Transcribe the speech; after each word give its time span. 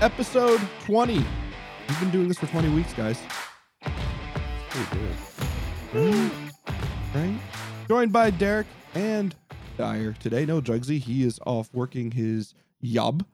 episode 0.00 0.60
20. 0.84 1.14
We've 1.14 2.00
been 2.00 2.10
doing 2.10 2.28
this 2.28 2.38
for 2.38 2.46
20 2.46 2.68
weeks, 2.68 2.92
guys. 2.92 3.20
Pretty 3.80 4.96
good. 4.96 5.16
Right? 5.92 6.32
right? 7.14 7.38
Joined 7.88 8.12
by 8.12 8.30
Derek 8.30 8.68
and 8.94 9.34
Dyer 9.76 10.14
today. 10.20 10.46
No 10.46 10.60
Jugsy. 10.60 11.00
He 11.00 11.24
is 11.24 11.40
off 11.46 11.70
working 11.72 12.12
his 12.12 12.54
job, 12.82 13.24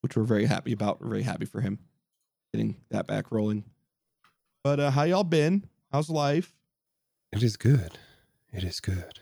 which 0.00 0.16
we're 0.16 0.22
very 0.22 0.46
happy 0.46 0.72
about. 0.72 1.02
We're 1.02 1.10
very 1.10 1.22
happy 1.22 1.44
for 1.44 1.60
him 1.60 1.78
getting 2.52 2.76
that 2.90 3.06
back 3.06 3.30
rolling. 3.30 3.64
But 4.64 4.80
uh, 4.80 4.90
how 4.90 5.02
y'all 5.02 5.24
been? 5.24 5.66
How's 5.92 6.08
life? 6.08 6.54
It 7.32 7.42
is 7.42 7.56
good. 7.56 7.98
It 8.52 8.64
is 8.64 8.80
good. 8.80 9.20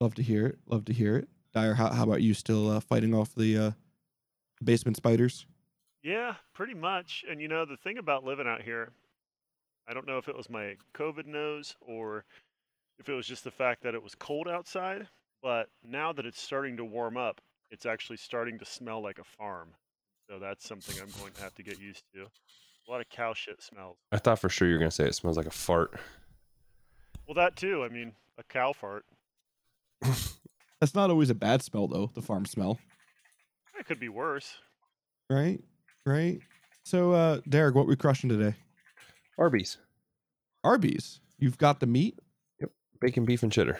Love 0.00 0.14
to 0.16 0.22
hear 0.22 0.46
it. 0.46 0.58
Love 0.66 0.84
to 0.86 0.92
hear 0.92 1.16
it. 1.16 1.28
Dyer, 1.54 1.72
how, 1.72 1.90
how 1.90 2.02
about 2.02 2.20
you? 2.20 2.34
Still 2.34 2.70
uh, 2.70 2.80
fighting 2.80 3.14
off 3.14 3.34
the 3.34 3.56
uh, 3.56 3.70
basement 4.62 4.96
spiders? 4.96 5.46
Yeah, 6.04 6.34
pretty 6.52 6.74
much. 6.74 7.24
And 7.28 7.40
you 7.40 7.48
know, 7.48 7.64
the 7.64 7.78
thing 7.78 7.96
about 7.96 8.24
living 8.24 8.46
out 8.46 8.60
here, 8.60 8.92
I 9.88 9.94
don't 9.94 10.06
know 10.06 10.18
if 10.18 10.28
it 10.28 10.36
was 10.36 10.50
my 10.50 10.76
COVID 10.94 11.26
nose 11.26 11.74
or 11.80 12.26
if 12.98 13.08
it 13.08 13.14
was 13.14 13.26
just 13.26 13.42
the 13.42 13.50
fact 13.50 13.82
that 13.82 13.94
it 13.94 14.02
was 14.02 14.14
cold 14.14 14.46
outside, 14.46 15.08
but 15.42 15.68
now 15.82 16.12
that 16.12 16.26
it's 16.26 16.40
starting 16.40 16.76
to 16.76 16.84
warm 16.84 17.16
up, 17.16 17.40
it's 17.70 17.86
actually 17.86 18.18
starting 18.18 18.58
to 18.58 18.66
smell 18.66 19.02
like 19.02 19.18
a 19.18 19.24
farm. 19.24 19.70
So 20.28 20.38
that's 20.38 20.68
something 20.68 20.94
I'm 21.00 21.10
going 21.20 21.32
to 21.32 21.42
have 21.42 21.54
to 21.54 21.62
get 21.62 21.80
used 21.80 22.04
to. 22.14 22.26
A 22.86 22.90
lot 22.90 23.00
of 23.00 23.08
cow 23.08 23.32
shit 23.32 23.62
smells. 23.62 23.96
I 24.12 24.18
thought 24.18 24.38
for 24.38 24.50
sure 24.50 24.68
you 24.68 24.74
were 24.74 24.78
gonna 24.78 24.90
say 24.90 25.06
it 25.06 25.14
smells 25.14 25.38
like 25.38 25.46
a 25.46 25.50
fart. 25.50 25.98
Well, 27.26 27.34
that 27.34 27.56
too. 27.56 27.82
I 27.82 27.88
mean, 27.88 28.12
a 28.36 28.42
cow 28.42 28.74
fart. 28.74 29.06
That's 30.80 30.94
not 30.94 31.08
always 31.08 31.30
a 31.30 31.34
bad 31.34 31.62
smell, 31.62 31.88
though, 31.88 32.10
the 32.12 32.20
farm 32.20 32.44
smell. 32.44 32.78
It 33.78 33.86
could 33.86 33.98
be 33.98 34.10
worse. 34.10 34.54
Right? 35.30 35.62
Right? 36.06 36.38
So, 36.84 37.12
uh, 37.12 37.40
Derek, 37.48 37.74
what 37.74 37.86
we 37.86 37.96
crushing 37.96 38.28
today? 38.28 38.54
Arby's, 39.38 39.78
Arby's. 40.62 41.20
You've 41.38 41.58
got 41.58 41.80
the 41.80 41.86
meat? 41.86 42.18
Yep. 42.60 42.70
bacon, 43.00 43.24
beef, 43.24 43.42
and 43.42 43.50
cheddar. 43.50 43.78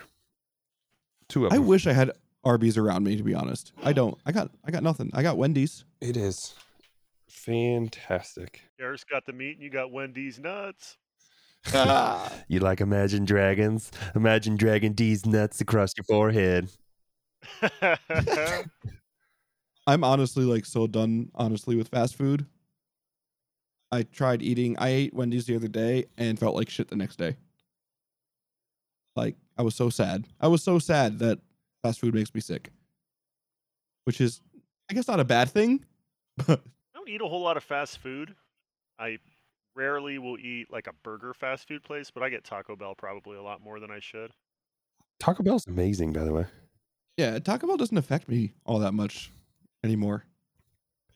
Two 1.28 1.46
of 1.46 1.52
I 1.52 1.56
them. 1.56 1.66
wish 1.66 1.86
I 1.86 1.92
had 1.92 2.10
Arby's 2.44 2.76
around 2.76 3.04
me, 3.04 3.16
to 3.16 3.22
be 3.22 3.34
honest. 3.34 3.72
I 3.82 3.92
don't. 3.92 4.18
I 4.26 4.32
got 4.32 4.50
I 4.64 4.70
got 4.70 4.82
nothing. 4.82 5.10
I 5.14 5.22
got 5.22 5.36
Wendy's. 5.38 5.84
It 6.00 6.16
is 6.16 6.54
fantastic. 7.28 8.62
Derek's 8.78 9.04
got 9.04 9.24
the 9.26 9.32
meat 9.32 9.52
and 9.54 9.62
you 9.62 9.70
got 9.70 9.92
Wendy's 9.92 10.38
nuts. 10.38 10.96
You 12.48 12.60
like 12.60 12.82
Imagine 12.82 13.24
Dragons? 13.24 13.90
Imagine 14.14 14.56
Dragon 14.56 14.92
D's 14.92 15.24
nuts 15.24 15.62
across 15.62 15.92
your 15.96 16.04
forehead. 16.04 16.68
I'm 19.86 20.04
honestly 20.04 20.44
like 20.44 20.64
so 20.64 20.86
done, 20.86 21.30
honestly, 21.34 21.76
with 21.76 21.88
fast 21.88 22.16
food. 22.16 22.46
I 23.92 24.02
tried 24.02 24.42
eating. 24.42 24.76
I 24.78 24.88
ate 24.88 25.14
Wendy's 25.14 25.46
the 25.46 25.56
other 25.56 25.68
day 25.68 26.06
and 26.16 26.38
felt 26.38 26.56
like 26.56 26.68
shit 26.68 26.88
the 26.88 26.96
next 26.96 27.16
day. 27.16 27.36
Like 29.14 29.36
I 29.56 29.62
was 29.62 29.74
so 29.74 29.90
sad. 29.90 30.24
I 30.40 30.48
was 30.48 30.62
so 30.62 30.78
sad 30.78 31.18
that 31.20 31.38
fast 31.82 32.00
food 32.00 32.14
makes 32.14 32.34
me 32.34 32.40
sick, 32.40 32.70
which 34.04 34.20
is, 34.20 34.40
I 34.90 34.94
guess, 34.94 35.06
not 35.06 35.20
a 35.20 35.24
bad 35.24 35.50
thing. 35.50 35.84
But 36.48 36.64
I 36.92 36.98
don't 36.98 37.08
eat 37.08 37.20
a 37.20 37.28
whole 37.28 37.42
lot 37.42 37.56
of 37.56 37.62
fast 37.62 37.98
food. 37.98 38.34
I 38.98 39.18
rarely 39.76 40.18
will 40.18 40.36
eat 40.36 40.66
like 40.68 40.88
a 40.88 40.92
burger 41.04 41.32
fast 41.32 41.68
food 41.68 41.84
place, 41.84 42.10
but 42.10 42.24
I 42.24 42.28
get 42.28 42.42
Taco 42.42 42.74
Bell 42.74 42.96
probably 42.96 43.36
a 43.36 43.42
lot 43.42 43.62
more 43.62 43.78
than 43.78 43.92
I 43.92 44.00
should. 44.00 44.32
Taco 45.20 45.44
Bell's 45.44 45.68
amazing, 45.68 46.12
by 46.12 46.24
the 46.24 46.32
way. 46.32 46.46
yeah, 47.16 47.38
Taco 47.38 47.68
Bell 47.68 47.76
doesn't 47.76 47.96
affect 47.96 48.28
me 48.28 48.54
all 48.66 48.80
that 48.80 48.94
much 48.94 49.30
anymore. 49.84 50.24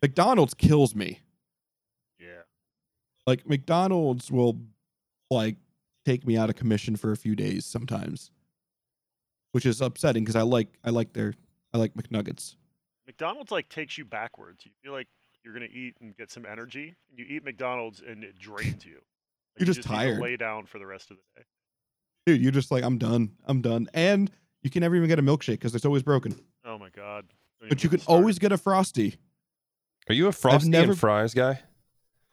McDonald's 0.02 0.55
kills 0.55 0.94
me. 0.94 1.20
Yeah. 2.20 2.43
Like 3.26 3.48
McDonald's 3.48 4.31
will 4.31 4.60
like 5.31 5.56
take 6.04 6.26
me 6.26 6.37
out 6.37 6.50
of 6.50 6.56
commission 6.56 6.97
for 6.97 7.10
a 7.12 7.16
few 7.16 7.34
days 7.34 7.65
sometimes. 7.66 8.31
Which 9.53 9.66
is 9.66 9.81
upsetting 9.81 10.25
because 10.25 10.37
I 10.37 10.43
like 10.43 10.69
I 10.84 10.91
like 10.91 11.15
their 11.15 11.34
I 11.72 11.78
like 11.78 11.94
McNuggets. 11.94 12.56
McDonald's 13.06 13.50
like 13.50 13.69
takes 13.69 13.97
you 13.98 14.04
backwards. 14.04 14.65
You 14.65 14.72
feel 14.82 14.93
like 14.93 15.09
you're 15.43 15.54
gonna 15.54 15.66
eat 15.72 15.94
and 16.00 16.16
get 16.16 16.31
some 16.31 16.44
energy. 16.47 16.94
And 17.10 17.19
You 17.19 17.25
eat 17.28 17.44
McDonald's 17.44 18.03
and 18.06 18.22
it 18.22 18.38
drains 18.38 18.84
you. 18.84 18.94
Like, 18.94 19.60
You're 19.60 19.66
you 19.69 19.75
just 19.75 19.78
need 19.78 19.82
to 19.82 19.88
tired. 19.88 20.20
lay 20.20 20.37
down 20.37 20.66
for 20.66 20.78
the 20.78 20.87
rest 20.87 21.10
of 21.10 21.16
the 21.16 21.41
day. 21.41 21.47
Dude, 22.26 22.43
you're 22.43 22.53
just 22.53 22.70
like 22.70 22.84
I'm 22.84 22.98
done. 22.98 23.31
I'm 23.47 23.62
done. 23.62 23.88
And 23.94 24.31
you 24.62 24.70
can 24.70 24.81
never 24.81 24.94
even 24.94 25.09
get 25.09 25.19
a 25.19 25.22
milkshake 25.22 25.53
because 25.53 25.75
it's 25.75 25.87
always 25.87 26.03
broken. 26.03 26.38
Oh 26.64 26.78
my 26.78 26.91
god. 26.91 27.25
But 27.60 27.82
you 27.82 27.91
can 27.91 27.98
started. 28.00 28.20
always 28.20 28.38
get 28.38 28.52
a 28.52 28.58
frosty. 28.58 29.16
Are 30.08 30.14
you 30.14 30.26
a 30.28 30.32
frosty 30.32 30.70
never- 30.70 30.92
and 30.92 30.98
fries 30.98 31.34
guy? 31.34 31.60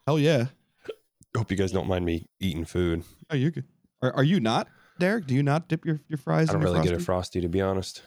Hell 0.06 0.20
yeah. 0.20 0.46
Hope 1.36 1.52
you 1.52 1.58
guys 1.58 1.72
don't 1.72 1.88
mind 1.88 2.06
me 2.06 2.28
eating 2.40 2.64
food. 2.64 3.04
Oh, 3.30 3.36
you 3.36 3.52
could. 3.52 3.66
Are, 4.02 4.14
are 4.14 4.24
you 4.24 4.40
not, 4.40 4.68
Derek? 5.00 5.26
Do 5.28 5.34
you 5.34 5.44
not 5.44 5.68
dip 5.68 5.84
your, 5.86 6.00
your 6.08 6.18
fries? 6.18 6.50
I 6.50 6.54
don't 6.54 6.62
really 6.62 6.76
get 6.82 6.94
a 6.94 7.00
frosty? 7.00 7.04
frosty 7.06 7.42
to 7.42 7.50
be 7.50 7.60
honest. 7.62 8.04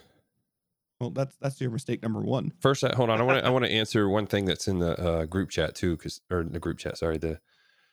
Well, 1.00 1.10
that's 1.10 1.36
that's 1.40 1.60
your 1.60 1.70
mistake 1.70 2.02
number 2.02 2.20
one. 2.20 2.52
First, 2.60 2.82
hold 2.82 3.10
on. 3.10 3.20
I 3.20 3.24
want 3.24 3.40
to 3.40 3.46
I 3.46 3.50
want 3.54 3.64
to 3.66 3.70
answer 3.70 4.08
one 4.08 4.26
thing 4.26 4.46
that's 4.46 4.66
in 4.66 4.78
the 4.78 4.98
uh, 4.98 5.24
group 5.26 5.50
chat 5.50 5.74
too, 5.74 5.96
because 5.96 6.20
or 6.30 6.42
the 6.44 6.58
group 6.58 6.78
chat. 6.78 6.96
Sorry, 6.98 7.18
the 7.18 7.38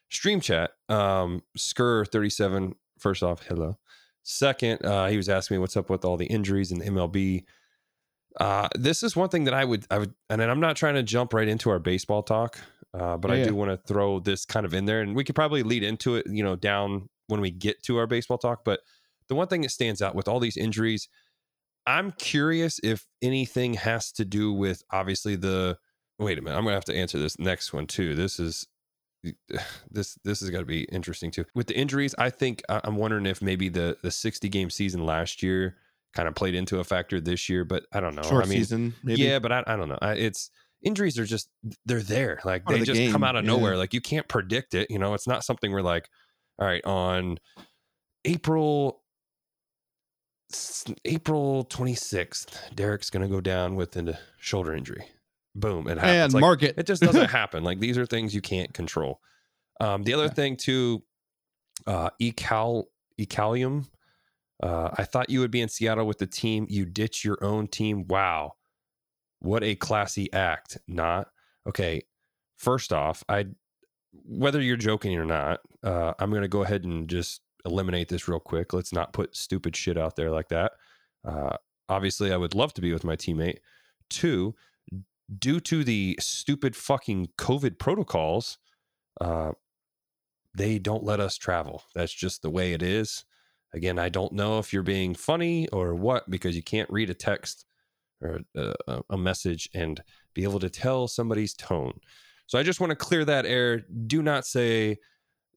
stream 0.09 0.39
chat. 0.39 0.71
Um, 0.87 1.43
Skur 1.57 2.07
thirty 2.07 2.29
seven. 2.29 2.75
First 2.97 3.21
off, 3.21 3.43
hello. 3.45 3.77
Second, 4.23 4.83
uh, 4.85 5.07
he 5.07 5.17
was 5.17 5.27
asking 5.29 5.55
me 5.55 5.59
what's 5.59 5.75
up 5.77 5.89
with 5.89 6.05
all 6.05 6.15
the 6.17 6.25
injuries 6.27 6.71
in 6.71 6.79
the 6.79 6.85
MLB. 6.85 7.43
Uh, 8.40 8.68
this 8.75 9.03
is 9.03 9.16
one 9.16 9.29
thing 9.29 9.46
that 9.46 9.53
I 9.53 9.63
would 9.63 9.85
I 9.90 10.00
would, 10.00 10.13
and 10.29 10.41
I'm 10.41 10.59
not 10.59 10.75
trying 10.75 10.96
to 10.96 11.03
jump 11.03 11.34
right 11.34 11.47
into 11.47 11.69
our 11.69 11.79
baseball 11.79 12.23
talk, 12.23 12.59
uh, 12.94 13.18
but 13.18 13.29
Yeah, 13.29 13.35
I 13.35 13.40
yeah. 13.40 13.46
do 13.46 13.56
want 13.56 13.72
to 13.72 13.78
throw 13.88 14.19
this 14.19 14.46
kind 14.46 14.66
of 14.66 14.73
in 14.73 14.85
there, 14.85 15.01
and 15.01 15.16
we 15.16 15.23
could 15.23 15.35
probably 15.35 15.63
lead 15.63 15.84
into 15.84 16.16
it, 16.16 16.28
you 16.28 16.44
know, 16.44 16.56
down 16.56 17.09
when 17.28 17.41
we 17.41 17.51
get 17.51 17.81
to 17.84 17.97
our 17.97 18.07
baseball 18.07 18.38
talk. 18.38 18.66
But 18.66 18.81
the 19.29 19.35
one 19.35 19.47
thing 19.47 19.62
that 19.62 19.72
stands 19.72 20.01
out 20.01 20.16
with 20.16 20.28
all 20.28 20.40
these 20.40 20.57
injuries, 20.57 21.07
I'm 21.88 22.12
curious 22.12 22.79
if 22.84 23.06
anything 23.22 23.75
has 23.75 24.12
to 24.13 24.25
do 24.25 24.52
with 24.53 24.84
obviously 24.91 25.35
the. 25.35 25.78
Wait 26.17 26.38
a 26.38 26.41
minute, 26.41 26.57
I'm 26.57 26.63
gonna 26.63 26.75
have 26.75 26.85
to 26.85 26.96
answer 26.96 27.19
this 27.19 27.38
next 27.40 27.73
one 27.73 27.88
too. 27.88 28.16
This 28.16 28.40
is 28.40 28.67
this 29.90 30.17
this 30.23 30.41
is 30.41 30.50
going 30.50 30.62
to 30.62 30.67
be 30.67 30.84
interesting 30.85 31.31
too. 31.31 31.46
With 31.56 31.67
the 31.67 31.78
injuries, 31.78 32.16
I 32.17 32.29
think 32.29 32.62
I'm 32.69 32.96
wondering 32.96 33.25
if 33.25 33.41
maybe 33.41 33.69
the 33.69 33.97
the 34.02 34.12
60 34.12 34.50
game 34.50 34.69
season 34.69 35.06
last 35.06 35.41
year 35.41 35.78
kind 36.15 36.27
of 36.27 36.33
played 36.35 36.55
into 36.55 36.79
a 36.79 36.83
factor 36.83 37.19
this 37.21 37.49
year, 37.49 37.63
but 37.65 37.85
I 37.93 37.99
don't 37.99 38.15
know. 38.15 38.23
Short 38.23 38.45
I 38.45 38.47
mean, 38.47 38.57
season, 38.59 38.93
maybe. 39.03 39.21
yeah, 39.21 39.39
but 39.39 39.51
I, 39.51 39.63
I 39.67 39.75
don't 39.75 39.89
know. 39.89 39.99
I, 40.01 40.13
it's 40.13 40.49
injuries 40.81 41.19
are 41.19 41.25
just 41.25 41.49
they're 41.85 42.01
there. 42.01 42.39
Like 42.45 42.63
Part 42.65 42.75
they 42.75 42.85
the 42.85 42.93
just 42.93 43.11
come 43.11 43.23
out 43.23 43.35
of 43.35 43.43
yeah. 43.45 43.51
nowhere. 43.51 43.77
Like 43.77 43.93
you 43.93 44.01
can't 44.01 44.27
predict 44.27 44.73
it. 44.73 44.89
You 44.89 44.97
know, 44.99 45.13
it's 45.13 45.27
not 45.27 45.43
something 45.43 45.71
we're 45.71 45.81
like, 45.81 46.09
all 46.57 46.65
right, 46.67 46.83
on 46.85 47.37
April 48.23 49.01
April 51.03 51.65
26th, 51.65 52.73
Derek's 52.75 53.09
gonna 53.09 53.27
go 53.27 53.41
down 53.41 53.75
with 53.75 53.95
a 53.97 54.17
shoulder 54.39 54.73
injury. 54.73 55.05
Boom, 55.55 55.87
it 55.87 55.97
happens. 55.97 56.11
and 56.25 56.33
Like, 56.33 56.41
mark 56.41 56.63
it. 56.63 56.75
it 56.77 56.85
just 56.85 57.01
doesn't 57.01 57.29
happen. 57.31 57.63
Like 57.63 57.79
these 57.79 57.97
are 57.97 58.05
things 58.05 58.33
you 58.35 58.41
can't 58.41 58.73
control. 58.73 59.19
Um, 59.81 60.03
the 60.03 60.13
other 60.13 60.25
Yeah. 60.25 60.29
thing 60.33 60.57
too, 60.57 61.03
uh, 61.87 62.09
ecal 62.21 62.85
ecalium. 63.19 63.87
Uh, 64.61 64.89
I 64.93 65.03
thought 65.03 65.29
you 65.29 65.41
would 65.41 65.51
be 65.51 65.61
in 65.61 65.69
Seattle 65.69 66.07
with 66.07 66.19
the 66.19 66.27
team. 66.27 66.66
You 66.69 66.85
ditch 66.85 67.25
your 67.25 67.43
own 67.43 67.67
team. 67.67 68.07
Wow, 68.07 68.53
what 69.39 69.63
a 69.63 69.75
classy 69.75 70.31
act. 70.33 70.77
Not 70.88 71.27
okay. 71.67 72.03
First 72.57 72.93
off, 72.93 73.23
I 73.27 73.47
whether 74.23 74.61
you're 74.61 74.77
joking 74.77 75.17
or 75.17 75.25
not, 75.25 75.59
uh, 75.83 76.13
I'm 76.19 76.29
going 76.29 76.41
to 76.41 76.47
go 76.47 76.63
ahead 76.63 76.83
and 76.85 77.09
just 77.09 77.41
eliminate 77.66 78.09
this 78.09 78.27
real 78.27 78.39
quick. 78.39 78.73
Let's 78.73 78.93
not 78.93 79.13
put 79.13 79.35
stupid 79.35 79.75
shit 79.75 79.97
out 79.97 80.16
there 80.16 80.31
like 80.31 80.49
that. 80.49 80.73
Uh, 81.27 81.57
obviously, 81.89 82.31
I 82.31 82.37
would 82.37 82.55
love 82.55 82.73
to 82.75 82.81
be 82.81 82.93
with 82.93 83.03
my 83.03 83.16
teammate. 83.16 83.57
Two, 84.09 84.55
due 85.40 85.59
to 85.59 85.84
the 85.84 86.17
stupid 86.22 86.75
fucking 86.75 87.29
COVID 87.37 87.79
protocols, 87.79 88.57
uh, 89.19 89.52
they 90.55 90.79
don't 90.79 91.03
let 91.03 91.19
us 91.19 91.35
travel. 91.37 91.84
That's 91.93 92.13
just 92.13 92.41
the 92.41 92.49
way 92.49 92.73
it 92.73 92.81
is. 92.81 93.25
Again, 93.73 94.00
I 94.00 94.09
don't 94.09 94.34
know 94.34 94.59
if 94.59 94.72
you're 94.72 94.84
being 94.84 95.16
funny 95.16 95.67
or 95.70 95.96
what 95.96 96.29
because 96.29 96.56
you 96.56 96.64
can't 96.64 96.90
read 96.90 97.09
a 97.09 97.14
text 97.14 97.66
or 98.22 98.40
a, 98.56 98.73
a, 98.88 99.02
a 99.12 99.17
message 99.17 99.70
and 99.73 100.02
be 100.34 100.44
able 100.44 100.59
to 100.59 100.70
tell 100.70 101.08
somebody's 101.08 101.53
tone. 101.53 101.94
So 102.47 102.58
I 102.59 102.64
just 102.64 102.79
want 102.79 102.91
to 102.91 102.96
clear 102.96 103.26
that 103.26 103.46
air. 103.46 103.82
Do 104.08 104.22
not 104.22 104.46
say 104.46 104.97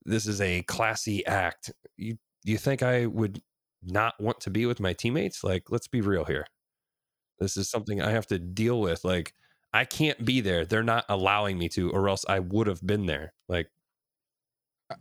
this 0.05 0.27
is 0.27 0.41
a 0.41 0.63
classy 0.63 1.25
act. 1.27 1.71
You 1.97 2.17
you 2.45 2.57
think 2.57 2.83
I 2.83 3.07
would 3.07 3.43
not 3.83 4.15
want 4.21 4.41
to 4.41 4.51
be 4.51 4.67
with 4.67 4.81
my 4.81 4.93
teammates? 4.93 5.45
Like, 5.45 5.71
let's 5.71 5.89
be 5.89 6.01
real 6.01 6.25
here. 6.25 6.47
This 7.39 7.57
is 7.57 7.71
something 7.71 8.01
I 8.01 8.11
have 8.11 8.27
to 8.29 8.39
deal 8.39 8.81
with. 8.81 9.05
Like, 9.05 9.35
I 9.73 9.85
can't 9.85 10.25
be 10.25 10.41
there. 10.41 10.65
They're 10.65 10.83
not 10.83 11.05
allowing 11.09 11.59
me 11.59 11.69
to, 11.71 11.91
or 11.91 12.09
else 12.09 12.25
I 12.29 12.41
would 12.41 12.67
have 12.67 12.85
been 12.85 13.07
there. 13.07 13.35
Like, 13.49 13.69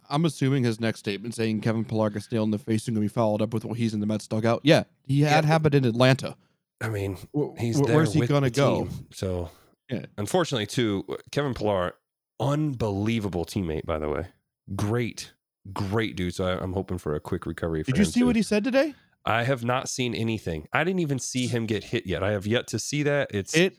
I'm 0.10 0.26
assuming 0.26 0.64
his 0.64 0.80
next 0.80 1.00
statement 1.00 1.34
saying 1.36 1.62
Kevin 1.62 1.86
Pillar 1.86 2.12
is 2.16 2.26
still 2.26 2.44
in 2.44 2.52
the 2.52 2.58
face 2.58 2.88
and 2.88 2.96
going 2.96 3.08
to 3.08 3.12
be 3.12 3.14
followed 3.14 3.42
up 3.42 3.54
with 3.54 3.64
well, 3.66 3.74
he's 3.74 3.94
in 3.94 4.00
the 4.00 4.06
Mets 4.06 4.28
dugout. 4.28 4.62
Yeah, 4.64 4.84
he 5.06 5.22
had 5.22 5.44
Yeah. 5.44 5.48
happened 5.50 5.76
in 5.76 5.86
Atlanta. 5.86 6.36
I 6.82 6.90
mean, 6.90 7.18
he's 7.58 7.80
wh- 7.80 7.86
there 7.86 7.96
Where's 7.96 8.14
he 8.14 8.26
going 8.28 8.44
to 8.44 8.50
go? 8.50 8.86
team. 8.86 9.06
So 9.12 9.50
Yeah. 9.90 10.06
Unfortunately, 10.18 10.66
too, 10.66 11.06
Kevin 11.32 11.54
Pillar, 11.54 11.94
unbelievable 12.40 13.46
teammate, 13.46 13.86
by 13.86 13.98
the 14.00 14.10
way. 14.10 14.28
Great, 14.76 15.32
great 15.74 16.16
dude. 16.16 16.36
So 16.36 16.46
I, 16.46 16.62
I'm 16.62 16.74
hoping 16.74 16.98
for 16.98 17.16
a 17.16 17.20
quick 17.20 17.46
recovery. 17.46 17.84
For 17.84 17.92
Did 17.92 18.00
you 18.00 18.06
see 18.06 18.20
too. 18.22 18.26
what 18.28 18.36
he 18.36 18.42
said 18.42 18.64
today? 18.64 18.94
I 19.26 19.44
have 19.44 19.64
not 19.64 19.90
seen 19.90 20.14
anything. 20.16 20.68
I 20.72 20.84
didn't 20.84 21.00
even 21.00 21.20
see 21.20 21.48
him 21.48 21.66
get 21.66 21.86
hit 21.86 22.06
yet. 22.06 22.24
I 22.24 22.32
have 22.32 22.46
yet 22.48 22.68
to 22.68 22.80
see 22.80 23.04
that. 23.04 23.30
It's 23.34 23.54
It 23.56 23.78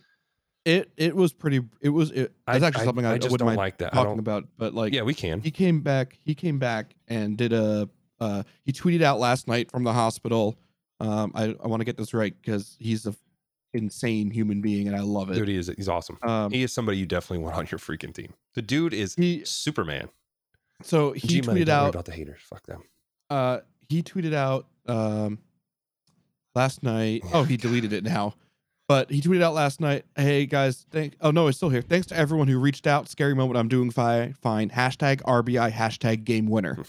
it 0.65 0.91
it 0.97 1.15
was 1.17 1.33
pretty. 1.33 1.61
It 1.81 1.91
was. 1.91 2.11
It, 2.11 2.33
I, 2.47 2.59
that's 2.59 2.65
actually 2.65 2.85
something 2.87 3.07
I, 3.07 3.13
I 3.13 3.19
just 3.19 3.31
wouldn't 3.31 3.49
don't 3.49 3.57
like 3.57 3.79
that. 3.79 3.93
Talking 3.93 4.19
about. 4.19 4.45
But 4.59 4.75
like, 4.75 4.93
yeah, 4.93 5.03
we 5.03 5.15
can. 5.15 5.41
he 5.41 5.51
came 5.51 5.81
back. 5.81 6.19
He 6.25 6.35
came 6.35 6.59
back 6.59 6.95
and 7.09 7.37
did 7.37 7.53
a. 7.53 7.89
Uh, 8.21 8.43
he 8.65 8.73
tweeted 8.73 9.03
out 9.03 9.19
last 9.21 9.47
night 9.49 9.71
from 9.71 9.85
the 9.85 9.93
hospital. 9.93 10.59
Um, 11.01 11.33
I 11.35 11.55
I 11.63 11.69
want 11.69 11.81
to 11.81 11.85
get 11.85 11.97
this 11.97 12.13
right 12.13 12.35
because 12.41 12.77
he's 12.81 13.07
a 13.07 13.15
insane 13.75 14.31
human 14.31 14.61
being 14.61 14.89
and 14.89 14.97
I 14.97 15.01
love 15.01 15.31
it. 15.31 15.35
Dude, 15.35 15.49
he 15.49 15.57
is. 15.57 15.71
He's 15.77 15.89
awesome. 15.89 16.19
Um, 16.23 16.51
he 16.51 16.63
is 16.63 16.73
somebody 16.73 16.99
you 16.99 17.07
definitely 17.07 17.45
want 17.45 17.57
on 17.57 17.67
your 17.71 17.79
freaking 17.79 18.15
team. 18.15 18.35
The 18.55 18.63
dude 18.63 18.95
is 18.95 19.15
he 19.15 19.45
Superman. 19.45 20.09
so 20.83 21.13
he 21.13 21.29
G-Money, 21.29 21.65
tweeted 21.65 21.69
out. 21.69 21.91
about 21.91 22.07
the 22.07 22.13
haters. 22.13 22.41
Fuck 22.43 22.67
them. 22.67 22.83
Uh, 23.31 23.59
he 23.89 24.03
tweeted 24.03 24.35
out 24.35 24.67
um 24.87 25.39
last 26.55 26.83
night. 26.83 27.23
Oh, 27.33 27.45
he 27.45 27.57
deleted 27.57 27.93
it 27.93 28.05
now. 28.05 28.35
But 28.89 29.11
he 29.11 29.21
tweeted 29.21 29.43
out 29.43 29.53
last 29.55 29.81
night, 29.81 30.07
"Hey 30.17 30.47
guys, 30.47 30.87
thank. 30.91 31.15
Oh 31.21 31.31
no, 31.31 31.47
it's 31.47 31.59
still 31.59 31.69
here. 31.69 31.83
Thanks 31.83 32.07
to 32.07 32.17
everyone 32.17 32.49
who 32.49 32.59
reached 32.59 32.87
out. 32.87 33.09
Scary 33.09 33.35
moment. 33.35 33.59
I'm 33.59 33.69
doing 33.69 33.91
fine. 33.91 34.33
Fine. 34.33 34.71
Hashtag 34.71 35.21
RBI. 35.23 35.71
Hashtag 35.73 36.25
game 36.25 36.47
winner. 36.47 36.79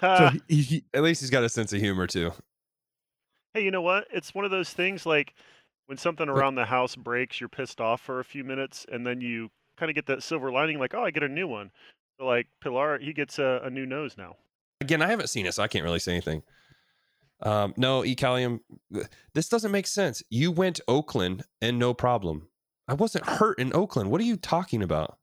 So 0.00 0.30
he, 0.48 0.60
he, 0.60 0.84
At 0.92 1.02
least 1.02 1.22
he's 1.22 1.30
got 1.30 1.44
a 1.44 1.48
sense 1.48 1.72
of 1.72 1.80
humor 1.80 2.06
too. 2.06 2.30
hey, 3.54 3.64
you 3.64 3.70
know 3.70 3.80
what? 3.80 4.06
It's 4.12 4.34
one 4.34 4.44
of 4.44 4.50
those 4.50 4.70
things 4.70 5.06
like 5.06 5.32
when 5.86 5.96
something 5.96 6.28
around 6.28 6.56
the 6.56 6.66
house 6.66 6.94
breaks, 6.94 7.40
you're 7.40 7.48
pissed 7.48 7.80
off 7.80 8.02
for 8.02 8.20
a 8.20 8.24
few 8.24 8.44
minutes, 8.44 8.84
and 8.92 9.06
then 9.06 9.22
you 9.22 9.50
kind 9.78 9.88
of 9.88 9.94
get 9.94 10.04
that 10.06 10.22
silver 10.22 10.52
lining, 10.52 10.78
like, 10.78 10.92
oh, 10.94 11.02
I 11.04 11.10
get 11.10 11.22
a 11.22 11.28
new 11.28 11.48
one. 11.48 11.70
So, 12.18 12.26
like 12.26 12.48
Pillar, 12.62 12.98
he 12.98 13.14
gets 13.14 13.38
a, 13.38 13.62
a 13.64 13.70
new 13.70 13.86
nose 13.86 14.16
now. 14.18 14.36
Again, 14.82 15.00
I 15.00 15.08
haven't 15.08 15.28
seen 15.28 15.46
it, 15.46 15.54
so 15.54 15.62
I 15.62 15.68
can't 15.68 15.84
really 15.84 15.98
say 16.00 16.12
anything. 16.12 16.42
Um, 17.44 17.74
no, 17.76 18.00
Ecalium, 18.02 18.60
this 19.34 19.48
doesn't 19.48 19.70
make 19.70 19.86
sense. 19.86 20.22
You 20.30 20.50
went 20.50 20.80
Oakland 20.88 21.44
and 21.60 21.78
no 21.78 21.92
problem. 21.94 22.48
I 22.88 22.94
wasn't 22.94 23.26
hurt 23.26 23.58
in 23.58 23.74
Oakland. 23.74 24.10
What 24.10 24.20
are 24.20 24.24
you 24.24 24.36
talking 24.36 24.82
about? 24.82 25.18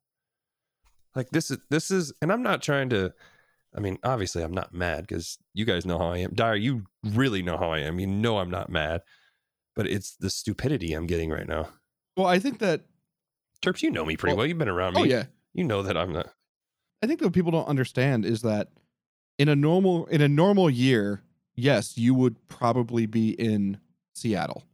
Like 1.16 1.30
this 1.32 1.52
is 1.52 1.58
this 1.70 1.92
is, 1.92 2.14
and 2.22 2.32
I'm 2.32 2.44
not 2.44 2.62
trying 2.62 2.90
to. 2.90 3.14
I 3.76 3.80
mean, 3.80 3.98
obviously, 4.04 4.44
I'm 4.44 4.54
not 4.54 4.74
mad 4.74 5.02
because 5.08 5.38
you 5.54 5.66
guys 5.66 5.86
know 5.86 5.98
how 5.98 6.08
I 6.12 6.18
am. 6.20 6.34
Dyer, 6.34 6.56
you 6.56 6.84
really 7.04 7.42
know 7.42 7.58
how 7.58 7.72
I 7.72 7.80
am. 7.80 8.00
You 8.00 8.08
know 8.08 8.38
I'm 8.40 8.50
not 8.52 8.70
mad, 8.70 9.02
but 9.76 9.88
it's 9.88 10.16
the 10.16 10.30
stupidity 10.30 10.94
I'm 10.94 11.08
getting 11.08 11.30
right 11.30 11.48
now. 11.48 11.70
well, 12.18 12.28
I 12.28 12.40
think 12.40 12.60
that. 12.60 12.82
Terps, 13.62 13.82
you 13.84 13.92
know 13.92 14.04
me 14.06 14.18
pretty 14.18 14.32
Well- 14.32 14.40
well. 14.40 14.48
You've 14.48 14.58
been 14.58 14.68
around 14.70 14.96
me. 14.96 15.02
Oh 15.02 15.04
yeah, 15.04 15.26
You 15.54 15.64
know 15.64 15.84
that 15.84 15.96
I'm 15.98 16.12
not. 16.14 16.34
I 17.04 17.08
think 17.08 17.22
what 17.22 17.34
people 17.34 17.52
don't 17.52 17.68
understand 17.68 18.26
is 18.26 18.42
that 18.42 18.70
in 19.38 19.50
a 19.50 19.56
normal 19.56 20.06
in 20.08 20.22
a 20.22 20.28
normal 20.28 20.70
year, 20.70 21.22
yes, 21.62 21.98
you 21.98 22.14
would 22.14 22.48
probably 22.48 23.06
be 23.06 23.30
in 23.32 23.80
Seattle. 24.14 24.64
Eh, 24.64 24.68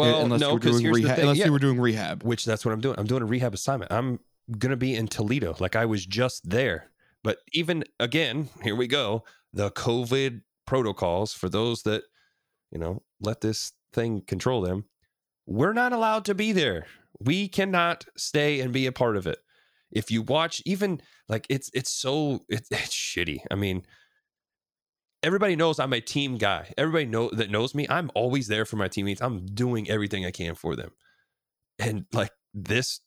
well, 0.00 0.22
unless 0.24 0.40
you 0.40 0.46
no, 0.46 0.52
were 0.54 0.58
because 0.58 0.80
doing 0.80 0.84
here's 0.84 0.96
the 0.96 1.02
rehab. 1.02 1.16
thing. 1.16 1.22
Unless 1.24 1.38
Yeah, 1.38 1.46
you 1.46 1.52
were 1.52 1.58
doing 1.58 1.80
rehab. 1.80 2.22
which 2.24 2.44
that's 2.44 2.64
what 2.64 2.72
I'm 2.72 2.80
doing. 2.80 2.96
I'm 2.98 3.06
doing 3.06 3.22
a 3.22 3.26
rehab 3.26 3.54
assignment. 3.54 3.92
I'm 3.92 4.18
gonna 4.58 4.76
be 4.76 4.94
in 4.94 5.06
Toledo. 5.08 5.54
Like 5.60 5.76
I 5.76 5.84
was 5.86 6.04
just 6.04 6.48
there. 6.50 6.90
But 7.22 7.38
even 7.52 7.84
again, 7.98 8.50
here 8.62 8.76
we 8.76 8.86
go. 8.86 9.24
The 9.52 9.70
COVID 9.70 10.42
protocols 10.66 11.32
for 11.32 11.48
those 11.48 11.82
that, 11.84 12.02
you 12.70 12.78
know, 12.78 13.02
let 13.20 13.40
this 13.40 13.72
thing 13.92 14.20
control 14.22 14.60
them. 14.60 14.84
We're 15.46 15.72
not 15.72 15.92
allowed 15.92 16.24
to 16.26 16.34
be 16.34 16.52
there. 16.52 16.86
We 17.20 17.48
cannot 17.48 18.04
stay 18.16 18.60
and 18.60 18.72
be 18.72 18.86
a 18.86 18.92
part 18.92 19.16
of 19.16 19.26
it. 19.26 19.38
If 19.92 20.10
you 20.10 20.22
watch, 20.22 20.60
even 20.66 21.00
like 21.28 21.46
it's 21.48 21.70
it's 21.72 21.90
so 21.90 22.40
it's, 22.48 22.68
it's 22.70 22.90
shitty. 22.92 23.38
I 23.50 23.54
mean, 23.54 23.84
everybody 25.24 25.56
knows 25.56 25.80
I'm 25.80 25.92
a 25.92 26.00
team 26.00 26.36
guy. 26.36 26.72
Everybody 26.78 27.06
know 27.06 27.30
that 27.30 27.50
knows 27.50 27.74
me. 27.74 27.86
I'm 27.90 28.10
always 28.14 28.46
there 28.46 28.64
for 28.64 28.76
my 28.76 28.86
teammates. 28.88 29.20
I'm 29.20 29.46
doing 29.46 29.90
everything 29.90 30.24
I 30.24 30.30
can 30.30 30.54
for 30.54 30.76
them 30.76 30.92
and 31.78 32.06
like 32.12 32.30
this 32.52 33.00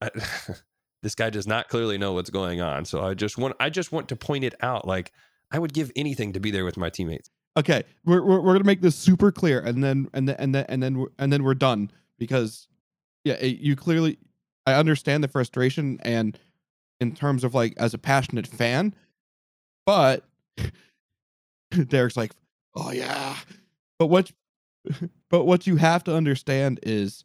I, 0.00 0.10
this 1.02 1.14
guy 1.14 1.30
does 1.30 1.46
not 1.46 1.68
clearly 1.68 1.98
know 1.98 2.12
what's 2.12 2.30
going 2.30 2.60
on 2.60 2.84
so 2.84 3.02
i 3.02 3.14
just 3.14 3.38
want 3.38 3.56
i 3.60 3.68
just 3.70 3.92
want 3.92 4.08
to 4.08 4.16
point 4.16 4.44
it 4.44 4.54
out 4.60 4.86
like 4.86 5.12
i 5.50 5.58
would 5.58 5.72
give 5.72 5.90
anything 5.96 6.32
to 6.32 6.40
be 6.40 6.50
there 6.50 6.64
with 6.64 6.76
my 6.76 6.90
teammates 6.90 7.30
Okay, 7.56 7.84
we're, 8.04 8.24
we're 8.24 8.40
we're 8.40 8.52
gonna 8.54 8.64
make 8.64 8.80
this 8.80 8.96
super 8.96 9.30
clear, 9.30 9.60
and 9.60 9.82
then 9.82 10.08
and 10.12 10.28
then 10.28 10.36
and 10.40 10.54
then 10.54 10.66
and 10.68 10.82
then 10.82 10.98
we're, 10.98 11.06
and 11.20 11.32
then 11.32 11.44
we're 11.44 11.54
done 11.54 11.88
because, 12.18 12.66
yeah, 13.22 13.34
it, 13.34 13.58
you 13.58 13.76
clearly, 13.76 14.18
I 14.66 14.74
understand 14.74 15.22
the 15.22 15.28
frustration 15.28 16.00
and 16.02 16.36
in 17.00 17.14
terms 17.14 17.44
of 17.44 17.54
like 17.54 17.74
as 17.76 17.94
a 17.94 17.98
passionate 17.98 18.48
fan, 18.48 18.92
but 19.86 20.24
Derek's 21.88 22.16
like, 22.16 22.32
oh 22.74 22.92
yeah, 22.92 23.36
but 23.98 24.06
what, 24.06 24.30
but 25.30 25.44
what 25.44 25.66
you 25.66 25.76
have 25.76 26.04
to 26.04 26.14
understand 26.14 26.80
is. 26.82 27.24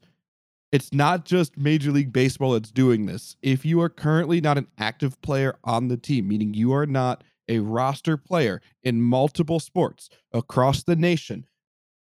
It's 0.72 0.94
not 0.94 1.26
just 1.26 1.58
Major 1.58 1.92
League 1.92 2.14
Baseball 2.14 2.52
that's 2.52 2.70
doing 2.70 3.08
this. 3.08 3.36
If 3.42 3.66
you 3.66 3.82
are 3.82 3.90
currently 3.90 4.40
not 4.40 4.60
an 4.60 4.68
active 4.78 5.20
player 5.24 5.56
on 5.64 5.88
the 5.88 5.98
team, 5.98 6.28
meaning 6.28 6.54
you 6.54 6.74
are 6.74 6.86
not 6.86 7.24
a 7.50 7.60
roster 7.60 8.16
player 8.16 8.62
in 8.84 9.02
multiple 9.02 9.60
sports 9.60 10.10
across 10.32 10.84
the 10.84 10.96
nation 10.96 11.46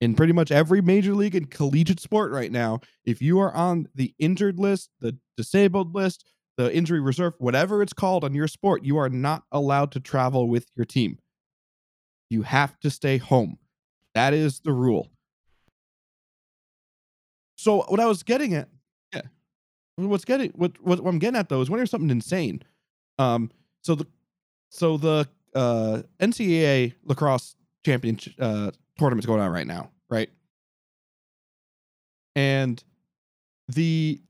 in 0.01 0.15
pretty 0.15 0.33
much 0.33 0.53
every 0.53 0.81
major 0.81 1.15
league 1.15 1.35
and 1.35 1.51
collegiate 1.51 1.99
sport 1.99 2.31
right 2.31 2.53
now 2.53 2.79
if 3.05 3.21
you 3.21 3.41
are 3.41 3.53
on 3.55 3.89
the 3.95 4.15
injured 4.19 4.61
list 4.61 4.91
the 5.01 5.17
disabled 5.37 5.95
list 5.95 6.25
the 6.57 6.73
injury 6.75 7.01
reserve 7.01 7.33
whatever 7.39 7.83
it's 7.83 7.93
called 7.93 8.23
on 8.23 8.35
your 8.35 8.47
sport 8.47 8.85
you 8.85 8.97
are 8.97 9.09
not 9.09 9.43
allowed 9.51 9.91
to 9.91 9.99
travel 9.99 10.49
with 10.49 10.67
your 10.77 10.85
team 10.85 11.19
you 12.31 12.43
have 12.43 12.79
to 12.81 12.91
stay 12.91 13.19
home. 13.19 13.59
That 14.15 14.35
is 14.35 14.61
the 14.61 14.73
rule. 14.73 15.09
So 17.57 17.83
what 17.89 17.99
i 17.99 18.07
was 18.07 18.23
getting 18.23 18.55
at 18.55 18.69
yeah. 19.13 19.23
what's 19.97 20.25
getting 20.25 20.51
what 20.51 20.81
what, 20.81 21.01
what 21.01 21.11
i'm 21.11 21.19
getting 21.19 21.37
at 21.37 21.49
though 21.49 21.61
is 21.61 21.69
when 21.69 21.79
there's 21.79 21.91
something 21.91 22.09
insane 22.09 22.63
um 23.19 23.51
so 23.83 23.97
the 23.97 24.07
so 24.71 24.97
the 24.97 25.29
uh, 25.55 26.03
NCAA 26.21 26.95
lacrosse 27.05 27.57
championship 27.85 28.35
uh, 28.39 28.71
tournament's 28.99 29.27
going 29.27 29.41
on 29.41 29.51
right 29.51 29.67
now, 29.67 29.91
right? 30.09 30.31
And 32.37 32.83
the 33.69 34.21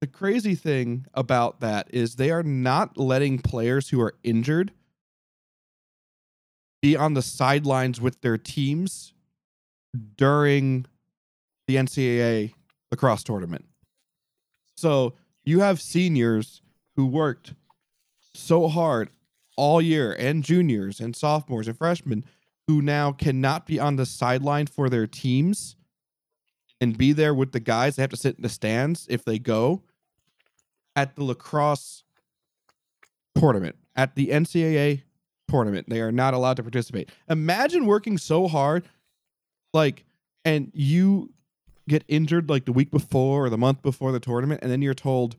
the 0.00 0.06
crazy 0.08 0.56
thing 0.56 1.06
about 1.14 1.60
that 1.60 1.88
is 1.90 2.16
they 2.16 2.30
are 2.30 2.42
not 2.42 2.98
letting 2.98 3.38
players 3.38 3.88
who 3.90 4.00
are 4.00 4.14
injured 4.24 4.72
be 6.82 6.96
on 6.96 7.14
the 7.14 7.22
sidelines 7.22 8.00
with 8.00 8.20
their 8.20 8.36
teams 8.36 9.14
during 10.16 10.84
the 11.66 11.76
NCAA 11.76 12.52
lacrosse 12.90 13.22
tournament. 13.22 13.64
So 14.76 15.14
you 15.44 15.60
have 15.60 15.80
seniors 15.80 16.60
who 16.96 17.06
worked 17.06 17.54
so 18.34 18.68
hard 18.68 19.10
all 19.56 19.80
year 19.80 20.12
and 20.12 20.42
juniors 20.42 20.98
and 21.00 21.14
sophomores 21.14 21.68
and 21.68 21.78
freshmen 21.78 22.24
who 22.66 22.82
now 22.82 23.12
cannot 23.12 23.66
be 23.66 23.78
on 23.78 23.96
the 23.96 24.06
sideline 24.06 24.66
for 24.66 24.88
their 24.88 25.06
teams 25.06 25.76
and 26.80 26.98
be 26.98 27.12
there 27.12 27.34
with 27.34 27.52
the 27.52 27.60
guys. 27.60 27.96
They 27.96 28.02
have 28.02 28.10
to 28.10 28.16
sit 28.16 28.36
in 28.36 28.42
the 28.42 28.48
stands 28.48 29.06
if 29.08 29.24
they 29.24 29.38
go 29.38 29.82
at 30.96 31.16
the 31.16 31.24
lacrosse 31.24 32.04
tournament, 33.36 33.76
at 33.94 34.14
the 34.14 34.28
NCAA 34.28 35.02
tournament. 35.52 35.88
They 35.88 36.00
are 36.00 36.10
not 36.12 36.34
allowed 36.34 36.56
to 36.56 36.62
participate. 36.62 37.10
Imagine 37.28 37.86
working 37.86 38.18
so 38.18 38.48
hard, 38.48 38.84
like, 39.72 40.04
and 40.44 40.70
you 40.74 41.32
get 41.88 42.04
injured 42.08 42.48
like 42.48 42.64
the 42.64 42.72
week 42.72 42.90
before 42.90 43.46
or 43.46 43.50
the 43.50 43.58
month 43.58 43.82
before 43.82 44.12
the 44.12 44.20
tournament, 44.20 44.60
and 44.62 44.70
then 44.72 44.80
you're 44.82 44.94
told, 44.94 45.36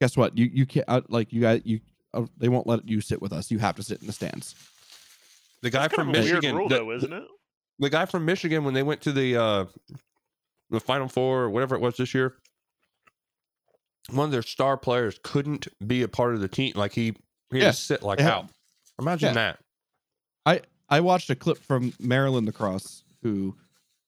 guess 0.00 0.16
what? 0.16 0.36
You 0.38 0.46
you 0.52 0.66
can't 0.66 0.84
uh, 0.88 1.00
like 1.08 1.32
you 1.32 1.40
got 1.40 1.66
you. 1.66 1.80
Uh, 2.14 2.26
they 2.38 2.48
won't 2.48 2.66
let 2.66 2.88
you 2.88 3.00
sit 3.00 3.20
with 3.20 3.32
us. 3.32 3.50
You 3.50 3.58
have 3.58 3.74
to 3.76 3.82
sit 3.82 4.00
in 4.00 4.06
the 4.06 4.12
stands. 4.12 4.54
the 5.62 5.70
guy 5.70 5.82
That's 5.82 5.94
from 5.94 6.06
kind 6.06 6.16
of 6.16 6.22
a 6.22 6.24
weird 6.24 6.34
michigan 6.36 6.56
rule, 6.56 6.68
the, 6.68 6.76
though, 6.78 6.90
isn't 6.92 7.12
it? 7.12 7.24
the 7.78 7.90
guy 7.90 8.06
from 8.06 8.24
michigan 8.24 8.64
when 8.64 8.72
they 8.72 8.82
went 8.82 9.02
to 9.02 9.12
the 9.12 9.36
uh 9.36 9.64
the 10.70 10.80
final 10.80 11.08
four 11.08 11.42
or 11.42 11.50
whatever 11.50 11.74
it 11.74 11.80
was 11.82 11.96
this 11.98 12.14
year 12.14 12.34
one 14.10 14.24
of 14.26 14.30
their 14.32 14.40
star 14.42 14.76
players 14.78 15.18
couldn't 15.22 15.68
be 15.86 16.02
a 16.02 16.08
part 16.08 16.34
of 16.34 16.40
the 16.40 16.48
team 16.48 16.72
like 16.74 16.92
he 16.92 17.14
he 17.50 17.58
had 17.58 17.64
Yeah, 17.64 17.70
to 17.72 17.76
sit 17.76 18.02
like 18.02 18.18
they 18.18 18.24
had- 18.24 18.32
out 18.32 18.46
imagine 18.98 19.28
Yeah. 19.28 19.34
that 19.34 19.58
I 20.44 20.60
I 20.88 21.00
watched 21.00 21.30
a 21.30 21.34
clip 21.34 21.58
from 21.58 21.92
Maryland 22.00 22.46
lacrosse 22.46 23.04
who 23.22 23.56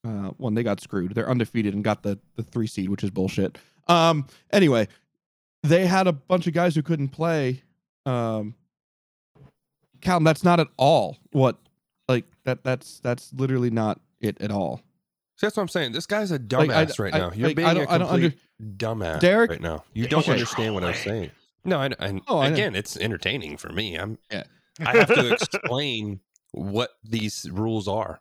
uh 0.04 0.30
when 0.38 0.54
they 0.54 0.62
got 0.62 0.80
screwed. 0.80 1.14
They're 1.14 1.28
undefeated 1.28 1.74
and 1.74 1.82
got 1.84 2.02
the 2.02 2.18
the 2.36 2.42
3 2.42 2.66
seed, 2.66 2.88
which 2.88 3.02
is 3.04 3.10
bullshit. 3.10 3.58
Um 3.88 4.26
anyway, 4.52 4.88
they 5.62 5.86
had 5.86 6.06
a 6.06 6.12
bunch 6.12 6.46
of 6.46 6.52
guys 6.54 6.74
who 6.74 6.82
couldn't 6.82 7.08
play 7.08 7.62
um 8.06 8.54
Calum, 10.00 10.22
that's 10.24 10.44
not 10.44 10.60
at 10.60 10.68
all 10.76 11.16
what 11.32 11.56
like 12.06 12.24
that 12.44 12.62
that's 12.62 13.00
that's 13.00 13.32
literally 13.32 13.70
not 13.70 14.00
it 14.20 14.40
at 14.40 14.50
all. 14.52 14.80
So 15.36 15.46
that's 15.46 15.56
what 15.56 15.62
I'm 15.62 15.68
saying. 15.68 15.92
This 15.92 16.06
guy's 16.06 16.30
a 16.32 16.38
dumbass 16.38 16.98
right 16.98 17.14
I- 17.14 17.18
now. 17.18 17.32
You're 17.32 17.48
like, 17.48 17.58
I 17.58 17.62
being 17.62 17.68
a 17.68 17.74
don't- 17.74 17.90
I 17.90 17.98
don't 17.98 18.08
complete 18.08 18.38
dumbass 18.76 19.20
Derek- 19.20 19.50
right 19.50 19.60
now. 19.60 19.84
You 19.94 20.06
don't 20.08 20.28
understand 20.28 20.74
what 20.74 20.84
I'm 20.84 20.94
saying. 20.94 21.30
No, 21.64 21.78
I, 21.78 21.86
I, 21.98 22.20
Oh, 22.28 22.38
I 22.38 22.48
know. 22.48 22.54
again, 22.54 22.74
it's 22.76 22.96
entertaining 22.96 23.56
for 23.56 23.68
me. 23.72 23.96
I'm. 23.96 24.18
Yeah. 24.30 24.44
I 24.84 24.96
have 24.98 25.08
to 25.14 25.32
explain 25.32 26.20
what 26.52 26.90
these 27.04 27.48
rules 27.50 27.88
are. 27.88 28.20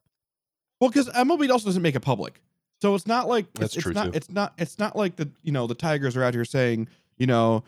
Well, 0.80 0.90
because 0.90 1.10
MLB 1.10 1.50
also 1.50 1.66
doesn't 1.66 1.82
make 1.82 1.96
it 1.96 2.02
public, 2.02 2.42
so 2.82 2.94
it's 2.96 3.08
not 3.08 3.28
like 3.28 3.46
it's, 3.52 3.60
That's 3.60 3.76
it's 3.76 3.84
true, 3.84 3.94
not 3.94 4.06
too. 4.06 4.12
it's 4.14 4.30
not 4.30 4.54
it's 4.58 4.78
not 4.80 4.96
like 4.96 5.16
the 5.16 5.30
you 5.44 5.52
know 5.52 5.66
the 5.68 5.76
Tigers 5.76 6.16
are 6.16 6.24
out 6.24 6.34
here 6.34 6.46
saying 6.46 6.88
you 7.18 7.26
know 7.28 7.64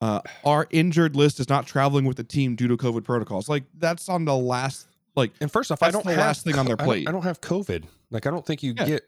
uh, 0.00 0.20
our 0.44 0.66
injured 0.70 1.14
list 1.16 1.38
is 1.40 1.48
not 1.48 1.66
traveling 1.66 2.04
with 2.04 2.16
the 2.16 2.24
team 2.24 2.56
due 2.56 2.68
to 2.68 2.76
COVID 2.76 3.04
protocols. 3.04 3.48
Like 3.48 3.64
that's 3.78 4.08
on 4.08 4.24
the 4.24 4.36
last 4.36 4.86
like 5.16 5.32
And 5.40 5.50
first 5.50 5.70
off, 5.72 5.82
I 5.82 5.90
don't 5.90 6.04
the 6.04 6.10
have 6.10 6.18
last 6.20 6.44
thing 6.44 6.56
on 6.58 6.66
their 6.66 6.76
co- 6.76 6.82
I 6.82 6.86
don't- 6.86 6.94
plate. 6.94 7.08
I 7.08 7.12
don't, 7.12 7.22
have 7.22 7.40
COVID. 7.40 7.84
Like 8.10 8.26
I 8.26 8.30
don't 8.30 8.44
think 8.46 8.62
you 8.62 8.74
Yeah. 8.76 8.84
get. 8.86 9.02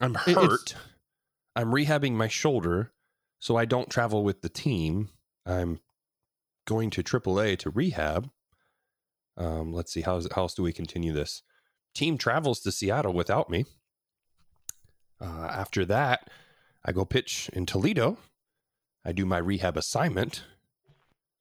I'm 0.00 0.14
It- 0.26 0.28
it's- 0.28 0.46
hurt. 0.46 0.74
I'm 1.54 1.70
rehabbing 1.70 2.12
my 2.12 2.28
shoulder, 2.28 2.92
so 3.38 3.56
I 3.56 3.64
don't 3.64 3.88
travel 3.90 4.22
with 4.22 4.42
the 4.42 4.48
team. 4.50 5.08
I'm 5.46 5.80
going 6.66 6.90
to 6.90 7.02
AAA 7.02 7.56
to 7.60 7.70
rehab. 7.70 8.30
Um, 9.36 9.72
let's 9.72 9.92
see 9.92 10.00
how, 10.00 10.16
is, 10.16 10.28
how 10.34 10.42
else 10.42 10.54
do 10.54 10.62
we 10.62 10.72
continue 10.72 11.12
this? 11.12 11.42
Team 11.94 12.18
travels 12.18 12.60
to 12.60 12.72
Seattle 12.72 13.12
without 13.12 13.50
me. 13.50 13.64
Uh, 15.20 15.48
after 15.50 15.84
that, 15.86 16.28
I 16.84 16.92
go 16.92 17.04
pitch 17.04 17.48
in 17.52 17.66
Toledo. 17.66 18.18
I 19.04 19.12
do 19.12 19.24
my 19.24 19.38
rehab 19.38 19.76
assignment. 19.76 20.42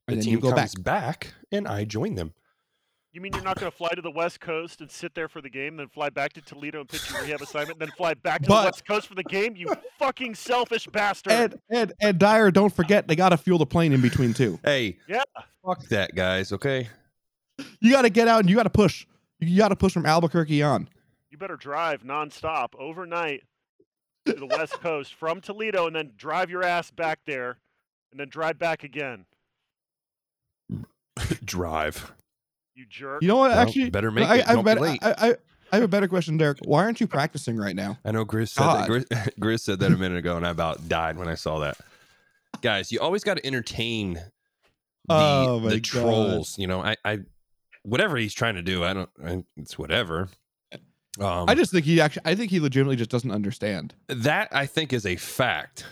The 0.08 0.14
and 0.14 0.18
then 0.22 0.26
team 0.26 0.34
you 0.34 0.40
go 0.40 0.50
back. 0.52 0.58
comes 0.58 0.76
back, 0.76 1.34
and 1.52 1.68
I 1.68 1.84
join 1.84 2.16
them. 2.16 2.34
You 3.12 3.22
mean 3.22 3.32
you're 3.34 3.44
not 3.44 3.58
going 3.58 3.72
to 3.72 3.78
fly 3.78 3.90
to 3.96 4.02
the 4.02 4.12
West 4.12 4.42
Coast 4.42 4.82
and 4.82 4.92
sit 4.92 5.16
there 5.16 5.30
for 5.30 5.40
the 5.42 5.50
game, 5.50 5.78
then 5.78 5.88
fly 5.88 6.10
back 6.10 6.34
to 6.34 6.42
Toledo 6.42 6.82
and 6.82 6.90
pitch 6.90 7.10
your 7.10 7.22
rehab 7.22 7.42
assignment, 7.42 7.80
then 7.80 7.88
fly 7.98 8.14
back 8.14 8.42
to 8.42 8.50
But- 8.50 8.62
the 8.62 8.66
West 8.68 8.86
Coast 8.86 9.08
for 9.08 9.16
the 9.16 9.24
game? 9.24 9.56
You 9.56 9.74
fucking 10.00 10.36
selfish 10.36 10.86
bastard! 10.88 11.32
Ed 11.32 11.60
Ed 11.72 11.94
Ed 12.02 12.20
Dyer, 12.20 12.52
don't 12.52 12.74
forget 12.74 13.08
they 13.08 13.16
got 13.16 13.30
to 13.30 13.38
fuel 13.38 13.58
the 13.58 13.66
plane 13.66 13.94
in 13.94 14.02
between 14.02 14.34
too. 14.34 14.60
Hey, 14.66 14.98
yeah, 15.08 15.24
fuck 15.66 15.82
that, 15.88 16.14
guys. 16.14 16.52
Okay. 16.52 16.90
You 17.80 17.92
got 17.92 18.04
to 18.04 18.10
get 18.10 18.28
out 18.28 18.40
and 18.42 18.50
you 18.50 18.56
got 18.56 18.64
to 18.64 18.70
push. 18.70 19.06
You 19.40 19.58
got 19.58 19.70
to 19.70 19.76
push 19.76 19.94
from 19.94 20.06
Albuquerque 20.06 20.64
on. 20.64 20.90
you 21.30 21.38
better 21.38 21.58
drive 21.58 22.04
nonstop 22.04 22.70
overnight 22.80 23.44
to 24.26 24.34
the 24.34 24.46
West 24.46 24.74
Coast 24.82 25.14
from 25.14 25.40
Toledo, 25.42 25.86
and 25.88 25.96
then 25.96 26.12
drive 26.18 26.50
your 26.50 26.64
ass 26.64 26.90
back 26.90 27.20
there, 27.26 27.58
and 28.12 28.20
then 28.20 28.28
drive 28.30 28.58
back 28.58 28.84
again. 28.84 29.26
Drive. 31.46 32.12
You 32.74 32.86
jerk! 32.90 33.22
You 33.22 33.28
know 33.30 33.38
what? 33.38 33.52
Well, 33.52 33.60
Actually, 33.60 33.90
better 33.90 34.12
make 34.12 34.28
I, 34.28 34.38
it. 34.38 34.44
I, 34.44 34.48
have 34.48 34.48
Don't 34.48 34.58
a 34.58 34.62
be 34.62 34.66
better, 34.66 34.82
late. 34.82 35.00
I, 35.02 35.12
I, 35.12 35.36
I 35.72 35.76
have 35.78 35.84
a 35.84 35.88
better 35.88 36.08
question, 36.10 36.38
Derek. 36.38 36.58
Why 36.66 36.84
aren't 36.84 37.00
you 37.00 37.08
practicing 37.08 37.56
right 37.56 37.76
now? 37.76 37.98
I 38.04 38.12
know 38.12 38.26
Grizz 38.26 38.50
said 38.50 38.64
that. 38.64 38.88
God. 38.88 38.90
Grizz, 38.90 39.30
Grizz 39.40 39.60
said 39.62 39.80
that 39.80 39.92
a 39.92 39.98
minute 39.98 40.18
ago, 40.18 40.36
and 40.36 40.46
I 40.46 40.50
about 40.50 40.90
died 40.90 41.18
when 41.18 41.28
I 41.30 41.36
saw 41.36 41.60
that. 41.60 41.78
Guys, 42.62 42.92
you 42.92 43.00
always 43.00 43.24
got 43.24 43.38
to 43.38 43.46
entertain 43.46 44.16
the, 44.16 44.24
Oh, 45.10 45.60
the 45.60 45.80
trolls. 45.80 46.58
You 46.58 46.68
know, 46.68 46.82
I, 46.82 46.96
I, 47.06 47.20
whatever 47.86 48.18
he's 48.18 48.34
trying 48.34 48.56
to 48.56 48.62
do, 48.62 48.84
I 48.84 48.94
don't. 48.94 49.10
I, 49.24 49.44
it's 49.58 49.78
whatever. 49.78 50.30
Um, 51.18 51.48
I 51.48 51.56
just 51.56 51.72
think 51.72 51.86
he 51.86 52.02
actually. 52.02 52.24
I 52.26 52.36
think 52.36 52.52
he 52.52 52.60
legitimately 52.60 52.98
just 52.98 53.10
doesn't 53.12 53.32
understand. 53.32 53.94
that 54.08 54.50
I 54.52 54.66
think 54.66 54.92
is 54.92 55.06
a 55.06 55.16
fact. 55.16 55.86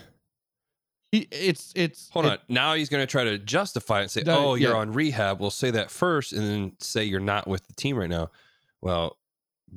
He, 1.12 1.28
it's 1.32 1.72
it's. 1.76 2.10
Hold 2.10 2.26
it- 2.26 2.32
on. 2.32 2.38
Now 2.50 2.74
he's 2.74 2.90
going 2.90 3.02
to 3.02 3.08
try 3.08 3.24
to 3.24 3.38
justify 3.38 4.00
it 4.00 4.02
and 4.04 4.12
say, 4.12 4.24
No, 4.26 4.50
"Oh, 4.50 4.56
you're 4.56 4.72
yeah. 4.72 4.78
on 4.78 4.92
rehab." 4.92 5.40
We'll 5.40 5.50
say 5.52 5.72
that 5.72 5.92
first, 5.92 6.34
and 6.34 6.42
then 6.44 6.74
say 6.80 7.04
you're 7.04 7.20
not 7.20 7.48
with 7.48 7.66
the 7.68 7.74
team 7.74 7.98
right 7.98 8.10
now. 8.10 8.32
Well, 8.82 9.18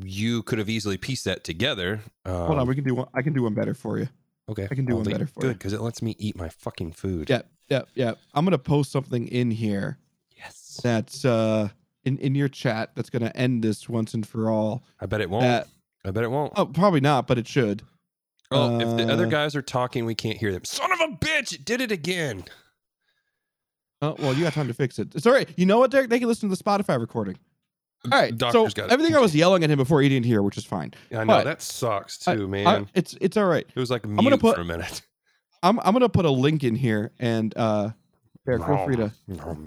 you 0.03 0.43
could 0.43 0.59
have 0.59 0.69
easily 0.69 0.97
pieced 0.97 1.27
that 1.27 1.45
together. 1.45 2.01
Um, 2.25 2.35
Hold 2.47 2.59
on, 2.59 2.67
we 2.67 2.75
can 2.75 2.85
do 2.85 2.95
one. 2.95 3.09
I 3.15 3.23
can 3.23 3.33
do 3.33 3.43
one 3.45 3.55
better 3.55 3.75
for 3.75 3.99
you. 3.99 4.09
okay, 4.49 4.67
I 4.71 4.75
can 4.75 4.85
do 4.85 4.95
I'll 4.95 5.03
one 5.03 5.11
better 5.13 5.27
for 5.27 5.41
Good, 5.41 5.47
you. 5.47 5.53
Good, 5.53 5.59
because 5.59 5.73
it 5.75 5.81
lets 5.81 6.03
me 6.03 6.17
eat 6.19 6.37
my 6.37 6.49
fucking 6.49 6.93
food. 6.93 7.29
Yeah, 7.31 7.43
yeah, 7.69 7.83
yeah. 7.95 8.15
I'm 8.35 8.45
gonna 8.45 8.59
post 8.59 8.91
something 8.91 9.29
in 9.29 9.51
here 9.53 9.99
Yes. 10.37 10.81
that's 10.83 11.25
uh 11.25 11.69
in 12.07 12.17
in 12.19 12.35
your 12.35 12.49
chat 12.49 12.93
that's 12.95 13.11
gonna 13.11 13.33
end 13.35 13.63
this 13.63 13.89
once 13.89 14.15
and 14.15 14.27
for 14.27 14.49
all. 14.51 14.85
I 15.01 15.07
bet 15.07 15.21
it 15.21 15.29
won't. 15.29 15.67
I 16.05 16.11
bet 16.11 16.25
it 16.25 16.31
won't. 16.31 16.53
oh, 16.57 16.65
probably 16.67 17.01
not, 17.01 17.27
but 17.27 17.37
it 17.37 17.47
should. 17.47 17.83
Oh, 18.53 18.79
if 18.81 18.97
the 18.97 19.13
other 19.13 19.27
Uh, 19.27 19.31
guys 19.31 19.57
are 19.57 19.63
talking, 19.63 20.05
we 20.07 20.15
can't 20.15 20.39
hear 20.39 20.53
them. 20.53 20.65
Son 20.65 20.91
of 20.93 21.01
a 21.01 21.09
bitch! 21.17 21.53
It 21.53 21.65
did 21.65 21.81
it 21.81 21.91
again. 21.93 22.45
Oh 24.03 24.15
well, 24.19 24.35
you 24.35 24.45
got 24.45 24.53
time 24.53 24.69
to 24.69 24.75
fix 24.75 24.99
it. 24.99 25.15
It's 25.15 25.27
all 25.27 25.33
right. 25.33 25.49
You 25.57 25.67
know 25.67 25.79
what, 25.79 25.91
Derek? 25.91 26.11
They 26.11 26.19
can 26.19 26.29
listen 26.29 26.49
to 26.49 26.55
the 26.57 26.63
Spotify 26.63 27.01
recording. 27.01 27.37
All 28.05 28.11
right. 28.21 28.37
Doctor's 28.37 28.75
so 28.75 28.85
everything 28.87 29.17
I 29.17 29.19
was 29.21 29.35
yelling 29.35 29.65
at 29.65 29.71
him 29.71 29.79
before 29.79 30.01
he 30.03 30.09
didn't 30.09 30.27
hear, 30.27 30.43
which 30.43 30.57
is 30.57 30.65
fine. 30.65 30.93
I 31.11 31.25
know 31.25 31.27
But- 31.27 31.45
that 31.45 31.63
sucks 31.63 32.29
I- 32.29 32.37
too, 32.37 32.47
man. 32.47 32.67
I, 32.67 32.85
it's 32.95 33.17
it's 33.21 33.37
all 33.37 33.47
right. 33.47 33.67
it 33.75 33.81
was 33.81 33.91
like 33.91 34.07
mute 34.07 34.23
gonna 34.23 34.39
put- 34.39 34.55
for 34.57 34.61
a 34.63 34.65
minute. 34.65 35.03
I'm 35.63 35.81
I'm 35.81 35.93
gonna 35.95 36.09
put 36.09 36.25
a 36.27 36.31
link 36.31 36.63
in 36.63 36.77
here, 36.77 37.11
and 37.19 37.53
uh, 37.57 37.91
Derek, 38.45 38.65
feel 38.65 38.85
free 38.85 38.97
to 38.97 39.11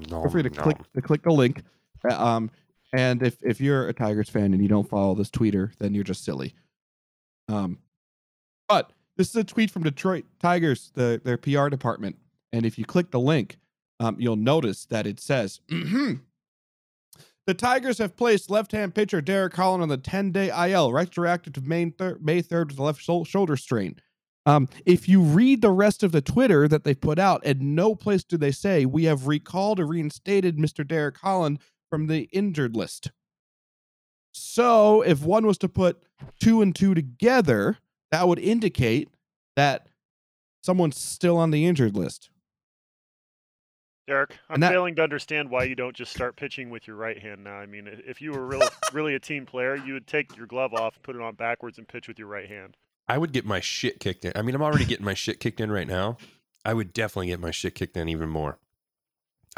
feel 0.08 0.30
free 0.30 0.44
to 0.44 0.50
click 0.50 0.78
to 0.94 1.02
click 1.02 1.24
the 1.24 1.32
link. 1.32 1.64
Uh, 2.08 2.16
Um, 2.16 2.52
and 2.94 3.22
if 3.22 3.38
if 3.44 3.62
you're 3.62 3.88
a 3.88 3.94
Tigers 3.94 4.30
fan 4.30 4.54
and 4.54 4.62
you 4.62 4.68
don't 4.68 4.90
follow 4.90 5.14
this 5.16 5.30
tweeter, 5.30 5.72
then 5.78 5.94
you're 5.94 6.04
just 6.04 6.24
silly. 6.24 6.56
Um, 7.48 7.80
but 8.68 8.92
this 9.16 9.30
is 9.30 9.36
a 9.36 9.44
tweet 9.44 9.70
from 9.72 9.84
Detroit 9.84 10.26
Tigers, 10.40 10.92
the 10.96 11.22
their 11.24 11.38
PR 11.38 11.70
department, 11.70 12.18
and 12.52 12.66
if 12.66 12.78
you 12.80 12.86
click 12.86 13.12
the 13.12 13.20
link, 13.20 13.58
um, 14.00 14.16
you'll 14.20 14.36
notice 14.36 14.86
that 14.86 15.06
it 15.06 15.20
says. 15.20 15.60
The 17.48 17.56
Tigers 17.56 17.98
have 17.98 18.16
placed 18.16 18.52
left-hand 18.52 18.94
pitcher 18.94 19.22
Derek 19.22 19.56
Holland 19.56 19.82
on 19.82 19.90
the 19.90 19.98
10-day 19.98 20.52
IL, 20.72 20.92
retroactive 20.94 21.54
to 21.54 21.62
May 21.62 21.88
3rd, 21.88 22.22
May 22.22 22.44
3rd 22.44 22.68
with 22.68 22.78
a 22.78 22.84
left 22.84 23.02
shou- 23.02 23.26
shoulder 23.26 23.58
strain. 23.58 23.96
Um, 24.46 24.70
if 24.86 25.10
you 25.10 25.20
read 25.22 25.62
the 25.64 25.72
rest 25.72 26.04
of 26.04 26.12
the 26.12 26.22
Twitter 26.22 26.68
that 26.68 26.84
they've 26.84 27.00
put 27.00 27.18
out, 27.18 27.44
at 27.44 27.60
no 27.60 27.96
place 27.96 28.24
do 28.24 28.38
they 28.38 28.52
say 28.52 28.86
we 28.86 29.06
have 29.06 29.26
recalled 29.26 29.80
or 29.80 29.88
reinstated 29.88 30.58
Mr. 30.58 30.88
Derek 30.88 31.18
Holland 31.18 31.58
from 31.90 32.08
the 32.08 32.30
injured 32.32 32.76
list. 32.76 33.12
So 34.32 35.02
if 35.02 35.24
one 35.24 35.46
was 35.46 35.58
to 35.60 35.70
put 35.70 36.02
two 36.40 36.62
and 36.62 36.76
two 36.76 36.94
together, 36.94 37.78
that 38.12 38.28
would 38.28 38.40
indicate 38.40 39.10
that 39.56 39.88
someone's 40.64 40.98
still 40.98 41.38
on 41.38 41.52
the 41.52 41.66
injured 41.66 41.96
list. 41.96 42.30
Derek, 44.08 44.38
I'm 44.50 44.60
that- 44.62 44.72
failing 44.72 44.96
to 44.96 45.04
understand 45.04 45.50
why 45.52 45.66
you 45.66 45.76
don't 45.76 45.96
just 45.96 46.12
start 46.12 46.36
pitching 46.36 46.70
with 46.70 46.88
your 46.88 46.96
right 46.96 47.20
hand 47.20 47.44
now. 47.44 47.56
I 47.58 47.68
mean, 47.68 47.88
if 48.08 48.22
you 48.22 48.32
were 48.32 48.46
really, 48.46 48.68
really 48.94 49.16
a 49.16 49.20
team 49.20 49.46
player, 49.46 49.76
you 49.76 49.94
would 49.94 50.08
take 50.08 50.36
your 50.36 50.48
glove 50.48 50.74
off, 50.74 51.00
put 51.04 51.16
it 51.16 51.22
on 51.22 51.36
backwards, 51.36 51.78
and 51.78 51.88
pitch 51.88 52.08
with 52.08 52.18
your 52.18 52.28
right 52.28 52.50
hand. 52.50 52.76
I 53.08 53.18
would 53.18 53.32
get 53.32 53.46
my 53.46 53.60
shit 53.60 54.00
kicked 54.00 54.26
in. 54.26 54.32
I 54.36 54.42
mean, 54.42 54.56
I'm 54.56 54.62
already 54.62 54.86
getting 54.86 55.06
my 55.06 55.14
shit 55.14 55.40
kicked 55.40 55.60
in 55.60 55.72
right 55.72 55.88
now. 55.88 56.18
I 56.66 56.74
would 56.74 56.94
definitely 56.94 57.28
get 57.28 57.40
my 57.40 57.52
shit 57.52 57.76
kicked 57.76 57.98
in 57.98 58.10
even 58.10 58.30
more. 58.30 58.58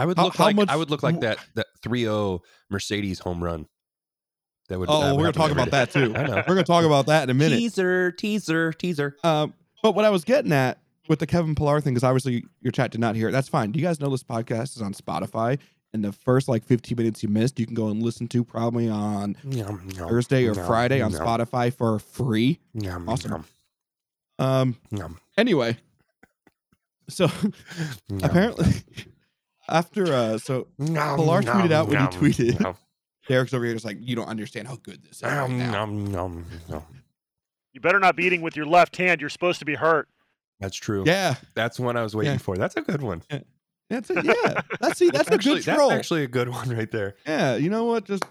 I 0.02 0.06
would 0.06 0.18
look 0.18 0.36
how 0.36 0.46
like 0.46 0.56
much- 0.56 0.70
I 0.70 0.76
would 0.76 0.90
look 0.90 1.04
like 1.04 1.20
that 1.22 1.38
that 1.56 1.68
3-0 1.84 2.40
Mercedes 2.70 3.20
home 3.20 3.44
run. 3.44 3.68
That 4.70 4.80
would. 4.80 4.90
that 4.90 4.94
Oh, 4.94 5.00
would 5.16 5.18
we're 5.18 5.32
gonna 5.32 5.34
talk 5.34 5.52
about 5.52 5.72
that 5.72 5.92
too. 5.92 6.14
I 6.16 6.24
know. 6.24 6.36
We're 6.38 6.56
gonna 6.56 6.64
talk 6.64 6.86
about 6.86 7.06
that 7.08 7.24
in 7.24 7.30
a 7.30 7.34
minute. 7.34 7.58
Teaser, 7.58 8.12
teaser, 8.12 8.72
teaser. 8.74 9.16
Um, 9.24 9.54
but 9.84 9.96
what 9.96 10.06
I 10.06 10.10
was 10.10 10.24
getting 10.24 10.52
at 10.54 10.80
with 11.10 11.20
the 11.20 11.28
Kevin 11.28 11.56
Pillar 11.56 11.82
thing, 11.82 11.94
because 11.94 12.04
obviously 12.04 12.46
your 12.62 12.72
chat 12.72 12.92
did 12.92 13.02
not 13.02 13.16
hear 13.16 13.28
it. 13.30 13.32
That's 13.32 13.50
fine. 13.50 13.72
Do 13.72 13.80
you 13.80 13.86
guys 13.86 14.00
know 14.00 14.10
this 14.10 14.24
podcast 14.24 14.76
is 14.76 14.82
on 14.82 14.94
Spotify? 14.94 15.60
And 15.94 16.04
the 16.06 16.14
first 16.14 16.48
like 16.48 16.64
15 16.64 16.96
minutes 16.96 17.22
you 17.22 17.28
missed, 17.28 17.60
you 17.60 17.66
can 17.66 17.76
go 17.76 17.90
and 17.90 18.02
listen 18.02 18.28
to 18.30 18.46
probably 18.46 18.88
on 18.88 19.36
Yum, 19.44 19.90
yum, 19.94 20.08
Thursday 20.08 20.48
or 20.48 20.54
yum, 20.54 20.66
Friday 20.66 21.02
on 21.02 21.12
Spotify 21.12 21.74
for 21.74 22.00
free. 22.00 22.60
Awesome. 23.08 23.44
Um, 24.40 24.78
anyway, 25.38 25.78
so 27.10 27.30
apparently 28.24 28.68
after 29.72 30.14
uh, 30.14 30.38
so 30.38 30.68
yum, 30.78 31.16
Pillar 31.18 31.42
tweeted 31.42 31.70
yum, 31.70 31.72
out 31.74 31.88
when 31.88 32.00
he 32.00 32.08
tweeted. 32.08 32.60
yum, 32.60 32.76
Derek's 33.28 33.54
over 33.54 33.64
here 33.66 33.74
just 33.74 33.86
like 33.86 33.98
you 34.00 34.16
don't 34.16 34.28
understand 34.28 34.68
how 34.68 34.76
good 34.78 35.04
this 35.04 35.18
is. 35.18 35.24
Right 35.24 35.50
now. 35.50 35.86
You 37.74 37.80
better 37.80 38.00
not 38.00 38.16
be 38.16 38.26
eating 38.26 38.42
with 38.42 38.56
your 38.58 38.66
left 38.66 38.98
hand. 38.98 39.22
You're 39.22 39.30
supposed 39.30 39.60
to 39.60 39.66
be 39.66 39.76
hurt. 39.76 40.10
That's 40.60 40.76
true. 40.76 41.04
Yeah, 41.06 41.36
That's 41.56 41.80
one 41.80 41.96
I 41.98 42.04
was 42.04 42.16
waiting 42.16 42.34
Yeah. 42.34 42.38
for. 42.40 42.58
That's 42.58 42.76
a 42.76 42.82
good 42.82 43.02
one. 43.02 43.24
that's 43.90 44.10
a, 44.10 44.16
yeah. 44.24 44.62
That's 44.80 45.00
see, 45.00 45.10
that's 45.14 45.30
a 45.30 45.34
actually, 45.36 45.62
good 45.62 45.76
troll. 45.76 45.90
That's 45.90 46.00
actually 46.00 46.24
a 46.24 46.28
good 46.28 46.50
one 46.50 46.70
right 46.70 46.92
there. 46.92 47.16
yeah, 47.26 47.56
you 47.56 47.70
know 47.70 47.86
what? 47.86 48.06
Just 48.06 48.24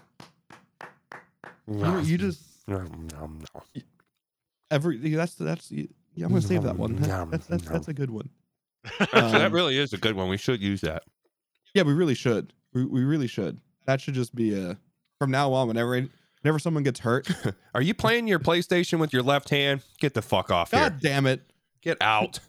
you, 1.67 1.99
you 2.01 2.17
just 2.17 2.41
Yum, 2.67 3.07
yum, 3.19 3.43
yum. 3.53 3.83
every 4.69 4.97
that's 5.15 5.33
that's. 5.35 5.71
Yeah, 5.71 5.85
I'm 6.25 6.29
gonna 6.29 6.41
save 6.41 6.63
that 6.63 6.77
one. 6.77 7.03
Yum, 7.03 7.29
That's 7.31 7.47
that's 7.47 7.63
yum. 7.63 7.73
that's 7.73 7.87
a 7.87 7.93
good 7.93 8.11
one. 8.11 8.29
Actually, 8.99 9.21
that 9.31 9.45
Um, 9.47 9.53
really 9.53 9.77
is 9.77 9.93
a 9.93 9.97
good 9.97 10.15
one. 10.15 10.29
We 10.29 10.37
should 10.37 10.61
use 10.61 10.81
that. 10.81 11.03
Yeah, 11.73 11.83
we 11.83 11.93
really 11.93 12.15
should. 12.15 12.53
We, 12.73 12.85
we 12.85 13.03
really 13.03 13.27
should. 13.27 13.59
That 13.85 14.01
should 14.01 14.13
just 14.13 14.35
be 14.35 14.53
a 14.57 14.77
from 15.19 15.31
now 15.31 15.51
on. 15.53 15.67
Whenever 15.67 16.07
whenever 16.41 16.59
someone 16.59 16.83
gets 16.83 16.99
hurt, 17.01 17.29
Are 17.73 17.81
you 17.81 17.93
playing 17.93 18.27
your 18.27 18.39
PlayStation 18.39 18.99
with 18.99 19.13
your 19.13 19.23
left 19.23 19.49
hand? 19.49 19.81
Get 19.99 20.13
the 20.13 20.21
fuck 20.21 20.51
off 20.51 20.71
here. 20.71 20.81
God 20.81 20.99
damn 21.01 21.25
it! 21.25 21.41
Get 21.81 21.97
out. 22.01 22.39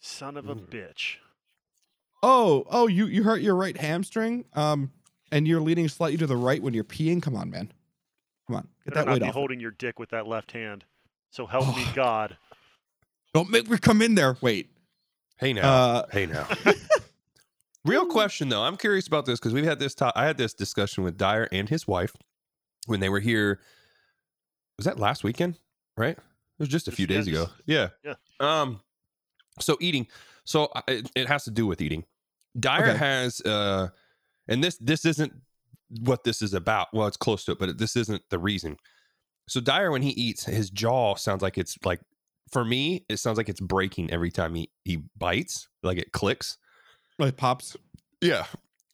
Son 0.00 0.36
of 0.36 0.48
a 0.48 0.54
Mm. 0.54 0.66
bitch. 0.68 1.16
Oh 2.22 2.64
oh, 2.70 2.86
you 2.86 3.06
you 3.06 3.22
hurt 3.22 3.40
your 3.42 3.54
right 3.54 3.76
hamstring. 3.76 4.44
Um, 4.54 4.92
and 5.32 5.48
you're 5.48 5.60
leaning 5.60 5.88
slightly 5.88 6.16
to 6.18 6.26
the 6.26 6.36
right 6.36 6.62
when 6.62 6.74
you're 6.74 6.84
peeing. 6.84 7.22
Come 7.22 7.34
on, 7.36 7.50
man. 7.50 7.72
Come 8.46 8.56
on, 8.56 8.68
get 8.84 8.94
Better 8.94 8.94
that 8.94 9.06
not 9.06 9.12
weight 9.14 9.22
be 9.22 9.28
off. 9.28 9.34
holding 9.34 9.60
your 9.60 9.70
dick 9.72 9.98
with 9.98 10.10
that 10.10 10.26
left 10.26 10.52
hand. 10.52 10.84
So 11.30 11.46
help 11.46 11.74
me. 11.76 11.84
God. 11.94 12.36
Don't 13.32 13.50
make 13.50 13.68
me 13.68 13.78
come 13.78 14.00
in 14.02 14.14
there. 14.14 14.36
Wait. 14.40 14.70
Hey 15.38 15.52
now. 15.54 15.72
Uh, 15.74 16.06
hey 16.12 16.26
now. 16.26 16.46
Real 17.84 18.06
question 18.06 18.48
though, 18.48 18.62
I'm 18.62 18.76
curious 18.76 19.06
about 19.06 19.26
this 19.26 19.38
because 19.38 19.52
we've 19.52 19.64
had 19.64 19.78
this. 19.78 19.94
To- 19.96 20.12
I 20.16 20.24
had 20.24 20.38
this 20.38 20.54
discussion 20.54 21.04
with 21.04 21.18
Dyer 21.18 21.48
and 21.52 21.68
his 21.68 21.86
wife 21.86 22.14
when 22.86 23.00
they 23.00 23.08
were 23.08 23.20
here. 23.20 23.60
Was 24.78 24.86
that 24.86 24.98
last 24.98 25.22
weekend? 25.22 25.58
Right? 25.96 26.16
It 26.16 26.22
was 26.58 26.68
just 26.68 26.88
a 26.88 26.92
few 26.92 27.06
days 27.06 27.26
ago. 27.26 27.48
Yeah. 27.66 27.88
yeah. 28.02 28.14
Um. 28.40 28.80
So 29.60 29.76
eating. 29.80 30.06
So 30.44 30.70
it, 30.88 31.10
it 31.14 31.28
has 31.28 31.44
to 31.44 31.50
do 31.50 31.66
with 31.66 31.80
eating. 31.80 32.04
Dyer 32.58 32.88
Okay. 32.88 32.98
has. 32.98 33.40
Uh, 33.42 33.88
and 34.48 34.62
this 34.64 34.78
this 34.80 35.04
isn't 35.04 35.32
what 36.00 36.24
this 36.24 36.42
is 36.42 36.54
about. 36.54 36.88
Well, 36.92 37.06
it's 37.06 37.16
close 37.16 37.44
to 37.44 37.52
it, 37.52 37.58
but 37.58 37.76
this 37.78 37.96
isn't 37.96 38.22
the 38.30 38.38
reason. 38.38 38.78
So 39.48 39.60
Dyer, 39.60 39.90
when 39.90 40.02
he 40.02 40.10
eats, 40.10 40.44
his 40.44 40.70
jaw 40.70 41.16
sounds 41.16 41.42
like 41.42 41.58
it's 41.58 41.76
like. 41.84 42.00
For 42.52 42.64
me, 42.64 43.04
it 43.08 43.16
sounds 43.16 43.36
like 43.36 43.48
it's 43.48 43.60
breaking 43.60 44.10
every 44.12 44.30
time 44.30 44.54
he 44.54 44.70
he 44.84 45.02
bites. 45.18 45.68
Like 45.82 45.98
it 45.98 46.12
clicks. 46.12 46.56
Like 47.18 47.36
pops. 47.36 47.76
Yeah. 48.20 48.46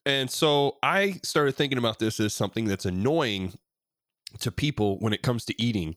And 0.06 0.30
so 0.30 0.78
I 0.82 1.20
started 1.22 1.54
thinking 1.54 1.78
about 1.78 1.98
this 1.98 2.20
as 2.20 2.32
something 2.32 2.64
that's 2.64 2.84
annoying 2.84 3.54
to 4.40 4.50
people 4.50 4.98
when 4.98 5.12
it 5.12 5.22
comes 5.22 5.44
to 5.46 5.62
eating. 5.62 5.94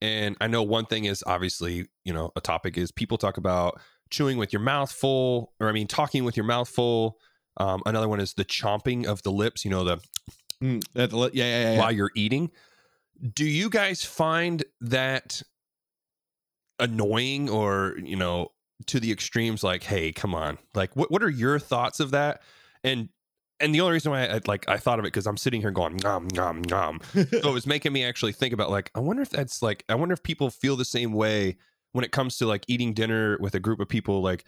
And 0.00 0.36
I 0.40 0.48
know 0.48 0.62
one 0.62 0.86
thing 0.86 1.04
is 1.04 1.22
obviously, 1.26 1.86
you 2.04 2.12
know, 2.12 2.32
a 2.36 2.40
topic 2.40 2.76
is 2.76 2.90
people 2.90 3.16
talk 3.16 3.36
about 3.36 3.80
chewing 4.10 4.38
with 4.38 4.52
your 4.52 4.60
mouth 4.60 4.90
full, 4.90 5.52
or 5.60 5.68
I 5.68 5.72
mean, 5.72 5.86
talking 5.86 6.24
with 6.24 6.36
your 6.36 6.46
mouth 6.46 6.68
full. 6.68 7.18
Um, 7.56 7.82
another 7.86 8.08
one 8.08 8.20
is 8.20 8.34
the 8.34 8.44
chomping 8.44 9.06
of 9.06 9.22
the 9.22 9.30
lips, 9.30 9.64
you 9.64 9.70
know, 9.70 9.84
the 9.84 10.00
Mm, 10.62 10.82
yeah, 10.94 11.06
yeah. 11.32 11.72
yeah. 11.72 11.78
while 11.78 11.92
you're 11.92 12.10
eating. 12.14 12.50
Do 13.32 13.44
you 13.44 13.68
guys 13.68 14.04
find 14.04 14.64
that 14.80 15.42
annoying 16.78 17.50
or, 17.50 17.96
you 18.02 18.16
know, 18.16 18.48
to 18.86 19.00
the 19.00 19.10
extremes 19.12 19.62
like, 19.62 19.82
hey, 19.84 20.12
come 20.12 20.34
on. 20.34 20.58
Like 20.74 20.94
what 20.96 21.10
what 21.10 21.22
are 21.22 21.30
your 21.30 21.58
thoughts 21.58 22.00
of 22.00 22.10
that? 22.12 22.42
And 22.82 23.08
and 23.60 23.74
the 23.74 23.80
only 23.80 23.92
reason 23.94 24.10
why 24.12 24.26
I 24.26 24.40
like 24.46 24.68
I 24.68 24.76
thought 24.78 24.98
of 24.98 25.04
it 25.04 25.08
because 25.08 25.26
I'm 25.26 25.36
sitting 25.36 25.60
here 25.60 25.70
going 25.70 25.96
nom 25.96 26.28
nom 26.34 26.62
nom. 26.62 27.00
So 27.14 27.20
it 27.30 27.44
was 27.54 27.66
making 27.66 27.92
me 27.92 28.04
actually 28.04 28.32
think 28.32 28.52
about 28.52 28.70
like 28.70 28.90
I 28.94 29.00
wonder 29.00 29.22
if 29.22 29.30
that's 29.30 29.62
like 29.62 29.84
I 29.88 29.94
wonder 29.94 30.12
if 30.12 30.22
people 30.22 30.50
feel 30.50 30.76
the 30.76 30.84
same 30.84 31.12
way 31.12 31.56
when 31.92 32.04
it 32.04 32.10
comes 32.12 32.36
to 32.38 32.46
like 32.46 32.64
eating 32.68 32.92
dinner 32.94 33.38
with 33.40 33.54
a 33.54 33.60
group 33.60 33.78
of 33.80 33.88
people 33.88 34.20
like 34.22 34.44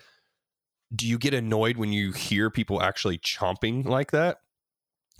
do 0.95 1.07
you 1.07 1.19
get 1.19 1.35
annoyed 1.35 1.77
when 1.77 1.93
you 1.93 2.13
hear 2.13 2.49
people 2.51 2.81
actually 2.83 3.19
chomping 3.19 3.85
like 3.87 4.11
that? 4.13 4.39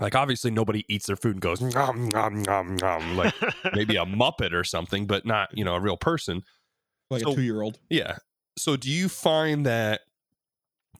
Like 0.01 0.15
obviously 0.15 0.51
nobody 0.51 0.85
eats 0.89 1.07
their 1.07 1.17
food 1.17 1.33
and 1.37 1.41
goes 1.41 1.61
nom 1.63 2.09
nom 2.09 2.43
nom 2.43 2.77
nom 2.77 3.17
like 3.17 3.35
maybe 3.73 3.97
a 3.97 4.05
muppet 4.05 4.53
or 4.53 4.63
something, 4.65 5.07
but 5.07 5.25
not, 5.25 5.49
you 5.57 5.65
know, 5.65 5.75
a 5.75 5.81
real 5.81 5.97
person. 5.97 6.43
like 7.11 7.23
So- 7.23 7.33
a 7.33 7.35
two 7.35 7.43
year 7.43 7.63
old. 7.63 7.79
Yeah. 7.89 8.19
So 8.57 8.77
do 8.77 8.91
you 8.91 9.09
find 9.09 9.67
that 9.67 10.03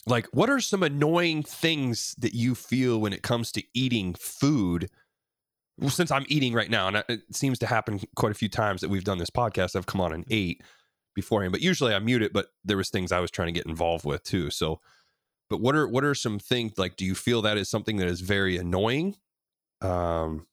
like 0.07 0.27
what 0.33 0.51
are 0.51 0.61
some 0.61 0.83
annoying 0.83 1.43
things 1.43 2.15
that 2.19 2.35
you 2.35 2.55
feel 2.55 3.01
when 3.01 3.13
it 3.13 3.23
comes 3.23 3.51
to 3.53 3.63
eating 3.75 4.15
food? 4.15 4.91
Well, 5.79 5.91
since 5.91 6.11
I'm 6.11 6.25
eating 6.29 6.55
right 6.55 6.71
now, 6.71 6.89
and 6.89 7.05
it 7.09 7.23
seems 7.33 7.59
to 7.59 7.67
happen 7.67 8.01
quite 8.17 8.33
a 8.33 8.37
few 8.37 8.49
times 8.49 8.81
that 8.81 8.89
we've 8.89 9.05
done 9.05 9.19
this 9.19 9.29
podcast, 9.31 9.77
I've 9.77 9.85
come 9.87 10.01
on 10.01 10.13
and 10.13 10.25
ate 10.31 10.63
beforehand. 11.15 11.53
But 11.53 11.61
usually 11.61 11.93
I 11.95 11.99
mute 11.99 12.23
it, 12.23 12.33
but 12.33 12.47
there 12.65 12.77
was 12.79 12.89
things 12.89 13.13
I 13.13 13.21
was 13.21 13.31
trying 13.31 13.49
to 13.49 13.53
get 13.53 13.67
involved 13.67 14.05
with 14.05 14.23
too. 14.23 14.51
So 14.51 14.81
but 15.51 15.61
what 15.61 15.75
are 15.77 15.87
what 15.89 16.05
are 16.05 16.15
some 16.15 16.39
things 16.39 16.73
like 16.79 16.97
do 16.97 17.05
you 17.05 17.15
feel 17.15 17.43
that 17.43 17.57
is 17.59 17.69
something 17.69 17.97
that 17.99 18.09
is 18.09 18.21
very 18.21 18.57
annoying? 18.57 19.17
Um 19.81 20.47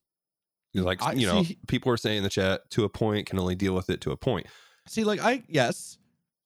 like 0.74 1.02
I- 1.04 1.14
you 1.14 1.28
know, 1.28 1.44
see- 1.44 1.60
people 1.68 1.92
are 1.92 1.98
saying 1.98 2.18
in 2.18 2.24
the 2.24 2.30
chat 2.30 2.70
to 2.72 2.84
a 2.84 2.90
point 2.90 3.28
can 3.28 3.40
only 3.40 3.56
deal 3.56 3.76
with 3.76 3.90
it 3.90 4.02
to 4.02 4.12
a 4.12 4.18
point. 4.18 4.48
See, 4.88 5.04
like 5.04 5.20
I 5.22 5.44
yes, 5.48 5.98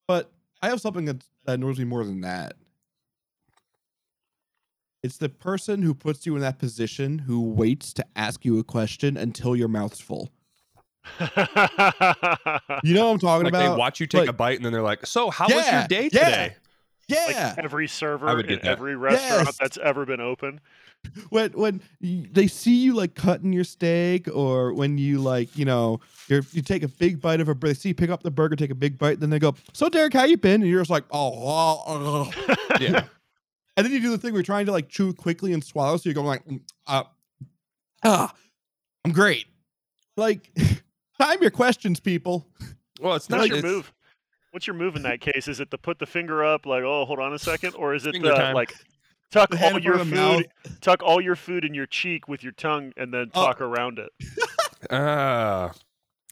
but 0.08 0.32
I 0.62 0.70
have 0.70 0.82
something 0.82 1.06
that, 1.06 1.24
that 1.46 1.54
annoys 1.54 1.78
me 1.80 1.86
more 1.86 2.04
than 2.04 2.22
that. 2.22 2.54
It's 5.04 5.18
the 5.18 5.30
person 5.30 5.84
who 5.84 5.94
puts 5.94 6.26
you 6.26 6.36
in 6.36 6.42
that 6.42 6.58
position 6.60 7.20
who 7.20 7.42
waits 7.42 7.94
to 7.94 8.06
ask 8.16 8.44
you 8.44 8.60
a 8.60 8.64
question 8.64 9.16
until 9.16 9.56
your 9.56 9.68
mouth's 9.68 10.00
full. 10.02 10.32
You 11.20 11.26
know 12.94 13.06
what 13.08 13.14
I'm 13.14 13.20
talking 13.20 13.44
like 13.46 13.48
about? 13.48 13.72
they 13.74 13.78
watch 13.78 14.00
you 14.00 14.08
take 14.08 14.22
like- 14.22 14.30
a 14.30 14.34
bite 14.34 14.58
and 14.58 14.66
then 14.66 14.74
they're 14.74 14.82
like, 14.82 15.06
"So, 15.06 15.30
how 15.30 15.46
was 15.46 15.66
your 15.72 15.88
day 15.88 16.10
yeah. 16.12 16.26
today?" 16.26 16.56
yeah. 17.08 17.54
like 17.56 17.64
every 17.64 17.88
server 17.88 18.40
in 18.42 18.48
that. 18.48 18.66
every 18.66 18.96
restaurant 18.96 19.46
Yes. 19.46 19.58
that's 19.58 19.78
ever 19.78 20.06
been 20.06 20.20
open. 20.20 20.60
when 21.30 21.52
when 21.52 21.82
they 22.02 22.48
see 22.48 22.76
you 22.76 22.94
like 22.94 23.16
cutting 23.16 23.54
your 23.54 23.64
steak 23.64 24.28
or 24.34 24.74
when 24.74 24.98
you 24.98 25.20
like 25.20 25.56
you 25.58 25.66
know 25.66 26.00
you're, 26.28 26.44
you 26.52 26.62
take 26.62 26.84
a 26.84 26.88
big 26.88 27.22
bite 27.22 27.40
of 27.42 27.50
a 27.50 27.56
bur- 27.56 27.68
they 27.68 27.74
see 27.74 27.90
you 27.90 27.96
pick 27.96 28.10
up 28.10 28.24
the 28.24 28.32
burger 28.32 28.56
take 28.56 28.72
a 28.72 28.76
big 28.76 28.98
bite 28.98 29.20
then 29.20 29.30
they 29.30 29.40
go 29.40 29.54
so 29.74 29.90
derek 29.90 30.14
how 30.14 30.24
you 30.26 30.38
been 30.38 30.62
and 30.62 30.70
you're 30.70 30.82
just 30.82 30.90
like 30.90 31.06
oh, 31.12 31.84
oh, 31.88 32.32
oh." 32.50 32.56
Yeah, 32.80 33.04
and 33.76 33.86
then 33.86 33.92
you 33.92 34.00
do 34.00 34.10
the 34.12 34.18
thing 34.18 34.34
where 34.34 34.40
you're 34.40 34.44
trying 34.44 34.66
to 34.68 34.72
like 34.72 34.90
chew 34.90 35.14
quickly 35.14 35.54
and 35.54 35.64
swallow 35.64 35.98
so 35.98 36.04
you're 36.06 36.14
going 36.14 36.28
like 36.28 36.46
"Mm, 36.46 36.62
uh, 36.88 37.04
ah 38.04 38.34
i'm 39.06 39.12
great 39.12 39.46
like 40.16 40.52
time 41.22 41.42
your 41.42 41.52
questions 41.52 42.00
people 42.00 42.48
well, 43.00 43.16
it's 43.16 43.30
What's 43.30 43.42
not 43.42 43.48
your 43.48 43.58
it's- 43.60 43.72
move? 43.72 43.94
What's 44.52 44.66
your 44.66 44.76
move 44.76 44.96
in 44.96 45.04
that 45.04 45.22
case? 45.22 45.48
Is 45.48 45.60
it 45.60 45.70
to 45.70 45.78
put 45.78 46.00
the 46.00 46.08
finger 46.08 46.44
up, 46.44 46.66
like, 46.66 46.82
oh, 46.84 47.06
hold 47.06 47.20
on 47.20 47.32
a 47.34 47.38
second, 47.38 47.76
or 47.76 47.94
is 47.94 48.08
it 48.08 48.20
the, 48.20 48.32
time. 48.34 48.56
like 48.56 48.74
tuck 49.32 49.50
The 49.52 49.66
all 49.66 49.80
your 49.80 50.00
food, 50.00 50.16
mouth. 50.16 50.44
tuck 50.82 51.02
all 51.04 51.22
your 51.22 51.36
food 51.36 51.66
in 51.66 51.74
your 51.74 51.86
cheek 51.86 52.28
with 52.28 52.44
your 52.44 52.54
tongue, 52.54 52.94
and 52.98 53.14
then 53.14 53.32
Oh. 53.34 53.44
talk 53.46 53.62
around 53.62 54.00
it? 54.00 54.12
Uh, 54.92 55.72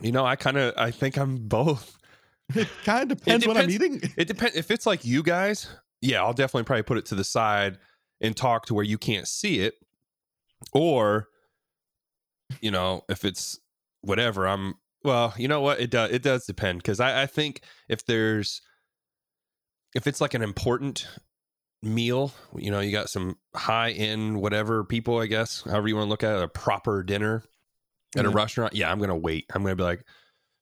you 0.02 0.12
know, 0.12 0.24
I 0.24 0.36
kind 0.36 0.56
of 0.58 0.76
I 0.78 0.92
think 0.92 1.18
I'm 1.18 1.48
both. 1.48 1.98
it 2.56 2.68
kind 2.84 3.12
of 3.12 3.18
depends, 3.18 3.48
what 3.48 3.58
i'm 3.58 3.72
eating 3.72 4.00
It 4.18 4.28
depends 4.28 4.56
if 4.56 4.70
it's 4.70 4.86
like 4.86 5.04
you 5.04 5.24
guys. 5.24 5.68
Yeah, 6.02 6.22
I'll 6.22 6.32
definitely 6.34 6.66
probably 6.66 6.84
put 6.84 7.00
it 7.00 7.06
to 7.08 7.16
the 7.16 7.24
side 7.24 7.80
and 8.22 8.38
talk 8.38 8.68
to 8.68 8.76
where 8.76 8.84
you 8.86 9.00
can't 9.00 9.28
see 9.28 9.62
it, 9.62 9.74
or 10.74 11.28
you 12.62 12.70
know, 12.70 13.02
if 13.10 13.26
it's 13.26 13.60
whatever, 14.02 14.48
I'm. 14.48 14.76
Well, 15.04 15.34
you 15.38 15.48
know 15.48 15.62
what? 15.62 15.80
It 15.80 15.90
does. 15.90 16.12
It 16.12 16.22
does 16.22 16.46
depend 16.46 16.80
because 16.84 17.00
I, 17.00 17.24
I 17.24 17.26
think 17.26 17.62
if 17.90 18.06
there's 18.06 18.62
if 19.96 20.06
it's 20.06 20.22
like 20.22 20.36
an 20.36 20.44
important 20.44 21.08
meal, 21.84 22.32
you 22.56 22.72
know, 22.72 22.80
you 22.80 22.92
got 22.92 23.10
some 23.10 23.38
high 23.56 23.92
end 23.92 24.42
whatever 24.42 24.84
people, 24.84 25.20
I 25.20 25.28
guess, 25.28 25.62
however 25.64 25.88
you 25.88 25.96
want 25.96 26.06
to 26.08 26.10
look 26.10 26.24
at 26.24 26.38
it, 26.38 26.44
a 26.44 26.48
proper 26.48 27.04
dinner 27.04 27.44
at 28.18 28.26
a 28.26 28.30
restaurant. 28.30 28.74
Yeah, 28.74 28.92
I'm 28.92 29.00
gonna 29.00 29.16
wait. 29.18 29.46
I'm 29.54 29.62
gonna 29.64 29.76
be 29.76 29.84
like, 29.84 30.04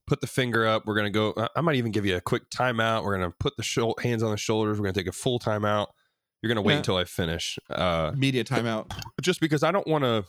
put 0.07 0.19
the 0.21 0.27
finger 0.27 0.65
up. 0.65 0.85
We're 0.85 0.95
gonna 0.95 1.09
go. 1.11 1.33
I- 1.55 1.61
might 1.61 1.75
even 1.75 1.91
give 1.91 2.05
you 2.05 2.15
a 2.17 2.21
quick 2.21 2.49
timeout. 2.49 3.03
We're 3.03 3.17
gonna 3.17 3.33
put 3.39 3.55
the 3.57 3.63
shou- 3.63 3.95
hands 4.01 4.23
on 4.23 4.31
the 4.31 4.37
shoulders. 4.37 4.79
We're 4.79 4.85
gonna 4.85 4.93
take 4.93 5.07
a 5.07 5.11
full 5.13 5.39
timeout. 5.39 5.87
You're 6.41 6.49
gonna 6.49 6.61
wait 6.61 6.73
Yeah. 6.73 6.77
until 6.79 6.97
I 6.97 7.05
finish. 7.05 7.57
Uh, 7.69 8.11
media 8.15 8.43
timeout 8.43 8.91
just 9.21 9.39
because 9.39 9.63
I 9.63 9.71
don't 9.71 9.87
want 9.87 10.03
to. 10.03 10.25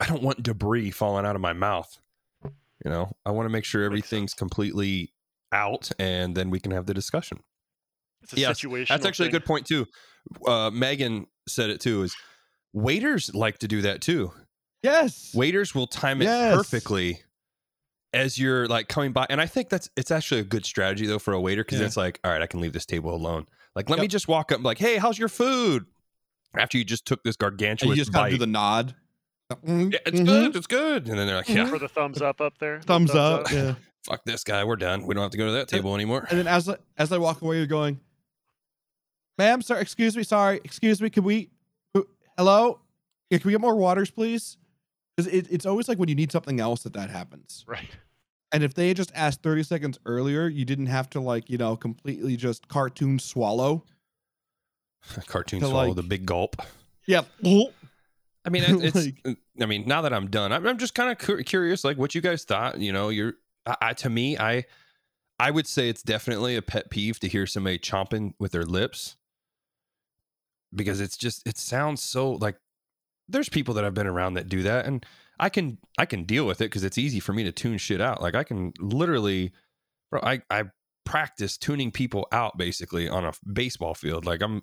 I 0.00 0.06
don't 0.06 0.22
want 0.22 0.42
debris 0.44 0.92
falling 0.92 1.26
out 1.26 1.34
of 1.34 1.40
my 1.42 1.52
mouth. 1.54 1.98
You 2.44 2.90
know, 2.92 3.16
I 3.26 3.32
want 3.32 3.46
to 3.46 3.50
make 3.50 3.64
sure 3.64 3.82
everything's 3.82 4.32
completely 4.34 5.12
out, 5.50 5.90
and 5.98 6.36
then 6.36 6.50
we 6.50 6.60
can 6.60 6.70
have 6.70 6.86
the 6.86 6.94
discussion. 6.94 7.40
It's 8.22 8.32
a 8.34 8.40
Yes, 8.40 8.58
situation. 8.58 8.92
That's 8.94 9.06
actually 9.06 9.28
a 9.28 9.32
good 9.32 9.44
point 9.44 9.66
too. 9.66 9.86
Uh, 10.46 10.70
Megan 10.70 11.26
said 11.48 11.70
it 11.70 11.80
too. 11.80 12.02
Is 12.02 12.14
waiters 12.72 13.34
like 13.34 13.58
to 13.58 13.68
do 13.68 13.82
that 13.82 14.00
too? 14.00 14.32
yes 14.82 15.32
Waiters 15.34 15.74
will 15.74 15.88
time 15.88 16.22
it 16.22 16.26
Yes. 16.26 16.54
perfectly 16.54 17.20
as 18.12 18.38
you're 18.38 18.68
like 18.68 18.88
coming 18.88 19.12
by, 19.12 19.26
and 19.28 19.40
I 19.40 19.46
think 19.46 19.68
that's 19.68 19.88
it's 19.96 20.10
actually 20.10 20.40
a 20.40 20.44
good 20.44 20.64
strategy 20.64 21.06
though 21.06 21.18
for 21.18 21.32
a 21.34 21.40
waiter 21.40 21.64
because 21.64 21.80
Yeah. 21.80 21.86
it's 21.86 21.96
like, 21.96 22.20
all 22.24 22.30
right, 22.30 22.40
I 22.42 22.46
can 22.46 22.60
leave 22.60 22.72
this 22.72 22.86
table 22.86 23.14
alone. 23.14 23.46
Like, 23.74 23.90
let 23.90 23.98
me 24.00 24.06
just 24.08 24.28
walk 24.28 24.50
up, 24.52 24.56
and 24.56 24.62
be 24.64 24.68
like, 24.68 24.78
hey, 24.78 24.96
how's 24.96 25.18
your 25.18 25.28
food? 25.28 25.84
After 26.56 26.78
you 26.78 26.84
just 26.84 27.04
took 27.06 27.22
this 27.22 27.34
and 27.34 27.40
gargantuous 27.40 27.90
you 27.96 28.02
just 28.02 28.12
gotta 28.12 28.24
bite. 28.26 28.30
do 28.30 28.38
the 28.38 28.46
nod 28.46 28.94
Mm, 29.66 29.92
yeah, 29.94 29.98
it's 30.04 30.20
mhm. 30.20 30.26
good, 30.26 30.56
it's 30.56 30.66
good, 30.66 31.08
and 31.08 31.18
then 31.18 31.26
they're 31.26 31.36
like, 31.36 31.48
yeah, 31.48 31.64
for 31.66 31.78
the 31.78 31.88
thumbs 31.88 32.20
up 32.20 32.38
up 32.40 32.58
there. 32.58 32.80
the 32.80 32.84
thumbs 32.86 33.14
up 33.14 33.50
yeah 33.50 33.74
fuck 34.06 34.22
this 34.26 34.44
guy, 34.44 34.62
we're 34.64 34.76
done. 34.76 35.06
We 35.06 35.14
don't 35.14 35.22
have 35.22 35.30
to 35.32 35.38
go 35.38 35.46
to 35.46 35.52
that 35.52 35.68
table 35.68 35.94
anymore. 35.94 36.26
And 36.30 36.38
then 36.38 36.46
as 36.46 36.68
I, 36.68 36.76
as 36.98 37.12
I 37.12 37.18
walk 37.18 37.40
away, 37.42 37.56
you're 37.58 37.66
going, 37.66 37.98
"Ma'am, 39.38 39.62
sir, 39.62 39.78
excuse 39.78 40.16
me, 40.16 40.22
sorry, 40.22 40.60
excuse 40.64 41.00
me, 41.00 41.08
can 41.10 41.24
we, 41.24 41.50
hello, 42.36 42.80
yeah, 43.30 43.38
can 43.38 43.46
we 43.48 43.52
get 43.52 43.60
more 43.60 43.76
waters, 43.76 44.10
please?" 44.10 44.56
Because 45.16 45.32
it, 45.32 45.46
it's 45.50 45.66
always 45.66 45.88
like 45.88 45.98
when 45.98 46.08
you 46.08 46.14
need 46.14 46.30
something 46.30 46.60
else 46.60 46.82
that 46.82 46.92
that 46.92 47.10
happens. 47.10 47.64
Right. 47.66 47.88
And 48.52 48.62
if 48.62 48.72
they 48.74 48.88
had 48.88 48.96
just 48.96 49.12
asked 49.14 49.42
30 49.42 49.62
seconds 49.64 49.98
earlier, 50.06 50.48
you 50.48 50.64
didn't 50.64 50.86
have 50.86 51.10
to 51.10 51.20
like 51.20 51.50
you 51.50 51.58
know 51.58 51.76
completely 51.76 52.36
just 52.36 52.68
cartoon 52.68 53.18
swallow. 53.18 53.84
Cartoon 55.26 55.60
swallow 55.60 55.88
like- 55.88 55.96
the 55.96 56.02
big 56.02 56.26
gulp. 56.26 56.56
Yeah. 57.06 57.22
I 57.42 58.50
mean, 58.50 58.64
it's. 58.82 58.94
Like- 59.24 59.38
I 59.60 59.66
mean, 59.66 59.84
now 59.86 60.02
that 60.02 60.12
I'm 60.12 60.28
done, 60.28 60.52
I'm, 60.52 60.66
I'm 60.66 60.78
just 60.78 60.94
kind 60.94 61.10
of 61.10 61.18
cu- 61.18 61.42
curious, 61.42 61.82
like 61.84 61.98
what 61.98 62.14
you 62.14 62.20
guys 62.20 62.44
thought. 62.44 62.78
You 62.78 62.92
know, 62.92 63.08
you're. 63.08 63.34
I, 63.66 63.76
I, 63.80 63.92
to 63.94 64.08
me, 64.10 64.38
I, 64.38 64.64
I 65.40 65.50
would 65.50 65.66
say 65.66 65.88
it's 65.88 66.02
definitely 66.02 66.56
a 66.56 66.62
pet 66.62 66.90
peeve 66.90 67.18
to 67.20 67.28
hear 67.28 67.46
somebody 67.46 67.78
chomping 67.78 68.34
with 68.38 68.52
their 68.52 68.64
lips, 68.64 69.16
because 70.74 71.00
it's 71.00 71.16
just 71.16 71.46
it 71.46 71.58
sounds 71.58 72.02
so 72.02 72.32
like. 72.32 72.56
There's 73.30 73.50
people 73.50 73.74
that 73.74 73.84
I've 73.84 73.92
been 73.92 74.06
around 74.06 74.34
that 74.34 74.48
do 74.48 74.62
that, 74.62 74.86
and 74.86 75.04
I 75.38 75.50
can 75.50 75.78
I 75.98 76.06
can 76.06 76.24
deal 76.24 76.46
with 76.46 76.60
it 76.60 76.64
because 76.64 76.82
it's 76.82 76.96
easy 76.96 77.20
for 77.20 77.32
me 77.32 77.44
to 77.44 77.52
tune 77.52 77.76
shit 77.78 78.00
out. 78.00 78.22
Like 78.22 78.34
I 78.34 78.42
can 78.42 78.72
literally, 78.80 79.52
bro. 80.10 80.20
I 80.22 80.40
I 80.50 80.64
practice 81.04 81.56
tuning 81.58 81.90
people 81.90 82.26
out 82.32 82.56
basically 82.56 83.08
on 83.08 83.24
a 83.24 83.32
baseball 83.52 83.94
field. 83.94 84.24
Like 84.24 84.42
I'm 84.42 84.62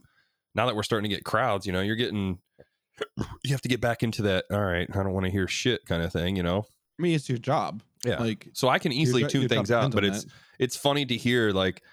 now 0.56 0.66
that 0.66 0.76
we're 0.76 0.84
starting 0.84 1.10
to 1.10 1.16
get 1.16 1.24
crowds. 1.24 1.68
You 1.68 1.74
know, 1.74 1.82
you're 1.82 1.96
getting 1.96 2.40
you 3.44 3.52
have 3.52 3.62
to 3.62 3.70
get 3.70 3.82
back 3.82 4.02
into 4.02 4.24
that. 4.24 4.46
All 4.52 4.64
right, 4.64 4.90
I 4.90 5.04
don't 5.04 5.14
want 5.14 5.26
to 5.26 5.32
hear 5.32 5.48
shit 5.48 5.86
kind 5.86 6.02
of 6.02 6.12
thing. 6.12 6.36
You 6.36 6.44
know. 6.44 6.66
I 6.98 7.02
mean, 7.02 7.14
it's 7.14 7.28
your 7.30 7.38
job. 7.38 7.84
Yeah. 8.06 8.20
Like 8.20 8.48
So 8.54 8.70
I 8.70 8.80
can 8.80 8.92
easily 8.92 9.24
jo- 9.24 9.28
tune 9.28 9.42
your 9.42 9.50
things 9.50 9.70
out, 9.72 9.92
but 9.92 10.06
it's 10.06 10.24
that. 10.24 10.34
it's 10.60 10.78
funny 10.78 11.06
to 11.06 11.16
hear 11.16 11.52
like 11.52 11.84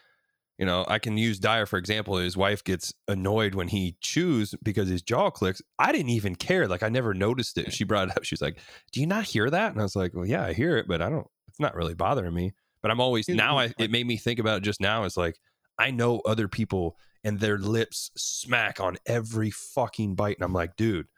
you 0.62 0.66
know 0.66 0.84
i 0.86 0.96
can 0.96 1.16
use 1.16 1.40
dyer 1.40 1.66
for 1.66 1.76
example 1.76 2.18
his 2.18 2.36
wife 2.36 2.62
gets 2.62 2.94
annoyed 3.08 3.52
when 3.52 3.66
he 3.66 3.96
chews 4.00 4.54
because 4.62 4.88
his 4.88 5.02
jaw 5.02 5.28
clicks. 5.28 5.60
I 5.76 5.90
didn't 5.90 6.10
even 6.10 6.36
care 6.36 6.68
like 6.68 6.84
i 6.84 6.88
never 6.88 7.14
noticed 7.14 7.58
it. 7.58 7.72
She 7.72 7.82
brought 7.82 8.10
it 8.10 8.16
up 8.16 8.22
she's 8.22 8.40
like 8.40 8.58
do 8.92 9.00
you 9.00 9.08
not 9.08 9.24
hear 9.24 9.50
that? 9.50 9.72
And 9.72 9.80
i 9.80 9.82
was 9.82 9.96
like 9.96 10.14
well 10.14 10.24
yeah 10.24 10.44
i 10.44 10.52
hear 10.52 10.76
it 10.76 10.86
but 10.86 11.02
i 11.02 11.10
don't 11.10 11.26
it's 11.48 11.58
not 11.58 11.74
really 11.74 11.94
bothering 11.94 12.32
me. 12.32 12.52
But 12.80 12.92
i'm 12.92 13.00
always 13.00 13.28
now 13.28 13.58
I, 13.58 13.74
it 13.76 13.90
made 13.90 14.06
me 14.06 14.16
think 14.16 14.38
about 14.38 14.58
it 14.58 14.62
just 14.62 14.80
now 14.80 15.02
it's 15.02 15.16
like 15.16 15.36
i 15.80 15.90
know 15.90 16.20
other 16.20 16.46
people 16.46 16.96
and 17.24 17.40
their 17.40 17.58
lips 17.58 18.12
smack 18.16 18.78
on 18.78 18.98
every 19.04 19.50
fucking 19.50 20.14
bite 20.14 20.36
and 20.36 20.44
i'm 20.44 20.52
like 20.52 20.76
dude 20.76 21.08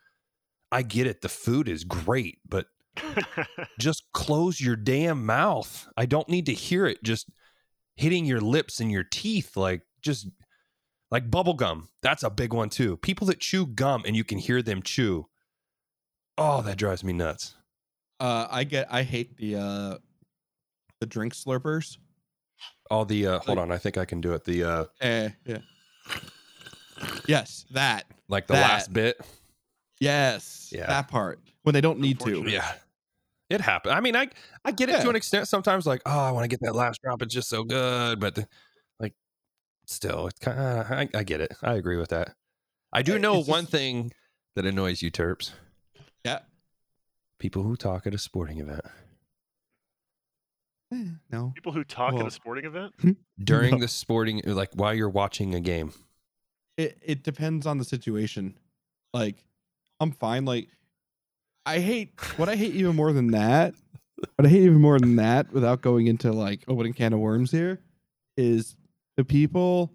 i 0.73 0.81
get 0.81 1.07
it 1.07 1.21
the 1.21 1.29
food 1.29 1.69
is 1.69 1.85
great 1.85 2.39
but 2.49 2.69
just 3.79 4.05
close 4.13 4.61
your 4.61 4.77
damn 4.77 5.27
mouth. 5.27 5.89
I 5.97 6.07
don't 6.07 6.29
need 6.29 6.47
to 6.47 6.53
hear 6.53 6.87
it 6.87 7.03
just 7.03 7.29
hitting 7.97 8.25
your 8.25 8.41
lips 8.41 8.81
and 8.81 8.91
your 8.91 9.05
teeth 9.05 9.57
like 9.57 9.83
just 10.03 10.29
like 11.11 11.31
bubble 11.31 11.55
gum. 11.55 11.89
That's 12.03 12.23
a 12.23 12.31
big 12.31 12.53
one 12.53 12.69
too. 12.71 12.97
People 12.99 13.27
that 13.29 13.41
chew 13.41 13.67
gum 13.67 14.03
and 14.07 14.17
you 14.17 14.25
can 14.25 14.39
hear 14.39 14.63
them 14.63 14.83
chew. 14.83 15.27
Oh, 16.37 16.63
that 16.63 16.77
drives 16.79 17.05
me 17.05 17.13
nuts. 17.13 17.55
uh, 18.21 18.47
I 18.51 18.65
get. 18.65 18.87
I 18.93 19.03
hate 19.03 19.37
the 19.37 19.57
uh, 19.57 19.99
the 21.01 21.07
drink 21.07 21.33
slurpers. 21.35 21.99
All 22.91 23.05
the 23.05 23.27
uh 23.27 23.39
hold 23.41 23.59
Like- 23.59 23.63
on, 23.65 23.73
I 23.73 23.79
think 23.79 23.97
I 23.99 24.05
can 24.05 24.21
do 24.21 24.33
it. 24.33 24.45
The 24.45 24.65
uh 24.65 24.85
Eh, 25.01 25.29
yeah. 25.47 25.59
Yes, 27.27 27.65
that. 27.73 28.05
like 28.29 28.47
the 28.47 28.55
That. 28.55 28.61
last 28.63 28.93
bit. 28.93 29.21
Yes, 30.01 30.71
Yeah. 30.73 30.87
that 30.87 31.09
part 31.09 31.41
when 31.63 31.73
they 31.75 31.81
don't 31.81 31.99
need 32.01 32.21
to. 32.21 32.43
Yeah. 32.49 32.73
It 33.51 33.61
happened. 33.61 33.95
I 33.95 34.01
mean, 34.01 34.17
I 34.17 34.29
I 34.65 34.73
get 34.73 34.89
it 34.89 35.03
to 35.03 35.11
an 35.11 35.17
extent 35.17 35.49
sometimes 35.49 35.87
like, 35.87 36.01
oh, 36.07 36.19
I 36.19 36.31
want 36.31 36.45
to 36.45 36.49
get 36.49 36.61
that 36.63 36.75
last 36.75 37.01
drop. 37.03 37.21
It's 37.23 37.35
just 37.35 37.49
so 37.49 37.63
good, 37.65 38.19
but 38.19 38.35
the, 38.37 38.49
like 38.99 39.15
still 39.87 40.27
it's 40.29 40.39
kind 40.39 40.59
of 40.59 40.91
I, 40.91 41.09
I 41.15 41.23
get 41.25 41.41
it. 41.41 41.53
I 41.63 41.75
agree 41.75 41.97
with 41.99 42.09
that. 42.11 42.35
I 42.93 43.03
do 43.03 43.19
know 43.19 43.41
it's 43.41 43.49
one 43.49 43.65
just- 43.65 43.73
thing 43.73 44.13
that 44.57 44.65
annoys 44.65 45.03
you 45.03 45.11
terps. 45.11 45.53
Yeah. 46.25 46.41
People 47.39 47.63
who 47.65 47.77
talk 47.77 48.07
at 48.07 48.15
a 48.15 48.19
sporting 48.19 48.61
event. 48.61 48.81
Eh, 50.93 51.05
no. 51.31 51.53
People 51.55 51.73
who 51.73 51.85
talk 51.85 52.15
at 52.15 52.27
a 52.27 52.31
sporting 52.31 52.65
event. 52.65 52.93
During 53.43 53.73
No. 53.75 53.81
the 53.81 53.89
sporting 53.89 54.41
like 54.45 54.71
while 54.75 54.95
you're 54.95 55.09
watching 55.11 55.55
a 55.55 55.61
game. 55.61 55.93
It 56.77 56.99
it 57.03 57.23
depends 57.23 57.67
on 57.67 57.79
the 57.79 57.85
situation. 57.85 58.55
Like, 59.13 59.45
I'm 60.01 60.13
fine. 60.13 60.45
Like, 60.45 60.69
I 61.67 61.81
hate 61.81 62.11
what 62.37 62.49
I 62.49 62.57
hate 62.57 62.75
even 62.75 62.95
more 62.97 63.13
than 63.13 63.29
that. 63.33 63.75
What 64.37 64.47
I 64.47 64.49
hate 64.49 64.63
even 64.63 64.81
more 64.81 64.99
than 64.99 65.17
that, 65.17 65.53
without 65.53 65.81
going 65.83 66.07
into 66.07 66.33
like 66.33 66.65
opening 66.69 66.93
can 66.93 67.13
of 67.13 67.21
worms 67.21 67.51
here, 67.51 67.81
is 68.37 68.77
the 69.17 69.25
people 69.25 69.91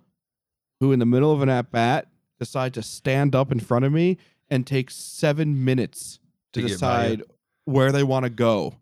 who, 0.80 0.92
in 0.92 1.00
the 1.00 1.06
middle 1.06 1.32
of 1.32 1.42
an 1.42 1.50
at 1.50 1.72
bat, 1.72 2.08
decide 2.40 2.74
to 2.76 2.82
stand 2.84 3.36
up 3.36 3.52
in 3.52 3.60
front 3.60 3.86
of 3.86 3.92
me 3.92 4.18
and 4.50 4.66
take 4.66 4.90
seven 4.92 5.64
minutes 5.64 6.20
to, 6.54 6.62
To 6.62 6.68
get 6.68 6.80
by 6.80 7.06
you. 7.08 7.16
decide 7.18 7.24
where 7.66 7.92
they 7.92 8.04
want 8.04 8.24
to 8.24 8.30
go. 8.30 8.76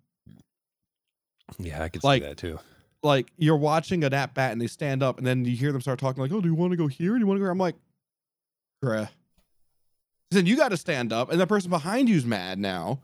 Yeah, 1.59 1.83
I 1.83 1.89
can 1.89 2.01
Like- 2.03 2.21
see 2.23 2.27
that 2.29 2.37
too. 2.37 2.59
like 3.03 3.31
you're 3.37 3.55
watching 3.57 4.03
an 4.03 4.13
at 4.13 4.33
bat 4.33 4.51
and 4.51 4.59
they 4.61 4.67
stand 4.67 5.01
up 5.03 5.17
and 5.17 5.25
then 5.25 5.45
you 5.45 5.55
hear 5.55 5.71
them 5.71 5.81
start 5.81 5.99
talking 5.99 6.21
like, 6.21 6.31
"Oh, 6.31 6.41
do 6.41 6.47
you 6.49 6.55
want 6.55 6.71
to 6.71 6.77
go 6.77 6.87
here? 6.87 7.13
Do 7.13 7.19
you 7.19 7.27
want 7.27 7.37
to 7.37 7.39
go?" 7.39 7.45
Here? 7.45 7.51
I'm 7.51 7.57
like, 7.57 7.75
"Bruh." 8.83 9.09
Then 10.31 10.45
you 10.45 10.57
got 10.57 10.69
to 10.69 10.77
stand 10.77 11.13
up, 11.13 11.31
and 11.31 11.39
the 11.39 11.47
person 11.47 11.69
behind 11.69 12.09
you's 12.09 12.25
mad 12.25 12.59
now 12.59 12.99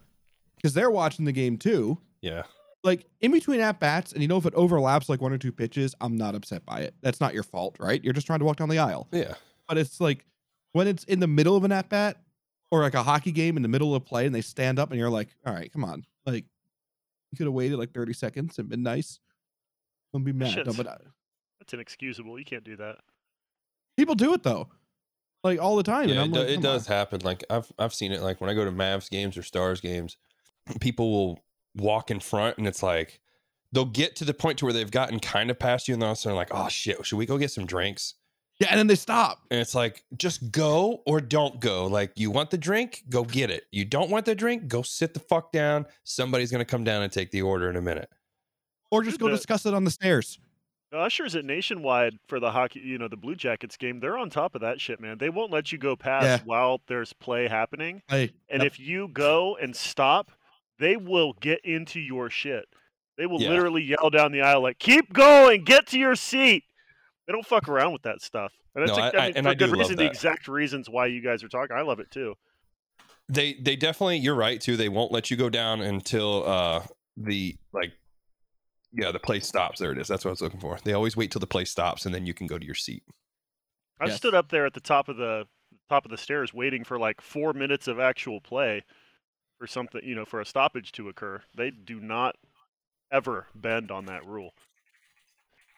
because 0.58 0.74
they're 0.74 0.92
watching 0.92 1.26
the 1.26 1.32
game 1.32 1.58
too. 1.58 1.98
Yeah. 2.22 2.44
Like 2.84 3.06
in 3.22 3.32
between 3.32 3.62
at 3.62 3.80
bats, 3.80 4.12
and 4.12 4.22
you 4.22 4.28
know 4.28 4.38
if 4.38 4.46
it 4.46 4.54
overlaps 4.56 5.08
like 5.08 5.22
one 5.22 5.32
or 5.32 5.38
two 5.38 5.52
pitches, 5.54 5.96
I'm 6.02 6.18
not 6.18 6.36
upset 6.36 6.66
by 6.66 6.82
it. 6.82 6.94
That's 7.02 7.22
not 7.22 7.34
your 7.34 7.44
fault, 7.44 7.78
right? 7.80 8.04
You're 8.04 8.14
just 8.14 8.28
trying 8.28 8.40
to 8.40 8.46
walk 8.46 8.58
down 8.58 8.68
the 8.70 8.80
aisle. 8.80 9.08
Yeah. 9.14 9.36
But 9.70 9.78
it's 9.78 10.02
like 10.02 10.26
when 10.74 10.88
it's 10.88 11.06
in 11.06 11.22
the 11.22 11.28
middle 11.28 11.56
of 11.56 11.64
an 11.64 11.72
at 11.72 11.88
bat 11.88 12.18
or 12.72 12.82
like 12.82 12.94
a 12.94 13.04
hockey 13.04 13.32
game 13.32 13.56
in 13.56 13.64
the 13.64 13.70
middle 13.70 13.96
of 13.96 14.04
play, 14.04 14.26
and 14.26 14.36
they 14.36 14.42
stand 14.42 14.80
up, 14.80 14.92
and 14.92 15.00
you're 15.00 15.10
like, 15.10 15.30
"All 15.46 15.54
right, 15.54 15.72
come 15.72 15.86
on!" 15.86 16.04
Like 16.26 16.44
you 17.32 17.38
could 17.38 17.48
have 17.48 17.54
waited 17.54 17.78
like 17.80 17.94
30 17.94 18.12
seconds 18.14 18.60
and 18.60 18.68
been 18.68 18.84
nice. 18.84 19.20
Don't 20.12 20.24
be 20.26 20.34
mad. 20.34 20.50
No, 20.58 20.64
Shit's- 20.64 20.76
but 20.78 20.88
I, 20.88 20.98
That's 21.60 21.74
inexcusable. 21.74 22.38
You 22.38 22.44
can't 22.46 22.64
do 22.66 22.76
that. 22.76 22.98
People 23.96 24.16
do 24.16 24.34
it 24.34 24.44
though, 24.44 24.68
like 25.44 25.60
all 25.60 25.76
the 25.76 25.84
time. 25.84 26.04
and 26.04 26.12
Yeah, 26.14 26.22
I'm 26.24 26.32
it, 26.34 26.48
do- 26.48 26.54
it 26.54 26.62
does 26.62 26.88
on." 26.90 26.96
happen. 26.96 27.22
Like 27.24 27.44
I've 27.50 27.72
I've 27.78 27.94
seen 27.94 28.12
it. 28.12 28.22
Like 28.22 28.40
when 28.42 28.50
I 28.50 28.54
go 28.54 28.66
to 28.66 28.72
Mavs 28.72 29.10
games 29.10 29.38
or 29.38 29.44
Stars 29.44 29.82
games, 29.82 30.18
people 30.80 31.12
will 31.12 31.44
walk 31.76 32.12
in 32.12 32.20
front, 32.20 32.58
and 32.58 32.68
it's 32.68 32.84
like 32.84 33.20
they'll 33.72 33.86
get 33.86 34.16
to 34.18 34.26
the 34.26 34.34
point 34.34 34.60
to 34.60 34.66
where 34.66 34.74
they've 34.74 34.92
gotten 34.92 35.20
kind 35.20 35.50
of 35.50 35.58
past 35.60 35.88
you, 35.88 35.94
and 35.94 36.02
then 36.02 36.08
all 36.08 36.12
of 36.14 36.18
a 36.18 36.22
sudden 36.22 36.36
like, 36.36 36.50
oh 36.52 36.70
shit, 36.70 37.04
should 37.06 37.18
we 37.18 37.26
go 37.26 37.38
get 37.38 37.52
some 37.52 37.66
drinks? 37.66 38.16
Yeah, 38.60 38.68
and 38.70 38.78
then 38.78 38.86
they 38.86 38.96
stop. 38.96 39.40
And 39.50 39.60
it's 39.60 39.74
like, 39.74 40.04
just 40.16 40.52
go 40.52 41.02
or 41.08 41.20
don't 41.20 41.60
go. 41.60 41.88
Like 41.88 42.12
you 42.16 42.30
want 42.30 42.52
the 42.52 42.58
drink, 42.58 43.04
go 43.10 43.24
get 43.24 43.50
it. 43.50 43.64
You 43.72 43.84
don't 43.84 44.12
want 44.12 44.26
the 44.26 44.36
drink, 44.36 44.68
go 44.68 44.84
sit 44.84 45.16
the 45.16 45.20
fuck 45.20 45.52
down. 45.52 45.88
Somebody's 46.04 46.52
gonna 46.52 46.64
come 46.64 46.84
down 46.84 47.02
and 47.02 47.12
take 47.12 47.32
the 47.32 47.42
order 47.42 47.68
in 47.70 47.76
a 47.76 47.82
minute. 47.82 48.10
Or 48.92 49.02
just 49.02 49.20
go 49.20 49.28
discuss 49.28 49.66
it 49.66 49.74
on 49.74 49.86
the 49.86 49.92
stairs. 49.92 50.38
Ushers 50.94 51.36
at 51.36 51.46
Nationwide 51.46 52.18
for 52.28 52.40
the 52.40 52.52
hockey, 52.52 52.80
you 52.80 52.98
know, 52.98 53.08
the 53.08 53.18
Blue 53.18 53.36
Jackets 53.36 53.78
game, 53.78 54.00
they're 54.00 54.18
on 54.18 54.30
top 54.30 54.56
of 54.56 54.62
that 54.62 54.80
shit, 54.80 55.00
man. 55.00 55.18
They 55.18 55.30
won't 55.30 55.52
let 55.52 55.72
you 55.72 55.78
go 55.78 55.96
past 55.96 56.26
Yeah. 56.26 56.40
while 56.46 56.82
there's 56.88 57.14
play 57.14 57.48
happening. 57.48 58.02
Hey, 58.08 58.32
And 58.50 58.62
yep. 58.64 58.72
if 58.72 58.80
you 58.80 59.08
go 59.08 59.56
and 59.58 59.76
stop, 59.76 60.32
they 60.80 60.96
will 60.98 61.34
get 61.34 61.64
into 61.66 62.00
your 62.00 62.30
shit. 62.30 62.66
They 63.18 63.26
will 63.26 63.42
Yeah. 63.42 63.50
literally 63.50 63.84
yell 63.84 64.10
down 64.10 64.32
the 64.32 64.42
aisle 64.42 64.62
like, 64.62 64.80
"Keep 64.80 65.14
going, 65.14 65.64
get 65.64 65.86
to 65.88 66.00
your 66.00 66.16
seat." 66.16 66.64
They 67.28 67.34
don't 67.34 67.46
fuck 67.46 67.70
around 67.70 67.94
with 67.94 68.02
that 68.04 68.22
stuff, 68.22 68.52
and 68.76 68.86
that's 68.88 68.98
No, 68.98 69.04
a- 69.04 69.08
I- 69.08 69.10
I 69.10 69.24
I- 69.24 69.28
mean, 69.28 69.38
and 69.38 69.46
for 69.46 69.50
I 69.52 69.54
good 69.56 69.70
reason. 69.72 69.96
The 69.98 70.06
exact 70.06 70.48
reasons 70.48 70.90
why 70.90 71.06
you 71.06 71.22
guys 71.22 71.44
are 71.44 71.48
talking, 71.48 71.76
I 71.76 71.82
love 71.82 72.00
it 72.00 72.10
too. 72.12 72.36
They 73.30 73.54
they 73.54 73.76
definitely 73.76 74.18
you're 74.18 74.36
right 74.36 74.60
too. 74.60 74.76
They 74.76 74.90
won't 74.90 75.12
let 75.12 75.32
you 75.32 75.38
go 75.38 75.50
down 75.50 75.80
until 75.82 76.44
uh 76.48 76.86
the 77.16 77.56
like 77.72 77.94
yeah, 78.94 79.12
the 79.12 79.20
play 79.20 79.40
stops. 79.40 79.80
There 79.80 79.92
it 79.92 79.98
is. 79.98 80.08
That's 80.08 80.24
what 80.24 80.30
I 80.30 80.34
was 80.34 80.42
looking 80.42 80.60
for. 80.60 80.78
They 80.84 80.94
always 80.94 81.18
wait 81.18 81.32
till 81.32 81.40
the 81.40 81.48
play 81.48 81.66
stops 81.66 82.06
and 82.06 82.14
then 82.14 82.26
you 82.26 82.34
can 82.34 82.48
go 82.48 82.58
to 82.58 82.66
your 82.66 82.76
seat. 82.76 83.04
I 84.00 84.08
Yes. 84.08 84.18
stood 84.18 84.34
up 84.34 84.50
there 84.50 84.66
at 84.66 84.74
the 84.74 84.80
top 84.80 85.10
of 85.10 85.18
the 85.18 85.46
top 85.90 86.06
of 86.06 86.12
the 86.12 86.18
stairs 86.18 86.54
waiting 86.54 86.84
for 86.84 86.98
like 86.98 87.22
four 87.22 87.54
minutes 87.54 87.88
of 87.88 88.00
actual 88.00 88.40
play 88.42 88.84
for 89.60 89.68
something, 89.68 90.02
you 90.04 90.16
know, 90.16 90.26
for 90.26 90.42
a 90.42 90.46
stoppage 90.46 90.92
to 90.94 91.10
occur. 91.10 91.42
They 91.56 91.72
do 91.72 92.00
not 92.00 92.36
ever 93.12 93.48
bend 93.56 93.92
on 93.92 94.06
that 94.06 94.26
rule. 94.26 94.54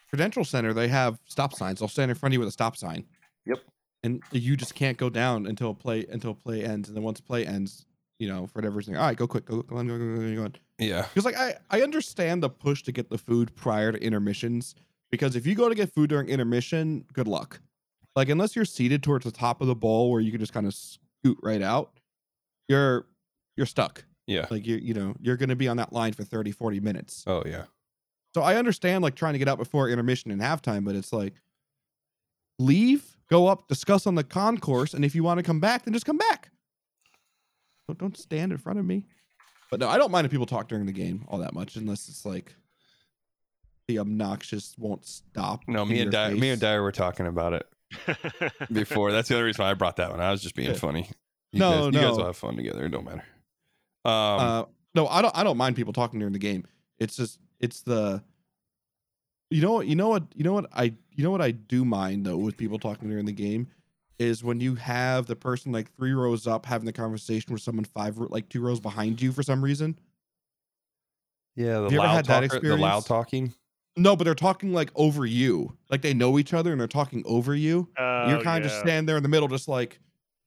Prudential 0.09 0.45
Center, 0.45 0.73
they 0.73 0.87
have 0.87 1.19
stop 1.25 1.53
signs. 1.53 1.79
They'll 1.79 1.87
stand 1.87 2.11
in 2.11 2.15
front 2.15 2.31
of 2.31 2.33
you 2.33 2.39
with 2.39 2.49
a 2.49 2.53
stop 2.53 2.77
sign. 2.77 3.05
Yep. 3.45 3.59
And 4.03 4.21
you 4.31 4.55
just 4.55 4.75
can't 4.75 4.97
go 4.97 5.09
down 5.09 5.47
until 5.47 5.73
play 5.73 6.05
until 6.09 6.35
play 6.35 6.63
ends. 6.63 6.87
And 6.89 6.95
then 6.95 7.03
once 7.03 7.19
play 7.19 7.45
ends, 7.45 7.85
you 8.19 8.27
know, 8.27 8.47
for 8.47 8.59
whatever 8.59 8.77
reason, 8.77 8.95
all 8.95 9.05
right, 9.05 9.17
go 9.17 9.27
quick, 9.27 9.45
go, 9.45 9.61
go 9.61 9.77
on, 9.77 9.87
go, 9.87 9.97
go, 9.97 10.15
go, 10.15 10.35
go 10.35 10.43
on. 10.43 10.55
Yeah. 10.79 11.03
Because 11.03 11.25
like 11.25 11.35
I, 11.35 11.55
I 11.69 11.81
understand 11.81 12.43
the 12.43 12.49
push 12.49 12.83
to 12.83 12.91
get 12.91 13.09
the 13.09 13.17
food 13.17 13.55
prior 13.55 13.91
to 13.91 14.01
intermissions. 14.01 14.75
Because 15.11 15.35
if 15.35 15.45
you 15.45 15.55
go 15.55 15.69
to 15.69 15.75
get 15.75 15.93
food 15.93 16.09
during 16.09 16.27
intermission, 16.27 17.05
good 17.13 17.27
luck. 17.27 17.61
Like 18.15 18.29
unless 18.29 18.55
you're 18.55 18.65
seated 18.65 19.03
towards 19.03 19.25
the 19.25 19.31
top 19.31 19.61
of 19.61 19.67
the 19.67 19.75
bowl 19.75 20.11
where 20.11 20.21
you 20.21 20.31
can 20.31 20.39
just 20.39 20.53
kind 20.53 20.65
of 20.65 20.73
scoot 20.73 21.37
right 21.43 21.61
out, 21.61 21.99
you're 22.67 23.05
you're 23.57 23.65
stuck. 23.65 24.05
Yeah. 24.27 24.47
Like 24.49 24.65
you 24.65 24.77
you 24.77 24.93
know, 24.93 25.15
you're 25.21 25.37
gonna 25.37 25.55
be 25.55 25.67
on 25.67 25.77
that 25.77 25.91
line 25.91 26.13
for 26.13 26.23
30, 26.23 26.51
40 26.51 26.79
minutes. 26.79 27.23
Oh 27.27 27.43
yeah. 27.45 27.65
So 28.33 28.41
I 28.41 28.55
understand 28.55 29.03
like 29.03 29.15
trying 29.15 29.33
to 29.33 29.39
get 29.39 29.47
out 29.47 29.57
before 29.57 29.89
intermission 29.89 30.31
and 30.31 30.41
halftime, 30.41 30.83
but 30.83 30.95
it's 30.95 31.13
like 31.13 31.33
leave, 32.59 33.17
go 33.29 33.47
up, 33.47 33.67
discuss 33.67 34.07
on 34.07 34.15
the 34.15 34.23
concourse, 34.23 34.93
and 34.93 35.05
if 35.05 35.15
you 35.15 35.23
want 35.23 35.37
to 35.37 35.43
come 35.43 35.59
back, 35.59 35.83
then 35.83 35.93
just 35.93 36.05
come 36.05 36.17
back. 36.17 36.49
Don't, 37.87 37.97
don't 37.99 38.17
stand 38.17 38.51
in 38.51 38.57
front 38.57 38.79
of 38.79 38.85
me. 38.85 39.05
But 39.71 39.79
no, 39.79 39.87
I 39.89 39.97
don't 39.97 40.11
mind 40.11 40.25
if 40.25 40.31
people 40.31 40.45
talk 40.45 40.67
during 40.67 40.85
the 40.85 40.91
game 40.91 41.25
all 41.27 41.39
that 41.39 41.53
much, 41.53 41.75
unless 41.75 42.07
it's 42.07 42.25
like 42.25 42.55
the 43.87 43.99
obnoxious 43.99 44.75
won't 44.77 45.05
stop. 45.05 45.61
No, 45.67 45.85
me 45.85 45.99
and 46.01 46.11
your 46.11 46.11
Dyer, 46.11 46.35
me 46.35 46.49
and 46.49 46.61
Dyer 46.61 46.81
were 46.81 46.91
talking 46.91 47.27
about 47.27 47.53
it 47.53 47.67
before. 48.71 49.11
That's 49.11 49.29
the 49.29 49.35
only 49.35 49.45
reason 49.45 49.63
why 49.63 49.71
I 49.71 49.73
brought 49.73 49.97
that 49.97 50.11
one. 50.11 50.21
I 50.21 50.31
was 50.31 50.41
just 50.41 50.55
being 50.55 50.69
Yeah. 50.71 50.77
funny. 50.77 51.09
You 51.51 51.59
No, 51.59 51.71
guys, 51.89 51.93
you 51.93 52.07
guys 52.07 52.17
will 52.17 52.25
have 52.25 52.37
fun 52.37 52.55
together. 52.57 52.85
It 52.85 52.89
don't 52.89 53.05
matter. 53.05 53.23
Um, 54.03 54.11
uh, 54.13 54.65
no, 54.93 55.07
I 55.07 55.21
don't. 55.21 55.35
I 55.37 55.43
don't 55.43 55.57
mind 55.57 55.75
people 55.75 55.93
talking 55.93 56.19
during 56.19 56.33
the 56.33 56.39
game. 56.39 56.65
It's 56.99 57.15
just 57.15 57.39
it's 57.59 57.81
the. 57.81 58.23
You 59.49 59.61
know 59.61 59.73
what? 59.73 59.87
You 59.87 59.95
know 59.95 60.09
what? 60.09 60.23
You 60.35 60.43
know 60.43 60.53
what? 60.53 60.65
I 60.73 60.93
you 61.13 61.23
know 61.23 61.31
what 61.31 61.41
I 61.41 61.51
do 61.51 61.85
mind 61.85 62.25
though 62.25 62.37
with 62.37 62.57
people 62.57 62.77
talking 62.79 63.09
during 63.09 63.25
the 63.25 63.31
game 63.31 63.67
is 64.19 64.43
when 64.43 64.59
you 64.61 64.75
have 64.75 65.25
the 65.25 65.35
person 65.35 65.71
like 65.71 65.93
three 65.95 66.13
rows 66.13 66.47
up 66.47 66.65
having 66.65 66.85
the 66.85 66.93
conversation 66.93 67.51
with 67.53 67.61
someone 67.61 67.85
five 67.85 68.17
like 68.17 68.47
two 68.49 68.61
rows 68.61 68.79
behind 68.79 69.21
you 69.21 69.31
for 69.31 69.43
some 69.43 69.63
reason. 69.63 69.97
Yeah, 71.55 71.75
the 71.79 71.83
Have 71.83 71.91
you 71.93 71.99
ever 71.99 72.07
loud 72.07 72.15
had 72.15 72.25
that 72.25 72.41
talker, 72.51 72.59
the 72.67 72.75
loud 72.77 72.97
experience? 72.99 73.05
talking. 73.05 73.53
No, 73.97 74.15
but 74.15 74.25
they're 74.25 74.35
talking 74.35 74.73
like 74.73 74.91
over 74.95 75.25
you. 75.25 75.77
Like 75.89 76.01
they 76.01 76.13
know 76.13 76.37
each 76.37 76.53
other 76.53 76.71
and 76.71 76.79
they're 76.81 76.87
talking 76.87 77.23
over 77.25 77.55
you. 77.55 77.87
You're 77.97 78.37
Oh, 78.37 78.41
kind 78.43 78.57
of 78.63 78.69
just 78.69 78.75
yeah. 78.79 78.81
standing 78.81 79.05
there 79.05 79.17
in 79.17 79.23
the 79.23 79.29
middle, 79.29 79.47
just 79.47 79.67
like, 79.69 79.99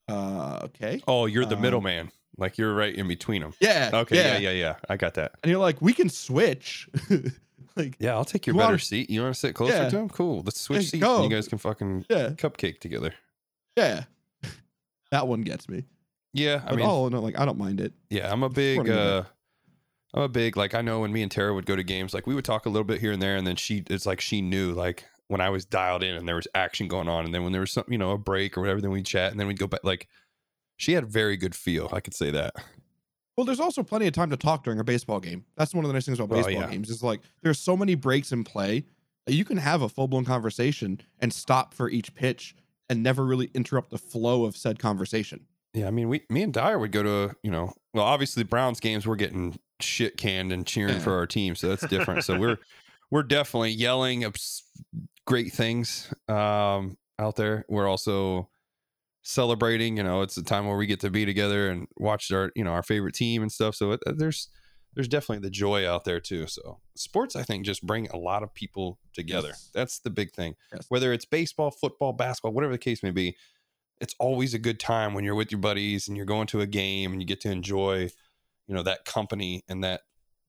uh, 0.09 0.61
okay. 0.65 1.03
Oh, 1.09 1.25
you're 1.27 1.47
the 1.47 1.57
Um, 1.57 1.63
middleman. 1.63 2.11
Like 2.37 2.59
you're 2.59 2.75
right 2.75 2.95
in 2.95 3.09
between 3.09 3.41
them. 3.43 3.55
Yeah. 3.59 3.91
Okay, 3.93 4.17
yeah. 4.17 4.39
yeah, 4.39 4.51
yeah, 4.51 4.75
I 4.89 4.97
got 4.97 5.15
that. 5.15 5.33
And 5.43 5.51
you're 5.51 5.61
like, 5.61 5.81
we 5.81 5.93
can 5.95 6.09
switch. 6.11 6.89
like, 7.77 7.97
Yeah, 7.99 8.13
I'll 8.15 8.25
take 8.25 8.47
your 8.47 8.55
You 8.55 8.59
better 8.61 8.69
wanna- 8.73 8.79
seat. 8.81 9.09
You 9.11 9.23
want 9.23 9.35
to 9.35 9.41
sit 9.41 9.55
closer 9.55 9.75
Yeah. 9.75 9.89
to 9.89 9.99
him? 9.99 10.09
Cool. 10.11 10.43
Let's 10.45 10.61
switch 10.61 10.91
seats. 10.91 11.03
go. 11.03 11.23
And 11.23 11.25
you 11.31 11.37
guys 11.37 11.49
can 11.49 11.59
fucking 11.59 12.05
yeah, 12.11 12.29
cupcake 12.31 12.79
together. 12.81 13.15
Yeah. 13.79 14.05
that 15.11 15.27
one 15.29 15.43
gets 15.43 15.69
me. 15.69 15.85
Yeah, 16.33 16.63
I 16.65 16.71
But 16.71 16.77
mean, 16.77 16.87
oh 16.87 17.09
no, 17.09 17.21
like 17.21 17.39
I 17.39 17.45
don't 17.45 17.59
mind 17.59 17.81
it. 17.81 17.93
yeah, 18.11 18.31
I'm 18.31 18.43
a 18.43 18.49
big, 18.49 18.77
Supporting 18.77 18.93
of 18.95 18.99
it. 18.99 19.13
uh, 19.13 19.25
I'm 20.15 20.23
a 20.23 20.29
big 20.29 20.57
like 20.57 20.75
I 20.75 20.83
know 20.83 21.01
when 21.01 21.13
me 21.13 21.23
and 21.23 21.31
Tara 21.31 21.55
would 21.55 21.67
go 21.67 21.77
to 21.77 21.83
games, 21.83 22.13
like 22.15 22.27
we 22.27 22.35
would 22.35 22.45
talk 22.45 22.67
a 22.67 22.69
little 22.69 22.85
bit 22.85 23.01
here 23.01 23.13
and 23.13 23.21
there, 23.23 23.37
and 23.37 23.47
then 23.47 23.57
she, 23.57 23.83
it's 23.89 24.07
like 24.07 24.21
she 24.21 24.41
knew 24.43 24.73
like 24.73 25.05
when 25.29 25.41
I 25.41 25.51
was 25.51 25.65
dialed 25.65 26.03
in 26.03 26.15
and 26.17 26.27
there 26.29 26.37
was 26.37 26.49
action 26.55 26.89
going 26.89 27.09
on, 27.09 27.25
and 27.25 27.35
then 27.35 27.43
when 27.45 27.53
there 27.53 27.61
was 27.61 27.73
something, 27.73 27.93
you 27.93 27.99
know, 27.99 28.13
a 28.13 28.19
break 28.19 28.57
or 28.57 28.61
whatever, 28.61 28.81
then 28.81 28.91
we'd 28.91 29.07
chat, 29.07 29.31
and 29.31 29.41
then 29.41 29.47
we'd 29.47 29.59
go 29.59 29.67
back. 29.67 29.81
Like 29.85 30.09
she 30.77 30.93
had 30.93 31.07
very 31.07 31.37
good 31.37 31.55
feel. 31.55 31.89
I 31.93 32.01
could 32.01 32.15
say 32.15 32.31
that. 32.31 32.55
Well, 33.37 33.45
there's 33.45 33.61
also 33.61 33.83
plenty 33.83 34.07
of 34.09 34.13
time 34.15 34.31
to 34.31 34.37
talk 34.37 34.65
during 34.65 34.81
a 34.81 34.85
baseball 34.85 35.21
game. 35.21 35.45
That's 35.57 35.73
one 35.75 35.85
of 35.85 35.89
the 35.89 35.93
nice 35.95 36.07
things 36.07 36.19
about 36.19 36.31
Well, 36.31 36.45
baseball 36.45 36.63
yeah. 36.65 36.71
games 36.71 36.91
is 36.91 37.03
like 37.03 37.21
there's 37.43 37.59
so 37.59 37.77
many 37.77 37.95
breaks 37.95 38.33
in 38.33 38.43
play 38.45 38.85
that 39.27 39.35
you 39.35 39.45
can 39.45 39.57
have 39.59 39.83
a 39.83 39.89
full 39.89 40.09
blown 40.09 40.25
conversation 40.25 41.01
and 41.21 41.33
stop 41.33 41.73
for 41.75 41.89
each 41.89 42.15
pitch 42.15 42.55
and 42.89 43.03
never 43.03 43.25
really 43.25 43.51
interrupt 43.55 43.91
the 43.91 43.99
flow 43.99 44.45
of 44.45 44.57
said 44.57 44.79
conversation. 44.79 45.47
Yeah, 45.75 45.87
I 45.87 45.91
mean, 45.91 46.09
we, 46.09 46.23
me 46.31 46.43
and 46.43 46.53
Dyer 46.53 46.79
would 46.79 46.93
go 46.93 47.03
to, 47.03 47.37
you 47.43 47.51
know, 47.51 47.73
well, 47.93 48.05
obviously 48.05 48.43
Browns 48.43 48.81
games, 48.81 49.07
we're 49.07 49.17
getting 49.17 49.59
shit 49.81 50.17
canned 50.17 50.51
and 50.53 50.67
cheering 50.67 50.95
Yeah. 50.95 51.01
for 51.01 51.15
our 51.15 51.27
team, 51.27 51.55
so 51.55 51.69
that's 51.69 51.87
different. 51.87 52.25
so 52.25 52.39
we're 52.39 52.59
we're 53.11 53.23
definitely 53.23 53.71
yelling 53.71 54.25
great 55.27 55.53
things 55.53 56.13
um, 56.29 56.97
out 57.19 57.37
there. 57.37 57.65
We're 57.69 57.87
also 57.89 58.49
celebrating. 59.23 59.97
You 59.97 60.03
know, 60.05 60.23
it's 60.23 60.37
a 60.37 60.43
time 60.43 60.67
where 60.67 60.77
we 60.77 60.87
get 60.87 61.01
to 61.01 61.11
be 61.11 61.25
together 61.27 61.69
and 61.71 61.87
watch 61.97 62.31
our, 62.33 62.51
you 62.55 62.65
know, 62.65 62.71
our 62.73 62.83
favorite 62.83 63.15
team 63.15 63.43
and 63.43 63.53
stuff. 63.53 63.75
So 63.75 63.93
it, 63.93 64.01
there's 64.07 64.49
there's 64.99 65.07
definitely 65.07 65.47
the 65.47 65.51
joy 65.51 65.89
out 65.89 66.05
there 66.05 66.19
too. 66.19 66.49
So 66.49 66.81
sports, 66.97 67.37
I 67.37 67.45
think, 67.45 67.65
just 67.65 67.87
bring 67.87 68.09
a 68.09 68.17
lot 68.17 68.43
of 68.43 68.53
people 68.53 68.99
together. 69.13 69.51
Yes. 69.51 69.71
That's 69.73 70.01
the 70.01 70.11
big 70.11 70.33
thing. 70.33 70.57
Yes. 70.73 70.87
Whether 70.89 71.13
it's 71.13 71.25
baseball, 71.25 71.71
football, 71.71 72.13
basketball, 72.13 72.51
whatever 72.51 72.73
the 72.73 72.79
case 72.79 73.05
may 73.05 73.13
be, 73.13 73.37
it's 74.01 74.17
always 74.19 74.55
a 74.55 74.59
good 74.59 74.81
time 74.81 75.15
when 75.15 75.23
you're 75.23 75.37
with 75.37 75.53
your 75.53 75.61
buddies 75.61 76.09
and 76.09 76.17
you're 76.17 76.27
going 76.27 76.49
to 76.49 76.63
a 76.63 76.67
game 76.67 77.13
and 77.13 77.23
you 77.23 77.29
get 77.29 77.41
to 77.43 77.49
enjoy, 77.49 78.11
you 78.67 78.75
know, 78.75 78.83
that 78.83 79.05
company 79.05 79.63
and 79.69 79.85
that 79.85 80.01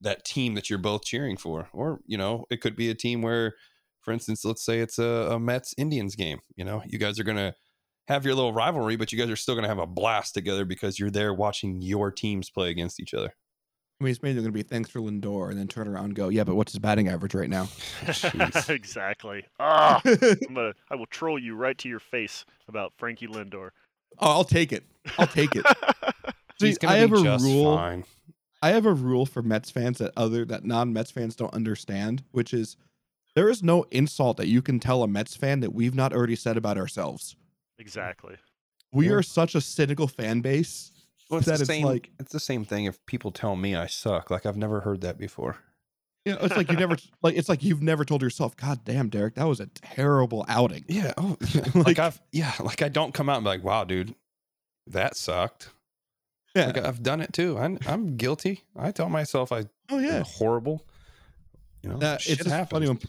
that 0.01 0.25
team 0.25 0.55
that 0.55 0.67
you're 0.67 0.79
both 0.79 1.05
cheering 1.05 1.37
for. 1.37 1.69
Or, 1.71 1.99
you 2.07 2.17
know, 2.17 2.45
it 2.49 2.59
could 2.59 2.75
be 2.75 2.89
a 2.89 2.95
team 2.95 3.21
where, 3.21 3.53
for 4.01 4.11
instance, 4.11 4.43
let's 4.43 4.65
say 4.65 4.79
it's 4.79 4.97
a, 4.97 5.29
a 5.29 5.39
Mets 5.39 5.75
Indians 5.77 6.15
game. 6.15 6.39
You 6.55 6.65
know, 6.65 6.81
you 6.87 6.97
guys 6.97 7.19
are 7.19 7.23
gonna 7.23 7.53
have 8.07 8.25
your 8.25 8.33
little 8.33 8.53
rivalry, 8.53 8.95
but 8.95 9.11
you 9.11 9.19
guys 9.19 9.29
are 9.29 9.35
still 9.35 9.53
gonna 9.53 9.67
have 9.67 9.77
a 9.77 9.85
blast 9.85 10.33
together 10.33 10.65
because 10.65 10.97
you're 10.97 11.11
there 11.11 11.35
watching 11.35 11.83
your 11.83 12.09
teams 12.09 12.49
play 12.49 12.71
against 12.71 12.99
each 12.99 13.13
other. 13.13 13.35
I 13.99 14.05
mean, 14.05 14.11
it's 14.11 14.23
mainly 14.23 14.41
going 14.41 14.53
to 14.53 14.57
be 14.57 14.63
thanks 14.63 14.89
for 14.89 14.99
Lindor, 15.01 15.49
and 15.49 15.59
then 15.59 15.67
turn 15.67 15.85
around 15.87 16.05
and 16.05 16.15
go, 16.15 16.29
yeah, 16.29 16.45
but 16.45 16.55
what's 16.55 16.71
his 16.71 16.79
batting 16.79 17.09
average 17.09 17.35
right 17.35 17.49
now? 17.49 17.67
Exactly. 18.69 19.45
Ah, 19.59 20.01
I'm 20.05 20.53
gonna. 20.53 20.73
I 20.89 20.95
will 20.95 21.05
troll 21.07 21.37
you 21.37 21.55
right 21.55 21.77
to 21.79 21.89
your 21.89 21.99
face 21.99 22.45
about 22.69 22.93
Frankie 22.97 23.27
Lindor. 23.27 23.71
Oh, 24.19 24.31
I'll 24.31 24.43
take 24.45 24.71
it. 24.71 24.83
I'll 25.17 25.27
take 25.27 25.53
it. 25.55 25.65
See, 26.61 26.67
He's 26.67 26.77
gonna 26.77 26.93
I 26.93 26.97
have 26.97 27.11
be 27.11 27.19
a 27.19 27.23
just 27.23 27.43
rule. 27.43 27.75
fine. 27.75 28.05
I 28.61 28.69
have 28.69 28.85
a 28.85 28.93
rule 28.93 29.25
for 29.25 29.41
Mets 29.41 29.69
fans 29.69 29.97
that 29.97 30.11
other 30.15 30.45
that 30.45 30.63
non-Mets 30.63 31.11
fans 31.11 31.35
don't 31.35 31.53
understand, 31.53 32.23
which 32.31 32.53
is 32.53 32.77
there 33.35 33.49
is 33.49 33.61
no 33.63 33.83
insult 33.91 34.37
that 34.37 34.47
you 34.47 34.61
can 34.61 34.79
tell 34.79 35.03
a 35.03 35.07
Mets 35.07 35.35
fan 35.35 35.59
that 35.61 35.73
we've 35.73 35.95
not 35.95 36.13
already 36.13 36.35
said 36.35 36.55
about 36.57 36.77
ourselves. 36.77 37.35
exactly. 37.77 38.35
We 38.93 39.07
Yeah. 39.07 39.15
are 39.15 39.23
such 39.23 39.55
a 39.55 39.61
cynical 39.61 40.07
fan 40.07 40.41
base 40.41 40.91
Well, 41.29 41.37
it's 41.39 41.47
that 41.47 41.57
the 41.57 41.61
it's 41.61 41.67
same. 41.67 41.85
like 41.85 42.09
it's 42.19 42.31
the 42.31 42.39
same 42.39 42.65
thing. 42.65 42.85
If 42.85 43.05
people 43.05 43.31
tell 43.31 43.55
me 43.55 43.75
I 43.75 43.87
suck, 43.87 44.31
like 44.31 44.45
I've 44.45 44.57
never 44.57 44.81
heard 44.81 45.01
that 45.01 45.17
before. 45.17 45.57
you 46.25 46.33
know, 46.33 46.39
it's 46.41 46.57
like 46.57 46.69
you 46.71 46.77
never 46.77 46.97
like 47.21 47.35
it's 47.35 47.49
like 47.49 47.63
you've 47.63 47.81
never 47.81 48.03
told 48.03 48.21
yourself, 48.21 48.55
God 48.57 48.83
damn, 48.83 49.09
Derek, 49.09 49.35
that 49.35 49.45
was 49.47 49.59
a 49.59 49.67
terrible 49.67 50.45
outing. 50.47 50.85
Yeah. 50.87 51.13
Oh, 51.17 51.37
like, 51.55 51.75
Like- 51.75 51.99
I've 51.99 52.21
yeah, 52.31 52.53
like 52.59 52.81
I 52.81 52.89
don't 52.89 53.13
come 53.13 53.29
out 53.29 53.35
and 53.37 53.43
be 53.45 53.49
like, 53.49 53.63
wow, 53.63 53.83
dude, 53.83 54.15
that 54.87 55.15
sucked. 55.15 55.69
Yeah. 56.55 56.65
Like 56.67 56.79
I've 56.79 57.03
done 57.03 57.21
it 57.21 57.31
too. 57.31 57.57
I'm 57.59 57.77
I'm 57.85 58.17
guilty. 58.17 58.63
I 58.75 58.91
tell 58.91 59.09
myself 59.09 59.51
I 59.51 59.65
oh 59.89 59.99
yeah. 59.99 60.23
horrible. 60.23 60.83
You 61.83 61.91
know, 61.91 62.17
shit 62.17 62.39
it's 62.41 62.49
happens. 62.49 62.71
funny 62.71 62.87
when 62.87 62.99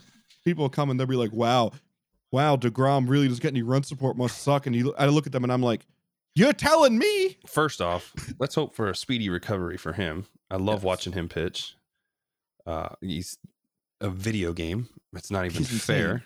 people 0.44 0.68
come 0.68 0.90
and 0.90 1.00
they'll 1.00 1.06
be 1.06 1.16
like, 1.16 1.32
Wow, 1.32 1.72
wow, 2.30 2.56
deGrom 2.56 3.08
really 3.08 3.28
doesn't 3.28 3.42
get 3.42 3.48
any 3.52 3.62
run 3.62 3.82
support, 3.82 4.16
must 4.18 4.42
suck. 4.42 4.66
And 4.66 4.76
you 4.76 4.94
I 4.98 5.06
look 5.06 5.26
at 5.26 5.32
them 5.32 5.42
and 5.42 5.52
I'm 5.52 5.62
like, 5.62 5.86
You're 6.34 6.52
telling 6.52 6.98
me 6.98 7.38
First 7.46 7.80
off, 7.80 8.14
let's 8.38 8.54
hope 8.54 8.74
for 8.74 8.88
a 8.88 8.94
speedy 8.94 9.28
recovery 9.28 9.76
for 9.76 9.92
him. 9.92 10.26
I 10.50 10.56
love 10.56 10.78
Yes. 10.80 10.84
watching 10.84 11.12
him 11.12 11.28
pitch. 11.28 11.74
Uh, 12.66 12.90
he's 13.00 13.36
a 14.00 14.10
video 14.10 14.52
game. 14.52 14.88
It's 15.14 15.30
not 15.30 15.44
even 15.44 15.58
He's 15.58 15.72
insane. 15.72 15.96
fair. 15.96 16.24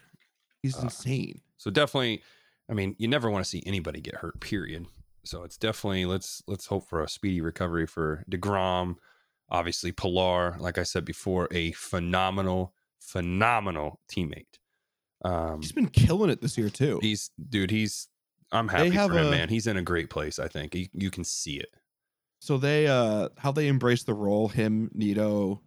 he's 0.62 0.76
Uh, 0.76 0.82
insane. 0.82 1.40
So 1.56 1.70
definitely, 1.70 2.22
I 2.68 2.74
mean, 2.74 2.94
you 2.98 3.08
never 3.08 3.30
want 3.30 3.44
to 3.44 3.48
see 3.48 3.62
anybody 3.66 4.00
get 4.00 4.16
hurt. 4.16 4.40
Period. 4.40 4.86
So 5.24 5.42
it's 5.42 5.56
definitely 5.56 6.04
let's 6.04 6.42
let's 6.46 6.66
hope 6.66 6.86
for 6.88 7.02
a 7.02 7.08
speedy 7.08 7.40
recovery 7.40 7.86
for 7.86 8.24
deGrom. 8.30 8.96
Obviously, 9.48 9.90
Pillar, 9.92 10.56
like 10.58 10.76
I 10.78 10.82
said 10.82 11.04
before, 11.04 11.48
a 11.50 11.72
phenomenal, 11.72 12.74
phenomenal 13.00 14.00
teammate. 14.10 14.58
Um, 15.24 15.62
He's 15.62 15.72
been 15.72 15.88
killing 15.88 16.28
it 16.30 16.42
this 16.42 16.58
year 16.58 16.68
too. 16.68 16.98
he's 17.00 17.30
dude. 17.48 17.70
He's 17.70 18.08
I'm 18.54 18.68
They 18.68 18.76
happy 18.76 18.90
have 18.92 19.10
for 19.10 19.18
him, 19.18 19.28
a- 19.28 19.30
man. 19.30 19.48
He's 19.48 19.66
in 19.66 19.76
a 19.76 19.82
great 19.82 20.08
place. 20.10 20.38
I 20.38 20.48
think 20.48 20.74
you, 20.74 20.86
you 20.94 21.10
can 21.10 21.24
see 21.24 21.56
it. 21.58 21.74
So 22.40 22.56
they 22.58 22.86
uh 22.86 23.30
how 23.38 23.52
they 23.52 23.68
embrace 23.68 24.02
the 24.04 24.14
role, 24.14 24.48
him, 24.48 24.90
Nido, 24.94 25.60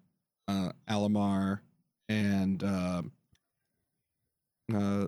uh 0.48 0.72
Almora, 0.90 1.60
and 2.08 2.64
um 2.64 3.12
uh 4.74 5.08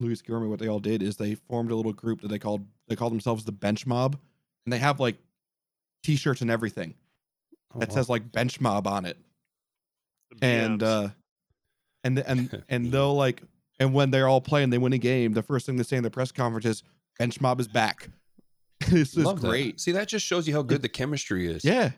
Luis 0.00 0.22
Guillorme, 0.22 0.48
what 0.48 0.60
they 0.60 0.68
all 0.68 0.78
did 0.80 1.02
is 1.02 1.16
they 1.16 1.34
formed 1.34 1.70
a 1.72 1.74
little 1.76 1.92
group 1.92 2.20
that 2.20 2.28
they 2.28 2.38
called 2.38 2.64
they 2.88 2.96
called 2.96 3.12
themselves 3.12 3.44
the 3.44 3.52
bench 3.52 3.86
mob. 3.86 4.16
And 4.66 4.72
they 4.72 4.78
have 4.78 5.00
like 5.00 5.16
t-shirts 6.04 6.40
and 6.42 6.50
everything 6.50 6.94
Oh, 7.74 7.80
that 7.80 7.88
wow. 7.90 7.94
says 7.96 8.08
like 8.08 8.30
bench 8.32 8.60
mob 8.60 8.86
on 8.86 9.04
it. 9.06 9.16
And 10.42 10.82
uh 10.82 11.08
and 12.04 12.18
and 12.20 12.64
and 12.68 12.92
they'll 12.92 13.14
like 13.14 13.42
and 13.80 13.94
when 13.94 14.10
they're 14.10 14.28
all 14.28 14.40
playing, 14.40 14.70
they 14.70 14.78
win 14.78 14.92
a 14.92 14.98
game, 14.98 15.32
the 15.32 15.42
first 15.42 15.64
thing 15.66 15.76
they 15.76 15.84
say 15.84 15.96
in 15.96 16.02
the 16.02 16.10
press 16.10 16.32
conference 16.32 16.66
is 16.66 16.82
bench 17.18 17.40
mob 17.40 17.60
is 17.60 17.68
back. 17.68 18.08
this 18.88 19.16
is 19.16 19.24
Love 19.24 19.40
that. 19.40 19.48
great. 19.48 19.80
See, 19.80 19.92
that 19.92 20.08
just 20.08 20.24
shows 20.26 20.46
you 20.46 20.54
how 20.54 20.62
good 20.62 20.82
the 20.82 20.88
chemistry 20.88 21.46
is. 21.46 21.64
Yeah. 21.64 21.90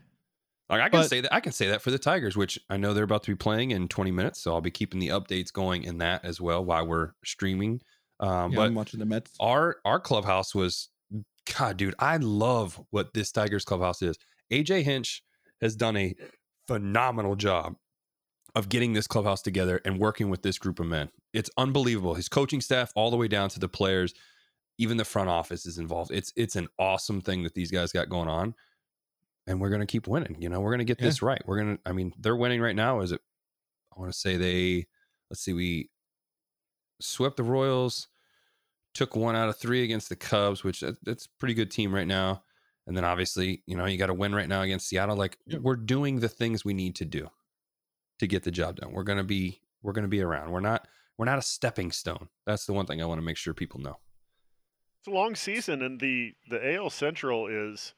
Like 0.69 0.81
I 0.81 0.89
can 0.89 1.01
But- 1.01 1.09
say 1.11 1.21
that 1.21 1.35
I 1.35 1.41
can 1.41 1.53
say 1.53 1.69
that 1.69 1.83
for 1.83 1.91
the 1.91 1.99
Tigers, 1.99 2.37
which 2.37 2.59
I 2.71 2.77
know 2.77 2.95
they're 2.95 3.05
about 3.05 3.25
to 3.25 3.31
be 3.33 3.37
playing 3.37 3.73
in 3.73 3.89
20 3.89 4.11
minutes, 4.13 4.41
so 4.43 4.53
I'll 4.55 4.61
be 4.61 4.71
keeping 4.71 5.01
the 5.01 5.09
updates 5.09 5.53
going 5.53 5.83
in 5.83 5.99
that 5.99 6.25
as 6.25 6.41
well 6.41 6.65
while 6.65 6.87
we're 6.87 7.11
streaming. 7.25 7.81
Um, 8.21 8.53
yeah 8.53 8.57
but 8.57 8.63
I'm 8.67 8.75
watching 8.75 9.01
the 9.01 9.07
Mets. 9.07 9.33
our 9.41 9.79
our 9.85 9.99
clubhouse 9.99 10.55
was 10.55 10.89
God, 11.59 11.77
dude, 11.79 11.95
I 11.99 12.19
love 12.19 12.81
what 12.91 13.15
this 13.15 13.33
Tigers 13.33 13.65
clubhouse 13.65 14.03
is. 14.03 14.17
AJ 14.53 14.83
Hinch 14.85 15.25
has 15.61 15.75
done 15.75 15.97
a 15.97 16.15
phenomenal 16.69 17.35
job 17.35 17.75
of 18.55 18.69
getting 18.69 18.93
this 18.93 19.07
clubhouse 19.07 19.43
together 19.43 19.81
and 19.85 19.99
working 19.99 20.29
with 20.31 20.43
this 20.43 20.59
group 20.59 20.79
of 20.79 20.87
men. 20.87 21.09
It's 21.33 21.51
unbelievable. 21.57 22.15
His 22.15 22.29
coaching 22.29 22.61
staff, 22.61 22.93
all 22.95 23.11
the 23.11 23.17
way 23.17 23.27
down 23.29 23.49
to 23.51 23.59
the 23.61 23.69
players, 23.69 24.13
even 24.81 24.97
the 24.97 25.05
front 25.05 25.29
office 25.29 25.67
is 25.67 25.79
involved. 25.79 26.11
It's 26.11 26.33
it's 26.37 26.57
an 26.57 26.69
awesome 26.79 27.21
thing 27.21 27.43
that 27.45 27.55
these 27.55 27.71
guys 27.71 27.93
got 27.93 28.09
going 28.09 28.29
on, 28.29 28.55
and 29.47 29.61
we're 29.61 29.71
gonna 29.71 29.87
keep 29.87 30.07
winning. 30.09 30.37
You 30.41 30.49
know, 30.49 30.61
we're 30.61 30.71
gonna 30.73 30.85
get 30.85 30.99
Yeah. 31.01 31.07
this 31.07 31.23
right. 31.23 31.43
We're 31.47 31.59
gonna. 31.59 31.79
I 31.85 31.93
mean, 31.93 32.13
they're 32.19 32.37
winning 32.37 32.61
right 32.61 32.75
now. 32.77 33.01
Is 33.01 33.13
it? 33.13 33.21
I 33.97 34.01
want 34.01 34.13
to 34.13 34.19
say 34.19 34.37
they. 34.37 34.87
Let's 35.31 35.43
see. 35.43 35.53
We 35.53 35.91
swept 37.01 37.37
the 37.37 37.43
Royals, 37.45 38.09
took 38.95 39.15
one 39.17 39.37
out 39.37 39.49
of 39.49 39.57
three 39.59 39.85
against 39.85 40.09
the 40.09 40.17
Cubs, 40.17 40.65
which 40.65 40.81
that- 40.81 41.03
that's 41.05 41.27
pretty 41.27 41.55
good 41.55 41.71
team 41.71 41.95
right 41.95 42.07
now. 42.07 42.43
And 42.87 42.97
then 42.97 43.05
obviously, 43.05 43.63
you 43.67 43.77
know, 43.77 43.85
you 43.87 43.97
got 43.99 44.07
to 44.07 44.15
win 44.15 44.35
right 44.35 44.49
now 44.49 44.63
against 44.63 44.89
Seattle. 44.89 45.17
Like 45.17 45.39
Yep. 45.47 45.61
we're 45.63 45.77
doing 45.77 46.21
the 46.21 46.29
things 46.29 46.65
we 46.65 46.75
need 46.75 46.97
to 46.97 47.05
do 47.05 47.31
to 48.19 48.27
get 48.27 48.43
the 48.43 48.51
job 48.51 48.77
done. 48.77 48.93
We're 48.93 49.05
gonna 49.05 49.25
be 49.25 49.63
we're 49.83 49.93
gonna 49.93 50.09
be 50.09 50.21
around. 50.23 50.51
We're 50.51 50.61
not 50.61 50.89
we're 51.17 51.27
not 51.27 51.39
a 51.39 51.43
stepping 51.43 51.93
stone. 51.93 52.29
That's 52.47 52.67
the 52.67 52.73
one 52.73 52.87
thing 52.87 53.01
I 53.03 53.07
want 53.07 53.19
to 53.19 53.25
make 53.25 53.37
sure 53.37 53.53
people 53.55 53.81
know. 53.81 53.99
It's 55.01 55.09
a 55.09 55.11
long 55.11 55.35
season, 55.35 55.83
and 55.83 55.99
the 55.99 56.35
the 56.51 56.75
AL 56.75 56.91
Central 56.91 57.47
is 57.47 57.95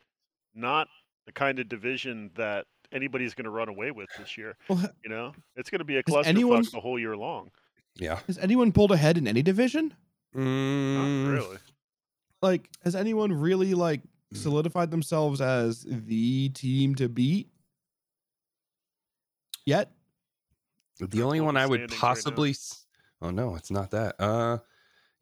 not 0.55 0.89
the 1.27 1.33
kind 1.33 1.59
of 1.59 1.69
division 1.69 2.31
that 2.37 2.67
anybody's 2.93 3.35
going 3.35 3.45
to 3.45 3.51
run 3.51 3.69
away 3.69 3.91
with 3.91 4.09
this 4.19 4.37
year. 4.39 4.57
Well, 4.69 4.89
You 5.03 5.11
know, 5.11 5.33
it's 5.57 5.71
going 5.71 5.81
to 5.81 5.85
be 5.85 5.95
a 5.97 6.03
Has 6.07 6.15
clusterfuck 6.15 6.27
anyone- 6.27 6.65
the 6.73 6.81
whole 6.81 6.99
year 6.99 7.17
long. 7.17 7.51
Yeah. 7.97 8.21
Has 8.27 8.39
anyone 8.39 8.73
pulled 8.73 8.91
ahead 8.93 9.19
in 9.19 9.27
any 9.27 9.43
division? 9.43 9.95
Not 10.35 10.41
Mm, 10.43 11.33
really. 11.33 11.59
like 12.41 12.71
has 12.85 12.95
anyone 12.95 13.33
really 13.33 13.75
like 13.75 14.01
solidified 14.33 14.91
themselves 14.91 15.41
as 15.43 15.85
the 15.87 16.49
team 16.51 16.95
to 16.95 17.09
beat 17.09 17.51
yet? 19.67 19.93
The 21.01 21.23
only 21.23 21.41
one 21.41 21.57
I 21.57 21.67
would 21.67 21.81
standings 21.81 21.93
right 21.93 22.01
possibly. 22.01 22.55
oh 23.21 23.31
no, 23.31 23.57
it's 23.57 23.71
not 23.71 23.91
that. 23.91 24.15
Uh, 24.19 24.59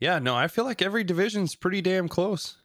yeah, 0.01 0.19
no, 0.19 0.35
I 0.35 0.49
feel 0.49 0.65
like 0.65 0.83
every 0.83 1.05
division's 1.05 1.55
pretty 1.55 1.81
damn 1.83 2.09
close. 2.09 2.57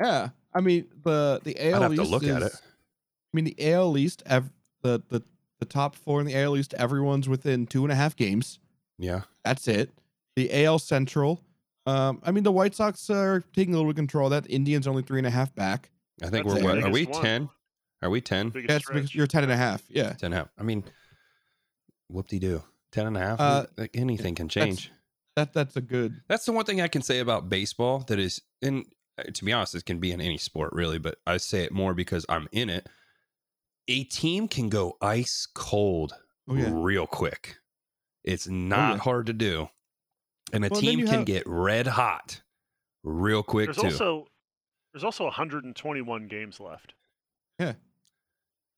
Yeah, 0.00 0.30
I 0.54 0.60
mean 0.60 0.86
the 1.04 1.40
the 1.44 1.58
AL 1.70 1.74
I'd 1.76 1.82
have 1.82 1.94
to 1.96 2.02
East 2.02 2.10
look 2.10 2.24
at 2.24 2.42
it. 2.42 2.52
I 2.54 3.30
mean 3.32 3.44
the 3.44 3.72
AL 3.72 3.96
East, 3.98 4.22
ev- 4.26 4.50
the 4.82 5.02
the 5.08 5.22
the 5.58 5.66
top 5.66 5.94
four 5.94 6.20
in 6.20 6.26
the 6.26 6.34
AL 6.36 6.56
East, 6.56 6.74
everyone's 6.74 7.28
within 7.28 7.66
two 7.66 7.84
and 7.84 7.92
a 7.92 7.94
half 7.94 8.16
games. 8.16 8.58
Yeah, 8.98 9.22
That's 9.44 9.68
it. 9.68 9.90
The 10.36 10.64
AL 10.64 10.78
Central. 10.78 11.40
Um, 11.86 12.20
I 12.24 12.30
mean 12.30 12.44
the 12.44 12.52
White 12.52 12.74
Sox 12.74 13.08
are 13.10 13.42
taking 13.54 13.74
a 13.74 13.76
little 13.76 13.90
bit 13.92 13.96
of 13.98 14.02
control. 14.02 14.26
of 14.26 14.30
That 14.30 14.44
the 14.44 14.52
Indians 14.54 14.86
are 14.86 14.90
only 14.90 15.02
three 15.02 15.18
and 15.18 15.26
a 15.26 15.30
half 15.30 15.54
back. 15.54 15.90
I 16.22 16.28
think 16.28 16.46
That's 16.46 16.62
we're 16.62 16.74
what? 16.76 16.84
Are 16.84 16.90
we 16.90 17.04
one. 17.06 17.22
ten? 17.22 17.48
Are 18.02 18.10
we 18.10 18.20
ten? 18.20 18.48
Biggest 18.50 18.68
That's 18.68 18.84
because 18.86 19.08
stretch. 19.08 19.14
you're 19.14 19.26
ten 19.26 19.42
and 19.42 19.52
a 19.52 19.56
half. 19.56 19.82
Yeah. 19.88 20.12
10 20.12 20.18
and 20.26 20.34
a 20.34 20.36
half. 20.38 20.48
I 20.58 20.62
mean, 20.62 20.84
whoop 22.08 22.26
de 22.28 22.38
doo. 22.38 22.62
10 22.92 23.06
and 23.06 23.16
a 23.16 23.20
half. 23.20 23.40
Uh, 23.40 23.66
like 23.76 23.90
anything 23.94 24.34
can 24.34 24.46
that's- 24.48 24.66
change. 24.66 24.92
That 25.40 25.54
that's 25.54 25.76
a 25.76 25.80
good. 25.80 26.20
That's 26.28 26.44
the 26.44 26.52
one 26.52 26.66
thing 26.66 26.82
I 26.82 26.88
can 26.88 27.00
say 27.00 27.18
about 27.18 27.48
baseball 27.48 28.00
that 28.08 28.18
is, 28.18 28.42
and 28.60 28.84
uh, 29.18 29.22
to 29.32 29.44
be 29.44 29.52
honest, 29.54 29.74
it 29.74 29.86
can 29.86 29.98
be 29.98 30.12
in 30.12 30.20
any 30.20 30.36
sport 30.36 30.74
really, 30.74 30.98
but 30.98 31.16
I 31.26 31.38
say 31.38 31.62
it 31.64 31.72
more 31.72 31.94
because 31.94 32.26
I'm 32.28 32.46
in 32.52 32.68
it. 32.68 32.86
A 33.88 34.04
team 34.04 34.48
can 34.48 34.68
go 34.68 34.98
ice 35.00 35.48
cold 35.54 36.12
Oh 36.46 36.54
yeah. 36.56 36.68
real 36.72 37.06
quick. 37.06 37.56
It's 38.22 38.46
not 38.46 38.96
yeah. 38.96 38.98
hard 38.98 39.26
to 39.26 39.32
do. 39.32 39.70
And 40.52 40.62
a 40.64 40.68
Well, 40.68 40.78
team 40.80 40.98
you 40.98 41.06
can 41.06 41.14
have- 41.20 41.24
get 41.24 41.44
red 41.46 41.86
hot 41.86 42.42
real 43.02 43.42
quick 43.42 43.68
There's 43.68 43.78
too. 43.78 43.84
also 43.84 44.26
there's 44.92 45.04
also 45.04 45.24
121 45.24 46.26
games 46.28 46.60
left. 46.60 46.92
Yeah, 47.58 47.74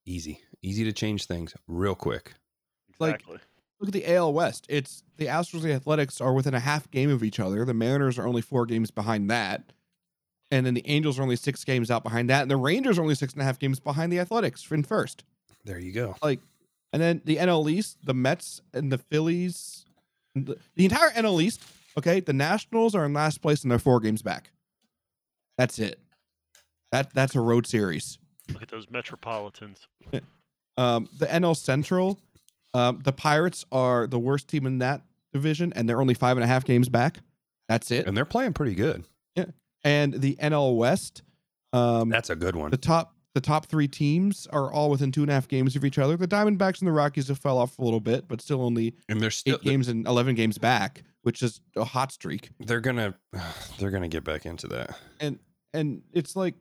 easy. 0.05 0.39
Easy 0.61 0.85
to 0.85 0.93
change 0.93 1.25
things 1.25 1.53
real 1.67 1.95
quick. 1.95 2.35
Like- 2.99 3.15
Exactly. 3.15 3.39
Look 3.79 3.89
at 3.89 3.93
the 3.93 4.13
AL 4.13 4.33
West. 4.33 4.65
It's 4.69 5.03
the 5.17 5.25
Astros 5.25 5.61
and 5.61 5.63
the 5.63 5.73
Athletics 5.73 6.21
are 6.21 6.33
within 6.33 6.53
a 6.53 6.59
half 6.59 6.89
game 6.89 7.09
of 7.09 7.23
each 7.23 7.39
other. 7.39 7.65
The 7.65 7.73
Mariners 7.73 8.17
are 8.17 8.27
only 8.27 8.41
four 8.41 8.65
games 8.65 8.91
behind 8.91 9.29
that. 9.29 9.73
And 10.51 10.65
then 10.65 10.73
the 10.73 10.87
Angels 10.87 11.19
are 11.19 11.23
only 11.23 11.35
six 11.35 11.63
games 11.63 11.89
out 11.91 12.03
behind 12.03 12.29
that. 12.29 12.43
And 12.43 12.51
the 12.51 12.57
Rangers 12.57 12.97
are 12.97 13.01
only 13.01 13.15
six 13.15 13.33
and 13.33 13.41
a 13.41 13.45
half 13.45 13.59
games 13.59 13.79
behind 13.79 14.11
the 14.11 14.19
Athletics 14.19 14.69
in 14.71 14.83
first. 14.83 15.23
There 15.65 15.79
you 15.79 15.91
go. 15.91 16.15
Like, 16.21 16.39
and 16.93 17.01
then 17.01 17.21
the 17.25 17.37
NL 17.37 17.69
East, 17.69 17.97
the 18.03 18.13
Mets 18.13 18.61
and 18.73 18.91
the 18.91 18.99
Phillies, 18.99 19.85
the, 20.35 20.57
the 20.75 20.85
entire 20.85 21.09
NL 21.09 21.41
East, 21.41 21.61
okay, 21.97 22.19
the 22.19 22.33
Nationals 22.33 22.93
are 22.95 23.05
in 23.05 23.13
last 23.13 23.41
place 23.41 23.63
and 23.63 23.71
they're 23.71 23.79
four 23.79 23.99
games 23.99 24.21
back. 24.21 24.51
That's 25.57 25.79
it. 25.79 25.99
That 26.91 27.13
that's 27.13 27.35
a 27.35 27.41
road 27.41 27.65
series. 27.65 28.19
Look 28.51 28.61
at 28.61 28.69
those 28.69 28.89
Metropolitans. 28.89 29.87
Um, 30.75 31.07
the 31.19 31.27
NL 31.27 31.55
Central, 31.55 32.17
um, 32.73 32.99
the 33.03 33.13
Pirates 33.13 33.65
are 33.71 34.07
the 34.07 34.19
worst 34.19 34.47
team 34.47 34.65
in 34.65 34.79
that 34.79 35.01
division, 35.31 35.73
and 35.75 35.87
they're 35.87 36.01
only 36.01 36.13
five 36.13 36.37
and 36.37 36.43
a 36.43 36.47
half 36.47 36.63
games 36.65 36.89
back. 36.89 37.17
That's 37.69 37.91
it. 37.91 38.07
And 38.07 38.15
they're 38.15 38.25
playing 38.25 38.53
pretty 38.53 38.75
good. 38.75 39.05
Yeah. 39.35 39.45
And 39.83 40.13
the 40.13 40.35
NL 40.41 40.75
West, 40.77 41.23
um, 41.71 42.09
That's 42.09 42.29
a 42.29 42.35
good 42.35 42.55
one. 42.55 42.71
the 42.71 42.77
top 42.77 43.15
the 43.33 43.41
top 43.41 43.65
three 43.65 43.87
teams 43.87 44.47
are 44.51 44.71
all 44.71 44.91
within 44.91 45.11
two 45.11 45.23
and 45.23 45.31
a 45.31 45.33
half 45.33 45.47
games 45.47 45.75
of 45.75 45.83
each 45.83 45.97
other. 45.97 46.15
The 46.15 46.27
Diamondbacks 46.27 46.79
and 46.79 46.87
the 46.87 46.91
Rockies 46.91 47.29
have 47.29 47.39
fell 47.39 47.57
off 47.57 47.79
a 47.79 47.83
little 47.83 47.99
bit, 47.99 48.27
but 48.27 48.41
still 48.41 48.61
only 48.61 48.93
And 49.09 49.19
they're 49.19 49.31
still 49.31 49.55
eight 49.55 49.63
games 49.63 49.87
and 49.87 50.05
eleven 50.05 50.35
games 50.35 50.59
back, 50.59 51.01
which 51.23 51.41
is 51.41 51.59
a 51.75 51.83
hot 51.83 52.11
streak. 52.11 52.49
they're 52.59 52.79
gonna 52.81 53.15
they're 53.79 53.91
gonna 53.91 54.07
get 54.07 54.23
back 54.23 54.45
into 54.45 54.67
that. 54.67 54.97
And 55.19 55.39
and 55.73 56.03
it's 56.13 56.35
like 56.35 56.55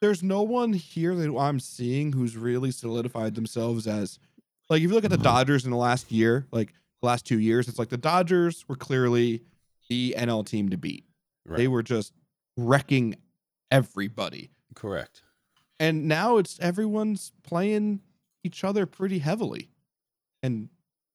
there's 0.00 0.22
no 0.22 0.42
one 0.42 0.72
here 0.72 1.14
that 1.14 1.36
I'm 1.36 1.60
seeing 1.60 2.12
who's 2.12 2.36
really 2.36 2.70
solidified 2.70 3.34
themselves 3.34 3.86
as 3.86 4.18
like 4.68 4.78
if 4.78 4.88
you 4.88 4.94
look 4.94 5.04
at 5.04 5.10
the 5.10 5.16
mm-hmm. 5.16 5.24
Dodgers 5.24 5.64
in 5.64 5.70
the 5.70 5.76
last 5.76 6.10
year, 6.10 6.46
like 6.50 6.72
the 7.00 7.06
last 7.06 7.26
two 7.26 7.38
years, 7.38 7.68
it's 7.68 7.78
like 7.78 7.88
the 7.88 7.96
Dodgers 7.96 8.64
were 8.68 8.76
clearly 8.76 9.42
the 9.88 10.14
NL 10.18 10.44
team 10.46 10.70
to 10.70 10.76
beat. 10.76 11.04
They 11.48 11.68
were 11.68 11.82
just 11.82 12.12
wrecking 12.56 13.16
everybody. 13.70 14.50
Correct. 14.74 15.22
And 15.78 16.08
now 16.08 16.38
it's 16.38 16.58
everyone's 16.58 17.32
playing 17.42 18.00
each 18.42 18.64
other 18.64 18.86
pretty 18.86 19.18
heavily. 19.18 19.70
And 20.42 20.68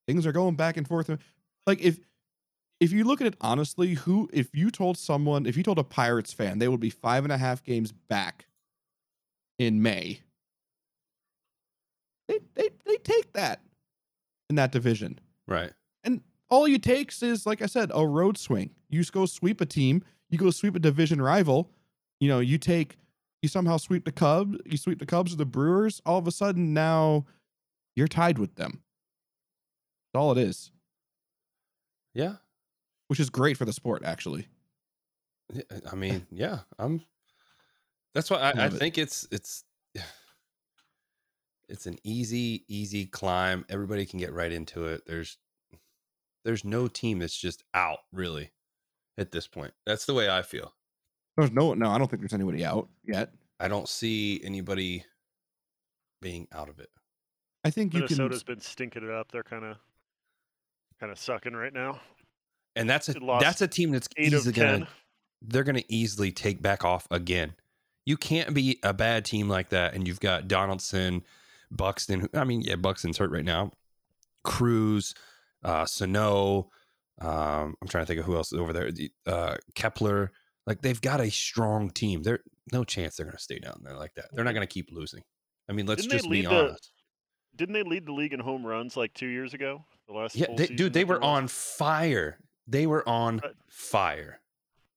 things 0.07 0.25
are 0.25 0.31
going 0.31 0.55
back 0.55 0.77
and 0.77 0.87
forth. 0.87 1.09
Like 1.65 1.81
if 1.81 1.99
if 2.79 2.91
you 2.91 3.03
look 3.03 3.21
at 3.21 3.27
it 3.27 3.35
honestly, 3.41 3.93
who 3.93 4.29
if 4.33 4.49
you 4.53 4.71
told 4.71 4.97
someone, 4.97 5.45
if 5.45 5.57
you 5.57 5.63
told 5.63 5.79
a 5.79 5.83
Pirates 5.83 6.33
fan 6.33 6.59
they 6.59 6.67
would 6.67 6.79
be 6.79 6.89
five 6.89 7.23
and 7.23 7.33
a 7.33 7.37
half 7.37 7.63
games 7.63 7.91
back 7.91 8.45
in 9.59 9.81
May, 9.81 10.21
they 12.31 12.39
they 12.55 12.69
they 12.85 12.95
take 12.97 13.33
that 13.33 13.61
in 14.49 14.55
that 14.55 14.71
division. 14.71 15.19
Right. 15.47 15.71
And 16.03 16.21
all 16.49 16.67
you 16.67 16.77
takes 16.79 17.21
is, 17.23 17.45
like 17.45 17.61
I 17.61 17.65
said, 17.65 17.91
a 17.93 18.05
road 18.05 18.37
swing. 18.37 18.71
You 18.89 18.99
just 18.99 19.13
go 19.13 19.25
sweep 19.25 19.61
a 19.61 19.65
team, 19.65 20.03
you 20.29 20.37
go 20.37 20.49
sweep 20.51 20.75
a 20.75 20.79
division 20.79 21.21
rival. 21.21 21.69
You 22.19 22.27
know, 22.29 22.39
you 22.39 22.57
take, 22.57 22.97
you 23.41 23.49
somehow 23.49 23.77
sweep 23.77 24.05
the 24.05 24.11
Cubs, 24.11 24.57
you 24.65 24.77
sweep 24.77 24.99
the 24.99 25.05
Cubs 25.05 25.33
or 25.33 25.37
the 25.37 25.45
Brewers. 25.45 26.01
All 26.05 26.17
of 26.19 26.27
a 26.27 26.31
sudden, 26.31 26.73
now 26.73 27.25
you're 27.95 28.07
tied 28.07 28.37
with 28.37 28.55
them. 28.55 28.83
That's 30.13 30.21
all 30.21 30.31
it 30.31 30.37
is, 30.37 30.71
Yeah. 32.13 32.35
which 33.07 33.19
is 33.19 33.29
great 33.29 33.57
for 33.57 33.65
the 33.65 33.73
sport, 33.73 34.03
actually. 34.05 34.47
I 35.91 35.95
mean, 35.95 36.27
yeah, 36.31 36.59
I'm. 36.77 37.01
That's 38.13 38.29
why 38.29 38.37
I, 38.37 38.51
I 38.51 38.65
it. 38.67 38.73
think 38.73 38.97
it's 38.97 39.27
it's 39.31 39.63
it's 41.71 41.87
an 41.87 41.97
easy 42.03 42.65
easy 42.67 43.05
climb. 43.05 43.65
Everybody 43.69 44.05
can 44.05 44.19
get 44.19 44.33
right 44.33 44.51
into 44.51 44.85
it. 44.85 45.03
There's 45.07 45.37
there's 46.43 46.65
no 46.65 46.87
team 46.87 47.19
that's 47.19 47.37
just 47.37 47.63
out 47.73 47.99
really 48.11 48.51
at 49.17 49.31
this 49.31 49.47
point. 49.47 49.73
That's 49.85 50.05
the 50.05 50.13
way 50.13 50.29
I 50.29 50.41
feel. 50.41 50.73
There's 51.37 51.51
no, 51.51 51.73
no, 51.73 51.89
I 51.89 51.97
don't 51.97 52.09
think 52.09 52.21
there's 52.21 52.33
anybody 52.33 52.65
out 52.65 52.89
yet. 53.05 53.31
I 53.59 53.67
don't 53.67 53.87
see 53.87 54.41
anybody 54.43 55.05
being 56.21 56.47
out 56.51 56.67
of 56.67 56.79
it. 56.79 56.89
I 57.63 57.69
think 57.69 57.93
you 57.93 58.01
Minnesota's 58.01 58.43
can. 58.43 58.55
been 58.55 58.61
stinking 58.61 59.03
it 59.03 59.11
up. 59.11 59.31
They're 59.31 59.43
kind 59.43 59.63
of 59.63 59.77
kind 60.99 61.11
of 61.11 61.19
sucking 61.19 61.53
right 61.53 61.73
now. 61.73 61.99
And 62.75 62.89
that's 62.89 63.09
a 63.09 63.13
They 63.13 63.19
that's 63.39 63.61
a 63.61 63.67
team 63.67 63.91
that's 63.91 64.07
easily 64.17 64.53
gonna 64.53 64.87
they're 65.41 65.63
gonna 65.63 65.83
easily 65.87 66.31
take 66.31 66.61
back 66.61 66.83
off 66.83 67.07
again. 67.11 67.53
You 68.05 68.17
can't 68.17 68.53
be 68.53 68.79
a 68.81 68.93
bad 68.93 69.25
team 69.25 69.47
like 69.47 69.69
that, 69.69 69.93
and 69.93 70.07
you've 70.07 70.19
got 70.19 70.47
Donaldson, 70.47 71.23
Buxton. 71.71 72.27
I 72.33 72.43
mean, 72.43 72.61
yeah, 72.61 72.75
Buxton's 72.75 73.17
hurt 73.17 73.31
right 73.31 73.45
now. 73.45 73.71
Cruz, 74.43 75.13
uh, 75.63 75.85
Sano. 75.85 76.69
Um, 77.19 77.75
I'm 77.81 77.87
trying 77.87 78.03
to 78.03 78.07
think 78.07 78.19
of 78.19 78.25
who 78.25 78.35
else 78.35 78.51
is 78.51 78.59
over 78.59 78.73
there. 78.73 78.89
Uh, 79.25 79.55
Kepler. 79.75 80.31
Like 80.67 80.81
they've 80.81 81.01
got 81.01 81.21
a 81.21 81.29
strong 81.31 81.89
team. 81.89 82.21
They're 82.23 82.39
no 82.71 82.83
chance 82.83 83.15
they're 83.15 83.25
gonna 83.25 83.39
stay 83.39 83.59
down 83.59 83.81
there 83.83 83.95
like 83.95 84.13
that. 84.15 84.25
They're 84.31 84.43
not 84.45 84.53
gonna 84.53 84.67
keep 84.67 84.91
losing. 84.91 85.23
I 85.69 85.73
mean, 85.73 85.85
let's 85.87 86.01
Didn't 86.03 86.11
just 86.11 86.25
be 86.29 86.41
lead 86.41 86.45
the- 86.45 86.65
honest. 86.69 86.91
Didn't 87.55 87.73
they 87.73 87.83
lead 87.83 88.05
the 88.05 88.13
league 88.13 88.33
in 88.33 88.39
home 88.39 88.65
runs 88.65 88.95
like 88.95 89.13
two 89.13 89.27
years 89.27 89.53
ago? 89.53 89.83
The 90.07 90.13
last 90.13 90.35
Yeah, 90.35 90.47
they, 90.55 90.67
dude, 90.67 90.93
they 90.93 91.03
were 91.03 91.21
on 91.23 91.47
fire. 91.47 92.39
They 92.67 92.87
were 92.87 93.07
on 93.07 93.41
fire. 93.69 94.39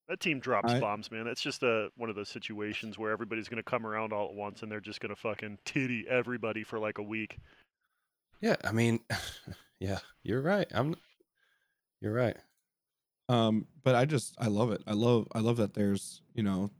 That 0.08 0.20
team 0.20 0.38
drops 0.38 0.72
I- 0.72 0.80
bombs, 0.80 1.10
man. 1.10 1.24
That's 1.24 1.40
just 1.40 1.62
a 1.62 1.88
one 1.96 2.10
of 2.10 2.16
those 2.16 2.28
situations 2.28 2.98
where 2.98 3.10
everybody's 3.10 3.48
gonna 3.48 3.62
come 3.62 3.86
around 3.86 4.12
all 4.12 4.28
at 4.28 4.34
once 4.34 4.62
and 4.62 4.70
they're 4.70 4.80
just 4.80 5.00
gonna 5.00 5.16
fucking 5.16 5.58
titty 5.64 6.06
everybody 6.08 6.62
for 6.62 6.78
like 6.78 6.98
a 6.98 7.02
week. 7.02 7.38
Yeah, 8.40 8.56
I 8.64 8.72
mean, 8.72 9.00
yeah, 9.80 9.98
you're 10.22 10.42
right. 10.42 10.66
I'm, 10.72 10.94
you're 12.00 12.12
right. 12.12 12.36
Um, 13.28 13.66
but 13.82 13.94
I 13.94 14.04
just 14.04 14.34
I 14.38 14.48
love 14.48 14.70
it. 14.72 14.82
I 14.86 14.92
love 14.92 15.28
I 15.34 15.38
love 15.38 15.56
that 15.56 15.74
there's 15.74 16.20
you 16.34 16.42
know 16.42 16.70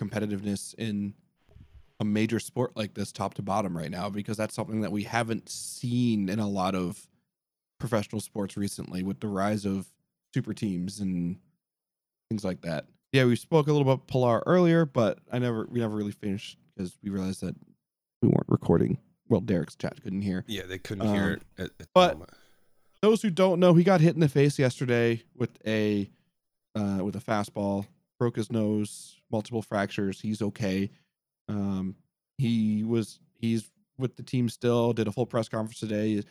competitiveness 0.00 0.74
in 0.74 1.14
a 2.00 2.04
major 2.04 2.40
sport 2.40 2.76
like 2.76 2.94
this 2.94 3.12
top 3.12 3.34
to 3.34 3.42
bottom 3.42 3.76
right 3.76 3.90
now 3.90 4.10
because 4.10 4.36
that's 4.36 4.54
something 4.54 4.80
that 4.80 4.90
we 4.92 5.04
haven't 5.04 5.48
seen 5.48 6.28
in 6.28 6.38
a 6.38 6.48
lot 6.48 6.74
of 6.74 7.06
professional 7.78 8.20
sports 8.20 8.56
recently 8.56 9.02
with 9.02 9.20
the 9.20 9.28
rise 9.28 9.64
of 9.64 9.86
super 10.34 10.54
teams 10.54 11.00
and 11.00 11.38
things 12.32 12.44
like 12.44 12.62
that. 12.62 12.86
Yeah, 13.12 13.26
we 13.26 13.36
spoke 13.36 13.66
a 13.66 13.72
little 13.72 13.86
about 13.86 14.06
Pillar 14.06 14.42
earlier, 14.46 14.86
but 14.86 15.18
I 15.30 15.38
never 15.38 15.66
we 15.70 15.80
never 15.80 15.94
really 15.94 16.12
finished 16.12 16.56
because 16.74 16.96
we 17.02 17.10
realized 17.10 17.42
that 17.42 17.54
we 18.22 18.28
weren't 18.28 18.48
recording. 18.48 18.96
Well, 19.28 19.40
Derek's 19.42 19.76
chat 19.76 20.02
couldn't 20.02 20.22
hear. 20.22 20.44
Yeah, 20.46 20.62
they 20.66 20.78
couldn't 20.78 21.06
Um, 21.06 21.14
hear 21.14 21.30
it. 21.32 21.42
At, 21.58 21.70
at 21.78 21.88
but- 21.94 22.14
moment. 22.14 22.30
those 23.02 23.20
who 23.20 23.28
don't 23.30 23.60
know, 23.60 23.74
he 23.74 23.84
got 23.84 24.00
hit 24.00 24.14
in 24.14 24.20
the 24.20 24.28
face 24.30 24.58
yesterday 24.58 25.22
with 25.36 25.50
a 25.66 26.10
uh, 26.74 27.00
with 27.04 27.16
a 27.16 27.20
fastball, 27.20 27.84
broke 28.18 28.36
his 28.36 28.50
nose, 28.50 29.20
multiple 29.30 29.60
fractures. 29.60 30.18
He's 30.22 30.40
okay. 30.40 30.90
Um, 31.50 31.96
he 32.38 32.82
was 32.82 33.18
he's 33.34 33.70
with 33.98 34.16
the 34.16 34.22
team 34.22 34.48
still. 34.48 34.94
Did 34.94 35.06
a 35.06 35.12
full 35.12 35.26
press 35.26 35.50
conference 35.50 35.80
today. 35.80 36.22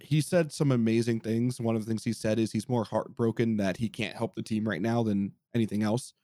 He 0.00 0.20
said 0.20 0.52
some 0.52 0.72
amazing 0.72 1.20
things. 1.20 1.60
One 1.60 1.76
of 1.76 1.84
the 1.84 1.88
things 1.88 2.02
he 2.04 2.12
said 2.12 2.38
is 2.38 2.50
he's 2.52 2.68
more 2.68 2.84
heartbroken 2.84 3.58
that 3.58 3.76
he 3.76 3.88
can't 3.88 4.16
help 4.16 4.34
the 4.34 4.42
team 4.42 4.66
right 4.66 4.80
now 4.80 5.02
than 5.02 5.32
anything 5.54 5.82
else. 5.82 6.14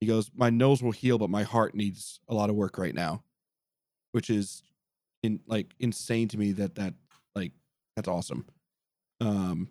He 0.00 0.06
goes, 0.06 0.30
"My 0.34 0.50
nose 0.50 0.82
will 0.82 0.92
heal, 0.92 1.18
but 1.18 1.30
my 1.30 1.42
heart 1.42 1.74
needs 1.74 2.20
a 2.28 2.34
lot 2.34 2.50
of 2.50 2.56
work 2.56 2.78
right 2.78 2.94
now," 2.94 3.22
which 4.12 4.30
is 4.30 4.62
in 5.22 5.40
like 5.46 5.74
insane 5.78 6.28
to 6.28 6.38
me. 6.38 6.52
That 6.52 6.74
that 6.76 6.94
like 7.34 7.52
that's 7.96 8.08
awesome. 8.08 8.46
Um, 9.20 9.68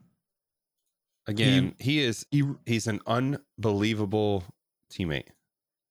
Again, 1.28 1.76
he, 1.80 1.99
is 2.01 2.26
he 2.30 2.43
he's 2.67 2.86
an 2.86 2.99
unbelievable 3.07 4.43
teammate. 4.91 5.30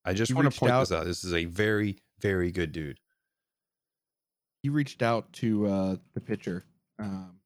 I 0.05 0.13
just 0.15 0.33
want 0.33 0.53
to 0.53 0.57
point 0.59 0.73
out- 0.73 0.81
this 0.81 0.93
out. 0.93 1.05
This 1.05 1.25
is 1.25 1.33
a 1.35 1.47
very, 1.47 1.99
very 2.21 2.53
good 2.53 2.71
dude. 2.71 3.01
he 4.63 4.69
reached 4.69 5.03
out 5.03 5.33
to 5.35 5.67
uh 5.67 5.97
the 6.15 6.21
pitcher, 6.21 6.65
um, 6.99 7.39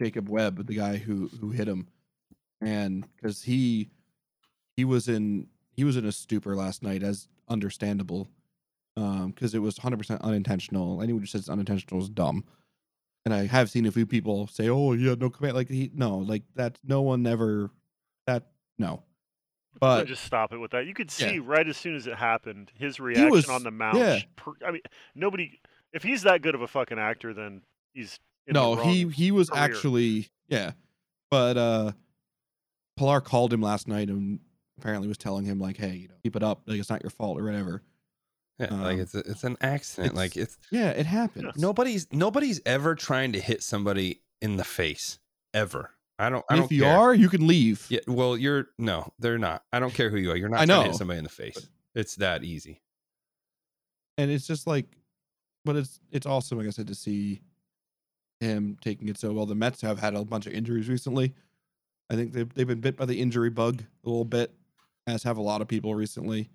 Jacob 0.00 0.28
Webb, 0.28 0.66
the 0.66 0.74
guy 0.74 0.96
who 0.96 1.28
who 1.40 1.50
hit 1.50 1.68
him, 1.68 1.88
and 2.60 3.06
because 3.16 3.42
he 3.42 3.90
he 4.76 4.84
was 4.84 5.08
in 5.08 5.48
he 5.72 5.84
was 5.84 5.96
in 5.96 6.04
a 6.06 6.12
stupor 6.12 6.54
last 6.56 6.82
night, 6.82 7.02
as 7.02 7.28
understandable, 7.48 8.28
um, 8.96 9.28
because 9.30 9.54
it 9.54 9.60
was 9.60 9.78
100 9.78 9.96
percent 9.98 10.22
unintentional. 10.22 11.02
Anyone 11.02 11.22
who 11.22 11.26
says 11.26 11.48
unintentional 11.48 12.00
is 12.00 12.08
dumb. 12.08 12.44
And 13.24 13.34
I 13.34 13.46
have 13.46 13.68
seen 13.70 13.86
a 13.86 13.90
few 13.90 14.06
people 14.06 14.46
say, 14.46 14.68
"Oh, 14.68 14.92
yeah, 14.92 15.16
no 15.18 15.30
command." 15.30 15.56
Like 15.56 15.68
he, 15.68 15.90
no, 15.92 16.18
like 16.18 16.44
that. 16.54 16.78
No 16.84 17.02
one 17.02 17.26
ever. 17.26 17.70
That 18.28 18.44
no. 18.78 19.02
But 19.80 20.06
just 20.06 20.22
stop 20.24 20.52
it 20.52 20.58
with 20.58 20.70
that. 20.70 20.86
You 20.86 20.94
could 20.94 21.10
Yeah. 21.18 21.30
see 21.30 21.38
right 21.40 21.66
as 21.68 21.76
soon 21.76 21.96
as 21.96 22.06
it 22.06 22.14
happened, 22.16 22.70
his 22.78 22.98
reaction 23.00 23.30
was- 23.30 23.48
on 23.48 23.62
the 23.64 23.70
mound. 23.72 23.98
yeah. 23.98 24.20
I 24.64 24.70
mean, 24.70 24.80
nobody. 25.16 25.58
If 25.92 26.02
he's 26.04 26.22
that 26.22 26.40
good 26.42 26.54
of 26.54 26.62
a 26.62 26.68
fucking 26.68 26.98
actor, 27.00 27.34
then 27.34 27.62
he's 27.94 28.20
no, 28.48 28.76
he 28.76 29.08
he 29.08 29.30
was 29.30 29.50
career. 29.50 29.62
actually 29.62 30.28
yeah, 30.48 30.72
but 31.30 31.56
uh, 31.56 31.92
Pillar 32.96 33.20
called 33.20 33.52
him 33.52 33.60
last 33.62 33.88
night 33.88 34.08
and 34.08 34.40
apparently 34.78 35.08
was 35.08 35.18
telling 35.18 35.44
him 35.44 35.58
like, 35.58 35.76
hey, 35.76 35.94
you 35.94 36.08
know, 36.08 36.14
keep 36.22 36.36
it 36.36 36.42
up, 36.42 36.62
like 36.66 36.78
it's 36.78 36.90
not 36.90 37.02
your 37.02 37.10
fault 37.10 37.38
or 37.40 37.44
whatever. 37.44 37.82
Yeah, 38.58 38.72
like 38.74 38.94
Um, 38.94 39.00
it's 39.00 39.14
a, 39.14 39.18
it's 39.18 39.44
an 39.44 39.56
accident. 39.60 40.12
it's- 40.12 40.16
like 40.16 40.36
it's 40.36 40.56
Yeah, 40.70 40.90
it 40.90 41.04
happens. 41.06 41.52
nobody's 41.56 42.06
nobody's 42.12 42.60
ever 42.64 42.94
trying 42.94 43.32
to 43.32 43.40
hit 43.40 43.62
somebody 43.62 44.22
in 44.40 44.56
the 44.56 44.64
face 44.64 45.18
ever. 45.52 45.90
I 46.18 46.30
don't. 46.30 46.44
I 46.48 46.54
And 46.54 46.60
don't 46.60 46.64
if 46.66 46.72
you 46.72 46.84
care. 46.84 46.96
are, 46.96 47.14
you 47.14 47.28
can 47.28 47.46
leave. 47.46 47.84
Yeah, 47.90 48.00
well, 48.06 48.38
you're 48.38 48.68
no, 48.78 49.12
they're 49.18 49.36
not. 49.38 49.64
I 49.72 49.80
don't 49.80 49.92
care 49.92 50.08
who 50.08 50.16
you 50.16 50.30
are. 50.30 50.36
You're 50.36 50.48
not 50.48 50.60
I 50.60 50.64
trying 50.66 50.78
to 50.78 50.84
know, 50.84 50.90
hit 50.92 50.94
somebody 50.98 51.18
in 51.18 51.24
the 51.24 51.30
face. 51.30 51.68
It's 51.94 52.14
that 52.16 52.42
easy. 52.44 52.80
and 54.16 54.30
it's 54.30 54.46
just 54.46 54.66
like, 54.66 54.86
but 55.66 55.76
it's 55.76 56.00
it's 56.10 56.24
awesome, 56.26 56.56
like 56.58 56.66
I 56.66 56.70
said, 56.70 56.86
to 56.86 56.94
see 56.94 57.42
him 58.40 58.76
taking 58.80 59.08
it 59.08 59.18
so 59.18 59.32
well. 59.32 59.46
The 59.46 59.54
Mets 59.54 59.80
have 59.82 59.98
had 59.98 60.14
a 60.14 60.24
bunch 60.24 60.46
of 60.46 60.52
injuries 60.52 60.88
recently. 60.88 61.34
I 62.10 62.14
think 62.14 62.32
they've 62.32 62.52
they've 62.54 62.66
been 62.66 62.80
bit 62.80 62.96
by 62.96 63.04
the 63.06 63.20
injury 63.20 63.50
bug 63.50 63.82
a 64.04 64.08
little 64.08 64.24
bit, 64.24 64.52
as 65.06 65.22
have 65.24 65.36
a 65.38 65.42
lot 65.42 65.60
of 65.60 65.68
people 65.68 65.94
recently. 65.94 66.50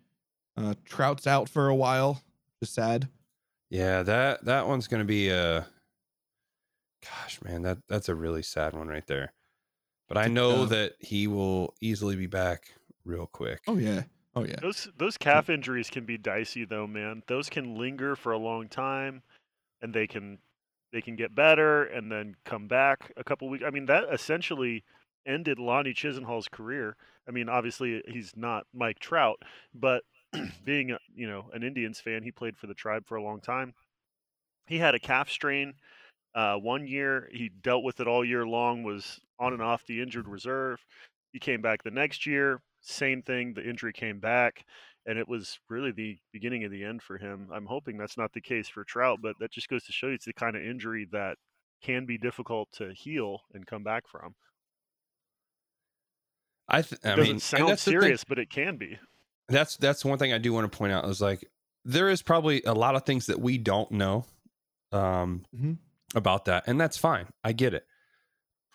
Uh, 0.58 0.76
Trout's 0.86 1.28
out 1.28 1.50
for 1.50 1.68
a 1.68 1.76
while. 1.76 2.22
Just 2.62 2.74
sad. 2.74 3.10
Yeah, 3.70 4.04
that 4.04 4.46
that 4.46 4.68
one's 4.68 4.88
gonna 4.88 5.06
be 5.06 5.30
a. 5.30 5.68
Gosh, 7.04 7.40
man, 7.44 7.64
that 7.64 7.80
that's 7.88 8.10
a 8.10 8.16
really 8.16 8.44
sad 8.44 8.74
one 8.74 8.88
right 8.88 9.06
there. 9.08 9.34
But 10.08 10.18
I 10.18 10.28
know 10.28 10.62
Yeah. 10.62 10.66
that 10.66 10.94
he 11.00 11.28
will 11.28 11.74
easily 11.82 12.16
be 12.16 12.28
back 12.28 12.74
real 13.06 13.26
quick. 13.28 13.62
Oh 13.68 13.78
yeah. 13.78 14.04
Oh 14.36 14.46
yeah. 14.46 14.58
Those 14.62 14.88
those 14.98 15.18
calf 15.18 15.50
injuries 15.50 15.90
can 15.90 16.06
be 16.06 16.18
dicey 16.18 16.64
though, 16.66 16.86
man. 16.88 17.24
Those 17.28 17.50
can 17.50 17.76
linger 17.78 18.16
for 18.16 18.32
a 18.34 18.38
long 18.38 18.68
time, 18.70 19.24
and 19.82 19.94
they 19.94 20.06
can 20.08 20.38
they 20.92 21.02
can 21.02 21.16
get 21.16 21.36
better 21.36 21.84
and 21.84 22.12
then 22.12 22.36
come 22.46 22.68
back 22.68 23.12
a 23.18 23.24
couple 23.24 23.50
weeks. 23.50 23.64
I 23.66 23.70
mean, 23.70 23.86
that 23.86 24.06
essentially 24.12 24.84
ended 25.26 25.60
Lonnie 25.60 25.94
Chisenhall's 25.94 26.48
career. 26.48 26.96
I 27.28 27.32
mean, 27.32 27.50
obviously 27.50 28.02
he's 28.08 28.34
not 28.36 28.66
Mike 28.74 29.00
Trout, 29.00 29.42
but 29.74 30.04
being 30.66 30.92
a, 30.92 31.00
you 31.14 31.28
know 31.28 31.50
an 31.54 31.64
Indians 31.64 32.00
fan, 32.00 32.24
he 32.24 32.32
played 32.32 32.58
for 32.58 32.68
the 32.68 32.74
tribe 32.74 33.04
for 33.08 33.16
a 33.16 33.24
long 33.24 33.42
time. 33.42 33.74
He 34.68 34.78
had 34.78 34.96
a 34.96 35.00
calf 35.00 35.30
strain 35.30 35.74
uh, 36.36 36.56
one 36.56 36.88
year. 36.88 37.30
He 37.32 37.50
dealt 37.50 37.84
with 37.84 38.00
it 38.00 38.08
all 38.08 38.24
year 38.26 38.46
long. 38.46 38.84
Was 38.84 39.20
on 39.40 39.54
and 39.54 39.62
off 39.62 39.86
the 39.86 40.02
injured 40.02 40.28
reserve. 40.28 40.80
He 41.34 41.40
came 41.40 41.62
back 41.62 41.84
the 41.84 41.92
next 41.92 42.26
year. 42.26 42.62
Same 42.82 43.22
thing. 43.22 43.54
The 43.54 43.68
injury 43.68 43.94
came 43.94 44.20
back, 44.20 44.66
and 45.06 45.18
it 45.18 45.28
was 45.28 45.60
really 45.70 45.92
the 45.92 46.18
beginning 46.32 46.64
of 46.64 46.72
the 46.72 46.84
end 46.84 47.02
for 47.02 47.18
him. 47.18 47.50
I'm 47.54 47.66
hoping 47.66 47.98
that's 47.98 48.18
not 48.18 48.34
the 48.34 48.42
case 48.42 48.68
for 48.70 48.84
Trout, 48.84 49.20
but 49.22 49.36
that 49.40 49.52
just 49.52 49.68
goes 49.70 49.84
to 49.86 49.92
show 49.92 50.08
you 50.08 50.14
it's 50.14 50.26
the 50.26 50.34
kind 50.34 50.56
of 50.56 50.64
injury 50.64 51.08
that 51.12 51.38
can 51.82 52.06
be 52.06 52.18
difficult 52.18 52.70
to 52.74 52.94
heal 52.94 53.40
and 53.54 53.66
come 53.66 53.84
back 53.84 54.08
from. 54.08 54.36
I, 56.68 56.82
th- 56.84 57.02
I 57.04 57.14
It 57.14 57.16
doesn't 57.18 57.32
mean, 57.34 57.40
sound 57.40 57.80
serious, 57.80 58.24
but 58.24 58.40
it 58.40 58.50
can 58.50 58.78
be. 58.78 58.98
that's 59.50 59.76
that's 59.78 60.06
one 60.06 60.18
thing 60.18 60.32
I 60.32 60.38
do 60.38 60.54
want 60.54 60.72
to 60.72 60.78
point 60.78 60.94
out 60.94 61.06
is 61.10 61.20
like 61.20 61.44
there 61.84 62.10
is 62.10 62.22
probably 62.22 62.62
a 62.64 62.74
lot 62.74 62.96
of 62.96 63.06
things 63.06 63.26
that 63.26 63.42
we 63.42 63.58
don't 63.58 63.92
know 63.92 64.26
um, 64.94 65.46
Mhm. 65.56 65.78
about 66.16 66.46
that, 66.46 66.64
and 66.68 66.80
that's 66.80 66.98
fine. 66.98 67.28
I 67.44 67.52
get 67.54 67.74
it. 67.74 67.86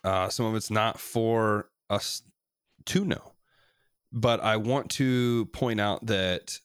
Uh, 0.05 0.29
some 0.29 0.47
of 0.47 0.55
it's 0.55 0.71
not 0.71 0.99
for 1.01 1.71
us 1.89 2.23
to 2.87 3.05
know, 3.05 3.33
but 4.13 4.41
I 4.41 4.57
want 4.57 4.91
to 4.93 5.47
point 5.47 5.81
out 5.81 6.07
that 6.07 6.61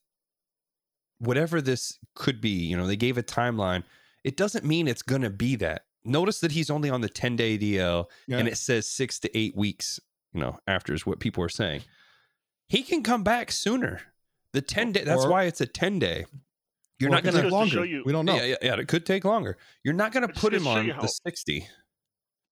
whatever 1.20 1.62
this 1.62 1.98
could 2.16 2.42
be, 2.42 2.50
you 2.50 2.78
know, 2.78 2.88
they 2.88 2.96
gave 2.96 3.18
a 3.18 3.24
timeline. 3.24 3.84
It 4.24 4.38
doesn't 4.38 4.66
mean 4.66 4.88
it's 4.88 5.02
going 5.02 5.22
to 5.22 5.30
be 5.30 5.56
that. 5.58 5.86
Notice 6.04 6.40
that 6.40 6.52
he's 6.52 6.70
only 6.70 6.90
on 6.90 7.02
the 7.02 7.10
10 7.10 7.36
day 7.36 7.58
DL 7.58 8.06
Yeah. 8.28 8.38
and 8.38 8.48
it 8.48 8.58
says 8.58 8.88
six 8.90 9.20
to 9.20 9.38
eight 9.38 9.56
weeks, 9.56 10.00
you 10.34 10.40
know, 10.42 10.60
after 10.68 10.94
is 10.94 11.06
what 11.06 11.20
people 11.20 11.44
are 11.44 11.50
saying. 11.50 11.82
He 12.68 12.84
can 12.84 13.04
come 13.04 13.24
back 13.24 13.52
sooner. 13.52 14.02
The 14.54 14.62
10 14.62 14.94
day, 14.94 15.04
that's 15.04 15.26
Or- 15.26 15.30
why 15.30 15.44
it's 15.44 15.62
a 15.62 15.66
10 15.68 16.00
day. 16.00 16.26
You're 17.00 17.10
not 17.10 17.24
going 17.24 17.34
Just 17.34 17.44
take 17.44 17.52
goes 17.52 17.64
to 17.70 17.70
show 17.72 17.78
longer. 17.80 17.92
you- 17.92 18.04
we 18.06 18.12
don't 18.12 18.26
know. 18.26 18.36
Yeah, 18.36 18.44
yeah, 18.46 18.56
yeah, 18.62 18.76
it 18.80 18.88
could 18.88 19.06
take 19.06 19.26
longer. 19.26 19.58
You're 19.84 19.94
not 19.96 20.12
going 20.12 20.28
to 20.28 20.34
put 20.34 20.54
him 20.54 20.68
on 20.68 20.88
the 20.88 21.08
60. 21.08 21.68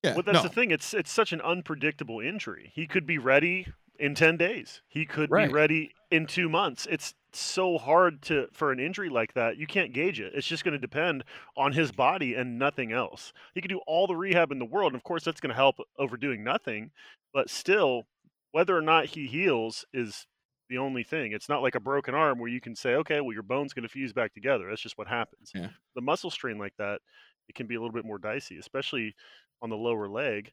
Yeah, 0.03 0.13
Well, 0.13 0.23
that's 0.23 0.37
no. 0.37 0.43
the 0.43 0.49
thing. 0.49 0.71
It's 0.71 0.93
it's 0.93 1.11
such 1.11 1.33
an 1.33 1.41
unpredictable 1.41 2.19
injury. 2.21 2.71
He 2.73 2.87
could 2.87 3.05
be 3.05 3.17
ready 3.17 3.67
in 3.99 4.15
ten 4.15 4.37
days. 4.37 4.81
He 4.87 5.05
could 5.05 5.29
Right. 5.29 5.47
be 5.47 5.53
ready 5.53 5.91
in 6.09 6.25
two 6.25 6.49
months. 6.49 6.87
It's 6.89 7.13
so 7.31 7.77
hard 7.77 8.21
to 8.23 8.47
for 8.51 8.71
an 8.71 8.79
injury 8.79 9.09
like 9.09 9.33
that. 9.33 9.57
You 9.57 9.67
can't 9.67 9.93
gauge 9.93 10.19
it. 10.19 10.33
It's 10.33 10.47
just 10.47 10.63
going 10.63 10.73
to 10.73 10.79
depend 10.79 11.23
on 11.55 11.73
his 11.73 11.91
body 11.91 12.33
and 12.33 12.57
nothing 12.57 12.91
else. 12.91 13.33
He 13.53 13.61
could 13.61 13.69
do 13.69 13.81
all 13.85 14.07
the 14.07 14.15
rehab 14.15 14.51
in 14.51 14.57
the 14.59 14.65
world, 14.65 14.93
and 14.93 14.99
of 14.99 15.03
course, 15.03 15.23
that's 15.23 15.39
going 15.39 15.49
to 15.51 15.55
help 15.55 15.75
over 15.99 16.17
doing 16.17 16.43
nothing. 16.43 16.91
But 17.33 17.49
still, 17.49 18.07
whether 18.51 18.75
or 18.75 18.81
not 18.81 19.05
he 19.05 19.27
heals 19.27 19.85
is 19.93 20.25
the 20.69 20.79
only 20.79 21.03
thing. 21.03 21.31
It's 21.33 21.49
not 21.49 21.61
like 21.61 21.75
a 21.75 21.79
broken 21.79 22.15
arm 22.15 22.39
where 22.39 22.49
you 22.49 22.61
can 22.61 22.75
say, 22.75 22.95
okay, 22.95 23.21
well, 23.21 23.33
your 23.33 23.43
bone's 23.43 23.73
going 23.73 23.83
to 23.83 23.89
fuse 23.89 24.13
back 24.13 24.33
together. 24.33 24.67
That's 24.69 24.81
just 24.81 24.97
what 24.97 25.07
happens. 25.07 25.51
Yeah. 25.53 25.69
The 25.95 26.01
muscle 26.01 26.31
strain 26.31 26.57
like 26.57 26.73
that, 26.77 27.01
it 27.47 27.55
can 27.55 27.67
be 27.67 27.75
a 27.75 27.79
little 27.79 27.93
bit 27.93 28.05
more 28.05 28.17
dicey, 28.19 28.57
especially 28.57 29.15
on 29.61 29.69
the 29.69 29.77
lower 29.77 30.07
leg 30.07 30.51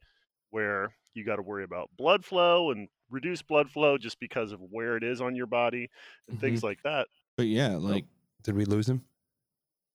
where 0.51 0.94
you 1.14 1.24
got 1.24 1.36
to 1.36 1.42
worry 1.42 1.64
about 1.64 1.90
blood 1.97 2.24
flow 2.24 2.70
and 2.70 2.88
reduced 3.11 3.47
blood 3.47 3.71
flow 3.71 3.97
just 3.99 4.19
because 4.21 4.53
of 4.53 4.61
where 4.71 4.97
it 4.97 5.05
is 5.05 5.21
on 5.21 5.35
your 5.37 5.47
body 5.47 5.89
and 6.29 6.41
things 6.41 6.63
like 6.63 6.83
that. 6.83 7.07
But 7.37 7.47
yeah, 7.47 7.77
like 7.77 8.05
Did 8.43 8.57
we 8.57 8.65
lose 8.65 8.89
him? 8.89 9.03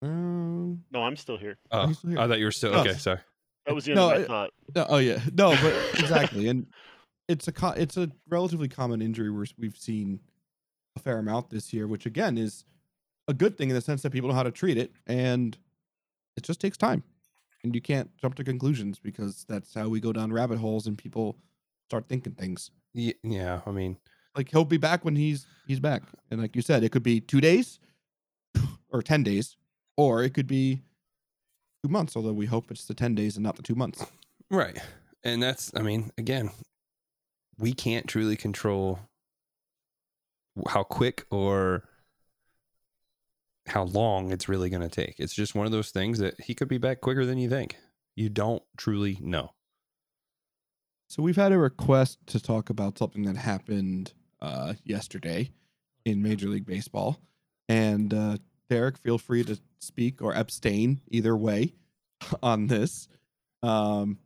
um, 0.01 0.83
No, 0.91 1.03
I'm 1.03 1.15
still 1.15 1.37
here. 1.37 1.57
Oh, 1.71 1.87
he's 1.87 1.97
still 1.99 2.11
here. 2.11 2.19
I 2.19 2.27
thought 2.27 2.39
you 2.39 2.45
were 2.45 2.51
still 2.51 2.71
No. 2.71 2.79
okay. 2.81 2.93
Sorry. 2.93 3.19
That 3.65 3.75
was 3.75 3.85
the 3.85 3.91
end 3.91 3.97
No, 3.97 4.09
of 4.09 4.15
my 4.15 4.21
it- 4.23 4.27
thought. 4.27 4.49
no, 4.75 4.85
oh 4.89 4.97
yeah, 4.97 5.19
no, 5.33 5.51
but 5.61 5.73
exactly, 5.99 6.47
and 6.47 6.65
it's 7.27 7.47
a 7.47 7.51
co- 7.51 7.69
it's 7.77 7.95
a 7.97 8.09
relatively 8.27 8.67
common 8.67 9.01
injury 9.01 9.29
we're, 9.29 9.45
we've 9.59 9.77
seen 9.77 10.19
a 10.95 10.99
fair 10.99 11.19
amount 11.19 11.49
this 11.51 11.71
year, 11.71 11.87
which 11.87 12.05
again 12.07 12.37
is 12.37 12.65
a 13.27 13.33
good 13.33 13.57
thing 13.57 13.69
in 13.69 13.75
the 13.75 13.81
sense 13.81 14.01
that 14.01 14.09
people 14.11 14.29
know 14.29 14.35
how 14.35 14.41
to 14.43 14.51
treat 14.51 14.77
it, 14.77 14.91
and 15.05 15.57
it 16.35 16.43
just 16.43 16.59
takes 16.59 16.75
time, 16.75 17.03
and 17.63 17.75
you 17.75 17.81
can't 17.81 18.09
jump 18.17 18.33
to 18.35 18.43
conclusions 18.43 18.97
because 18.97 19.45
that's 19.47 19.73
how 19.75 19.87
we 19.87 19.99
go 19.99 20.11
down 20.11 20.33
rabbit 20.33 20.57
holes 20.57 20.87
and 20.87 20.97
people 20.97 21.37
start 21.87 22.07
thinking 22.09 22.33
things. 22.33 22.71
Ye- 22.93 23.15
Yeah, 23.23 23.61
I 23.65 23.71
mean, 23.71 23.97
Like 24.35 24.49
he'll 24.49 24.65
be 24.65 24.77
back 24.77 25.03
when 25.05 25.15
he's 25.15 25.45
he's 25.67 25.79
back, 25.79 26.03
and 26.29 26.41
like 26.41 26.55
you 26.55 26.61
said, 26.61 26.83
it 26.83 26.91
could 26.91 27.03
be 27.03 27.19
two 27.21 27.41
days 27.41 27.79
or 28.89 29.01
ten 29.01 29.23
days, 29.23 29.55
or 29.97 30.23
it 30.23 30.33
could 30.33 30.47
be 30.47 30.81
two 31.83 31.89
months. 31.89 32.15
Although 32.15 32.33
we 32.33 32.45
hope 32.45 32.71
it's 32.71 32.85
the 32.85 32.93
ten 32.93 33.15
days 33.15 33.35
and 33.37 33.43
not 33.43 33.55
the 33.55 33.63
two 33.63 33.75
months. 33.75 34.05
right. 34.49 34.77
And 35.23 35.41
that's, 35.43 35.71
I 35.75 35.81
mean, 35.83 36.11
again, 36.17 36.49
we 37.59 37.73
can't 37.73 38.07
truly 38.07 38.35
control 38.35 38.97
how 40.67 40.81
quick 40.81 41.25
or 41.29 41.83
how 43.67 43.83
long 43.83 44.31
it's 44.31 44.49
really 44.49 44.69
going 44.71 44.81
to 44.81 44.89
take. 44.89 45.19
It's 45.19 45.35
just 45.35 45.53
one 45.53 45.67
of 45.67 45.71
those 45.71 45.91
things 45.91 46.17
that 46.17 46.41
he 46.41 46.55
could 46.55 46.67
be 46.67 46.79
back 46.79 47.01
quicker 47.01 47.23
than 47.23 47.37
you 47.37 47.49
think. 47.49 47.77
You 48.15 48.29
don't 48.29 48.63
truly 48.77 49.19
know. 49.21 49.51
So 51.11 51.21
we've 51.21 51.35
had 51.35 51.51
a 51.51 51.57
request 51.57 52.19
to 52.27 52.39
talk 52.39 52.69
about 52.69 52.97
something 52.97 53.23
that 53.23 53.35
happened 53.35 54.13
uh, 54.39 54.75
yesterday 54.85 55.51
in 56.05 56.23
Major 56.23 56.47
League 56.47 56.65
Baseball, 56.65 57.19
and 57.67 58.13
uh, 58.13 58.37
Derek, 58.69 58.97
feel 58.97 59.17
free 59.17 59.43
to 59.43 59.59
speak 59.81 60.21
or 60.21 60.33
abstain 60.33 61.01
either 61.09 61.35
way 61.35 61.73
on 62.41 62.67
this. 62.67 63.09
Um, 63.61 64.19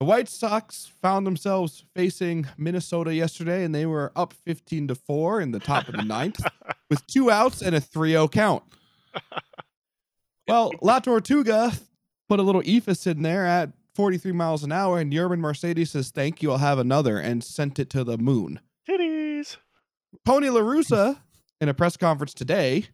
The 0.00 0.04
White 0.04 0.28
Sox 0.28 0.92
found 1.00 1.26
themselves 1.26 1.86
facing 1.94 2.46
Minnesota 2.58 3.14
yesterday, 3.14 3.64
and 3.64 3.74
they 3.74 3.86
were 3.86 4.12
up 4.14 4.34
15 4.34 4.88
to 4.88 4.94
4 4.94 5.40
in 5.40 5.52
the 5.52 5.60
top 5.60 5.88
of 5.88 5.94
the 5.94 6.04
ninth 6.04 6.44
with 6.90 7.06
two 7.06 7.30
outs 7.30 7.62
and 7.62 7.74
a 7.74 7.80
3 7.80 8.10
0 8.10 8.28
count. 8.28 8.64
Well, 10.46 10.72
La 10.82 10.98
Tortuga 10.98 11.72
put 12.28 12.38
a 12.38 12.42
little 12.42 12.60
eephus 12.60 13.06
in 13.06 13.22
there 13.22 13.46
at 13.46 13.70
43 13.94 14.32
miles 14.32 14.64
an 14.64 14.72
hour, 14.72 14.98
and 14.98 15.12
Yermín 15.12 15.38
Mercedes 15.38 15.92
says, 15.92 16.10
Thank 16.10 16.42
you, 16.42 16.52
I'll 16.52 16.58
have 16.58 16.78
another, 16.78 17.18
and 17.18 17.42
sent 17.44 17.78
it 17.78 17.90
to 17.90 18.04
the 18.04 18.18
moon. 18.18 18.60
Titties. 18.88 19.56
Tony 20.24 20.50
La 20.50 20.60
Russa, 20.60 21.18
in 21.60 21.68
a 21.68 21.74
press 21.74 21.96
conference 21.96 22.34
today, 22.34 22.86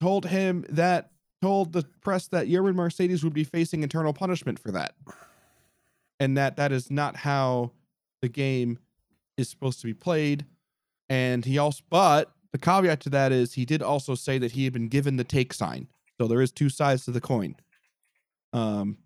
told 0.00 0.26
him 0.26 0.64
that 0.68 1.10
told 1.42 1.72
the 1.72 1.84
press 2.00 2.28
that 2.28 2.46
Yermín 2.46 2.74
Mercedes 2.74 3.22
would 3.22 3.34
be 3.34 3.44
facing 3.44 3.82
internal 3.82 4.12
punishment 4.12 4.58
for 4.58 4.70
that, 4.72 4.94
and 6.20 6.36
that 6.36 6.56
that 6.56 6.72
is 6.72 6.90
not 6.90 7.16
how 7.16 7.72
the 8.22 8.28
game 8.28 8.78
is 9.36 9.48
supposed 9.48 9.80
to 9.80 9.86
be 9.86 9.94
played. 9.94 10.46
And 11.08 11.44
he 11.44 11.58
also, 11.58 11.82
but 11.90 12.32
the 12.52 12.58
caveat 12.58 13.00
to 13.00 13.10
that 13.10 13.32
is 13.32 13.54
he 13.54 13.64
did 13.64 13.82
also 13.82 14.14
say 14.14 14.38
that 14.38 14.52
he 14.52 14.64
had 14.64 14.72
been 14.72 14.88
given 14.88 15.16
the 15.16 15.24
take 15.24 15.52
sign, 15.52 15.88
so 16.18 16.28
there 16.28 16.40
is 16.40 16.52
two 16.52 16.68
sides 16.68 17.04
to 17.04 17.10
the 17.10 17.20
coin. 17.20 17.56
Um, 18.52 18.98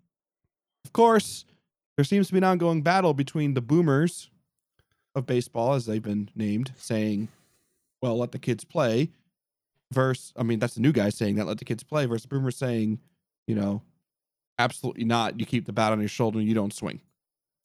of 0.85 0.93
course, 0.93 1.45
there 1.97 2.05
seems 2.05 2.27
to 2.27 2.33
be 2.33 2.37
an 2.37 2.43
ongoing 2.43 2.81
battle 2.81 3.13
between 3.13 3.53
the 3.53 3.61
boomers 3.61 4.29
of 5.15 5.25
baseball, 5.25 5.73
as 5.73 5.85
they've 5.85 6.01
been 6.01 6.29
named, 6.35 6.71
saying, 6.77 7.27
well, 8.01 8.17
let 8.17 8.31
the 8.31 8.39
kids 8.39 8.63
play, 8.63 9.09
versus, 9.91 10.33
I 10.37 10.43
mean, 10.43 10.59
that's 10.59 10.75
the 10.75 10.81
new 10.81 10.91
guy 10.91 11.09
saying 11.09 11.35
that, 11.35 11.47
let 11.47 11.57
the 11.57 11.65
kids 11.65 11.83
play, 11.83 12.05
versus 12.05 12.25
boomers 12.25 12.55
saying, 12.57 12.99
you 13.47 13.55
know, 13.55 13.81
absolutely 14.57 15.05
not. 15.05 15.39
You 15.39 15.45
keep 15.45 15.65
the 15.65 15.73
bat 15.73 15.91
on 15.91 15.99
your 15.99 16.09
shoulder 16.09 16.39
and 16.39 16.47
you 16.47 16.53
don't 16.53 16.73
swing, 16.73 17.01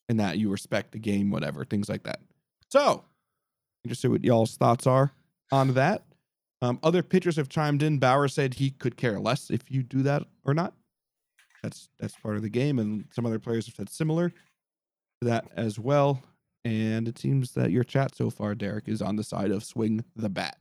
and 0.09 0.19
that 0.19 0.39
you 0.39 0.51
respect 0.51 0.93
the 0.93 0.99
game, 0.99 1.31
whatever, 1.31 1.65
things 1.65 1.89
like 1.89 2.03
that. 2.05 2.21
So, 2.71 3.05
interested 3.85 4.11
what 4.11 4.25
y'all's 4.25 4.57
thoughts 4.57 4.87
are 4.87 5.13
on 5.53 5.75
that. 5.75 6.05
Um, 6.63 6.79
other 6.83 7.03
pitchers 7.03 7.37
have 7.37 7.49
chimed 7.49 7.83
in. 7.83 7.99
Bauer 7.99 8.27
said 8.27 8.55
he 8.55 8.71
could 8.71 8.97
care 8.97 9.21
less 9.21 9.51
if 9.51 9.71
you 9.71 9.83
do 9.83 10.03
that 10.03 10.25
or 10.45 10.55
not. 10.55 10.73
That's 11.65 11.89
that's 11.99 12.15
part 12.17 12.37
of 12.37 12.43
the 12.43 12.51
game, 12.51 12.79
and 12.79 13.07
some 13.11 13.25
other 13.25 13.39
players 13.39 13.65
have 13.67 13.75
said 13.75 13.89
similar 13.89 14.29
to 14.29 14.35
that 15.23 15.47
as 15.57 15.79
well. 15.79 16.23
And 16.67 17.09
it 17.09 17.19
seems 17.19 17.53
that 17.53 17.71
your 17.71 17.85
chat 17.85 18.15
so 18.15 18.29
far, 18.31 18.55
Derek, 18.55 18.87
is 18.87 19.01
on 19.03 19.17
the 19.17 19.25
side 19.25 19.51
of 19.51 19.65
swing 19.65 20.05
the 20.15 20.29
bat. 20.29 20.59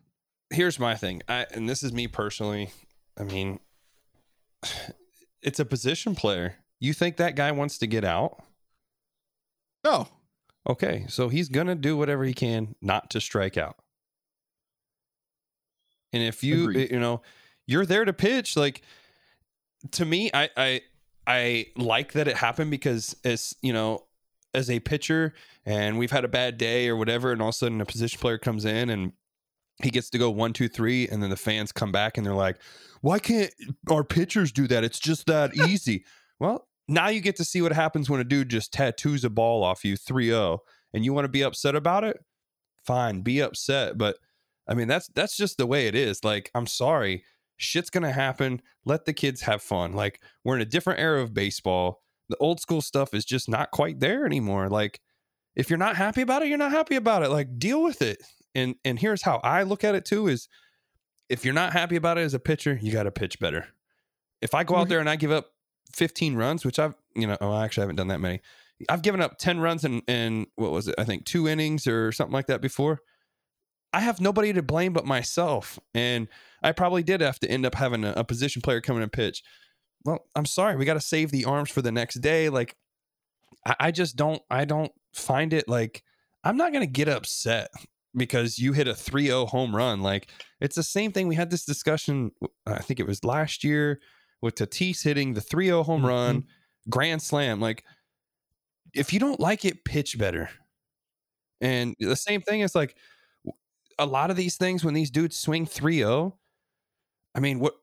Here's 0.50 0.80
my 0.80 0.96
thing. 0.96 1.22
I 1.28 1.46
and 1.52 1.68
this 1.68 1.84
is 1.84 1.92
me 1.92 2.08
personally. 2.08 2.70
I 3.20 3.24
mean, 3.24 3.60
it's 5.42 5.60
a 5.60 5.66
position 5.66 6.16
player. 6.16 6.56
You 6.80 6.94
think 6.94 7.18
that 7.18 7.36
guy 7.36 7.52
wants 7.52 7.78
to 7.80 7.88
get 7.88 8.06
out? 8.06 8.42
No, 9.84 10.08
Okay, 10.70 11.06
so 11.10 11.28
he's 11.28 11.50
gonna 11.50 11.76
do 11.76 11.98
whatever 11.98 12.24
he 12.24 12.34
can 12.34 12.76
not 12.82 13.10
to 13.10 13.20
strike 13.20 13.58
out. 13.58 13.76
And 16.14 16.24
if 16.24 16.44
you 16.44 16.70
Agreed. 16.70 16.92
you 16.92 17.00
know 17.00 17.22
you're 17.68 17.86
there 17.86 18.06
to 18.06 18.14
pitch, 18.14 18.56
like 18.56 18.82
to 19.92 20.06
me, 20.06 20.32
I 20.34 20.50
I 20.56 20.82
I 21.26 21.68
like 21.76 22.14
that 22.14 22.28
it 22.28 22.38
happened 22.38 22.72
because 22.72 23.16
as 23.24 23.56
you 23.62 23.74
know, 23.74 24.06
as 24.54 24.70
a 24.70 24.80
pitcher, 24.80 25.34
and 25.66 25.98
we've 25.98 26.12
had 26.12 26.26
a 26.26 26.30
bad 26.30 26.58
day 26.58 26.88
or 26.90 26.96
whatever, 26.96 27.32
and 27.32 27.42
all 27.42 27.50
of 27.50 27.56
a 27.56 27.58
sudden 27.58 27.82
a 27.82 27.86
position 27.86 28.20
player 28.20 28.38
comes 28.38 28.66
in 28.66 28.90
and 28.90 29.14
he 29.82 29.90
gets 29.90 30.10
to 30.12 30.18
go 30.18 30.30
one, 30.30 30.54
two, 30.54 30.68
three, 30.68 31.08
and 31.08 31.24
then 31.24 31.30
the 31.30 31.36
fans 31.36 31.72
come 31.72 31.92
back 31.92 32.18
and 32.18 32.26
they're 32.26 32.34
like, 32.34 32.58
"Why 33.02 33.20
can't 33.20 33.52
our 33.90 34.04
pitchers 34.04 34.52
do 34.52 34.68
that? 34.68 34.84
It's 34.84 35.00
just 35.00 35.26
that 35.28 35.56
easy." 35.68 36.06
well, 36.40 36.68
now 36.88 37.08
you 37.08 37.22
get 37.22 37.36
to 37.38 37.46
see 37.46 37.62
what 37.62 37.72
happens 37.72 38.10
when 38.10 38.20
a 38.20 38.24
dude 38.24 38.50
just 38.50 38.74
tattoos 38.74 39.24
a 39.24 39.30
ball 39.30 39.64
off 39.64 39.86
you 39.86 39.98
3-0 39.98 40.60
and 40.94 41.06
you 41.06 41.14
want 41.14 41.26
to 41.26 41.30
be 41.30 41.44
upset 41.44 41.76
about 41.76 42.04
it 42.04 42.18
fine 42.86 43.22
be 43.22 43.42
upset 43.42 43.98
but 43.98 44.18
i 44.68 44.74
mean 44.74 44.88
that's 44.88 45.08
that's 45.10 45.38
just 45.38 45.58
the 45.58 45.66
way 45.66 45.88
it 45.88 45.96
is 45.96 46.24
like 46.24 46.52
i'm 46.54 46.68
sorry 46.68 47.24
shit's 47.64 47.90
gonna 47.90 48.12
happen 48.12 48.62
let 48.86 49.06
the 49.06 49.14
kids 49.14 49.42
have 49.42 49.62
fun 49.62 49.94
like 49.94 50.22
we're 50.44 50.56
in 50.56 50.62
a 50.62 50.66
different 50.66 51.00
era 51.00 51.22
of 51.22 51.34
baseball 51.34 52.02
the 52.30 52.38
old 52.38 52.60
school 52.60 52.82
stuff 52.82 53.14
is 53.14 53.26
just 53.26 53.50
not 53.50 53.72
quite 53.72 54.00
there 54.00 54.26
anymore 54.26 54.70
like 54.70 55.00
if 55.56 55.70
you're 55.70 55.78
not 55.78 55.96
happy 55.96 56.22
about 56.22 56.42
it 56.42 56.48
you're 56.48 56.58
not 56.58 56.72
happy 56.72 56.96
about 56.96 57.24
it 57.24 57.30
like 57.30 57.60
deal 57.60 57.82
with 57.84 58.02
it 58.02 58.22
and 58.56 58.76
and 58.86 59.00
here's 59.00 59.24
how 59.24 59.38
i 59.38 59.64
look 59.64 59.84
at 59.84 59.96
it 59.96 60.06
too 60.06 60.28
is 60.28 60.48
if 61.30 61.46
you're 61.46 61.54
not 61.54 61.74
happy 61.74 61.96
about 61.96 62.18
it 62.18 62.22
as 62.22 62.34
a 62.34 62.40
pitcher 62.40 62.78
you 62.82 62.92
got 62.92 63.04
to 63.04 63.12
pitch 63.12 63.40
better 63.40 63.68
if 64.42 64.54
i 64.54 64.64
go 64.64 64.76
out 64.76 64.82
mm-hmm. 64.82 64.90
there 64.90 65.00
and 65.00 65.10
i 65.10 65.16
give 65.16 65.32
up 65.32 65.54
15 65.94 66.36
runs, 66.36 66.66
which 66.66 66.80
I've, 66.80 66.96
you 67.16 67.28
know, 67.28 67.38
oh, 67.40 67.52
I 67.52 67.66
actually 67.66 67.84
haven't 67.84 67.98
done 67.98 68.08
that 68.08 68.20
many. 68.20 68.42
I've 68.90 69.02
given 69.02 69.22
up 69.22 69.38
10 69.38 69.60
runs 69.60 69.86
in, 69.86 70.02
in 70.08 70.48
what 70.56 70.72
was 70.72 70.88
it? 70.88 70.96
I 70.98 71.04
think 71.04 71.26
two 71.26 71.48
innings 71.48 71.88
or 71.88 72.12
something 72.12 72.34
like 72.34 72.48
that 72.48 72.62
before. 72.62 73.00
I 73.94 74.02
have 74.02 74.20
nobody 74.20 74.52
to 74.54 74.64
blame 74.64 74.92
but 74.92 75.06
myself. 75.06 75.80
And 75.94 76.28
I 76.64 76.72
probably 76.72 77.04
did 77.04 77.22
have 77.22 77.40
to 77.40 77.50
end 77.50 77.66
up 77.66 77.76
having 77.76 78.04
a, 78.04 78.14
a 78.18 78.24
position 78.24 78.62
player 78.62 78.82
come 78.82 78.98
in 78.98 79.04
and 79.04 79.12
pitch. 79.12 79.44
Well, 80.06 80.26
I'm 80.36 80.46
sorry. 80.46 80.76
We 80.76 80.86
got 80.86 80.96
to 80.96 81.02
save 81.02 81.32
the 81.32 81.46
arms 81.46 81.70
for 81.70 81.82
the 81.82 81.92
next 81.92 82.16
day. 82.16 82.50
Like, 82.50 82.76
I, 83.66 83.76
I 83.80 83.92
just 83.92 84.16
don't, 84.16 84.42
I 84.50 84.66
don't 84.66 84.92
find 85.14 85.54
it 85.54 85.68
like, 85.68 86.04
I'm 86.44 86.58
not 86.58 86.72
going 86.72 86.86
to 86.86 86.92
get 86.92 87.08
upset 87.08 87.70
because 88.16 88.60
you 88.60 88.74
hit 88.74 88.88
a 88.88 88.96
3 88.96 89.28
0 89.28 89.46
home 89.46 89.76
run. 89.76 90.02
Like, 90.02 90.30
it's 90.62 90.76
the 90.76 90.84
same 90.84 91.12
thing. 91.12 91.28
We 91.28 91.36
had 91.36 91.50
this 91.50 91.66
discussion, 91.66 92.32
I 92.66 92.80
think 92.80 93.00
it 93.00 93.08
was 93.08 93.24
last 93.24 93.64
year 93.64 94.00
with 94.42 94.56
Tatis 94.56 95.04
hitting 95.04 95.34
the 95.34 95.42
3 95.42 95.68
0 95.68 95.84
home 95.84 96.02
mm-hmm. 96.02 96.08
run, 96.08 96.44
grand 96.90 97.22
slam. 97.22 97.60
Like, 97.60 97.84
if 98.94 99.12
you 99.12 99.20
don't 99.20 99.40
like 99.40 99.66
it, 99.66 99.84
pitch 99.84 100.18
better. 100.18 100.50
And 101.62 101.96
the 102.00 102.16
same 102.16 102.42
thing 102.42 102.60
is 102.60 102.76
like 102.76 102.96
a 103.98 104.06
lot 104.06 104.30
of 104.30 104.36
these 104.36 104.58
things 104.58 104.84
when 104.84 104.94
these 104.94 105.10
dudes 105.10 105.38
swing 105.38 105.66
3 105.66 105.98
0, 105.98 106.38
I 107.36 107.40
mean, 107.40 107.60
what 107.60 107.76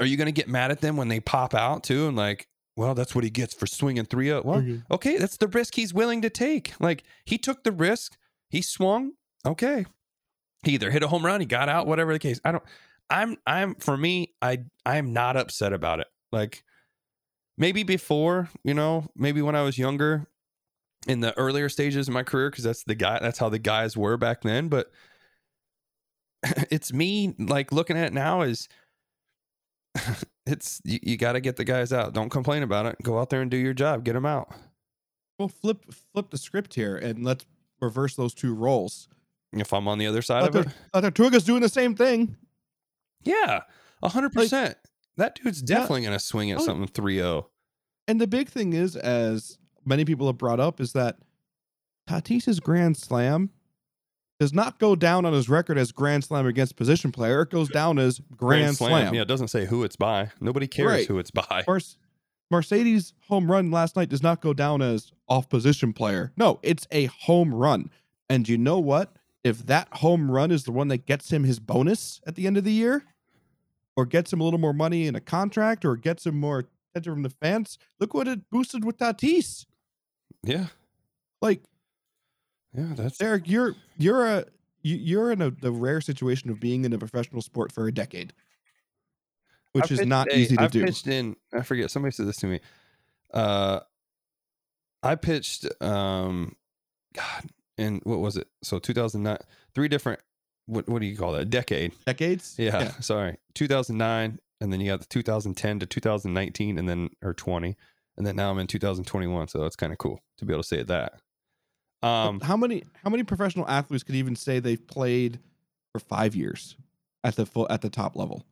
are 0.00 0.06
you 0.06 0.16
going 0.16 0.26
to 0.26 0.32
get 0.32 0.48
mad 0.48 0.70
at 0.70 0.80
them 0.80 0.96
when 0.96 1.08
they 1.08 1.20
pop 1.20 1.54
out 1.54 1.84
too? 1.84 2.06
And 2.08 2.16
like, 2.16 2.48
well, 2.76 2.94
that's 2.94 3.14
what 3.14 3.24
he 3.24 3.30
gets 3.30 3.54
for 3.54 3.66
swinging 3.66 4.04
3 4.04 4.26
0. 4.26 4.42
Well, 4.44 4.58
Okay. 4.58 4.82
okay, 4.90 5.16
that's 5.18 5.36
the 5.38 5.48
risk 5.48 5.74
he's 5.74 5.94
willing 5.94 6.22
to 6.22 6.30
take. 6.30 6.72
Like, 6.80 7.04
he 7.24 7.38
took 7.38 7.64
the 7.64 7.72
risk, 7.72 8.16
he 8.50 8.60
swung. 8.62 9.12
Okay. 9.46 9.86
He 10.62 10.72
either 10.72 10.90
hit 10.90 11.02
a 11.02 11.08
home 11.08 11.24
run, 11.24 11.40
he 11.40 11.46
got 11.46 11.68
out, 11.68 11.86
whatever 11.86 12.12
the 12.12 12.18
case. 12.18 12.40
I 12.44 12.52
don't, 12.52 12.64
I'm, 13.08 13.36
I'm, 13.46 13.74
for 13.76 13.96
me, 13.96 14.34
I, 14.42 14.64
I'm 14.84 15.12
not 15.12 15.36
upset 15.36 15.72
about 15.72 16.00
it. 16.00 16.08
Like, 16.32 16.64
maybe 17.56 17.82
before, 17.82 18.50
you 18.64 18.74
know, 18.74 19.06
maybe 19.14 19.40
when 19.42 19.54
I 19.54 19.62
was 19.62 19.78
younger 19.78 20.26
in 21.06 21.20
the 21.20 21.36
earlier 21.38 21.68
stages 21.68 22.08
of 22.08 22.14
my 22.14 22.24
career, 22.24 22.50
because 22.50 22.64
that's 22.64 22.82
the 22.84 22.94
guy, 22.94 23.18
that's 23.20 23.38
how 23.38 23.48
the 23.48 23.58
guys 23.60 23.96
were 23.96 24.16
back 24.16 24.42
then. 24.42 24.68
But 24.68 24.90
it's 26.70 26.92
me, 26.92 27.34
like, 27.38 27.72
looking 27.72 27.96
at 27.96 28.08
it 28.08 28.12
now 28.12 28.42
is, 28.42 28.68
it's 30.46 30.80
you, 30.84 30.98
you 31.02 31.16
got 31.16 31.32
to 31.32 31.40
get 31.40 31.56
the 31.56 31.64
guys 31.64 31.92
out. 31.92 32.12
Don't 32.12 32.30
complain 32.30 32.62
about 32.62 32.86
it. 32.86 32.96
Go 33.02 33.18
out 33.18 33.30
there 33.30 33.40
and 33.42 33.50
do 33.50 33.56
your 33.56 33.74
job. 33.74 34.04
Get 34.04 34.12
them 34.14 34.26
out. 34.26 34.48
Well, 35.38 35.48
flip 35.48 35.84
flip 36.12 36.30
the 36.30 36.38
script 36.38 36.74
here 36.74 36.96
and 36.96 37.24
let's 37.24 37.44
reverse 37.80 38.14
those 38.16 38.34
two 38.34 38.54
roles. 38.54 39.08
If 39.52 39.72
I'm 39.72 39.86
on 39.88 39.98
the 39.98 40.06
other 40.06 40.22
side 40.22 40.42
La, 40.54 40.60
of 40.60 40.66
it, 40.66 41.14
Tortuga's 41.14 41.44
doing 41.44 41.62
the 41.62 41.68
same 41.68 41.94
thing. 41.94 42.36
yeah, 43.24 43.60
a 44.02 44.08
hundred 44.08 44.32
percent. 44.32 44.76
That 45.16 45.34
dude's 45.36 45.60
Yeah. 45.66 45.78
definitely 45.78 46.02
gonna 46.02 46.18
swing 46.18 46.50
at 46.50 46.58
Oh, 46.60 46.64
something 46.64 46.88
3-0. 46.88 47.46
And 48.08 48.20
the 48.20 48.26
big 48.26 48.48
thing 48.48 48.72
is, 48.72 48.96
as 48.96 49.58
many 49.84 50.04
people 50.04 50.26
have 50.26 50.36
brought 50.38 50.60
up, 50.60 50.80
is 50.80 50.92
that 50.92 51.18
Tatis's 52.08 52.60
Grand 52.60 52.96
Slam 52.96 53.50
does 54.38 54.52
not 54.52 54.78
go 54.78 54.94
down 54.94 55.24
on 55.24 55.32
his 55.32 55.48
record 55.48 55.78
as 55.78 55.92
Grand 55.92 56.24
Slam 56.24 56.46
against 56.46 56.76
position 56.76 57.10
player. 57.12 57.42
It 57.42 57.50
goes 57.50 57.68
down 57.68 57.98
as 57.98 58.20
Grand, 58.36 58.76
Slam. 58.76 59.14
Yeah, 59.14 59.22
it 59.22 59.28
doesn't 59.28 59.48
say 59.48 59.64
who 59.66 59.82
it's 59.82 59.96
by. 59.96 60.30
Nobody 60.40 60.66
cares 60.66 60.88
Right. 60.90 61.06
who 61.06 61.18
it's 61.18 61.30
by. 61.30 61.64
Mer- 61.66 61.80
Mercedes 62.50 63.12
home 63.28 63.50
run 63.50 63.70
last 63.70 63.96
night 63.96 64.08
does 64.08 64.22
not 64.22 64.40
go 64.40 64.52
down 64.52 64.82
as 64.82 65.10
off 65.28 65.48
position 65.48 65.92
player. 65.92 66.32
No, 66.36 66.60
it's 66.62 66.86
a 66.92 67.06
home 67.06 67.52
run. 67.54 67.90
And 68.28 68.48
you 68.48 68.56
know 68.58 68.78
what? 68.78 69.16
If 69.42 69.66
that 69.66 69.88
home 69.94 70.30
run 70.30 70.50
is 70.50 70.64
the 70.64 70.72
one 70.72 70.88
that 70.88 71.06
gets 71.06 71.32
him 71.32 71.44
his 71.44 71.58
bonus 71.58 72.20
at 72.26 72.34
the 72.34 72.46
end 72.46 72.56
of 72.56 72.64
the 72.64 72.72
year, 72.72 73.04
or 73.96 74.04
gets 74.04 74.32
him 74.32 74.40
a 74.40 74.44
little 74.44 74.60
more 74.60 74.72
money 74.74 75.06
in 75.06 75.14
a 75.16 75.20
contract, 75.20 75.84
or 75.84 75.96
gets 75.96 76.26
him 76.26 76.38
more 76.38 76.66
attention 76.94 77.14
from 77.14 77.22
the 77.22 77.30
fans, 77.30 77.78
look 77.98 78.12
what 78.12 78.28
it 78.28 78.50
boosted 78.50 78.84
with 78.84 78.98
Tatis. 78.98 79.64
Yeah, 80.42 80.66
Like 81.40 81.62
yeah, 82.76 82.92
that's 82.94 83.20
Eric, 83.20 83.44
you're 83.46 83.74
you're 83.98 84.26
a 84.26 84.44
you- 84.82 84.96
you're 84.96 85.32
in 85.32 85.42
a 85.42 85.50
the 85.50 85.72
rare 85.72 86.00
situation 86.00 86.50
of 86.50 86.60
being 86.60 86.84
in 86.84 86.92
a 86.92 86.98
professional 86.98 87.42
sport 87.42 87.72
for 87.72 87.86
a 87.88 87.92
decade, 87.92 88.32
which 89.72 89.90
is 89.90 90.04
not 90.06 90.28
a- 90.30 90.38
easy 90.38 90.56
to 90.56 90.62
I've 90.62 90.70
do. 90.70 90.84
pitched 90.84 91.06
in. 91.06 91.36
I 91.52 91.62
forget. 91.62 91.90
Somebody 91.90 92.12
said 92.12 92.26
this 92.26 92.36
to 92.38 92.46
me. 92.46 92.60
Uh, 93.32 93.80
I 95.02 95.14
pitched. 95.14 95.66
Um, 95.82 96.54
God, 97.14 97.50
in 97.78 98.00
what 98.04 98.18
was 98.20 98.36
it? 98.36 98.48
So 98.62 98.78
2009. 98.78 99.38
Three 99.74 99.88
different. 99.88 100.20
What 100.66 100.88
what 100.88 101.00
do 101.00 101.06
you 101.06 101.16
call 101.16 101.32
that? 101.32 101.50
Decade. 101.50 101.92
Decades. 102.06 102.56
Yeah, 102.58 102.90
sorry. 103.00 103.38
2009, 103.54 104.38
and 104.60 104.72
then 104.72 104.80
you 104.80 104.90
got 104.90 105.00
the 105.00 105.06
2010 105.06 105.78
to 105.80 105.86
2019, 105.86 106.78
and 106.78 106.88
then 106.88 107.10
or 107.22 107.34
20, 107.34 107.76
and 108.16 108.26
then 108.26 108.36
now 108.36 108.50
I'm 108.50 108.58
in 108.58 108.66
2021, 108.66 109.48
so 109.48 109.60
that's 109.60 109.76
kind 109.76 109.92
of 109.92 109.98
cool 109.98 110.20
to 110.38 110.44
be 110.44 110.52
able 110.52 110.62
to 110.62 110.68
say 110.68 110.82
that. 110.82 111.20
Um, 112.06 112.40
how 112.40 112.56
many 112.56 112.84
how 113.02 113.10
many 113.10 113.22
professional 113.22 113.68
athletes 113.68 114.04
could 114.04 114.14
even 114.14 114.36
say 114.36 114.58
they've 114.60 114.86
played 114.86 115.38
for 115.92 115.98
five 115.98 116.34
years 116.34 116.76
at 117.24 117.36
the 117.36 117.46
full 117.46 117.66
at 117.70 117.80
the 117.82 117.90
top 117.90 118.16
level, 118.16 118.44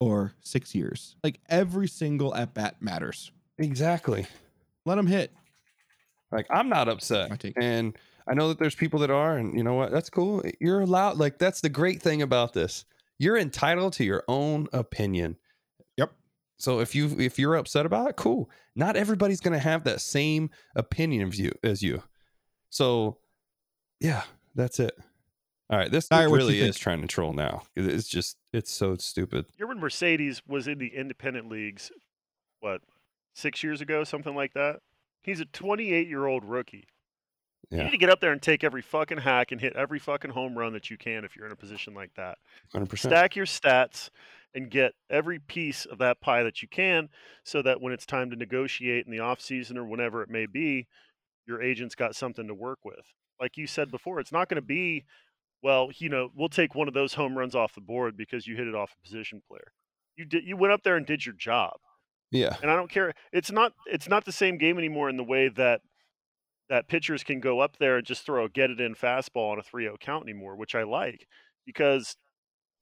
or 0.00 0.32
six 0.40 0.74
years? 0.74 1.16
Like 1.22 1.40
every 1.48 1.88
single 1.88 2.34
at 2.34 2.54
bat 2.54 2.76
matters. 2.80 3.30
exactly. 3.58 4.26
Let 4.84 4.96
them 4.96 5.06
hit. 5.06 5.32
Like 6.32 6.46
I'm 6.50 6.68
not 6.68 6.88
upset, 6.88 7.30
My 7.30 7.36
take. 7.36 7.54
and 7.60 7.96
I 8.26 8.34
know 8.34 8.48
that 8.48 8.58
there's 8.58 8.74
people 8.74 9.00
that 9.00 9.10
are, 9.10 9.36
and 9.38 9.54
you 9.56 9.62
know 9.64 9.74
what? 9.74 9.90
That's 9.90 10.10
cool. 10.10 10.42
You're 10.60 10.80
allowed. 10.80 11.16
Like 11.18 11.38
that's 11.38 11.60
the 11.62 11.68
great 11.70 12.02
thing 12.02 12.20
about 12.22 12.52
this. 12.52 12.84
You're 13.18 13.38
entitled 13.38 13.94
to 13.94 14.04
your 14.04 14.24
own 14.28 14.68
opinion. 14.72 15.36
Yep. 15.96 16.12
So 16.58 16.80
if 16.80 16.94
you 16.94 17.16
if 17.18 17.38
you're 17.38 17.56
upset 17.56 17.86
about 17.86 18.10
it, 18.10 18.16
cool. 18.16 18.50
Not 18.76 18.96
everybody's 18.96 19.40
gonna 19.40 19.58
have 19.58 19.84
that 19.84 20.00
same 20.00 20.50
opinion 20.76 21.22
of 21.26 21.34
you 21.34 21.52
as 21.64 21.82
you. 21.82 22.02
So, 22.70 23.18
yeah, 24.00 24.22
that's 24.54 24.80
it. 24.80 24.96
All 25.70 25.78
right, 25.78 25.90
this, 25.90 26.04
this 26.04 26.08
Tyler, 26.08 26.30
what 26.30 26.36
really 26.36 26.60
think? 26.60 26.70
is 26.70 26.78
trying 26.78 27.02
to 27.02 27.06
troll 27.06 27.34
now. 27.34 27.62
It's 27.76 28.08
just 28.08 28.38
it's 28.52 28.72
so 28.72 28.96
stupid. 28.96 29.46
Yermín 29.60 29.78
Mercedes 29.78 30.42
was 30.46 30.66
in 30.66 30.78
the 30.78 30.94
independent 30.94 31.50
leagues, 31.50 31.90
what, 32.60 32.80
six 33.34 33.62
years 33.62 33.80
ago, 33.80 34.04
something 34.04 34.34
like 34.34 34.54
that. 34.54 34.80
He's 35.22 35.40
a 35.40 35.44
28 35.44 36.08
year 36.08 36.26
old 36.26 36.44
rookie. 36.44 36.88
You 37.70 37.84
need 37.84 37.90
to 37.90 37.98
get 37.98 38.08
up 38.08 38.20
there 38.20 38.32
and 38.32 38.40
take 38.40 38.64
every 38.64 38.80
fucking 38.80 39.18
hack 39.18 39.52
and 39.52 39.60
hit 39.60 39.76
every 39.76 39.98
fucking 39.98 40.30
home 40.30 40.56
run 40.56 40.72
that 40.72 40.88
you 40.88 40.96
can 40.96 41.24
if 41.24 41.36
you're 41.36 41.44
in 41.44 41.52
a 41.52 41.56
position 41.56 41.92
like 41.92 42.14
that. 42.16 42.38
hundred 42.72 42.88
percent. 42.88 43.12
Stack 43.12 43.36
your 43.36 43.44
stats 43.44 44.08
and 44.54 44.70
get 44.70 44.94
every 45.10 45.38
piece 45.38 45.84
of 45.84 45.98
that 45.98 46.20
pie 46.22 46.42
that 46.42 46.62
you 46.62 46.68
can 46.68 47.10
so 47.44 47.60
that 47.60 47.82
when 47.82 47.92
it's 47.92 48.06
time 48.06 48.30
to 48.30 48.36
negotiate 48.36 49.04
in 49.04 49.12
the 49.12 49.20
off 49.20 49.42
season 49.42 49.76
or 49.76 49.84
whenever 49.84 50.22
it 50.22 50.30
may 50.30 50.46
be, 50.46 50.86
your 51.48 51.62
agent's 51.62 51.94
got 51.94 52.14
something 52.14 52.46
to 52.46 52.54
work 52.54 52.80
with. 52.84 53.04
Like 53.40 53.56
you 53.56 53.66
said 53.66 53.90
before, 53.90 54.20
it's 54.20 54.32
not 54.32 54.48
going 54.48 54.60
to 54.60 54.66
be, 54.66 55.04
well, 55.62 55.90
you 55.96 56.08
know, 56.08 56.30
we'll 56.36 56.48
take 56.48 56.74
one 56.74 56.88
of 56.88 56.94
those 56.94 57.14
home 57.14 57.36
runs 57.36 57.54
off 57.54 57.74
the 57.74 57.80
board 57.80 58.16
because 58.16 58.46
you 58.46 58.54
hit 58.56 58.68
it 58.68 58.74
off 58.74 58.94
a 58.98 59.02
position 59.02 59.40
player. 59.48 59.72
You 60.16 60.24
did 60.24 60.44
you 60.44 60.56
went 60.56 60.72
up 60.72 60.82
there 60.82 60.96
and 60.96 61.06
did 61.06 61.24
your 61.24 61.34
job 61.34 61.78
Yeah, 62.30 62.56
and 62.60 62.70
I 62.70 62.76
don't 62.76 62.90
care. 62.90 63.14
It's 63.32 63.50
not 63.52 63.72
it's 63.86 64.08
not 64.08 64.24
the 64.24 64.32
same 64.32 64.58
game 64.58 64.78
anymore 64.78 65.08
in 65.08 65.16
the 65.16 65.24
way 65.24 65.48
that 65.48 65.80
that 66.68 66.88
pitchers 66.88 67.24
can 67.24 67.40
go 67.40 67.60
up 67.60 67.78
there 67.78 67.96
and 67.96 68.06
just 68.06 68.26
throw 68.26 68.44
a 68.44 68.48
get 68.48 68.70
it 68.70 68.80
in 68.80 68.94
fastball 68.94 69.52
on 69.52 69.58
a 69.58 69.62
3-0 69.62 69.98
count 70.00 70.24
anymore, 70.24 70.56
which 70.56 70.74
I 70.74 70.82
like 70.82 71.26
because 71.64 72.16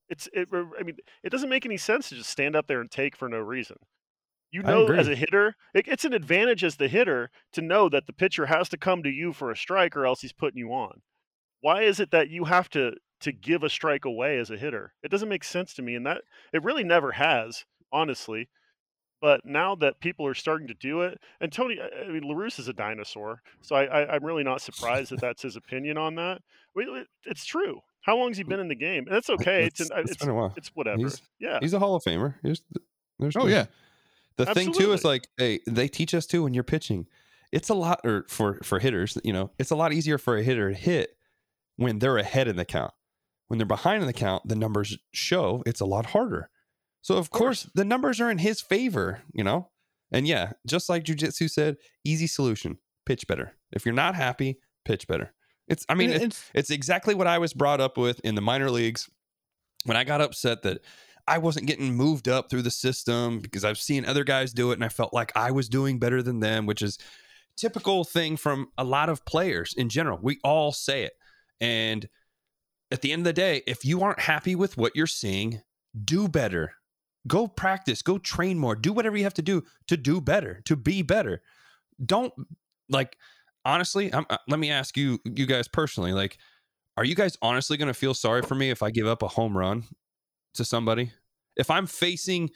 it's 0.08 0.28
it 0.32 0.48
I 0.52 0.82
mean 0.82 0.96
it 1.22 1.30
doesn't 1.30 1.50
make 1.50 1.66
any 1.66 1.76
sense 1.76 2.08
to 2.08 2.16
just 2.16 2.30
stand 2.30 2.56
up 2.56 2.66
there 2.66 2.80
and 2.80 2.90
take 2.90 3.16
for 3.16 3.28
no 3.28 3.38
reason. 3.38 3.76
You 4.52 4.62
know, 4.62 4.86
as 5.00 5.08
a 5.08 5.14
hitter, 5.16 5.54
it, 5.74 5.86
it's 5.88 6.04
an 6.04 6.12
advantage 6.14 6.62
as 6.64 6.76
the 6.76 6.88
hitter 6.88 7.30
to 7.52 7.60
know 7.62 7.88
that 7.88 8.06
the 8.06 8.12
pitcher 8.12 8.46
has 8.46 8.68
to 8.70 8.76
come 8.78 9.02
to 9.02 9.10
you 9.10 9.32
for 9.32 9.50
a 9.50 9.56
strike 9.56 9.96
or 9.96 10.06
else 10.06 10.20
he's 10.22 10.32
putting 10.32 10.58
you 10.58 10.70
on. 10.72 11.02
Why 11.60 11.82
is 11.82 12.00
it 12.00 12.10
that 12.12 12.30
you 12.30 12.44
have 12.44 12.68
to 12.70 12.92
to 13.20 13.32
give 13.32 13.62
a 13.62 13.68
strike 13.70 14.04
away 14.04 14.38
as 14.38 14.50
a 14.50 14.56
hitter? 14.56 14.92
It 15.02 15.10
doesn't 15.10 15.28
make 15.28 15.42
sense 15.44 15.74
to 15.74 15.82
me, 15.82 15.94
and 15.94 16.06
that 16.06 16.22
it 16.52 16.62
really 16.62 16.84
never 16.84 17.12
has, 17.12 17.64
honestly. 17.92 18.48
But 19.20 19.40
now 19.46 19.74
that 19.76 19.98
people 20.00 20.26
are 20.26 20.34
starting 20.34 20.68
to 20.68 20.74
do 20.74 21.00
it, 21.00 21.18
and 21.40 21.50
Tony, 21.50 21.78
I 21.80 22.08
mean, 22.08 22.22
La 22.22 22.34
Russa 22.34 22.60
is 22.60 22.68
a 22.68 22.74
dinosaur, 22.74 23.40
so 23.62 23.74
I, 23.74 23.84
I, 23.84 24.14
I'm 24.14 24.24
really 24.24 24.44
not 24.44 24.60
surprised 24.60 25.10
that 25.10 25.20
that's 25.22 25.40
his 25.42 25.56
opinion 25.56 25.96
on 25.96 26.14
that. 26.16 26.42
It's 27.24 27.46
true. 27.46 27.80
How 28.02 28.16
long 28.18 28.28
has 28.28 28.36
he 28.36 28.44
been 28.44 28.60
in 28.60 28.68
the 28.68 28.74
game? 28.76 29.04
And 29.06 29.16
that's 29.16 29.30
okay. 29.30 29.64
It's 29.64 29.80
It's- 29.80 30.00
it's 30.02 30.10
it's 30.12 30.20
been 30.20 30.28
a 30.30 30.34
while. 30.34 30.52
it's 30.56 30.68
whatever. 30.74 30.98
He's- 30.98 31.22
yeah, 31.40 31.58
He's 31.60 31.72
a 31.72 31.78
Hall 31.78 31.96
of 31.96 32.04
Famer. 32.04 32.34
Here's 32.42 32.62
there's 33.18 33.34
Oh 33.36 33.46
the- 33.46 33.50
yeah, 33.52 33.66
The 34.36 34.46
thing 34.46 34.72
too 34.72 34.92
is 34.92 35.04
like, 35.04 35.28
hey, 35.38 35.60
they 35.66 35.88
teach 35.88 36.14
us 36.14 36.26
too 36.26 36.42
when 36.42 36.54
you're 36.54 36.64
pitching. 36.64 37.06
It's 37.52 37.68
a 37.68 37.74
lot, 37.74 38.00
or 38.04 38.26
for 38.28 38.58
for 38.62 38.78
hitters, 38.78 39.16
you 39.24 39.32
know, 39.32 39.50
it's 39.58 39.70
a 39.70 39.76
lot 39.76 39.92
easier 39.92 40.18
for 40.18 40.36
a 40.36 40.42
hitter 40.42 40.70
to 40.70 40.76
hit 40.76 41.16
when 41.76 41.98
they're 41.98 42.18
ahead 42.18 42.48
in 42.48 42.56
the 42.56 42.64
count. 42.64 42.92
When 43.48 43.58
they're 43.58 43.66
behind 43.66 44.02
in 44.02 44.06
the 44.06 44.12
count, 44.12 44.46
the 44.48 44.56
numbers 44.56 44.98
show 45.12 45.62
it's 45.64 45.80
a 45.80 45.86
lot 45.86 46.06
harder. 46.06 46.50
So 47.02 47.16
of 47.16 47.30
course, 47.30 47.70
the 47.74 47.84
numbers 47.84 48.20
are 48.20 48.30
in 48.30 48.38
his 48.38 48.60
favor, 48.60 49.22
you 49.32 49.44
know. 49.44 49.70
And 50.12 50.26
yeah, 50.26 50.52
just 50.66 50.88
like 50.88 51.04
jujitsu 51.04 51.48
said, 51.48 51.76
easy 52.04 52.26
solution: 52.26 52.78
pitch 53.06 53.26
better. 53.26 53.52
If 53.72 53.86
you're 53.86 53.94
not 53.94 54.16
happy, 54.16 54.58
pitch 54.84 55.06
better. 55.06 55.32
It's, 55.68 55.84
I 55.88 55.94
mean, 55.94 56.10
it's, 56.10 56.24
it's, 56.24 56.50
it's 56.54 56.70
exactly 56.70 57.14
what 57.14 57.26
I 57.26 57.38
was 57.38 57.52
brought 57.52 57.80
up 57.80 57.96
with 57.96 58.20
in 58.20 58.34
the 58.34 58.40
minor 58.40 58.70
leagues 58.70 59.08
when 59.84 59.96
I 59.96 60.04
got 60.04 60.20
upset 60.20 60.62
that 60.62 60.80
I 61.28 61.38
wasn't 61.38 61.66
getting 61.66 61.94
moved 61.94 62.28
up 62.28 62.48
through 62.48 62.62
the 62.62 62.70
system 62.70 63.40
because 63.40 63.64
I've 63.64 63.78
seen 63.78 64.04
other 64.04 64.24
guys 64.24 64.52
do 64.52 64.70
it 64.70 64.74
and 64.74 64.84
I 64.84 64.88
felt 64.88 65.12
like 65.12 65.32
I 65.36 65.50
was 65.50 65.68
doing 65.68 65.98
better 65.98 66.22
than 66.22 66.40
them, 66.40 66.66
which 66.66 66.82
is 66.82 66.98
typical 67.56 68.04
thing 68.04 68.36
from 68.36 68.68
a 68.78 68.84
lot 68.84 69.08
of 69.08 69.24
players 69.24 69.74
in 69.76 69.88
general. 69.88 70.18
We 70.22 70.38
all 70.44 70.72
say 70.72 71.02
it. 71.04 71.14
And 71.60 72.08
at 72.90 73.02
the 73.02 73.12
end 73.12 73.20
of 73.20 73.24
the 73.24 73.32
day, 73.32 73.62
if 73.66 73.84
you 73.84 74.02
aren't 74.02 74.20
happy 74.20 74.54
with 74.54 74.76
what 74.76 74.94
you're 74.94 75.06
seeing, 75.06 75.62
do 76.04 76.28
better. 76.28 76.74
Go 77.26 77.48
practice, 77.48 78.02
go 78.02 78.18
train 78.18 78.58
more, 78.58 78.76
do 78.76 78.92
whatever 78.92 79.16
you 79.16 79.24
have 79.24 79.34
to 79.34 79.42
do 79.42 79.64
to 79.88 79.96
do 79.96 80.20
better, 80.20 80.62
to 80.66 80.76
be 80.76 81.02
better. 81.02 81.42
Don't 82.04 82.32
like 82.88 83.16
honestly, 83.64 84.14
I'm, 84.14 84.26
uh, 84.30 84.36
let 84.46 84.60
me 84.60 84.70
ask 84.70 84.96
you 84.96 85.18
you 85.24 85.46
guys 85.46 85.66
personally, 85.66 86.12
like 86.12 86.38
are 86.96 87.04
you 87.04 87.16
guys 87.16 87.36
honestly 87.42 87.76
going 87.76 87.88
to 87.88 87.94
feel 87.94 88.14
sorry 88.14 88.42
for 88.42 88.54
me 88.54 88.70
if 88.70 88.82
I 88.82 88.90
give 88.90 89.06
up 89.06 89.22
a 89.22 89.28
home 89.28 89.58
run 89.58 89.84
to 90.56 90.64
somebody? 90.64 91.12
If 91.56 91.70
I'm 91.70 91.86
facing 91.86 92.50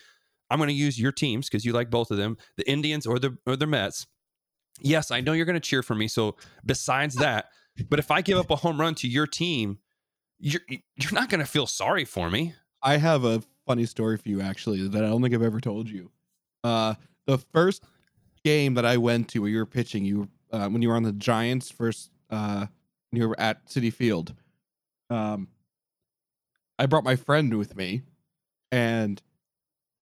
I'm 0.50 0.58
going 0.58 0.68
to 0.68 0.74
use 0.74 1.00
your 1.00 1.12
teams 1.12 1.48
because 1.48 1.64
you 1.64 1.72
like 1.72 1.90
both 1.90 2.10
of 2.10 2.16
them, 2.16 2.36
the 2.56 2.68
Indians 2.68 3.06
or 3.06 3.18
the 3.18 3.36
or 3.46 3.56
the 3.56 3.66
Mets. 3.66 4.06
Yes, 4.80 5.10
I 5.10 5.20
know 5.20 5.32
you're 5.32 5.46
going 5.46 5.54
to 5.54 5.60
cheer 5.60 5.82
for 5.82 5.94
me. 5.94 6.08
So 6.08 6.36
besides 6.66 7.14
that, 7.16 7.46
but 7.88 7.98
if 7.98 8.10
I 8.10 8.20
give 8.20 8.38
up 8.38 8.50
a 8.50 8.56
home 8.56 8.80
run 8.80 8.94
to 8.96 9.08
your 9.08 9.26
team, 9.26 9.78
you're 10.38 10.62
you're 10.68 11.12
not 11.12 11.30
going 11.30 11.40
to 11.40 11.46
feel 11.46 11.66
sorry 11.66 12.04
for 12.04 12.30
me. 12.30 12.54
I 12.82 12.96
have 12.96 13.24
a 13.24 13.42
funny 13.66 13.86
story 13.86 14.16
for 14.16 14.28
you 14.28 14.40
actually 14.40 14.86
that 14.88 15.04
I 15.04 15.08
don't 15.08 15.22
think 15.22 15.34
I've 15.34 15.42
ever 15.42 15.60
told 15.60 15.88
you. 15.88 16.10
Uh, 16.64 16.94
the 17.26 17.38
first 17.38 17.84
game 18.44 18.74
that 18.74 18.84
I 18.84 18.96
went 18.96 19.28
to 19.28 19.40
where 19.40 19.50
you 19.50 19.58
were 19.58 19.66
pitching, 19.66 20.04
you 20.04 20.28
uh, 20.52 20.68
when 20.68 20.82
you 20.82 20.88
were 20.88 20.96
on 20.96 21.04
the 21.04 21.12
Giants 21.12 21.70
first, 21.70 22.10
uh, 22.30 22.66
you 23.12 23.28
were 23.28 23.38
at 23.38 23.66
Citi 23.66 23.92
Field. 23.92 24.34
Um, 25.10 25.48
I 26.80 26.86
brought 26.86 27.04
my 27.04 27.14
friend 27.14 27.56
with 27.58 27.76
me, 27.76 28.02
and 28.72 29.20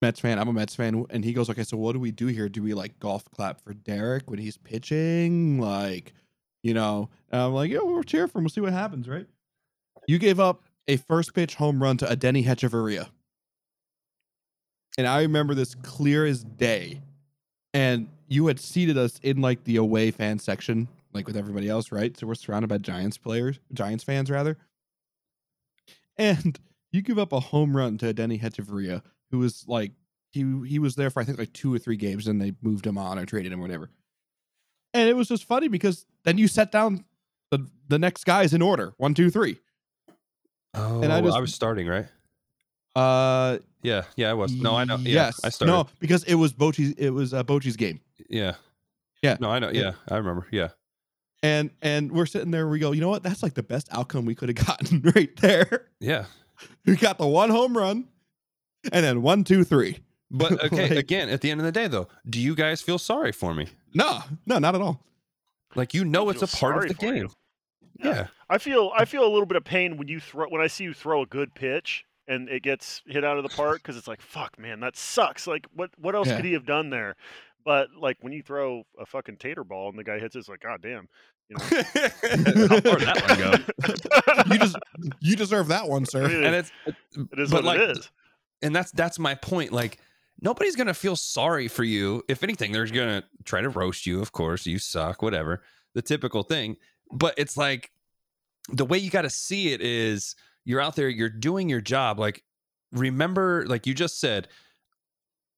Mets 0.00 0.20
fan. 0.20 0.38
I'm 0.38 0.48
a 0.48 0.52
Mets 0.52 0.76
fan, 0.76 1.04
and 1.10 1.24
he 1.24 1.32
goes, 1.32 1.50
"Okay, 1.50 1.64
so 1.64 1.76
what 1.76 1.92
do 1.92 1.98
we 1.98 2.12
do 2.12 2.26
here? 2.26 2.48
Do 2.48 2.62
we 2.62 2.72
like 2.72 3.00
golf 3.00 3.28
clap 3.32 3.60
for 3.60 3.74
Derek 3.74 4.30
when 4.30 4.38
he's 4.38 4.56
pitching? 4.56 5.60
Like, 5.60 6.14
you 6.62 6.74
know?" 6.74 7.10
And 7.30 7.42
I'm 7.42 7.52
like, 7.52 7.72
"Yeah, 7.72 7.80
we'll 7.82 8.04
cheer 8.04 8.28
for 8.28 8.38
him. 8.38 8.44
We'll 8.44 8.50
see 8.50 8.60
what 8.60 8.72
happens, 8.72 9.08
right?" 9.08 9.26
You 10.06 10.18
gave 10.18 10.38
up 10.38 10.62
a 10.86 10.98
first 10.98 11.34
pitch 11.34 11.56
home 11.56 11.82
run 11.82 11.96
to 11.98 12.06
Adeiny 12.06 12.44
Hechavarria. 12.44 13.08
And 14.96 15.06
I 15.06 15.22
remember 15.22 15.54
this 15.54 15.74
clear 15.74 16.24
as 16.26 16.44
day. 16.44 17.02
And 17.74 18.08
you 18.28 18.46
had 18.46 18.60
seated 18.60 18.96
us 18.96 19.18
in 19.22 19.40
like 19.40 19.64
the 19.64 19.76
away 19.76 20.10
fan 20.12 20.38
section, 20.38 20.88
like 21.12 21.26
with 21.26 21.36
everybody 21.36 21.68
else, 21.68 21.92
right? 21.92 22.16
So 22.16 22.26
we're 22.26 22.34
surrounded 22.34 22.68
by 22.68 22.78
Giants 22.78 23.18
players, 23.18 23.58
Giants 23.72 24.04
fans 24.04 24.30
rather. 24.30 24.56
And 26.16 26.58
you 26.92 27.02
give 27.02 27.18
up 27.18 27.32
a 27.32 27.40
home 27.40 27.76
run 27.76 27.98
to 27.98 28.12
Denny 28.12 28.38
Hechavarria, 28.38 29.02
who 29.30 29.38
was 29.38 29.64
like 29.66 29.92
he 30.30 30.40
he 30.66 30.78
was 30.78 30.94
there 30.94 31.10
for 31.10 31.20
I 31.20 31.24
think 31.24 31.38
like 31.38 31.52
two 31.52 31.72
or 31.74 31.78
three 31.78 31.96
games, 31.96 32.26
and 32.26 32.40
they 32.40 32.52
moved 32.62 32.86
him 32.86 32.98
on 32.98 33.18
or 33.18 33.26
traded 33.26 33.52
him 33.52 33.60
or 33.60 33.62
whatever. 33.62 33.90
And 34.94 35.08
it 35.08 35.14
was 35.14 35.28
just 35.28 35.44
funny 35.44 35.68
because 35.68 36.06
then 36.24 36.38
you 36.38 36.48
set 36.48 36.72
down 36.72 37.04
the 37.50 37.66
the 37.88 37.98
next 37.98 38.24
guys 38.24 38.52
in 38.54 38.62
order, 38.62 38.94
one, 38.98 39.14
two, 39.14 39.30
three. 39.30 39.58
Oh, 40.74 41.02
And 41.02 41.12
I 41.12 41.18
I, 41.18 41.40
was 41.40 41.54
starting, 41.54 41.86
right? 41.86 42.06
Uh, 42.94 43.58
Yeah, 43.82 44.04
yeah, 44.16 44.30
I 44.30 44.34
was. 44.34 44.52
No, 44.52 44.76
I 44.76 44.84
know. 44.84 44.96
Yeah, 44.96 45.26
Yes, 45.26 45.40
I 45.44 45.48
started. 45.50 45.72
No, 45.72 45.86
because 45.98 46.24
it 46.24 46.34
was 46.34 46.52
Bochy's. 46.52 46.92
It 46.92 47.10
was 47.10 47.32
uh, 47.32 47.42
Bochy's 47.42 47.76
game, 47.76 48.00
Yeah. 48.28 48.54
Yeah. 49.22 49.36
No, 49.40 49.50
I 49.50 49.58
know. 49.58 49.70
Yeah. 49.70 49.80
Yeah, 49.80 49.92
I 50.10 50.16
remember. 50.16 50.46
Yeah. 50.50 50.68
and 51.42 51.70
and 51.82 52.12
we're 52.12 52.26
sitting 52.26 52.50
there. 52.50 52.68
We 52.68 52.78
go, 52.78 52.92
you 52.92 53.00
know 53.00 53.08
what? 53.08 53.22
That's 53.22 53.42
like 53.42 53.54
the 53.54 53.62
best 53.62 53.88
outcome 53.92 54.24
we 54.26 54.34
could 54.34 54.48
have 54.56 54.66
gotten 54.66 55.02
right 55.14 55.34
there. 55.40 55.86
Yeah. 56.00 56.26
We 56.86 56.96
got 56.96 57.18
the 57.18 57.26
one 57.26 57.50
home 57.50 57.76
run, 57.76 58.08
and 58.92 59.04
then 59.04 59.22
one, 59.22 59.44
two, 59.44 59.64
three. 59.64 59.98
But 60.30 60.52
okay, 60.64 60.88
Like- 60.88 60.98
again, 60.98 61.28
at 61.28 61.40
the 61.40 61.50
end 61.50 61.60
of 61.60 61.64
the 61.66 61.72
day, 61.72 61.86
though, 61.88 62.08
do 62.28 62.40
you 62.40 62.54
guys 62.54 62.80
feel 62.82 62.98
sorry 62.98 63.32
for 63.32 63.54
me? 63.54 63.66
No, 63.94 64.20
no, 64.46 64.58
not 64.58 64.74
at 64.74 64.80
all. 64.80 65.02
Like 65.74 65.94
you 65.94 66.04
know, 66.04 66.28
it's 66.30 66.42
a 66.42 66.46
part 66.46 66.76
of 66.84 66.88
the 66.88 66.94
for 66.94 67.06
you. 67.06 67.12
game. 67.12 67.28
Yeah. 68.00 68.26
I 68.48 68.58
feel 68.58 68.92
I 68.96 69.04
feel 69.04 69.24
a 69.24 69.28
little 69.28 69.44
bit 69.46 69.56
of 69.56 69.64
pain 69.64 69.96
when 69.96 70.08
you 70.08 70.20
throw 70.20 70.46
when 70.48 70.60
I 70.62 70.66
see 70.68 70.84
you 70.84 70.94
throw 70.94 71.22
a 71.22 71.26
good 71.26 71.54
pitch 71.54 72.04
and 72.28 72.48
it 72.48 72.62
gets 72.62 73.02
hit 73.06 73.24
out 73.24 73.36
of 73.38 73.42
the 73.42 73.48
park 73.48 73.78
because 73.82 73.96
it's 73.96 74.06
like 74.08 74.20
fuck 74.22 74.58
man 74.58 74.80
that 74.80 74.96
sucks 74.96 75.46
like 75.46 75.66
what 75.74 75.90
what 75.98 76.14
else 76.14 76.28
Yeah. 76.28 76.36
could 76.36 76.44
he 76.44 76.52
have 76.52 76.64
done 76.64 76.90
there 76.90 77.16
but 77.64 77.88
like 77.98 78.16
when 78.20 78.32
you 78.32 78.42
throw 78.42 78.84
a 78.98 79.04
fucking 79.04 79.36
tater 79.38 79.64
ball 79.64 79.88
and 79.90 79.98
the 79.98 80.04
guy 80.04 80.18
hits 80.20 80.36
it, 80.36 80.38
it's 80.38 80.48
like 80.48 80.60
god 80.60 80.80
damn 80.80 81.08
you 81.48 81.56
know 81.56 81.62
How 82.68 82.80
far 82.80 82.98
did 82.98 83.08
that 83.08 83.24
one 83.28 83.38
go? 83.38 84.52
You 84.52 84.58
just 84.58 84.76
you 85.20 85.36
deserve 85.36 85.68
that 85.68 85.88
one, 85.88 86.06
sir. 86.06 86.24
And 86.24 86.54
it's 86.54 86.72
it 86.86 87.38
is 87.38 87.50
but 87.50 87.64
what 87.64 87.76
like, 87.76 87.80
it 87.80 87.90
is 87.98 88.10
and 88.62 88.74
that's 88.74 88.90
that's 88.92 89.18
my 89.18 89.34
point. 89.34 89.72
Like 89.72 89.98
nobody's 90.40 90.76
gonna 90.76 90.94
feel 90.94 91.16
sorry 91.16 91.68
for 91.68 91.84
you. 91.84 92.22
If 92.28 92.42
anything, 92.42 92.72
they're 92.72 92.86
gonna 92.86 93.24
try 93.44 93.60
to 93.60 93.68
roast 93.68 94.06
you. 94.06 94.20
Of 94.20 94.32
course, 94.32 94.66
you 94.66 94.78
suck, 94.78 95.22
whatever, 95.22 95.62
the 95.94 96.02
typical 96.02 96.42
thing. 96.42 96.76
But 97.12 97.34
it's 97.36 97.56
like 97.56 97.90
the 98.68 98.84
way 98.84 98.98
you 98.98 99.10
got 99.10 99.22
to 99.22 99.30
see 99.30 99.72
it 99.72 99.80
is 99.80 100.36
you're 100.64 100.80
out 100.80 100.96
there, 100.96 101.08
you're 101.08 101.30
doing 101.30 101.68
your 101.68 101.80
job. 101.80 102.18
Like 102.18 102.44
remember, 102.92 103.64
like 103.66 103.86
you 103.86 103.94
just 103.94 104.20
said, 104.20 104.48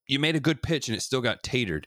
you 0.07 0.18
made 0.18 0.36
a 0.36 0.41
good 0.41 0.62
pitch 0.62 0.88
and 0.88 0.97
it 0.97 1.01
still 1.01 1.20
got 1.20 1.43
tatered. 1.43 1.86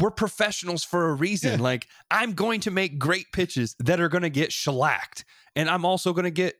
We're 0.00 0.10
professionals 0.10 0.84
for 0.84 1.10
a 1.10 1.14
reason. 1.14 1.58
Yeah. 1.58 1.64
Like 1.64 1.88
I'm 2.10 2.32
going 2.32 2.60
to 2.60 2.70
make 2.70 2.98
great 2.98 3.26
pitches 3.32 3.76
that 3.78 4.00
are 4.00 4.08
going 4.08 4.22
to 4.22 4.30
get 4.30 4.52
shellacked, 4.52 5.24
and 5.54 5.68
I'm 5.68 5.84
also 5.84 6.12
going 6.12 6.24
to 6.24 6.30
get 6.30 6.56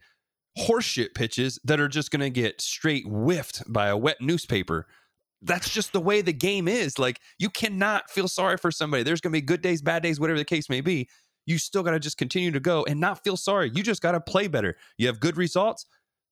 horseshit 0.59 1.15
pitches 1.15 1.59
that 1.65 1.81
are 1.81 1.89
just 1.89 2.11
going 2.11 2.21
to 2.21 2.31
get 2.31 2.61
straight 2.61 3.07
whiffed 3.07 3.63
by 3.71 3.89
a 3.89 3.97
wet 3.97 4.21
newspaper. 4.21 4.87
That's 5.43 5.69
just 5.71 5.93
the 5.93 6.01
way 6.01 6.23
the 6.23 6.33
game 6.33 6.67
is. 6.67 6.99
Like 6.99 7.21
you 7.39 7.51
cannot 7.51 8.11
feel 8.11 8.29
sorry 8.29 8.57
for 8.57 8.71
somebody. 8.71 9.03
There's 9.03 9.21
going 9.21 9.33
to 9.33 9.37
be 9.37 9.43
good 9.43 9.63
days, 9.63 9.83
bad 9.83 10.03
days, 10.03 10.19
whatever 10.19 10.39
the 10.39 10.45
case 10.45 10.69
may 10.69 10.81
be. 10.81 11.09
You 11.45 11.59
still 11.59 11.83
got 11.83 11.93
to 11.93 12.01
just 12.01 12.19
continue 12.19 12.51
to 12.51 12.61
go 12.61 12.85
and 12.89 12.99
not 12.99 13.23
feel 13.23 13.37
sorry. 13.37 13.71
You 13.73 13.83
just 13.83 14.03
got 14.03 14.13
to 14.13 14.21
play 14.21 14.49
better. 14.49 14.77
You 14.99 15.07
have 15.07 15.21
good 15.21 15.37
results. 15.37 15.87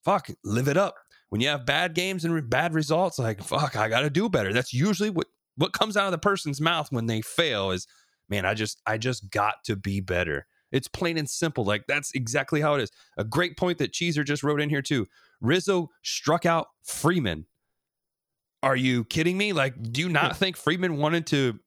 Fuck, 0.04 0.28
live 0.42 0.68
it 0.68 0.76
up. 0.76 0.96
When 1.28 1.40
you 1.40 1.48
have 1.48 1.66
bad 1.66 1.94
games 1.94 2.24
and 2.24 2.50
bad 2.50 2.74
results, 2.74 3.18
like 3.18 3.42
fuck, 3.42 3.76
I 3.76 3.88
got 3.88 4.00
to 4.00 4.10
do 4.10 4.28
better. 4.28 4.52
That's 4.52 4.72
usually 4.72 5.10
what 5.10 5.26
what 5.56 5.72
comes 5.72 5.96
out 5.96 6.06
of 6.06 6.12
the 6.12 6.18
person's 6.18 6.60
mouth 6.60 6.90
when 6.90 7.06
they 7.06 7.20
fail 7.20 7.70
is, 7.70 7.86
man, 8.28 8.44
I 8.44 8.54
just 8.54 8.80
I 8.86 8.98
just 8.98 9.30
got 9.30 9.56
to 9.64 9.76
be 9.76 10.00
better. 10.00 10.46
It's 10.72 10.88
plain 10.88 11.16
and 11.18 11.28
simple. 11.30 11.64
Like 11.64 11.84
that's 11.86 12.12
exactly 12.14 12.60
how 12.60 12.74
it 12.74 12.82
is. 12.82 12.90
A 13.16 13.24
great 13.24 13.56
point 13.56 13.78
that 13.78 13.92
Cheeser 13.92 14.24
just 14.24 14.42
wrote 14.42 14.60
in 14.60 14.70
here 14.70 14.82
too. 14.82 15.06
Rizzo 15.40 15.90
struck 16.02 16.46
out 16.46 16.68
Freeman. 16.82 17.46
Are 18.62 18.76
you 18.76 19.04
kidding 19.04 19.36
me? 19.36 19.52
Like, 19.52 19.74
do 19.92 20.00
you 20.00 20.08
not 20.08 20.36
think 20.36 20.56
Freeman 20.56 20.96
wanted 20.96 21.26
to 21.28 21.60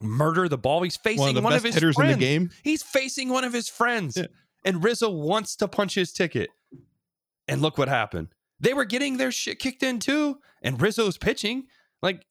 murder 0.00 0.48
the 0.48 0.56
ball? 0.56 0.82
He's 0.82 0.96
facing 0.96 1.20
One 1.26 1.36
of 1.36 1.44
one 1.44 1.52
of 1.52 1.64
his 1.64 1.74
hitters 1.74 1.96
friends. 1.96 2.12
in 2.12 2.18
the 2.20 2.24
game. 2.24 2.50
He's 2.62 2.82
facing 2.82 3.28
one 3.28 3.42
of 3.44 3.52
his 3.52 3.68
friends. 3.68 4.16
Yeah. 4.16 4.26
And 4.64 4.82
Rizzo 4.84 5.10
wants 5.10 5.56
to 5.56 5.66
punch 5.68 5.94
his 5.94 6.12
ticket. 6.12 6.50
And 7.48 7.60
look 7.60 7.76
what 7.76 7.88
happened. 7.88 8.28
They 8.60 8.72
were 8.72 8.84
getting 8.84 9.16
their 9.16 9.32
shit 9.32 9.58
kicked 9.58 9.82
in 9.82 9.98
too. 9.98 10.38
And 10.62 10.80
Rizzo's 10.80 11.18
pitching. 11.18 11.64
Like, 12.02 12.24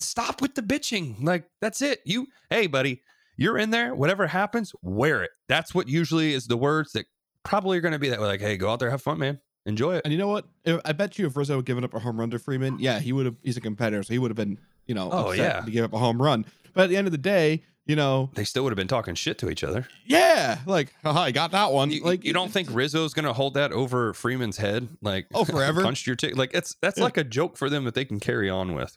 stop 0.00 0.40
with 0.42 0.54
the 0.54 0.62
bitching. 0.62 1.22
Like, 1.22 1.48
that's 1.60 1.82
it. 1.82 2.00
You, 2.04 2.26
hey, 2.50 2.66
buddy, 2.66 3.02
you're 3.36 3.58
in 3.58 3.70
there. 3.70 3.94
Whatever 3.94 4.26
happens, 4.26 4.72
wear 4.82 5.22
it. 5.22 5.30
That's 5.48 5.74
what 5.74 5.88
usually 5.88 6.32
is 6.34 6.46
the 6.46 6.56
words 6.56 6.92
that 6.92 7.06
probably 7.42 7.78
are 7.78 7.80
going 7.80 7.92
to 7.92 7.98
be 7.98 8.08
that 8.08 8.20
way. 8.20 8.26
Like, 8.26 8.40
hey, 8.40 8.56
go 8.56 8.70
out 8.70 8.78
there, 8.80 8.90
have 8.90 9.02
fun, 9.02 9.18
man. 9.18 9.40
Enjoy 9.66 9.96
it. 9.96 10.02
And 10.04 10.12
you 10.12 10.18
know 10.18 10.28
what? 10.28 10.46
I 10.84 10.92
bet 10.92 11.18
you 11.18 11.26
if 11.26 11.36
Rizzo 11.36 11.56
had 11.56 11.64
given 11.64 11.82
up 11.82 11.92
a 11.94 11.98
home 11.98 12.20
run 12.20 12.30
to 12.30 12.38
Freeman, 12.38 12.78
yeah, 12.78 13.00
he 13.00 13.12
would 13.12 13.26
have. 13.26 13.34
He's 13.42 13.56
a 13.56 13.60
competitor, 13.60 14.02
so 14.04 14.12
he 14.12 14.18
would 14.20 14.30
have 14.30 14.36
been, 14.36 14.58
you 14.86 14.94
know, 14.94 15.08
Oh, 15.12 15.32
yeah. 15.32 15.60
to 15.62 15.70
give 15.70 15.84
up 15.84 15.92
a 15.92 15.98
home 15.98 16.22
run. 16.22 16.46
But 16.72 16.84
at 16.84 16.90
the 16.90 16.96
end 16.96 17.08
of 17.08 17.12
the 17.12 17.18
day, 17.18 17.64
you 17.84 17.96
know, 17.96 18.30
They 18.34 18.44
still 18.44 18.62
would 18.64 18.70
have 18.70 18.76
been 18.76 18.86
talking 18.88 19.14
shit 19.16 19.38
to 19.38 19.50
each 19.50 19.64
other. 19.64 19.86
yeah, 20.04 20.58
like, 20.66 20.92
haha, 21.02 21.20
I 21.22 21.30
got 21.32 21.50
that 21.52 21.72
one. 21.72 21.90
You, 21.90 22.02
like, 22.04 22.24
you 22.24 22.32
don't 22.32 22.50
think 22.50 22.68
Rizzo's 22.72 23.12
going 23.12 23.24
to 23.26 23.32
hold 23.32 23.54
that 23.54 23.72
over 23.72 24.12
Freeman's 24.12 24.56
head? 24.56 24.88
Like, 25.02 25.26
Oh, 25.34 25.44
forever? 25.44 25.82
punched 25.84 26.06
your 26.06 26.14
ticket. 26.16 26.36
Like, 26.38 26.50
it's 26.54 26.76
that's 26.80 26.98
Yeah. 26.98 27.04
like 27.04 27.16
a 27.16 27.24
joke 27.24 27.56
for 27.56 27.68
them 27.68 27.84
that 27.84 27.94
they 27.94 28.04
can 28.04 28.20
carry 28.20 28.48
on 28.50 28.74
with. 28.74 28.96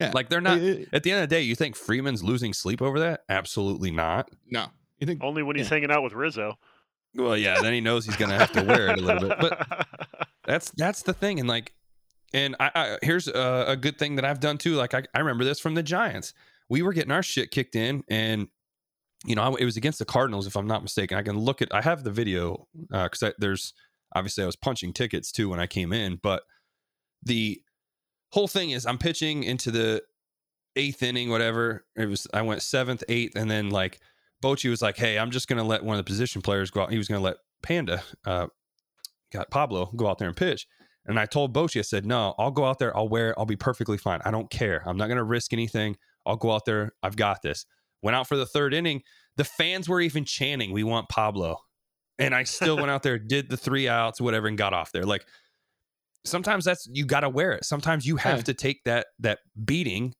Yeah. 0.00 0.12
Like, 0.14 0.28
they're 0.28 0.40
not. 0.40 0.58
Uh, 0.60 0.84
At 0.92 1.02
the 1.02 1.10
end 1.12 1.22
of 1.22 1.28
the 1.28 1.34
day, 1.34 1.42
you 1.42 1.54
think 1.54 1.74
Freeman's 1.76 2.22
losing 2.22 2.52
sleep 2.52 2.80
over 2.80 2.98
that? 3.00 3.22
Absolutely 3.28 3.90
not. 3.90 4.30
no, 4.48 4.66
you 4.98 5.06
think? 5.06 5.22
Only 5.24 5.42
when 5.42 5.56
he's 5.56 5.66
Yeah. 5.66 5.74
hanging 5.76 5.90
out 5.90 6.02
with 6.02 6.12
Rizzo. 6.12 6.54
Well, 7.14 7.36
yeah, 7.36 7.60
then 7.62 7.72
he 7.72 7.80
knows 7.80 8.04
he's 8.06 8.16
going 8.16 8.30
to 8.30 8.38
have 8.38 8.52
to 8.52 8.62
wear 8.62 8.88
it 8.90 8.98
a 8.98 9.02
little 9.02 9.28
bit. 9.28 9.38
But 9.40 9.88
that's 10.44 10.70
that's 10.76 11.02
the 11.02 11.12
thing, 11.14 11.40
and 11.40 11.48
like, 11.48 11.72
and 12.34 12.54
I, 12.60 12.70
I 12.74 12.98
here's 13.02 13.26
a, 13.28 13.64
a 13.68 13.76
good 13.76 13.98
thing 13.98 14.16
that 14.16 14.24
I've 14.24 14.40
done 14.40 14.58
too. 14.58 14.74
Like, 14.74 14.94
I, 14.94 15.02
I 15.14 15.20
remember 15.20 15.42
this 15.44 15.58
from 15.58 15.74
the 15.74 15.82
Giants. 15.82 16.32
We 16.68 16.82
were 16.82 16.92
getting 16.92 17.10
our 17.10 17.22
shit 17.22 17.50
kicked 17.50 17.74
in, 17.74 18.04
and 18.08 18.48
you 19.24 19.34
know, 19.34 19.42
I, 19.42 19.48
it 19.58 19.64
was 19.64 19.76
against 19.76 19.98
the 19.98 20.04
Cardinals, 20.04 20.46
if 20.46 20.54
I'm 20.54 20.66
not 20.68 20.82
mistaken. 20.82 21.16
I 21.18 21.22
can 21.22 21.38
look 21.38 21.60
at. 21.62 21.74
I 21.74 21.80
have 21.80 22.04
the 22.04 22.12
video 22.12 22.68
because 22.90 23.22
I 23.22 23.32
there's 23.38 23.72
obviously 24.14 24.44
I 24.44 24.46
was 24.46 24.54
punching 24.56 24.92
tickets 24.92 25.32
too 25.32 25.48
when 25.48 25.58
I 25.60 25.66
came 25.66 25.92
in, 25.92 26.20
but 26.22 26.42
the 27.22 27.60
whole 28.30 28.48
thing 28.48 28.70
is 28.70 28.86
I'm 28.86 28.98
pitching 28.98 29.42
into 29.44 29.70
the 29.70 30.02
eighth 30.76 31.02
inning, 31.02 31.30
whatever. 31.30 31.84
It 31.96 32.06
was 32.06 32.26
I 32.32 32.42
went 32.42 32.62
seventh, 32.62 33.02
eighth, 33.08 33.36
and 33.36 33.50
then 33.50 33.70
like 33.70 34.00
Bochy 34.42 34.70
was 34.70 34.82
like, 34.82 34.96
"Hey, 34.96 35.18
I'm 35.18 35.30
just 35.30 35.48
gonna 35.48 35.64
let 35.64 35.84
one 35.84 35.98
of 35.98 36.04
the 36.04 36.08
position 36.08 36.42
players 36.42 36.70
go 36.70 36.82
out." 36.82 36.92
He 36.92 36.98
was 36.98 37.08
gonna 37.08 37.20
let 37.20 37.36
Panda, 37.62 38.02
uh, 38.24 38.46
got 39.32 39.50
Pablo, 39.50 39.86
go 39.96 40.06
out 40.08 40.18
there 40.18 40.28
and 40.28 40.36
pitch. 40.36 40.66
And 41.06 41.18
I 41.18 41.26
told 41.26 41.54
Bochy, 41.54 41.78
I 41.78 41.82
said, 41.82 42.04
"No, 42.06 42.34
I'll 42.38 42.50
go 42.50 42.64
out 42.64 42.78
there. 42.78 42.96
I'll 42.96 43.08
wear. 43.08 43.30
it. 43.30 43.36
I'll 43.38 43.46
be 43.46 43.56
perfectly 43.56 43.96
fine. 43.98 44.20
I 44.24 44.30
don't 44.30 44.50
care. 44.50 44.82
I'm 44.86 44.96
not 44.96 45.08
gonna 45.08 45.24
risk 45.24 45.52
anything. 45.52 45.96
I'll 46.26 46.36
go 46.36 46.52
out 46.52 46.64
there. 46.64 46.92
I've 47.02 47.16
got 47.16 47.42
this." 47.42 47.66
Went 48.02 48.14
out 48.14 48.28
for 48.28 48.36
the 48.36 48.46
third 48.46 48.74
inning. 48.74 49.02
The 49.36 49.44
fans 49.44 49.88
were 49.88 50.00
even 50.00 50.24
chanting, 50.24 50.72
"We 50.72 50.84
want 50.84 51.08
Pablo," 51.08 51.58
and 52.18 52.34
I 52.34 52.44
still 52.44 52.76
went 52.76 52.90
out 52.90 53.02
there, 53.02 53.18
did 53.18 53.48
the 53.48 53.56
three 53.56 53.88
outs, 53.88 54.20
whatever, 54.20 54.46
and 54.46 54.58
got 54.58 54.72
off 54.72 54.92
there. 54.92 55.04
Like 55.04 55.26
sometimes 56.24 56.64
that's 56.64 56.88
you 56.92 57.04
got 57.06 57.20
to 57.20 57.28
wear 57.28 57.52
it. 57.52 57.64
Sometimes 57.64 58.06
you 58.06 58.16
have 58.16 58.38
Yeah. 58.38 58.42
to 58.44 58.54
take 58.54 58.84
that 58.84 59.06
that 59.20 59.38
beating 59.64 60.14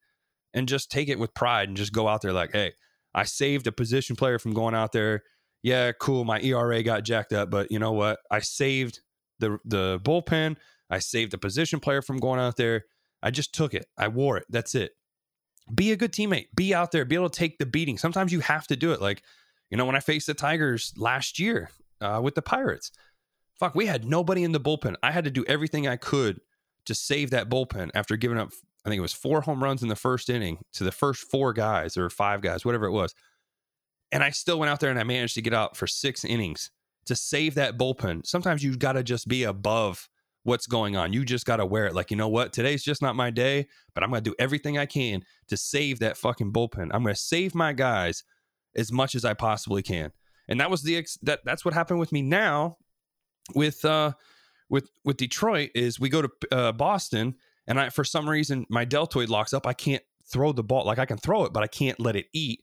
and 0.55 0.68
just 0.68 0.90
take 0.90 1.09
it 1.09 1.18
with 1.18 1.34
pride 1.34 1.68
and 1.68 1.76
just 1.76 1.92
go 1.92 2.09
out 2.09 2.22
there 2.22 2.32
like, 2.32 2.53
"Hey, 2.53 2.72
I 3.14 3.24
saved 3.24 3.66
a 3.66 3.72
position 3.72 4.16
player 4.16 4.38
from 4.38 4.53
going 4.55 4.74
out 4.74 4.92
there. 4.92 5.22
Yeah, 5.62 5.92
cool. 5.92 6.24
My 6.24 6.40
ERA 6.40 6.82
got 6.82 7.03
jacked 7.05 7.32
up, 7.32 7.51
but 7.51 7.70
you 7.70 7.78
know 7.78 7.92
what? 7.92 8.18
I 8.30 8.40
saved 8.40 9.01
the 9.40 9.59
the 9.64 10.01
bullpen. 10.03 10.57
I 10.90 11.01
saved 11.01 11.34
a 11.34 11.38
position 11.38 11.80
player 11.80 12.01
from 12.01 12.18
going 12.18 12.40
out 12.40 12.57
there. 12.57 12.84
I 13.22 13.30
just 13.30 13.53
took 13.53 13.74
it. 13.74 13.86
I 13.99 14.09
wore 14.09 14.36
it. 14.38 14.46
That's 14.49 14.74
it. 14.74 14.92
Be 15.74 15.92
a 15.92 15.96
good 15.96 16.12
teammate. 16.12 16.46
Be 16.57 16.72
out 16.72 16.92
there. 16.92 17.05
Be 17.05 17.16
able 17.16 17.28
to 17.28 17.38
take 17.38 17.59
the 17.59 17.66
beating. 17.66 17.99
Sometimes 17.99 18.32
you 18.32 18.40
have 18.40 18.66
to 18.68 18.76
do 18.76 18.92
it. 18.92 19.03
Like, 19.03 19.22
you 19.70 19.76
know, 19.76 19.84
when 19.84 19.96
I 19.96 20.01
faced 20.01 20.28
the 20.28 20.34
Tigers 20.34 20.94
last 20.96 21.38
year 21.38 21.68
uh, 22.01 22.20
with 22.22 22.34
the 22.36 22.40
Pirates, 22.42 22.90
fuck, 23.59 23.75
we 23.75 23.87
had 23.87 24.05
nobody 24.05 24.45
in 24.45 24.53
the 24.53 24.61
bullpen. 24.61 24.95
I 25.03 25.11
had 25.11 25.25
to 25.25 25.31
do 25.31 25.45
everything 25.47 25.87
I 25.87 25.97
could 25.97 26.41
to 26.87 26.95
save 26.95 27.31
that 27.31 27.49
bullpen 27.49 27.91
after 27.95 28.17
giving 28.17 28.39
up, 28.39 28.53
I 28.85 28.89
think 28.89 28.99
it 28.99 29.03
was 29.03 29.13
four 29.13 29.41
home 29.43 29.63
runs 29.63 29.83
in 29.83 29.89
the 29.89 29.97
first 29.97 30.31
inning 30.31 30.59
to 30.75 30.85
the 30.85 30.93
first 30.93 31.31
four 31.31 31.53
guys 31.53 31.97
or 31.97 32.09
five 32.09 32.41
guys, 32.41 32.65
whatever 32.65 32.87
it 32.87 32.93
was. 32.93 33.15
And 34.11 34.23
I 34.23 34.31
still 34.31 34.59
went 34.59 34.71
out 34.71 34.81
there 34.81 34.91
and 34.91 34.99
I 34.99 35.05
managed 35.05 35.35
to 35.35 35.43
get 35.43 35.53
out 35.53 35.77
for 35.77 35.87
six 35.87 36.25
innings 36.25 36.71
to 37.07 37.15
save 37.15 37.55
that 37.57 37.77
bullpen. 37.77 38.27
Sometimes 38.27 38.63
you've 38.63 38.79
got 38.79 38.93
to 38.93 39.03
just 39.03 39.29
be 39.29 39.43
above 39.43 40.09
what's 40.45 40.67
going 40.67 40.97
on. 40.97 41.13
You 41.13 41.25
just 41.25 41.45
got 41.45 41.57
to 41.57 41.67
wear 41.67 41.87
it. 41.87 41.95
Like, 41.95 42.11
you 42.11 42.17
know 42.17 42.29
what? 42.29 42.53
Today's 42.53 42.83
just 42.83 43.03
not 43.03 43.17
my 43.17 43.31
day, 43.31 43.67
but 43.95 44.03
I'm 44.03 44.11
going 44.11 44.23
to 44.25 44.31
do 44.31 44.37
everything 44.39 44.79
I 44.79 44.87
can 44.87 45.23
to 45.49 45.57
save 45.57 45.99
that 45.99 46.17
fucking 46.17 46.53
bullpen. 46.53 46.89
I'm 46.93 47.03
going 47.03 47.15
to 47.15 47.21
save 47.21 47.55
my 47.55 47.75
guys 47.75 48.25
as 48.75 48.91
much 48.91 49.15
as 49.15 49.25
I 49.25 49.35
possibly 49.35 49.83
can. 49.83 50.13
And 50.49 50.59
that 50.61 50.71
was 50.71 50.83
the 50.83 50.97
ex- 50.97 51.19
that 51.23 51.41
that's 51.45 51.65
what 51.65 51.75
happened 51.75 52.01
with 52.01 52.13
me 52.13 52.23
now 52.23 52.79
with 53.55 53.84
uh 53.84 54.12
with 54.68 54.90
with 55.05 55.16
Detroit 55.16 55.70
is 55.74 55.99
we 55.99 56.09
go 56.09 56.22
to 56.22 56.30
uh, 56.53 56.72
Boston 56.72 57.34
and 57.66 57.80
I 57.80 57.88
for 57.90 58.05
some 58.05 58.28
reason 58.28 58.66
my 58.68 58.84
deltoid 58.84 59.28
locks 59.28 59.53
up. 59.53 59.66
I 59.66 59.72
can't 59.72 60.03
throw 60.26 60.53
the 60.53 60.62
ball 60.62 60.84
like 60.84 60.99
I 60.99 61.07
can 61.07 61.18
throw 61.18 61.44
it, 61.44 61.53
but 61.53 61.62
I 61.62 61.66
can't 61.66 61.99
let 62.01 62.16
it 62.16 62.26
eat. 62.32 62.62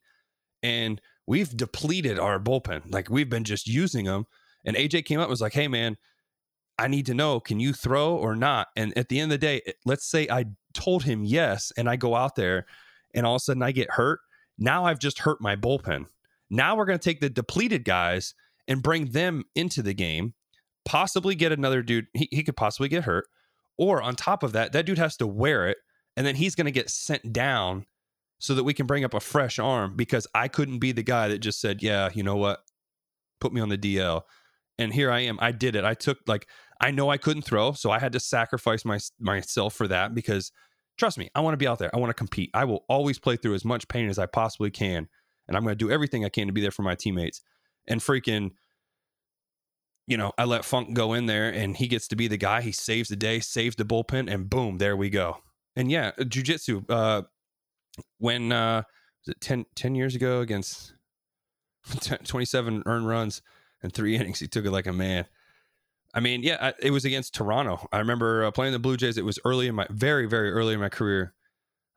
And 0.64 1.02
we've 1.28 1.56
depleted 1.56 2.20
our 2.20 2.40
bullpen. 2.40 2.92
Like 2.92 3.10
we've 3.10 3.30
been 3.30 3.44
just 3.44 3.68
using 3.68 4.06
them. 4.06 4.26
And 4.66 4.76
AJ 4.76 5.06
came 5.06 5.20
up 5.20 5.26
and 5.26 5.32
was 5.32 5.42
like, 5.42 5.54
"Hey 5.54 5.68
man, 5.68 5.98
I 6.78 6.88
need 6.88 7.06
to 7.08 7.14
know 7.14 7.40
can 7.40 7.60
you 7.60 7.74
throw 7.74 8.16
or 8.16 8.36
not?" 8.36 8.68
And 8.76 8.98
at 8.98 9.10
the 9.10 9.20
end 9.20 9.32
of 9.32 9.40
the 9.40 9.46
day, 9.46 9.62
let's 9.86 10.06
say 10.06 10.28
I 10.30 10.46
told 10.74 11.04
him 11.04 11.24
yes, 11.24 11.72
and 11.78 11.90
I 11.90 11.96
go 11.96 12.16
out 12.16 12.36
there, 12.36 12.66
and 13.14 13.26
all 13.26 13.36
of 13.36 13.42
a 13.42 13.44
sudden 13.44 13.64
I 13.64 13.72
get 13.72 13.92
hurt. 13.92 14.20
Now 14.58 14.86
I've 14.86 15.00
just 15.00 15.20
hurt 15.20 15.42
my 15.42 15.56
bullpen. 15.56 16.08
Now 16.50 16.76
we're 16.76 16.86
going 16.86 17.00
to 17.00 17.04
take 17.04 17.20
the 17.20 17.30
depleted 17.30 17.84
guys 17.84 18.34
and 18.68 18.82
bring 18.82 19.06
them 19.06 19.44
into 19.56 19.82
the 19.82 19.94
game, 19.94 20.34
possibly 20.86 21.36
get 21.36 21.52
another 21.52 21.82
dude. 21.82 22.08
He, 22.14 22.30
he 22.32 22.44
could 22.44 22.56
possibly 22.56 22.88
get 22.88 23.04
hurt. 23.04 23.28
Or 23.78 24.02
on 24.02 24.16
top 24.16 24.44
of 24.44 24.54
that, 24.54 24.72
that 24.72 24.86
dude 24.86 24.98
has 24.98 25.18
to 25.18 25.28
wear 25.28 25.68
it. 25.68 25.78
And 26.16 26.26
then 26.26 26.36
he's 26.36 26.56
going 26.56 26.66
to 26.66 26.72
get 26.72 26.90
sent 26.90 27.34
down 27.34 27.86
so 28.40 28.54
that 28.56 28.64
we 28.64 28.74
can 28.74 28.86
bring 28.86 29.04
up 29.04 29.14
a 29.14 29.20
fresh 29.20 29.60
arm 29.60 29.96
because 29.96 30.28
I 30.34 30.48
couldn't 30.48 30.80
be 30.80 30.92
the 30.92 31.04
guy 31.04 31.28
that 31.28 31.40
just 31.40 31.60
said, 31.60 31.84
yeah, 31.84 32.10
you 32.14 32.24
know 32.24 32.38
what? 32.38 32.60
Put 33.42 33.52
me 33.52 33.60
on 33.60 33.70
the 33.70 33.78
DL. 33.78 34.22
And 34.78 34.94
here 34.94 35.12
I 35.12 35.22
am. 35.22 35.38
I 35.42 35.52
did 35.52 35.76
it. 35.76 35.84
I 35.84 35.94
took, 35.94 36.20
like, 36.28 36.48
I 36.80 36.92
know 36.92 37.10
I 37.10 37.18
couldn't 37.18 37.44
throw. 37.44 37.74
So 37.74 37.92
I 37.92 38.00
had 38.00 38.14
to 38.14 38.20
sacrifice 38.20 38.86
my, 38.86 39.00
myself 39.20 39.74
for 39.74 39.88
that 39.88 40.14
because 40.14 40.52
trust 40.98 41.18
me, 41.18 41.30
I 41.36 41.42
want 41.42 41.54
to 41.54 41.58
be 41.58 41.68
out 41.68 41.80
there. 41.80 41.94
I 41.94 42.00
want 42.00 42.10
to 42.10 42.16
compete. 42.16 42.50
I 42.54 42.66
will 42.66 42.86
always 42.88 43.20
play 43.20 43.36
through 43.36 43.56
as 43.56 43.66
much 43.66 43.88
pain 43.88 44.10
as 44.10 44.20
I 44.20 44.26
possibly 44.26 44.72
can. 44.72 45.08
And 45.48 45.56
I'm 45.56 45.64
going 45.64 45.78
to 45.78 45.86
do 45.86 45.92
everything 45.92 46.26
I 46.26 46.30
can 46.30 46.48
to 46.48 46.54
be 46.54 46.62
there 46.62 46.72
for 46.72 46.84
my 46.84 46.96
teammates. 46.96 47.42
And 47.88 48.02
freaking, 48.02 48.52
you 50.08 50.18
know, 50.18 50.32
I 50.38 50.46
let 50.46 50.66
Funk 50.66 50.94
go 50.94 51.14
in 51.14 51.26
there 51.26 51.50
and 51.50 51.76
he 51.76 51.88
gets 51.88 52.08
to 52.10 52.16
be 52.16 52.28
the 52.28 52.38
guy. 52.38 52.62
He 52.62 52.72
saves 52.72 53.10
the 53.10 53.16
day, 53.16 53.40
saves 53.40 53.76
the 53.76 53.86
bullpen, 53.86 54.32
and 54.32 54.50
boom, 54.50 54.78
there 54.78 54.96
we 54.96 55.10
go. 55.10 55.38
And 55.76 55.92
yeah, 55.92 56.12
jujitsu, 56.20 56.86
uh, 56.90 57.24
when, 58.20 58.52
uh, 58.52 58.84
was 59.26 59.36
it 59.36 59.42
10, 59.42 59.66
10 59.76 59.96
years 59.96 60.16
ago 60.16 60.42
against 60.42 60.94
10, 62.00 62.20
27 62.20 62.84
earned 62.86 63.08
runs 63.08 63.42
and 63.82 63.92
three 63.92 64.16
innings, 64.18 64.40
he 64.40 64.48
took 64.48 64.66
it 64.66 64.72
like 64.72 64.88
a 64.88 64.94
man. 64.94 65.26
I 66.14 66.22
mean, 66.22 66.44
yeah, 66.44 66.58
I, 66.62 66.74
it 66.80 66.92
was 66.92 67.04
against 67.04 67.34
Toronto. 67.34 67.86
I 67.92 68.00
remember 68.00 68.46
uh, 68.46 68.52
playing 68.52 68.72
the 68.72 68.80
Blue 68.80 68.96
Jays. 68.96 69.18
It 69.18 69.26
was 69.26 69.40
early 69.44 69.68
in 69.68 69.76
my 69.76 69.86
very, 69.90 70.28
very 70.28 70.52
early 70.52 70.74
in 70.74 70.80
my 70.80 70.88
career. 70.88 71.34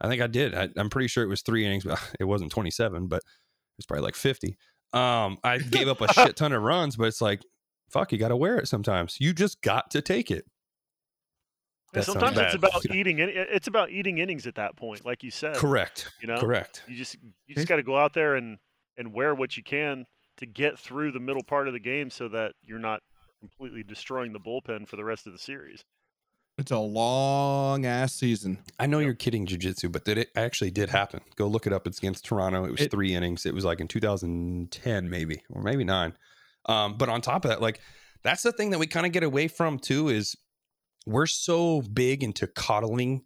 I 0.01 0.09
think 0.09 0.23
I 0.23 0.27
did. 0.27 0.55
I, 0.55 0.69
am 0.77 0.91
pretty 0.91 1.09
sure 1.09 1.23
it 1.23 1.29
was 1.29 1.43
three 1.43 1.65
innings, 1.65 1.85
but 1.85 2.01
it 2.21 2.25
wasn't 2.25 2.51
27, 2.51 3.07
but 3.07 3.19
it 3.19 3.77
was 3.77 3.87
probably 3.87 4.05
like 4.05 4.17
50. 4.17 4.57
Um, 4.93 5.39
I 5.45 5.59
gave 5.59 5.87
up 5.87 6.01
a 6.01 6.13
shit 6.13 6.37
ton 6.37 6.53
of 6.53 6.63
runs, 6.63 6.97
but 6.97 7.05
it's 7.05 7.21
like, 7.21 7.43
fuck, 7.89 8.13
you 8.13 8.19
got 8.19 8.29
to 8.29 8.37
wear 8.37 8.59
it 8.59 8.69
sometimes. 8.69 9.17
You 9.21 9.33
just 9.33 9.61
got 9.63 9.91
to 9.93 10.01
take 10.01 10.31
it. 10.31 10.45
That 11.93 12.05
sometimes 12.05 12.37
it's 12.39 12.55
about 12.55 12.85
eating. 12.95 13.19
It's 13.19 13.67
about 13.67 13.91
eating 13.91 14.19
innings 14.19 14.47
at 14.47 14.57
that 14.57 14.77
point, 14.77 15.07
like 15.07 15.23
you 15.23 15.31
said. 15.31 15.57
Correct. 15.57 16.11
You 16.21 16.29
know, 16.29 16.39
correct. 16.39 16.83
You 16.87 16.97
just 16.97 17.17
you 17.47 17.55
just 17.55 17.69
got 17.69 17.77
to 17.77 17.83
go 17.83 17.97
out 17.97 18.13
there 18.13 18.35
and 18.35 18.59
and 18.97 19.13
wear 19.13 19.35
what 19.35 19.57
you 19.57 19.63
can 19.63 20.05
to 20.37 20.47
get 20.47 20.79
through 20.79 21.13
the 21.13 21.21
middle 21.21 21.43
part 21.43 21.67
of 21.67 21.73
the 21.73 21.81
game, 21.81 22.11
so 22.11 22.29
that 22.29 22.53
you're 22.63 22.79
not 22.79 23.01
completely 23.41 23.83
destroying 23.83 24.33
the 24.33 24.41
bullpen 24.41 24.87
for 24.87 24.97
the 24.97 25.05
rest 25.05 25.27
of 25.27 25.33
the 25.33 25.39
series. 25.39 25.85
It's 26.59 26.73
a 26.73 26.79
long 26.79 27.87
ass 27.87 28.15
season. 28.15 28.59
I 28.81 28.87
know 28.87 28.99
you're 28.99 29.15
kidding, 29.15 29.47
jujitsu, 29.47 29.93
but 29.93 30.05
did 30.05 30.19
it 30.19 30.31
actually 30.35 30.73
did 30.73 30.91
happen? 30.91 31.21
Go 31.37 31.47
look 31.47 31.69
it 31.69 31.73
up. 31.73 31.87
It's 31.87 31.99
against 31.99 32.25
Toronto. 32.25 32.65
It 32.65 32.73
was 32.73 32.81
it, 32.81 32.91
three 32.91 33.15
innings. 33.15 33.47
It 33.47 33.55
was 33.55 33.65
like 33.65 33.81
in 33.81 33.87
2010, 33.87 35.09
maybe 35.09 35.43
or 35.51 35.63
maybe 35.63 35.85
nine. 35.85 36.15
Um, 36.67 36.97
but 36.97 37.09
on 37.09 37.21
top 37.21 37.45
of 37.45 37.51
that, 37.51 37.63
like 37.63 37.81
that's 38.23 38.43
the 38.43 38.53
thing 38.53 38.71
that 38.71 38.79
we 38.79 38.87
kind 38.87 39.07
of 39.07 39.13
get 39.13 39.23
away 39.23 39.49
from 39.49 39.79
too 39.79 40.09
is 40.09 40.37
we're 41.07 41.27
so 41.27 41.83
big 41.83 42.23
into 42.23 42.47
coddling 42.47 43.25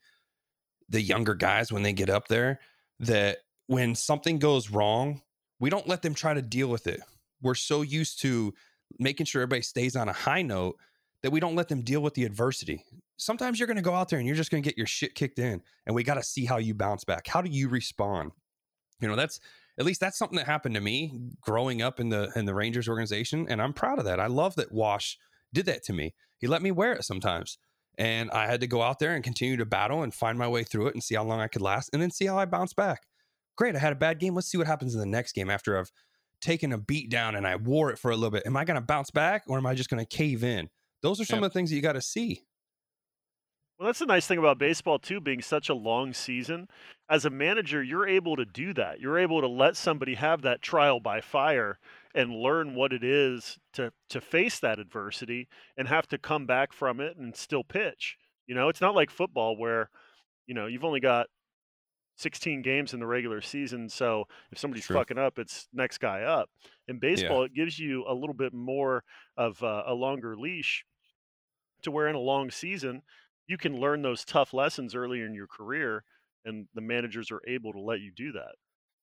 the 0.89 1.01
younger 1.01 1.35
guys 1.35 1.72
when 1.72 1.83
they 1.83 1.93
get 1.93 2.11
up 2.11 2.28
there 2.28 2.61
that 3.01 3.39
when 3.66 3.95
something 3.95 4.39
goes 4.39 4.70
wrong, 4.70 5.22
we 5.59 5.70
don't 5.70 5.89
let 5.89 6.03
them 6.03 6.14
try 6.14 6.35
to 6.35 6.43
deal 6.43 6.68
with 6.68 6.87
it. 6.87 7.01
We're 7.41 7.55
so 7.55 7.83
used 7.83 8.20
to 8.22 8.53
making 8.99 9.26
sure 9.26 9.43
everybody 9.43 9.62
stays 9.62 9.97
on 9.97 10.09
a 10.09 10.12
high 10.12 10.43
note 10.43 10.76
that 11.22 11.30
we 11.30 11.41
don't 11.41 11.55
let 11.55 11.68
them 11.68 11.83
deal 11.83 12.01
with 12.01 12.14
the 12.14 12.24
adversity. 12.24 12.85
Sometimes 13.16 13.59
you're 13.59 13.66
going 13.66 13.76
to 13.76 13.83
go 13.83 13.95
out 13.95 14.09
there 14.09 14.18
and 14.18 14.26
you're 14.26 14.37
just 14.37 14.51
going 14.51 14.62
to 14.62 14.68
get 14.68 14.76
your 14.76 14.87
shit 14.87 15.14
kicked 15.14 15.39
in, 15.39 15.62
and 15.87 15.95
we 15.95 16.03
got 16.03 16.14
to 16.14 16.22
see 16.22 16.45
how 16.45 16.59
you 16.59 16.74
bounce 16.74 17.05
back. 17.05 17.26
How 17.26 17.41
do 17.41 17.51
you 17.51 17.68
respond? 17.68 18.33
You 19.01 19.09
know, 19.09 19.16
that's 19.16 19.41
at 19.79 19.85
least 19.85 20.01
that's 20.01 20.18
something 20.18 20.37
that 20.37 20.47
happened 20.47 20.75
to 20.75 20.81
me 20.81 21.31
growing 21.41 21.83
up 21.83 22.01
in 22.01 22.09
the 22.09 22.31
in 22.37 22.45
the 22.45 22.55
Rangers 22.55 22.89
organization, 22.89 23.47
and 23.49 23.61
I'm 23.61 23.73
proud 23.73 23.99
of 23.99 24.05
that. 24.05 24.20
I 24.20 24.27
love 24.27 24.55
that 24.57 24.73
Wash 24.73 25.18
did 25.53 25.66
that 25.66 25.83
to 25.85 25.93
me. 25.93 26.14
He 26.39 26.47
let 26.47 26.62
me 26.62 26.70
wear 26.70 26.93
it 26.93 27.05
sometimes, 27.05 27.59
and 27.97 28.31
I 28.31 28.47
had 28.47 28.61
to 28.61 28.66
go 28.66 28.83
out 28.83 28.99
there 28.99 29.14
and 29.14 29.25
continue 29.25 29.57
to 29.57 29.66
battle 29.66 30.03
and 30.03 30.12
find 30.12 30.39
my 30.39 30.49
way 30.49 30.64
through 30.64 30.89
it 30.89 30.95
and 30.95 31.03
see 31.03 31.14
how 31.14 31.25
long 31.25 31.41
I 31.41 31.49
could 31.49 31.62
last, 31.62 31.91
and 31.93 32.03
then 32.03 32.11
see 32.11 32.27
how 32.27 32.39
I 32.39 32.45
bounce 32.45 32.75
back. 32.75 33.03
Great, 33.57 33.77
I 33.77 33.79
had 33.79 33.93
a 33.93 33.97
bad 33.97 34.18
game. 34.18 34.35
Let's 34.35 34.51
see 34.51 34.59
what 34.59 34.66
happens 34.66 34.95
in 34.95 35.01
the 35.01 35.07
next 35.07 35.33
game 35.33 35.51
after 35.51 35.79
I've 35.79 35.93
taken 36.43 36.73
a 36.73 36.79
beat 36.79 37.11
down 37.11 37.37
and 37.37 37.47
I 37.47 37.57
wore 37.57 37.91
it 37.91 37.99
for 37.99 38.11
a 38.11 38.14
little 38.14 38.31
bit. 38.31 38.43
Am 38.45 38.57
I 38.57 38.64
going 38.64 38.75
to 38.75 38.81
bounce 38.81 39.11
back 39.11 39.45
or 39.47 39.57
am 39.57 39.66
I 39.66 39.75
just 39.75 39.89
going 39.89 40.05
to 40.05 40.16
cave 40.16 40.43
in? 40.45 40.68
Those 41.01 41.20
are 41.20 41.25
some 41.25 41.39
yep. 41.39 41.47
of 41.47 41.53
the 41.53 41.59
things 41.59 41.70
that 41.70 41.77
you 41.77 41.83
got 41.83 41.93
to 41.93 42.03
see. 42.03 42.43
Well, 43.83 43.89
that's 43.89 43.99
the 43.99 44.07
nice 44.07 44.28
thing 44.28 44.39
about 44.39 44.59
baseball 44.59 45.01
too, 45.01 45.20
being 45.20 45.43
such 45.43 45.68
a 45.68 45.74
long 45.74 46.12
season. 46.12 46.68
As 47.11 47.24
a 47.24 47.30
manager, 47.30 47.83
you're 47.83 48.07
able 48.07 48.37
to 48.37 48.45
do 48.45 48.72
that. 48.74 49.01
You're 49.01 49.18
able 49.18 49.41
to 49.41 49.49
let 49.49 49.76
somebody 49.76 50.14
have 50.14 50.43
that 50.43 50.62
trial 50.62 51.01
by 51.01 51.20
fire 51.20 51.80
and 52.14 52.33
learn 52.33 52.76
what 52.76 52.93
it 52.93 53.03
is 53.03 53.59
to 53.72 53.93
to 54.11 54.20
face 54.20 54.61
that 54.61 54.78
adversity 54.78 55.49
and 55.76 55.89
have 55.89 56.07
to 56.11 56.18
come 56.18 56.47
back 56.47 56.72
from 56.72 57.01
it 57.01 57.16
and 57.16 57.35
still 57.35 57.64
pitch. 57.64 58.18
You 58.47 58.55
know, 58.55 58.68
it's 58.68 58.80
not 58.80 58.95
like 58.95 59.11
football 59.11 59.57
where, 59.57 59.91
you 60.47 60.55
know, 60.55 60.68
you've 60.68 60.85
only 60.85 61.01
got 61.01 61.26
16 62.18 62.62
games 62.62 62.95
in 62.95 63.01
the 63.01 63.07
regular 63.07 63.41
season. 63.41 63.89
So 63.89 64.28
if 64.53 64.59
somebody's 64.61 64.87
True. 64.87 64.95
fucking 64.95 65.18
up, 65.18 65.41
it's 65.41 65.66
next 65.72 65.99
guy 65.99 66.22
up. 66.22 66.49
In 66.87 67.01
baseball, 67.01 67.41
yeah. 67.41 67.47
it 67.47 67.55
gives 67.55 67.80
you 67.80 68.05
a 68.07 68.14
little 68.14 68.33
bit 68.33 68.55
more 68.55 69.03
of 69.37 69.61
uh, 69.61 69.83
a 69.89 69.93
longer 69.93 70.37
leash 70.37 70.85
to 71.83 71.91
where 71.91 72.07
in 72.07 72.14
a 72.14 72.20
long 72.20 72.49
season, 72.49 73.03
you 73.47 73.59
can 73.59 73.78
learn 73.78 74.03
those 74.03 74.24
tough 74.24 74.53
lessons 74.53 74.95
earlier 74.95 75.26
in 75.26 75.34
your 75.34 75.47
career, 75.47 76.05
and 76.45 76.66
the 76.74 76.80
managers 76.80 77.30
are 77.30 77.43
able 77.47 77.72
to 77.72 77.80
let 77.80 78.01
you 78.01 78.12
do 78.14 78.32
that. 78.32 78.55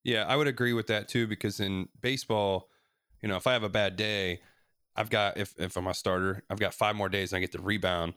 Yeah, 0.03 0.25
I 0.27 0.35
would 0.35 0.47
agree 0.47 0.73
with 0.73 0.87
that 0.87 1.07
too, 1.07 1.27
because 1.27 1.59
in 1.59 1.87
baseball, 2.01 2.69
you 3.21 3.29
know, 3.29 3.35
if 3.35 3.47
I 3.47 3.53
have 3.53 3.63
a 3.63 3.69
bad 3.69 3.95
day, 3.95 4.39
I've 4.95 5.09
got, 5.09 5.37
if, 5.37 5.53
if 5.57 5.77
I'm 5.77 5.87
a 5.87 5.93
starter, 5.93 6.43
I've 6.49 6.59
got 6.59 6.73
five 6.73 6.95
more 6.95 7.09
days 7.09 7.31
and 7.31 7.37
I 7.37 7.41
get 7.41 7.51
to 7.53 7.61
rebound 7.61 8.13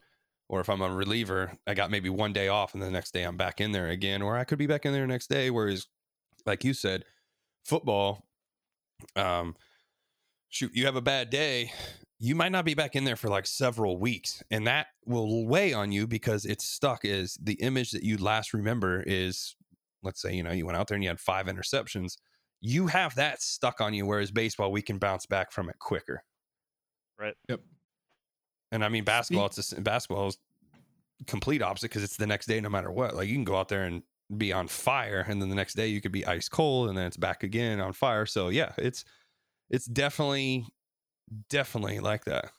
or 0.48 0.60
if 0.60 0.68
I'm 0.68 0.82
a 0.82 0.90
reliever, 0.90 1.52
I 1.66 1.74
got 1.74 1.90
maybe 1.90 2.08
one 2.08 2.32
day 2.32 2.48
off 2.48 2.74
and 2.74 2.82
the 2.82 2.90
next 2.90 3.12
day 3.12 3.22
I'm 3.22 3.36
back 3.36 3.60
in 3.60 3.72
there 3.72 3.88
again, 3.88 4.20
or 4.20 4.36
I 4.36 4.44
could 4.44 4.58
be 4.58 4.66
back 4.66 4.84
in 4.84 4.92
there 4.92 5.06
next 5.06 5.28
day. 5.28 5.50
Whereas, 5.50 5.86
like 6.44 6.62
you 6.62 6.74
said, 6.74 7.04
football, 7.64 8.26
um, 9.16 9.56
shoot, 10.48 10.72
you 10.74 10.84
have 10.84 10.96
a 10.96 11.00
bad 11.00 11.30
day, 11.30 11.72
you 12.22 12.36
might 12.36 12.52
not 12.52 12.64
be 12.64 12.74
back 12.74 12.94
in 12.94 13.02
there 13.02 13.16
for 13.16 13.28
like 13.28 13.46
several 13.46 13.98
weeks, 13.98 14.44
and 14.52 14.64
that 14.68 14.86
will 15.04 15.44
weigh 15.44 15.72
on 15.72 15.90
you 15.90 16.06
because 16.06 16.44
it's 16.44 16.64
stuck. 16.64 17.04
Is 17.04 17.36
the 17.42 17.54
image 17.54 17.90
that 17.90 18.04
you 18.04 18.16
last 18.16 18.54
remember 18.54 19.02
is, 19.04 19.56
let's 20.04 20.22
say, 20.22 20.32
you 20.32 20.44
know, 20.44 20.52
you 20.52 20.64
went 20.64 20.78
out 20.78 20.86
there 20.86 20.94
and 20.94 21.02
you 21.02 21.10
had 21.10 21.18
five 21.18 21.46
interceptions, 21.46 22.18
you 22.60 22.86
have 22.86 23.16
that 23.16 23.42
stuck 23.42 23.80
on 23.80 23.92
you. 23.92 24.06
Whereas 24.06 24.30
baseball, 24.30 24.70
we 24.70 24.82
can 24.82 24.98
bounce 24.98 25.26
back 25.26 25.50
from 25.50 25.68
it 25.68 25.80
quicker. 25.80 26.22
Right. 27.18 27.34
Yep. 27.48 27.60
And 28.70 28.84
I 28.84 28.88
mean, 28.88 29.02
basketball, 29.02 29.46
it's 29.46 29.72
a, 29.72 29.80
basketball 29.80 30.28
is 30.28 30.38
complete 31.26 31.60
opposite 31.60 31.90
because 31.90 32.04
it's 32.04 32.16
the 32.16 32.26
next 32.28 32.46
day 32.46 32.60
no 32.60 32.68
matter 32.68 32.92
what. 32.92 33.16
Like 33.16 33.26
you 33.26 33.34
can 33.34 33.42
go 33.42 33.56
out 33.56 33.68
there 33.68 33.82
and 33.82 34.00
be 34.36 34.52
on 34.52 34.68
fire, 34.68 35.26
and 35.28 35.42
then 35.42 35.48
the 35.48 35.56
next 35.56 35.74
day 35.74 35.88
you 35.88 36.00
could 36.00 36.12
be 36.12 36.24
ice 36.24 36.48
cold, 36.48 36.88
and 36.88 36.96
then 36.96 37.06
it's 37.06 37.16
back 37.16 37.42
again 37.42 37.80
on 37.80 37.92
fire. 37.92 38.26
So 38.26 38.48
yeah, 38.48 38.74
it's 38.78 39.04
it's 39.70 39.86
definitely 39.86 40.66
definitely 41.48 42.00
like 42.00 42.24
that. 42.24 42.52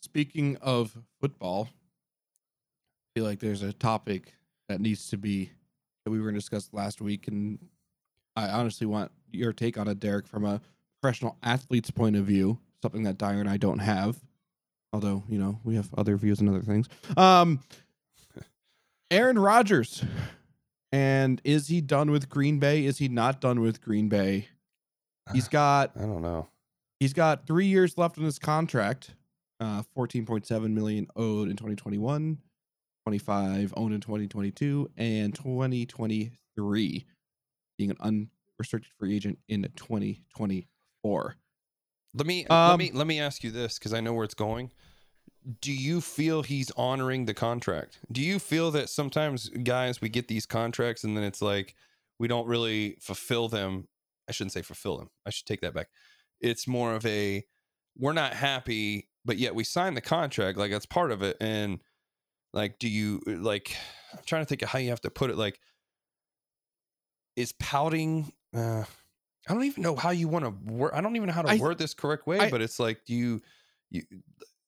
Speaking 0.00 0.56
of 0.62 0.96
football, 1.20 1.68
I 1.70 3.18
feel 3.18 3.24
like 3.24 3.40
there's 3.40 3.62
a 3.62 3.72
topic 3.72 4.34
that 4.68 4.80
needs 4.80 5.08
to 5.10 5.16
be 5.16 5.50
that 6.04 6.10
we 6.10 6.18
were 6.18 6.24
going 6.24 6.34
to 6.34 6.40
discuss 6.40 6.68
last 6.72 7.00
week, 7.00 7.28
and 7.28 7.58
I 8.36 8.48
honestly 8.48 8.86
want 8.86 9.10
your 9.30 9.52
take 9.52 9.78
on 9.78 9.88
it, 9.88 9.98
Derek, 9.98 10.26
from 10.26 10.44
a 10.44 10.60
professional 11.00 11.36
athlete's 11.42 11.90
point 11.90 12.16
of 12.16 12.24
view. 12.24 12.58
Something 12.82 13.04
that 13.04 13.18
Dyer 13.18 13.40
and 13.40 13.48
I 13.48 13.56
don't 13.56 13.78
have 13.78 14.16
although 14.96 15.22
you 15.28 15.38
know 15.38 15.60
we 15.62 15.76
have 15.76 15.92
other 15.96 16.16
views 16.16 16.40
and 16.40 16.48
other 16.48 16.62
things. 16.62 16.88
Um, 17.16 17.60
Aaron 19.10 19.38
Rodgers, 19.38 20.04
and 20.90 21.40
is 21.44 21.68
he 21.68 21.80
done 21.80 22.10
with 22.10 22.28
Green 22.28 22.58
Bay? 22.58 22.84
Is 22.84 22.98
he 22.98 23.08
not 23.08 23.40
done 23.40 23.60
with 23.60 23.80
Green 23.80 24.08
Bay? 24.08 24.48
He's 25.32 25.48
got 25.60 25.92
I 25.96 26.00
don't 26.00 26.22
know. 26.22 26.48
He's 27.00 27.12
got 27.12 27.46
three 27.46 27.66
years 27.66 27.98
left 27.98 28.18
on 28.18 28.24
his 28.24 28.38
contract. 28.38 29.14
Uh, 29.58 29.82
14.7 29.96 30.70
million 30.72 31.06
owed 31.16 31.48
in 31.48 31.56
2021, 31.56 32.38
25 33.06 33.74
owned 33.76 33.94
in 33.94 34.00
2022, 34.00 34.90
and 34.96 35.34
2023 35.34 37.06
being 37.78 37.90
an 37.90 37.96
unrestricted 38.58 38.92
free 38.98 39.16
agent 39.16 39.38
in 39.48 39.62
2024. 39.76 41.36
Let 42.14 42.26
me 42.26 42.46
um, 42.46 42.70
let 42.70 42.78
me 42.78 42.90
let 42.92 43.06
me 43.06 43.20
ask 43.20 43.44
you 43.44 43.50
this 43.50 43.78
because 43.78 43.92
I 43.92 44.00
know 44.00 44.14
where 44.14 44.24
it's 44.24 44.34
going. 44.34 44.70
Do 45.60 45.72
you 45.72 46.00
feel 46.00 46.42
he's 46.42 46.70
honoring 46.72 47.26
the 47.26 47.34
contract? 47.34 47.98
Do 48.10 48.20
you 48.20 48.38
feel 48.38 48.70
that 48.72 48.88
sometimes 48.88 49.48
guys 49.50 50.00
we 50.00 50.08
get 50.08 50.26
these 50.26 50.46
contracts 50.46 51.04
and 51.04 51.16
then 51.16 51.24
it's 51.24 51.42
like 51.42 51.74
we 52.18 52.26
don't 52.26 52.46
really 52.46 52.96
fulfill 53.00 53.48
them? 53.48 53.86
I 54.28 54.32
shouldn't 54.32 54.52
say 54.52 54.62
fulfill 54.62 54.96
them. 54.96 55.10
I 55.24 55.30
should 55.30 55.46
take 55.46 55.60
that 55.60 55.74
back. 55.74 55.88
It's 56.40 56.66
more 56.66 56.94
of 56.94 57.04
a 57.06 57.44
we're 57.98 58.12
not 58.12 58.34
happy, 58.34 59.08
but 59.24 59.38
yet 59.38 59.54
we 59.54 59.64
signed 59.64 59.96
the 59.96 60.02
contract. 60.02 60.58
Like 60.58 60.70
that's 60.70 60.86
part 60.86 61.10
of 61.10 61.22
it. 61.22 61.36
And 61.40 61.80
like, 62.52 62.78
do 62.78 62.88
you 62.88 63.20
like? 63.26 63.76
I'm 64.12 64.24
trying 64.24 64.42
to 64.42 64.46
think 64.46 64.62
of 64.62 64.68
how 64.68 64.78
you 64.78 64.90
have 64.90 65.00
to 65.02 65.10
put 65.10 65.30
it. 65.30 65.36
Like, 65.36 65.60
is 67.36 67.52
pouting? 67.52 68.32
Uh, 68.54 68.84
I 69.48 69.54
don't 69.54 69.64
even 69.64 69.82
know 69.82 69.96
how 69.96 70.10
you 70.10 70.28
want 70.28 70.44
to 70.44 70.72
word. 70.72 70.92
I 70.94 71.00
don't 71.00 71.16
even 71.16 71.28
know 71.28 71.34
how 71.34 71.42
to 71.42 71.50
I, 71.50 71.56
word 71.56 71.78
this 71.78 71.94
correct 71.94 72.26
way, 72.26 72.40
I, 72.40 72.50
but 72.50 72.62
it's 72.62 72.80
like 72.80 73.00
you, 73.06 73.42
you, 73.90 74.02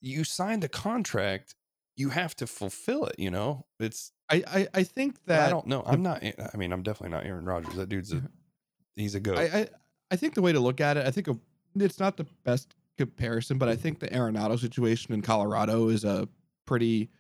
you 0.01 0.25
signed 0.25 0.65
a 0.65 0.69
contract. 0.69 1.55
You 1.97 2.11
have 2.11 2.37
to 2.37 2.47
fulfill 2.47 3.07
it. 3.07 3.17
You 3.19 3.31
know, 3.31 3.67
it's. 3.81 4.13
I 4.31 4.45
I, 4.47 4.69
I 4.75 4.83
think 4.85 5.25
that 5.25 5.47
I 5.47 5.51
don't 5.51 5.67
know. 5.67 5.83
I'm 5.85 6.03
not. 6.03 6.23
I 6.23 6.57
mean, 6.57 6.73
I'm 6.73 6.83
definitely 6.83 7.17
not 7.17 7.27
Aaron 7.27 7.45
Rodgers. 7.45 7.75
That 7.75 7.89
dude's 7.89 8.13
a, 8.13 8.23
he's 8.97 9.15
a 9.15 9.21
goat. 9.21 9.39
I, 9.39 9.45
I 9.45 9.69
I 10.11 10.17
think 10.17 10.35
the 10.35 10.43
way 10.43 10.53
to 10.53 10.61
look 10.61 10.81
at 10.81 10.97
it, 10.97 11.07
I 11.07 11.11
think 11.11 11.29
it's 11.77 12.01
not 12.01 12.17
the 12.17 12.27
best 12.45 12.75
comparison, 12.97 13.59
but 13.59 13.69
I 13.69 13.77
think 13.77 14.01
the 14.01 14.09
Arenado 14.09 14.59
situation 14.59 15.15
in 15.15 15.23
Colorado 15.23 15.89
is 15.89 16.05
a 16.05 16.29
pretty, 16.67 17.11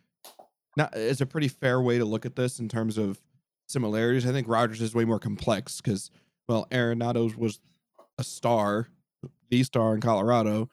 not 0.77 0.97
is 0.97 1.21
a 1.21 1.27
pretty 1.27 1.49
fair 1.49 1.81
way 1.81 1.99
to 1.99 2.05
look 2.05 2.27
at 2.27 2.37
this 2.37 2.59
in 2.59 2.69
terms 2.69 2.99
of 2.99 3.21
similarities. 3.67 4.27
I 4.27 4.33
think 4.33 4.49
Rodgers 4.49 4.83
is 4.83 4.95
way 4.95 5.05
more 5.05 5.19
complex 5.19 5.81
because 5.81 6.11
well, 6.49 6.67
Arenado 6.71 7.35
was 7.37 7.61
a 8.19 8.25
star, 8.25 8.89
the 9.51 9.63
star 9.63 9.95
in 9.95 10.01
Colorado. 10.01 10.69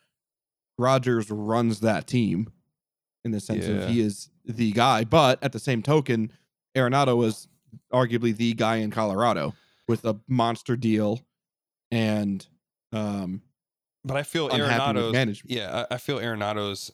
Rodgers 0.78 1.30
runs 1.30 1.82
that 1.82 2.08
team 2.08 2.52
in 3.24 3.32
the 3.32 3.40
sense 3.40 3.68
yeah. 3.68 3.76
of 3.76 3.90
he 3.90 4.02
is 4.02 4.30
the 4.46 4.72
guy. 4.72 5.04
But 5.04 5.42
at 5.44 5.52
the 5.52 5.60
same 5.60 5.82
token, 5.82 6.32
Arenado 6.76 7.16
was 7.16 7.48
arguably 7.94 8.36
the 8.36 8.54
guy 8.54 8.78
in 8.78 8.92
Colorado 8.92 9.54
with 9.88 10.06
a 10.06 10.20
monster 10.28 10.76
deal 10.76 11.22
and 11.92 12.46
um 12.92 13.42
but 14.06 14.16
I 14.16 14.24
feel 14.24 14.49
Arenado's 14.49 15.41
yeah, 15.45 15.86
I, 15.89 15.95
I 15.95 15.97
feel 15.97 16.20
Arenado's 16.20 16.91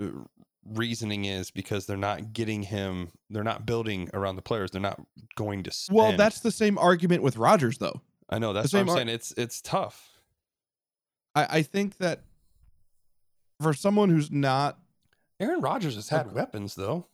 uh, 0.00 0.06
reasoning 0.64 1.24
is 1.24 1.50
because 1.50 1.86
they're 1.86 1.96
not 1.96 2.32
getting 2.32 2.62
him. 2.62 3.10
They're 3.30 3.42
not 3.42 3.66
building 3.66 4.10
around 4.14 4.36
the 4.36 4.42
players. 4.42 4.70
They're 4.70 4.80
not 4.80 5.00
going 5.34 5.62
to 5.64 5.72
spend. 5.72 5.96
Well, 5.96 6.16
that's 6.16 6.40
the 6.40 6.50
same 6.52 6.78
argument 6.78 7.22
with 7.22 7.36
Rodgers, 7.36 7.78
though. 7.78 8.00
I 8.28 8.38
know 8.38 8.52
that's 8.52 8.70
the 8.70 8.78
what 8.78 8.82
I'm 8.82 8.88
ar- 8.90 8.96
saying. 8.96 9.08
It's 9.08 9.32
it's 9.36 9.60
tough. 9.60 10.20
I, 11.34 11.58
I 11.58 11.62
think 11.62 11.98
that 11.98 12.20
for 13.60 13.74
someone 13.74 14.08
who's 14.10 14.30
not, 14.30 14.78
Aaron 15.40 15.60
Rodgers 15.60 15.96
has 15.96 16.08
had 16.08 16.32
weapons 16.32 16.74
though. 16.74 17.06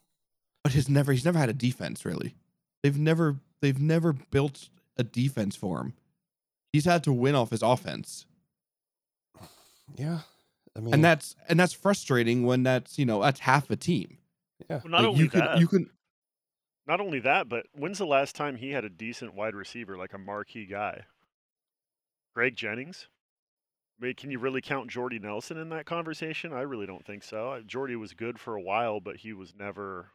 but 0.62 0.72
he's 0.72 0.88
never 0.88 1.12
he's 1.12 1.24
never 1.24 1.38
had 1.38 1.48
a 1.48 1.54
defense 1.54 2.04
really. 2.04 2.34
They've 2.82 2.98
never 2.98 3.36
they've 3.60 3.80
never 3.80 4.12
built 4.12 4.68
a 4.96 5.02
defense 5.02 5.56
for 5.56 5.78
him. 5.80 5.94
He's 6.72 6.84
had 6.84 7.02
to 7.04 7.12
win 7.12 7.34
off 7.34 7.50
his 7.50 7.62
offense, 7.62 8.26
Yeah, 9.96 10.20
I 10.76 10.80
mean, 10.80 10.94
and 10.94 11.04
that's 11.04 11.36
and 11.48 11.58
that's 11.58 11.72
frustrating 11.72 12.44
when 12.44 12.62
that's 12.62 12.98
you 12.98 13.06
know 13.06 13.22
that's 13.22 13.40
half 13.40 13.70
a 13.70 13.76
team. 13.76 14.18
yeah. 14.68 14.80
Well, 14.84 14.90
not 14.90 14.98
Like, 15.02 15.08
only 15.08 15.20
you 15.20 15.28
could 15.28 15.40
that, 15.42 15.58
you 15.58 15.68
can 15.68 15.90
not 16.86 17.00
only 17.00 17.20
that, 17.20 17.48
but 17.48 17.66
when's 17.72 17.98
the 17.98 18.06
last 18.06 18.34
time 18.34 18.56
he 18.56 18.70
had 18.70 18.84
a 18.84 18.90
decent 18.90 19.34
wide 19.34 19.54
receiver, 19.54 19.96
like 19.96 20.12
a 20.12 20.18
marquee 20.18 20.66
guy? 20.66 21.02
Greg 22.34 22.56
Jennings. 22.56 23.08
I 24.00 24.06
mean, 24.06 24.14
can 24.14 24.30
you 24.30 24.38
really 24.38 24.60
count 24.62 24.90
Jordy 24.90 25.18
Nelson 25.18 25.58
in 25.58 25.68
that 25.70 25.84
conversation? 25.86 26.52
I 26.52 26.62
really 26.62 26.86
don't 26.86 27.04
think 27.04 27.22
so. 27.22 27.62
Jordy 27.66 27.96
was 27.96 28.12
good 28.14 28.40
for 28.40 28.56
a 28.56 28.62
while, 28.62 28.98
but 28.98 29.16
he 29.16 29.32
was 29.32 29.54
never 29.54 30.10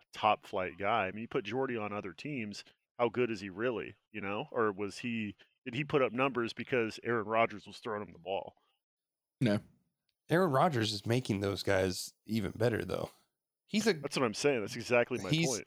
a 0.00 0.18
top 0.18 0.46
flight 0.46 0.78
guy. 0.78 1.06
I 1.06 1.12
mean, 1.12 1.22
you 1.22 1.28
put 1.28 1.44
Jordy 1.44 1.76
on 1.76 1.92
other 1.92 2.12
teams. 2.12 2.64
How 2.98 3.08
good 3.08 3.30
is 3.30 3.40
he 3.40 3.50
really? 3.50 3.94
You 4.12 4.20
know, 4.22 4.48
or 4.50 4.72
was 4.72 4.98
he? 4.98 5.34
Did 5.64 5.74
he 5.74 5.84
put 5.84 6.02
up 6.02 6.12
numbers 6.12 6.52
because 6.52 6.98
Aaron 7.04 7.26
Rodgers 7.26 7.66
was 7.66 7.76
throwing 7.78 8.02
him 8.02 8.12
the 8.12 8.18
ball? 8.18 8.54
No. 9.40 9.60
Aaron 10.30 10.50
Rodgers 10.50 10.92
is 10.92 11.06
making 11.06 11.40
those 11.40 11.62
guys 11.62 12.12
even 12.26 12.52
better 12.56 12.84
though. 12.84 13.10
He's 13.66 13.86
a 13.86 13.94
That's 13.94 14.16
what 14.16 14.26
I'm 14.26 14.34
saying. 14.34 14.60
That's 14.60 14.76
exactly 14.76 15.18
my 15.22 15.30
He's- 15.30 15.46
point. 15.48 15.66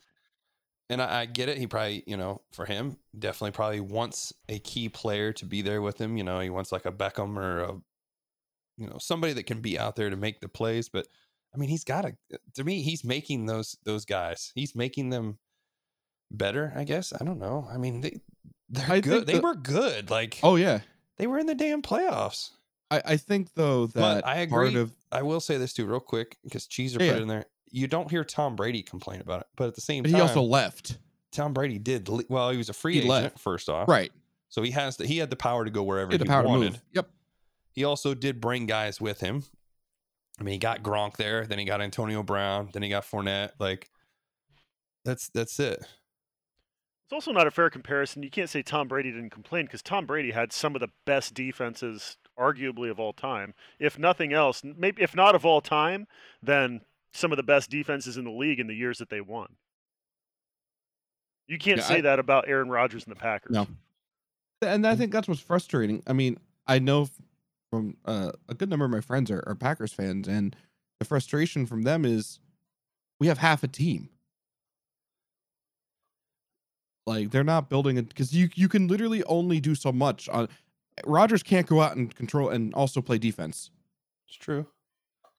and 0.90 1.02
I, 1.02 1.22
I 1.22 1.26
get 1.26 1.50
it. 1.50 1.58
He 1.58 1.66
probably, 1.68 2.04
you 2.06 2.18
know, 2.18 2.42
for 2.52 2.66
him, 2.66 2.98
definitely 3.18 3.52
probably 3.52 3.80
wants 3.80 4.34
a 4.50 4.60
key 4.60 4.90
player 4.90 5.34
to 5.34 5.46
be 5.46 5.62
there 5.62 5.82
with 5.82 6.00
him. 6.00 6.16
You 6.18 6.24
know, 6.24 6.40
he 6.40 6.50
wants 6.50 6.72
like 6.72 6.86
a 6.86 6.92
Beckham 6.92 7.38
or 7.38 7.60
a, 7.62 7.74
you 8.78 8.88
know, 8.88 8.98
somebody 9.00 9.34
that 9.34 9.46
can 9.48 9.62
be 9.62 9.80
out 9.80 9.96
there 9.96 10.10
to 10.10 10.16
make 10.16 10.42
the 10.42 10.48
plays. 10.50 10.90
But 10.90 11.08
I 11.54 11.58
mean, 11.58 11.70
he's 11.70 11.84
got 11.84 12.02
to. 12.04 12.16
To 12.56 12.64
me, 12.64 12.82
he's 12.82 13.04
making 13.04 13.46
those 13.46 13.78
those 13.84 14.06
guys. 14.06 14.52
He's 14.56 14.76
making 14.76 15.10
them 15.10 15.38
better. 16.30 16.72
I 16.76 16.84
guess. 16.84 17.14
I 17.20 17.24
don't 17.26 17.40
know. 17.40 17.68
I 17.72 17.78
mean, 17.78 18.02
they 18.02 18.20
they're 18.70 18.92
I 18.92 19.00
good. 19.02 19.14
think 19.14 19.26
They 19.28 19.34
the- 19.36 19.42
were 19.42 19.56
good. 19.56 20.10
Like 20.12 20.40
Oh 20.44 20.56
yeah, 20.56 20.80
they 21.18 21.26
were 21.28 21.40
in 21.40 21.46
the 21.48 21.56
damn 21.56 21.82
playoffs. 21.82 22.52
I 22.92 23.02
I 23.06 23.18
think 23.18 23.54
though 23.56 23.88
that 23.88 24.28
I 24.28 24.46
part 24.46 24.68
agree. 24.68 24.82
of 24.82 24.92
I 25.12 25.24
will 25.24 25.40
say 25.40 25.58
this 25.58 25.74
too, 25.74 25.86
real 25.88 26.00
quick, 26.00 26.38
because 26.44 26.68
Cheeser 26.68 27.00
Yeah, 27.00 27.14
put 27.14 27.20
it 27.20 27.22
in 27.24 27.28
there. 27.28 27.46
You 27.72 27.88
don't 27.88 28.12
hear 28.12 28.24
Tom 28.24 28.56
Brady 28.56 28.84
complain 28.84 29.22
about 29.22 29.42
it, 29.42 29.48
but 29.56 29.68
at 29.68 29.76
the 29.76 29.82
same 29.82 30.04
but 30.04 30.10
time, 30.12 30.16
he 30.18 30.22
also 30.22 30.42
left. 30.44 30.98
Tom 31.32 31.54
Brady 31.54 31.80
did. 31.80 32.10
le- 32.10 32.24
Well, 32.30 32.50
he 32.52 32.58
was 32.58 32.68
a 32.70 32.74
free 32.74 32.94
He 32.94 33.00
agent 33.00 33.10
left. 33.10 33.40
first 33.40 33.70
off, 33.70 33.88
Right. 33.88 34.12
So 34.50 34.62
he 34.62 34.72
has 34.72 34.98
the, 34.98 35.08
he 35.08 35.18
had 35.18 35.30
the 35.30 35.38
power 35.38 35.64
to 35.64 35.72
go 35.72 35.82
wherever 35.82 36.12
He 36.12 36.16
he, 36.16 36.18
the 36.20 36.26
power 36.26 36.44
to 36.44 36.50
wanted. 36.50 36.72
move. 36.74 36.82
Yep. 36.92 37.10
He 37.72 37.86
also 37.86 38.14
did 38.14 38.42
bring 38.42 38.66
guys 38.66 39.00
with 39.00 39.22
him. 39.22 39.44
I 40.40 40.44
mean, 40.44 40.52
he 40.54 40.58
got 40.60 40.84
Gronk 40.84 41.16
there, 41.16 41.46
then 41.46 41.58
he 41.58 41.64
got 41.64 41.80
Antonio 41.82 42.22
Brown, 42.24 42.70
then 42.74 42.84
he 42.84 42.90
got 42.90 43.04
Fournette. 43.06 43.52
Like, 43.60 43.90
that's 45.06 45.30
that's 45.30 45.58
it. 45.60 45.80
It's 47.06 47.14
also 47.14 47.32
not 47.32 47.48
a 47.48 47.52
fair 47.52 47.70
comparison. 47.70 48.24
You 48.24 48.30
can't 48.30 48.50
say 48.50 48.62
Tom 48.62 48.88
Brady 48.90 49.12
didn't 49.12 49.30
complain 49.30 49.66
because 49.66 49.82
Tom 49.82 50.06
Brady 50.06 50.32
had 50.32 50.52
some 50.52 50.76
of 50.76 50.82
the 50.82 50.90
best 51.06 51.34
defenses, 51.34 52.18
arguably 52.40 52.90
of 52.90 53.00
all 53.00 53.14
time. 53.14 53.54
If 53.80 54.00
nothing 54.00 54.34
else, 54.34 54.62
maybe 54.64 55.02
if 55.02 55.16
not 55.16 55.36
of 55.36 55.46
all 55.46 55.62
time, 55.62 56.08
then 56.42 56.82
some 57.14 57.32
of 57.32 57.38
the 57.38 57.44
best 57.44 57.70
defenses 57.70 58.18
in 58.18 58.24
the 58.24 58.32
league 58.32 58.60
in 58.60 58.68
the 58.68 58.76
years 58.76 58.98
that 59.00 59.10
they 59.10 59.22
won. 59.22 59.50
You 61.48 61.58
can't 61.58 61.80
Yeah, 61.80 61.84
say 61.84 61.98
I- 61.98 62.02
that 62.02 62.20
about 62.20 62.48
Aaron 62.48 62.70
Rodgers 62.70 63.04
and 63.06 63.12
the 63.16 63.20
Packers. 63.20 63.54
No. 63.54 63.68
And 64.62 64.86
I 64.86 64.96
think 64.96 65.12
that's 65.12 65.28
what's 65.28 65.42
frustrating. 65.42 66.04
I 66.08 66.14
mean, 66.14 66.38
I 66.68 66.80
know 66.80 67.10
from 67.72 67.98
uh, 68.06 68.32
a 68.48 68.54
good 68.54 68.70
number 68.70 68.86
of 68.86 68.92
my 68.92 69.02
friends 69.02 69.32
are, 69.32 69.44
are 69.48 69.56
Packers 69.56 69.92
fans, 69.92 70.28
and 70.28 70.56
the 71.00 71.06
frustration 71.06 71.66
from 71.66 71.82
them 71.82 72.06
is 72.06 72.40
we 73.20 73.28
have 73.28 73.40
half 73.40 73.64
a 73.64 73.68
team. 73.68 74.10
Like 77.08 77.32
they're 77.32 77.44
not 77.44 77.70
building 77.70 77.98
it 77.98 78.08
because 78.10 78.34
you 78.34 78.50
you 78.54 78.70
can 78.70 78.88
literally 78.88 79.24
only 79.24 79.60
do 79.60 79.74
so 79.76 79.92
much 79.92 80.30
on. 80.30 80.48
Rodgers 81.06 81.44
can't 81.44 81.68
go 81.68 81.82
out 81.82 81.96
and 81.96 82.14
control 82.14 82.50
and 82.50 82.74
also 82.74 83.02
play 83.02 83.18
defense. 83.18 83.72
It's 84.28 84.38
true. 84.38 84.66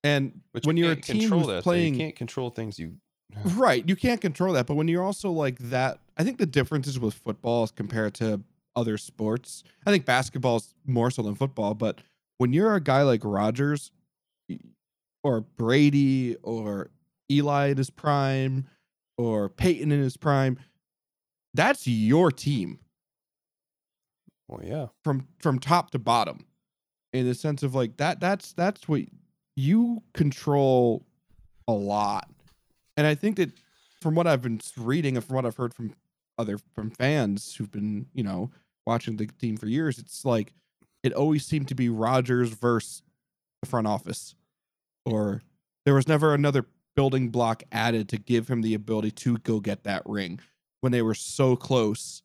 And 0.05 0.41
when 0.65 0.77
you 0.77 0.85
you're 0.85 0.93
a 0.95 0.97
team 0.97 1.21
control 1.21 1.49
who's 1.49 1.63
playing 1.63 1.95
you 1.95 2.01
can't 2.01 2.17
control 2.17 2.51
things 2.51 2.79
you. 2.79 2.95
Right. 3.57 3.89
You 3.89 3.97
can't 3.97 4.21
control 4.21 4.53
that. 4.55 4.67
But 4.67 4.75
when 4.75 4.89
you're 4.89 5.03
also 5.03 5.31
like 5.31 5.59
that, 5.59 6.01
I 6.19 6.25
think 6.25 6.37
the 6.39 6.47
differences 6.47 7.01
with 7.01 7.15
football 7.15 7.63
as 7.63 7.71
compared 7.71 8.15
to 8.15 8.43
other 8.77 8.99
sports, 8.99 9.65
I 9.87 9.91
think 9.91 10.05
basketball 10.05 10.57
is 10.57 10.75
more 10.87 11.11
so 11.11 11.23
than 11.23 11.35
football. 11.35 11.75
But 11.75 12.01
when 12.37 12.53
you're 12.53 12.75
a 12.75 12.81
guy 12.81 13.03
like 13.03 13.23
Rodgers 13.25 13.91
or 15.25 15.41
Brady 15.41 16.37
or 16.43 16.91
Eli 17.31 17.69
in 17.69 17.77
his 17.79 17.89
prime 17.89 18.67
or 19.17 19.49
Peyton 19.49 19.93
in 19.93 20.01
his 20.01 20.17
prime, 20.17 20.59
that's 21.55 21.87
your 21.87 22.31
team 22.31 22.79
Well, 24.49 24.61
yeah. 24.65 24.87
from 25.03 25.29
from 25.39 25.59
top 25.59 25.91
to 25.93 25.99
bottom 25.99 26.47
in 27.13 27.27
the 27.27 27.35
sense 27.35 27.63
of 27.63 27.75
like 27.75 27.97
that 27.97 28.21
that's 28.21 28.53
that's 28.53 28.89
what 28.89 29.03
you 29.57 30.03
control 30.15 31.07
a 31.69 31.73
lot. 31.73 32.29
And 32.97 33.07
i 33.07 33.15
think 33.15 33.37
that 33.37 33.51
from 34.01 34.15
what 34.15 34.27
i've 34.27 34.43
been 34.43 34.61
reading 34.77 35.17
and 35.17 35.25
from 35.25 35.37
what 35.37 35.47
i've 35.47 35.57
heard 35.57 35.73
from 35.73 35.95
other 36.39 36.59
from 36.75 36.91
fans 36.91 37.55
who've 37.55 37.71
been 37.71 38.07
you 38.13 38.23
know 38.23 38.51
watching 38.87 39.17
the 39.17 39.27
team 39.27 39.57
for 39.57 39.67
years 39.67 39.99
it's 39.99 40.25
like 40.25 40.53
it 41.03 41.13
always 41.13 41.45
seemed 41.45 41.69
to 41.69 41.75
be 41.75 41.89
rodgers 41.89 42.51
versus 42.51 43.03
the 43.63 43.69
front 43.69 43.87
office. 43.87 44.35
Or 45.05 45.43
there 45.85 45.95
was 45.95 46.07
never 46.07 46.35
another 46.35 46.67
building 46.95 47.31
block 47.31 47.63
added 47.73 48.09
to 48.11 48.19
give 48.19 48.49
him 48.49 48.63
the 48.63 48.75
ability 48.75 49.11
to 49.11 49.39
go 49.39 49.61
get 49.61 49.85
that 49.85 50.03
ring 50.05 50.41
when 50.81 50.93
they 50.93 51.03
were 51.03 51.15
so 51.15 51.57
close 51.57 52.22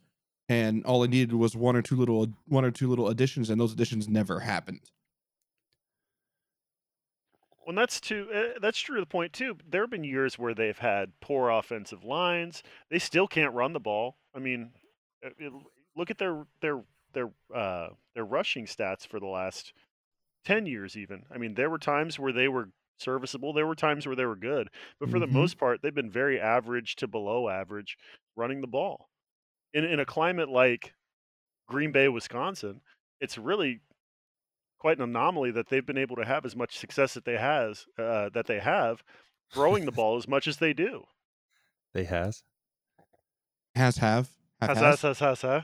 and 0.49 0.85
all 0.85 1.03
it 1.03 1.09
needed 1.09 1.33
was 1.33 1.55
one 1.55 1.75
or 1.75 1.81
two 1.81 1.95
little 1.95 2.27
one 2.47 2.65
or 2.65 2.71
two 2.71 2.87
little 2.89 3.07
additions 3.09 3.49
and 3.49 3.59
those 3.59 3.73
additions 3.73 4.07
never 4.07 4.39
happened 4.41 4.81
Well, 7.65 7.75
that's 7.75 7.99
too. 7.99 8.29
Uh, 8.31 8.59
that's 8.59 8.79
true 8.79 8.95
to 8.95 9.01
the 9.01 9.05
point 9.05 9.33
too. 9.33 9.57
There 9.67 9.81
have 9.81 9.89
been 9.89 10.03
years 10.03 10.39
where 10.39 10.53
they've 10.53 10.77
had 10.77 11.19
poor 11.19 11.49
offensive 11.49 12.03
lines. 12.03 12.63
They 12.89 12.99
still 12.99 13.27
can't 13.27 13.53
run 13.53 13.73
the 13.73 13.79
ball. 13.79 14.17
I 14.33 14.39
mean, 14.39 14.73
uh, 15.25 15.29
it- 15.37 15.53
look 15.95 16.09
at 16.11 16.17
their 16.17 16.45
their 16.61 16.83
their 17.13 17.33
uh, 17.53 17.89
their 18.13 18.23
rushing 18.25 18.65
stats 18.65 19.05
for 19.05 19.19
the 19.19 19.25
last 19.27 19.73
ten 20.45 20.65
years. 20.65 20.97
Even 20.97 21.25
I 21.31 21.37
mean, 21.37 21.55
there 21.55 21.69
were 21.69 21.79
times 21.79 22.19
where 22.19 22.33
they 22.33 22.47
were 22.49 22.71
serviceable. 22.99 23.53
There 23.53 23.67
were 23.67 23.75
times 23.75 24.07
where 24.07 24.15
they 24.15 24.25
were 24.25 24.35
good, 24.37 24.69
but 24.99 25.09
for 25.09 25.19
the 25.19 25.27
Mhm. 25.27 25.31
most 25.33 25.57
part, 25.57 25.81
they've 25.81 25.93
been 25.95 26.11
very 26.11 26.39
average 26.41 26.95
to 26.97 27.07
below 27.07 27.49
average 27.49 27.97
running 28.35 28.61
the 28.61 28.67
ball. 28.67 29.09
In 29.77 29.85
in 29.85 29.99
a 29.99 30.05
climate 30.05 30.49
like 30.49 30.93
Green 31.67 31.91
Bay, 31.91 32.07
Wisconsin, 32.07 32.81
it's 33.21 33.37
really 33.37 33.81
quite 34.79 34.97
an 34.97 35.03
anomaly 35.03 35.51
that 35.51 35.69
they've 35.69 35.85
been 35.85 35.97
able 35.97 36.15
to 36.15 36.25
have 36.25 36.45
as 36.45 36.55
much 36.55 36.77
success 36.77 37.13
that 37.13 37.25
they 37.25 37.37
has 37.37 37.85
uh, 37.99 38.29
that 38.33 38.47
they 38.47 38.59
have 38.59 39.03
throwing 39.53 39.85
the 39.85 39.91
ball 39.99 40.17
as 40.17 40.27
much 40.27 40.47
as 40.47 40.57
they 40.57 40.73
do. 40.73 41.03
They 41.93 42.05
has. 42.05 42.43
has 43.75 43.97
have 43.97 44.29
have 44.61 44.77
Has, 44.77 44.77
has, 44.77 45.01
has, 45.01 45.19
has, 45.19 45.19
has, 45.19 45.41
huh? 45.41 45.61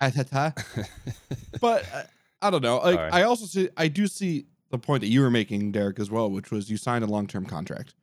has, 0.00 0.14
has, 0.14 0.30
has. 0.30 0.88
but 1.60 1.84
uh, 1.92 2.02
I 2.40 2.50
don't 2.50 2.62
know. 2.62 2.78
Like 2.78 2.98
Alright. 2.98 3.14
I 3.14 3.22
also 3.22 3.46
see, 3.46 3.68
I 3.76 3.88
do 3.88 4.06
see 4.06 4.46
the 4.70 4.78
point 4.78 5.00
that 5.00 5.08
you 5.08 5.22
were 5.22 5.30
making, 5.30 5.72
Derek, 5.72 5.98
as 5.98 6.10
well, 6.10 6.30
which 6.30 6.50
was 6.50 6.70
you 6.70 6.76
signed 6.76 7.04
a 7.04 7.08
long 7.08 7.26
term 7.26 7.44
contract, 7.46 7.94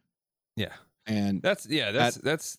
yeah. 0.55 0.73
and 1.05 1.41
That's 1.41 1.67
yeah. 1.67 1.91
That's 1.91 2.17
that's. 2.17 2.57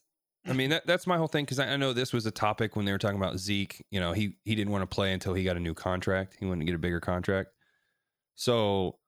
I 0.49 0.53
mean 0.53 0.71
that 0.71 0.87
that's 0.87 1.07
my 1.07 1.17
whole 1.17 1.27
thing 1.27 1.45
because 1.45 1.59
I, 1.59 1.67
I 1.73 1.77
know 1.77 1.93
this 1.93 2.13
was 2.13 2.27
a 2.27 2.31
topic 2.31 2.77
when 2.77 2.85
they 2.85 2.93
were 2.93 2.99
talking 2.99 3.17
about 3.17 3.39
Zeke. 3.39 3.85
You 3.91 4.01
know, 4.01 4.13
he 4.13 4.37
he 4.45 4.55
didn't 4.55 4.73
want 4.73 4.83
to 4.83 4.95
play 4.95 5.13
until 5.13 5.35
he 5.35 5.45
got 5.45 5.57
a 5.57 5.61
new 5.61 5.75
contract. 5.75 6.37
He 6.39 6.47
wanted 6.47 6.61
to 6.61 6.67
get 6.67 6.75
a 6.75 6.79
bigger 6.79 7.01
contract. 7.01 7.51
So, 8.37 8.99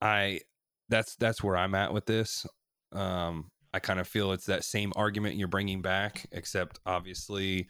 I 0.00 0.40
that's 0.88 1.16
that's 1.16 1.42
where 1.42 1.56
I'm 1.56 1.74
at 1.74 1.92
with 1.92 2.06
this. 2.06 2.46
Um, 2.92 3.50
I 3.72 3.78
kind 3.78 4.00
of 4.00 4.08
feel 4.08 4.32
it's 4.32 4.46
that 4.46 4.64
same 4.64 4.92
argument 4.96 5.36
you're 5.36 5.48
bringing 5.48 5.82
back, 5.82 6.26
except 6.32 6.78
obviously 6.86 7.68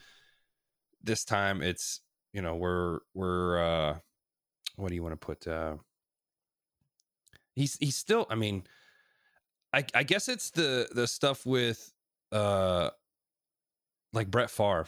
this 1.02 1.24
time 1.24 1.62
it's 1.62 2.00
you 2.32 2.42
know 2.42 2.56
we're 2.56 3.00
we're 3.14 3.58
uh, 3.62 3.98
what 4.76 4.88
do 4.88 4.94
you 4.94 5.02
want 5.02 5.12
to 5.12 5.26
put? 5.26 5.46
Uh, 5.46 5.76
he's 7.54 7.76
he's 7.78 7.96
still. 7.96 8.26
I 8.30 8.34
mean, 8.34 8.64
I 9.72 9.84
I 9.94 10.02
guess 10.02 10.28
it's 10.28 10.50
the 10.50 10.88
the 10.92 11.06
stuff 11.06 11.46
with 11.46 11.92
uh 12.32 12.90
like 14.12 14.30
Brett 14.30 14.50
Favre. 14.50 14.86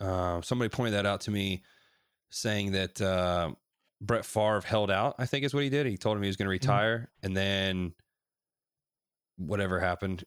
Uh, 0.00 0.40
somebody 0.42 0.68
pointed 0.68 0.94
that 0.94 1.06
out 1.06 1.22
to 1.22 1.30
me, 1.30 1.62
saying 2.30 2.72
that 2.72 3.00
uh, 3.00 3.52
Brett 4.00 4.24
Favre 4.24 4.62
held 4.62 4.90
out. 4.90 5.14
I 5.18 5.26
think 5.26 5.44
is 5.44 5.54
what 5.54 5.62
he 5.62 5.70
did. 5.70 5.86
He 5.86 5.96
told 5.96 6.16
him 6.16 6.22
he 6.22 6.28
was 6.28 6.36
going 6.36 6.46
to 6.46 6.50
retire, 6.50 7.10
and 7.22 7.36
then 7.36 7.92
whatever 9.36 9.78
happened, 9.78 10.24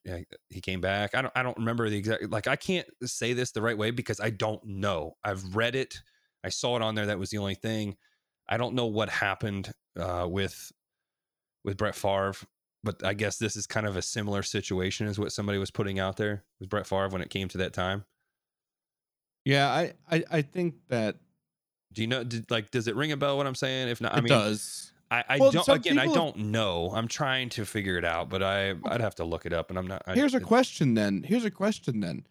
he 0.50 0.62
came 0.62 0.82
back. 0.82 1.16
I 1.16 1.22
don't 1.22 1.34
I 1.36 1.44
don't 1.44 1.58
remember 1.58 1.90
the 1.90 1.98
exact 1.98 2.30
like 2.30 2.48
I 2.48 2.56
can't 2.56 2.88
say 3.04 3.34
this 3.34 3.52
the 3.52 3.62
right 3.62 3.78
way 3.78 3.92
because 3.92 4.20
I 4.20 4.30
don't 4.30 4.64
know. 4.66 5.18
I've 5.24 5.56
read 5.56 5.76
it. 5.76 6.02
I 6.44 6.50
saw 6.50 6.76
it 6.76 6.82
on 6.82 6.96
there. 6.96 7.08
That 7.08 7.20
was 7.20 7.32
the 7.32 7.40
only 7.40 7.56
thing. 7.56 7.98
I 8.48 8.58
don't 8.58 8.76
know 8.76 8.86
what 8.86 9.10
happened 9.10 9.72
uh, 10.00 10.28
with 10.30 10.72
with 11.64 11.78
Brett 11.78 11.96
Favre, 11.96 12.34
but 12.84 13.04
I 13.06 13.14
guess 13.14 13.38
this 13.38 13.56
is 13.56 13.68
kind 13.68 13.86
of 13.86 13.96
a 13.96 14.02
similar 14.02 14.44
situation 14.44 15.08
as 15.08 15.20
what 15.20 15.32
somebody 15.32 15.58
was 15.58 15.72
putting 15.72 16.00
out 16.00 16.18
there 16.18 16.44
with 16.60 16.70
Brett 16.70 16.88
Favre 16.88 17.10
when 17.10 17.22
it 17.22 17.30
came 17.30 17.48
to 17.50 17.58
that 17.60 17.74
time. 17.74 18.06
Yeah, 19.46 19.70
I, 19.70 19.94
I, 20.12 20.24
I 20.32 20.42
think 20.42 20.76
that 20.90 21.18
Do 21.94 22.02
you 22.02 22.08
know? 22.08 22.24
Did, 22.24 22.50
like, 22.52 22.72
does 22.72 22.88
it 22.88 22.96
ring 22.96 23.12
a 23.12 23.18
bell? 23.18 23.38
What 23.38 23.48
I'm 23.48 23.56
saying? 23.56 23.88
If 23.90 24.02
not, 24.02 24.14
I 24.14 24.20
it 24.20 24.24
mean, 24.24 24.30
does. 24.30 24.92
I, 25.12 25.24
I 25.28 25.38
Well, 25.40 25.52
don't. 25.52 25.68
Again, 25.70 25.98
I 25.98 26.06
don't 26.06 26.38
know. 26.38 26.92
I'm 26.94 27.08
trying 27.08 27.50
to 27.50 27.66
figure 27.66 27.98
it 27.98 28.06
out, 28.06 28.30
but 28.30 28.44
I 28.44 28.76
I'd 28.86 29.02
have 29.02 29.16
to 29.16 29.24
look 29.24 29.46
it 29.46 29.54
up, 29.54 29.70
and 29.72 29.80
I'm 29.80 29.88
not. 29.88 30.04
I, 30.06 30.14
Here's 30.14 30.36
a 30.36 30.40
question 30.40 30.94
then. 30.94 31.24
Here's 31.24 31.46
a 31.46 31.52
question 31.52 32.00
then. 32.02 32.26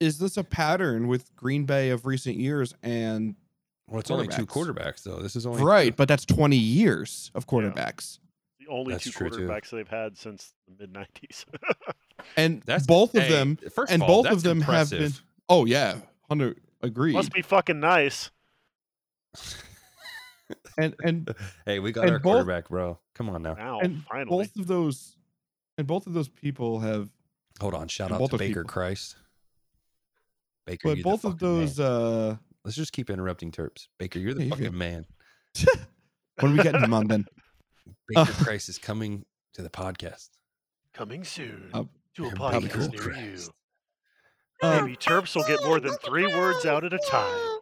Is 0.00 0.18
this 0.18 0.36
a 0.36 0.44
pattern 0.44 1.06
with 1.06 1.34
Green 1.36 1.64
Bay 1.64 1.88
of 1.90 2.04
recent 2.04 2.36
years 2.36 2.74
and 2.82 3.36
Well, 3.88 4.00
it's 4.00 4.10
only 4.10 4.28
two 4.28 4.44
quarterbacks. 4.44 5.04
though. 5.04 5.20
This 5.22 5.36
is 5.36 5.46
only 5.46 5.62
right, 5.62 5.96
but 5.96 6.08
that's 6.08 6.26
20 6.26 6.56
years 6.56 7.30
of 7.34 7.46
quarterbacks. 7.46 8.18
The 8.66 8.72
only 8.72 8.92
That's 8.94 9.04
two 9.04 9.10
true, 9.10 9.30
too. 9.30 9.36
quarterbacks 9.38 9.70
they've 9.70 9.88
had 9.88 10.16
since 10.16 10.54
the 10.66 10.86
mid 10.86 10.92
'90s. 10.94 11.44
And 12.38 12.62
That's 12.62 12.86
both 12.86 13.14
of 13.14 13.22
hey, 13.24 13.28
them 13.28 13.58
First 13.74 13.92
and 13.92 14.02
of 14.02 14.08
all, 14.08 14.22
both 14.22 14.32
of 14.32 14.42
that's 14.42 14.42
them 14.44 14.60
have 14.62 14.88
been. 14.88 15.12
Oh 15.48 15.66
yeah, 15.66 15.92
100 16.28 16.58
agreed. 16.82 17.12
Must 17.12 17.32
be 17.32 17.42
fucking 17.42 17.80
nice. 17.80 18.30
and 20.78 20.94
and 21.04 21.34
Hey, 21.66 21.78
we 21.80 21.92
got 21.92 22.08
our 22.08 22.18
both- 22.18 22.22
quarterback, 22.22 22.68
bro. 22.68 22.98
Come 23.14 23.28
on 23.30 23.42
now. 23.42 23.54
Now, 23.54 23.80
and 23.80 24.02
finally. 24.04 24.28
both 24.44 24.56
of 24.56 24.66
those 24.66 25.16
and 25.78 25.86
both 25.86 26.06
of 26.06 26.14
those 26.14 26.28
people 26.28 26.80
have 26.80 27.10
Hold 27.60 27.74
on. 27.74 27.88
Shout 27.88 28.10
out 28.10 28.18
both 28.18 28.30
to 28.30 28.38
Baker 28.38 28.62
people. 28.62 28.72
Christ. 28.72 29.16
Baker, 30.66 30.88
but 30.94 31.02
both 31.02 31.24
of 31.24 31.32
fucking 31.32 31.48
man. 31.48 31.60
those 31.60 31.80
uh 31.80 32.36
Let's 32.64 32.76
just 32.76 32.92
keep 32.94 33.10
interrupting 33.10 33.52
Terps. 33.52 33.88
Baker, 33.98 34.18
you're 34.18 34.32
the 34.34 34.44
Yeah, 34.44 34.50
fucking 34.50 34.64
can. 34.66 34.78
man. 34.78 35.06
when 36.40 36.52
are 36.52 36.56
we 36.56 36.62
getting 36.62 36.82
him 36.82 36.94
on 36.94 37.06
then? 37.08 37.26
Baker 38.08 38.32
Christ 38.44 38.68
is 38.68 38.78
coming 38.78 39.24
to 39.54 39.62
the 39.62 39.70
podcast. 39.70 40.28
Coming 40.92 41.24
soon 41.24 41.70
Uh, 41.72 41.84
to 42.16 42.26
a 42.26 42.30
Baker 42.30 42.38
podcast 42.38 42.90
near 42.90 42.90
you. 42.90 42.98
Christ. 42.98 43.50
Um, 44.62 44.84
Maybe 44.84 44.96
Terps 44.96 45.34
will 45.34 45.44
get 45.44 45.64
more 45.64 45.80
than 45.80 45.92
three 46.04 46.26
words 46.26 46.64
out 46.64 46.84
at 46.84 46.92
a 46.92 46.98
time. 47.10 47.58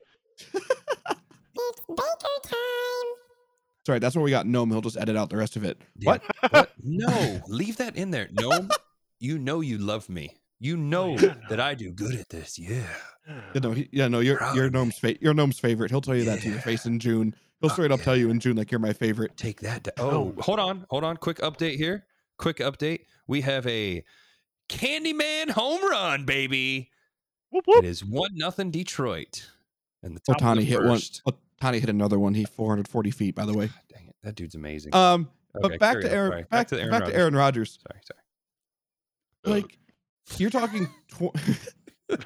it's 0.54 1.80
Baker 1.88 2.38
time. 2.44 2.56
sorry, 3.86 3.98
that's 3.98 4.14
what 4.14 4.22
we 4.22 4.30
got. 4.30 4.46
Gnome, 4.46 4.70
he'll 4.70 4.80
just 4.80 4.96
edit 4.96 5.16
out 5.16 5.30
the 5.30 5.36
rest 5.36 5.56
of 5.56 5.64
it. 5.64 5.78
Yeah. 5.98 6.10
What? 6.12 6.22
What? 6.50 6.72
No, 6.82 7.40
leave 7.48 7.76
that 7.78 7.96
in 7.96 8.10
there. 8.10 8.28
No, 8.32 8.68
you 9.18 9.38
know 9.38 9.60
you 9.60 9.78
love 9.78 10.08
me. 10.08 10.36
You 10.60 10.76
know 10.76 11.16
yeah, 11.18 11.34
that 11.48 11.58
I 11.58 11.74
do 11.74 11.90
good 11.90 12.14
at 12.14 12.28
this. 12.28 12.56
Yeah. 12.58 12.86
Yeah, 13.26 13.60
no, 13.62 13.72
he, 13.72 13.88
yeah, 13.92 14.08
no, 14.08 14.20
you're 14.20 14.36
Proud 14.36 14.56
you're. 14.56 14.70
Gnome's 14.70 14.98
fa- 14.98 15.16
you're 15.20 15.34
Gnome's 15.34 15.58
favorite. 15.58 15.90
He'll 15.90 16.00
tell 16.00 16.14
you 16.14 16.24
that 16.24 16.40
to 16.42 16.50
your 16.50 16.60
face 16.60 16.86
in 16.86 16.98
June. 17.00 17.34
He'll 17.62 17.70
Oh, 17.70 17.72
straight 17.72 17.90
up 17.92 18.00
yeah. 18.00 18.04
tell 18.04 18.16
you 18.16 18.28
in 18.30 18.40
June 18.40 18.56
like 18.56 18.70
you're 18.70 18.78
my 18.80 18.92
favorite. 18.92 19.36
Take 19.36 19.60
that. 19.60 19.88
oh, 19.98 20.34
hold 20.40 20.58
on. 20.60 20.84
Hold 20.90 21.04
on. 21.04 21.16
Quick 21.16 21.38
update 21.38 21.76
here. 21.76 22.04
Quick 22.38 22.58
update. 22.58 23.06
We 23.26 23.40
have 23.42 23.66
a 23.66 24.04
Candyman 24.68 25.50
home 25.50 25.82
run, 25.88 26.24
baby. 26.26 26.90
Whoop, 27.50 27.64
whoop. 27.66 27.84
It 27.84 27.88
is 27.88 28.04
one 28.04 28.30
nothing 28.34 28.70
Detroit. 28.70 29.48
And 30.02 30.16
the 30.16 30.20
top 30.20 30.36
of 30.36 30.42
Ohtani 30.42 30.56
the 30.56 30.64
hit 30.64 30.82
one. 30.82 30.88
first. 30.96 31.22
Ohtani 31.60 31.78
hit 31.80 31.88
another 31.88 32.18
one. 32.18 32.34
He 32.34 32.44
440 32.44 33.10
feet, 33.12 33.34
by 33.36 33.44
the 33.46 33.54
way. 33.54 33.70
Dang 33.94 34.08
it, 34.08 34.16
that 34.24 34.34
dude's 34.34 34.54
amazing. 34.54 34.94
Um, 34.94 35.28
Okay, 35.54 35.68
but 35.76 35.78
back 35.80 36.00
to. 36.00 36.10
Aaron, 36.10 36.30
Sorry. 36.32 36.44
back, 36.50 36.68
to 36.68 36.76
Aaron 36.78 36.90
back 36.90 37.04
to 37.04 37.14
Aaron 37.14 37.36
Rodgers. 37.36 37.78
Sorry, 37.86 38.00
sorry. 39.44 39.54
Like, 39.60 39.78
you're 40.38 40.48
talking. 40.48 40.88
Tw- 41.10 41.36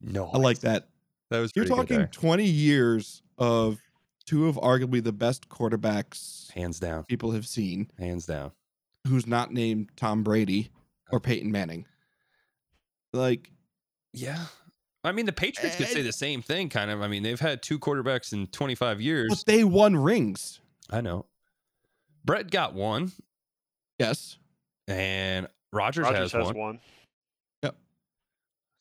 No, 0.00 0.30
I 0.32 0.38
like 0.38 0.60
that. 0.60 0.88
That 1.30 1.40
was 1.40 1.52
You're 1.54 1.64
pretty 1.64 1.70
good 1.70 1.76
talking 1.88 1.96
there. 1.98 2.06
20 2.08 2.44
years 2.44 3.22
of 3.38 3.80
two 4.26 4.46
of 4.48 4.56
arguably 4.56 5.02
the 5.02 5.12
best 5.12 5.48
quarterbacks 5.48 6.50
hands 6.52 6.78
down, 6.80 7.04
people 7.04 7.32
have 7.32 7.46
seen, 7.46 7.90
hands 7.98 8.26
down. 8.26 8.52
who's 9.06 9.26
not 9.26 9.52
named 9.52 9.90
Tom 9.96 10.22
Brady 10.22 10.70
or 11.10 11.20
Peyton 11.20 11.50
Manning. 11.52 11.86
Like, 13.12 13.50
Yeah. 14.12 14.46
I 15.02 15.12
mean, 15.12 15.26
the 15.26 15.32
Patriots 15.32 15.76
could 15.76 15.86
eh, 15.86 15.90
say 15.90 16.02
the 16.02 16.12
same 16.12 16.40
thing, 16.40 16.70
kind 16.70 16.90
of. 16.90 17.02
I 17.02 17.08
mean, 17.08 17.22
they've 17.22 17.38
had 17.38 17.62
two 17.62 17.78
quarterbacks 17.78 18.32
in 18.32 18.46
25 18.46 19.00
years. 19.02 19.28
but 19.28 19.44
they 19.46 19.62
won 19.62 19.94
rings. 19.96 20.60
I 20.88 21.02
know. 21.02 21.26
Brett 22.24 22.50
got 22.50 22.72
one, 22.72 23.12
Yes. 23.98 24.38
and 24.88 25.46
Rodgers, 25.72 26.04
Rodgers 26.04 26.32
has, 26.32 26.32
has 26.32 26.46
one. 26.46 26.56
one. 26.56 26.80
So, 27.62 27.74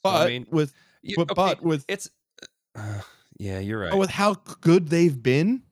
But 0.03 0.21
I 0.21 0.27
mean, 0.27 0.47
with 0.49 0.73
you- 1.01 1.17
but, 1.17 1.31
okay, 1.31 1.35
but 1.55 1.61
with 1.61 1.83
it's 1.89 2.09
uh, 2.76 3.01
yeah, 3.38 3.59
you're 3.59 3.80
right. 3.80 3.91
but 3.91 3.97
with 3.97 4.09
how 4.11 4.36
good 4.61 4.88
they've 4.89 5.21
been 5.21 5.63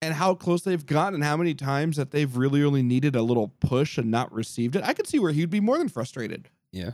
and 0.00 0.14
how 0.14 0.34
close 0.34 0.62
they've 0.62 0.84
gotten 0.84 1.14
and 1.14 1.24
how 1.24 1.36
many 1.36 1.54
times 1.54 1.96
that 1.96 2.10
they've 2.10 2.36
really 2.36 2.64
only 2.64 2.82
needed 2.82 3.14
a 3.14 3.22
little 3.22 3.48
push 3.60 3.98
and 3.98 4.10
not 4.10 4.32
received 4.32 4.76
it, 4.76 4.82
I 4.84 4.94
could 4.94 5.06
see 5.06 5.18
where 5.18 5.32
he'd 5.32 5.50
be 5.50 5.60
more 5.60 5.78
than 5.78 5.88
frustrated. 5.88 6.48
yeah. 6.72 6.92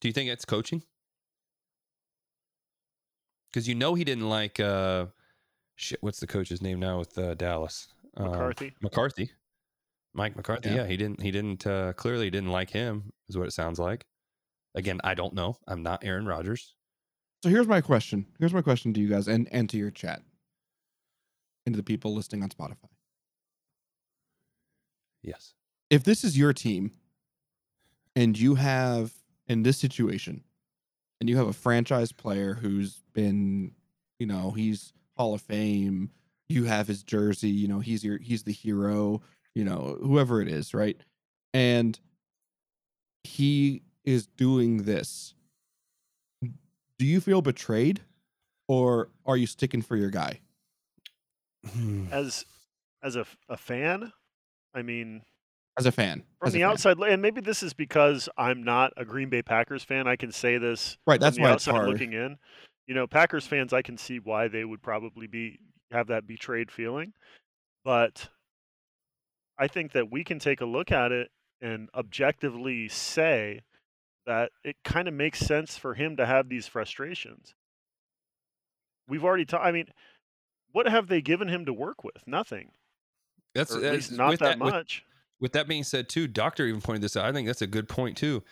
Do 0.00 0.06
you 0.06 0.12
think 0.12 0.30
it's 0.30 0.44
coaching? 0.44 0.82
Because 3.50 3.66
you 3.68 3.74
know 3.74 3.94
he 3.94 4.04
didn't 4.04 4.28
like 4.28 4.60
uh, 4.60 5.06
shit. 5.74 6.00
What's 6.02 6.20
the 6.20 6.26
coach's 6.26 6.62
name 6.62 6.78
now 6.78 6.98
with 7.00 7.16
uh, 7.18 7.34
Dallas? 7.34 7.88
Um, 8.16 8.30
McCarthy. 8.30 8.74
McCarthy. 8.80 9.30
Mike 10.14 10.36
McCarthy. 10.36 10.68
Yeah. 10.68 10.76
Yeah, 10.76 10.86
he 10.86 10.96
didn't. 10.96 11.20
He 11.20 11.30
didn't. 11.30 11.66
Uh, 11.66 11.92
clearly, 11.94 12.30
didn't 12.30 12.50
like 12.50 12.70
him. 12.70 13.12
Is 13.28 13.36
what 13.36 13.48
it 13.48 13.52
sounds 13.52 13.78
like. 13.78 14.04
Again, 14.74 15.00
I 15.02 15.14
don't 15.14 15.34
know. 15.34 15.56
I'm 15.66 15.82
not 15.82 16.04
Aaron 16.04 16.26
Rodgers. 16.26 16.74
So 17.42 17.48
here's 17.48 17.68
my 17.68 17.80
question. 17.80 18.26
Here's 18.38 18.54
my 18.54 18.62
question 18.62 18.92
to 18.94 19.00
you 19.00 19.08
guys 19.08 19.28
and 19.28 19.48
and 19.52 19.68
to 19.70 19.76
your 19.76 19.90
chat. 19.90 20.22
And 21.66 21.74
to 21.74 21.76
the 21.76 21.84
people 21.84 22.14
listening 22.14 22.42
on 22.42 22.48
Spotify. 22.48 22.88
Yes. 25.22 25.54
If 25.90 26.04
this 26.04 26.24
is 26.24 26.38
your 26.38 26.52
team 26.52 26.92
and 28.16 28.38
you 28.38 28.54
have 28.54 29.12
in 29.46 29.62
this 29.62 29.76
situation 29.76 30.44
and 31.20 31.28
you 31.28 31.36
have 31.36 31.48
a 31.48 31.52
franchise 31.52 32.12
player 32.12 32.54
who's 32.54 33.02
been, 33.12 33.72
you 34.18 34.26
know, 34.26 34.52
he's 34.52 34.92
Hall 35.16 35.34
of 35.34 35.42
Fame, 35.42 36.10
you 36.48 36.64
have 36.64 36.88
his 36.88 37.02
jersey, 37.02 37.50
you 37.50 37.68
know, 37.68 37.80
he's 37.80 38.02
your 38.02 38.18
he's 38.18 38.44
the 38.44 38.52
hero, 38.52 39.20
you 39.54 39.64
know, 39.64 39.98
whoever 40.02 40.40
it 40.40 40.48
is, 40.48 40.72
right? 40.72 40.96
And 41.52 41.98
he 43.24 43.82
is 44.04 44.26
doing 44.26 44.84
this. 44.84 45.34
Do 46.98 47.06
you 47.06 47.20
feel 47.20 47.40
betrayed 47.42 48.00
or 48.66 49.08
are 49.24 49.36
you 49.36 49.46
sticking 49.46 49.82
for 49.82 49.96
your 49.96 50.10
guy? 50.10 50.40
Hmm. 51.72 52.06
As 52.10 52.44
as 53.02 53.16
a 53.16 53.24
fan, 53.56 54.12
I 54.74 54.82
mean, 54.82 55.22
As 55.78 55.86
a 55.86 55.92
fan. 55.92 56.24
from 56.40 56.50
the 56.50 56.58
fan. 56.60 56.68
outside, 56.68 56.98
and 56.98 57.22
maybe 57.22 57.40
this 57.40 57.62
is 57.62 57.72
because 57.72 58.28
I'm 58.36 58.64
not 58.64 58.92
a 58.96 59.04
Green 59.04 59.28
Bay 59.28 59.42
Packers 59.42 59.84
fan. 59.84 60.08
I 60.08 60.16
can 60.16 60.32
say 60.32 60.58
this 60.58 60.98
Right, 61.06 61.20
that's 61.20 61.36
from 61.36 61.44
the 61.44 61.48
why 61.48 61.54
it's 61.54 61.68
outside 61.68 61.78
hard. 61.78 61.88
looking 61.90 62.12
in. 62.12 62.36
You 62.88 62.94
know, 62.94 63.06
Packers 63.06 63.46
fans, 63.46 63.72
I 63.72 63.82
can 63.82 63.96
see 63.96 64.18
why 64.18 64.48
they 64.48 64.64
would 64.64 64.82
probably 64.82 65.26
be 65.28 65.58
have 65.92 66.08
that 66.08 66.26
betrayed 66.26 66.70
feeling, 66.70 67.12
but 67.84 68.28
I 69.58 69.68
think 69.68 69.92
that 69.92 70.10
we 70.10 70.24
can 70.24 70.38
take 70.38 70.60
a 70.60 70.66
look 70.66 70.90
at 70.90 71.12
it 71.12 71.30
and 71.60 71.88
objectively 71.94 72.88
say 72.88 73.60
that 74.28 74.52
it 74.62 74.76
kind 74.84 75.08
of 75.08 75.14
makes 75.14 75.40
sense 75.40 75.76
for 75.76 75.94
him 75.94 76.16
to 76.18 76.26
have 76.26 76.48
these 76.48 76.66
frustrations. 76.68 77.54
We've 79.08 79.24
already 79.24 79.44
talked. 79.46 79.64
I 79.64 79.72
mean, 79.72 79.86
what 80.72 80.86
have 80.86 81.08
they 81.08 81.20
given 81.22 81.48
him 81.48 81.64
to 81.64 81.72
work 81.72 82.04
with? 82.04 82.22
Nothing, 82.26 82.72
That's, 83.54 83.74
or 83.74 83.84
at 83.84 83.92
least 83.94 84.12
not 84.12 84.28
with 84.30 84.40
that, 84.40 84.58
with- 84.60 84.72
much. 84.72 85.04
With 85.40 85.52
that 85.52 85.68
being 85.68 85.84
said, 85.84 86.08
too, 86.08 86.26
Doctor 86.26 86.66
even 86.66 86.80
pointed 86.80 87.00
this 87.02 87.16
out. 87.16 87.24
I 87.24 87.32
think 87.32 87.46
that's 87.46 87.62
a 87.62 87.66
good 87.68 87.88
point 87.88 88.16
too. 88.16 88.42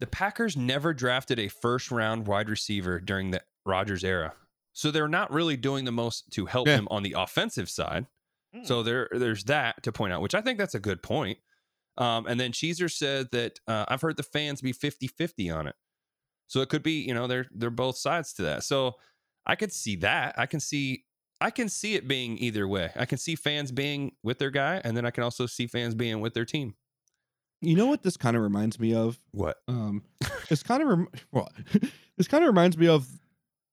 The 0.00 0.06
Packers 0.08 0.56
never 0.56 0.92
drafted 0.92 1.38
a 1.38 1.46
first 1.48 1.90
round 1.92 2.26
wide 2.26 2.50
receiver 2.50 2.98
during 3.00 3.30
the 3.30 3.40
Rodgers 3.64 4.02
era, 4.04 4.34
so 4.72 4.90
they're 4.90 5.06
not 5.08 5.32
really 5.32 5.56
doing 5.56 5.84
the 5.84 5.92
most 5.92 6.30
to 6.32 6.46
help 6.46 6.66
Yeah. 6.66 6.76
him 6.78 6.88
on 6.90 7.02
the 7.04 7.14
offensive 7.16 7.70
side. 7.70 8.06
Mm. 8.54 8.66
So 8.66 8.82
there, 8.82 9.08
there's 9.12 9.44
that 9.44 9.82
to 9.84 9.92
point 9.92 10.12
out, 10.12 10.20
which 10.22 10.34
I 10.34 10.40
think 10.40 10.58
that's 10.58 10.74
a 10.74 10.80
good 10.80 11.02
point. 11.02 11.38
Um, 11.96 12.26
and 12.26 12.40
then 12.40 12.52
Cheeser 12.52 12.90
said 12.90 13.28
that 13.32 13.60
uh, 13.68 13.84
I've 13.88 14.00
heard 14.00 14.16
the 14.16 14.22
fans 14.22 14.60
be 14.60 14.72
50-50 14.72 15.54
on 15.54 15.66
it. 15.68 15.76
So 16.46 16.60
it 16.60 16.68
could 16.68 16.82
be, 16.82 17.02
you 17.02 17.14
know, 17.14 17.26
they're 17.26 17.46
they're 17.54 17.70
both 17.70 17.96
sides 17.96 18.32
to 18.34 18.42
that. 18.42 18.64
So 18.64 18.94
I 19.46 19.54
could 19.54 19.72
see 19.72 19.96
that. 19.96 20.34
I 20.38 20.46
can 20.46 20.60
see 20.60 21.04
I 21.40 21.50
can 21.50 21.68
see 21.68 21.94
it 21.94 22.06
being 22.06 22.38
either 22.38 22.66
way. 22.66 22.90
I 22.96 23.06
can 23.06 23.18
see 23.18 23.34
fans 23.34 23.72
being 23.72 24.12
with 24.22 24.38
their 24.38 24.50
guy, 24.50 24.80
and 24.84 24.96
then 24.96 25.04
I 25.04 25.10
can 25.10 25.24
also 25.24 25.46
see 25.46 25.66
fans 25.66 25.94
being 25.94 26.20
with 26.20 26.34
their 26.34 26.44
team. 26.44 26.74
You 27.60 27.76
know 27.76 27.86
what 27.86 28.02
this 28.02 28.16
kind 28.16 28.36
of 28.36 28.42
reminds 28.42 28.78
me 28.78 28.94
of? 28.94 29.18
What? 29.32 29.56
Um, 29.68 30.04
this 30.48 30.62
kind 30.62 30.82
of 30.82 30.88
rem- 30.88 31.08
well, 31.32 31.50
this 32.16 32.28
kind 32.28 32.44
of 32.44 32.48
reminds 32.48 32.76
me 32.78 32.88
of 32.88 33.08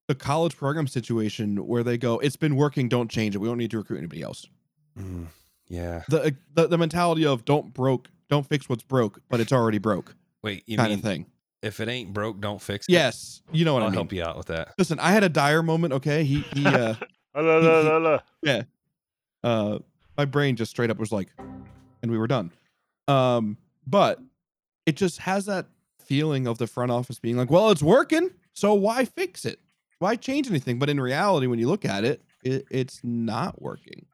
the 0.08 0.16
college 0.16 0.58
program 0.58 0.88
situation 0.88 1.66
where 1.68 1.84
they 1.84 1.98
go, 1.98 2.20
"It's 2.20 2.36
been 2.36 2.56
working, 2.56 2.90
don't 2.90 3.12
change 3.12 3.36
it. 3.36 3.40
We 3.40 3.48
don't 3.48 3.58
need 3.58 3.72
to 3.72 3.78
recruit 3.78 3.98
anybody 3.98 4.22
else." 4.22 4.48
Mm, 4.98 5.28
Yeah. 5.72 6.04
the, 6.10 6.36
the 6.54 6.68
the 6.68 6.78
mentality 6.78 7.26
of 7.26 7.46
don't 7.46 7.74
broke, 7.74 8.10
don't 8.30 8.46
fix 8.46 8.68
what's 8.68 8.84
broke, 8.84 9.22
but 9.30 9.40
it's 9.40 9.54
already 9.54 9.78
broke 9.78 10.16
Wait, 10.44 10.64
you 10.68 10.76
kind 10.78 10.90
mean 10.90 11.00
of 11.00 11.04
thing. 11.06 11.26
if 11.62 11.80
it 11.80 11.88
ain't 11.88 12.12
broke, 12.14 12.42
don't 12.42 12.62
fix 12.62 12.88
it? 12.90 12.92
Yes, 12.92 13.42
you 13.54 13.64
know 13.64 13.74
what 13.74 13.82
I'll 13.84 13.88
I 13.88 13.92
mean. 13.92 13.96
help 13.98 14.12
you 14.14 14.22
out 14.24 14.36
with 14.38 14.48
that. 14.48 14.74
Listen, 14.78 15.00
I 15.00 15.12
had 15.12 15.24
a 15.24 15.30
dire 15.30 15.64
moment. 15.64 15.94
Okay, 15.94 16.24
he 16.26 16.42
he 16.54 16.66
uh 16.76 16.96
La, 17.36 17.42
la, 17.42 17.98
la, 17.98 18.20
la. 18.44 18.62
uh 19.44 19.80
my 20.18 20.26
brain 20.26 20.56
just 20.58 20.72
straight 20.72 20.90
up 20.90 20.98
was 21.00 21.12
like, 21.12 21.30
and 22.02 22.12
we 22.12 22.18
were 22.18 22.28
done. 22.28 22.52
Um, 23.08 23.58
but 23.88 24.20
it 24.86 24.98
just 24.98 25.20
has 25.20 25.46
that 25.46 25.68
feeling 26.00 26.48
of 26.48 26.58
the 26.58 26.68
front 26.68 26.92
office 26.92 27.20
being 27.20 27.38
like, 27.38 27.50
well, 27.50 27.72
it's 27.72 27.82
working, 27.82 28.30
so 28.54 28.74
why 28.74 29.06
fix 29.06 29.46
it? 29.46 29.60
Why 30.00 30.16
change 30.18 30.50
anything? 30.50 30.80
But 30.80 30.90
in 30.90 31.00
reality, 31.00 31.48
when 31.48 31.60
you 31.60 31.68
look 31.68 31.86
at 31.86 32.04
it, 32.04 32.22
it 32.44 32.66
it's 32.70 33.00
not 33.04 33.62
working. 33.62 34.06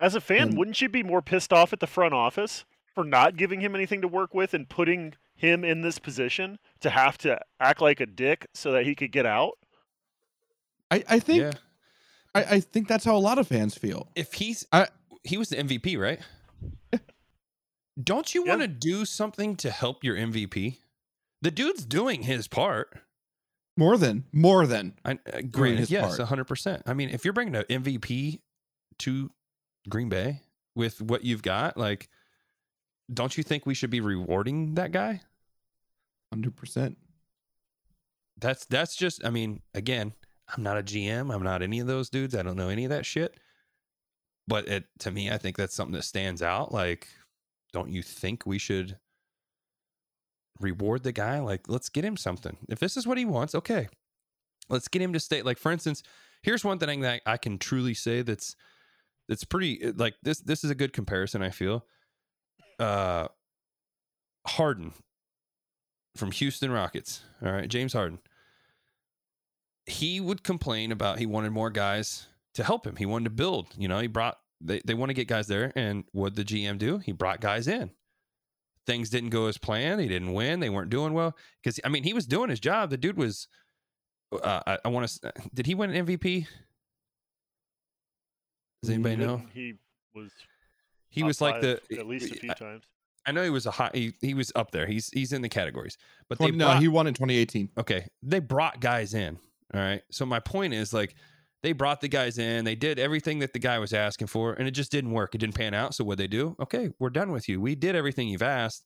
As 0.00 0.14
a 0.14 0.20
fan, 0.20 0.48
And- 0.48 0.58
wouldn't 0.58 0.80
you 0.80 0.88
be 0.88 1.02
more 1.02 1.22
pissed 1.22 1.52
off 1.52 1.72
at 1.72 1.80
the 1.80 1.86
front 1.86 2.14
office 2.14 2.64
for 2.94 3.04
not 3.04 3.36
giving 3.36 3.60
him 3.60 3.74
anything 3.74 4.00
to 4.02 4.08
work 4.08 4.34
with 4.34 4.54
and 4.54 4.68
putting 4.68 5.14
him 5.34 5.64
in 5.64 5.80
this 5.82 5.98
position 5.98 6.58
to 6.80 6.90
have 6.90 7.18
to 7.18 7.40
act 7.60 7.80
like 7.80 8.00
a 8.00 8.06
dick 8.06 8.46
so 8.54 8.70
that 8.72 8.84
he 8.86 8.94
could 8.94 9.10
get 9.12 9.26
out? 9.26 9.52
I 10.90 11.02
I 11.08 11.18
think 11.18 11.40
yeah. 11.40 11.52
I, 12.34 12.44
I 12.56 12.60
think 12.60 12.88
that's 12.88 13.04
how 13.04 13.16
a 13.16 13.18
lot 13.18 13.38
of 13.38 13.46
fans 13.48 13.76
feel. 13.76 14.08
If 14.14 14.34
he's 14.34 14.66
I- 14.72 14.88
he 15.22 15.36
was 15.38 15.48
the 15.48 15.56
MVP, 15.56 15.96
right? 15.98 16.20
Don't 18.02 18.34
you 18.34 18.44
Yeah. 18.44 18.50
want 18.56 18.62
to 18.62 18.68
do 18.68 19.04
something 19.04 19.56
to 19.56 19.70
help 19.70 20.02
your 20.04 20.16
MVP? 20.16 20.78
The 21.42 21.50
dude's 21.50 21.84
doing 21.84 22.22
his 22.22 22.48
part. 22.48 22.98
More 23.76 23.96
than 23.96 24.24
more 24.32 24.66
than 24.66 24.94
I 25.04 25.12
uh, 25.32 25.40
granted, 25.50 25.80
his 25.80 25.90
yes, 25.90 26.16
part. 26.16 26.28
hundred 26.28 26.44
percent. 26.44 26.82
I 26.86 26.94
mean, 26.94 27.10
if 27.10 27.24
you're 27.24 27.32
bringing 27.32 27.56
an 27.56 27.64
MVP 27.64 28.40
to 28.98 29.30
Green 29.88 30.08
Bay 30.08 30.42
with 30.74 31.00
what 31.00 31.24
you've 31.24 31.42
got, 31.42 31.76
like, 31.76 32.08
don't 33.12 33.36
you 33.36 33.42
think 33.42 33.66
we 33.66 33.74
should 33.74 33.90
be 33.90 34.00
rewarding 34.00 34.74
that 34.74 34.92
guy? 34.92 35.20
hundred 36.32 36.56
percent. 36.56 36.98
That's 38.40 38.64
that's 38.64 38.96
just. 38.96 39.24
I 39.24 39.30
mean, 39.30 39.62
again, 39.72 40.12
I'm 40.48 40.62
not 40.62 40.78
a 40.78 40.82
GM. 40.82 41.32
I'm 41.32 41.42
not 41.42 41.62
any 41.62 41.78
of 41.80 41.86
those 41.86 42.10
dudes. 42.10 42.34
I 42.34 42.42
don't 42.42 42.56
know 42.56 42.68
any 42.70 42.84
of 42.84 42.90
that 42.90 43.06
shit. 43.06 43.38
But 44.48 44.68
it 44.68 44.84
to 45.00 45.10
me, 45.10 45.30
I 45.30 45.38
think 45.38 45.56
that's 45.56 45.74
something 45.74 45.94
that 45.94 46.02
stands 46.02 46.42
out. 46.42 46.72
Like, 46.72 47.08
don't 47.72 47.90
you 47.90 48.02
think 48.02 48.44
we 48.44 48.58
should 48.58 48.98
reward 50.60 51.04
the 51.04 51.12
guy? 51.12 51.40
Like, 51.40 51.68
let's 51.68 51.88
get 51.88 52.04
him 52.04 52.16
something. 52.16 52.56
If 52.68 52.78
this 52.80 52.96
is 52.96 53.06
what 53.06 53.18
he 53.18 53.24
wants, 53.24 53.54
okay, 53.54 53.88
let's 54.68 54.88
get 54.88 55.02
him 55.02 55.12
to 55.12 55.20
stay. 55.20 55.42
Like, 55.42 55.58
for 55.58 55.72
instance, 55.72 56.02
here's 56.42 56.64
one 56.64 56.78
thing 56.78 57.00
that 57.00 57.22
I 57.26 57.36
can 57.36 57.58
truly 57.58 57.94
say 57.94 58.22
that's 58.22 58.56
that's 59.28 59.44
pretty 59.44 59.92
like 59.96 60.14
this. 60.22 60.40
This 60.40 60.64
is 60.64 60.70
a 60.70 60.74
good 60.74 60.92
comparison. 60.92 61.42
I 61.42 61.50
feel. 61.50 61.84
Uh, 62.78 63.28
Harden 64.46 64.92
from 66.16 66.30
Houston 66.32 66.70
Rockets. 66.70 67.22
All 67.44 67.52
right, 67.52 67.68
James 67.68 67.92
Harden. 67.92 68.18
He 69.86 70.20
would 70.20 70.42
complain 70.42 70.92
about 70.92 71.18
he 71.18 71.26
wanted 71.26 71.52
more 71.52 71.70
guys 71.70 72.26
to 72.54 72.64
help 72.64 72.86
him. 72.86 72.96
He 72.96 73.06
wanted 73.06 73.24
to 73.24 73.30
build. 73.30 73.68
You 73.76 73.88
know, 73.88 73.98
he 73.98 74.06
brought 74.06 74.38
they, 74.60 74.80
they 74.84 74.94
want 74.94 75.10
to 75.10 75.14
get 75.14 75.28
guys 75.28 75.46
there. 75.46 75.72
And 75.76 76.04
what 76.12 76.34
the 76.34 76.44
GM 76.44 76.78
do? 76.78 76.98
He 76.98 77.12
brought 77.12 77.40
guys 77.40 77.68
in. 77.68 77.90
Things 78.86 79.10
didn't 79.10 79.30
go 79.30 79.46
as 79.46 79.58
planned. 79.58 80.00
He 80.00 80.08
didn't 80.08 80.32
win. 80.32 80.60
They 80.60 80.70
weren't 80.70 80.90
doing 80.90 81.14
well. 81.14 81.36
Because 81.62 81.80
I 81.84 81.88
mean, 81.88 82.04
he 82.04 82.12
was 82.12 82.26
doing 82.26 82.50
his 82.50 82.60
job. 82.60 82.90
The 82.90 82.96
dude 82.96 83.16
was. 83.16 83.48
Uh, 84.32 84.60
I, 84.66 84.78
I 84.84 84.88
want 84.88 85.08
to. 85.08 85.32
Did 85.52 85.66
he 85.66 85.74
win 85.74 85.94
an 85.94 86.06
MVP? 86.06 86.46
Does 88.86 88.94
anybody 88.94 89.16
know? 89.16 89.42
He 89.52 89.74
was. 90.14 90.30
He 91.08 91.22
was 91.22 91.40
like 91.40 91.60
the. 91.60 91.80
at 91.98 92.06
least 92.06 92.32
a 92.32 92.34
few 92.34 92.50
I, 92.50 92.54
times. 92.54 92.84
I 93.26 93.32
know 93.32 93.42
he 93.42 93.50
was 93.50 93.66
a 93.66 93.70
high. 93.70 93.90
He, 93.94 94.12
he 94.20 94.34
was 94.34 94.52
up 94.54 94.70
there. 94.70 94.86
He's 94.86 95.08
he's 95.10 95.32
in 95.32 95.42
the 95.42 95.48
categories. 95.48 95.96
But 96.28 96.38
they 96.38 96.50
20, 96.50 96.58
no, 96.58 96.72
he 96.72 96.88
won 96.88 97.06
in 97.06 97.14
2018. 97.14 97.70
okay, 97.78 98.06
they 98.22 98.40
brought 98.40 98.80
guys 98.80 99.14
in. 99.14 99.38
All 99.72 99.80
right. 99.80 100.02
So 100.10 100.26
my 100.26 100.40
point 100.40 100.74
is 100.74 100.92
like 100.92 101.14
they 101.62 101.72
brought 101.72 102.02
the 102.02 102.08
guys 102.08 102.36
in, 102.36 102.64
they 102.66 102.74
did 102.74 102.98
everything 102.98 103.38
that 103.38 103.54
the 103.54 103.58
guy 103.58 103.78
was 103.78 103.94
asking 103.94 104.26
for, 104.26 104.52
and 104.52 104.68
it 104.68 104.72
just 104.72 104.92
didn't 104.92 105.12
work. 105.12 105.34
It 105.34 105.38
didn't 105.38 105.54
pan 105.54 105.72
out. 105.72 105.94
So 105.94 106.04
what 106.04 106.18
they 106.18 106.26
do? 106.26 106.54
Okay, 106.60 106.90
we're 106.98 107.08
done 107.08 107.32
with 107.32 107.48
you. 107.48 107.60
We 107.60 107.74
did 107.74 107.96
everything 107.96 108.28
you've 108.28 108.42
asked. 108.42 108.84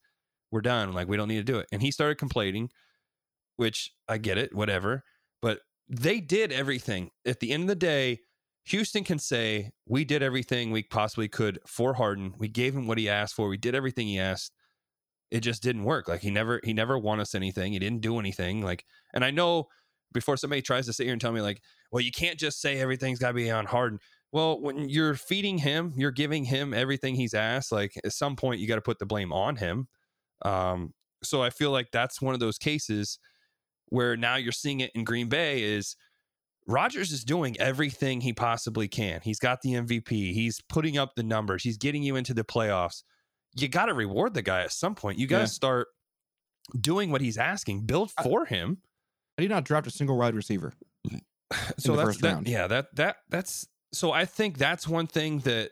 We're 0.53 0.61
done. 0.61 0.93
Like 0.93 1.09
we 1.09 1.17
don't 1.17 1.29
need 1.29 1.45
to 1.45 1.53
do 1.53 1.59
it. 1.59 1.67
And 1.73 1.83
he 1.83 1.91
started 1.91 2.19
complaining, 2.19 2.71
which 3.57 3.93
I 4.09 4.19
get 4.19 4.39
it, 4.39 4.55
whatever. 4.55 5.03
But 5.43 5.61
they 5.89 6.21
did 6.21 6.53
everything. 6.53 7.11
At 7.27 7.41
the 7.41 7.51
end 7.51 7.65
of 7.65 7.69
the 7.69 7.75
day, 7.75 8.21
Houston 8.69 9.05
can 9.05 9.19
say, 9.19 9.71
We 9.87 10.05
did 10.05 10.23
everything 10.23 10.71
we 10.71 10.83
possibly 10.83 11.29
could 11.29 11.59
for 11.67 11.95
Harden. 11.95 12.35
We 12.39 12.49
gave 12.49 12.75
him 12.75 12.87
what 12.87 12.99
he 12.99 13.09
asked 13.09 13.35
for. 13.35 13.49
We 13.49 13.57
did 13.57 13.75
everything 13.75 14.07
he 14.07 14.19
asked. 14.19 14.53
It 15.31 15.41
just 15.41 15.63
didn't 15.63 15.85
work. 15.85 16.09
Like 16.09 16.21
he 16.21 16.31
never 16.31 16.61
he 16.65 16.73
never 16.73 16.99
won 16.99 17.21
us 17.21 17.35
anything. 17.35 17.73
He 17.73 17.79
didn't 17.79 18.01
do 18.01 18.19
anything. 18.19 18.63
Like, 18.63 18.85
and 19.13 19.25
I 19.25 19.31
know 19.31 19.69
before 20.13 20.37
somebody 20.37 20.63
tries 20.63 20.87
to 20.87 20.93
sit 20.93 21.05
here 21.05 21.13
and 21.13 21.21
tell 21.21 21.33
me, 21.33 21.43
like, 21.43 21.61
well, 21.93 22.01
you 22.01 22.11
can't 22.11 22.39
just 22.39 22.61
say 22.61 22.79
everything's 22.79 23.19
gotta 23.19 23.35
be 23.35 23.51
on 23.51 23.67
Harden. 23.67 23.99
Well, 24.33 24.61
when 24.61 24.89
you're 24.89 25.15
feeding 25.15 25.59
him, 25.59 25.93
you're 25.97 26.11
giving 26.11 26.45
him 26.45 26.75
everything 26.75 27.15
he's 27.15 27.35
asked. 27.35 27.73
Like 27.73 27.93
at 28.05 28.13
some 28.13 28.37
point 28.37 28.61
you 28.61 28.69
got 28.69 28.75
to 28.77 28.83
put 28.83 28.99
the 28.99 29.07
blame 29.07 29.33
on 29.33 29.57
him. 29.57 29.89
Um, 30.43 30.93
so 31.23 31.43
I 31.43 31.51
feel 31.51 31.71
like 31.71 31.89
that's 31.93 32.21
one 32.21 32.35
of 32.35 32.41
those 32.41 32.59
cases 32.59 33.19
where 33.87 34.17
now 34.17 34.37
you're 34.37 34.53
seeing 34.53 34.81
it 34.81 34.91
in 34.95 35.05
Green 35.05 35.29
Bay 35.29 35.63
is 35.63 35.97
Rodgers 36.69 37.11
is 37.13 37.25
doing 37.25 37.57
everything 37.59 38.21
he 38.21 38.33
possibly 38.33 38.87
can. 38.89 39.21
He's 39.23 39.39
got 39.39 39.63
the 39.63 39.73
MVP. 39.75 40.11
He's 40.35 40.61
putting 40.69 40.97
up 40.99 41.15
the 41.17 41.23
numbers. 41.23 41.63
He's 41.65 41.79
getting 41.79 42.03
you 42.03 42.15
into 42.17 42.35
the 42.35 42.45
playoffs. 42.45 43.03
You 43.57 43.69
got 43.69 43.87
to 43.87 43.95
reward 43.95 44.35
the 44.35 44.43
guy 44.43 44.61
at 44.61 44.71
some 44.73 44.95
point. 44.95 45.19
You 45.19 45.27
got 45.27 45.39
to 45.39 45.43
Yeah. 45.45 45.47
start 45.47 45.89
doing 46.79 47.11
what 47.11 47.21
he's 47.23 47.39
asking. 47.39 47.87
Build 47.87 48.13
I- 48.19 48.23
for 48.23 48.45
him. 48.45 48.83
I 49.39 49.43
did 49.43 49.51
not 49.51 49.65
draft 49.65 49.87
a 49.87 49.91
single 49.91 50.19
wide 50.19 50.35
receiver. 50.35 50.75
so 51.79 51.93
the 51.93 51.97
that's 51.97 52.07
first 52.09 52.21
that, 52.21 52.33
round. 52.35 52.49
yeah 52.49 52.67
that 52.67 52.95
that 52.97 53.17
that's 53.31 53.67
so 53.93 54.13
i 54.13 54.27
think 54.27 54.59
that's 54.59 54.87
one 54.87 55.07
thing 55.07 55.39
that 55.39 55.71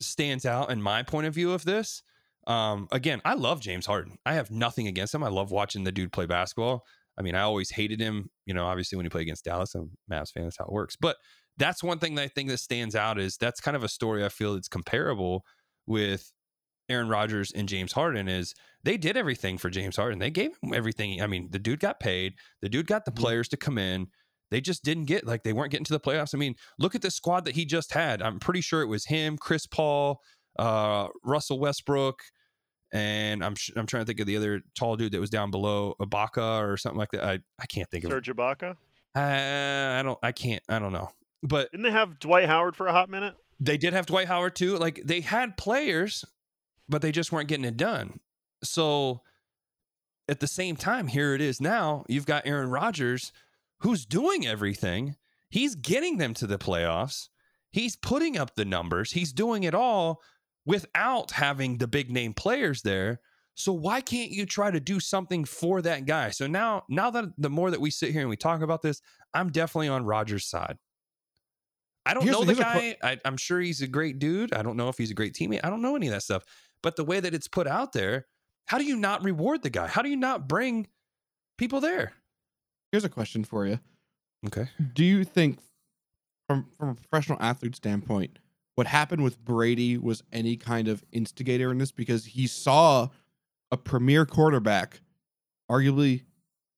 stands 0.00 0.46
out 0.46 0.70
in 0.70 0.80
my 0.80 1.02
point 1.02 1.26
of 1.26 1.34
view 1.34 1.52
of 1.52 1.66
this 1.66 2.02
um 2.46 2.88
again 2.92 3.20
i 3.26 3.34
love 3.34 3.60
james 3.60 3.84
harden 3.84 4.16
i 4.24 4.32
have 4.32 4.50
nothing 4.50 4.86
against 4.86 5.14
him 5.14 5.22
i 5.22 5.28
love 5.28 5.50
watching 5.50 5.84
the 5.84 5.92
dude 5.92 6.12
play 6.12 6.24
basketball 6.24 6.82
i 7.18 7.22
mean 7.22 7.34
i 7.34 7.40
always 7.42 7.70
hated 7.70 8.00
him 8.00 8.30
you 8.46 8.54
know 8.54 8.66
obviously 8.66 8.96
when 8.96 9.04
he 9.04 9.10
played 9.10 9.22
against 9.22 9.44
dallas 9.44 9.74
i'm 9.74 9.90
a 10.10 10.14
Mavs 10.14 10.32
fan 10.32 10.44
that's 10.44 10.56
how 10.58 10.64
it 10.64 10.72
works 10.72 10.96
but 10.96 11.16
that's 11.56 11.82
one 11.82 11.98
thing 11.98 12.14
that 12.14 12.22
i 12.22 12.28
think 12.28 12.48
that 12.48 12.58
stands 12.58 12.94
out 12.94 13.18
is 13.18 13.36
that's 13.36 13.60
kind 13.60 13.76
of 13.76 13.84
a 13.84 13.88
story 13.88 14.24
i 14.24 14.28
feel 14.28 14.54
that's 14.54 14.68
comparable 14.68 15.44
with 15.86 16.32
Aaron 16.90 17.10
Rodgers 17.10 17.52
and 17.52 17.68
James 17.68 17.92
Harden 17.92 18.28
is 18.28 18.54
they 18.82 18.96
did 18.96 19.14
everything 19.18 19.58
for 19.58 19.68
James 19.68 19.96
Harden. 19.96 20.20
They 20.20 20.30
gave 20.30 20.52
him 20.62 20.72
everything. 20.72 21.20
I 21.20 21.26
mean, 21.26 21.48
the 21.50 21.58
dude 21.58 21.80
got 21.80 22.00
paid. 22.00 22.32
The 22.62 22.70
dude 22.70 22.86
got 22.86 23.04
the 23.04 23.10
Mhm. 23.10 23.16
players 23.18 23.48
to 23.48 23.58
come 23.58 23.76
in 23.76 24.06
they 24.50 24.60
just 24.60 24.84
didn't 24.84 25.04
get 25.04 25.26
like 25.26 25.42
they 25.42 25.52
weren't 25.52 25.70
getting 25.70 25.84
to 25.84 25.92
the 25.92 26.00
playoffs. 26.00 26.34
I 26.34 26.38
mean, 26.38 26.54
look 26.78 26.94
at 26.94 27.02
the 27.02 27.10
squad 27.10 27.44
that 27.44 27.54
he 27.54 27.64
just 27.64 27.92
had. 27.92 28.22
I'm 28.22 28.38
pretty 28.38 28.60
sure 28.60 28.82
it 28.82 28.86
was 28.86 29.04
him, 29.06 29.36
Chris 29.36 29.66
Paul, 29.66 30.20
uh, 30.58 31.08
Russell 31.24 31.60
Westbrook, 31.60 32.20
and 32.92 33.44
I'm 33.44 33.54
I'm 33.76 33.86
trying 33.86 34.02
to 34.02 34.06
think 34.06 34.20
of 34.20 34.26
the 34.26 34.36
other 34.36 34.62
tall 34.76 34.96
dude 34.96 35.12
that 35.12 35.20
was 35.20 35.30
down 35.30 35.50
below 35.50 35.94
Ibaka 36.00 36.62
or 36.62 36.76
something 36.76 36.98
like 36.98 37.10
that. 37.12 37.24
I, 37.24 37.38
I 37.60 37.66
can't 37.66 37.88
think 37.90 38.04
of. 38.04 38.10
Serge 38.10 38.28
Ibaka. 38.28 38.76
I, 39.14 39.98
I 39.98 40.02
don't. 40.02 40.18
I 40.22 40.32
can't. 40.32 40.62
I 40.68 40.78
don't 40.78 40.92
know. 40.92 41.10
But 41.42 41.70
Didn't 41.70 41.84
they 41.84 41.90
have 41.90 42.18
Dwight 42.18 42.46
Howard 42.46 42.76
for 42.76 42.86
a 42.86 42.92
hot 42.92 43.08
minute? 43.10 43.34
they 43.60 43.76
did 43.76 43.92
have 43.92 44.06
Dwight 44.06 44.28
Howard 44.28 44.54
too. 44.54 44.76
Like 44.76 45.02
they 45.04 45.20
had 45.20 45.56
players, 45.56 46.24
but 46.88 47.02
they 47.02 47.12
just 47.12 47.32
weren't 47.32 47.48
getting 47.48 47.64
it 47.64 47.76
done. 47.76 48.20
So 48.62 49.22
at 50.28 50.40
the 50.40 50.46
same 50.46 50.76
time, 50.76 51.08
here 51.08 51.34
it 51.34 51.40
is 51.40 51.60
now. 51.60 52.04
You've 52.08 52.26
got 52.26 52.46
Aaron 52.46 52.70
Rodgers 52.70 53.32
who's 53.80 54.04
doing 54.04 54.46
everything. 54.46 55.16
He's 55.50 55.74
getting 55.74 56.18
them 56.18 56.34
to 56.34 56.46
the 56.46 56.58
playoffs. 56.58 57.28
He's 57.70 57.96
putting 57.96 58.36
up 58.36 58.54
the 58.54 58.64
numbers. 58.64 59.12
He's 59.12 59.32
doing 59.32 59.62
it 59.62 59.74
all 59.74 60.20
without 60.68 61.32
having 61.32 61.78
the 61.78 61.88
big 61.88 62.10
name 62.10 62.34
players 62.34 62.82
there. 62.82 63.20
So 63.54 63.72
why 63.72 64.00
can't 64.00 64.30
you 64.30 64.46
try 64.46 64.70
to 64.70 64.78
do 64.78 65.00
something 65.00 65.44
for 65.44 65.82
that 65.82 66.06
guy? 66.06 66.30
So 66.30 66.46
now, 66.46 66.84
now 66.88 67.10
that 67.10 67.24
the 67.38 67.50
more 67.50 67.72
that 67.72 67.80
we 67.80 67.90
sit 67.90 68.12
here 68.12 68.20
and 68.20 68.30
we 68.30 68.36
talk 68.36 68.60
about 68.60 68.82
this, 68.82 69.00
I'm 69.34 69.50
definitely 69.50 69.88
on 69.88 70.04
Rodgers' 70.04 70.46
side. 70.46 70.76
I 72.06 72.14
don't 72.14 72.22
Here's- 72.22 72.38
know 72.38 72.44
the 72.44 72.52
a 72.52 72.62
guy. 72.62 72.96
I, 73.02 73.18
I'm 73.24 73.36
sure 73.36 73.60
he's 73.60 73.82
a 73.82 73.88
great 73.88 74.18
dude. 74.20 74.52
I 74.54 74.62
don't 74.62 74.76
know 74.76 74.88
if 74.88 74.96
he's 74.96 75.10
a 75.10 75.14
great 75.14 75.34
teammate. 75.34 75.60
I 75.64 75.70
don't 75.70 75.82
know 75.82 75.96
any 75.96 76.06
of 76.06 76.12
that 76.12 76.22
stuff. 76.22 76.44
But 76.82 76.94
the 76.96 77.04
way 77.04 77.18
that 77.18 77.34
it's 77.34 77.48
put 77.48 77.66
out 77.66 77.92
there, 77.92 78.26
how 78.66 78.78
do 78.78 78.84
you 78.84 78.96
not 78.96 79.24
reward 79.24 79.62
the 79.62 79.70
guy? 79.70 79.88
How 79.88 80.02
do 80.02 80.08
you 80.08 80.16
not 80.16 80.48
bring 80.48 80.86
people 81.56 81.80
there? 81.80 82.12
Here's 82.92 83.04
a 83.04 83.08
question 83.08 83.42
for 83.42 83.66
you. 83.66 83.80
Okay. 84.46 84.68
Do 84.94 85.04
you 85.04 85.24
think, 85.24 85.58
from 86.46 86.66
from 86.78 86.90
a 86.90 86.94
professional 86.94 87.38
athlete 87.42 87.74
standpoint, 87.74 88.38
what 88.78 88.86
happened 88.86 89.24
with 89.24 89.44
Brady 89.44 89.98
was 89.98 90.22
any 90.32 90.56
kind 90.56 90.86
of 90.86 91.04
instigator 91.10 91.72
in 91.72 91.78
this? 91.78 91.90
Because 91.90 92.24
he 92.24 92.46
saw 92.46 93.08
a 93.72 93.76
premier 93.76 94.24
quarterback, 94.24 95.00
arguably, 95.68 96.22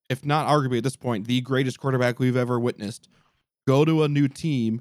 if 0.08 0.24
not 0.24 0.48
arguably 0.48 0.78
at 0.78 0.82
this 0.84 0.96
point, 0.96 1.26
the 1.26 1.42
greatest 1.42 1.78
quarterback 1.78 2.18
we've 2.18 2.38
ever 2.38 2.58
witnessed, 2.58 3.10
go 3.68 3.84
to 3.84 4.02
a 4.02 4.08
new 4.08 4.28
team, 4.28 4.80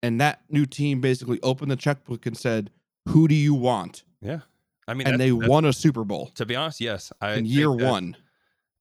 and 0.00 0.20
that 0.20 0.42
new 0.48 0.64
team 0.64 1.00
basically 1.00 1.40
opened 1.42 1.72
the 1.72 1.76
checkbook 1.76 2.24
and 2.24 2.38
said, 2.38 2.70
who 3.08 3.26
do 3.26 3.34
you 3.34 3.52
want? 3.52 4.04
Yeah. 4.22 4.42
I 4.86 4.94
mean, 4.94 5.08
And 5.08 5.20
they 5.20 5.32
won 5.32 5.64
a 5.64 5.72
Super 5.72 6.04
Bowl 6.04 6.30
To 6.36 6.46
be 6.46 6.54
honest, 6.54 6.80
yes. 6.80 7.12
I 7.20 7.32
in 7.32 7.46
year 7.46 7.74
that- 7.76 7.90
one. 7.90 8.16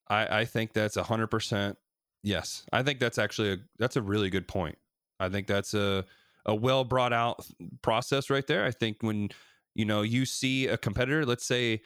I, 0.07 0.41
I 0.41 0.45
think 0.45 0.73
that's 0.73 0.95
a 0.95 1.03
hundred 1.03 1.27
percent. 1.31 1.75
Yes, 2.21 2.65
I 2.71 2.83
think 2.83 2.99
that's 2.99 3.17
actually 3.17 3.53
a 3.53 3.57
that's 3.79 3.95
a 3.95 4.01
really 4.03 4.29
good 4.29 4.47
point. 4.47 4.77
I 5.19 5.29
think 5.29 5.47
that's 5.47 5.73
a 5.73 6.05
a 6.45 6.55
well 6.55 6.83
brought 6.83 7.13
out 7.13 7.45
process 7.81 8.29
right 8.29 8.45
there. 8.47 8.65
I 8.65 8.71
think 8.71 8.97
when 9.01 9.29
you 9.75 9.85
know 9.85 10.01
you 10.01 10.25
see 10.25 10.67
a 10.67 10.77
competitor, 10.77 11.25
let's 11.25 11.45
say, 11.45 11.81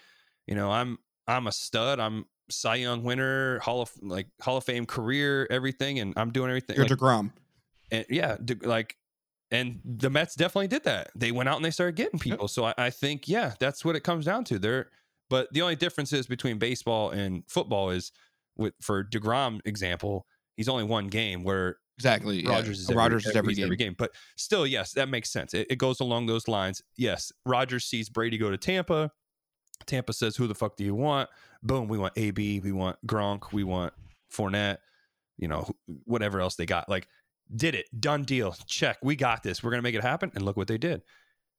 you 0.48 0.56
know, 0.56 0.72
I'm 0.72 0.98
I'm 1.28 1.48
a 1.48 1.52
stud, 1.52 2.00
I'm 2.00 2.26
Cy 2.50 2.76
Young 2.76 3.04
winner, 3.04 3.60
Hall 3.60 3.82
of 3.82 3.92
like 4.02 4.28
Hall 4.42 4.58
of 4.58 4.64
Fame 4.64 4.86
career, 4.86 5.48
everything, 5.50 6.00
and 6.00 6.14
I'm 6.18 6.32
doing 6.32 6.50
everything. 6.50 6.76
You're 6.76 6.86
like- 6.86 6.98
deGrom. 6.98 7.32
and 7.92 8.06
yeah, 8.10 8.38
d- 8.44 8.56
like, 8.62 8.98
and 9.52 9.80
the 9.86 10.10
Mets 10.10 10.36
definitely 10.36 10.68
did 10.68 10.84
that. 10.84 11.12
They 11.16 11.32
went 11.32 11.48
out 11.50 11.56
and 11.58 11.66
they 11.66 11.72
started 11.72 11.96
getting 11.96 12.20
people. 12.20 12.48
So 12.48 12.66
I, 12.66 12.74
I 12.78 12.90
think, 12.90 13.28
yeah, 13.28 13.54
that's 13.60 13.86
what 13.86 13.96
it 13.96 14.02
comes 14.02 14.26
down 14.26 14.44
to. 14.46 14.60
There, 14.60 14.90
but 15.30 15.52
the 15.54 15.62
only 15.62 15.76
difference 15.76 16.12
is 16.12 16.28
between 16.28 16.58
baseball 16.58 17.12
and 17.12 17.44
football 17.48 17.90
is 17.92 18.12
with 18.58 18.74
for 18.82 19.04
deGrom 19.04 19.62
example, 19.66 20.26
he's 20.58 20.68
only 20.70 20.84
one 20.84 21.08
game 21.08 21.44
where 21.44 21.78
Exactly. 21.98 22.44
yeah. 22.44 22.49
Rodgers 22.49 22.80
is 22.80 22.90
every, 22.90 22.98
Rodgers 22.98 23.26
is 23.26 23.36
every 23.36 23.53
he's 23.53 23.76
game. 23.76 23.95
But 23.98 24.11
still, 24.36 24.65
yes, 24.65 24.94
that 24.94 25.10
makes 25.10 25.30
sense. 25.30 25.53
It, 25.53 25.68
it 25.70 25.78
goes 25.78 25.99
along 25.99 26.26
those 26.26 26.48
lines. 26.48 26.82
Yes, 26.98 27.32
Rodgers 27.45 27.86
sees 27.86 28.10
Brady 28.10 28.38
go 28.38 28.49
to 28.49 28.57
Tampa. 28.57 29.11
Tampa 29.86 30.14
says, 30.14 30.36
"Who 30.36 30.48
the 30.48 30.56
fuck 30.56 30.76
do 30.76 30.84
you 30.84 30.95
want?" 30.95 31.30
Boom, 31.61 31.88
we 31.88 31.98
want 31.98 32.14
AB, 32.18 32.60
we 32.61 32.72
want 32.72 32.98
Gronk, 33.06 33.52
we 33.52 33.64
want 33.64 33.94
Fournette. 34.32 34.78
You 35.38 35.48
know, 35.48 35.70
whatever 36.06 36.40
else 36.41 36.56
they 36.56 36.65
got. 36.65 36.90
Like, 36.90 37.07
did 37.56 37.76
it? 37.76 37.86
Done 37.99 38.24
deal. 38.24 38.56
Check. 38.68 38.98
We 39.02 39.15
got 39.15 39.44
this. 39.44 39.64
We're 39.64 39.72
gonna 39.72 39.82
make 39.82 39.95
it 39.95 40.03
happen. 40.03 40.32
And 40.36 40.44
look 40.44 40.57
what 40.57 40.68
they 40.68 40.78
did. 40.78 41.02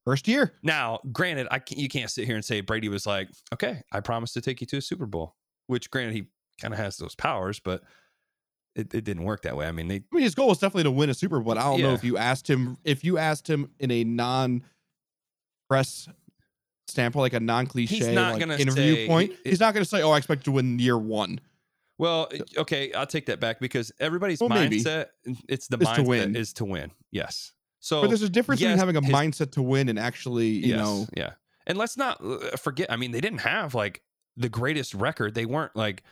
First 0.04 0.28
year. 0.28 0.52
Now, 0.62 1.00
granted, 1.12 1.48
I 1.50 1.58
can, 1.58 1.78
you 1.78 1.88
can't 1.88 2.10
sit 2.10 2.26
here 2.26 2.36
and 2.36 2.44
say 2.44 2.60
Brady 2.60 2.88
was 2.88 3.06
like, 3.06 3.28
"Okay, 3.52 3.82
I 3.92 4.00
promise 4.00 4.32
to 4.32 4.40
take 4.40 4.60
you 4.60 4.66
to 4.68 4.78
a 4.78 4.82
Super 4.82 5.06
Bowl," 5.06 5.36
which, 5.66 5.90
granted, 5.90 6.14
he 6.14 6.26
kind 6.60 6.74
of 6.74 6.78
has 6.78 6.96
those 6.96 7.14
powers, 7.14 7.60
but 7.60 7.82
it, 8.74 8.94
it 8.94 9.04
didn't 9.04 9.24
work 9.24 9.42
that 9.42 9.56
way. 9.56 9.66
I 9.66 9.72
mean, 9.72 9.88
they 9.88 9.96
I 9.96 10.02
mean, 10.12 10.22
his 10.22 10.34
goal 10.34 10.48
was 10.48 10.58
definitely 10.58 10.84
to 10.84 10.90
win 10.90 11.10
a 11.10 11.14
Super 11.14 11.40
Bowl. 11.40 11.54
But 11.54 11.58
I 11.58 11.64
don't 11.64 11.80
know 11.80 11.94
if 11.94 12.04
you 12.04 12.16
asked 12.18 12.48
him 12.48 12.76
if 12.84 13.04
you 13.04 13.18
asked 13.18 13.48
him 13.48 13.70
in 13.78 13.90
a 13.90 14.04
non-press 14.04 16.08
standpoint, 16.88 17.22
like 17.22 17.32
a 17.34 17.40
non-cliche 17.40 18.14
like, 18.14 18.42
interview 18.42 18.94
say- 18.94 19.06
point. 19.06 19.32
he's 19.44 19.60
not 19.60 19.74
going 19.74 19.84
to 19.84 19.88
say, 19.88 20.02
"Oh, 20.02 20.10
I 20.10 20.18
expect 20.18 20.44
to 20.44 20.52
win 20.52 20.78
year 20.78 20.98
one." 20.98 21.40
Well, 21.96 22.28
okay, 22.58 22.92
I'll 22.92 23.06
take 23.06 23.26
that 23.26 23.38
back 23.38 23.60
because 23.60 23.92
everybody's 24.00 24.40
Well, 24.40 24.50
mindset 24.50 25.06
it's 25.48 25.68
the 25.68 25.78
Is 25.78 25.88
to 25.90 26.02
mindset 26.02 26.06
win. 26.06 26.36
is 26.36 26.52
to 26.54 26.64
win. 26.64 26.90
Yes. 27.12 27.52
So 27.78 28.00
but 28.00 28.08
there's 28.08 28.22
a 28.22 28.28
difference 28.28 28.60
yes, 28.60 28.70
between 28.70 28.78
having 28.78 28.96
a 28.96 29.00
his- 29.00 29.14
mindset 29.14 29.52
to 29.52 29.62
win 29.62 29.88
and 29.88 29.98
actually, 29.98 30.48
you 30.48 30.74
yes, 30.74 30.78
know, 30.78 31.06
yeah. 31.16 31.32
And 31.66 31.78
let's 31.78 31.96
not 31.96 32.20
uh, 32.24 32.56
forget. 32.56 32.90
I 32.90 32.96
mean, 32.96 33.12
they 33.12 33.20
didn't 33.20 33.40
have 33.42 33.74
like 33.74 34.02
the 34.36 34.48
greatest 34.48 34.92
record. 34.94 35.34
They 35.34 35.46
weren't 35.46 35.76
like 35.76 36.02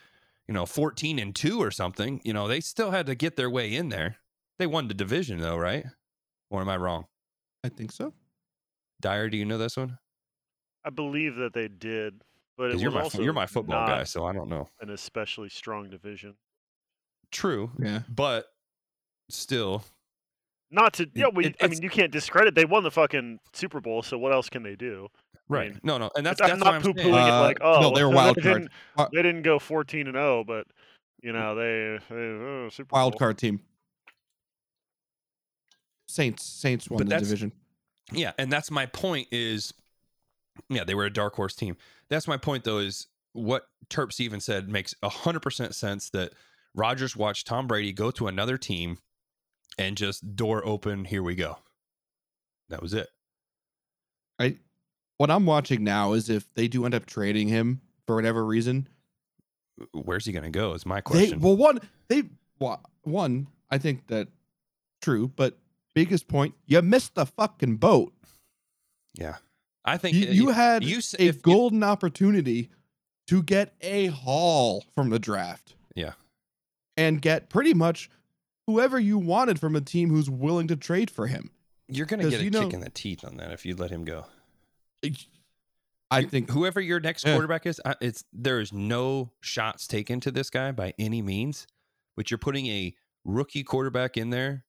you 0.53 0.59
know 0.59 0.67
14 0.67 1.19
and 1.19 1.35
two 1.35 1.63
or 1.63 1.71
something. 1.71 2.21
You 2.25 2.35
know, 2.35 2.47
they 2.47 2.61
still 2.61 2.91
had 2.91 3.07
to 3.07 3.15
get 3.15 3.37
their 3.37 3.49
way 3.49 3.75
in 3.75 3.89
there. 3.89 4.19
They 4.59 4.67
won 4.67 4.87
the 4.87 4.93
division 4.93 5.41
though, 5.41 5.57
right? 5.57 5.87
Or 6.51 6.61
am 6.61 6.69
I 6.69 6.77
wrong? 6.77 7.07
I 7.65 7.71
think 7.71 7.91
so. 7.91 8.13
Dyer, 9.01 9.31
do 9.31 9.39
you 9.39 9.47
know 9.47 9.57
this 9.57 9.79
one? 9.79 9.97
I 10.85 10.91
believe 10.91 11.37
that 11.37 11.55
they 11.55 11.69
did, 11.69 12.21
but 12.59 12.65
it 12.69 12.73
'Cause 12.73 12.83
you're 12.83 12.91
was 12.91 12.97
my 12.97 13.03
also 13.05 13.23
you're 13.23 13.33
my 13.33 13.47
football 13.47 13.87
guy, 13.87 14.05
so 14.05 14.27
I 14.27 14.35
don't 14.35 14.51
know. 14.51 14.69
an 14.83 14.91
especially 14.91 15.49
strong 15.49 15.89
division. 15.89 16.37
True, 17.31 17.71
Yeah. 17.79 18.03
but 18.11 18.45
still, 19.31 19.85
Not 20.71 20.93
to 20.95 21.11
yeah, 21.15 21.29
we, 21.33 21.47
it- 21.47 21.57
I 21.63 21.69
mean 21.69 21.81
you 21.83 21.89
can't 21.89 22.13
discredit. 22.13 22.55
They 22.55 22.67
won 22.67 22.83
the 22.83 22.91
fucking 22.91 23.39
Super 23.55 23.81
Bowl, 23.81 24.03
so 24.03 24.19
what 24.19 24.33
else 24.35 24.51
can 24.51 24.63
they 24.63 24.77
do? 24.77 25.09
Right? 25.49 25.71
mean, 25.71 25.81
no, 25.83 25.99
no, 25.99 26.11
and 26.17 26.25
that's 26.27 26.41
I'm 26.41 26.49
that's 26.49 26.61
not 26.61 26.67
what 26.67 26.75
I'm 26.75 26.83
poo 26.83 26.95
saying. 26.97 27.13
pooing 27.15 27.29
it 27.29 27.35
Uh, 27.35 27.41
like 27.41 27.59
oh 27.61 27.81
no, 27.81 27.91
they 27.91 28.03
were 28.05 28.11
well, 28.11 28.17
wild 28.17 28.37
they 28.37 28.43
card. 28.43 28.63
didn't, 28.63 28.73
Uh, 28.97 29.07
they 29.13 29.23
didn't 29.23 29.43
go 29.43 29.59
14 29.59 30.07
and 30.09 30.15
0, 30.17 30.45
but 30.45 30.67
you 31.23 31.33
know 31.33 31.55
they, 31.55 31.99
they 32.11 32.17
oh, 32.17 32.69
Super 32.71 32.97
Wild 32.97 33.13
Bowl. 33.13 33.19
card 33.19 33.39
team. 33.39 33.61
Saints. 36.09 36.45
Saints 36.45 36.91
won 36.91 36.99
But 36.99 37.09
the 37.09 37.15
division. 37.15 37.53
Yeah, 38.13 38.33
and 38.39 38.53
that's 38.53 38.71
my 38.71 38.87
point 38.87 39.29
is 39.31 39.73
yeah, 40.69 40.85
they 40.85 40.95
were 40.95 41.07
a 41.07 41.13
dark 41.13 41.35
horse 41.35 41.55
team. 41.55 41.77
That's 42.09 42.29
my 42.29 42.37
point 42.37 42.65
though 42.65 42.79
is 42.79 43.07
what 43.33 43.67
Terp 43.89 44.19
even 44.21 44.41
said 44.41 44.69
makes 44.69 44.95
100% 45.03 45.75
sense 45.75 46.11
that 46.11 46.33
Rodgers 46.75 47.17
watched 47.17 47.47
Tom 47.47 47.67
Brady 47.67 47.93
go 47.93 48.11
to 48.13 48.27
another 48.27 48.59
team 48.59 48.99
and 49.79 49.97
just 49.97 50.37
door 50.37 50.65
open, 50.67 51.07
here 51.07 51.23
we 51.23 51.35
go. 51.35 51.59
That 52.69 52.83
was 52.83 52.93
it. 52.93 53.09
I 54.39 54.59
what 55.19 55.31
I'm 55.31 55.47
watching 55.47 55.85
now 55.85 56.13
is 56.13 56.29
if 56.31 56.53
they 56.55 56.69
do 56.69 56.85
end 56.85 56.95
up 56.95 57.07
trading 57.07 57.49
him 57.49 57.81
for 58.07 58.17
whatever 58.17 58.45
reason. 58.45 58.89
Where's 59.93 60.27
he 60.27 60.33
going 60.33 60.45
to 60.45 60.51
go 60.51 60.75
is 60.75 60.85
my 60.87 60.97
They 60.97 61.03
question. 61.03 61.41
well 61.41 61.57
one 61.57 61.81
they 62.09 62.25
wa- 62.59 62.81
one 63.03 63.49
I 63.71 63.79
think 63.79 64.07
that 64.09 64.29
true, 65.01 65.29
but 65.35 65.57
biggest 65.95 66.29
point 66.29 66.55
you 66.67 66.81
missed 66.83 67.15
the 67.15 67.27
fucking 67.27 67.77
boat. 67.77 68.13
yeah. 69.15 69.37
I 69.85 69.97
think 69.97 70.15
You, 70.15 70.27
you 70.29 70.49
had 70.51 70.85
you 70.85 71.01
a 71.19 71.25
if- 71.25 71.43
golden 71.43 71.83
opportunity 71.83 72.71
to 73.27 73.43
get 73.43 73.75
a 73.81 74.07
haul 74.09 74.85
from 74.95 75.11
the 75.11 75.19
draft. 75.19 75.75
Yeah. 75.97 76.13
And 76.97 77.21
get 77.21 77.49
pretty 77.49 77.75
much 77.75 78.09
whoever 78.69 79.01
you 79.01 79.19
wanted 79.19 79.59
from 79.59 79.75
a 79.75 79.81
team 79.81 80.11
who's 80.11 80.31
willing 80.31 80.69
to 80.69 80.77
trade 80.77 81.11
for 81.11 81.27
him. 81.27 81.51
you're 81.89 82.07
going 82.07 82.21
to 82.21 82.31
get 82.31 82.41
a 82.41 82.45
you 82.45 82.51
kick 82.51 82.73
in 82.75 82.81
the 82.81 82.91
teeth 82.91 83.25
on 83.25 83.39
that 83.39 83.51
if 83.51 83.67
you 83.67 83.75
let 83.75 83.91
him 83.91 84.05
go. 84.05 84.27
I 86.11 86.25
think 86.25 86.51
whoever 86.51 86.81
your 86.81 87.01
next 87.01 87.25
Yeah. 87.25 87.33
quarterback 87.35 87.65
is, 87.67 87.81
it's 88.01 88.25
there 88.33 88.61
is 88.61 88.73
no 88.73 89.33
shots 89.41 89.87
taken 89.87 90.21
to 90.21 90.31
this 90.31 90.51
guy 90.51 90.71
by 90.73 90.93
any 90.99 91.23
means, 91.23 91.67
but 92.17 92.31
you're 92.31 92.39
putting 92.39 92.67
a 92.67 92.95
rookie 93.25 93.65
quarterback 93.65 94.17
in 94.17 94.31
there, 94.31 94.65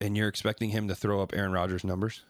and 0.00 0.16
you're 0.16 0.28
expecting 0.28 0.70
him 0.70 0.88
to 0.88 0.94
throw 0.94 1.22
up 1.22 1.32
Aaron 1.34 1.52
Rodgers 1.52 1.82
numbers. 1.84 2.24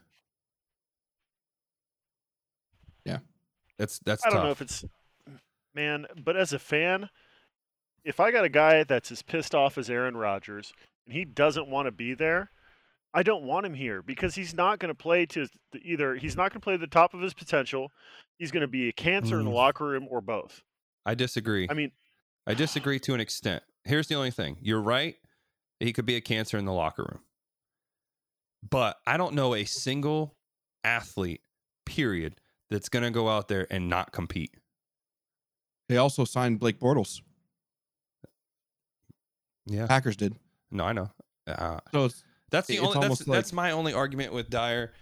Yeah. 3.05 3.19
that's 3.79 3.99
that's 4.01 4.25
I 4.25 4.31
don't 4.31 4.45
know 4.45 4.51
if 4.51 4.61
it's 4.62 4.85
man, 5.75 6.07
but 6.23 6.37
as 6.37 6.53
a 6.53 6.59
fan, 6.59 7.09
if 8.05 8.21
I 8.21 8.31
got 8.31 8.45
a 8.45 8.49
guy 8.49 8.85
that's 8.85 9.11
as 9.11 9.23
pissed 9.23 9.55
off 9.55 9.79
as 9.79 9.91
Aaron 9.91 10.17
Rodgers 10.17 10.73
and 11.07 11.15
he 11.15 11.25
doesn't 11.25 11.69
want 11.69 11.87
to 11.87 11.93
be 11.93 12.15
there, 12.15 12.51
I 13.12 13.23
don't 13.24 13.43
want 13.45 13.66
him 13.66 13.74
here 13.74 14.03
because 14.03 14.35
he's 14.35 14.55
not 14.55 14.78
going 14.78 14.89
to 14.91 14.95
play 14.95 15.27
to 15.27 15.47
either 15.82 16.15
he's 16.15 16.37
not 16.37 16.51
going 16.53 16.61
to 16.61 16.65
play 16.65 16.74
to 16.74 16.78
the 16.78 16.87
top 16.87 17.12
of 17.15 17.20
his 17.20 17.35
potential, 17.35 17.91
he's 18.39 18.51
going 18.53 18.61
to 18.61 18.69
be 18.69 18.89
a 18.89 18.93
cancer 18.93 19.39
in 19.39 19.45
the 19.45 19.51
Mm. 19.51 19.55
locker 19.55 19.85
room 19.85 20.07
or 20.11 20.20
both. 20.20 20.62
I 21.05 21.15
disagree. 21.15 21.66
I 21.69 21.74
mean, 21.74 21.91
I 22.47 22.55
disagree 22.55 22.99
to 23.01 23.15
an 23.15 23.20
extent. 23.20 23.62
Here's 23.85 24.07
the 24.07 24.15
only 24.15 24.31
thing. 24.31 24.59
You're 24.61 24.81
right. 24.81 25.16
He 25.81 25.93
could 25.93 26.07
be 26.07 26.16
a 26.16 26.20
cancer 26.20 26.57
in 26.59 26.66
the 26.66 26.73
locker 26.73 27.03
room. 27.03 27.20
But 28.69 28.99
I 29.07 29.16
don't 29.16 29.35
know 29.35 29.55
a 29.55 29.65
single 29.65 30.37
athlete, 30.85 31.41
period, 31.87 32.37
that's 32.69 32.89
going 32.91 33.03
to 33.03 33.11
go 33.11 33.28
out 33.28 33.49
there 33.49 33.66
and 33.70 33.89
not 33.89 34.12
compete. 34.12 34.55
they 35.89 35.97
also 35.97 36.24
signed 36.24 36.61
Blake 36.61 36.78
Bortles. 36.78 37.20
Yeah. 39.66 39.87
Packers 39.87 40.16
did. 40.16 40.37
No, 40.70 40.85
I 40.85 40.93
know. 40.93 41.11
Uh, 41.47 41.81
So 41.93 42.05
it's 42.05 42.23
That's 42.51 42.67
the 42.67 42.77
It's 42.77 42.83
only. 42.83 43.09
That's, 43.09 43.27
like- 43.27 43.37
that's 43.37 43.53
my 43.53 43.73
only 43.73 43.93
argument 43.93 44.33
with 44.33 44.51
Dyer 44.51 44.93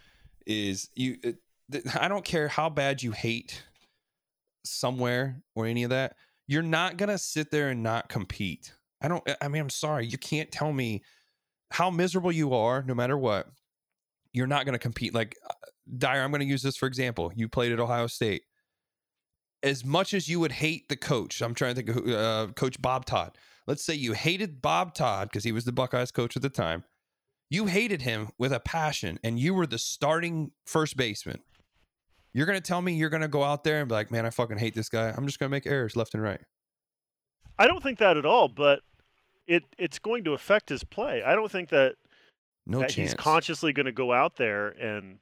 is 0.46 0.88
you. 0.94 1.16
It, 1.22 1.36
I 2.00 2.08
don't 2.08 2.24
care 2.24 2.48
how 2.48 2.70
bad 2.70 3.02
you 3.02 3.12
hate 3.12 3.62
somewhere 4.64 5.42
or 5.54 5.66
any 5.66 5.84
of 5.84 5.90
that. 5.90 6.16
You're 6.46 6.62
not 6.62 6.96
gonna 6.96 7.18
sit 7.18 7.50
there 7.50 7.68
and 7.70 7.82
not 7.82 8.08
compete. 8.08 8.72
I 9.02 9.08
don't. 9.08 9.26
I 9.40 9.48
mean, 9.48 9.62
I'm 9.62 9.70
sorry. 9.70 10.06
You 10.06 10.18
can't 10.18 10.50
tell 10.50 10.72
me 10.72 11.02
how 11.70 11.90
miserable 11.90 12.32
you 12.32 12.54
are, 12.54 12.82
no 12.82 12.94
matter 12.94 13.16
what. 13.16 13.48
You're 14.32 14.46
not 14.46 14.64
gonna 14.64 14.78
compete. 14.78 15.14
Like 15.14 15.36
uh, 15.48 15.52
Dyer, 15.96 16.22
I'm 16.22 16.30
gonna 16.30 16.44
use 16.44 16.62
this 16.62 16.76
for 16.76 16.86
example. 16.86 17.32
You 17.34 17.48
played 17.48 17.72
at 17.72 17.80
Ohio 17.80 18.06
State. 18.06 18.42
As 19.62 19.84
much 19.84 20.14
as 20.14 20.28
you 20.28 20.38
would 20.38 20.52
hate 20.52 20.88
the 20.88 20.96
coach, 20.96 21.42
I'm 21.42 21.52
trying 21.52 21.74
to 21.74 21.82
think 21.82 21.88
of 21.88 22.04
who, 22.04 22.14
uh, 22.14 22.46
Coach 22.48 22.80
Bob 22.80 23.06
Todd. 23.06 23.36
Let's 23.66 23.84
say 23.84 23.94
you 23.94 24.12
hated 24.12 24.62
Bob 24.62 24.94
Todd 24.94 25.28
because 25.28 25.44
he 25.44 25.52
was 25.52 25.64
the 25.64 25.72
Buckeyes 25.72 26.12
coach 26.12 26.36
at 26.36 26.42
the 26.42 26.48
time 26.48 26.84
you 27.50 27.66
hated 27.66 28.02
him 28.02 28.30
with 28.38 28.52
a 28.52 28.60
passion 28.60 29.18
and 29.22 29.38
you 29.38 29.54
were 29.54 29.66
the 29.66 29.78
starting 29.78 30.52
first 30.66 30.96
baseman. 30.96 31.40
You're 32.34 32.46
going 32.46 32.60
to 32.60 32.66
tell 32.66 32.82
me 32.82 32.94
you're 32.94 33.08
going 33.08 33.22
to 33.22 33.28
go 33.28 33.42
out 33.42 33.64
there 33.64 33.80
and 33.80 33.88
be 33.88 33.94
like, 33.94 34.10
man, 34.10 34.26
I 34.26 34.30
fucking 34.30 34.58
hate 34.58 34.74
this 34.74 34.88
guy. 34.88 35.12
I'm 35.16 35.26
just 35.26 35.38
going 35.38 35.48
to 35.48 35.54
make 35.54 35.66
errors 35.66 35.96
left 35.96 36.14
and 36.14 36.22
right. 36.22 36.40
I 37.58 37.66
don't 37.66 37.82
think 37.82 37.98
that 37.98 38.16
at 38.16 38.26
all, 38.26 38.48
but 38.48 38.80
it 39.46 39.64
it's 39.78 39.98
going 39.98 40.24
to 40.24 40.34
affect 40.34 40.68
his 40.68 40.84
play. 40.84 41.22
I 41.22 41.34
don't 41.34 41.50
think 41.50 41.70
that 41.70 41.96
No 42.66 42.80
that 42.80 42.90
chance. 42.90 43.12
he's 43.12 43.14
consciously 43.14 43.72
going 43.72 43.86
to 43.86 43.92
go 43.92 44.12
out 44.12 44.36
there 44.36 44.68
and 44.68 45.18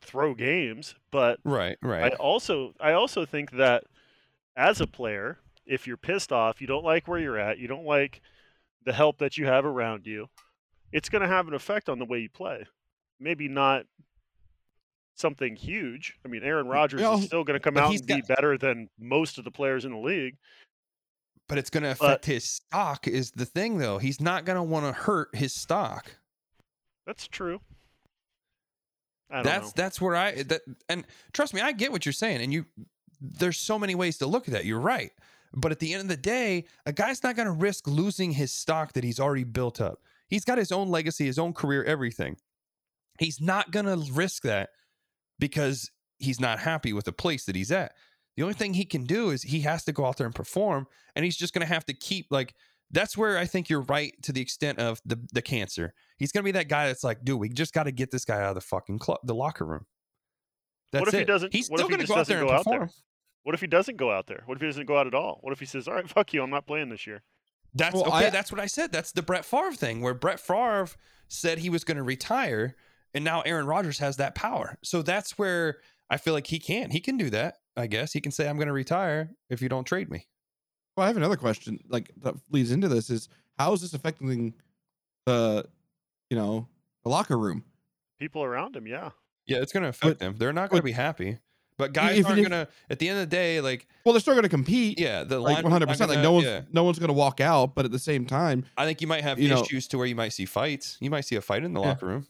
throw 0.00 0.34
games, 0.34 0.94
but 1.10 1.40
right, 1.44 1.76
right. 1.82 2.12
I 2.12 2.16
also 2.16 2.72
I 2.80 2.92
also 2.92 3.26
think 3.26 3.50
that 3.52 3.84
as 4.56 4.80
a 4.80 4.86
player, 4.86 5.38
if 5.66 5.86
you're 5.86 5.96
pissed 5.98 6.32
off, 6.32 6.60
you 6.60 6.66
don't 6.66 6.84
like 6.84 7.06
where 7.06 7.18
you're 7.18 7.38
at, 7.38 7.58
you 7.58 7.68
don't 7.68 7.84
like 7.84 8.22
the 8.84 8.92
help 8.92 9.18
that 9.18 9.36
you 9.36 9.46
have 9.46 9.66
around 9.66 10.06
you, 10.06 10.28
it's 10.92 11.08
going 11.08 11.22
to 11.22 11.28
have 11.28 11.48
an 11.48 11.54
effect 11.54 11.88
on 11.88 11.98
the 11.98 12.04
way 12.04 12.18
you 12.20 12.28
play. 12.28 12.66
Maybe 13.18 13.48
not 13.48 13.84
something 15.16 15.56
huge. 15.56 16.14
I 16.24 16.28
mean, 16.28 16.42
Aaron 16.42 16.66
Rodgers 16.66 17.00
is 17.02 17.24
still 17.26 17.44
going 17.44 17.58
to 17.58 17.62
come 17.62 17.76
out 17.76 17.90
and 17.92 18.06
be 18.06 18.20
got- 18.20 18.28
better 18.28 18.56
than 18.58 18.88
most 18.98 19.38
of 19.38 19.44
the 19.44 19.50
players 19.50 19.84
in 19.84 19.92
the 19.92 19.98
league. 19.98 20.36
But 21.48 21.58
it's 21.58 21.70
going 21.70 21.82
to 21.82 21.96
But- 21.98 22.06
affect 22.06 22.26
his 22.26 22.44
stock. 22.44 23.06
Is 23.08 23.32
the 23.32 23.44
thing 23.46 23.78
though? 23.78 23.98
He's 23.98 24.20
not 24.20 24.44
going 24.44 24.56
to 24.56 24.62
want 24.62 24.86
to 24.86 24.92
hurt 24.92 25.34
his 25.34 25.52
stock. 25.52 26.12
That's 27.06 27.26
true. 27.26 27.60
I 29.30 29.36
don't 29.36 29.44
That's 29.44 29.66
know. 29.66 29.72
that's 29.76 30.00
where 30.00 30.16
I 30.16 30.42
that 30.44 30.62
and 30.88 31.04
trust 31.32 31.54
me, 31.54 31.60
I 31.60 31.70
get 31.72 31.92
what 31.92 32.04
you're 32.06 32.12
saying, 32.12 32.40
and 32.42 32.52
you. 32.52 32.66
There's 33.20 33.58
so 33.58 33.78
many 33.78 33.94
ways 33.94 34.16
to 34.18 34.26
look 34.26 34.48
at 34.48 34.52
that. 34.54 34.64
You're 34.64 34.80
right, 34.80 35.12
but 35.52 35.70
at 35.72 35.78
the 35.78 35.92
end 35.92 36.00
of 36.02 36.08
the 36.08 36.16
day, 36.16 36.64
a 36.86 36.92
guy's 36.92 37.22
not 37.22 37.36
going 37.36 37.46
to 37.46 37.52
risk 37.52 37.86
losing 37.86 38.32
his 38.32 38.50
stock 38.50 38.94
that 38.94 39.04
he's 39.04 39.20
already 39.20 39.44
built 39.44 39.78
up. 39.80 40.00
He's 40.30 40.44
got 40.44 40.56
his 40.58 40.72
own 40.72 40.88
legacy, 40.88 41.26
his 41.26 41.38
own 41.38 41.52
career, 41.52 41.84
everything. 41.84 42.36
He's 43.18 43.40
not 43.40 43.70
going 43.70 43.86
to 43.86 44.10
risk 44.12 44.44
that 44.44 44.70
because 45.38 45.90
he's 46.18 46.40
not 46.40 46.60
happy 46.60 46.92
with 46.92 47.04
the 47.04 47.12
place 47.12 47.44
that 47.44 47.56
he's 47.56 47.70
at. 47.72 47.92
The 48.36 48.42
only 48.44 48.54
thing 48.54 48.74
he 48.74 48.84
can 48.84 49.04
do 49.04 49.30
is 49.30 49.42
he 49.42 49.60
has 49.60 49.84
to 49.84 49.92
go 49.92 50.06
out 50.06 50.16
there 50.16 50.26
and 50.26 50.34
perform, 50.34 50.86
and 51.14 51.24
he's 51.24 51.36
just 51.36 51.52
going 51.52 51.66
to 51.66 51.72
have 51.72 51.84
to 51.86 51.92
keep 51.92 52.26
like. 52.30 52.54
That's 52.92 53.16
where 53.16 53.38
I 53.38 53.44
think 53.44 53.68
you're 53.70 53.82
right 53.82 54.12
to 54.22 54.32
the 54.32 54.40
extent 54.40 54.78
of 54.78 55.00
the 55.04 55.20
the 55.32 55.42
cancer. 55.42 55.92
He's 56.16 56.32
going 56.32 56.42
to 56.42 56.44
be 56.44 56.52
that 56.52 56.68
guy 56.68 56.86
that's 56.86 57.04
like, 57.04 57.22
dude, 57.24 57.38
we 57.38 57.48
just 57.48 57.72
got 57.74 57.84
to 57.84 57.92
get 57.92 58.10
this 58.10 58.24
guy 58.24 58.36
out 58.36 58.48
of 58.50 58.54
the 58.54 58.60
fucking 58.60 58.98
club, 58.98 59.18
the 59.24 59.34
locker 59.34 59.64
room. 59.64 59.86
That's 60.92 61.00
What 61.02 61.14
if 61.14 61.20
he 61.20 61.24
doesn't- 61.24 61.52
He's 61.52 61.66
still 61.66 61.88
going 61.88 62.00
to 62.00 62.06
go 62.06 62.16
out 62.16 62.26
there 62.26 62.38
and 62.40 62.48
go 62.48 62.54
out 62.54 62.64
there? 62.64 62.80
perform. 62.80 62.90
What 63.44 63.54
if 63.54 63.60
he 63.60 63.68
doesn't 63.68 63.96
go 63.96 64.10
out 64.10 64.26
there? 64.26 64.42
What 64.46 64.56
if 64.56 64.60
he 64.60 64.66
doesn't 64.66 64.86
go 64.86 64.98
out 64.98 65.06
at 65.06 65.14
all? 65.14 65.38
What 65.42 65.52
if 65.52 65.60
he 65.60 65.66
says, 65.66 65.86
"All 65.86 65.94
right, 65.94 66.08
fuck 66.08 66.32
you, 66.34 66.42
I'm 66.42 66.50
not 66.50 66.66
playing 66.66 66.88
this 66.88 67.06
year"? 67.06 67.22
That's 67.74 67.94
Well, 67.94 68.06
okay. 68.06 68.26
I- 68.26 68.30
that's 68.30 68.50
what 68.50 68.60
I 68.60 68.66
said. 68.66 68.92
That's 68.92 69.12
the 69.12 69.22
Brett 69.22 69.44
Favre 69.44 69.72
thing, 69.72 70.00
where 70.00 70.14
Brett 70.14 70.40
Favre 70.40 70.88
said 71.28 71.58
he 71.58 71.70
was 71.70 71.84
going 71.84 71.96
to 71.96 72.02
retire, 72.02 72.74
and 73.14 73.24
now 73.24 73.40
Aaron 73.42 73.66
Rodgers 73.66 73.98
has 73.98 74.16
that 74.16 74.34
power. 74.34 74.76
So 74.82 75.02
that's 75.02 75.38
where 75.38 75.78
I 76.08 76.16
feel 76.16 76.34
like 76.34 76.48
he 76.48 76.58
can. 76.58 76.90
He 76.90 77.00
can 77.00 77.16
do 77.16 77.30
that. 77.30 77.56
I 77.76 77.86
guess 77.86 78.12
he 78.12 78.20
can 78.20 78.32
say, 78.32 78.48
"I'm 78.48 78.56
going 78.56 78.66
to 78.66 78.72
retire 78.72 79.30
if 79.48 79.62
you 79.62 79.68
don't 79.68 79.84
trade 79.84 80.10
me." 80.10 80.26
Well, 80.96 81.04
I 81.04 81.06
have 81.06 81.16
another 81.16 81.36
question. 81.36 81.78
Like 81.88 82.10
that 82.22 82.34
leads 82.50 82.72
into 82.72 82.88
this: 82.88 83.08
is 83.10 83.28
how 83.58 83.72
is 83.72 83.80
this 83.82 83.94
affecting 83.94 84.54
the, 85.26 85.64
you 86.30 86.36
know, 86.36 86.66
the 87.04 87.10
locker 87.10 87.38
room? 87.38 87.64
People 88.18 88.42
around 88.42 88.74
him, 88.76 88.86
yeah. 88.86 89.10
Yeah, 89.46 89.58
it's 89.58 89.72
going 89.72 89.84
to 89.84 89.88
affect 89.90 90.10
But- 90.10 90.18
them. 90.18 90.36
They're 90.38 90.52
not 90.52 90.68
going 90.70 90.80
to 90.80 90.84
be 90.84 90.92
happy. 90.92 91.38
But 91.80 91.92
guys 91.92 92.18
if- 92.18 92.26
aren't 92.26 92.38
if- 92.38 92.48
going 92.48 92.66
to. 92.66 92.72
At 92.88 92.98
the 93.00 93.08
end 93.08 93.18
of 93.18 93.28
the 93.28 93.34
day, 93.36 93.60
like 93.60 93.86
Well, 94.04 94.12
they're 94.12 94.20
still 94.20 94.34
going 94.34 94.44
to 94.44 94.48
compete. 94.48 94.98
yeah, 95.00 95.24
the 95.24 95.38
like 95.40 95.62
one 95.64 95.72
hundred 95.72 95.88
percent. 95.88 96.10
Like 96.10 96.20
no 96.20 96.32
one's 96.32 96.46
yeah. 96.46 96.62
no 96.72 96.84
one's 96.84 96.98
going 96.98 97.08
to 97.08 97.14
walk 97.14 97.40
out, 97.40 97.74
but 97.74 97.84
at 97.84 97.90
the 97.90 97.98
same 97.98 98.26
time, 98.26 98.64
I 98.76 98.84
think 98.86 99.00
you 99.00 99.06
might 99.08 99.22
have 99.22 99.38
you 99.40 99.48
know- 99.48 99.62
issues 99.62 99.88
to 99.88 99.98
where 99.98 100.06
you 100.06 100.14
might 100.14 100.28
see 100.32 100.44
fights. 100.46 100.96
You 101.00 101.10
might 101.10 101.22
see 101.24 101.36
a 101.36 101.40
fight 101.40 101.64
in 101.64 101.72
the 101.74 101.80
Yeah. 101.80 101.88
locker 101.88 102.06
room. 102.06 102.26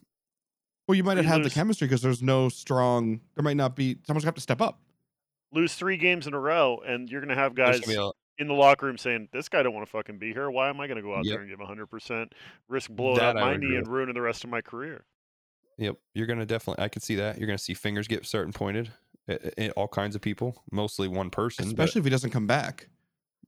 well, 0.89 0.97
you 0.97 1.05
might 1.05 1.14
not 1.14 1.24
You 1.24 1.28
have 1.31 1.44
the 1.44 1.51
chemistry 1.51 1.86
because 1.86 2.02
there's 2.02 2.22
no 2.22 2.48
strong. 2.48 3.20
There 3.36 3.43
might 3.44 3.56
not 3.56 3.77
be. 3.77 3.98
Someone's 4.06 4.24
gonna 4.24 4.28
have 4.31 4.35
to 4.36 4.40
step 4.40 4.60
up. 4.60 4.81
Lose 5.52 5.74
three 5.74 5.97
games 5.97 6.27
in 6.27 6.35
a 6.35 6.40
row, 6.40 6.81
and 6.86 7.09
you're 7.10 7.20
going 7.20 7.28
to 7.28 7.35
have 7.40 7.55
guys 7.56 7.81
gonna 7.81 8.06
a- 8.09 8.12
in 8.39 8.47
the 8.48 8.55
locker 8.55 8.86
room 8.86 8.97
saying, 8.97 9.28
"This 9.32 9.48
guy 9.48 9.62
don't 9.62 9.74
want 9.74 9.85
to 9.86 9.90
fucking 9.90 10.18
be 10.18 10.32
here. 10.32 10.48
Why 10.51 10.68
am 10.68 10.81
I 10.81 10.86
going 10.86 10.97
to 10.97 11.02
go 11.02 11.14
out 11.14 11.24
Yep. 11.24 11.32
there 11.32 11.40
and 11.43 11.51
give 11.51 11.59
100 11.60 11.86
percent, 11.86 12.35
risk 12.68 12.89
blowing 12.90 13.16
That 13.18 13.36
up 13.36 13.43
my 13.43 13.56
knee 13.56 13.66
agree 13.66 13.77
and 13.78 13.86
ruining 13.89 14.14
the 14.14 14.20
rest 14.22 14.44
of 14.44 14.51
my 14.51 14.60
career?" 14.62 15.05
Yep, 15.78 15.97
you're 16.14 16.27
gonna 16.27 16.44
definitely. 16.47 16.85
I 16.85 16.89
could 16.89 17.02
see 17.02 17.14
that. 17.16 17.39
You're 17.39 17.47
gonna 17.47 17.59
see 17.59 17.74
fingers 17.74 18.06
get 18.06 18.27
certain 18.27 18.52
pointed 18.52 18.86
at, 18.89 18.93
at 18.93 19.09
all 19.77 19.89
kinds 19.89 20.15
of 20.16 20.20
people, 20.23 20.62
mostly 20.70 21.09
one 21.09 21.31
person. 21.31 21.66
Especially 21.66 22.01
if 22.01 22.05
he 22.05 22.11
doesn't 22.11 22.31
come 22.31 22.47
back. 22.47 22.89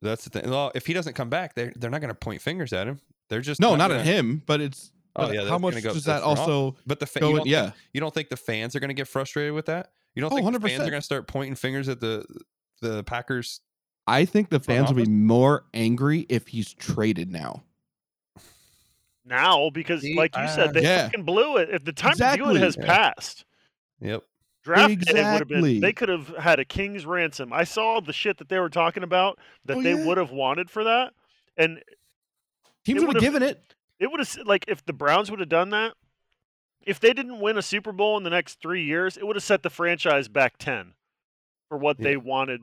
that's 0.00 0.24
the 0.24 0.30
thing. 0.30 0.50
Well, 0.50 0.72
if 0.74 0.86
he 0.86 0.92
doesn't 0.92 1.14
come 1.14 1.28
back, 1.30 1.54
they're 1.54 1.72
they're 1.76 1.90
not 1.90 2.00
gonna 2.00 2.14
point 2.14 2.40
fingers 2.42 2.72
at 2.72 2.86
him. 2.86 3.00
They're 3.28 3.40
just 3.40 3.60
No, 3.60 3.76
not 3.76 3.88
gonna, 3.88 4.00
at 4.00 4.06
him, 4.06 4.42
but 4.46 4.60
it's. 4.60 4.92
Oh, 5.14 5.26
but 5.26 5.34
yeah, 5.34 5.46
how 5.48 5.58
much 5.58 5.72
gonna 5.74 5.82
go 5.82 5.92
does 5.92 6.04
that 6.04 6.22
front. 6.22 6.38
also 6.38 6.76
But 6.86 6.98
the 6.98 7.06
fa- 7.06 7.20
go? 7.20 7.28
you 7.30 7.36
don't 7.36 7.46
yeah, 7.46 7.62
think, 7.64 7.74
you 7.92 8.00
don't 8.00 8.14
think 8.14 8.28
the 8.30 8.36
fans 8.36 8.74
are 8.74 8.80
gonna 8.80 8.94
get 8.94 9.08
frustrated 9.08 9.52
with 9.52 9.66
that? 9.66 9.92
You 10.14 10.22
don't 10.22 10.32
Oh, 10.32 10.36
think 10.36 10.52
the 10.52 10.68
fans 10.68 10.80
are 10.82 10.90
gonna 10.90 11.02
start 11.02 11.26
pointing 11.28 11.54
fingers 11.54 11.88
at 11.88 12.00
the 12.00 12.24
the 12.80 13.04
Packers? 13.04 13.60
I 14.06 14.24
think 14.24 14.48
the 14.50 14.58
fans 14.60 14.88
will 14.88 14.96
be 15.04 15.08
more 15.10 15.64
angry 15.74 16.26
if 16.28 16.48
he's 16.48 16.72
traded 16.74 17.30
now. 17.30 17.62
Now, 19.24 19.70
because 19.70 20.02
like 20.16 20.34
you 20.36 20.42
uh, 20.42 20.48
said, 20.48 20.74
they 20.74 20.82
Yeah. 20.82 21.04
fucking 21.06 21.24
blew 21.24 21.56
it. 21.58 21.70
If 21.70 21.84
the 21.84 21.92
time 21.92 22.14
to 22.16 22.34
do 22.36 22.56
it 22.56 22.60
has 22.60 22.76
Yeah. 22.76 22.86
passed, 22.86 23.44
Yep. 24.00 24.24
Draft 24.62 24.98
day 25.00 25.12
would 25.32 25.40
have 25.40 25.48
been. 25.48 25.80
They 25.80 25.92
could 25.92 26.08
have 26.08 26.28
had 26.38 26.58
a 26.60 26.64
king's 26.64 27.04
ransom. 27.06 27.52
I 27.52 27.64
saw 27.64 28.00
the 28.00 28.12
shit 28.12 28.38
that 28.38 28.48
they 28.48 28.58
were 28.58 28.68
talking 28.68 29.02
about 29.02 29.38
that 29.64 29.78
Oh, 29.78 29.82
they 29.82 29.94
yeah. 29.94 30.06
would 30.06 30.18
have 30.18 30.30
wanted 30.30 30.70
for 30.70 30.84
that, 30.84 31.12
and 31.56 31.82
Teams 32.84 33.04
would 33.04 33.14
have 33.16 33.22
given 33.22 33.42
it. 33.42 33.74
it 34.00 34.10
would 34.10 34.20
have 34.20 34.36
like 34.46 34.64
if 34.68 34.84
the 34.84 34.92
Browns 34.92 35.30
would 35.30 35.40
have 35.40 35.48
done 35.48 35.70
that. 35.70 35.94
If 36.84 36.98
they 36.98 37.12
didn't 37.12 37.38
win 37.40 37.56
a 37.56 37.62
Super 37.62 37.92
Bowl 37.92 38.16
in 38.16 38.24
the 38.24 38.30
next 38.30 38.60
three 38.60 38.82
years, 38.84 39.16
it 39.16 39.24
would 39.24 39.36
have 39.36 39.44
set 39.44 39.62
the 39.62 39.70
franchise 39.70 40.26
back 40.26 40.58
ten 40.58 40.94
for 41.68 41.78
what 41.78 41.98
Yeah. 41.98 42.04
they 42.04 42.16
wanted 42.16 42.60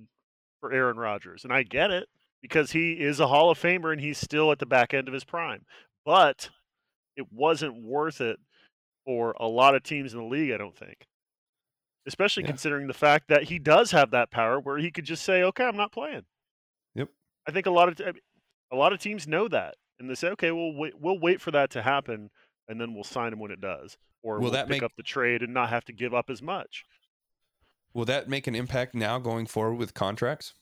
for 0.60 0.74
Aaron 0.74 0.98
Rodgers, 0.98 1.46
and 1.46 1.54
I 1.54 1.64
get 1.64 1.90
it 1.92 2.10
because 2.42 2.72
he 2.72 2.94
is 2.94 3.20
a 3.22 3.28
Hall 3.28 3.50
of 3.50 3.58
Famer 3.60 3.92
and 3.94 4.02
he's 4.02 4.18
still 4.18 4.52
at 4.52 4.60
the 4.60 4.66
back 4.66 4.94
end 4.94 5.08
of 5.08 5.14
his 5.14 5.24
prime. 5.24 5.66
But 6.06 6.50
it 7.16 7.32
wasn't 7.32 7.82
worth 7.82 8.20
it 8.20 8.40
for 9.06 9.36
a 9.40 9.48
lot 9.48 9.76
of 9.76 9.84
teams 9.84 10.14
in 10.14 10.20
the 10.20 10.26
league. 10.26 10.52
I 10.52 10.58
don't 10.58 10.76
think, 10.76 11.08
especially 12.06 12.44
Yeah. 12.44 12.50
considering 12.50 12.88
the 12.88 12.94
fact 12.94 13.28
that 13.28 13.44
he 13.44 13.60
does 13.60 13.92
have 13.92 14.12
that 14.12 14.32
power 14.32 14.60
where 14.60 14.78
he 14.78 14.92
could 14.92 15.06
just 15.06 15.24
say, 15.24 15.44
"Okay, 15.44 15.66
I'm 15.66 15.78
not 15.78 15.92
playing." 15.92 16.26
Yep. 16.96 17.10
I 17.48 17.52
think 17.52 17.66
a 17.66 17.72
lot 17.72 17.90
of 17.90 17.96
t- 17.96 18.22
a 18.72 18.76
lot 18.76 18.94
of 18.94 19.00
teams 19.00 19.28
know 19.28 19.48
that, 19.48 19.76
and 20.00 20.10
they 20.10 20.16
say, 20.16 20.30
"Okay, 20.30 20.52
we'll 20.52 20.74
wait, 20.74 21.00
we'll 21.00 21.20
wait 21.20 21.42
for 21.42 21.52
that 21.52 21.70
to 21.72 21.82
happen, 21.82 22.30
and 22.68 22.80
then 22.80 22.94
we'll 22.94 23.04
sign 23.04 23.34
him 23.34 23.40
when 23.40 23.52
it 23.52 23.62
does, 23.62 23.98
or 24.22 24.36
Will 24.36 24.44
we'll 24.44 24.52
that 24.52 24.68
pick 24.68 24.70
make- 24.78 24.84
up 24.84 24.96
the 24.96 25.04
trade 25.04 25.42
and 25.42 25.54
not 25.54 25.70
have 25.70 25.86
to 25.86 25.94
give 25.94 26.14
up 26.14 26.30
as 26.30 26.42
much." 26.42 26.86
Will 27.94 28.06
that 28.06 28.30
make 28.30 28.46
an 28.48 28.54
impact 28.56 28.94
now 28.94 29.18
going 29.18 29.48
forward 29.48 29.76
with 29.76 29.94
contracts? 29.96 30.54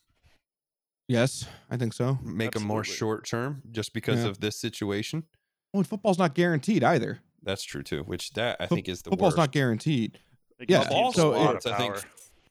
Yes, 1.09 1.47
I 1.69 1.77
think 1.77 1.93
so. 1.93 2.19
Make 2.21 2.51
them 2.51 2.63
more 2.63 2.83
short 2.83 3.25
term 3.25 3.61
just 3.71 3.93
because 3.93 4.23
Yeah. 4.23 4.29
of 4.29 4.39
this 4.39 4.59
situation? 4.59 5.25
Oh, 5.73 5.79
and 5.79 5.87
football's 5.87 6.17
not 6.17 6.33
guaranteed 6.35 6.83
either. 6.83 7.19
That's 7.43 7.63
true 7.63 7.83
too. 7.83 8.03
Which 8.03 8.31
that 8.31 8.57
I 8.59 8.67
Fo- 8.67 8.75
think 8.75 8.89
is 8.89 9.01
the 9.03 9.09
Football's 9.11 9.31
worst. 9.33 9.37
not 9.37 9.51
guaranteed. 9.51 10.19
It 10.59 10.69
Yeah, 10.69 10.79
gives 10.79 10.89
Of 10.91 10.95
all 10.97 11.13
so 11.13 11.33
sports, 11.33 11.65
I 11.65 11.77
think 11.77 11.95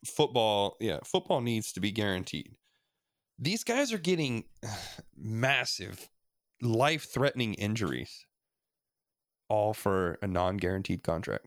football, 0.04 0.76
yeah, 0.80 0.98
football 1.04 1.40
needs 1.40 1.72
to 1.72 1.80
be 1.80 1.90
guaranteed. 1.90 2.54
These 3.38 3.64
guys 3.64 3.92
are 3.92 3.98
getting 3.98 4.44
massive, 5.16 6.08
life-threatening 6.62 7.54
injuries, 7.54 8.26
all 9.48 9.74
for 9.74 10.18
a 10.22 10.26
non-guaranteed 10.26 11.02
contract. 11.02 11.46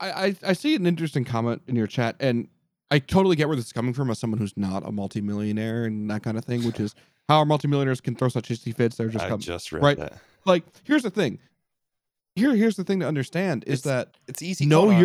I, 0.00 0.10
I 0.10 0.36
I 0.48 0.52
see 0.54 0.74
an 0.74 0.86
interesting 0.86 1.24
comment 1.24 1.62
in 1.68 1.76
your 1.76 1.86
chat, 1.86 2.16
and 2.18 2.48
I 2.90 2.98
totally 2.98 3.36
get 3.36 3.46
where 3.48 3.56
this 3.56 3.66
is 3.66 3.72
coming 3.72 3.94
from 3.94 4.10
as 4.10 4.18
someone 4.18 4.38
who's 4.38 4.56
not 4.56 4.86
a 4.86 4.90
multimillionaire 4.90 5.84
and 5.84 6.10
that 6.10 6.22
kind 6.22 6.36
of 6.36 6.44
thing, 6.44 6.64
which 6.64 6.80
is 6.80 6.94
how 7.28 7.38
our 7.38 7.44
multimillionaires 7.46 8.00
can 8.00 8.16
throw 8.16 8.28
such 8.28 8.48
hissy 8.48 8.74
fits. 8.74 8.96
They're 8.96 9.08
just 9.08 9.24
I 9.24 9.28
come, 9.28 9.40
just 9.40 9.70
read 9.72 9.82
right. 9.82 9.98
that. 9.98 10.14
like 10.44 10.64
here's 10.84 11.02
the 11.04 11.10
thing. 11.10 11.38
Here 12.34 12.54
here's 12.56 12.76
the 12.76 12.84
thing 12.84 13.00
to 13.00 13.06
understand 13.06 13.62
is 13.66 13.80
It's- 13.80 13.82
that 13.84 14.16
It's 14.26 14.42
easy. 14.42 14.64
To 14.64 14.68
know 14.70 14.80
hold 14.82 14.94
on. 14.94 15.00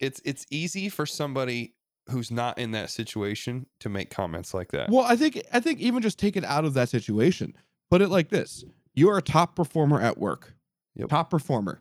It's 0.00 0.20
it's 0.24 0.46
easy 0.50 0.88
for 0.88 1.06
somebody 1.06 1.74
who's 2.10 2.30
not 2.30 2.58
in 2.58 2.70
that 2.70 2.90
situation 2.90 3.66
to 3.80 3.88
make 3.88 4.10
comments 4.10 4.54
like 4.54 4.70
that. 4.72 4.90
well. 4.90 5.04
I 5.04 5.16
think 5.16 5.42
I 5.52 5.60
think 5.60 5.80
even 5.80 6.02
just 6.02 6.18
take 6.18 6.36
it 6.36 6.44
out 6.44 6.64
of 6.64 6.74
that 6.74 6.88
situation. 6.88 7.54
Put 7.90 8.00
it 8.02 8.08
like 8.08 8.28
this: 8.28 8.64
you 8.94 9.10
are 9.10 9.18
a 9.18 9.22
top 9.22 9.56
performer 9.56 10.00
at 10.00 10.18
work, 10.18 10.54
Yep. 10.94 11.08
top 11.08 11.30
performer, 11.30 11.80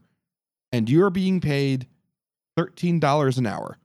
and 0.72 0.90
you 0.90 1.04
are 1.04 1.10
being 1.10 1.40
paid 1.40 1.88
thirteen 2.56 3.00
dollars 3.00 3.38
an 3.38 3.46
hour. 3.46 3.78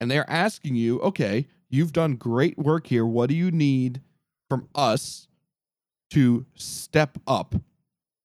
And 0.00 0.10
they're 0.10 0.28
asking 0.28 0.74
you, 0.74 0.98
okay, 1.00 1.46
you've 1.70 1.92
done 1.92 2.16
great 2.16 2.58
work 2.58 2.88
here. 2.88 3.06
What 3.06 3.28
do 3.28 3.36
you 3.36 3.52
need 3.52 4.00
from 4.50 4.68
us 4.74 5.28
to 6.10 6.44
step 6.56 7.18
up 7.26 7.54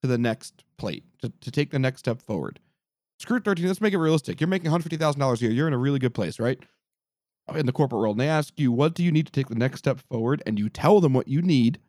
to 0.02 0.08
the 0.08 0.18
next 0.18 0.64
plate, 0.78 1.04
to, 1.22 1.32
to 1.42 1.52
take 1.52 1.70
the 1.70 1.78
next 1.78 2.00
step 2.00 2.20
forward? 2.22 2.60
Screw 3.20 3.40
13, 3.40 3.66
let's 3.68 3.82
make 3.82 3.94
it 3.94 3.98
realistic. 3.98 4.40
You're 4.40 4.48
making 4.48 4.72
$150,000 4.72 5.38
a 5.38 5.42
year. 5.42 5.52
You're 5.52 5.68
in 5.68 5.74
a 5.74 5.78
really 5.78 6.00
good 6.00 6.14
place, 6.14 6.40
right? 6.40 6.60
Uh, 7.50 7.56
in 7.56 7.66
the 7.66 7.72
corporate 7.72 8.00
world. 8.00 8.16
And 8.16 8.22
they 8.22 8.30
ask 8.30 8.54
you, 8.60 8.72
what 8.72 8.94
do 8.94 9.04
you 9.04 9.12
need 9.12 9.26
to 9.26 9.32
take 9.32 9.50
the 9.50 9.56
next 9.56 9.80
step 9.80 10.00
forward? 10.10 10.44
And 10.46 10.60
you 10.60 10.70
tell 10.70 11.02
them 11.02 11.14
what 11.14 11.28
you 11.28 11.42
need, 11.42 11.80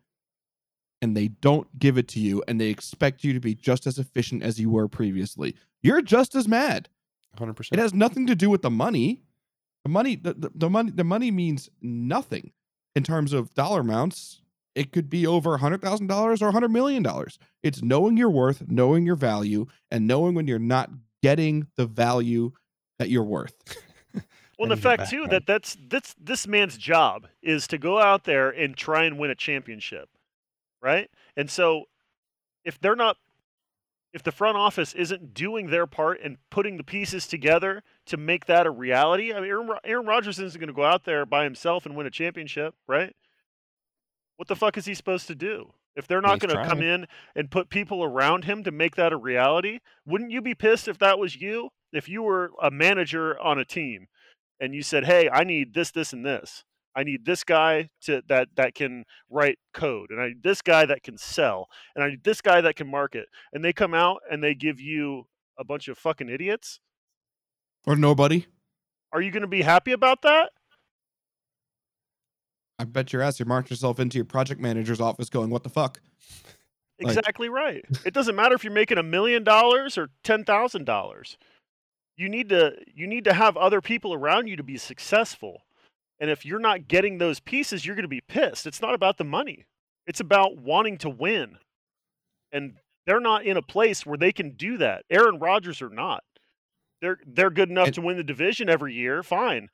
and 1.01 1.15
they 1.15 1.27
don't 1.27 1.77
give 1.77 1.97
it 1.97 2.07
to 2.09 2.19
you, 2.19 2.43
and 2.47 2.59
they 2.59 2.69
expect 2.69 3.23
you 3.23 3.33
to 3.33 3.39
be 3.39 3.53
just 3.53 3.85
as 3.85 3.99
efficient 3.99 4.41
as 4.41 4.59
you 4.59 4.69
were 4.69 4.87
previously. 4.87 5.55
You're 5.83 6.01
just 6.01 6.33
as 6.35 6.47
mad. 6.47 6.89
100%. 7.37 7.73
It 7.73 7.79
has 7.79 7.93
nothing 7.93 8.25
to 8.27 8.35
do 8.35 8.49
with 8.49 8.63
the 8.63 8.71
money. 8.71 9.21
The 9.83 9.89
money, 9.89 10.15
the, 10.15 10.33
the, 10.33 10.51
the 10.55 10.69
money, 10.69 10.91
the 10.91 11.03
money 11.03 11.29
means 11.29 11.69
nothing 11.81 12.51
in 12.95 13.03
terms 13.03 13.33
of 13.33 13.53
dollar 13.53 13.81
amounts. 13.81 14.41
It 14.75 14.91
could 14.91 15.09
be 15.09 15.27
over 15.27 15.55
a 15.55 15.57
hundred 15.59 15.81
thousand 15.81 16.07
dollars 16.07 16.41
or 16.41 16.49
a 16.49 16.51
hundred 16.51 16.71
million 16.71 17.03
dollars. 17.03 17.37
It's 17.63 17.81
knowing 17.81 18.17
your 18.17 18.29
worth, 18.29 18.67
knowing 18.67 19.05
your 19.05 19.15
value, 19.15 19.67
and 19.91 20.07
knowing 20.07 20.35
when 20.35 20.47
you're 20.47 20.59
not 20.59 20.89
getting 21.21 21.67
the 21.75 21.85
value 21.85 22.51
that 22.97 23.09
you're 23.09 23.23
worth. 23.23 23.55
Well, 24.57 24.67
I 24.67 24.75
the 24.75 24.75
need 24.75 24.79
a 24.79 24.89
fact 24.89 25.09
too 25.09 25.21
background. 25.21 25.31
that 25.31 25.45
that's 25.47 25.77
that's 25.87 26.15
this 26.19 26.45
man's 26.45 26.77
job 26.77 27.27
is 27.41 27.65
to 27.67 27.77
go 27.77 27.99
out 27.99 28.25
there 28.25 28.49
and 28.49 28.75
try 28.75 29.05
and 29.05 29.17
win 29.17 29.31
a 29.31 29.35
championship, 29.35 30.09
right? 30.81 31.09
And 31.37 31.49
so, 31.49 31.85
if 32.65 32.77
they're 32.79 32.95
not 32.95 33.15
if 34.11 34.23
the 34.23 34.31
front 34.31 34.57
office 34.57 34.93
isn't 34.93 35.33
doing 35.33 35.67
their 35.67 35.85
part 35.85 36.19
and 36.23 36.37
putting 36.49 36.77
the 36.77 36.83
pieces 36.83 37.27
together 37.27 37.83
to 38.07 38.17
make 38.17 38.45
that 38.47 38.65
a 38.65 38.71
reality, 38.71 39.31
I 39.33 39.39
mean, 39.39 39.49
Aaron, 39.49 39.69
Aaron 39.83 40.05
Rodgers 40.05 40.39
isn't 40.39 40.59
going 40.59 40.67
to 40.67 40.73
go 40.73 40.85
out 40.85 41.05
there 41.05 41.25
by 41.25 41.43
himself 41.43 41.85
and 41.85 41.95
win 41.95 42.07
a 42.07 42.11
championship, 42.11 42.73
right? 42.87 43.15
What 44.37 44.47
the 44.47 44.55
fuck 44.55 44.77
is 44.77 44.85
he 44.85 44.95
supposed 44.95 45.27
to 45.27 45.35
do? 45.35 45.73
If 45.99 46.07
they're 46.07 46.21
not 46.21 46.39
going 46.39 46.55
to 46.55 46.65
come 46.65 46.81
in 46.81 47.07
and 47.35 47.51
put 47.51 47.69
people 47.69 48.03
around 48.03 48.45
him 48.45 48.63
to 48.63 48.71
make 48.71 48.95
that 48.95 49.11
a 49.11 49.17
reality, 49.17 49.79
wouldn't 50.05 50.31
you 50.31 50.41
be 50.41 50.55
pissed 50.55 50.87
if 50.87 50.97
that 50.99 51.19
was 51.19 51.35
you? 51.35 51.69
If 51.91 52.07
you 52.07 52.23
were 52.23 52.51
a 52.61 52.71
manager 52.71 53.37
on 53.39 53.59
a 53.59 53.65
team 53.65 54.07
and 54.61 54.73
you 54.73 54.81
said, 54.81 55.05
"Hey, 55.05 55.29
I 55.29 55.43
need 55.43 55.73
this, 55.73 55.91
this, 55.91 56.13
and 56.13 56.25
this. 56.25 56.63
I 56.95 57.03
need 57.03 57.25
this 57.25 57.43
guy 57.43 57.89
to 58.03 58.23
that 58.29 58.55
that 58.55 58.75
can 58.75 59.03
write 59.29 59.59
code, 59.73 60.09
and 60.09 60.21
I 60.21 60.29
need 60.29 60.43
this 60.43 60.61
guy 60.61 60.85
that 60.85 61.03
can 61.03 61.17
sell, 61.17 61.67
and 61.93 62.03
I 62.03 62.11
need 62.11 62.23
this 62.23 62.39
guy 62.39 62.61
that 62.61 62.77
can 62.77 62.89
market," 62.89 63.27
and 63.51 63.63
they 63.63 63.73
come 63.73 63.93
out 63.93 64.21
and 64.31 64.41
they 64.41 64.55
give 64.55 64.79
you 64.79 65.27
a 65.57 65.65
bunch 65.65 65.89
of 65.89 65.97
fucking 65.97 66.29
idiots 66.29 66.79
or 67.85 67.97
nobody. 67.97 68.45
Are 69.11 69.21
you 69.21 69.31
going 69.31 69.41
to 69.41 69.47
be 69.47 69.63
happy 69.63 69.91
about 69.91 70.21
that? 70.21 70.51
I 72.79 72.85
bet 72.85 73.11
your 73.11 73.21
ass 73.21 73.39
you 73.39 73.45
marked 73.45 73.69
yourself 73.69 73.99
into 73.99 74.17
your 74.17 74.25
project 74.25 74.61
manager's 74.61 75.01
office 75.01 75.29
going, 75.29 75.49
what 75.49 75.63
the 75.63 75.69
fuck? 75.69 75.99
Exactly 76.97 77.49
like, 77.49 77.55
right. 77.55 77.85
It 78.05 78.13
doesn't 78.13 78.35
matter 78.35 78.55
if 78.55 78.63
you're 78.63 78.73
making 78.73 78.97
a 78.97 79.03
million 79.03 79.43
dollars 79.43 79.97
or 79.97 80.09
ten 80.23 80.45
thousand 80.45 80.85
dollars. 80.85 81.37
You 82.17 82.29
need 82.29 82.49
to 82.49 82.75
you 82.93 83.05
need 83.07 83.25
to 83.25 83.33
have 83.33 83.57
other 83.57 83.81
people 83.81 84.13
around 84.13 84.47
you 84.47 84.55
to 84.55 84.63
be 84.63 84.77
successful. 84.77 85.63
And 86.19 86.29
if 86.29 86.45
you're 86.45 86.59
not 86.59 86.87
getting 86.87 87.17
those 87.17 87.39
pieces, 87.39 87.85
you're 87.85 87.95
going 87.95 88.03
to 88.03 88.09
be 88.09 88.21
pissed. 88.21 88.65
It's 88.65 88.81
not 88.81 88.93
about 88.93 89.17
the 89.17 89.23
money. 89.23 89.65
It's 90.07 90.19
about 90.19 90.57
wanting 90.57 90.97
to 90.99 91.09
win. 91.09 91.57
And 92.51 92.75
they're 93.05 93.21
not 93.21 93.45
in 93.45 93.55
a 93.55 93.61
place 93.61 94.05
where 94.05 94.17
they 94.17 94.33
can 94.33 94.51
do 94.51 94.77
that. 94.77 95.05
Aaron 95.09 95.39
Rodgers 95.39 95.81
are 95.81 95.89
not. 95.89 96.23
They're 97.01 97.19
they're 97.25 97.49
good 97.49 97.69
enough 97.69 97.87
and, 97.87 97.95
to 97.95 98.01
win 98.01 98.17
the 98.17 98.23
division 98.23 98.69
every 98.69 98.93
year. 98.93 99.23
Fine 99.23 99.69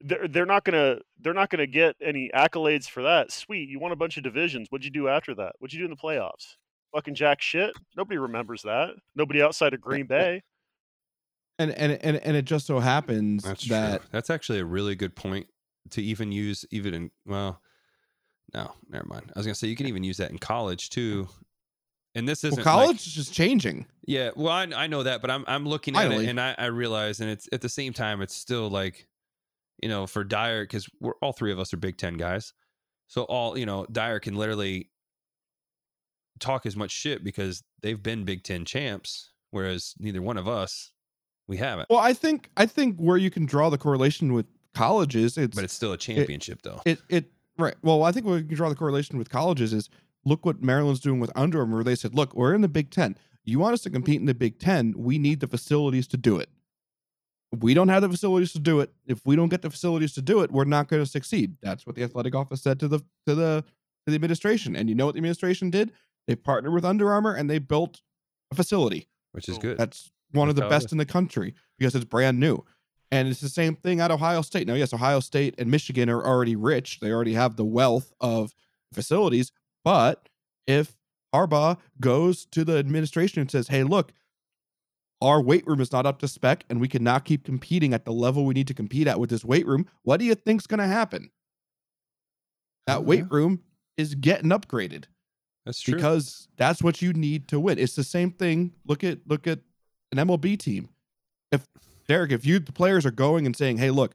they're 0.00 0.28
they're 0.28 0.46
not 0.46 0.64
gonna 0.64 0.98
they're 1.20 1.34
not 1.34 1.50
gonna 1.50 1.66
get 1.66 1.96
any 2.02 2.30
accolades 2.34 2.88
for 2.88 3.02
that. 3.02 3.32
Sweet, 3.32 3.68
you 3.68 3.78
won 3.78 3.92
a 3.92 3.96
bunch 3.96 4.16
of 4.16 4.22
divisions. 4.22 4.68
What'd 4.70 4.84
you 4.84 4.90
do 4.90 5.08
after 5.08 5.34
that? 5.36 5.54
What'd 5.58 5.72
you 5.72 5.80
do 5.80 5.84
in 5.84 5.90
the 5.90 5.96
playoffs? 5.96 6.56
Fucking 6.94 7.14
jack 7.14 7.40
shit. 7.42 7.72
Nobody 7.96 8.18
remembers 8.18 8.62
that. 8.62 8.90
Nobody 9.14 9.42
outside 9.42 9.74
of 9.74 9.80
Green 9.80 10.06
Bay. 10.08 10.42
And 11.58 11.70
and 11.70 11.92
and 12.02 12.16
and 12.18 12.36
it 12.36 12.44
just 12.44 12.66
so 12.66 12.80
happens 12.80 13.42
That's 13.42 13.66
that 13.68 14.00
true. 14.00 14.08
that's 14.12 14.28
actually 14.28 14.58
a 14.58 14.64
really 14.64 14.94
good 14.94 15.16
point 15.16 15.46
to 15.90 16.02
even 16.02 16.32
use 16.32 16.64
even 16.70 16.92
in 16.94 17.10
well 17.24 17.60
no 18.52 18.72
never 18.88 19.06
mind 19.06 19.32
i 19.34 19.38
was 19.38 19.46
gonna 19.46 19.54
say 19.54 19.68
you 19.68 19.76
can 19.76 19.86
even 19.86 20.04
use 20.04 20.16
that 20.18 20.30
in 20.30 20.38
college 20.38 20.90
too 20.90 21.28
and 22.14 22.28
this 22.28 22.44
isn't 22.44 22.58
well, 22.58 22.64
college 22.64 22.88
like, 22.88 22.96
is 23.06 23.12
just 23.12 23.32
changing 23.32 23.86
yeah 24.06 24.30
well 24.36 24.52
I, 24.52 24.64
I 24.64 24.86
know 24.86 25.04
that 25.04 25.20
but 25.22 25.30
i'm 25.30 25.44
i'm 25.46 25.66
looking 25.66 25.96
at 25.96 26.02
Finally. 26.02 26.26
it 26.26 26.30
and 26.30 26.40
I, 26.40 26.54
I 26.58 26.66
realize 26.66 27.20
and 27.20 27.30
it's 27.30 27.48
at 27.52 27.60
the 27.60 27.68
same 27.68 27.92
time 27.92 28.20
it's 28.20 28.34
still 28.34 28.68
like 28.68 29.06
you 29.82 29.88
know, 29.88 30.06
for 30.06 30.24
Dyer, 30.24 30.64
because 30.64 30.88
we're 31.00 31.14
all 31.22 31.32
three 31.32 31.52
of 31.52 31.58
us 31.58 31.72
are 31.72 31.78
Big 31.78 31.96
Ten 31.96 32.14
guys. 32.14 32.52
So 33.08 33.22
all, 33.22 33.56
you 33.56 33.66
know, 33.66 33.86
Dyer 33.90 34.18
can 34.18 34.34
literally 34.34 34.90
talk 36.40 36.66
as 36.66 36.76
much 36.76 36.90
shit 36.90 37.22
because 37.24 37.62
they've 37.82 38.02
been 38.02 38.24
Big 38.24 38.42
Ten 38.42 38.64
champs, 38.64 39.32
whereas 39.50 39.94
neither 39.98 40.22
one 40.22 40.36
of 40.36 40.48
us 40.48 40.92
we 41.46 41.56
haven't. 41.58 41.88
Well, 41.90 42.00
I 42.00 42.12
think 42.12 42.50
I 42.56 42.66
think 42.66 42.96
where 42.98 43.16
you 43.16 43.30
can 43.30 43.46
draw 43.46 43.70
the 43.70 43.78
correlation 43.78 44.32
with 44.32 44.46
colleges, 44.74 45.38
it's 45.38 45.54
but 45.54 45.64
it's 45.64 45.74
still 45.74 45.92
a 45.92 45.98
championship 45.98 46.58
it, 46.58 46.62
though. 46.64 46.80
It 46.84 47.00
it 47.08 47.30
right. 47.58 47.74
Well, 47.82 48.02
I 48.02 48.12
think 48.12 48.26
where 48.26 48.38
you 48.38 48.44
can 48.44 48.56
draw 48.56 48.68
the 48.68 48.74
correlation 48.74 49.18
with 49.18 49.30
colleges 49.30 49.72
is 49.72 49.88
look 50.24 50.44
what 50.44 50.62
Maryland's 50.62 51.00
doing 51.00 51.20
with 51.20 51.30
Under 51.36 51.60
Armour. 51.60 51.84
They 51.84 51.94
said, 51.94 52.14
look, 52.14 52.34
we're 52.34 52.54
in 52.54 52.60
the 52.60 52.68
Big 52.68 52.90
Ten. 52.90 53.16
You 53.44 53.60
want 53.60 53.74
us 53.74 53.82
to 53.82 53.90
compete 53.90 54.18
in 54.18 54.26
the 54.26 54.34
Big 54.34 54.58
Ten? 54.58 54.92
We 54.96 55.18
need 55.18 55.38
the 55.38 55.46
facilities 55.46 56.08
to 56.08 56.16
do 56.16 56.38
it 56.38 56.48
we 57.52 57.74
don't 57.74 57.88
have 57.88 58.02
the 58.02 58.08
facilities 58.08 58.52
to 58.52 58.58
do 58.58 58.80
it. 58.80 58.92
If 59.06 59.24
we 59.24 59.36
don't 59.36 59.48
get 59.48 59.62
the 59.62 59.70
facilities 59.70 60.14
to 60.14 60.22
do 60.22 60.42
it, 60.42 60.50
we're 60.50 60.64
not 60.64 60.88
going 60.88 61.02
to 61.02 61.08
succeed. 61.08 61.56
That's 61.62 61.86
what 61.86 61.96
the 61.96 62.02
athletic 62.02 62.34
office 62.34 62.62
said 62.62 62.80
to 62.80 62.88
the 62.88 63.00
to 63.26 63.34
the 63.34 63.64
to 64.06 64.10
the 64.10 64.14
administration. 64.14 64.76
And 64.76 64.88
you 64.88 64.94
know 64.94 65.06
what 65.06 65.14
the 65.14 65.18
administration 65.18 65.70
did? 65.70 65.92
They 66.26 66.36
partnered 66.36 66.72
with 66.72 66.84
Under 66.84 67.10
Armour 67.10 67.34
and 67.34 67.48
they 67.48 67.58
built 67.58 68.00
a 68.50 68.54
facility, 68.54 69.08
which 69.32 69.48
is 69.48 69.58
good. 69.58 69.78
That's 69.78 70.10
one 70.32 70.48
That's 70.48 70.58
of 70.58 70.64
the 70.64 70.68
best 70.68 70.92
in 70.92 70.98
the 70.98 71.06
country 71.06 71.54
because 71.78 71.94
it's 71.94 72.04
brand 72.04 72.40
new. 72.40 72.64
And 73.12 73.28
it's 73.28 73.40
the 73.40 73.48
same 73.48 73.76
thing 73.76 74.00
at 74.00 74.10
Ohio 74.10 74.42
State. 74.42 74.66
Now, 74.66 74.74
yes, 74.74 74.92
Ohio 74.92 75.20
State 75.20 75.54
and 75.58 75.70
Michigan 75.70 76.10
are 76.10 76.24
already 76.24 76.56
rich. 76.56 76.98
They 77.00 77.12
already 77.12 77.34
have 77.34 77.54
the 77.54 77.64
wealth 77.64 78.12
of 78.20 78.52
facilities. 78.92 79.52
But 79.84 80.28
if 80.66 80.96
Harbaugh 81.32 81.78
goes 82.00 82.46
to 82.46 82.64
the 82.64 82.78
administration 82.78 83.40
and 83.40 83.50
says, 83.50 83.68
hey, 83.68 83.84
look, 83.84 84.12
our 85.20 85.40
weight 85.40 85.66
room 85.66 85.80
is 85.80 85.92
not 85.92 86.06
up 86.06 86.18
to 86.20 86.28
spec 86.28 86.64
and 86.68 86.80
we 86.80 86.88
cannot 86.88 87.24
keep 87.24 87.44
competing 87.44 87.94
at 87.94 88.04
the 88.04 88.12
level 88.12 88.44
we 88.44 88.54
need 88.54 88.68
to 88.68 88.74
compete 88.74 89.06
at 89.06 89.18
with 89.18 89.30
this 89.30 89.44
weight 89.44 89.66
room, 89.66 89.86
what 90.02 90.18
do 90.18 90.26
you 90.26 90.34
think's 90.34 90.66
going 90.66 90.80
to 90.80 90.86
happen? 90.86 91.30
That 92.86 93.04
weight 93.04 93.22
uh-huh. 93.22 93.34
room 93.34 93.62
is 93.96 94.14
getting 94.14 94.50
upgraded. 94.50 95.04
That's 95.64 95.80
true. 95.80 95.94
Because 95.94 96.48
that's 96.56 96.82
what 96.82 97.02
you 97.02 97.12
need 97.12 97.48
to 97.48 97.58
win. 97.58 97.78
It's 97.78 97.96
the 97.96 98.04
same 98.04 98.30
thing. 98.30 98.72
Look 98.86 99.02
at 99.02 99.18
look 99.26 99.48
at 99.48 99.58
an 100.12 100.18
MLB 100.18 100.58
team. 100.58 100.88
If 101.50 101.66
Derek, 102.06 102.30
if 102.30 102.46
you 102.46 102.60
the 102.60 102.72
players 102.72 103.04
are 103.04 103.10
going 103.10 103.46
and 103.46 103.56
saying, 103.56 103.78
"Hey, 103.78 103.90
look, 103.90 104.14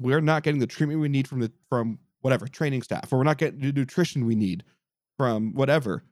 we're 0.00 0.20
not 0.20 0.42
getting 0.42 0.58
the 0.58 0.66
treatment 0.66 1.00
we 1.00 1.08
need 1.08 1.28
from 1.28 1.38
the 1.38 1.52
from 1.68 2.00
whatever 2.22 2.48
training 2.48 2.82
staff, 2.82 3.12
or 3.12 3.18
we're 3.18 3.24
not 3.24 3.38
getting 3.38 3.60
the 3.60 3.72
nutrition 3.72 4.26
we 4.26 4.34
need 4.34 4.64
from 5.16 5.54
whatever," 5.54 6.02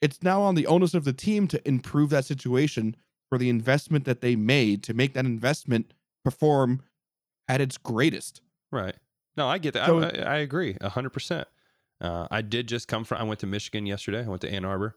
it's 0.00 0.22
now 0.22 0.40
on 0.40 0.54
the 0.54 0.66
onus 0.66 0.94
of 0.94 1.04
the 1.04 1.12
team 1.12 1.46
to 1.48 1.68
improve 1.68 2.08
that 2.08 2.24
situation 2.24 2.96
for 3.28 3.38
the 3.38 3.48
investment 3.48 4.04
that 4.04 4.20
they 4.20 4.36
made 4.36 4.82
to 4.84 4.94
make 4.94 5.14
that 5.14 5.26
investment 5.26 5.92
perform 6.24 6.82
at 7.48 7.60
its 7.60 7.76
greatest. 7.78 8.40
Right. 8.70 8.94
No, 9.36 9.48
I 9.48 9.58
get 9.58 9.74
that. 9.74 9.86
So, 9.86 10.02
I, 10.02 10.08
I, 10.08 10.36
agree 10.38 10.76
hundred 10.82 11.10
percent. 11.10 11.46
Uh, 12.00 12.26
I 12.30 12.42
did 12.42 12.66
just 12.66 12.88
come 12.88 13.04
from. 13.04 13.18
I 13.18 13.22
went 13.24 13.40
to 13.40 13.46
Michigan 13.46 13.86
yesterday. 13.86 14.24
I 14.24 14.28
went 14.28 14.42
to 14.42 14.52
Ann 14.52 14.64
Arbor, 14.64 14.96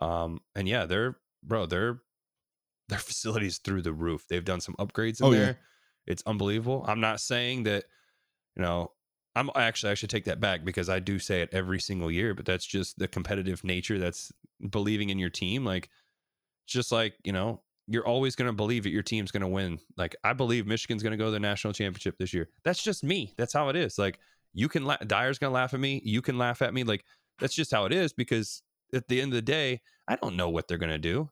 um, 0.00 0.40
and 0.54 0.68
yeah, 0.68 0.86
they're 0.86 1.16
bro. 1.42 1.66
they're, 1.66 2.00
their 2.88 2.98
facilities 2.98 3.58
through 3.58 3.82
the 3.82 3.92
roof. 3.92 4.26
They've 4.28 4.44
done 4.44 4.60
some 4.60 4.74
upgrades 4.76 5.20
in 5.20 5.26
oh, 5.26 5.30
there. 5.30 5.46
Yeah. 5.46 5.52
It's 6.06 6.22
unbelievable. 6.26 6.84
I'm 6.86 7.00
not 7.00 7.20
saying 7.20 7.64
that, 7.64 7.84
you 8.56 8.62
know. 8.62 8.92
I'm 9.34 9.48
actually 9.56 9.92
I 9.92 9.94
should 9.94 10.10
take 10.10 10.26
that 10.26 10.40
back 10.40 10.62
because 10.62 10.90
I 10.90 10.98
do 10.98 11.18
say 11.18 11.40
it 11.40 11.48
every 11.52 11.80
single 11.80 12.10
year, 12.10 12.34
but 12.34 12.44
that's 12.44 12.66
just 12.66 12.98
the 12.98 13.08
competitive 13.08 13.64
nature. 13.64 13.98
That's 13.98 14.30
believing 14.68 15.08
in 15.08 15.18
your 15.18 15.30
team. 15.30 15.64
Like 15.64 15.88
just 16.66 16.92
like, 16.92 17.14
you 17.24 17.32
know, 17.32 17.60
you're 17.88 18.06
always 18.06 18.36
going 18.36 18.46
to 18.46 18.52
believe 18.52 18.84
that 18.84 18.90
your 18.90 19.02
team's 19.02 19.30
going 19.30 19.42
to 19.42 19.48
win. 19.48 19.78
Like 19.96 20.16
I 20.24 20.32
believe 20.32 20.66
Michigan's 20.66 21.02
going 21.02 21.12
to 21.12 21.16
go 21.16 21.26
to 21.26 21.30
the 21.30 21.40
national 21.40 21.72
championship 21.72 22.16
this 22.18 22.32
year. 22.32 22.48
That's 22.64 22.82
just 22.82 23.02
me. 23.04 23.34
That's 23.36 23.52
how 23.52 23.68
it 23.68 23.76
is. 23.76 23.98
Like 23.98 24.18
you 24.54 24.68
can 24.68 24.84
la- 24.84 24.96
Dyer's 24.98 25.38
going 25.38 25.50
to 25.50 25.54
laugh 25.54 25.74
at 25.74 25.80
me, 25.80 26.00
you 26.04 26.22
can 26.22 26.38
laugh 26.38 26.62
at 26.62 26.72
me. 26.72 26.84
Like 26.84 27.04
that's 27.38 27.54
just 27.54 27.72
how 27.72 27.84
it 27.86 27.92
is 27.92 28.12
because 28.12 28.62
at 28.94 29.08
the 29.08 29.20
end 29.20 29.32
of 29.32 29.36
the 29.36 29.42
day, 29.42 29.80
I 30.06 30.16
don't 30.16 30.36
know 30.36 30.48
what 30.48 30.68
they're 30.68 30.78
going 30.78 30.92
to 30.92 30.98
do. 30.98 31.30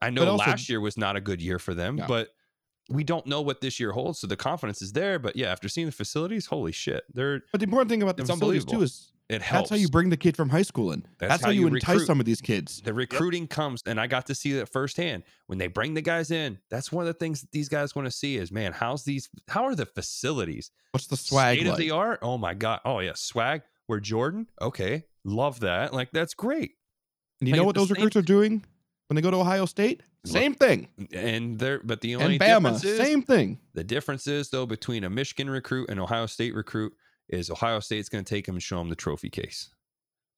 I 0.00 0.10
know 0.10 0.28
also, 0.28 0.44
last 0.50 0.68
year 0.68 0.80
was 0.80 0.96
not 0.96 1.16
a 1.16 1.20
good 1.20 1.40
year 1.40 1.58
for 1.58 1.74
them, 1.74 1.96
but 2.08 2.28
we 2.90 3.04
don't 3.04 3.26
know 3.26 3.40
what 3.40 3.60
this 3.60 3.80
year 3.80 3.92
holds. 3.92 4.18
So 4.18 4.26
the 4.26 4.36
confidence 4.36 4.82
is 4.82 4.92
there, 4.92 5.18
but 5.18 5.36
yeah, 5.36 5.50
after 5.50 5.68
seeing 5.68 5.86
the 5.86 5.92
facilities, 5.92 6.46
holy 6.46 6.72
shit, 6.72 7.04
they're. 7.12 7.40
But 7.52 7.60
the 7.60 7.64
important 7.64 7.90
thing 7.90 8.02
about 8.02 8.16
the 8.16 8.24
facilities 8.24 8.64
too 8.64 8.82
is 8.82 9.12
it 9.28 9.40
helps. 9.40 9.70
That's 9.70 9.78
how 9.78 9.82
you 9.82 9.88
bring 9.88 10.10
the 10.10 10.16
kid 10.16 10.36
from 10.36 10.50
high 10.50 10.62
school 10.62 10.92
in. 10.92 11.06
That's, 11.18 11.30
That's 11.30 11.42
how, 11.42 11.48
how, 11.48 11.52
you, 11.52 11.66
entice 11.66 11.88
recruit. 11.88 12.06
some 12.06 12.20
of 12.20 12.26
these 12.26 12.42
kids. 12.42 12.82
The 12.82 12.92
recruiting 12.92 13.44
yep. 13.44 13.50
comes, 13.50 13.82
and 13.86 13.98
I 13.98 14.06
got 14.06 14.26
to 14.26 14.34
see 14.34 14.52
that 14.54 14.70
firsthand. 14.70 15.22
When 15.46 15.58
they 15.58 15.66
bring 15.66 15.94
the 15.94 16.02
guys 16.02 16.30
in, 16.30 16.58
that's 16.70 16.92
one 16.92 17.02
of 17.02 17.06
the 17.06 17.18
things 17.18 17.40
that 17.40 17.50
these 17.50 17.68
guys 17.68 17.96
want 17.96 18.06
to 18.06 18.12
see 18.12 18.36
is, 18.36 18.52
man, 18.52 18.72
how's 18.72 19.04
these? 19.04 19.30
How 19.48 19.64
are 19.64 19.74
the 19.74 19.86
facilities? 19.86 20.70
What's 20.92 21.06
the 21.06 21.16
swag? 21.16 21.58
State 21.58 21.66
like? 21.66 21.72
of 21.72 21.78
the 21.78 21.90
art. 21.90 22.18
Oh 22.22 22.36
my 22.36 22.54
god. 22.54 22.80
Oh 22.84 23.00
yeah, 23.00 23.12
swag. 23.14 23.62
We're 23.88 24.00
Jordan. 24.00 24.46
Okay, 24.60 25.04
love 25.24 25.60
that. 25.60 25.94
Like 25.94 26.10
that's 26.12 26.34
great. 26.34 26.72
And 27.40 27.48
you 27.48 27.52
like, 27.52 27.60
know 27.60 27.64
what 27.64 27.76
those 27.76 27.90
recruits 27.90 28.16
are 28.16 28.22
doing 28.22 28.64
when 29.08 29.16
they 29.16 29.22
go 29.22 29.30
to 29.30 29.38
Ohio 29.38 29.64
State? 29.64 30.02
Same 30.24 30.54
thing. 30.54 30.88
And 31.12 31.58
there, 31.58 31.80
but 31.84 32.00
the 32.00 32.16
only 32.16 32.36
and 32.36 32.40
Bama, 32.40 32.62
difference 32.62 32.84
is, 32.84 32.98
same 32.98 33.22
thing. 33.22 33.58
The 33.74 33.84
difference 33.84 34.26
is 34.26 34.48
though 34.48 34.64
between 34.64 35.04
a 35.04 35.10
Michigan 35.10 35.50
recruit 35.50 35.90
and 35.90 36.00
Ohio 36.00 36.26
State 36.26 36.54
recruit 36.54 36.94
is 37.28 37.50
Ohio 37.50 37.80
State's 37.80 38.08
going 38.08 38.24
to 38.24 38.28
take 38.28 38.46
him 38.46 38.56
and 38.56 38.62
show 38.62 38.80
him 38.80 38.88
the 38.88 38.96
trophy 38.96 39.30
case. 39.30 39.70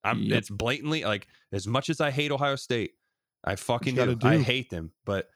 I'm 0.05 0.23
yep. 0.23 0.39
it's 0.39 0.51
blatantly 0.51 1.05
like 1.05 1.27
as 1.53 1.67
much 1.67 1.91
as 1.91 2.01
I 2.01 2.11
hate 2.11 2.31
Ohio 2.31 2.57
State, 2.57 2.93
I 3.45 3.57
fucking 3.57 3.97
do. 3.97 4.15
do. 4.15 4.27
I 4.27 4.39
hate 4.39 4.71
them, 4.71 4.93
but 5.05 5.29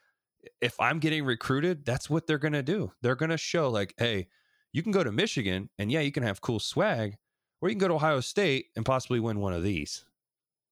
if 0.61 0.79
I'm 0.81 1.01
getting 1.01 1.25
recruited, 1.25 1.85
that's 1.85 2.09
what 2.09 2.27
they're 2.27 2.39
gonna 2.39 2.63
do. 2.63 2.93
They're 3.03 3.17
gonna 3.17 3.37
show 3.37 3.69
like, 3.69 3.95
hey, 3.99 4.29
you 4.73 4.83
can 4.83 4.93
go 4.93 5.03
to 5.03 5.13
Michigan 5.13 5.69
and 5.79 5.91
yeah, 5.91 6.01
you 6.01 6.13
can 6.13 6.23
have 6.23 6.41
cool 6.41 6.61
swag, 6.61 7.17
or 7.61 7.69
you 7.69 7.75
can 7.75 7.81
go 7.81 7.89
to 7.89 7.95
Ohio 7.95 8.21
State 8.21 8.67
and 8.77 8.87
possibly 8.87 9.21
win 9.21 9.41
one 9.41 9.53
of 9.53 9.63
these. 9.63 10.05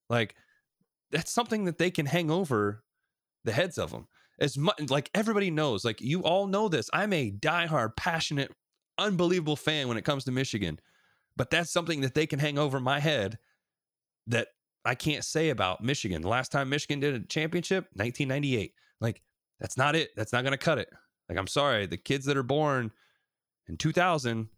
Like 0.09 0.35
that's 1.11 1.33
something 1.33 1.65
that 1.65 1.79
they 1.79 1.91
can 1.91 2.07
hang 2.07 2.31
over 2.31 2.85
the 3.45 3.53
heads 3.53 3.79
of 3.79 3.91
them. 3.91 4.07
As 4.41 4.57
much 4.57 4.89
like 4.89 5.11
everybody 5.15 5.51
knows, 5.51 5.85
like 5.85 6.01
you 6.01 6.23
all 6.23 6.47
know 6.47 6.69
this. 6.69 6.89
I'm 6.93 7.13
a 7.13 7.33
diehard, 7.33 7.97
passionate, 7.97 8.53
unbelievable 8.99 9.57
fan 9.57 9.89
when 9.89 9.97
it 9.97 10.05
comes 10.05 10.25
to 10.25 10.33
Michigan, 10.33 10.81
but 11.37 11.51
that's 11.51 11.71
something 11.71 12.01
that 12.03 12.15
they 12.15 12.27
can 12.27 12.39
hang 12.39 12.59
over 12.59 12.81
my 12.81 13.01
head 13.01 13.39
that 14.27 14.49
I 14.85 14.95
can't 14.95 15.25
say 15.25 15.51
about 15.51 15.83
Michigan. 15.83 16.23
The 16.23 16.29
last 16.29 16.53
time 16.53 16.69
Michigan 16.69 17.01
did 17.01 17.15
a 17.15 17.21
championship, 17.21 17.85
1998. 17.95 18.73
Like 19.01 19.23
that's 19.61 19.77
not 19.77 19.95
it. 19.97 20.11
That's 20.17 20.33
not 20.33 20.43
going 20.43 20.53
to 20.53 20.59
cut 20.59 20.79
it. 20.79 20.89
Like 21.29 21.39
I'm 21.39 21.47
sorry, 21.47 21.87
the 21.87 21.97
kids 21.97 22.27
that 22.27 22.37
are 22.37 22.43
born 22.43 22.91
in 23.69 23.77
2000 23.77 24.49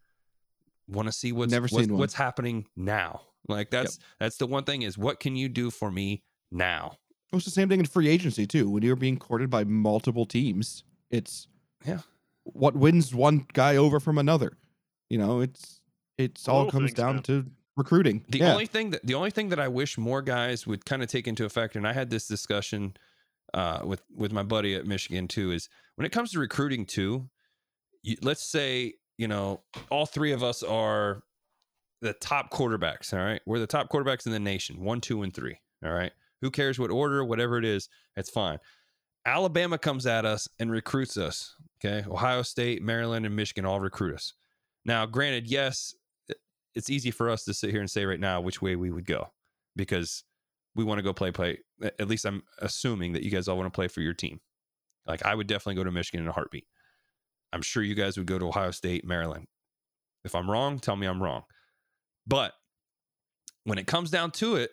want 0.87 1.07
to 1.07 1.11
see 1.11 1.31
what's 1.31 1.51
Never 1.51 1.67
what's, 1.69 1.85
seen 1.85 1.97
what's 1.97 2.13
happening 2.13 2.67
now. 2.75 3.21
Like 3.47 3.69
that's 3.71 3.99
that's 4.19 4.37
the 4.37 4.47
one 4.47 4.63
thing 4.63 4.83
is 4.83 4.97
what 4.97 5.19
can 5.19 5.35
you 5.35 5.49
do 5.49 5.71
for 5.71 5.91
me 5.91 6.23
now? 6.51 6.97
It 7.31 7.35
was 7.35 7.45
the 7.45 7.51
same 7.51 7.69
thing 7.69 7.79
in 7.79 7.85
free 7.85 8.07
agency 8.07 8.45
too. 8.45 8.69
When 8.69 8.83
you're 8.83 8.95
being 8.95 9.17
courted 9.17 9.49
by 9.49 9.63
multiple 9.63 10.25
teams, 10.25 10.83
it's 11.09 11.47
Yeah. 11.85 11.99
What 12.43 12.75
wins 12.75 13.13
one 13.13 13.45
guy 13.53 13.75
over 13.75 13.99
from 13.99 14.17
another. 14.17 14.57
You 15.09 15.17
know, 15.17 15.41
it's 15.41 15.81
it's 16.17 16.47
all 16.47 16.65
Little 16.65 16.71
comes 16.71 16.89
things, 16.91 16.97
down 16.97 17.15
man. 17.15 17.23
to 17.23 17.45
recruiting. 17.75 18.25
The 18.29 18.39
yeah. 18.39 18.51
only 18.51 18.65
thing 18.65 18.91
that 18.91 19.05
the 19.05 19.15
only 19.15 19.31
thing 19.31 19.49
that 19.49 19.59
I 19.59 19.67
wish 19.67 19.97
more 19.97 20.21
guys 20.21 20.65
would 20.67 20.85
kind 20.85 21.03
of 21.03 21.09
take 21.09 21.27
into 21.27 21.45
effect, 21.45 21.75
and 21.75 21.87
I 21.87 21.93
had 21.93 22.09
this 22.09 22.27
discussion 22.27 22.95
uh, 23.53 23.81
with 23.83 24.01
with 24.15 24.31
my 24.31 24.43
buddy 24.43 24.75
at 24.75 24.85
Michigan 24.85 25.27
too, 25.27 25.51
is 25.51 25.69
when 25.95 26.05
it 26.05 26.11
comes 26.11 26.31
to 26.31 26.39
recruiting 26.39 26.85
too. 26.85 27.29
You, 28.03 28.17
let's 28.21 28.43
say 28.43 28.93
you 29.17 29.27
know 29.27 29.61
all 29.89 30.05
three 30.05 30.31
of 30.31 30.43
us 30.43 30.63
are 30.63 31.23
the 32.01 32.13
top 32.13 32.51
quarterbacks. 32.51 33.13
All 33.13 33.23
right, 33.23 33.41
we're 33.45 33.59
the 33.59 33.67
top 33.67 33.89
quarterbacks 33.89 34.25
in 34.25 34.31
the 34.31 34.39
nation, 34.39 34.83
one, 34.83 35.01
two, 35.01 35.21
and 35.23 35.33
three. 35.33 35.59
All 35.83 35.91
right, 35.91 36.11
who 36.41 36.51
cares 36.51 36.79
what 36.79 36.91
order, 36.91 37.23
whatever 37.23 37.57
it 37.57 37.65
is, 37.65 37.89
it's 38.15 38.29
fine. 38.29 38.59
Alabama 39.25 39.77
comes 39.77 40.07
at 40.07 40.25
us 40.25 40.47
and 40.59 40.71
recruits 40.71 41.15
us. 41.15 41.55
Okay, 41.83 42.07
Ohio 42.09 42.43
State, 42.43 42.83
Maryland, 42.83 43.25
and 43.25 43.35
Michigan 43.35 43.65
all 43.65 43.79
recruit 43.79 44.13
us. 44.13 44.33
Now, 44.85 45.05
granted, 45.05 45.47
yes, 45.47 45.95
it's 46.75 46.89
easy 46.89 47.11
for 47.11 47.29
us 47.29 47.43
to 47.45 47.53
sit 47.53 47.71
here 47.71 47.81
and 47.81 47.89
say 47.89 48.05
right 48.05 48.19
now 48.19 48.41
which 48.41 48.61
way 48.61 48.75
we 48.75 48.91
would 48.91 49.05
go 49.05 49.31
because 49.75 50.23
we 50.75 50.83
want 50.83 50.99
to 50.99 51.03
go 51.03 51.13
play 51.13 51.31
play 51.31 51.57
at 51.81 52.07
least 52.07 52.25
i'm 52.25 52.43
assuming 52.59 53.13
that 53.13 53.23
you 53.23 53.31
guys 53.31 53.47
all 53.47 53.57
want 53.57 53.71
to 53.71 53.75
play 53.75 53.87
for 53.87 54.01
your 54.01 54.13
team. 54.13 54.39
Like 55.05 55.25
i 55.25 55.33
would 55.35 55.47
definitely 55.47 55.75
go 55.75 55.83
to 55.83 55.91
michigan 55.91 56.21
in 56.23 56.29
a 56.29 56.33
heartbeat. 56.33 56.65
I'm 57.53 57.61
sure 57.61 57.83
you 57.83 57.95
guys 57.95 58.17
would 58.17 58.27
go 58.27 58.39
to 58.39 58.47
ohio 58.47 58.71
state 58.71 59.05
maryland. 59.05 59.47
If 60.23 60.35
i'm 60.35 60.49
wrong 60.49 60.79
tell 60.79 60.95
me 60.95 61.07
i'm 61.07 61.21
wrong. 61.21 61.43
But 62.27 62.53
when 63.63 63.77
it 63.77 63.87
comes 63.87 64.11
down 64.11 64.31
to 64.31 64.55
it 64.55 64.71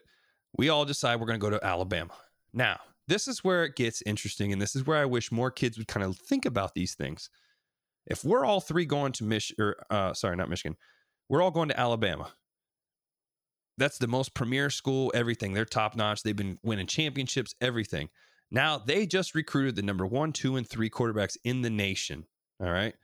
we 0.57 0.69
all 0.69 0.85
decide 0.85 1.21
we're 1.21 1.27
going 1.27 1.41
to 1.41 1.45
go 1.45 1.51
to 1.51 1.65
alabama. 1.65 2.15
Now 2.53 2.79
this 3.09 3.27
is 3.27 3.43
where 3.43 3.65
it 3.65 3.75
gets 3.75 4.03
interesting 4.07 4.53
and 4.53 4.63
this 4.63 4.77
is 4.77 4.87
where 4.87 4.99
i 4.99 5.05
wish 5.05 5.33
more 5.33 5.51
kids 5.51 5.77
would 5.77 5.89
kind 5.89 6.05
of 6.05 6.17
think 6.17 6.47
about 6.47 6.75
these 6.75 6.95
things 6.95 7.29
if 8.07 8.25
we're 8.25 8.45
all 8.45 8.61
three 8.61 8.87
going 8.87 9.13
to 9.13 9.25
mich 9.25 9.53
or 9.59 9.77
uh, 9.91 10.15
sorry 10.15 10.37
not 10.37 10.49
michigan 10.49 10.77
we're 11.29 11.43
all 11.43 11.51
going 11.51 11.69
to 11.69 11.79
Alabama. 11.79 12.33
That's 13.77 13.99
the 13.99 14.09
most 14.09 14.35
premier 14.35 14.71
school, 14.71 15.13
everything. 15.15 15.53
They're 15.53 15.65
top 15.65 15.95
notch. 15.95 16.23
They've 16.23 16.35
been 16.35 16.59
winning 16.63 16.87
championships, 16.87 17.55
everything. 17.61 18.09
Now 18.51 18.79
they 18.79 19.07
just 19.07 19.35
recruited 19.35 19.77
the 19.77 19.83
number 19.83 20.07
one, 20.07 20.33
two, 20.33 20.57
and 20.57 20.69
three 20.69 20.91
quarterbacks 20.91 21.37
in 21.45 21.63
the 21.63 21.71
nation. 21.71 22.27
All 22.61 22.71
right. 22.71 22.95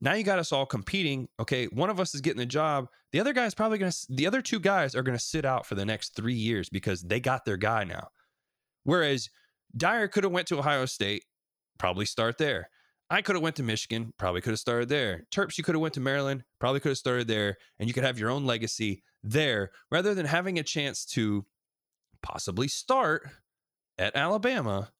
Now 0.00 0.14
you 0.14 0.24
got 0.24 0.40
us 0.40 0.52
all 0.52 0.66
competing. 0.66 1.28
Okay. 1.38 1.66
One 1.66 1.90
of 1.90 2.00
us 2.00 2.14
is 2.14 2.20
getting 2.20 2.40
the 2.40 2.46
job. 2.46 2.88
The 3.12 3.20
other 3.20 3.32
guy's 3.32 3.54
probably 3.54 3.78
going 3.78 3.92
to, 3.92 4.06
the 4.10 4.26
other 4.26 4.42
two 4.42 4.58
guys 4.58 4.96
are 4.96 5.02
going 5.02 5.16
to 5.16 5.24
sit 5.24 5.44
out 5.44 5.66
for 5.66 5.76
the 5.76 5.84
next 5.84 6.16
three 6.16 6.34
years 6.34 6.68
because 6.68 7.02
they 7.02 7.20
got 7.20 7.44
their 7.44 7.56
guy 7.56 7.84
now. 7.84 8.08
Whereas 8.84 9.28
Dyer 9.76 10.08
could 10.08 10.24
have 10.24 10.32
went 10.32 10.46
to 10.48 10.58
Ohio 10.58 10.86
State, 10.86 11.24
probably 11.78 12.06
start 12.06 12.38
there. 12.38 12.70
I 13.10 13.20
could 13.22 13.34
have 13.34 13.42
went 13.42 13.56
to 13.56 13.62
Michigan, 13.62 14.12
probably 14.18 14.40
could 14.40 14.52
have 14.52 14.60
started 14.60 14.88
there. 14.88 15.26
Terps, 15.30 15.58
you 15.58 15.64
could 15.64 15.74
have 15.74 15.82
went 15.82 15.94
to 15.94 16.00
Maryland, 16.00 16.44
probably 16.58 16.80
could 16.80 16.90
have 16.90 16.98
started 16.98 17.28
there, 17.28 17.56
and 17.78 17.88
you 17.88 17.94
could 17.94 18.04
have 18.04 18.18
your 18.18 18.30
own 18.30 18.46
legacy 18.46 19.02
there 19.22 19.70
rather 19.90 20.14
than 20.14 20.26
having 20.26 20.58
a 20.58 20.62
chance 20.62 21.04
to 21.04 21.44
possibly 22.22 22.68
start 22.68 23.28
at 23.98 24.16
Alabama 24.16 24.90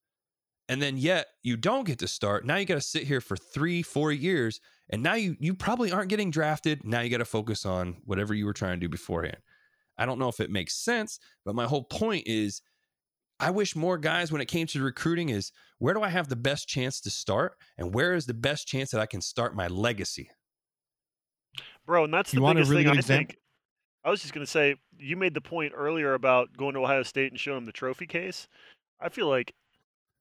and 0.69 0.81
then 0.81 0.97
yet 0.97 1.27
you 1.43 1.57
don't 1.57 1.87
get 1.87 1.99
to 1.99 2.09
start. 2.09 2.45
Now 2.45 2.57
you 2.57 2.65
got 2.65 2.75
to 2.75 2.81
sit 2.81 3.05
here 3.05 3.21
for 3.21 3.37
3 3.37 3.83
4 3.83 4.13
years 4.13 4.61
and 4.91 5.03
now 5.03 5.15
you 5.15 5.37
you 5.39 5.55
probably 5.55 5.93
aren't 5.93 6.11
getting 6.11 6.31
drafted. 6.31 6.85
Now 6.85 7.01
you 7.01 7.11
got 7.11 7.19
to 7.19 7.25
focus 7.25 7.67
on 7.67 7.97
whatever 8.05 8.35
you 8.35 8.47
were 8.47 8.53
trying 8.53 8.79
to 8.79 8.87
do 8.87 8.89
beforehand. 8.89 9.39
I 9.97 10.07
don't 10.07 10.19
know 10.19 10.29
if 10.29 10.41
it 10.41 10.51
makes 10.51 10.75
sense, 10.75 11.19
but 11.45 11.55
my 11.55 11.67
whole 11.67 11.85
point 11.85 12.27
is 12.27 12.63
I 13.45 13.51
wish 13.51 13.77
more 13.77 13.99
guys, 13.99 14.33
when 14.33 14.41
it 14.41 14.47
came 14.47 14.67
to 14.69 14.83
recruiting, 14.83 15.29
is 15.29 15.53
where 15.79 15.93
do 15.93 16.01
I 16.01 16.09
have 16.09 16.29
the 16.29 16.37
best 16.37 16.67
chance 16.67 16.99
to 17.03 17.11
start, 17.11 17.59
and 17.77 17.95
where 17.95 18.15
is 18.15 18.25
the 18.25 18.33
best 18.33 18.67
chance 18.67 18.91
that 18.93 19.01
I 19.01 19.07
can 19.07 19.21
start 19.21 19.55
my 19.55 19.67
legacy? 19.69 20.31
Bro, 21.85 22.05
and 22.05 22.15
that's 22.15 22.31
the 22.31 22.39
You 22.39 22.43
want 22.43 22.59
a 22.59 22.61
biggest 22.61 22.71
really 22.71 22.85
thing 22.85 22.93
good 22.93 22.97
I 22.97 23.01
example? 23.01 23.33
think. 23.33 23.39
I 24.03 24.11
was 24.11 24.23
just 24.23 24.33
going 24.33 24.47
to 24.47 24.51
say, 24.51 24.77
you 24.99 25.17
made 25.17 25.35
the 25.35 25.43
point 25.43 25.75
earlier 25.77 26.15
about 26.15 26.57
going 26.57 26.73
to 26.75 26.81
Ohio 26.81 27.03
State 27.03 27.33
and 27.33 27.39
showing 27.41 27.59
them 27.59 27.67
the 27.67 27.73
trophy 27.73 28.07
case. 28.07 28.49
I 28.99 29.11
feel 29.11 29.29
like 29.29 29.55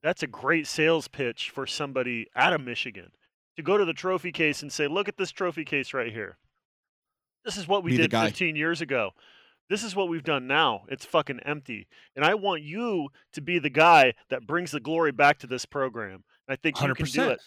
that's 0.02 0.24
a 0.24 0.28
great 0.28 0.68
sales 0.68 1.08
pitch 1.08 1.50
for 1.50 1.66
somebody 1.66 2.28
out 2.36 2.52
of 2.52 2.60
Michigan 2.62 3.12
to 3.56 3.64
go 3.64 3.78
to 3.78 3.86
the 3.86 3.94
trophy 3.94 4.34
case 4.34 4.62
and 4.62 4.72
say, 4.72 4.88
look 4.88 5.08
at 5.08 5.16
this 5.16 5.32
trophy 5.32 5.64
case 5.64 5.94
right 5.94 6.12
here. 6.12 6.38
This 7.46 7.56
is 7.56 7.68
what 7.68 7.84
we 7.84 7.92
Be 7.92 7.98
did 7.98 8.12
15 8.12 8.58
years 8.58 8.82
ago. 8.82 9.12
This 9.74 9.84
is 9.84 9.96
what 9.96 10.08
we've 10.08 10.24
done 10.24 10.46
now. 10.46 10.84
It's 10.88 11.04
fucking 11.04 11.40
empty. 11.48 11.88
And 12.16 12.24
I 12.24 12.36
want 12.36 12.62
you 12.62 13.10
to 13.32 13.42
be 13.42 13.58
the 13.58 13.72
guy 13.72 14.14
that 14.30 14.46
brings 14.46 14.70
the 14.70 14.80
glory 14.80 15.12
back 15.12 15.40
to 15.40 15.48
this 15.48 15.66
program. 15.66 16.26
I 16.48 16.58
think 16.58 16.80
you 16.80 16.94
can 16.94 17.06
do 17.06 17.22
100%. 17.22 17.32
it. 17.32 17.42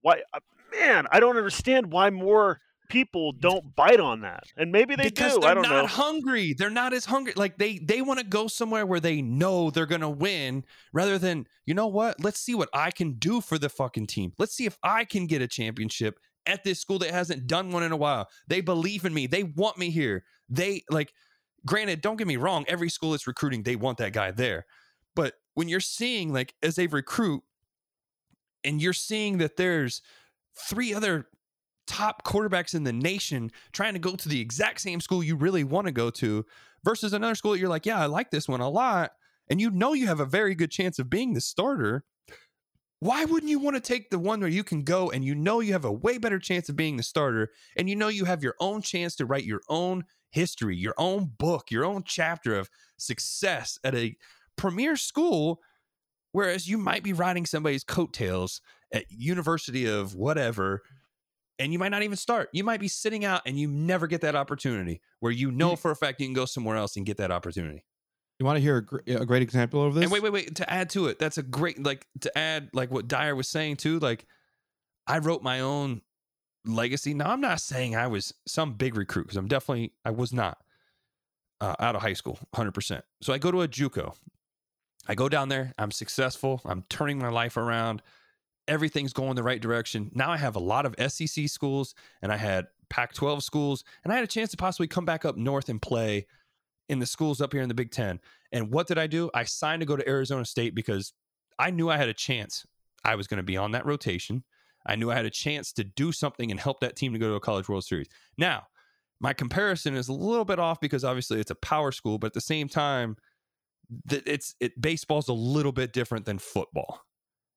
Why, 0.00 0.22
uh, 0.32 0.38
man, 0.72 1.08
I 1.10 1.18
don't 1.18 1.36
understand 1.36 1.90
why 1.90 2.10
more 2.10 2.60
people 2.88 3.32
don't 3.32 3.74
bite 3.74 3.98
on 3.98 4.20
that. 4.20 4.44
And 4.56 4.70
maybe 4.70 4.94
they 4.94 5.02
because 5.02 5.34
do. 5.34 5.40
they're 5.40 5.50
I 5.50 5.54
don't 5.54 5.64
not 5.64 5.82
know. 5.82 5.86
hungry. 5.88 6.54
They're 6.56 6.70
not 6.70 6.92
as 6.92 7.04
hungry. 7.04 7.32
Like 7.34 7.58
they 7.58 7.78
they 7.78 8.00
want 8.00 8.20
to 8.20 8.26
go 8.26 8.46
somewhere 8.46 8.86
where 8.86 9.00
they 9.00 9.20
know 9.20 9.70
they're 9.70 9.84
gonna 9.84 10.08
win, 10.08 10.62
rather 10.92 11.18
than 11.18 11.48
you 11.66 11.74
know 11.74 11.88
what? 11.88 12.22
Let's 12.22 12.38
see 12.38 12.54
what 12.54 12.68
I 12.72 12.92
can 12.92 13.14
do 13.14 13.40
for 13.40 13.58
the 13.58 13.68
fucking 13.68 14.06
team. 14.06 14.34
Let's 14.38 14.54
see 14.54 14.66
if 14.66 14.78
I 14.84 15.04
can 15.04 15.26
get 15.26 15.42
a 15.42 15.48
championship 15.48 16.20
at 16.46 16.62
this 16.62 16.78
school 16.78 17.00
that 17.00 17.10
hasn't 17.10 17.48
done 17.48 17.72
one 17.72 17.82
in 17.82 17.90
a 17.90 17.96
while. 17.96 18.28
They 18.46 18.60
believe 18.60 19.04
in 19.04 19.12
me. 19.12 19.26
They 19.26 19.42
want 19.42 19.78
me 19.78 19.90
here. 19.90 20.22
They 20.48 20.84
like. 20.88 21.12
Granted, 21.66 22.00
don't 22.00 22.16
get 22.16 22.26
me 22.26 22.36
wrong. 22.36 22.64
Every 22.68 22.88
school 22.88 23.12
that's 23.12 23.26
recruiting, 23.26 23.62
they 23.62 23.76
want 23.76 23.98
that 23.98 24.12
guy 24.12 24.30
there. 24.30 24.66
But 25.14 25.34
when 25.54 25.68
you're 25.68 25.80
seeing 25.80 26.32
like 26.32 26.54
as 26.62 26.78
a 26.78 26.86
recruit, 26.86 27.42
and 28.64 28.80
you're 28.80 28.92
seeing 28.92 29.38
that 29.38 29.56
there's 29.56 30.02
three 30.56 30.94
other 30.94 31.26
top 31.86 32.24
quarterbacks 32.24 32.74
in 32.74 32.84
the 32.84 32.92
nation 32.92 33.50
trying 33.72 33.92
to 33.92 33.98
go 33.98 34.14
to 34.14 34.28
the 34.28 34.40
exact 34.40 34.80
same 34.80 35.00
school 35.00 35.22
you 35.22 35.36
really 35.36 35.64
want 35.64 35.86
to 35.86 35.92
go 35.92 36.10
to 36.10 36.44
versus 36.84 37.12
another 37.12 37.34
school 37.34 37.56
you're 37.56 37.68
like, 37.68 37.86
yeah, 37.86 38.00
I 38.00 38.06
like 38.06 38.30
this 38.30 38.48
one 38.48 38.60
a 38.60 38.68
lot. 38.68 39.12
And 39.48 39.60
you 39.60 39.70
know 39.70 39.92
you 39.92 40.06
have 40.06 40.20
a 40.20 40.24
very 40.24 40.54
good 40.54 40.70
chance 40.70 40.98
of 40.98 41.10
being 41.10 41.34
the 41.34 41.40
starter. 41.40 42.04
Why 43.00 43.24
wouldn't 43.24 43.50
you 43.50 43.58
want 43.58 43.74
to 43.74 43.80
take 43.80 44.10
the 44.10 44.18
one 44.18 44.40
where 44.40 44.48
you 44.48 44.62
can 44.62 44.82
go 44.82 45.10
and 45.10 45.24
you 45.24 45.34
know 45.34 45.58
you 45.58 45.72
have 45.72 45.84
a 45.84 45.92
way 45.92 46.18
better 46.18 46.38
chance 46.38 46.68
of 46.68 46.76
being 46.76 46.96
the 46.96 47.02
starter 47.02 47.50
and 47.76 47.90
you 47.90 47.96
know 47.96 48.08
you 48.08 48.24
have 48.26 48.44
your 48.44 48.54
own 48.60 48.80
chance 48.80 49.16
to 49.16 49.26
write 49.26 49.44
your 49.44 49.60
own 49.68 50.04
history, 50.32 50.76
your 50.76 50.94
own 50.98 51.30
book, 51.38 51.70
your 51.70 51.84
own 51.84 52.02
chapter 52.04 52.58
of 52.58 52.68
success 52.98 53.78
at 53.84 53.94
a 53.94 54.16
premier 54.56 54.96
school 54.96 55.60
whereas 56.32 56.66
you 56.66 56.78
might 56.78 57.02
be 57.02 57.12
riding 57.12 57.46
somebody's 57.46 57.84
coattails 57.84 58.60
at 58.92 59.04
university 59.10 59.86
of 59.86 60.14
whatever 60.14 60.82
and 61.58 61.72
you 61.72 61.78
might 61.78 61.90
not 61.90 62.02
even 62.02 62.16
start. 62.16 62.48
You 62.52 62.64
might 62.64 62.80
be 62.80 62.88
sitting 62.88 63.24
out 63.24 63.42
and 63.46 63.58
you 63.58 63.68
never 63.68 64.06
get 64.06 64.22
that 64.22 64.34
opportunity 64.34 65.00
where 65.20 65.30
you 65.30 65.52
know 65.52 65.76
for 65.76 65.90
a 65.90 65.96
fact 65.96 66.20
you 66.20 66.26
can 66.26 66.34
go 66.34 66.46
somewhere 66.46 66.76
else 66.76 66.96
and 66.96 67.06
get 67.06 67.18
that 67.18 67.30
opportunity. 67.30 67.84
You 68.38 68.46
want 68.46 68.56
to 68.56 68.60
hear 68.60 68.78
a, 68.78 68.84
gr- 68.84 69.00
a 69.06 69.26
great 69.26 69.42
example 69.42 69.86
of 69.86 69.94
this? 69.94 70.04
And 70.04 70.10
wait, 70.10 70.22
wait, 70.22 70.32
wait. 70.32 70.56
To 70.56 70.68
add 70.68 70.90
to 70.90 71.06
it, 71.06 71.18
that's 71.18 71.38
a 71.38 71.42
great 71.42 71.80
like 71.80 72.06
to 72.22 72.36
add 72.36 72.70
like 72.72 72.90
what 72.90 73.06
Dyer 73.06 73.36
was 73.36 73.48
saying 73.48 73.76
too. 73.76 74.00
Like 74.00 74.26
I 75.06 75.18
wrote 75.18 75.42
my 75.42 75.60
own 75.60 76.00
legacy. 76.64 77.14
Now 77.14 77.30
I'm 77.30 77.40
not 77.40 77.60
saying 77.60 77.96
I 77.96 78.06
was 78.06 78.34
some 78.46 78.74
big 78.74 78.96
recruit 78.96 79.24
because 79.24 79.36
I'm 79.36 79.48
definitely 79.48 79.92
I 80.04 80.10
was 80.10 80.32
not 80.32 80.58
uh, 81.60 81.74
out 81.78 81.96
of 81.96 82.02
high 82.02 82.12
school, 82.12 82.38
100. 82.50 82.72
percent 82.72 83.04
So 83.20 83.32
I 83.32 83.38
go 83.38 83.50
to 83.50 83.62
a 83.62 83.68
JUCO. 83.68 84.14
I 85.08 85.14
go 85.14 85.28
down 85.28 85.48
there. 85.48 85.72
I'm 85.78 85.90
successful. 85.90 86.60
I'm 86.64 86.84
turning 86.88 87.18
my 87.18 87.28
life 87.28 87.56
around. 87.56 88.02
Everything's 88.68 89.12
going 89.12 89.34
the 89.34 89.42
right 89.42 89.60
direction. 89.60 90.10
Now 90.14 90.30
I 90.30 90.36
have 90.36 90.54
a 90.54 90.60
lot 90.60 90.86
of 90.86 90.94
SEC 91.12 91.48
schools 91.48 91.94
and 92.22 92.30
I 92.30 92.36
had 92.36 92.68
Pac-12 92.92 93.42
schools, 93.42 93.84
and 94.04 94.12
I 94.12 94.16
had 94.16 94.24
a 94.24 94.28
chance 94.28 94.50
to 94.50 94.58
possibly 94.58 94.86
come 94.86 95.06
back 95.06 95.24
up 95.24 95.38
north 95.38 95.70
and 95.70 95.80
play 95.80 96.26
in 96.90 96.98
the 96.98 97.06
schools 97.06 97.40
up 97.40 97.54
here 97.54 97.62
in 97.62 97.68
the 97.68 97.74
Big 97.74 97.90
Ten. 97.90 98.20
And 98.52 98.70
what 98.70 98.86
did 98.86 98.98
I 98.98 99.06
do? 99.06 99.30
I 99.32 99.44
signed 99.44 99.80
to 99.80 99.86
go 99.86 99.96
to 99.96 100.06
Arizona 100.06 100.44
State 100.44 100.74
because 100.74 101.14
I 101.58 101.70
knew 101.70 101.88
I 101.88 101.96
had 101.96 102.10
a 102.10 102.14
chance. 102.14 102.66
I 103.02 103.14
was 103.14 103.26
going 103.26 103.38
to 103.38 103.42
be 103.42 103.56
on 103.56 103.70
that 103.70 103.86
rotation. 103.86 104.44
I 104.86 104.96
knew 104.96 105.10
I 105.10 105.14
had 105.14 105.26
a 105.26 105.30
chance 105.30 105.72
to 105.74 105.84
do 105.84 106.12
something 106.12 106.50
and 106.50 106.58
help 106.60 106.80
that 106.80 106.96
team 106.96 107.12
to 107.12 107.18
go 107.18 107.28
to 107.28 107.34
a 107.34 107.40
College 107.40 107.68
World 107.68 107.84
Series. 107.84 108.08
Now, 108.36 108.66
my 109.20 109.32
comparison 109.32 109.94
is 109.94 110.08
a 110.08 110.12
little 110.12 110.44
bit 110.44 110.58
off 110.58 110.80
because 110.80 111.04
obviously 111.04 111.40
it's 111.40 111.50
a 111.50 111.56
power 111.56 111.92
school, 111.92 112.18
but 112.18 112.28
at 112.28 112.32
the 112.32 112.40
same 112.40 112.68
time, 112.68 113.16
that 114.06 114.22
it's 114.26 114.54
it 114.60 114.80
baseball's 114.80 115.28
a 115.28 115.32
little 115.32 115.72
bit 115.72 115.92
different 115.92 116.24
than 116.24 116.38
football. 116.38 117.00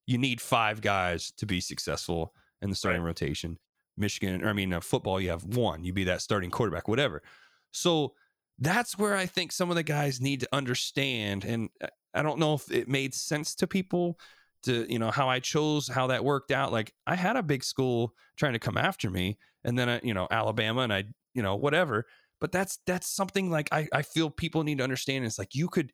You 0.05 0.17
need 0.17 0.41
five 0.41 0.81
guys 0.81 1.31
to 1.37 1.45
be 1.45 1.61
successful 1.61 2.33
in 2.61 2.69
the 2.69 2.75
starting 2.75 3.01
rotation. 3.01 3.57
Michigan, 3.97 4.43
or 4.43 4.49
I 4.49 4.53
mean, 4.53 4.73
uh, 4.73 4.81
football, 4.81 5.19
you 5.21 5.29
have 5.29 5.43
one. 5.43 5.83
You 5.83 5.93
be 5.93 6.03
that 6.05 6.21
starting 6.21 6.51
quarterback, 6.51 6.87
whatever. 6.87 7.23
So 7.71 8.13
That's 8.59 8.97
where 8.97 9.15
I 9.15 9.25
think 9.25 9.51
some 9.51 9.69
of 9.69 9.75
the 9.75 9.83
guys 9.83 10.21
need 10.21 10.39
to 10.41 10.49
understand. 10.53 11.43
And 11.43 11.69
uh, 11.81 11.87
I 12.13 12.21
don't 12.21 12.39
know 12.39 12.53
if 12.53 12.71
it 12.71 12.87
made 12.87 13.13
sense 13.13 13.55
to 13.55 13.67
people 13.67 14.17
to, 14.65 14.91
you 14.91 14.99
know, 14.99 15.11
how 15.11 15.29
I 15.29 15.39
chose 15.39 15.87
how 15.87 16.07
that 16.07 16.23
worked 16.23 16.51
out. 16.51 16.71
Like 16.71 16.93
I 17.07 17.15
had 17.15 17.35
a 17.35 17.43
big 17.43 17.63
school 17.63 18.13
trying 18.37 18.53
to 18.53 18.59
come 18.59 18.77
after 18.77 19.09
me, 19.09 19.37
and 19.63 19.77
then, 19.77 19.89
I, 19.89 19.99
you 20.03 20.13
know, 20.13 20.27
Alabama 20.29 20.81
and 20.81 20.93
I, 20.93 21.05
you 21.33 21.41
know, 21.41 21.55
whatever. 21.55 22.05
But 22.41 22.51
that's 22.51 22.79
that's 22.85 23.07
something 23.07 23.49
like 23.49 23.69
I, 23.71 23.87
I 23.93 24.01
feel 24.01 24.29
people 24.29 24.63
need 24.63 24.79
to 24.79 24.83
understand. 24.83 25.25
It's 25.25 25.39
like 25.39 25.55
you 25.55 25.67
could 25.67 25.91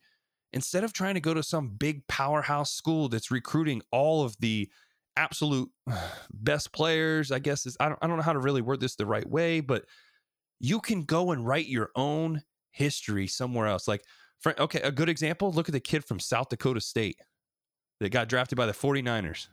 instead 0.54 0.84
of 0.84 0.94
trying 0.94 1.14
to 1.14 1.22
go 1.22 1.34
to 1.34 1.44
some 1.44 1.70
big 1.70 2.06
powerhouse 2.08 2.74
school 2.74 3.10
that's 3.10 3.32
recruiting 3.32 3.82
all 3.92 4.24
of 4.24 4.36
the 4.40 4.70
absolute 5.18 5.70
best 6.34 6.72
players, 6.74 7.32
I 7.32 7.40
guess 7.40 7.66
is 7.66 7.78
I 7.80 7.90
don't 7.90 8.00
I 8.02 8.08
don't 8.08 8.18
know 8.18 8.24
how 8.24 8.34
to 8.34 8.40
really 8.40 8.62
word 8.62 8.80
this 8.80 8.96
the 8.96 9.06
right 9.06 9.28
way, 9.28 9.60
but 9.60 9.86
you 10.60 10.80
can 10.80 11.04
go 11.04 11.32
and 11.32 11.46
write 11.46 11.68
your 11.68 11.92
own 11.96 12.42
history 12.72 13.28
somewhere 13.28 13.68
else. 13.68 13.88
Like 13.88 14.04
okay, 14.46 14.82
a 14.82 14.92
good 14.92 15.10
example, 15.10 15.52
look 15.52 15.70
at 15.70 15.74
the 15.74 15.80
kid 15.80 16.04
from 16.06 16.20
South 16.20 16.50
Dakota 16.50 16.82
State 16.82 17.18
that 18.02 18.10
got 18.10 18.28
drafted 18.28 18.58
by 18.58 18.66
the 18.66 18.74
49ers. 18.74 19.48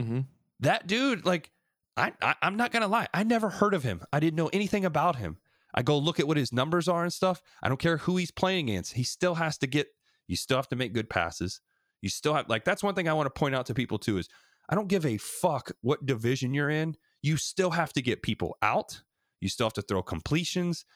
Mm-hmm. 0.00 0.20
That 0.60 0.86
dude, 0.86 1.26
like, 1.26 1.50
I, 1.96 2.12
I 2.20 2.34
I'm 2.42 2.56
not 2.56 2.72
gonna 2.72 2.88
lie, 2.88 3.06
I 3.12 3.22
never 3.22 3.50
heard 3.50 3.74
of 3.74 3.84
him. 3.84 4.02
I 4.12 4.18
didn't 4.18 4.36
know 4.36 4.50
anything 4.52 4.84
about 4.84 5.16
him. 5.16 5.36
I 5.74 5.82
go 5.82 5.98
look 5.98 6.18
at 6.18 6.26
what 6.26 6.38
his 6.38 6.52
numbers 6.52 6.88
are 6.88 7.02
and 7.02 7.12
stuff. 7.12 7.42
I 7.62 7.68
don't 7.68 7.80
care 7.80 7.98
who 7.98 8.16
he's 8.16 8.30
playing 8.30 8.70
against. 8.70 8.94
He 8.94 9.04
still 9.04 9.34
has 9.34 9.58
to 9.58 9.66
get, 9.66 9.88
you 10.26 10.36
still 10.36 10.56
have 10.56 10.68
to 10.68 10.76
make 10.76 10.94
good 10.94 11.10
passes. 11.10 11.60
You 12.00 12.08
still 12.08 12.32
have, 12.32 12.48
like, 12.48 12.64
that's 12.64 12.82
one 12.82 12.94
thing 12.94 13.08
I 13.08 13.12
want 13.12 13.26
to 13.26 13.38
point 13.38 13.54
out 13.54 13.66
to 13.66 13.74
people 13.74 13.98
too 13.98 14.18
is 14.18 14.28
I 14.68 14.74
don't 14.74 14.88
give 14.88 15.04
a 15.04 15.18
fuck 15.18 15.72
what 15.82 16.06
division 16.06 16.54
you're 16.54 16.70
in. 16.70 16.96
You 17.22 17.36
still 17.36 17.72
have 17.72 17.92
to 17.92 18.02
get 18.02 18.22
people 18.22 18.56
out. 18.62 19.02
You 19.40 19.50
still 19.50 19.66
have 19.66 19.74
to 19.74 19.82
throw 19.82 20.02
completions. 20.02 20.86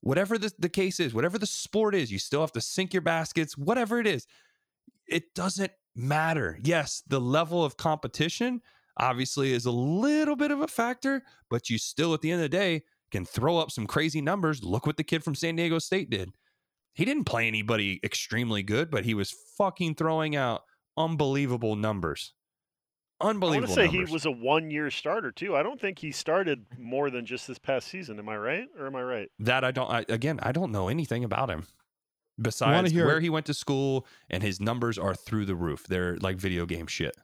Whatever 0.00 0.36
the, 0.36 0.52
the 0.58 0.68
case 0.68 1.00
is, 1.00 1.14
whatever 1.14 1.38
the 1.38 1.46
sport 1.46 1.94
is, 1.94 2.12
you 2.12 2.18
still 2.18 2.42
have 2.42 2.52
to 2.52 2.60
sink 2.60 2.92
your 2.92 3.00
baskets, 3.00 3.56
whatever 3.56 3.98
it 4.00 4.06
is. 4.06 4.26
It 5.08 5.34
doesn't 5.34 5.72
matter. 5.94 6.58
Yes, 6.62 7.02
the 7.06 7.20
level 7.20 7.64
of 7.64 7.76
competition 7.76 8.60
obviously 8.98 9.52
is 9.52 9.66
a 9.66 9.70
little 9.70 10.36
bit 10.36 10.50
of 10.50 10.60
a 10.60 10.68
factor, 10.68 11.22
but 11.50 11.70
you 11.70 11.78
still, 11.78 12.14
at 12.14 12.20
the 12.20 12.30
end 12.30 12.40
of 12.40 12.50
the 12.50 12.56
day, 12.56 12.82
can 13.10 13.24
throw 13.24 13.58
up 13.58 13.70
some 13.70 13.86
crazy 13.86 14.20
numbers. 14.20 14.62
Look 14.62 14.86
what 14.86 14.96
the 14.96 15.04
kid 15.04 15.22
from 15.22 15.34
San 15.34 15.56
Diego 15.56 15.78
State 15.78 16.10
did. 16.10 16.30
He 16.94 17.04
didn't 17.04 17.24
play 17.24 17.46
anybody 17.46 18.00
extremely 18.04 18.62
good, 18.62 18.90
but 18.90 19.04
he 19.04 19.14
was 19.14 19.34
fucking 19.58 19.96
throwing 19.96 20.36
out 20.36 20.62
unbelievable 20.96 21.74
numbers. 21.76 22.34
Unbelievable. 23.20 23.56
I 23.56 23.60
want 23.60 23.68
to 23.68 23.74
say 23.74 23.96
numbers. 23.96 24.08
he 24.08 24.12
was 24.12 24.26
a 24.26 24.30
one-year 24.30 24.90
starter 24.90 25.32
too. 25.32 25.56
I 25.56 25.62
don't 25.62 25.80
think 25.80 25.98
he 25.98 26.12
started 26.12 26.64
more 26.78 27.10
than 27.10 27.26
just 27.26 27.48
this 27.48 27.58
past 27.58 27.88
season. 27.88 28.18
Am 28.18 28.28
I 28.28 28.36
right, 28.36 28.66
or 28.78 28.86
am 28.86 28.96
I 28.96 29.02
right? 29.02 29.28
That 29.40 29.64
I 29.64 29.70
don't. 29.70 29.90
I, 29.90 30.04
again, 30.08 30.38
I 30.42 30.52
don't 30.52 30.72
know 30.72 30.88
anything 30.88 31.24
about 31.24 31.50
him 31.50 31.66
besides 32.40 32.90
hear, 32.90 33.06
where 33.06 33.20
he 33.20 33.30
went 33.30 33.46
to 33.46 33.54
school, 33.54 34.06
and 34.30 34.42
his 34.42 34.60
numbers 34.60 34.98
are 34.98 35.14
through 35.14 35.46
the 35.46 35.54
roof. 35.54 35.86
They're 35.86 36.16
like 36.18 36.36
video 36.36 36.66
game 36.66 36.86
shit. 36.86 37.16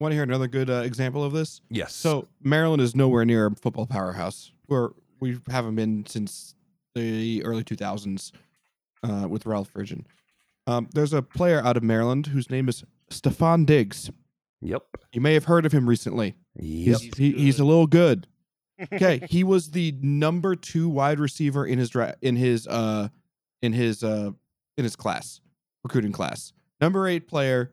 Want 0.00 0.12
to 0.12 0.16
hear 0.16 0.22
another 0.24 0.46
good 0.46 0.68
uh, 0.68 0.82
example 0.84 1.24
of 1.24 1.32
this? 1.32 1.62
Yes. 1.70 1.94
So 1.94 2.28
Maryland 2.42 2.82
is 2.82 2.94
nowhere 2.94 3.24
near 3.24 3.46
a 3.46 3.54
football 3.54 3.86
powerhouse. 3.86 4.52
We're 4.68 4.90
we 5.20 5.38
haven't 5.48 5.76
been 5.76 6.04
since 6.06 6.54
the 6.94 7.42
early 7.44 7.64
2000s 7.64 8.32
uh, 9.02 9.26
with 9.28 9.46
Ralph 9.46 9.72
Friedgen. 9.72 10.04
Um, 10.66 10.88
there's 10.92 11.12
a 11.12 11.22
player 11.22 11.62
out 11.64 11.76
of 11.76 11.82
Maryland 11.82 12.26
whose 12.26 12.50
name 12.50 12.68
is 12.68 12.84
Stefon 13.10 13.64
Diggs. 13.64 14.10
Yep. 14.60 14.82
You 15.12 15.20
may 15.20 15.34
have 15.34 15.44
heard 15.44 15.64
of 15.64 15.72
him 15.72 15.88
recently. 15.88 16.34
Yep. 16.56 17.00
He's, 17.00 17.16
he, 17.16 17.32
he's 17.32 17.58
a 17.58 17.64
little 17.64 17.86
good. 17.86 18.26
Okay, 18.92 19.26
he 19.30 19.42
was 19.42 19.70
the 19.70 19.94
number 20.02 20.54
two 20.54 20.90
wide 20.90 21.18
receiver 21.18 21.64
in 21.64 21.78
his 21.78 21.88
dra- 21.88 22.14
in 22.20 22.36
his 22.36 22.66
uh 22.66 23.08
in 23.66 23.72
his 23.74 24.02
uh 24.02 24.30
in 24.78 24.84
his 24.84 24.96
class 24.96 25.40
recruiting 25.84 26.12
class. 26.12 26.52
Number 26.80 27.06
eight 27.06 27.28
player 27.28 27.72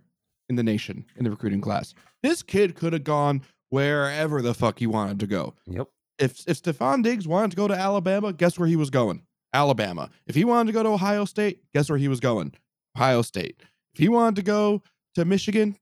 in 0.49 0.55
the 0.57 0.63
nation 0.63 1.05
in 1.15 1.23
the 1.23 1.31
recruiting 1.31 1.61
class. 1.61 1.93
This 2.21 2.43
kid 2.43 2.75
could 2.75 2.93
have 2.93 3.03
gone 3.03 3.41
wherever 3.69 4.41
the 4.41 4.53
fuck 4.53 4.79
he 4.79 4.87
wanted 4.87 5.19
to 5.21 5.27
go. 5.27 5.53
Yep 5.67 5.87
if 6.19 6.47
if 6.47 6.61
Stefon 6.61 7.03
Diggs 7.03 7.27
wanted 7.27 7.51
to 7.51 7.57
go 7.57 7.67
to 7.67 7.73
Alabama, 7.73 8.33
guess 8.33 8.57
where 8.57 8.67
he 8.67 8.75
was 8.75 8.89
going? 8.89 9.23
Alabama. 9.53 10.09
If 10.25 10.35
he 10.35 10.45
wanted 10.45 10.67
to 10.67 10.73
go 10.73 10.83
to 10.83 10.89
Ohio 10.89 11.25
State, 11.25 11.61
guess 11.73 11.89
where 11.89 11.99
he 11.99 12.07
was 12.07 12.19
going? 12.19 12.53
Ohio 12.95 13.21
State. 13.21 13.61
If 13.93 13.99
he 13.99 14.09
wanted 14.09 14.37
to 14.37 14.41
go 14.41 14.81
to 15.15 15.25
Michigan, 15.25 15.77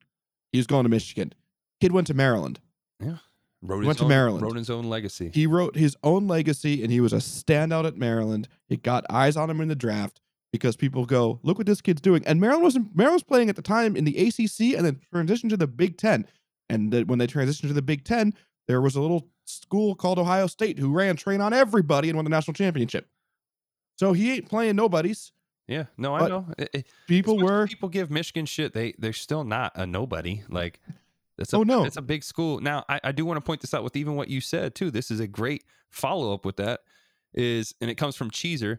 he 0.52 0.60
was 0.60 0.68
going 0.68 0.84
to 0.84 0.90
Michigan. 0.90 1.34
Kid 1.80 1.92
went 1.92 2.08
to 2.08 2.14
Maryland. 2.14 2.60
Yeah. 3.00 3.18
Wrote 3.62 3.86
went 3.86 4.00
to 4.00 4.06
own, 4.06 4.10
Maryland. 4.10 4.44
Wrote 4.44 4.58
his 4.58 4.70
own 4.70 4.86
legacy. 4.86 5.30
He 5.34 5.46
wrote 5.46 5.76
his 5.76 5.96
own 6.04 6.28
legacy, 6.28 6.82
and 6.82 6.92
he 6.92 7.00
was 7.00 7.14
a 7.14 7.18
standout 7.18 7.86
at 7.86 7.96
Maryland. 7.96 8.48
It 8.70 8.82
got 8.82 9.06
eyes 9.10 9.38
on 9.38 9.50
him 9.50 9.62
in 9.62 9.68
the 9.68 9.76
draft 9.76 10.20
because 10.52 10.76
people 10.76 11.06
go, 11.06 11.40
"Look 11.44 11.58
what 11.58 11.68
this 11.68 11.82
kid's 11.82 12.02
doing." 12.02 12.26
And 12.26 12.42
Maryland 12.42 12.64
was 12.64 12.78
Maryland 12.96 13.16
was 13.16 13.24
playing 13.24 13.50
at 13.50 13.56
the 13.56 13.62
time 13.62 13.96
in 13.96 14.04
the 14.04 14.18
ACC, 14.18 14.76
and 14.76 14.86
then 14.86 15.00
transitioned 15.14 15.50
to 15.50 15.58
the 15.58 15.68
Big 15.68 15.98
Ten. 15.98 16.26
And 16.70 16.92
when 17.08 17.20
they 17.20 17.28
transitioned 17.28 17.68
to 17.68 17.74
the 17.74 17.82
Big 17.82 18.04
Ten, 18.04 18.34
there 18.68 18.82
was 18.82 18.96
a 18.96 19.02
little 19.02 19.28
school 19.46 19.94
called 19.94 20.18
Ohio 20.18 20.48
State 20.48 20.80
who 20.80 20.92
ran 20.92 21.16
train 21.16 21.42
on 21.42 21.54
everybody 21.54 22.10
and 22.10 22.16
won 22.16 22.26
the 22.26 22.30
national 22.30 22.54
championship. 22.54 23.08
So 23.98 24.14
he 24.14 24.32
ain't 24.32 24.50
playing 24.50 24.76
nobodies. 24.76 25.32
Yeah, 25.68 25.86
no, 25.98 26.16
I 26.16 26.28
know. 26.28 26.48
It, 26.58 26.70
it, 26.74 26.88
people 27.08 27.38
were 27.38 27.68
people 27.68 27.90
give 27.90 28.10
Michigan 28.10 28.46
shit. 28.46 28.74
They 28.74 28.94
they're 28.98 29.14
still 29.14 29.44
not 29.44 29.74
a 29.76 29.86
nobody. 29.86 30.42
Like 30.50 30.80
that's 31.38 31.54
a, 31.54 31.58
oh 31.58 31.64
no, 31.64 31.84
it's 31.86 31.98
a 31.98 32.02
big 32.02 32.24
school. 32.24 32.60
Now 32.60 32.84
I, 32.90 33.00
I 33.06 33.12
do 33.12 33.26
want 33.26 33.38
to 33.38 33.42
point 33.42 33.62
this 33.62 33.74
out 33.74 33.84
with 33.84 33.96
even 33.96 34.16
what 34.16 34.30
you 34.30 34.42
said 34.42 34.76
too. 34.76 34.92
This 34.92 35.12
is 35.12 35.20
a 35.20 35.28
great 35.28 35.64
follow 35.90 36.34
up 36.34 36.46
with 36.46 36.58
that. 36.58 36.82
Is 37.34 37.74
and 37.82 37.90
it 37.90 37.96
comes 37.96 38.16
from 38.16 38.30
Cheeser. 38.30 38.78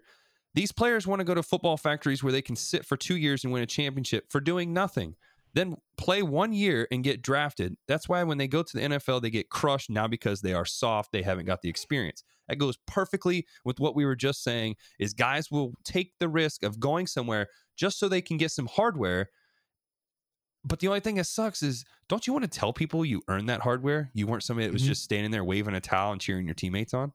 These 0.55 0.73
players 0.73 1.07
want 1.07 1.21
to 1.21 1.25
go 1.25 1.35
to 1.35 1.43
football 1.43 1.79
factories 1.79 2.23
where 2.23 2.33
they 2.33 2.43
can 2.43 2.57
sit 2.57 2.85
for 2.85 2.97
two 2.97 3.17
years 3.17 3.43
and 3.43 3.53
win 3.53 3.63
a 3.63 3.67
championship 3.67 4.31
for 4.31 4.41
doing 4.41 4.75
nothing 4.75 5.17
then 5.55 5.77
play 5.97 6.23
one 6.23 6.53
year 6.53 6.89
and 6.91 7.05
get 7.05 7.23
drafted. 7.23 7.77
That's 7.87 8.09
why 8.09 8.23
when 8.25 8.39
they 8.39 8.49
go 8.49 8.63
to 8.63 8.77
the 8.77 8.83
NFL, 8.83 9.23
they 9.23 9.31
get 9.31 9.51
crushed 9.51 9.91
now 9.91 10.09
because 10.09 10.41
they 10.41 10.55
are 10.55 10.65
soft. 10.65 11.13
They 11.13 11.23
haven't 11.23 11.47
got 11.47 11.63
the 11.63 11.69
experience. 11.69 12.25
That 12.49 12.57
goes 12.57 12.79
perfectly 12.87 13.47
with 13.65 13.79
what 13.79 13.95
we 13.95 14.05
were 14.05 14.17
just 14.17 14.43
saying 14.43 14.77
is 14.99 15.13
guys 15.13 15.51
will 15.51 15.75
take 15.85 16.13
the 16.19 16.29
risk 16.29 16.63
of 16.63 16.81
going 16.81 17.07
somewhere 17.07 17.49
just 17.77 17.99
so 17.99 18.09
they 18.09 18.23
can 18.23 18.37
get 18.37 18.51
some 18.51 18.67
hardware. 18.67 19.29
But 20.65 20.81
the 20.81 20.89
only 20.89 21.01
thing 21.01 21.17
that 21.17 21.25
sucks 21.25 21.63
is 21.63 21.85
don't 22.09 22.27
you 22.27 22.33
want 22.33 22.45
to 22.45 22.51
tell 22.51 22.73
people 22.73 23.05
you 23.05 23.23
earned 23.29 23.49
that 23.49 23.61
hardware? 23.61 24.11
You 24.15 24.27
weren't 24.27 24.45
somebody 24.45 24.67
that 24.67 24.73
was 24.73 24.83
mm-hmm. 24.83 24.91
just 24.91 25.03
standing 25.03 25.31
there 25.31 25.45
waving 25.45 25.75
a 25.75 25.81
towel 25.81 26.13
and 26.13 26.21
cheering 26.21 26.47
your 26.47 26.55
teammates 26.55 26.95
on? 26.95 27.13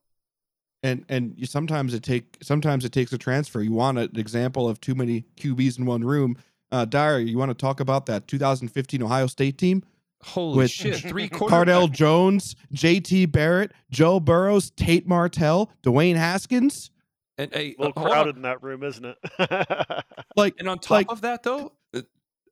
and 0.83 1.05
and 1.09 1.33
you, 1.37 1.45
sometimes 1.45 1.93
it 1.93 2.03
take 2.03 2.37
sometimes 2.41 2.85
it 2.85 2.91
takes 2.91 3.11
a 3.13 3.17
transfer. 3.17 3.61
You 3.61 3.73
want 3.73 3.97
an 3.97 4.17
example 4.17 4.67
of 4.67 4.79
too 4.79 4.95
many 4.95 5.25
QBs 5.37 5.79
in 5.79 5.85
one 5.85 6.03
room. 6.03 6.37
Uh, 6.71 6.85
Dyer, 6.85 7.19
you 7.19 7.37
want 7.37 7.49
to 7.49 7.55
talk 7.55 7.79
about 7.79 8.05
that 8.07 8.27
2015 8.27 9.01
Ohio 9.01 9.27
State 9.27 9.57
team? 9.57 9.83
Holy 10.23 10.57
with 10.57 10.71
shit! 10.71 10.97
Three 10.97 11.29
Cardale 11.29 11.91
Jones, 11.91 12.55
J.T. 12.71 13.27
Barrett, 13.27 13.71
Joe 13.91 14.19
Burrows, 14.19 14.71
Tate 14.71 15.07
Martell, 15.07 15.71
Dwayne 15.83 16.15
Haskins. 16.15 16.91
And 17.39 17.53
a, 17.53 17.59
a 17.59 17.75
little 17.77 17.93
crowded 17.93 18.35
in 18.35 18.41
that 18.41 18.63
room, 18.63 18.83
isn't 18.83 19.05
it? 19.05 20.03
like, 20.35 20.55
and 20.57 20.67
on 20.67 20.79
top 20.79 20.89
like, 20.89 21.11
of 21.11 21.21
that, 21.21 21.43
though, 21.43 21.71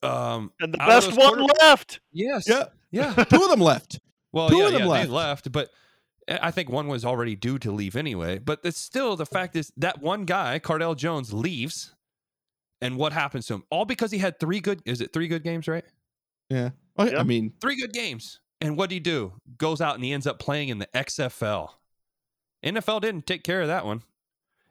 um, 0.05 0.51
and 0.59 0.73
the 0.73 0.77
best 0.77 1.15
one 1.15 1.47
left. 1.61 1.99
Yes. 2.11 2.47
Yeah. 2.47 2.65
Yeah. 2.91 3.13
Two 3.29 3.43
of 3.43 3.49
them 3.49 3.59
left. 3.59 3.99
Well, 4.31 4.49
Two 4.49 4.57
yeah, 4.57 4.67
of 4.67 4.73
them 4.73 4.81
yeah, 4.81 4.87
left. 4.87 5.07
They 5.07 5.13
left, 5.13 5.51
but 5.51 5.69
I 6.27 6.51
think 6.51 6.69
one 6.69 6.87
was 6.87 7.05
already 7.05 7.35
due 7.35 7.59
to 7.59 7.71
leave 7.71 7.95
anyway. 7.95 8.39
But 8.39 8.59
it's 8.63 8.79
still 8.79 9.15
the 9.15 9.25
fact 9.25 9.55
is 9.55 9.71
that 9.77 10.01
one 10.01 10.25
guy, 10.25 10.59
Cardale 10.59 10.95
Jones, 10.95 11.33
leaves 11.33 11.93
and 12.81 12.97
what 12.97 13.13
happens 13.13 13.47
to 13.47 13.55
him? 13.55 13.63
All 13.69 13.85
because 13.85 14.11
he 14.11 14.17
had 14.17 14.39
three 14.39 14.59
good. 14.59 14.81
Is 14.85 15.01
it 15.01 15.13
three 15.13 15.27
good 15.27 15.43
games? 15.43 15.67
Right? 15.67 15.85
Yeah. 16.49 16.71
I 16.97 17.23
mean, 17.23 17.53
three 17.59 17.75
good 17.75 17.93
games. 17.93 18.39
And 18.61 18.77
what 18.77 18.89
do 18.89 18.95
he 18.95 18.99
do? 18.99 19.33
Goes 19.57 19.81
out 19.81 19.95
and 19.95 20.03
he 20.03 20.13
ends 20.13 20.25
up 20.25 20.39
playing 20.39 20.69
in 20.69 20.79
the 20.79 20.87
XFL. 20.87 21.69
NFL 22.63 23.01
didn't 23.01 23.27
take 23.27 23.43
care 23.43 23.61
of 23.61 23.67
that 23.67 23.85
one. 23.85 24.03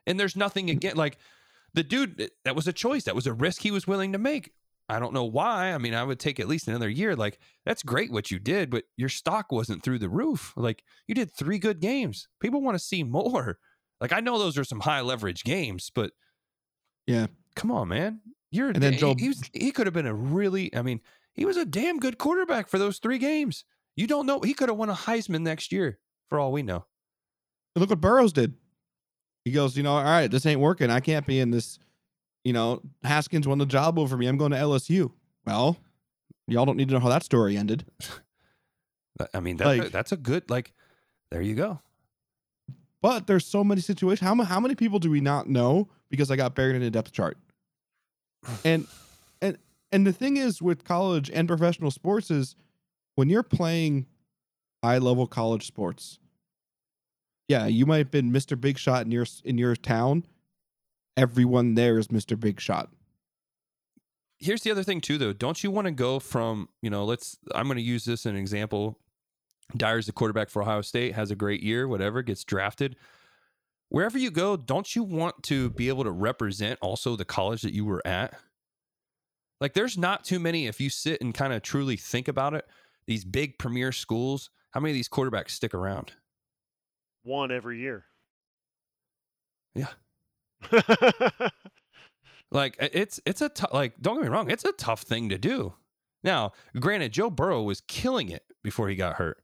And 0.06 0.18
there's 0.18 0.36
nothing 0.36 0.70
again. 0.70 0.96
Like 0.96 1.18
the 1.74 1.82
dude, 1.82 2.30
that 2.44 2.56
was 2.56 2.66
a 2.66 2.72
choice. 2.72 3.04
That 3.04 3.14
was 3.14 3.26
a 3.26 3.32
risk 3.32 3.62
he 3.62 3.70
was 3.70 3.86
willing 3.86 4.12
to 4.12 4.18
make. 4.18 4.52
I 4.88 4.98
don't 4.98 5.14
know 5.14 5.24
why. 5.24 5.72
I 5.72 5.78
mean, 5.78 5.94
I 5.94 6.02
would 6.02 6.20
take 6.20 6.38
at 6.38 6.48
least 6.48 6.68
another 6.68 6.88
year. 6.88 7.16
Like, 7.16 7.38
that's 7.64 7.82
great 7.82 8.12
what 8.12 8.30
you 8.30 8.38
did, 8.38 8.70
but 8.70 8.84
your 8.96 9.08
stock 9.08 9.50
wasn't 9.50 9.82
through 9.82 9.98
the 9.98 10.10
roof. 10.10 10.52
Like, 10.56 10.84
you 11.06 11.14
did 11.14 11.32
three 11.32 11.58
good 11.58 11.80
games. 11.80 12.28
People 12.40 12.60
want 12.60 12.74
to 12.74 12.84
see 12.84 13.02
more. 13.02 13.58
Like, 14.00 14.12
I 14.12 14.20
know 14.20 14.38
those 14.38 14.58
are 14.58 14.64
some 14.64 14.80
high 14.80 15.00
leverage 15.00 15.44
games, 15.44 15.90
but 15.94 16.10
yeah, 17.06 17.28
come 17.56 17.70
on, 17.70 17.88
man. 17.88 18.20
You're 18.50 18.68
and 18.68 18.82
then 18.82 18.98
Joe, 18.98 19.14
he, 19.18 19.32
he 19.52 19.72
could 19.72 19.86
have 19.86 19.94
been 19.94 20.06
a 20.06 20.14
really, 20.14 20.74
I 20.76 20.82
mean, 20.82 21.00
he 21.32 21.44
was 21.44 21.56
a 21.56 21.64
damn 21.64 21.98
good 21.98 22.18
quarterback 22.18 22.68
for 22.68 22.78
those 22.78 22.98
three 22.98 23.18
games. 23.18 23.64
You 23.96 24.06
don't 24.06 24.26
know. 24.26 24.40
He 24.40 24.54
could 24.54 24.68
have 24.68 24.78
won 24.78 24.90
a 24.90 24.94
Heisman 24.94 25.40
next 25.40 25.72
year, 25.72 25.98
for 26.28 26.38
all 26.38 26.52
we 26.52 26.62
know. 26.62 26.84
Look 27.74 27.90
what 27.90 28.00
Burrows 28.00 28.32
did. 28.32 28.54
He 29.44 29.50
goes, 29.50 29.76
you 29.76 29.82
know, 29.82 29.96
all 29.96 30.04
right, 30.04 30.30
this 30.30 30.46
ain't 30.46 30.60
working. 30.60 30.90
I 30.90 31.00
can't 31.00 31.26
be 31.26 31.40
in 31.40 31.50
this. 31.50 31.78
You 32.44 32.52
know, 32.52 32.82
Haskins 33.02 33.48
won 33.48 33.58
the 33.58 33.66
job 33.66 33.98
over 33.98 34.16
me. 34.16 34.26
I'm 34.26 34.36
going 34.36 34.52
to 34.52 34.58
LSU. 34.58 35.10
Well, 35.46 35.78
y'all 36.46 36.66
don't 36.66 36.76
need 36.76 36.88
to 36.88 36.94
know 36.94 37.00
how 37.00 37.08
that 37.08 37.22
story 37.22 37.56
ended. 37.56 37.86
I 39.34 39.40
mean, 39.40 39.56
that, 39.58 39.66
like, 39.66 39.92
that's 39.92 40.12
a 40.12 40.16
good, 40.16 40.50
like, 40.50 40.72
there 41.30 41.40
you 41.40 41.54
go. 41.54 41.80
But 43.00 43.26
there's 43.26 43.46
so 43.46 43.62
many 43.62 43.80
situations. 43.80 44.26
How, 44.26 44.34
how 44.44 44.60
many 44.60 44.74
people 44.74 44.98
do 44.98 45.10
we 45.10 45.20
not 45.20 45.48
know 45.48 45.88
because 46.10 46.30
I 46.30 46.36
got 46.36 46.54
buried 46.54 46.76
in 46.76 46.82
a 46.82 46.90
depth 46.90 47.12
chart? 47.12 47.38
And 48.64 48.86
and 49.40 49.58
and 49.90 50.06
the 50.06 50.12
thing 50.12 50.36
is 50.36 50.60
with 50.60 50.84
college 50.84 51.30
and 51.30 51.48
professional 51.48 51.90
sports 51.90 52.30
is 52.30 52.56
when 53.14 53.28
you're 53.30 53.42
playing 53.42 54.06
high 54.82 54.98
level 54.98 55.26
college 55.26 55.66
sports, 55.66 56.18
yeah, 57.48 57.66
you 57.66 57.86
might 57.86 57.98
have 57.98 58.10
been 58.10 58.32
Mr. 58.32 58.60
Big 58.60 58.78
Shot 58.78 59.04
in 59.04 59.12
your 59.12 59.26
in 59.44 59.56
your 59.58 59.76
town. 59.76 60.24
Everyone 61.16 61.74
there 61.74 61.98
is 61.98 62.08
Mr. 62.08 62.38
Big 62.38 62.60
Shot. 62.60 62.90
Here's 64.38 64.62
the 64.62 64.70
other 64.70 64.82
thing 64.82 65.00
too, 65.00 65.16
though. 65.16 65.32
Don't 65.32 65.62
you 65.62 65.70
want 65.70 65.86
to 65.86 65.92
go 65.92 66.18
from 66.18 66.68
you 66.82 66.90
know? 66.90 67.04
Let's. 67.04 67.38
I'm 67.54 67.66
going 67.66 67.76
to 67.76 67.82
use 67.82 68.04
this 68.04 68.26
as 68.26 68.30
an 68.30 68.36
example. 68.36 68.98
Dyer's 69.76 70.06
the 70.06 70.12
quarterback 70.12 70.50
for 70.50 70.62
Ohio 70.62 70.82
State, 70.82 71.14
has 71.14 71.30
a 71.30 71.36
great 71.36 71.62
year, 71.62 71.88
whatever, 71.88 72.22
gets 72.22 72.44
drafted. 72.44 72.96
Wherever 73.88 74.18
you 74.18 74.30
go, 74.30 74.56
don't 74.56 74.94
you 74.94 75.02
want 75.02 75.42
to 75.44 75.70
be 75.70 75.88
able 75.88 76.04
to 76.04 76.10
represent 76.10 76.78
also 76.82 77.16
the 77.16 77.24
college 77.24 77.62
that 77.62 77.72
you 77.72 77.84
were 77.84 78.06
at? 78.06 78.34
Like, 79.60 79.72
there's 79.72 79.96
not 79.96 80.24
too 80.24 80.38
many, 80.38 80.66
if 80.66 80.80
you 80.80 80.90
sit 80.90 81.20
and 81.20 81.32
kind 81.32 81.52
of 81.52 81.62
truly 81.62 81.96
think 81.96 82.28
about 82.28 82.54
it, 82.54 82.66
these 83.06 83.24
big 83.24 83.58
premier 83.58 83.92
schools, 83.92 84.50
how 84.72 84.80
many 84.80 84.90
of 84.90 84.96
these 84.96 85.08
quarterbacks 85.08 85.50
stick 85.50 85.72
around? 85.74 86.12
One 87.22 87.50
every 87.50 87.78
year. 87.78 88.04
Yeah. 89.74 89.88
Like 92.54 92.76
it's 92.78 93.20
it's 93.26 93.42
a 93.42 93.50
like 93.72 93.94
don't 94.00 94.16
get 94.16 94.22
me 94.22 94.28
wrong, 94.28 94.48
it's 94.48 94.64
a 94.64 94.72
tough 94.72 95.02
thing 95.02 95.28
to 95.30 95.38
do. 95.38 95.74
Now, 96.22 96.52
granted, 96.78 97.12
Joe 97.12 97.28
Burrow 97.28 97.62
was 97.62 97.82
killing 97.82 98.30
it 98.30 98.44
before 98.62 98.88
he 98.88 98.94
got 98.94 99.16
hurt, 99.16 99.42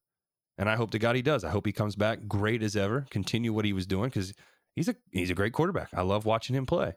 and 0.56 0.70
I 0.70 0.76
hope 0.76 0.92
to 0.92 0.98
God 1.00 1.16
he 1.16 1.22
does. 1.22 1.42
I 1.42 1.50
hope 1.50 1.66
he 1.66 1.72
comes 1.72 1.96
back 1.96 2.28
great 2.28 2.62
as 2.62 2.76
ever, 2.76 3.06
continue 3.10 3.52
what 3.52 3.64
he 3.64 3.72
was 3.72 3.84
doing 3.84 4.10
because 4.10 4.32
he's 4.76 4.88
a 4.88 4.94
he's 5.10 5.28
a 5.28 5.34
great 5.34 5.52
quarterback. 5.52 5.88
I 5.92 6.02
love 6.02 6.24
watching 6.24 6.54
him 6.54 6.66
play. 6.66 6.92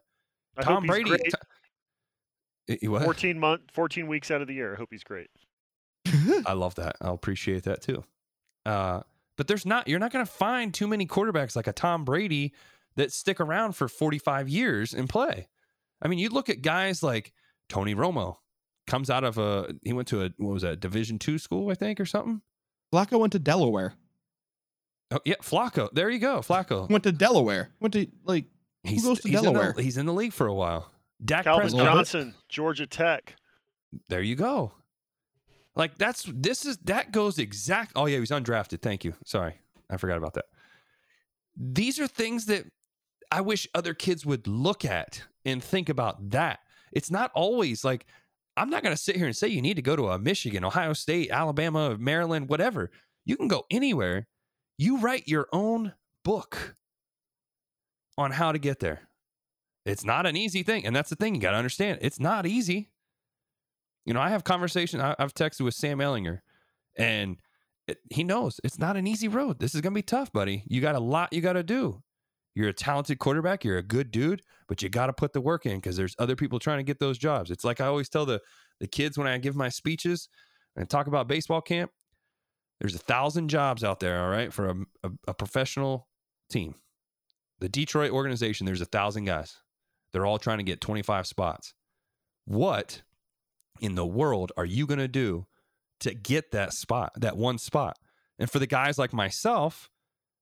I 0.56 0.62
Tom 0.62 0.86
Brady, 0.86 1.18
t-? 2.70 2.88
14 2.88 3.40
month 3.40 3.64
14 3.74 4.08
weeks 4.08 4.30
out 4.30 4.42
of 4.42 4.48
the 4.48 4.54
year. 4.54 4.74
I 4.74 4.78
hope 4.78 4.90
he's 4.92 5.04
great. 5.04 5.32
I 6.46 6.54
love 6.54 6.76
that. 6.76 6.96
I'll 7.02 7.16
appreciate 7.16 7.64
that 7.64 7.82
too. 7.82 8.04
Uh, 8.68 9.02
but 9.36 9.48
there's 9.48 9.66
not 9.66 9.88
you're 9.88 10.00
not 10.00 10.12
going 10.12 10.24
to 10.24 10.32
find 10.32 10.74
too 10.74 10.88
many 10.88 11.08
quarterbacks 11.08 11.56
like 11.56 11.66
a 11.66 11.74
Tom 11.74 12.06
Brady 12.06 12.54
that 12.96 13.12
stick 13.12 13.40
around 13.40 13.74
for 13.74 13.88
45 13.88 14.48
years 14.50 14.94
and 14.94 15.08
play. 15.10 15.48
I 16.02 16.08
mean, 16.08 16.20
you 16.20 16.30
look 16.30 16.50
at 16.50 16.62
guys 16.62 17.02
like 17.04 17.34
Tony 17.70 17.96
Romo, 17.96 18.38
comes 18.86 19.10
out 19.10 19.24
of 19.24 19.38
a 19.38 19.74
he 19.84 19.94
went 19.94 20.10
to 20.10 20.24
a 20.26 20.30
what 20.38 20.54
was 20.54 20.64
that 20.64 20.80
Division 20.82 21.18
two 21.18 21.38
school 21.40 21.72
I 21.72 21.76
think 21.76 22.00
or 22.00 22.06
something. 22.06 22.42
Flacco 22.94 23.20
went 23.20 23.32
to 23.34 23.40
Delaware. 23.40 23.94
Oh 25.12 25.20
yeah, 25.26 25.36
Flacco. 25.42 25.90
There 25.94 26.10
you 26.10 26.20
go, 26.20 26.40
Flacco. 26.40 26.90
Went 26.92 27.04
to 27.04 27.12
Delaware. 27.12 27.70
Went 27.80 27.94
to 27.94 28.08
like 28.26 28.46
He's, 28.84 29.04
goes 29.06 29.22
to 29.22 29.30
he's 29.30 29.38
in 29.40 29.46
the- 29.46 29.52
Delaware? 29.52 29.74
he's 29.78 29.98
in 29.98 30.06
the 30.06 30.14
league 30.14 30.34
for 30.34 30.48
a 30.48 30.54
while. 30.54 30.92
Dak 31.24 31.44
Calvin 31.46 31.70
Prescott. 31.70 31.86
Johnson, 31.96 32.34
Georgia 32.50 32.86
Tech. 32.88 33.36
There 34.10 34.22
you 34.22 34.36
go. 34.36 34.74
Like 35.76 35.98
that's 35.98 36.24
this 36.34 36.66
is 36.66 36.78
that 36.86 37.12
goes 37.12 37.38
exact. 37.40 37.94
Oh 37.96 38.06
yeah, 38.08 38.16
he 38.16 38.20
was 38.20 38.32
undrafted. 38.32 38.82
Thank 38.82 39.04
you. 39.06 39.14
Sorry, 39.26 39.56
I 39.90 39.98
forgot 39.98 40.18
about 40.18 40.34
that. 40.34 40.46
These 41.56 42.00
are 42.00 42.08
things 42.08 42.48
that 42.48 42.66
I 43.34 43.42
wish 43.42 43.68
other 43.74 43.96
kids 43.96 44.28
would 44.28 44.46
look 44.46 44.86
at 44.86 45.24
and 45.44 45.64
think 45.64 45.90
about. 45.90 46.30
That 46.30 46.60
it's 46.92 47.10
not 47.10 47.32
always 47.34 47.84
like 47.84 48.06
I'm 48.56 48.70
not 48.70 48.84
going 48.84 48.96
to 48.96 49.02
sit 49.02 49.16
here 49.16 49.26
and 49.26 49.36
say 49.36 49.48
you 49.48 49.62
need 49.62 49.74
to 49.78 49.82
go 49.82 49.96
to 49.96 50.10
a 50.10 50.20
Michigan, 50.20 50.64
Ohio 50.64 50.94
State, 50.94 51.32
Alabama, 51.32 51.98
Maryland, 51.98 52.48
whatever. 52.48 52.92
You 53.26 53.36
can 53.36 53.48
go 53.48 53.66
anywhere. 53.72 54.28
You 54.78 55.00
write 55.00 55.28
your 55.28 55.48
own 55.52 55.94
book 56.24 56.76
on 58.20 58.30
how 58.30 58.52
to 58.52 58.60
get 58.60 58.80
there. 58.80 59.10
It's 59.84 60.06
not 60.06 60.28
an 60.28 60.38
easy 60.38 60.62
thing, 60.62 60.86
and 60.86 60.96
that's 60.96 61.10
the 61.10 61.16
thing 61.16 61.34
you 61.34 61.42
got 61.42 61.52
to 61.52 61.58
understand. 61.58 62.00
It's 62.04 62.20
not 62.20 62.46
easy. 62.46 62.92
You 64.06 64.14
know, 64.14 64.22
I 64.22 64.30
have 64.30 64.44
conversation. 64.44 65.02
I, 65.02 65.16
I've 65.18 65.34
texted 65.34 65.62
with 65.62 65.74
Sam 65.74 65.98
Ehlinger, 65.98 66.42
and 66.96 67.38
it, 67.88 67.98
he 68.12 68.24
knows 68.24 68.62
it's 68.64 68.78
not 68.78 68.96
an 68.96 69.08
easy 69.08 69.28
road. 69.28 69.58
This 69.58 69.74
is 69.74 69.82
gonna 69.82 69.96
be 69.96 70.04
tough, 70.04 70.32
buddy. 70.32 70.64
You 70.68 70.82
got 70.82 70.94
a 70.94 71.00
lot 71.00 71.34
you 71.34 71.42
got 71.42 71.54
to 71.54 71.64
do. 71.64 72.04
You're 72.56 72.70
a 72.70 72.74
talented 72.74 73.20
quarterback. 73.20 73.64
You're 73.64 73.78
a 73.78 73.84
good 73.84 74.12
dude, 74.12 74.44
but 74.68 74.82
you 74.82 74.90
got 74.90 75.08
to 75.08 75.14
put 75.14 75.34
the 75.34 75.42
work 75.42 75.66
in 75.66 75.78
because 75.78 75.98
there's 75.98 76.16
other 76.20 76.36
people 76.36 76.60
trying 76.60 76.78
to 76.78 76.84
get 76.84 77.00
those 77.00 77.18
jobs. 77.18 77.50
It's 77.50 77.64
like 77.64 77.82
I 77.82 77.88
always 77.88 78.10
tell 78.10 78.26
the 78.26 78.42
the 78.80 78.88
kids 78.88 79.18
when 79.18 79.28
I 79.28 79.38
give 79.38 79.56
my 79.56 79.70
speeches 79.70 80.30
and 80.76 80.90
talk 80.90 81.08
about 81.08 81.28
baseball 81.28 81.62
camp. 81.62 81.92
There's 82.80 82.96
a 82.96 83.00
thousand 83.00 83.50
jobs 83.50 83.84
out 83.84 84.00
there, 84.00 84.22
all 84.22 84.30
right, 84.30 84.52
for 84.52 84.68
a, 84.68 84.76
a, 85.04 85.12
a 85.30 85.34
professional 85.34 86.08
team. 86.50 86.76
The 87.60 87.70
Detroit 87.70 88.12
organization, 88.12 88.66
there's 88.66 88.82
a 88.82 88.86
thousand 88.86 89.26
guys. 89.26 89.56
They're 90.12 90.26
all 90.26 90.38
trying 90.38 90.58
to 90.58 90.64
get 90.64 90.82
25 90.82 91.26
spots. 91.26 91.74
What 92.46 93.04
in 93.80 93.96
the 93.96 94.06
world 94.06 94.52
are 94.58 94.66
you 94.66 94.86
going 94.86 95.00
to 95.00 95.08
do 95.08 95.48
to 96.02 96.14
get 96.14 96.52
that 96.52 96.74
spot, 96.74 97.14
that 97.16 97.38
one 97.38 97.58
spot? 97.58 97.98
And 98.38 98.50
for 98.50 98.60
the 98.60 98.68
guys 98.68 98.98
like 98.98 99.14
myself 99.14 99.90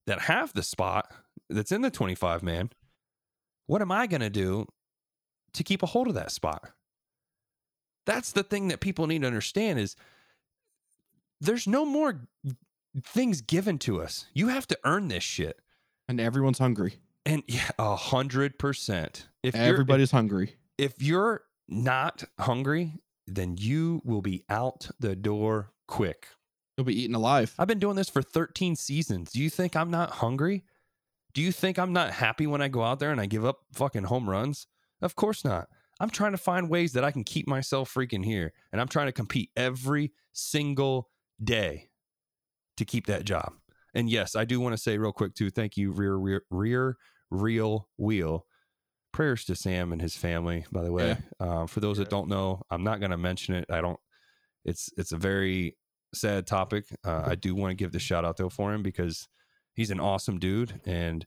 that 0.08 0.22
have 0.22 0.54
the 0.54 0.64
spot 0.64 1.12
that's 1.52 1.72
in 1.72 1.82
the 1.82 1.92
25 1.92 2.42
man, 2.44 2.70
what 3.68 3.82
am 3.82 3.92
I 3.92 4.08
going 4.08 4.22
to 4.22 4.30
do 4.30 4.68
to 5.54 5.64
keep 5.64 5.84
a 5.84 5.88
hold 5.88 6.08
of 6.08 6.14
that 6.16 6.32
spot? 6.32 6.72
That's 8.06 8.32
the 8.32 8.44
thing 8.44 8.68
that 8.70 8.80
people 8.80 9.08
need 9.08 9.22
to 9.22 9.28
understand 9.28 9.80
is 9.80 9.96
there's 11.40 11.68
no 11.68 11.86
more 11.86 12.28
things 13.04 13.42
given 13.42 13.78
to 13.80 14.02
us. 14.02 14.26
You 14.34 14.48
have 14.50 14.68
to 14.68 14.78
earn 14.84 15.08
this 15.08 15.24
shit. 15.24 15.60
and 16.08 16.20
everyone's 16.20 16.60
hungry. 16.60 16.96
And 17.26 17.44
yeah, 17.48 17.70
a 17.78 17.96
hundred 17.96 18.58
percent. 18.58 19.28
If 19.44 19.56
Everybody's 19.56 20.12
hungry. 20.12 20.56
if 20.78 21.02
you're 21.02 21.44
not 21.70 22.24
hungry, 22.40 22.94
then 23.28 23.56
you 23.58 24.02
will 24.04 24.22
be 24.22 24.44
out 24.50 24.90
the 25.00 25.16
door 25.16 25.72
quick. 25.88 26.28
You'll 26.76 26.86
be 26.86 27.00
eaten 27.00 27.16
alive. 27.16 27.54
I've 27.60 27.68
been 27.68 27.80
doing 27.80 27.96
this 27.96 28.10
for 28.10 28.22
13 28.24 28.76
seasons. 28.76 29.32
Do 29.32 29.40
you 29.42 29.50
think 29.50 29.76
I'm 29.76 29.92
not 29.92 30.10
hungry? 30.12 30.64
Do 31.34 31.42
you 31.42 31.52
think 31.52 31.80
I'm 31.80 31.94
not 31.94 32.12
happy 32.12 32.48
when 32.48 32.62
I 32.62 32.68
go 32.68 32.84
out 32.84 33.00
there 33.00 33.12
and 33.12 33.22
I 33.22 33.26
give 33.26 33.46
up 33.46 33.60
fucking 33.74 34.04
home 34.04 34.30
runs? 34.30 34.68
Of 35.02 35.16
course 35.16 35.44
not. 35.46 35.68
I'm 36.00 36.10
trying 36.10 36.32
to 36.32 36.38
find 36.38 36.70
ways 36.70 36.94
that 36.94 37.04
I 37.04 37.12
can 37.12 37.24
keep 37.24 37.48
myself 37.48 37.94
freaking 37.94 38.26
here. 38.26 38.54
And 38.72 38.82
I'm 38.82 38.88
trying 38.88 39.06
to 39.06 39.12
compete 39.12 39.52
every 39.56 40.14
single 40.34 41.10
day 41.44 41.90
to 42.78 42.86
keep 42.86 43.08
that 43.08 43.24
job. 43.26 43.54
And 43.94 44.10
yes, 44.10 44.36
I 44.36 44.46
do 44.46 44.60
want 44.60 44.74
to 44.74 44.82
say 44.82 44.98
real 44.98 45.12
quick 45.12 45.36
too, 45.36 45.50
thank 45.50 45.78
you, 45.78 45.92
Rear 45.92 46.16
Rear 46.16 46.44
Rear 46.50 46.98
Real 47.30 47.88
Wheel. 47.98 48.46
Prayers 49.12 49.44
to 49.46 49.56
Sam 49.56 49.92
and 49.92 50.02
his 50.02 50.16
family, 50.16 50.66
by 50.72 50.84
the 50.84 50.92
way. 50.92 51.18
Um, 51.40 51.68
for 51.68 51.82
those 51.82 51.98
that 51.98 52.10
don't 52.10 52.30
know, 52.30 52.62
I'm 52.70 52.84
not 52.84 53.00
going 53.00 53.12
to 53.12 53.18
mention 53.18 53.56
it. 53.56 53.66
I 53.70 53.82
don't. 53.82 54.00
It's 54.64 54.90
it's 54.96 55.12
a 55.12 55.18
very 55.18 55.76
sad 56.14 56.48
topic. 56.48 56.86
Uh, 57.04 57.24
I 57.26 57.36
do 57.36 57.54
want 57.56 57.72
to 57.72 57.76
give 57.76 57.92
the 57.92 58.00
shout 58.00 58.26
out 58.26 58.38
though 58.38 58.50
for 58.50 58.74
him 58.74 58.84
because 58.84 59.28
he's 59.74 59.92
an 59.92 60.00
awesome 60.00 60.40
dude, 60.40 60.82
and 60.86 61.26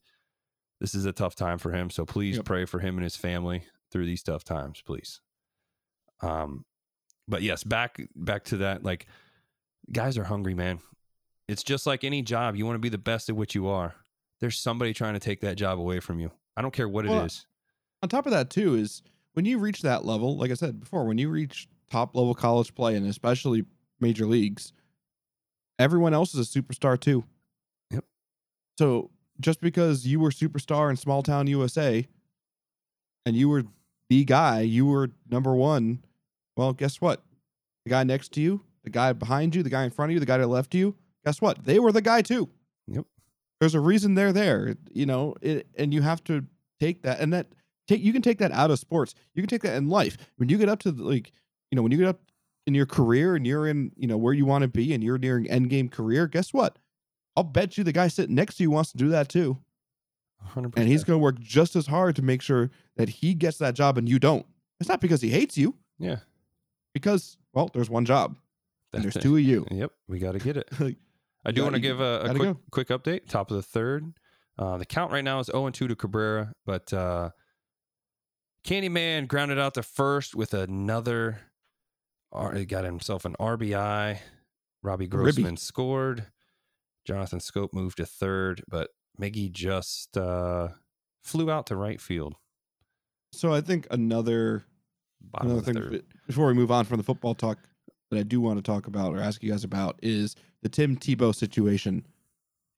this 0.81 0.95
is 0.95 1.05
a 1.05 1.13
tough 1.13 1.35
time 1.35 1.59
for 1.59 1.73
him. 1.73 1.91
So 1.91 2.05
please 2.05 2.37
Yep. 2.37 2.45
pray 2.45 2.65
for 2.65 2.81
him 2.81 2.97
and 2.97 3.05
his 3.05 3.17
family 3.17 3.65
through 3.91 4.07
these 4.07 4.23
tough 4.23 4.45
times, 4.45 4.83
please. 4.85 5.21
Um, 6.21 6.65
but 7.29 7.43
yes, 7.43 7.65
back 7.65 8.01
back 8.15 8.45
to 8.45 8.59
that. 8.59 8.83
Like, 8.83 9.07
guys 9.93 10.19
are 10.19 10.25
hungry, 10.25 10.55
man. 10.55 10.81
It's 11.49 11.63
just 11.63 11.87
like 11.87 12.05
any 12.05 12.23
job. 12.23 12.57
You 12.57 12.65
want 12.67 12.77
to 12.77 12.81
be 12.81 12.89
the 12.89 12.99
best 12.99 13.29
at 13.29 13.37
what 13.37 13.55
you 13.55 13.67
are. 13.69 13.95
There's 14.41 14.59
somebody 14.59 14.93
trying 14.93 15.15
to 15.15 15.21
take 15.21 15.41
that 15.41 15.57
job 15.57 15.79
away 15.79 16.01
from 16.01 16.19
you. 16.19 16.31
I 16.57 16.63
don't 16.63 16.73
care 16.75 16.89
what 16.89 17.05
it 17.05 17.11
Well, 17.11 17.25
is. 17.25 17.47
On 18.03 18.09
top 18.09 18.27
of 18.27 18.33
that, 18.33 18.51
too, 18.51 18.75
is 18.75 19.03
when 19.35 19.45
you 19.45 19.59
reach 19.59 19.83
that 19.83 20.05
level, 20.05 20.37
like 20.37 20.51
I 20.51 20.55
said 20.55 20.81
before, 20.81 21.05
when 21.07 21.19
you 21.19 21.29
reach 21.31 21.69
top 21.91 22.15
level 22.15 22.35
college 22.35 22.75
play 22.75 22.95
and 22.97 23.07
especially 23.07 23.65
major 24.01 24.27
leagues, 24.27 24.73
everyone 25.79 26.15
else 26.15 26.35
is 26.35 26.55
a 26.55 26.61
superstar 26.61 26.99
too. 26.99 27.25
So 28.79 29.11
just 29.41 29.61
because 29.61 30.07
you 30.07 30.21
were 30.21 30.31
superstar 30.31 30.91
in 30.91 30.97
small 30.97 31.23
town 31.23 31.47
USA 31.47 32.07
and 33.27 33.37
you 33.37 33.49
were 33.49 33.65
the 34.09 34.25
guy, 34.25 34.61
you 34.61 34.87
were 34.87 35.11
number 35.31 35.55
one, 35.55 36.05
well, 36.57 36.73
guess 36.73 37.01
what? 37.01 37.23
The 37.85 37.91
guy 37.91 38.05
next 38.05 38.33
to 38.33 38.41
you, 38.41 38.63
the 38.85 38.91
guy 38.91 39.13
behind 39.13 39.55
you, 39.55 39.63
the 39.63 39.71
guy 39.71 39.85
in 39.85 39.91
front 39.91 40.11
of 40.11 40.15
you, 40.15 40.21
the 40.21 40.27
guy 40.27 40.39
that 40.39 40.47
left 40.47 40.75
you, 40.75 40.95
guess 41.25 41.41
what? 41.41 41.65
They 41.65 41.79
were 41.79 41.93
the 41.93 42.03
guy 42.03 42.23
too. 42.23 42.49
Yep. 42.87 43.07
There's 43.61 43.75
a 43.75 43.81
reason 43.81 44.15
they're 44.15 44.33
there, 44.33 44.77
you 44.93 45.07
know, 45.07 45.35
it, 45.41 45.67
and 45.77 45.93
you 45.93 46.03
have 46.03 46.23
to 46.25 46.45
take 46.81 47.03
that 47.03 47.21
and 47.21 47.33
that 47.33 47.47
take 47.89 48.03
you 48.03 48.13
can 48.13 48.23
take 48.23 48.39
that 48.39 48.53
out 48.53 48.71
of 48.71 48.79
sports. 48.79 49.15
You 49.35 49.43
can 49.43 49.49
take 49.49 49.63
that 49.63 49.77
in 49.77 49.89
life. 49.89 50.17
When 50.37 50.49
you 50.49 50.59
get 50.59 50.69
up 50.69 50.81
to 50.81 50.93
the, 50.93 51.03
like, 51.03 51.33
you 51.71 51.77
know, 51.77 51.83
when 51.83 51.93
you 51.93 51.99
get 51.99 52.09
up 52.09 52.21
in 52.67 52.75
your 52.75 52.87
career 52.87 53.37
and 53.37 53.47
you're 53.47 53.67
in, 53.67 53.93
you 53.97 54.07
know, 54.07 54.17
where 54.17 54.33
you 54.33 54.47
want 54.47 54.63
to 54.63 54.69
be 54.69 54.93
and 54.95 55.03
you're 55.03 55.19
nearing 55.19 55.49
end 55.49 55.71
game 55.71 55.89
career, 55.89 56.27
guess 56.27 56.53
what? 56.53 56.79
I'll 57.37 57.45
bet 57.45 57.77
you 57.77 57.85
the 57.85 57.93
guy 57.93 58.09
sitting 58.09 58.35
next 58.35 58.57
to 58.57 58.63
you 58.63 58.71
wants 58.71 58.93
to 58.93 58.99
do 58.99 59.09
that 59.11 59.29
too. 59.29 59.59
100%. 60.55 60.75
And 60.77 60.89
he's 60.89 61.05
going 61.05 61.19
to 61.19 61.23
work 61.23 61.39
just 61.41 61.75
as 61.75 61.87
hard 61.87 62.17
to 62.17 62.23
make 62.23 62.43
sure 62.43 62.71
that 62.97 63.09
he 63.09 63.35
gets 63.35 63.59
that 63.59 63.75
job 63.75 63.99
and 63.99 64.09
you 64.09 64.19
don't. 64.19 64.47
It's 64.81 64.89
not 64.89 65.01
because 65.01 65.23
he 65.23 65.31
hates 65.31 65.57
you, 65.57 65.75
yeah. 65.99 66.19
because, 66.93 67.39
well, 67.55 67.71
there's 67.73 67.89
one 67.89 68.05
job 68.05 68.37
and 68.93 69.03
there's 69.03 69.17
it. 69.17 69.23
two 69.23 69.37
of 69.37 69.43
you. 69.43 69.67
Yep, 69.71 69.93
we 70.09 70.19
got 70.19 70.33
to 70.33 70.39
get 70.39 70.57
it. 70.57 70.69
I 71.47 71.51
do 71.53 71.63
want 71.63 71.75
to 71.75 71.81
give 71.81 72.01
a, 72.01 72.21
a 72.25 72.35
quick 72.35 72.57
quick 72.71 72.89
update. 72.89 73.29
Top 73.29 73.51
of 73.51 73.57
the 73.57 73.63
third, 73.63 74.13
Uh, 74.59 74.79
the 74.79 74.87
count 74.87 75.13
right 75.13 75.25
now 75.25 75.41
is 75.41 75.47
0 75.47 75.71
2 75.71 75.89
to 75.89 75.97
Cabrera, 75.97 76.53
but 76.65 76.93
uh, 76.93 77.31
Candyman 78.67 79.29
grounded 79.29 79.59
out 79.59 79.75
to 79.75 79.83
first 79.83 80.35
with 80.35 80.55
another. 80.55 81.39
He 82.55 82.65
got 82.65 82.85
himself 82.85 83.25
an 83.25 83.37
RBI. 83.39 84.19
Robbie 84.83 85.07
Grossman 85.07 85.57
scored. 85.57 86.27
Jonathan 87.05 87.39
Schoop 87.39 87.73
moved 87.73 87.99
to 87.99 88.07
third, 88.07 88.63
but 88.69 88.91
Miggy 89.21 89.51
just 89.53 90.17
uh, 90.17 90.69
flew 91.23 91.51
out 91.51 91.67
to 91.67 91.77
right 91.77 92.01
field. 92.01 92.35
So 93.33 93.53
I 93.53 93.61
think 93.61 93.87
another 93.91 94.65
Bottom 95.21 95.51
another 95.51 95.65
thing 95.65 95.75
third. 95.75 96.05
before 96.27 96.47
we 96.47 96.55
move 96.55 96.71
on 96.71 96.85
from 96.85 96.99
the 96.99 97.03
football 97.03 97.35
talk 97.35 97.59
that 98.11 98.19
I 98.19 98.23
do 98.23 98.41
want 98.41 98.59
to 98.59 98.63
talk 98.63 98.87
about 98.87 99.13
or 99.15 99.21
ask 99.21 99.43
you 99.43 99.51
guys 99.51 99.65
about 99.65 99.99
is 100.03 100.37
the 100.63 100.69
Tim 100.69 100.97
Tebow 100.97 101.35
situation 101.35 102.07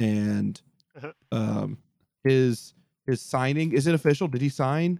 and 0.01 0.61
Uh-huh. 0.97 1.13
um 1.33 1.79
his 2.25 2.73
his 3.07 3.21
signing. 3.21 3.73
Is 3.73 3.87
it 3.87 3.95
official? 3.95 4.29
Did 4.29 4.41
he 4.41 4.49
sign 4.49 4.99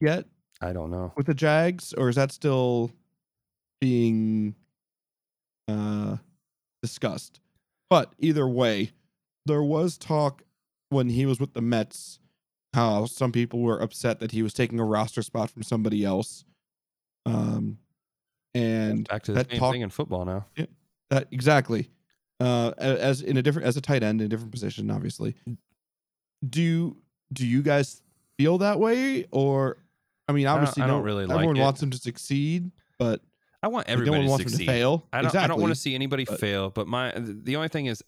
yet 0.00 0.24
I 0.60 0.72
don't 0.72 0.90
know. 0.90 1.12
with 1.16 1.26
the 1.26 1.34
Jags, 1.34 1.92
or 1.94 2.08
is 2.08 2.16
that 2.16 2.32
still 2.32 2.90
being 3.80 4.54
uh 5.68 6.16
discussed? 6.82 7.40
But 7.90 8.12
either 8.18 8.48
way, 8.48 8.92
there 9.46 9.62
was 9.62 9.98
talk 9.98 10.42
when 10.90 11.10
he 11.10 11.26
was 11.26 11.38
with 11.40 11.52
the 11.52 11.60
Mets 11.60 12.18
how 12.72 13.04
some 13.06 13.32
people 13.32 13.60
were 13.60 13.80
upset 13.80 14.20
that 14.20 14.30
he 14.30 14.42
was 14.44 14.54
taking 14.54 14.78
a 14.78 14.84
roster 14.84 15.22
spot 15.22 15.50
from 15.50 15.64
somebody 15.64 16.04
else. 16.04 16.44
Um 17.26 17.78
and 18.54 19.06
Back 19.08 19.24
to 19.24 19.32
the 19.32 19.38
that 19.42 19.50
same 19.50 19.58
talk- 19.58 19.72
thing 19.72 19.80
in 19.82 19.90
football 19.90 20.24
now. 20.24 20.46
that 21.10 21.26
exactly. 21.32 21.90
Uh, 22.40 22.72
as 22.78 23.20
in 23.20 23.36
a 23.36 23.42
different 23.42 23.66
as 23.68 23.76
a 23.76 23.80
tight 23.80 24.02
end 24.02 24.20
in 24.20 24.26
a 24.26 24.28
different 24.28 24.50
position, 24.52 24.90
obviously. 24.90 25.34
Do 26.48 26.62
you 26.62 26.96
do 27.32 27.46
you 27.46 27.62
guys 27.62 28.02
feel 28.38 28.58
that 28.58 28.80
way, 28.80 29.26
or 29.30 29.76
I 30.28 30.32
mean, 30.32 30.44
don't- 30.44 30.54
obviously, 30.58 30.82
I 30.82 30.86
don't 30.86 31.00
no- 31.00 31.04
really 31.04 31.26
like 31.26 31.34
everyone 31.34 31.56
it. 31.58 31.60
wants 31.60 31.82
him 31.82 31.90
to 31.90 31.98
succeed, 31.98 32.70
but 32.98 33.20
I 33.62 33.68
want 33.68 33.88
like, 33.88 33.96
no 33.98 34.02
everybody 34.02 34.26
to 34.26 34.36
succeed. 34.38 34.66
to 34.66 34.72
fail. 34.72 35.06
I 35.12 35.22
don't. 35.22 35.34
I 35.36 35.46
don't 35.46 35.60
want 35.60 35.72
to 35.72 35.78
see 35.78 35.94
anybody 35.94 36.24
But- 36.24 36.40
fail. 36.40 36.70
But 36.70 36.86
my 36.88 37.12
the 37.16 37.56
only 37.56 37.68
thing 37.68 37.86
is, 37.86 38.02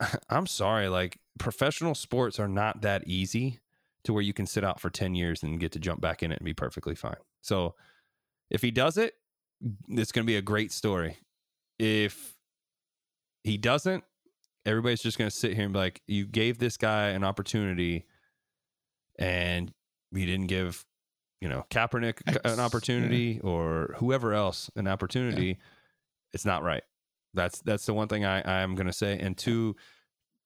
I'm 0.30 0.46
sorry. 0.46 0.88
Like 0.88 1.18
professional 1.38 1.94
sports 1.94 2.38
are 2.38 2.48
not 2.48 2.82
that 2.82 3.06
easy 3.06 3.60
to 4.04 4.12
where 4.12 4.22
you 4.22 4.32
can 4.32 4.46
sit 4.46 4.64
out 4.64 4.80
for 4.80 4.90
ten 4.90 5.14
years 5.14 5.42
and 5.42 5.58
get 5.60 5.72
to 5.72 5.78
jump 5.78 6.00
back 6.00 6.22
in 6.22 6.30
it 6.32 6.38
and 6.38 6.44
be 6.44 6.54
perfectly 6.54 6.94
fine. 6.94 7.16
So 7.40 7.74
if 8.50 8.62
he 8.62 8.70
does 8.70 8.96
it, 8.98 9.14
it's 9.88 10.12
going 10.12 10.24
to 10.24 10.30
be 10.30 10.36
a 10.36 10.42
great 10.42 10.70
story. 10.72 11.18
If 11.78 12.36
he 13.44 13.56
doesn't, 13.56 14.04
everybody's 14.64 15.02
just 15.02 15.18
going 15.18 15.30
to 15.30 15.36
sit 15.36 15.54
here 15.54 15.64
and 15.64 15.72
be 15.72 15.78
like, 15.78 16.02
"You 16.06 16.26
gave 16.26 16.58
this 16.58 16.76
guy 16.76 17.08
an 17.08 17.24
opportunity, 17.24 18.06
and 19.18 19.72
you 20.12 20.26
didn't 20.26 20.46
give." 20.46 20.84
You 21.42 21.48
know, 21.48 21.66
Kaepernick 21.70 22.20
an 22.44 22.58
yeah. 22.58 22.64
opportunity 22.64 23.40
or 23.40 23.96
whoever 23.98 24.32
else 24.32 24.70
an 24.76 24.86
opportunity 24.86 25.58
it's 26.32 26.44
not 26.44 26.62
right. 26.62 26.82
That's 27.34 27.60
that's 27.60 27.86
the 27.86 27.94
one 27.94 28.08
thing 28.08 28.24
I 28.24 28.62
I'm 28.62 28.74
gonna 28.74 28.92
say. 28.92 29.18
And 29.18 29.36
two, 29.36 29.76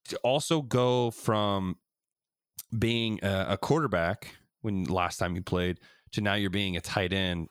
to 0.09 0.17
also 0.19 0.63
go 0.63 1.11
from 1.11 1.77
being 2.77 3.21
a, 3.23 3.47
a 3.51 3.57
quarterback 3.59 4.35
when 4.63 4.85
last 4.85 5.19
time 5.19 5.37
you 5.37 5.43
played 5.43 5.81
to 6.13 6.21
now 6.21 6.35
you're 6.35 6.51
being 6.51 6.77
a 6.77 6.81
tight 6.81 7.13
end. 7.13 7.49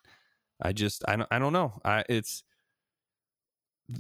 I 0.62 0.74
just 0.74 1.04
I 1.08 1.16
don't 1.16 1.28
I 1.32 1.40
don't 1.40 1.54
know. 1.54 1.74
I 1.84 2.04
it's 2.10 2.44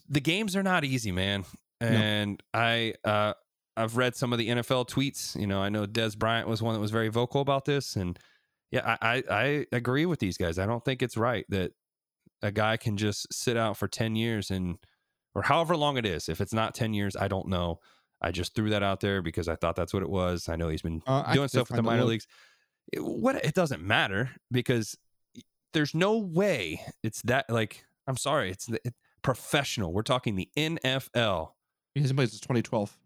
the 0.10 0.22
games 0.22 0.56
are 0.56 0.64
not 0.64 0.84
easy, 0.84 1.12
man. 1.12 1.46
And 1.82 2.42
I 2.54 2.94
uh 3.04 3.34
I've 3.78 3.98
read 3.98 4.16
some 4.16 4.32
of 4.32 4.40
the 4.40 4.48
NFL 4.48 4.90
tweets. 4.90 5.40
You 5.40 5.48
know, 5.48 5.62
I 5.62 5.70
know 5.70 5.86
Dez 5.86 6.18
Bryant 6.18 6.48
was 6.48 6.62
one 6.64 6.74
that 6.74 6.80
was 6.80 6.92
very 6.92 7.10
vocal 7.10 7.42
about 7.42 7.66
this, 7.66 7.96
and 7.98 8.18
yeah, 8.76 8.98
I, 9.02 9.24
I 9.30 9.66
agree 9.72 10.06
with 10.06 10.20
these 10.20 10.38
guys. 10.38 10.60
I 10.60 10.66
don't 10.66 10.84
think 10.86 11.02
it's 11.02 11.18
right 11.18 11.46
that 11.50 11.72
a 12.42 12.52
guy 12.52 12.78
can 12.78 12.98
just 12.98 13.32
sit 13.34 13.58
out 13.58 13.78
for 13.78 13.88
10 13.88 14.16
years 14.16 14.52
and 14.52 14.78
or 15.34 15.42
however 15.42 15.76
long 15.76 15.98
it 15.98 16.06
is 16.06 16.30
if 16.30 16.42
it's 16.42 16.54
not 16.54 16.76
10 16.76 16.94
years 16.94 17.16
i 17.16 17.28
don't 17.28 17.48
know 17.48 17.80
i 18.22 18.30
just 18.30 18.54
threw 18.54 18.70
that 18.70 18.84
out 18.84 19.00
there 19.00 19.22
because 19.22 19.48
i 19.48 19.56
thought 19.56 19.76
that's 19.76 19.94
what 19.94 20.04
it 20.04 20.10
was 20.10 20.48
i 20.50 20.56
know 20.56 20.68
he's 20.68 20.82
been 20.82 21.02
Uh, 21.08 21.34
doing 21.34 21.48
stuff 21.48 21.70
with 21.70 21.78
the 21.78 21.82
minor 21.84 22.02
look. 22.02 22.10
leagues 22.10 22.28
it, 22.94 23.00
what 23.04 23.36
it 23.44 23.54
doesn't 23.56 23.82
matter 23.82 24.32
because 24.52 24.98
there's 25.74 25.96
no 25.96 26.18
way 26.18 26.82
it's 27.04 27.22
that 27.24 27.50
like 27.50 27.86
i'm 28.06 28.18
sorry 28.18 28.52
it's 28.52 28.66
the, 28.66 28.80
it, 28.86 28.94
professional 29.24 29.92
we're 29.94 30.02
talking 30.04 30.36
the 30.36 30.50
nfl 30.58 31.52
he 31.96 32.02
hasn't 32.02 32.18
played 32.18 32.30
since 32.30 32.42
2012. 32.42 32.98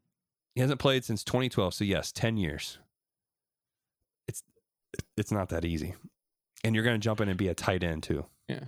he 0.55 0.61
hasn't 0.61 0.79
played 0.79 1.05
since 1.05 1.23
2012 1.23 1.73
so 1.75 1.83
yes 1.83 2.11
10 2.11 2.35
years 2.37 2.79
it's 4.93 5.03
it's 5.17 5.31
not 5.31 5.49
that 5.49 5.65
easy. 5.65 5.95
And 6.63 6.75
you're 6.75 6.83
going 6.83 6.99
to 6.99 7.03
jump 7.03 7.21
in 7.21 7.29
and 7.29 7.37
be 7.37 7.47
a 7.47 7.53
tight 7.53 7.83
end 7.83 8.03
too. 8.03 8.25
Yeah. 8.47 8.65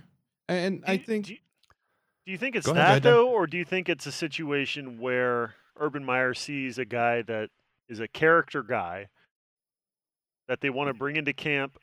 And 0.48 0.78
Do 0.80 0.84
I 0.88 0.92
you- 0.94 0.98
think 0.98 1.26
Do 1.26 1.32
you, 1.34 1.38
do 2.26 2.32
you 2.32 2.38
think 2.38 2.56
it's 2.56 2.66
Go 2.66 2.74
that 2.74 2.88
ahead, 2.90 3.02
though, 3.02 3.28
or 3.28 3.46
do 3.46 3.56
you 3.58 3.64
think 3.64 3.88
it's 3.88 4.06
a 4.06 4.12
situation 4.12 4.98
where 5.00 5.54
Urban 5.78 6.04
Meyer 6.04 6.34
sees 6.34 6.78
a 6.78 6.84
guy 6.84 7.22
that 7.22 7.50
is 7.88 8.00
a 8.00 8.08
character 8.08 8.62
guy 8.62 9.08
that 10.48 10.60
they 10.60 10.70
want 10.70 10.88
to 10.88 10.94
bring 10.94 11.16
into 11.16 11.32
camp 11.32 11.78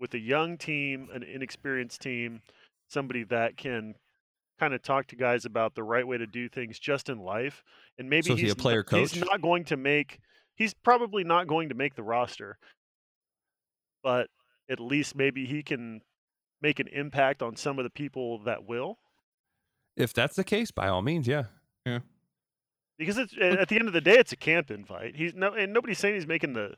with 0.00 0.14
a 0.14 0.18
young 0.18 0.56
team, 0.58 1.08
an 1.12 1.22
inexperienced 1.22 2.00
team, 2.00 2.40
somebody 2.88 3.24
that 3.24 3.56
can 3.56 3.94
kind 4.58 4.72
of 4.74 4.82
talk 4.82 5.06
to 5.08 5.16
guys 5.16 5.44
about 5.44 5.74
the 5.74 5.82
right 5.82 6.06
way 6.06 6.16
to 6.18 6.26
do 6.26 6.48
things 6.48 6.78
just 6.78 7.08
in 7.08 7.18
life, 7.18 7.62
and 7.98 8.08
maybe 8.08 8.22
So 8.28 8.32
is 8.34 8.38
he 8.38 8.44
he's 8.46 8.52
a 8.52 8.56
player 8.56 8.84
not, 8.90 9.00
He's 9.00 9.16
not 9.16 9.40
going 9.40 9.64
to 9.64 9.76
make. 9.76 10.18
He's 10.56 10.72
probably 10.74 11.24
not 11.24 11.46
going 11.46 11.68
to 11.70 11.74
make 11.74 11.94
the 11.96 12.02
roster, 12.04 12.58
but 14.04 14.28
at 14.70 14.78
least 14.78 15.16
maybe 15.16 15.46
he 15.46 15.64
can 15.64 16.02
make 16.62 16.78
an 16.78 16.86
impact 16.88 17.42
on 17.42 17.56
some 17.56 17.80
of 17.80 17.84
the 17.84 17.90
people 17.90 18.38
that 18.44 18.68
will. 18.68 18.98
if 19.96 20.12
that's 20.14 20.36
the 20.36 20.44
case 20.44 20.70
by 20.70 20.86
all 20.86 21.02
means 21.02 21.26
yeah 21.26 21.44
yeah. 21.84 21.98
Because 22.96 23.18
it's 23.18 23.34
at 23.40 23.58
at 23.58 23.68
the 23.68 23.76
end 23.76 23.88
of 23.88 23.92
the 23.92 24.00
day, 24.00 24.14
it's 24.18 24.32
a 24.32 24.36
camp 24.36 24.70
invite. 24.70 25.16
He's 25.16 25.34
no, 25.34 25.52
and 25.52 25.72
nobody's 25.72 25.98
saying 25.98 26.14
he's 26.14 26.26
making 26.28 26.52
the 26.52 26.76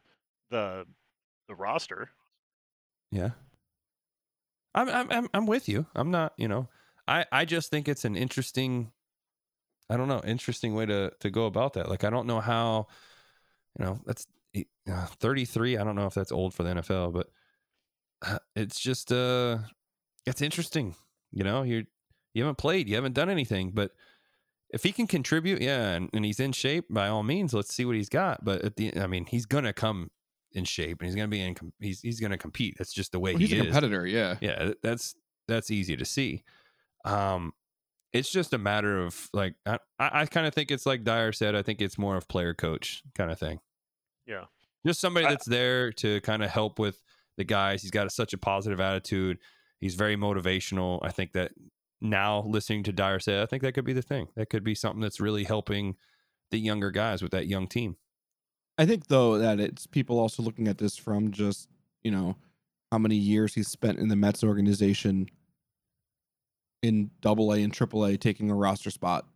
the 0.50 0.86
the 1.48 1.54
roster. 1.54 2.10
Yeah. 3.12 3.30
I'm 4.74 4.88
I'm 4.88 5.10
I'm 5.10 5.28
I'm 5.34 5.46
with 5.46 5.68
you. 5.68 5.86
I'm 5.94 6.10
not, 6.10 6.32
you 6.38 6.48
know. 6.48 6.68
I 7.06 7.26
I 7.30 7.44
just 7.44 7.70
think 7.70 7.86
it's 7.86 8.04
an 8.04 8.16
interesting 8.16 8.92
I 9.90 9.96
don't 9.96 10.08
know, 10.08 10.22
interesting 10.24 10.74
way 10.74 10.86
to 10.86 11.12
to 11.20 11.30
go 11.30 11.46
about 11.46 11.74
that. 11.74 11.88
Like 11.88 12.02
I 12.02 12.10
don't 12.10 12.26
know 12.26 12.40
how 12.40 12.88
you 13.78 13.84
know, 13.84 14.00
that's 14.06 14.26
uh, 14.90 15.06
33. 15.06 15.76
I 15.76 15.84
don't 15.84 15.96
know 15.96 16.06
if 16.06 16.14
that's 16.14 16.32
old 16.32 16.54
for 16.54 16.62
the 16.62 16.74
NFL, 16.74 17.12
but 17.12 17.28
uh, 18.22 18.38
it's 18.54 18.80
just 18.80 19.12
uh 19.12 19.58
it's 20.26 20.42
interesting. 20.42 20.94
You 21.32 21.44
know, 21.44 21.62
you 21.62 21.86
you 22.34 22.42
haven't 22.42 22.58
played, 22.58 22.88
you 22.88 22.94
haven't 22.94 23.14
done 23.14 23.30
anything, 23.30 23.72
but 23.72 23.92
if 24.70 24.82
he 24.82 24.92
can 24.92 25.06
contribute, 25.06 25.62
yeah, 25.62 25.92
and, 25.92 26.10
and 26.12 26.24
he's 26.24 26.40
in 26.40 26.52
shape, 26.52 26.86
by 26.90 27.08
all 27.08 27.22
means, 27.22 27.54
let's 27.54 27.74
see 27.74 27.84
what 27.84 27.94
he's 27.94 28.08
got. 28.08 28.44
But 28.44 28.62
at 28.62 28.76
the, 28.76 28.96
I 28.98 29.06
mean, 29.06 29.26
he's 29.26 29.46
gonna 29.46 29.72
come 29.72 30.10
in 30.52 30.64
shape, 30.64 31.00
and 31.00 31.06
he's 31.06 31.14
gonna 31.14 31.28
be 31.28 31.40
in, 31.40 31.54
he's 31.80 32.00
he's 32.00 32.20
gonna 32.20 32.38
compete. 32.38 32.74
That's 32.78 32.92
just 32.92 33.12
the 33.12 33.20
way 33.20 33.32
well, 33.32 33.38
he 33.38 33.46
he's 33.46 33.58
a 33.58 33.60
is. 33.60 33.62
competitor. 33.66 34.06
Yeah. 34.06 34.36
Yeah, 34.40 34.72
that's 34.82 35.14
that's 35.48 35.70
easy 35.70 35.96
to 35.96 36.04
see. 36.04 36.44
Um, 37.04 37.52
it's 38.12 38.30
just 38.30 38.52
a 38.52 38.58
matter 38.58 39.04
of 39.04 39.28
like 39.32 39.54
I 39.64 39.78
I, 39.98 40.20
I 40.22 40.26
kind 40.26 40.46
of 40.46 40.54
think 40.54 40.70
it's 40.70 40.86
like 40.86 41.04
Dyer 41.04 41.32
said. 41.32 41.54
I 41.54 41.62
think 41.62 41.80
it's 41.80 41.98
more 41.98 42.16
of 42.16 42.28
player 42.28 42.54
coach 42.54 43.02
kind 43.14 43.30
of 43.30 43.38
thing. 43.38 43.60
Yeah. 44.26 44.44
Just 44.86 45.00
somebody 45.00 45.26
that's 45.26 45.46
there 45.46 45.90
to 45.92 46.20
kind 46.20 46.44
of 46.44 46.50
help 46.50 46.78
with 46.78 47.02
the 47.36 47.44
guys. 47.44 47.82
He's 47.82 47.90
got 47.90 48.06
a, 48.06 48.10
such 48.10 48.32
a 48.32 48.38
positive 48.38 48.80
attitude. 48.80 49.38
He's 49.80 49.94
very 49.94 50.16
motivational. 50.16 51.00
I 51.02 51.10
think 51.10 51.32
that 51.32 51.52
now 52.00 52.44
listening 52.46 52.82
to 52.84 52.92
Dyer 52.92 53.18
say, 53.18 53.42
I 53.42 53.46
think 53.46 53.62
that 53.62 53.72
could 53.72 53.84
be 53.84 53.92
the 53.92 54.02
thing. 54.02 54.28
That 54.36 54.48
could 54.48 54.64
be 54.64 54.74
something 54.74 55.00
that's 55.00 55.20
really 55.20 55.44
helping 55.44 55.96
the 56.50 56.58
younger 56.58 56.90
guys 56.90 57.22
with 57.22 57.32
that 57.32 57.48
young 57.48 57.66
team. 57.66 57.96
I 58.78 58.86
think 58.86 59.08
though 59.08 59.38
that 59.38 59.58
it's 59.58 59.86
people 59.86 60.18
also 60.18 60.42
looking 60.42 60.68
at 60.68 60.78
this 60.78 60.96
from 60.96 61.30
just 61.30 61.68
you 62.04 62.10
know 62.10 62.36
how 62.92 62.98
many 62.98 63.16
years 63.16 63.54
he's 63.54 63.68
spent 63.68 63.98
in 63.98 64.08
the 64.08 64.16
Mets 64.16 64.44
organization 64.44 65.28
in 66.82 67.10
Double 67.20 67.52
A 67.52 67.62
and 67.62 67.72
Triple 67.72 68.04
A, 68.04 68.16
taking 68.16 68.50
a 68.50 68.54
roster 68.54 68.90
spot 68.90 69.26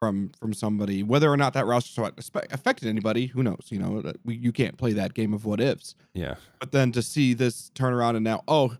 from 0.00 0.32
from 0.40 0.52
somebody. 0.52 1.02
Whether 1.02 1.30
or 1.30 1.36
not 1.36 1.52
that 1.52 1.66
roster 1.66 2.12
spot 2.18 2.46
affected 2.50 2.88
anybody, 2.88 3.26
who 3.26 3.42
knows? 3.42 3.66
You 3.68 3.78
know, 3.78 4.12
we, 4.24 4.34
you 4.34 4.50
can't 4.50 4.76
play 4.76 4.92
that 4.94 5.14
game 5.14 5.32
of 5.32 5.44
what 5.44 5.60
ifs. 5.60 5.94
Yeah. 6.14 6.36
But 6.58 6.72
then 6.72 6.90
to 6.92 7.02
see 7.02 7.34
this 7.34 7.70
turn 7.70 7.92
around 7.92 8.16
and 8.16 8.24
now, 8.24 8.42
oh, 8.48 8.76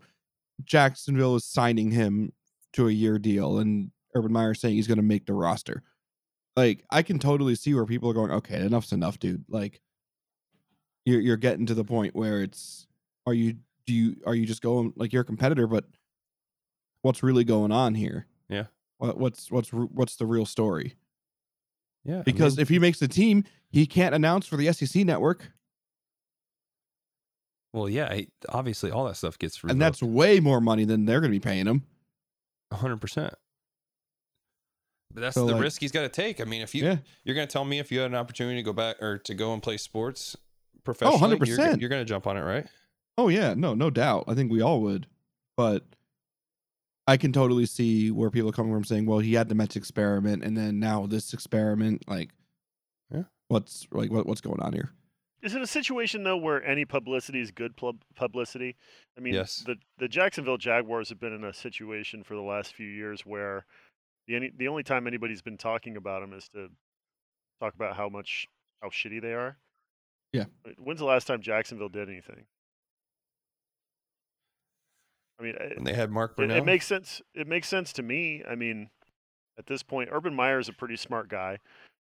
Jacksonville 0.65 1.35
is 1.35 1.45
signing 1.45 1.91
him 1.91 2.33
to 2.73 2.87
a 2.87 2.91
year 2.91 3.19
deal, 3.19 3.59
and 3.59 3.91
Urban 4.15 4.33
Meyer 4.33 4.53
saying 4.53 4.75
he's 4.75 4.87
going 4.87 4.97
to 4.97 5.03
make 5.03 5.25
the 5.25 5.33
roster. 5.33 5.83
Like 6.55 6.83
I 6.89 7.03
can 7.03 7.19
totally 7.19 7.55
see 7.55 7.73
where 7.73 7.85
people 7.85 8.09
are 8.09 8.13
going. 8.13 8.31
Okay, 8.31 8.59
enough's 8.59 8.91
enough, 8.91 9.19
dude. 9.19 9.45
Like 9.47 9.79
you're 11.05 11.21
you're 11.21 11.37
getting 11.37 11.67
to 11.67 11.73
the 11.73 11.85
point 11.85 12.15
where 12.15 12.41
it's 12.41 12.87
are 13.25 13.33
you 13.33 13.57
do 13.85 13.93
you 13.93 14.15
are 14.25 14.35
you 14.35 14.45
just 14.45 14.61
going 14.61 14.91
like 14.95 15.13
you're 15.13 15.21
a 15.21 15.25
competitor, 15.25 15.67
but 15.67 15.85
what's 17.03 17.23
really 17.23 17.43
going 17.43 17.71
on 17.71 17.95
here? 17.95 18.25
Yeah. 18.49 18.65
What 18.97 19.17
what's 19.17 19.49
what's 19.49 19.69
what's 19.69 20.15
the 20.17 20.25
real 20.25 20.45
story? 20.45 20.95
Yeah. 22.03 22.19
I 22.19 22.23
Because 22.23 22.57
mean, 22.57 22.61
if 22.63 22.69
he 22.69 22.79
makes 22.79 22.99
the 22.99 23.07
team, 23.07 23.43
he 23.69 23.85
can't 23.85 24.15
announce 24.15 24.47
for 24.47 24.57
the 24.57 24.71
SEC 24.73 25.05
network, 25.05 25.51
Well, 27.73 27.87
yeah, 27.87 28.13
he- 28.13 28.29
obviously 28.49 28.91
all 28.91 29.05
that 29.05 29.15
stuff 29.15 29.37
gets 29.37 29.63
revoked. 29.63 29.71
and 29.73 29.81
that's 29.81 30.01
way 30.03 30.39
more 30.39 30.59
money 30.59 30.83
than 30.83 31.05
they're 31.05 31.21
going 31.21 31.31
to 31.31 31.35
be 31.35 31.39
paying 31.39 31.67
him. 31.67 31.85
hundred 32.73 33.01
percent. 33.01 33.33
But 35.13 35.21
that's 35.21 35.33
So, 35.35 35.45
the 35.45 35.53
like- 35.53 35.61
risk 35.63 35.81
he's 35.81 35.91
got 35.91 36.01
to 36.03 36.09
take. 36.09 36.39
I 36.39 36.45
mean, 36.45 36.61
if 36.61 36.73
you 36.73 36.83
Yeah. 36.85 36.97
you're 37.25 37.35
going 37.35 37.47
to 37.47 37.51
tell 37.51 37.65
me 37.65 37.79
if 37.79 37.91
you 37.91 37.99
had 37.99 38.09
an 38.11 38.15
opportunity 38.15 38.55
to 38.57 38.63
go 38.63 38.71
back 38.73 39.01
or 39.01 39.17
to 39.19 39.33
go 39.33 39.53
and 39.53 39.61
play 39.61 39.73
Oh, 39.73 39.77
sports 39.77 40.37
professionally, 40.85 41.37
you're, 41.45 41.57
100%. 41.57 41.79
you're 41.81 41.89
going 41.89 42.01
to 42.01 42.07
jump 42.07 42.27
on 42.27 42.37
it, 42.37 42.41
right? 42.41 42.65
Oh 43.17 43.27
yeah, 43.27 43.53
no, 43.55 43.73
no 43.73 43.89
doubt. 43.89 44.23
I 44.27 44.35
think 44.35 44.51
we 44.51 44.61
all 44.61 44.81
would, 44.81 45.07
but 45.57 45.85
I 47.07 47.17
can 47.17 47.33
totally 47.33 47.65
see 47.65 48.11
where 48.11 48.29
people 48.29 48.49
are 48.49 48.53
coming 48.53 48.73
from 48.73 48.83
saying, 48.83 49.05
"Well, 49.05 49.19
he 49.19 49.33
had 49.33 49.49
the 49.49 49.55
Mets 49.55 49.75
experiment, 49.75 50.43
and 50.43 50.55
then 50.55 50.79
now 50.79 51.07
this 51.07 51.33
experiment." 51.33 52.07
Like, 52.07 52.29
Yeah. 53.11 53.23
what's 53.47 53.87
like 53.91 54.11
what, 54.11 54.25
what's 54.25 54.41
going 54.41 54.61
on 54.61 54.73
here? 54.73 54.91
Is 55.41 55.55
it 55.55 55.61
a 55.61 55.67
situation 55.67 56.23
though 56.23 56.37
where 56.37 56.63
any 56.63 56.85
publicity 56.85 57.41
is 57.41 57.49
good 57.49 57.75
pub- 57.75 58.03
publicity? 58.15 58.75
I 59.17 59.21
mean, 59.21 59.33
Yes. 59.33 59.63
the 59.65 59.77
the 59.97 60.07
Jacksonville 60.07 60.57
Jaguars 60.57 61.09
have 61.09 61.19
been 61.19 61.33
in 61.33 61.43
a 61.43 61.53
situation 61.53 62.23
for 62.23 62.35
the 62.35 62.41
last 62.41 62.73
few 62.75 62.87
years 62.87 63.25
where 63.25 63.65
the 64.27 64.35
any, 64.35 64.51
the 64.55 64.67
only 64.67 64.83
time 64.83 65.07
anybody's 65.07 65.41
been 65.41 65.57
talking 65.57 65.97
about 65.97 66.21
them 66.21 66.33
is 66.33 66.47
to 66.49 66.69
talk 67.59 67.73
about 67.73 67.95
how 67.95 68.07
much 68.09 68.47
how 68.83 68.89
shitty 68.89 69.19
they 69.21 69.33
are. 69.33 69.57
Yeah. 70.31 70.45
When's 70.77 70.99
the 70.99 71.05
last 71.05 71.25
time 71.25 71.41
Jacksonville 71.41 71.89
did 71.89 72.07
anything? 72.07 72.45
I 75.41 75.43
mean, 75.43 75.55
And 75.77 75.87
they 75.87 75.93
had 75.93 76.11
Mark 76.11 76.33
it, 76.37 76.41
Brunell. 76.41 76.57
it 76.57 76.65
makes 76.65 76.85
sense. 76.85 77.21
It 77.33 77.47
makes 77.47 77.67
sense 77.67 77.91
to 77.93 78.03
me. 78.03 78.43
I 78.47 78.53
mean, 78.55 78.89
at 79.57 79.65
this 79.65 79.81
point, 79.83 80.09
Urban 80.11 80.35
Meyer 80.35 80.59
is 80.59 80.69
a 80.69 80.73
pretty 80.73 80.95
smart 80.97 81.29
guy. 81.29 81.57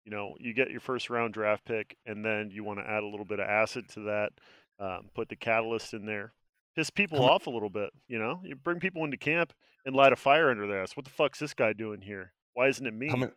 You 0.04 0.10
know, 0.12 0.34
you 0.38 0.52
get 0.52 0.70
your 0.70 0.80
first 0.80 1.08
round 1.10 1.32
draft 1.32 1.64
pick, 1.64 1.96
and 2.06 2.24
then 2.24 2.50
you 2.52 2.62
want 2.64 2.78
to 2.80 2.88
add 2.88 3.02
a 3.02 3.06
little 3.06 3.24
bit 3.24 3.40
of 3.40 3.48
acid 3.48 3.88
to 3.90 4.00
that. 4.00 4.32
Um, 4.78 5.08
put 5.14 5.28
the 5.28 5.36
catalyst 5.36 5.94
in 5.94 6.06
there, 6.06 6.32
piss 6.74 6.90
people 6.90 7.20
mu- 7.20 7.24
off 7.26 7.46
a 7.46 7.50
little 7.50 7.70
bit. 7.70 7.90
You 8.08 8.18
know, 8.18 8.40
you 8.44 8.56
bring 8.56 8.80
people 8.80 9.04
into 9.04 9.16
camp 9.16 9.52
and 9.86 9.94
light 9.94 10.12
a 10.12 10.16
fire 10.16 10.50
under 10.50 10.66
their 10.66 10.82
ass. 10.82 10.96
What 10.96 11.04
the 11.04 11.10
fuck's 11.12 11.38
this 11.38 11.54
guy 11.54 11.72
doing 11.72 12.00
here? 12.02 12.32
Why 12.54 12.66
isn't 12.68 12.84
it 12.86 12.92
me? 12.94 13.08
how 13.08 13.16
many, 13.16 13.32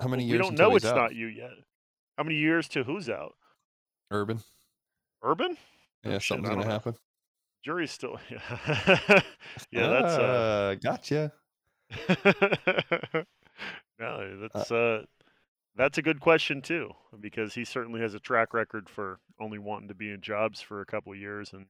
how 0.00 0.08
many 0.08 0.24
we 0.24 0.30
years? 0.30 0.40
don't 0.40 0.52
until 0.52 0.70
know 0.70 0.76
it's 0.76 0.84
out? 0.86 0.96
not 0.96 1.14
you 1.14 1.26
yet. 1.26 1.50
How 2.18 2.24
many 2.24 2.36
years 2.36 2.66
to 2.68 2.82
who's 2.82 3.08
out? 3.10 3.34
Urban. 4.10 4.40
Urban? 5.22 5.56
Oh, 6.04 6.10
Yeah, 6.10 6.18
shit, 6.18 6.22
something's 6.38 6.48
going 6.48 6.62
to 6.62 6.70
happen. 6.72 6.94
Jury's 7.64 7.90
still. 7.90 8.18
yeah, 8.30 9.20
that's. 9.72 10.16
Uh, 10.18 10.20
uh, 10.22 10.74
gotcha. 10.76 11.32
no, 13.98 14.48
that's 14.54 14.70
uh, 14.70 15.02
that's 15.76 15.98
a 15.98 16.02
good 16.02 16.20
question 16.20 16.62
too, 16.62 16.90
because 17.20 17.54
he 17.54 17.64
certainly 17.64 18.00
has 18.00 18.14
a 18.14 18.20
track 18.20 18.54
record 18.54 18.88
for 18.88 19.18
only 19.40 19.58
wanting 19.58 19.88
to 19.88 19.94
be 19.94 20.10
in 20.10 20.20
jobs 20.20 20.60
for 20.60 20.80
a 20.80 20.86
couple 20.86 21.12
of 21.12 21.18
years, 21.18 21.52
and 21.52 21.66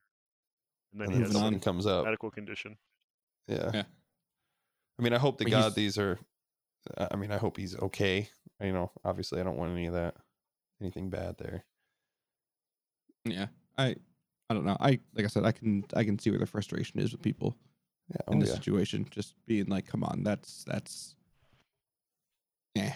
and 0.93 1.01
then 1.01 1.09
And 1.09 1.15
he 1.15 1.21
has 1.21 1.29
moving 1.29 1.33
some 1.33 1.43
something 1.43 1.61
comes 1.61 1.87
up. 1.87 2.05
medical 2.05 2.31
condition. 2.31 2.77
Yeah. 3.49 3.71
Yeah. 3.75 3.83
I 4.99 5.03
mean, 5.03 5.13
I 5.13 5.19
hope 5.19 5.39
to 5.39 5.45
But 5.45 5.51
God 5.51 5.63
he's- 5.65 5.75
these 5.75 5.99
are. 5.99 6.19
I 6.97 7.09
I 7.13 7.17
mean, 7.17 7.33
I 7.33 7.37
hope 7.39 7.57
he's 7.57 7.77
okay. 7.77 8.29
You 8.61 8.73
know, 8.73 8.91
obviously, 9.05 9.41
I 9.41 9.45
don't 9.45 9.57
want 9.59 9.73
any 9.73 9.87
of 9.87 9.93
that, 9.95 10.15
anything 10.81 11.11
bad 11.11 11.37
there. 11.39 11.65
Yeah, 13.25 13.47
I, 13.77 13.97
I 14.49 14.55
don't 14.55 14.65
know. 14.65 14.77
I 14.81 15.01
like 15.15 15.25
I 15.25 15.29
said, 15.29 15.45
I 15.45 15.53
can 15.53 15.85
I 15.95 16.05
can 16.05 16.19
see 16.19 16.31
where 16.31 16.39
the 16.39 16.47
frustration 16.47 17.01
is 17.01 17.13
with 17.13 17.23
people 17.23 17.57
Yeah. 18.11 18.33
in 18.33 18.39
Oh, 18.39 18.41
this 18.41 18.51
yeah. 18.51 18.55
situation, 18.57 19.07
just 19.11 19.35
being 19.47 19.67
like, 19.67 19.87
"Come 19.87 20.05
on, 20.05 20.23
that's 20.23 20.65
that's." 20.65 21.15
Yeah, 22.75 22.95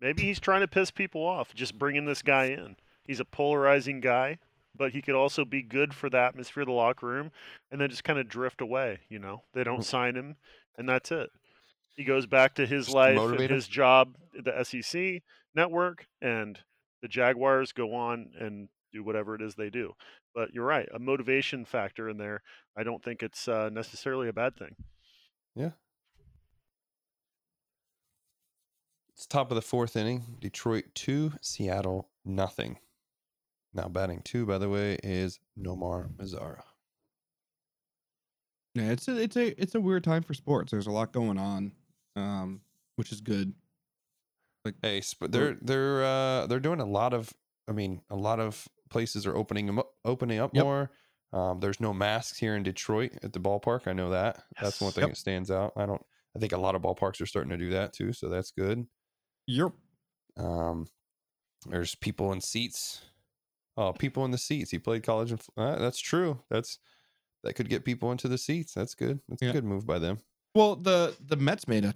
Maybe 0.00 0.22
he's 0.22 0.40
trying 0.40 0.62
to 0.62 0.68
piss 0.68 0.90
people 0.90 1.22
off, 1.26 1.54
just 1.54 1.78
bringing 1.78 2.06
this 2.06 2.22
guy 2.22 2.46
in. 2.46 2.76
He's 3.04 3.20
a 3.20 3.24
polarizing 3.26 4.00
guy, 4.00 4.38
but 4.74 4.92
he 4.92 5.02
could 5.02 5.14
also 5.14 5.44
be 5.44 5.60
good 5.62 5.92
for 5.92 6.08
the 6.08 6.18
atmosphere 6.18 6.62
of 6.62 6.68
the 6.68 6.72
locker 6.72 7.06
room, 7.06 7.30
and 7.70 7.80
then 7.80 7.90
just 7.90 8.04
kind 8.04 8.18
of 8.18 8.28
drift 8.28 8.60
away. 8.60 9.00
You 9.10 9.18
know, 9.18 9.42
they 9.52 9.64
don't 9.64 9.80
Mm. 9.80 9.84
sign 9.84 10.16
him, 10.16 10.36
and 10.78 10.88
that's 10.88 11.12
it. 11.12 11.30
He 11.96 12.04
goes 12.04 12.26
back 12.26 12.54
to 12.54 12.66
his 12.66 12.86
Just 12.86 12.94
life 12.94 13.18
and 13.18 13.50
his 13.50 13.68
job 13.68 14.16
at 14.38 14.44
the 14.44 14.56
SEC 14.64 15.22
network, 15.54 16.06
and 16.22 16.58
the 17.02 17.08
Jaguars 17.08 17.72
go 17.72 17.92
on 17.94 18.32
and 18.38 18.68
do 18.92 19.02
whatever 19.02 19.34
it 19.34 19.42
is 19.42 19.56
they 19.56 19.68
do. 19.68 19.94
But 20.38 20.54
you're 20.54 20.64
right, 20.64 20.88
a 20.94 21.00
motivation 21.00 21.64
factor 21.64 22.08
in 22.08 22.16
there. 22.16 22.42
I 22.76 22.84
don't 22.84 23.02
think 23.02 23.24
it's 23.24 23.48
uh, 23.48 23.70
necessarily 23.72 24.28
a 24.28 24.32
bad 24.32 24.56
thing. 24.56 24.76
Yeah. 25.56 25.70
It's 29.12 29.26
top 29.26 29.50
of 29.50 29.56
the 29.56 29.62
fourth 29.62 29.96
inning. 29.96 30.36
Detroit 30.38 30.84
two, 30.94 31.32
Seattle 31.40 32.08
nothing. 32.24 32.78
Now 33.74 33.88
batting 33.88 34.22
two, 34.22 34.46
by 34.46 34.58
the 34.58 34.68
way, 34.68 34.96
is 35.02 35.40
Nomar 35.60 36.08
Mazara. 36.14 36.62
yeah. 38.74 38.92
It's 38.92 39.08
a 39.08 39.16
it's 39.20 39.36
a 39.36 39.60
it's 39.60 39.74
a 39.74 39.80
weird 39.80 40.04
time 40.04 40.22
for 40.22 40.34
sports. 40.34 40.70
There's 40.70 40.86
a 40.86 40.92
lot 40.92 41.12
going 41.12 41.36
on, 41.36 41.72
um, 42.14 42.60
which 42.94 43.10
is 43.10 43.20
good. 43.20 43.54
Like, 44.64 44.76
Hey, 44.82 45.00
sp- 45.02 45.30
they're 45.30 45.56
they're 45.60 46.04
uh, 46.04 46.46
they're 46.46 46.60
doing 46.60 46.78
a 46.78 46.86
lot 46.86 47.12
of. 47.12 47.32
I 47.68 47.72
mean, 47.72 48.02
a 48.08 48.14
lot 48.14 48.38
of 48.38 48.68
places 48.90 49.26
are 49.26 49.36
opening 49.36 49.66
them 49.66 49.78
up, 49.78 49.92
opening 50.04 50.38
up 50.38 50.54
Yep. 50.54 50.64
more. 50.64 50.90
Um, 51.32 51.60
there's 51.60 51.80
no 51.80 51.92
masks 51.92 52.38
here 52.38 52.56
in 52.56 52.62
Detroit 52.62 53.12
at 53.22 53.32
the 53.32 53.40
ballpark. 53.40 53.86
I 53.86 53.92
know 53.92 54.10
that. 54.10 54.42
That's 54.60 54.80
one 54.80 54.92
thing 54.92 55.02
Yep. 55.02 55.10
that 55.10 55.16
stands 55.16 55.50
out. 55.50 55.72
I 55.76 55.84
don't. 55.86 56.02
I 56.36 56.38
think 56.38 56.52
a 56.52 56.58
lot 56.58 56.74
of 56.74 56.82
ballparks 56.82 57.20
are 57.20 57.26
starting 57.26 57.50
to 57.50 57.56
do 57.56 57.70
that 57.70 57.92
too, 57.92 58.12
so 58.12 58.28
that's 58.28 58.50
good. 58.50 58.86
Yep. 59.46 59.72
Um, 60.36 60.86
there's 61.66 61.94
people 61.96 62.32
in 62.32 62.40
seats. 62.40 63.02
Oh, 63.76 63.92
people 63.92 64.24
in 64.24 64.30
the 64.30 64.38
seats. 64.38 64.70
He 64.70 64.78
played 64.78 65.02
college. 65.02 65.32
In, 65.32 65.38
uh, 65.56 65.76
that's 65.78 65.98
true. 66.00 66.42
That's 66.50 66.78
that 67.44 67.54
could 67.54 67.68
get 67.68 67.84
people 67.84 68.10
into 68.12 68.28
the 68.28 68.38
seats. 68.38 68.74
That's 68.74 68.94
good. 68.94 69.20
That's 69.28 69.42
Yeah. 69.42 69.50
a 69.50 69.52
good 69.52 69.64
move 69.64 69.86
by 69.86 69.98
them. 69.98 70.20
Well, 70.54 70.76
the 70.76 71.16
the 71.20 71.36
Mets 71.36 71.68
made 71.68 71.84
a 71.84 71.94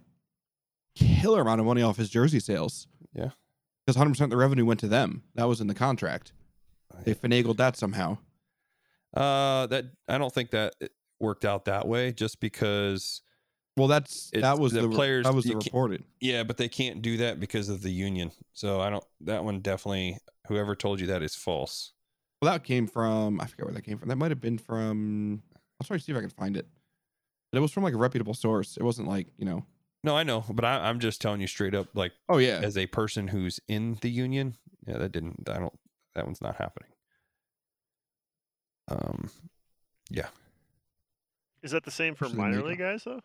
killer 0.95 1.41
amount 1.41 1.61
of 1.61 1.67
money 1.67 1.83
off 1.83 1.97
his 1.97 2.11
jersey 2.11 2.41
sales. 2.41 2.87
Yeah. 3.15 3.31
because 3.85 3.97
100 3.97 4.11
percent 4.13 4.25
of 4.27 4.31
the 4.31 4.37
revenue 4.37 4.65
went 4.65 4.79
to 4.81 4.89
them. 4.89 5.25
That 5.35 5.45
was 5.49 5.61
in 5.61 5.67
the 5.67 5.75
contract. 5.75 6.33
They 7.05 7.15
finagled 7.15 7.57
that 7.59 7.77
somehow. 7.77 8.19
Uh, 9.15 9.67
that 9.67 9.87
I 10.09 10.19
don't 10.19 10.33
think 10.33 10.51
that 10.51 10.75
it 10.81 10.93
worked 11.21 11.45
out 11.45 11.67
that 11.67 11.87
way. 11.87 12.13
Just 12.13 12.41
because, 12.41 13.23
Well, 13.77 13.89
that's 13.89 14.31
It's 14.33 14.43
that 14.43 14.59
was 14.59 14.73
the 14.73 14.83
the, 14.83 14.89
players- 14.89 15.25
That 15.27 15.35
was 15.35 15.45
the 15.45 15.55
reported. 15.57 16.05
yeah, 16.21 16.43
but 16.45 16.57
they 16.57 16.69
can't 16.69 17.03
do 17.03 17.19
that 17.19 17.39
because 17.41 17.69
of 17.69 17.83
the 17.83 17.91
union. 17.91 18.33
So 18.53 18.81
I 18.81 18.91
don't. 18.91 19.05
That 19.23 19.45
one 19.45 19.61
definitely. 19.61 20.19
Whoever 20.49 20.75
told 20.75 21.01
you 21.01 21.07
that 21.09 21.23
is 21.23 21.35
false. 21.35 21.93
Well, 22.41 22.51
that 22.53 22.65
came 22.65 22.87
from 22.89 23.41
I 23.41 23.47
forget 23.47 23.67
where 23.67 23.75
that 23.75 23.83
came 23.83 23.99
from. 23.99 24.09
That 24.09 24.17
might 24.17 24.31
have 24.31 24.41
been 24.41 24.59
from. 24.59 25.43
I'll 25.81 25.87
try 25.87 25.97
to 25.97 26.03
see 26.03 26.13
if 26.13 26.19
I 26.19 26.21
can 26.23 26.31
find 26.31 26.57
it. 26.57 26.67
But 27.53 27.59
it 27.59 27.61
was 27.61 27.71
from 27.73 27.83
like 27.85 27.95
a 27.95 27.99
reputable 27.99 28.35
source. 28.35 28.77
It 28.77 28.83
wasn't 28.83 29.09
like 29.09 29.29
you 29.37 29.45
know. 29.45 29.65
No, 30.05 30.17
I 30.17 30.25
know, 30.25 30.45
but 30.51 30.65
I, 30.65 30.89
I'm 30.89 30.99
just 30.99 31.21
telling 31.21 31.41
you 31.41 31.47
straight 31.47 31.75
up, 31.77 31.87
like 31.95 32.11
Oh 32.29 32.39
yeah. 32.39 32.61
as 32.63 32.77
a 32.77 32.87
person 32.87 33.29
who's 33.29 33.61
in 33.69 33.99
the 34.01 34.11
union, 34.11 34.57
yeah, 34.87 34.99
that 34.99 35.13
didn't. 35.13 35.49
I 35.49 35.59
don't. 35.61 35.79
That 36.15 36.27
one's 36.27 36.41
not 36.43 36.57
happening. 36.57 36.91
Um, 38.89 39.31
yeah. 40.11 40.29
Is 41.63 41.71
that 41.71 41.85
the 41.85 41.91
same 41.91 42.15
for 42.15 42.25
Especially 42.27 42.43
minor 42.51 42.63
league 42.63 42.79
guys 42.79 43.05
though? 43.05 43.21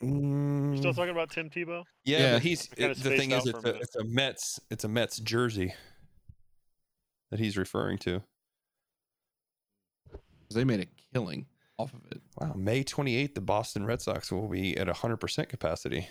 You 0.00 0.08
Mm, 0.10 0.78
still 0.78 0.92
talking 0.92 1.10
about 1.12 1.30
Tim 1.30 1.48
Tebow? 1.48 1.84
yeah, 2.04 2.18
Yeah. 2.34 2.38
he's 2.38 2.68
it- 2.76 2.96
the 2.98 3.10
thing 3.16 3.30
is, 3.30 3.46
it's 3.46 3.64
a 3.64 3.74
a, 3.74 3.74
it's 3.76 3.96
a 3.96 4.04
Mets, 4.04 4.60
it's 4.70 4.84
a 4.84 4.88
Mets 4.88 5.18
jersey 5.18 5.72
that 7.30 7.38
he's 7.40 7.56
referring 7.56 7.98
to. 7.98 8.22
they 10.50 10.62
made 10.64 10.78
a 10.80 10.86
killing 11.12 11.46
off 11.78 11.92
of 11.94 12.04
it. 12.12 12.20
Wow, 12.38 12.52
May 12.54 12.84
28th, 12.84 13.34
the 13.34 13.40
Boston 13.40 13.84
Red 13.86 14.00
Sox 14.00 14.30
will 14.30 14.46
be 14.46 14.76
at 14.76 14.86
100% 14.86 15.48
capacity. 15.48 16.08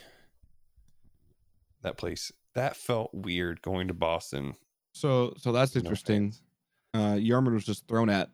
That 1.81 1.97
place, 1.97 2.29
that 2.55 2.75
felt 2.75 3.13
weird 3.13 3.61
going 3.61 3.87
to 3.87 3.93
Boston. 3.93 4.53
So 4.93 5.33
so 5.37 5.51
that's 5.51 5.75
interesting. 5.75 6.31
fans. 6.31 6.41
uh 6.93 7.15
Yermín 7.17 7.53
was 7.53 7.65
just 7.65 7.87
thrown 7.87 8.09
at. 8.09 8.29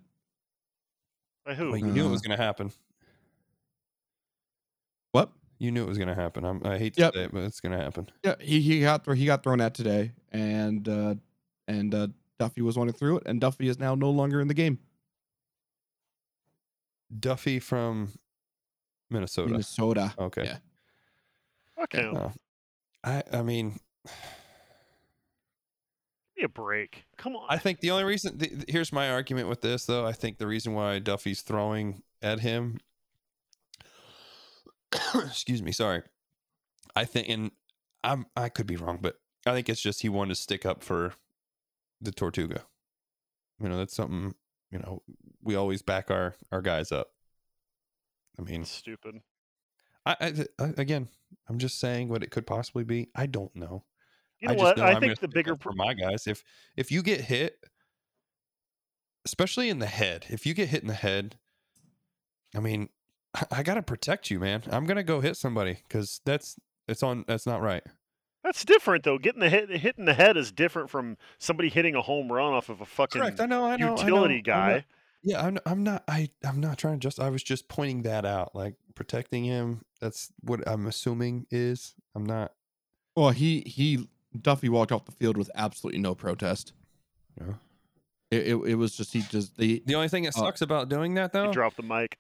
By 1.46 1.54
who? 1.56 1.70
Well, 1.70 1.78
you 1.78 1.88
knew 1.88 2.04
it 2.06 2.08
Uh, 2.08 2.12
was 2.12 2.22
going 2.22 2.38
to 2.38 2.44
happen. 2.44 2.72
What? 5.12 5.32
You 5.58 5.72
knew 5.72 5.84
it 5.84 5.88
was 5.88 5.98
going 5.98 6.08
to 6.10 6.16
happen. 6.16 6.46
I'm, 6.46 6.66
I 6.66 6.78
hate 6.78 6.94
to 6.96 7.02
Yep. 7.02 7.14
say 7.14 7.24
it, 7.24 7.32
but 7.34 7.44
it's 7.44 7.60
going 7.60 7.78
to 7.78 7.84
happen. 7.84 8.10
Yeah, 8.24 8.36
he 8.40 8.62
he 8.62 8.82
got 8.82 9.04
thro- 9.06 9.16
he 9.16 9.26
got 9.26 9.44
thrown 9.44 9.60
at 9.62 9.74
today, 9.74 10.12
and 10.32 10.88
uh 10.88 11.16
and 11.68 11.94
uh 11.94 12.08
Duffey 12.40 12.62
was 12.62 12.78
running 12.78 12.94
through 12.94 13.18
it, 13.18 13.24
and 13.26 13.42
Duffey 13.42 13.68
is 13.70 13.80
now 13.80 13.96
no 13.96 14.10
longer 14.10 14.40
in 14.42 14.48
the 14.48 14.54
game. 14.54 14.80
Duffey 17.18 17.62
from 17.62 18.14
Minnesota. 19.10 19.52
Minnesota. 19.52 20.14
Okay. 20.18 20.44
Yeah. 20.46 20.58
Fuck 21.76 21.94
him. 21.94 22.16
Uh, 22.16 22.30
I 23.04 23.24
I 23.34 23.42
mean, 23.42 23.80
Give 24.06 24.14
me 26.38 26.44
a 26.44 26.50
break. 26.50 27.06
Come 27.18 27.36
on. 27.36 27.46
I 27.50 27.58
think 27.58 27.80
the 27.80 27.92
only 27.92 28.06
reason 28.06 28.38
th- 28.38 28.52
th- 28.52 28.66
here's 28.68 28.94
my 28.94 29.12
argument 29.12 29.50
with 29.50 29.62
this 29.62 29.86
though. 29.86 30.06
I 30.06 30.14
think 30.14 30.38
the 30.38 30.48
reason 30.48 30.74
why 30.74 31.00
Duffey's 31.00 31.42
throwing 31.42 32.02
at 32.22 32.40
him 32.40 32.80
excuse 35.16 35.62
me, 35.62 35.72
sorry. 35.72 36.04
I 36.96 37.06
think 37.06 37.30
and 37.30 37.52
I'm 38.04 38.26
I 38.36 38.50
could 38.50 38.68
be 38.68 38.76
wrong, 38.76 39.00
but 39.02 39.20
I 39.46 39.54
think 39.54 39.70
it's 39.70 39.82
just 39.82 40.02
he 40.02 40.10
wanted 40.10 40.36
to 40.36 40.42
stick 40.42 40.66
up 40.66 40.84
for 40.84 41.14
the 42.02 42.12
Tortuga. 42.12 42.64
You 43.62 43.70
know, 43.70 43.78
that's 43.78 43.96
something. 43.96 44.34
You 44.72 44.80
know, 44.80 45.02
we 45.42 45.56
always 45.56 45.82
back 45.82 46.12
our 46.12 46.36
our 46.52 46.62
guys 46.62 46.92
up. 46.92 47.12
I 48.38 48.42
mean, 48.44 48.66
stupid. 48.66 49.22
I, 50.20 50.46
I, 50.60 50.74
again, 50.78 51.10
I'm 51.48 51.58
just 51.60 51.80
saying 51.80 52.10
what 52.10 52.24
it 52.24 52.32
could 52.32 52.48
possibly 52.48 52.84
be. 52.84 53.10
I 53.16 53.26
don't 53.26 53.56
know. 53.56 53.84
You 54.40 54.48
know 54.48 54.54
I 54.54 54.56
just 54.56 54.64
what? 54.64 54.78
know 54.78 54.84
I 54.84 54.94
I'm 54.94 55.02
think 55.02 55.20
the 55.20 55.28
bigger 55.28 55.56
for 55.56 55.74
my 55.74 55.94
guys. 55.94 56.26
If 56.26 56.44
if 56.78 56.92
you 56.92 57.02
get 57.04 57.22
hit, 57.22 57.58
especially 59.26 59.70
in 59.70 59.80
the 59.80 59.86
head, 59.86 60.26
if 60.30 60.46
you 60.46 60.54
get 60.54 60.70
hit 60.70 60.82
in 60.82 60.88
the 60.88 60.94
head, 60.94 61.38
I 62.56 62.60
mean, 62.60 62.90
I, 63.52 63.64
gotta 63.64 63.82
protect 63.82 64.32
you, 64.32 64.40
man. 64.40 64.64
I'm 64.72 64.86
gonna 64.86 65.04
go 65.04 65.20
hit 65.20 65.36
somebody 65.38 65.80
because 65.88 66.22
that's 66.26 66.58
it's 66.88 67.04
on. 67.04 67.26
That's 67.28 67.46
not 67.46 67.62
right. 67.62 67.84
That's 68.44 68.64
different 68.64 69.04
though. 69.04 69.18
Getting 69.18 69.42
the 69.42 69.50
hit 69.50 69.70
hit 69.70 69.98
in 69.98 70.06
the 70.06 70.14
head 70.14 70.38
is 70.38 70.52
different 70.52 70.90
from 70.90 71.18
somebody 71.38 71.70
hitting 71.70 71.96
a 71.96 72.02
home 72.02 72.32
run 72.32 72.54
off 72.54 72.70
of 72.70 72.80
a 72.80 72.86
fucking 72.86 73.22
Correct. 73.22 73.42
I 73.42 73.46
know. 73.46 73.66
I 73.66 73.76
know. 73.76 73.88
I 73.88 73.96
know, 73.96 74.02
utility 74.02 74.36
I'm 74.38 74.44
guy. 74.44 74.74
not- 74.76 74.84
yeah, 75.22 75.46
I'm, 75.46 75.58
I'm 75.66 75.84
not. 75.84 76.04
I 76.08 76.30
I'm 76.48 76.62
not 76.62 76.78
trying 76.78 77.00
to 77.00 77.00
just. 77.00 77.20
I 77.20 77.30
was 77.30 77.44
just 77.44 77.68
pointing 77.68 78.04
that 78.04 78.26
out, 78.26 78.56
like 78.56 78.76
protecting 78.96 79.44
him. 79.44 79.82
That's 80.02 80.32
what 80.42 80.66
I'm 80.68 80.88
assuming 80.88 81.46
is. 81.52 81.94
I'm 82.16 82.26
not. 82.26 82.54
Well, 83.16 83.32
he 83.32 83.62
he 83.62 84.08
Duffey 84.38 84.70
walked 84.70 84.92
off 84.92 85.06
the 85.06 85.12
field 85.12 85.36
with 85.38 85.50
absolutely 85.56 86.00
no 86.02 86.16
protest. 86.16 86.74
Yeah. 87.40 87.54
It, 88.32 88.48
it, 88.48 88.56
it 88.56 88.76
was 88.76 88.96
just 88.96 89.12
he 89.12 89.22
just 89.24 89.58
the 89.58 89.82
The 89.86 89.96
only 89.96 90.08
thing 90.08 90.24
that 90.24 90.34
Oh. 90.38 90.42
sucks 90.42 90.62
about 90.62 90.88
doing 90.90 91.16
that 91.16 91.34
though, 91.34 91.52
Drop 91.52 91.76
the 91.76 91.84
mic. 91.84 92.20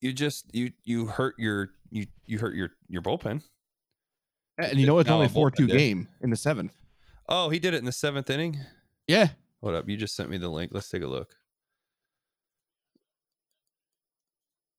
you 0.00 0.12
just 0.12 0.54
you 0.54 0.72
you 0.84 1.06
hurt 1.06 1.34
your 1.38 1.70
you 1.90 2.06
you 2.26 2.38
hurt 2.38 2.54
your 2.54 2.70
your 2.88 3.02
bullpen. 3.02 3.42
and 4.58 4.78
you 4.78 4.86
know 4.86 4.98
it's 4.98 5.08
No, 5.08 5.14
only 5.14 5.26
a 5.26 5.30
four 5.30 5.50
two 5.50 5.66
game 5.66 6.08
in 6.20 6.30
the 6.30 6.36
seventh. 6.36 6.76
Oh, 7.28 7.48
he 7.48 7.58
did 7.58 7.74
it 7.74 7.78
in 7.78 7.84
the 7.86 7.92
seventh 7.92 8.28
inning. 8.30 8.58
Yeah, 9.08 9.28
Hold 9.62 9.74
up, 9.74 9.88
you 9.88 9.96
just 9.96 10.14
sent 10.14 10.28
me 10.30 10.36
the 10.38 10.48
link. 10.48 10.70
Let's 10.74 10.88
take 10.88 11.02
a 11.02 11.06
look. 11.06 11.34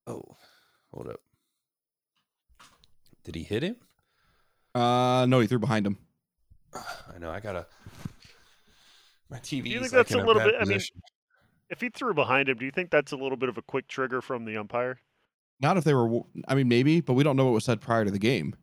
Oh, 0.07 0.23
hold 0.93 1.07
up. 1.09 1.19
Did 3.23 3.35
he 3.35 3.43
hit 3.43 3.64
him? 3.64 3.76
uh, 4.76 5.26
no, 5.27 5.39
he 5.39 5.48
threw 5.48 5.60
behind 5.60 5.85
him. 5.85 5.98
I 6.73 7.18
know. 7.19 7.30
I 7.30 7.39
gotta. 7.39 7.65
My 9.30 9.38
TV. 9.39 9.64
Do 9.64 9.69
you 9.69 9.80
think 9.80 9.81
like 9.84 9.91
that's 9.91 10.11
in 10.11 10.19
a 10.19 10.26
little 10.26 10.41
bad 10.41 10.52
bit- 10.52 10.61
I 10.61 10.65
mean. 10.65 10.80
If 11.69 11.80
he 11.80 11.89
threw 11.89 12.14
behind 12.14 12.49
him, 12.49 12.57
do 12.57 12.65
you 12.65 12.72
think 12.72 12.89
that's 12.91 13.14
a 13.14 13.15
little 13.15 13.38
bit 13.38 13.48
of 13.48 13.57
a 13.57 13.61
quick 13.61 13.88
trigger 13.88 14.22
from 14.22 14.43
the 14.43 14.57
umpire? 14.57 14.99
Not 15.61 15.77
if 15.77 15.85
they 15.85 15.93
were. 15.93 16.22
I 16.48 16.56
mean, 16.56 16.68
maybe, 16.68 16.99
but 16.99 17.14
we 17.14 17.23
don't 17.23 17.38
know 17.38 17.45
what 17.45 17.53
was 17.53 17.64
said 17.65 17.80
prior 17.80 18.03
to 18.03 18.11
the 18.11 18.19
game, 18.19 18.56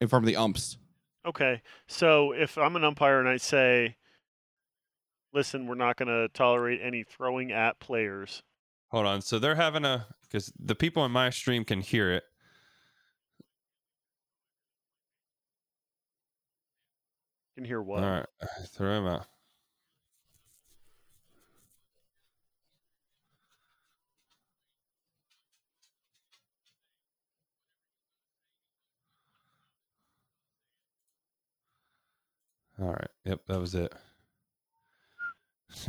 in 0.00 0.08
front 0.08 0.24
of 0.24 0.26
the 0.26 0.34
umps. 0.36 0.76
Okay. 1.24 1.62
So 1.86 2.32
if 2.32 2.58
I'm 2.58 2.74
an 2.74 2.82
umpire 2.82 3.20
and 3.20 3.28
I 3.28 3.36
say, 3.36 3.96
listen, 5.32 5.66
we're 5.68 5.74
not 5.76 5.96
going 5.96 6.08
to 6.08 6.28
tolerate 6.34 6.80
any 6.82 7.04
throwing 7.04 7.52
at 7.52 7.78
players. 7.78 8.42
Hold 8.88 9.06
on. 9.06 9.20
So 9.20 9.38
they're 9.38 9.54
having 9.54 9.84
a 9.84 10.06
because 10.22 10.52
the 10.58 10.74
people 10.74 11.04
in 11.04 11.12
my 11.12 11.30
stream 11.30 11.64
can 11.64 11.80
hear 11.80 12.10
it. 12.10 12.24
Can 17.58 17.64
hear 17.64 17.82
what? 17.82 18.04
All 18.04 18.10
right, 18.10 18.26
throw 18.72 18.98
him 18.98 19.06
out. 19.06 19.26
All 32.80 32.90
right. 32.92 33.08
Yep, 33.24 33.40
that 33.48 33.58
was 33.58 33.74
it. 33.74 33.92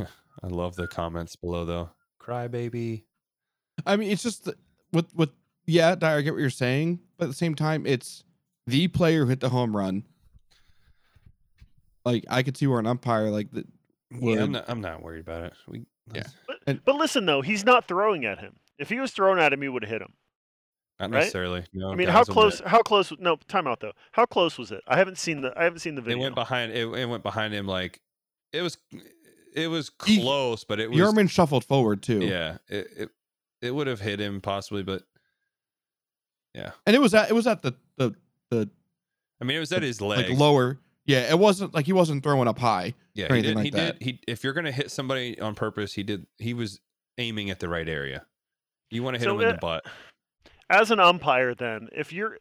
I 0.42 0.48
love 0.48 0.74
the 0.74 0.88
comments 0.88 1.36
below 1.36 1.64
though. 1.64 1.90
Cry 2.18 2.48
baby. 2.48 3.06
I 3.86 3.94
mean, 3.96 4.10
it's 4.10 4.24
just 4.24 4.44
the- 4.44 4.56
with 4.92 5.14
with 5.14 5.30
yeah, 5.66 5.94
I 6.02 6.20
get 6.22 6.32
what 6.32 6.40
you're 6.40 6.50
saying, 6.50 6.98
but 7.16 7.26
at 7.26 7.28
the 7.28 7.34
same 7.36 7.54
time, 7.54 7.86
it's 7.86 8.24
the 8.66 8.88
player 8.88 9.22
who 9.22 9.28
hit 9.28 9.38
the 9.38 9.50
home 9.50 9.76
run. 9.76 10.04
Like 12.04 12.24
I 12.28 12.42
could 12.42 12.56
see 12.56 12.66
where 12.66 12.78
an 12.78 12.86
umpire 12.86 13.30
like 13.30 13.50
the 13.52 13.64
Yeah, 14.10 14.42
I'm 14.42 14.52
not, 14.52 14.64
I'm 14.68 14.80
not 14.80 15.02
worried 15.02 15.20
about 15.20 15.44
it. 15.44 15.52
We 15.68 15.84
Yeah. 16.14 16.24
But, 16.46 16.56
And- 16.66 16.84
but 16.84 16.96
listen, 16.96 17.26
though, 17.26 17.42
he's 17.42 17.64
not 17.64 17.86
throwing 17.88 18.24
at 18.24 18.38
him. 18.38 18.56
If 18.78 18.88
he 18.88 18.98
was 18.98 19.10
throwing 19.12 19.38
at 19.38 19.52
him, 19.52 19.60
he 19.62 19.68
would 19.68 19.82
have 19.82 19.90
hit 19.90 20.00
him. 20.02 20.14
not 20.98 21.10
Right? 21.10 21.18
necessarily. 21.20 21.64
No, 21.74 21.92
I 21.92 21.94
mean, 21.94 22.08
how 22.08 22.24
close? 22.24 22.60
miss. 22.60 22.70
How 22.70 22.80
close? 22.82 23.12
No, 23.18 23.36
timeout 23.36 23.80
though. 23.80 23.92
How 24.12 24.24
close 24.26 24.56
was 24.58 24.70
it? 24.72 24.82
I 24.88 24.96
haven't 24.96 25.18
seen 25.18 25.40
the. 25.42 25.52
I 25.58 25.64
haven't 25.64 25.80
seen 25.80 25.94
the 25.94 26.02
video. 26.02 26.18
It 26.18 26.22
went 26.22 26.34
behind. 26.34 26.72
It, 26.72 26.86
it 26.88 27.06
went 27.06 27.22
behind 27.22 27.52
him 27.54 27.66
like 27.66 28.00
it 28.52 28.62
was. 28.62 28.78
It 29.54 29.68
was 29.68 29.90
He- 30.06 30.20
close, 30.20 30.64
but 30.64 30.78
it 30.80 30.90
was. 30.90 30.98
Yermín 30.98 31.28
shuffled 31.28 31.64
forward 31.64 32.02
too. 32.02 32.20
Yeah, 32.20 32.58
it 32.68 32.86
it, 32.96 33.10
it 33.62 33.74
would 33.74 33.86
have 33.86 34.00
hit 34.00 34.20
him 34.20 34.40
possibly, 34.40 34.82
but 34.82 35.02
yeah. 36.54 36.70
and 36.86 36.94
it 36.96 37.00
was 37.00 37.14
at 37.14 37.30
it 37.30 37.34
was 37.34 37.46
at 37.46 37.62
the 37.62 37.74
the 37.96 38.14
the 38.50 38.70
I 39.40 39.44
mean, 39.44 39.56
it 39.56 39.60
was 39.60 39.72
at 39.72 39.82
his 39.82 40.00
leg. 40.00 40.28
like 40.30 40.38
lower. 40.38 40.78
Yeah, 41.06 41.30
it 41.30 41.38
wasn't 41.38 41.74
like 41.74 41.86
he 41.86 41.92
wasn't 41.92 42.22
throwing 42.22 42.46
up 42.48 42.58
high. 42.58 42.94
yeah, 43.14 43.32
or 43.32 43.36
he 43.36 43.42
did. 43.42 43.56
like 43.56 43.64
he 43.64 43.70
that. 43.70 43.98
did. 43.98 44.02
He 44.06 44.20
if 44.28 44.44
you're 44.44 44.52
gonna 44.52 44.72
hit 44.72 44.90
somebody 44.90 45.40
on 45.40 45.54
purpose, 45.54 45.94
he 45.94 46.02
did. 46.02 46.26
He 46.38 46.54
was 46.54 46.80
aiming 47.18 47.50
at 47.50 47.58
the 47.60 47.68
right 47.68 47.88
area. 47.88 48.24
You 48.90 49.02
want 49.02 49.14
to 49.14 49.18
hit 49.18 49.24
So 49.26 49.34
him 49.34 49.40
in 49.42 49.48
it- 49.48 49.52
the 49.52 49.58
butt. 49.58 49.84
As 50.68 50.92
an 50.92 51.00
umpire, 51.00 51.52
then, 51.52 51.88
if 51.92 52.12
you're, 52.12 52.38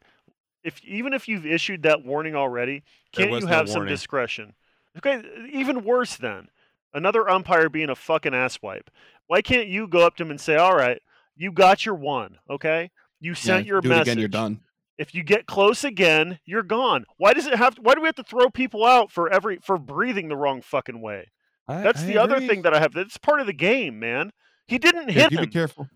if 0.64 0.84
even 0.86 1.14
if 1.14 1.28
you've 1.28 1.48
issued 1.48 1.82
that 1.84 2.06
warning 2.06 2.36
already, 2.36 2.84
can't 3.12 3.32
was 3.32 3.42
you 3.42 3.50
no 3.50 3.56
have 3.56 3.68
some 3.70 3.88
discretion? 3.88 4.54
Okay, 4.98 5.24
even 5.52 5.84
worse 5.84 6.16
then, 6.16 6.50
another 6.94 7.28
umpire 7.28 7.70
being 7.70 7.90
a 7.90 7.96
fucking 7.96 8.34
asswipe. 8.34 8.88
Why 9.26 9.42
can't 9.42 9.68
you 9.68 9.88
go 9.88 10.06
up 10.06 10.16
to 10.18 10.24
him 10.24 10.30
and 10.30 10.40
say, 10.40 10.58
"All 10.58 10.76
right, 10.76 11.02
you 11.36 11.52
got 11.52 11.88
your 11.88 11.96
one, 11.96 12.38
okay? 12.50 12.92
You 13.20 13.34
sent 13.34 13.66
yeah, 13.66 13.70
your 13.72 13.82
do 13.82 13.90
message. 13.90 14.08
it 14.08 14.12
again, 14.12 14.20
you're 14.20 14.28
done. 14.28 14.60
If 15.00 15.16
you 15.16 15.24
get 15.24 15.48
close 15.48 15.84
again, 15.86 16.40
you're 16.46 16.62
gone. 16.62 17.06
Why 17.18 17.34
does 17.34 17.48
it 17.48 17.56
have? 17.56 17.78
why 17.78 17.96
do 17.96 18.02
we 18.02 18.08
have 18.08 18.16
to 18.16 18.24
throw 18.24 18.50
people 18.50 18.86
out 18.86 19.12
for 19.12 19.32
every 19.32 19.58
for 19.64 19.78
breathing 19.78 20.28
the 20.28 20.36
wrong 20.36 20.62
fucking 20.62 21.02
way? 21.02 21.32
I- 21.68 21.82
That's 21.82 22.02
I 22.02 22.06
the 22.06 22.18
other 22.18 22.40
thing 22.42 22.64
that 22.64 22.74
I 22.76 22.80
have. 22.80 22.94
That's 22.94 23.18
part 23.18 23.40
of 23.40 23.48
the 23.48 23.54
game, 23.54 23.98
man. 24.00 24.32
He 24.68 24.78
didn't 24.78 25.08
Yeah, 25.08 25.24
hit 25.24 25.32
you 25.32 25.40
be 25.40 25.48
careful. 25.48 25.88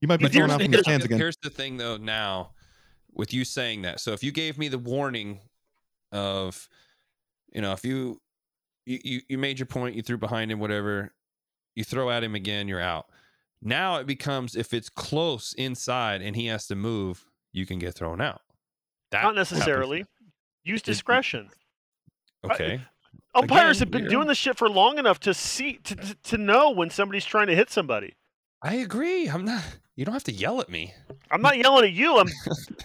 You 0.00 0.06
might 0.08 0.18
be 0.18 0.26
But 0.26 0.32
thrown 0.32 0.42
here's, 0.48 0.52
out 0.52 0.58
the, 0.58 0.64
from 0.64 0.70
the 0.72 0.76
here's, 0.86 1.04
again. 1.04 1.18
here's 1.18 1.36
the 1.42 1.50
thing, 1.50 1.76
though. 1.76 1.96
Now, 1.96 2.52
with 3.12 3.34
you 3.34 3.44
saying 3.44 3.82
that, 3.82 3.98
so 4.00 4.12
if 4.12 4.22
you 4.22 4.30
gave 4.32 4.56
me 4.58 4.68
the 4.68 4.78
warning 4.78 5.40
of, 6.12 6.68
you 7.52 7.60
know, 7.60 7.72
if 7.72 7.84
you 7.84 8.20
you 8.86 8.98
you, 9.04 9.20
you 9.28 9.38
made 9.38 9.58
your 9.58 9.66
point, 9.66 9.96
you 9.96 10.02
threw 10.02 10.18
behind 10.18 10.50
him, 10.52 10.60
whatever, 10.60 11.12
you 11.74 11.84
throw 11.84 12.10
at 12.10 12.22
him 12.24 12.34
again, 12.34 12.68
you're 12.68 12.80
out. 12.80 13.06
Now 13.60 13.96
it 13.96 14.06
becomes 14.06 14.54
if 14.56 14.72
it's 14.72 14.88
close 14.88 15.52
inside 15.54 16.20
and 16.22 16.36
he 16.36 16.46
has 16.46 16.66
to 16.68 16.74
move, 16.74 17.24
you 17.52 17.64
can 17.66 17.78
get 17.78 17.94
thrown 17.94 18.20
out. 18.20 18.40
That 19.12 19.22
Not 19.22 19.36
happens. 19.36 19.52
necessarily. 19.52 20.04
Use 20.64 20.82
discretion. 20.82 21.48
Okay. 22.44 22.80
Umpires 23.34 23.76
Again, 23.76 23.86
have 23.86 23.90
been 23.90 24.02
we're- 24.02 24.10
doing 24.10 24.28
this 24.28 24.38
shit 24.38 24.58
for 24.58 24.68
long 24.68 24.98
enough 24.98 25.18
to 25.20 25.32
see 25.34 25.74
to, 25.84 25.94
to, 25.96 26.14
to 26.24 26.38
know 26.38 26.70
when 26.70 26.90
somebody's 26.90 27.24
trying 27.24 27.46
to 27.46 27.54
hit 27.54 27.70
somebody. 27.70 28.14
I 28.62 28.74
agree. 28.76 29.28
I'm 29.28 29.44
not. 29.44 29.62
You 29.96 30.04
don't 30.04 30.12
have 30.14 30.24
to 30.24 30.32
yell 30.32 30.60
at 30.60 30.68
me. 30.68 30.94
I'm 31.30 31.42
not 31.42 31.56
yelling 31.58 31.84
at 31.84 31.92
you. 31.92 32.16
I'm 32.18 32.28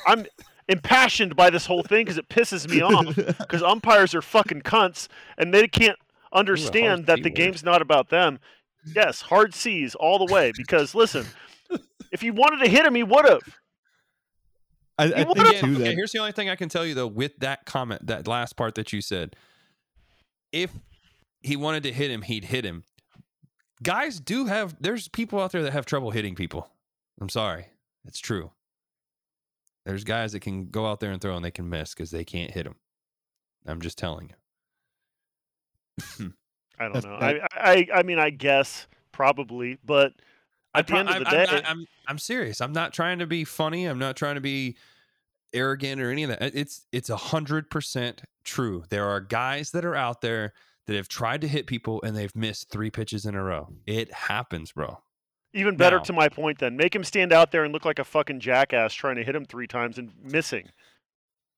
I'm 0.08 0.26
impassioned 0.68 1.36
by 1.36 1.50
this 1.50 1.66
whole 1.66 1.84
thing 1.84 2.04
because 2.06 2.18
it 2.18 2.28
pisses 2.30 2.70
me 2.70 2.82
off. 2.82 3.16
Because 3.38 3.62
umpires 3.64 4.14
are 4.16 4.22
fucking 4.22 4.62
cunts 4.62 5.08
and 5.38 5.54
they 5.54 5.68
can't 5.68 5.98
understand 6.34 7.06
that 7.08 7.18
the 7.24 7.30
word. 7.30 7.36
game's 7.36 7.64
not 7.64 7.82
about 7.82 8.10
them. 8.10 8.40
Yes, 8.96 9.22
hard 9.22 9.54
C's 9.54 9.96
all 9.96 10.26
the 10.26 10.34
way. 10.34 10.52
Because 10.56 10.94
listen, 10.96 11.26
if 12.12 12.24
you 12.24 12.34
wanted 12.34 12.64
to 12.66 12.70
hit 12.70 12.86
him, 12.86 12.96
he 12.96 13.04
would 13.04 13.26
have. 13.28 13.42
I, 15.00 15.06
I 15.06 15.24
think 15.26 15.38
Again, 15.38 15.64
too 15.64 15.72
okay, 15.76 15.84
that 15.84 15.94
here's 15.94 16.12
the 16.12 16.20
only 16.20 16.32
thing 16.32 16.50
I 16.50 16.56
can 16.56 16.70
tell 16.70 16.86
you 16.86 16.94
though 16.96 17.08
with 17.08 17.38
that 17.40 17.66
comment, 17.66 18.08
that 18.08 18.28
last 18.28 18.56
part 18.56 18.76
that 18.76 18.92
you 18.94 19.02
said. 19.02 19.36
If 20.52 20.72
he 21.42 21.56
wanted 21.56 21.84
to 21.84 21.94
hit 21.94 22.10
him, 22.10 22.22
he'd 22.24 22.46
hit 22.46 22.66
him. 22.66 22.84
Guys 23.84 24.20
do 24.20 24.46
have 24.46 24.76
there's 24.82 25.08
people 25.08 25.40
out 25.40 25.52
there 25.52 25.62
that 25.64 25.74
have 25.74 25.86
trouble 25.86 26.10
hitting 26.12 26.34
people. 26.36 26.70
I'm 27.22 27.30
sorry. 27.30 27.68
It's 28.06 28.20
true. 28.20 28.52
There's 29.86 30.04
guys 30.04 30.32
that 30.32 30.40
can 30.40 30.70
go 30.70 30.86
out 30.88 31.00
there 31.00 31.12
and 31.12 31.22
throw 31.22 31.36
and 31.36 31.46
they 31.46 31.52
can 31.52 31.70
miss 31.70 31.94
because 31.94 32.12
they 32.12 32.24
can't 32.26 32.52
hit 32.52 32.64
them. 32.64 32.76
I'm 33.68 33.82
just 33.82 33.98
telling 33.98 34.30
you. 34.30 34.36
I 36.80 36.84
don't 36.84 36.94
That's- 36.94 37.04
know. 37.04 37.20
that- 37.20 37.48
I, 37.54 37.88
I 37.94 38.00
I 38.00 38.04
mean, 38.04 38.20
I 38.20 38.30
guess 38.30 38.88
probably, 39.12 39.78
but 39.86 40.14
at 40.76 40.88
the 40.88 40.96
end 40.96 41.10
of 41.10 41.16
I'm- 41.16 41.24
the 41.24 41.30
I'm 41.30 41.46
not- 41.56 41.70
I'm, 41.70 41.86
I'm 42.08 42.18
serious. 42.20 42.62
I'm 42.62 42.74
not 42.74 42.94
trying 42.94 43.20
to 43.20 43.28
be 43.28 43.44
funny. 43.44 43.86
I'm 43.86 44.00
not 44.00 44.16
trying 44.16 44.36
to 44.36 44.42
be 44.42 44.76
arrogant 45.54 46.02
or 46.02 46.12
any 46.12 46.24
of 46.24 46.30
that. 46.30 46.56
It's 46.56 46.86
it's 46.92 47.10
a 47.10 47.16
hundred 47.18 47.70
percent 47.70 48.22
true. 48.44 48.84
There 48.90 49.06
are 49.06 49.20
guys 49.22 49.72
that 49.72 49.84
are 49.86 49.96
out 49.96 50.22
there 50.22 50.54
that 50.86 50.96
have 50.96 51.08
tried 51.08 51.42
to 51.42 51.48
hit 51.48 51.68
people 51.68 52.02
and 52.04 52.16
they've 52.16 52.36
missed 52.36 52.70
three 52.70 52.90
pitches 52.90 53.26
in 53.26 53.36
a 53.36 53.44
row. 53.44 53.70
It 53.86 54.12
happens, 54.14 54.72
bro. 54.72 55.02
even 55.54 55.76
better 55.78 55.98
now- 55.98 56.04
to 56.04 56.14
my 56.14 56.30
point. 56.30 56.60
Then 56.60 56.78
make 56.78 56.94
him 56.96 57.04
stand 57.04 57.34
out 57.34 57.52
there 57.52 57.64
and 57.64 57.74
look 57.74 57.86
like 57.86 58.00
a 58.00 58.04
fucking 58.06 58.40
jackass 58.42 58.94
trying 58.94 59.16
to 59.16 59.24
hit 59.24 59.36
him 59.36 59.46
three 59.46 59.68
times 59.68 59.98
and 59.98 60.12
missing. 60.22 60.70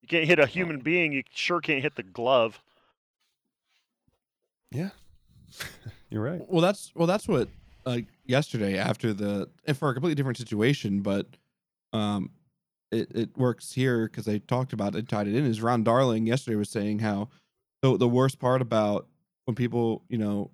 You 0.01 0.07
can't 0.07 0.25
hit 0.25 0.39
a 0.39 0.45
human 0.45 0.79
being. 0.79 1.11
You 1.11 1.23
sure 1.33 1.59
can't 1.59 1.81
hit 1.81 1.95
the 1.95 2.03
glove. 2.03 2.61
Yeah, 4.71 4.89
you're 6.09 6.21
right. 6.23 6.41
Well, 6.47 6.61
that's 6.61 6.91
well, 6.95 7.07
that's 7.07 7.27
what 7.27 7.49
like 7.85 8.07
yesterday 8.25 8.77
after 8.77 9.13
the 9.13 9.49
and 9.65 9.77
for 9.77 9.89
a 9.89 9.93
completely 9.93 10.15
different 10.15 10.37
situation, 10.37 11.01
but 11.01 11.27
um, 11.93 12.31
it 12.91 13.11
it 13.15 13.37
works 13.37 13.71
here 13.73 14.07
because 14.07 14.25
they 14.25 14.39
talked 14.39 14.73
about 14.73 14.95
it, 14.95 15.07
tied 15.07 15.27
it 15.27 15.35
in. 15.35 15.45
Is 15.45 15.61
Ron 15.61 15.83
Darling 15.83 16.27
yesterday 16.27 16.55
was 16.55 16.69
saying 16.69 16.99
how 16.99 17.29
the 17.81 17.97
the 17.97 18.07
worst 18.07 18.39
part 18.39 18.61
about 18.61 19.07
when 19.45 19.55
people 19.55 20.03
you 20.09 20.17
know 20.17 20.51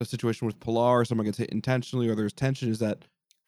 a 0.00 0.04
situation 0.04 0.46
with 0.46 0.58
Pillar, 0.58 1.04
someone 1.04 1.26
gets 1.26 1.38
hit 1.38 1.50
intentionally 1.50 2.08
or 2.08 2.14
there's 2.16 2.32
tension 2.32 2.68
is 2.68 2.80
that 2.80 3.04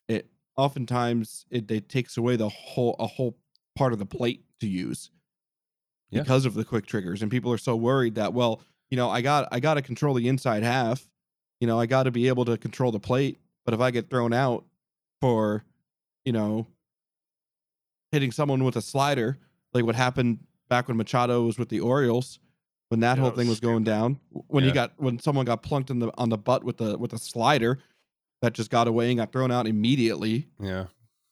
it 0.09 0.29
oftentimes 0.57 1.47
it, 1.51 1.69
it 1.71 1.89
takes 1.89 2.17
away 2.17 2.37
the 2.37 2.49
whole 2.49 2.95
a 2.99 3.07
whole 3.07 3.37
part 3.77 3.93
of 3.93 3.99
the 3.99 4.07
plate 4.07 4.45
to 4.61 4.69
use 4.69 5.11
Yeah. 6.11 6.23
because 6.23 6.47
of 6.47 6.55
the 6.55 6.65
quick 6.65 6.87
triggers 6.87 7.23
and 7.23 7.31
people 7.31 7.53
are 7.53 7.59
so 7.59 7.75
worried 7.75 8.15
that 8.15 8.33
well 8.35 8.61
you 8.89 8.97
know 8.97 9.11
i 9.11 9.21
got 9.21 9.49
i 9.51 9.59
got 9.59 9.75
to 9.75 9.83
control 9.83 10.15
the 10.15 10.29
inside 10.29 10.63
half 10.63 11.09
you 11.60 11.66
know 11.66 11.78
i 11.78 11.86
got 11.86 12.05
to 12.05 12.10
be 12.10 12.28
able 12.28 12.44
to 12.44 12.56
control 12.59 12.90
the 12.93 13.01
plate 13.01 13.39
but 13.64 13.74
if 13.74 13.81
i 13.81 13.90
get 13.90 14.10
thrown 14.10 14.32
out 14.32 14.64
for 15.20 15.64
you 16.24 16.32
know 16.32 16.66
hitting 18.12 18.31
someone 18.32 18.64
with 18.64 18.76
a 18.76 18.82
slider 18.82 19.39
like 19.72 19.85
what 19.85 19.94
happened 19.94 20.39
back 20.68 20.89
when 20.89 20.97
machado 20.97 21.43
was 21.43 21.59
with 21.59 21.68
the 21.68 21.81
orioles 21.81 22.39
when 22.89 23.01
that 23.01 23.16
Yeah, 23.16 23.22
whole 23.22 23.31
thing 23.32 23.48
was 23.48 23.60
going 23.60 23.82
down 23.85 24.18
when 24.48 24.64
you 24.64 24.72
got 24.72 24.93
when 24.98 25.18
someone 25.18 25.44
got 25.44 25.62
plunked 25.62 25.90
in 25.90 25.98
the 25.98 26.10
on 26.18 26.28
the 26.28 26.39
butt 26.39 26.64
with 26.64 26.76
the 26.76 26.97
with 26.98 27.12
a 27.12 27.18
slider 27.18 27.78
that 28.43 28.52
just 28.52 28.70
got 28.70 28.86
away 28.86 29.09
and 29.10 29.18
got 29.18 29.32
thrown 29.32 29.51
out 29.51 29.66
immediately 29.66 30.48
Yeah, 30.60 30.86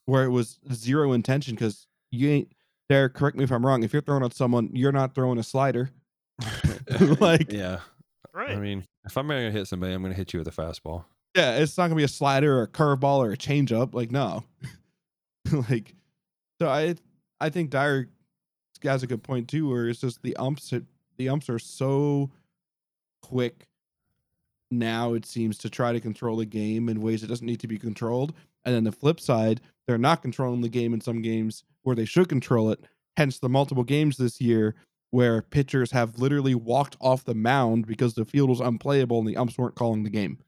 where 0.06 0.24
it 0.24 0.30
was 0.30 0.58
zero 0.72 1.12
intention 1.12 1.54
because 1.54 1.86
you 2.10 2.28
ain't 2.30 2.52
there. 2.88 3.08
correct 3.10 3.36
me 3.36 3.44
if 3.44 3.52
I'm 3.52 3.64
wrong. 3.66 3.82
If 3.82 3.92
you're 3.92 4.02
throwing 4.02 4.24
at 4.24 4.32
someone, 4.32 4.70
you're 4.72 4.92
not 4.92 5.14
throwing 5.14 5.38
a 5.38 5.42
slider. 5.42 5.90
like, 7.20 7.52
yeah. 7.52 7.80
Right. 8.34 8.50
I 8.50 8.56
mean, 8.56 8.84
if 9.04 9.16
I'm 9.16 9.26
gonna 9.26 9.50
hit 9.50 9.66
somebody, 9.66 9.92
I'm 9.92 10.02
gonna 10.02 10.14
hit 10.14 10.32
you 10.32 10.38
with 10.38 10.48
a 10.48 10.52
fastball. 10.52 11.04
Yeah, 11.36 11.56
it's 11.56 11.76
not 11.76 11.84
gonna 11.84 11.96
be 11.96 12.04
a 12.04 12.08
slider 12.08 12.58
or 12.58 12.62
a 12.62 12.68
curveball 12.68 13.18
or 13.18 13.32
a 13.32 13.36
changeup. 13.36 13.94
Like, 13.94 14.10
no. 14.10 14.44
like, 15.68 15.94
so 16.60 16.68
I, 16.68 16.94
I 17.40 17.50
think 17.50 17.70
Dyer 17.70 18.08
has 18.82 19.02
a 19.02 19.06
good 19.06 19.22
point 19.22 19.48
too, 19.48 19.68
where 19.68 19.88
it's 19.88 20.00
just 20.00 20.22
the 20.22 20.36
umps, 20.36 20.72
the 21.16 21.28
umps 21.28 21.48
are 21.48 21.58
so 21.58 22.30
quick 23.22 23.66
now. 24.70 25.14
It 25.14 25.26
seems 25.26 25.58
to 25.58 25.70
try 25.70 25.92
to 25.92 26.00
control 26.00 26.36
the 26.36 26.46
game 26.46 26.88
in 26.88 27.00
ways 27.00 27.22
it 27.22 27.28
doesn't 27.28 27.46
need 27.46 27.60
to 27.60 27.68
be 27.68 27.78
controlled. 27.78 28.34
And 28.64 28.74
then 28.74 28.84
the 28.84 28.92
flip 28.92 29.20
side, 29.20 29.60
they're 29.86 29.98
not 29.98 30.22
controlling 30.22 30.60
the 30.60 30.68
game 30.68 30.94
in 30.94 31.00
some 31.00 31.20
games 31.20 31.64
where 31.82 31.96
they 31.96 32.04
should 32.04 32.28
control 32.28 32.70
it. 32.70 32.80
Hence 33.16 33.38
the 33.38 33.48
multiple 33.48 33.84
games 33.84 34.16
this 34.16 34.40
year 34.40 34.74
where 35.12 35.42
pitchers 35.42 35.92
have 35.92 36.18
literally 36.18 36.54
walked 36.54 36.96
off 36.98 37.22
the 37.22 37.34
mound 37.34 37.86
because 37.86 38.14
the 38.14 38.24
field 38.24 38.48
was 38.48 38.60
unplayable 38.60 39.18
and 39.18 39.28
the 39.28 39.36
umps 39.36 39.58
weren't 39.58 39.74
calling 39.74 40.02
the 40.04 40.10
game. 40.10 40.38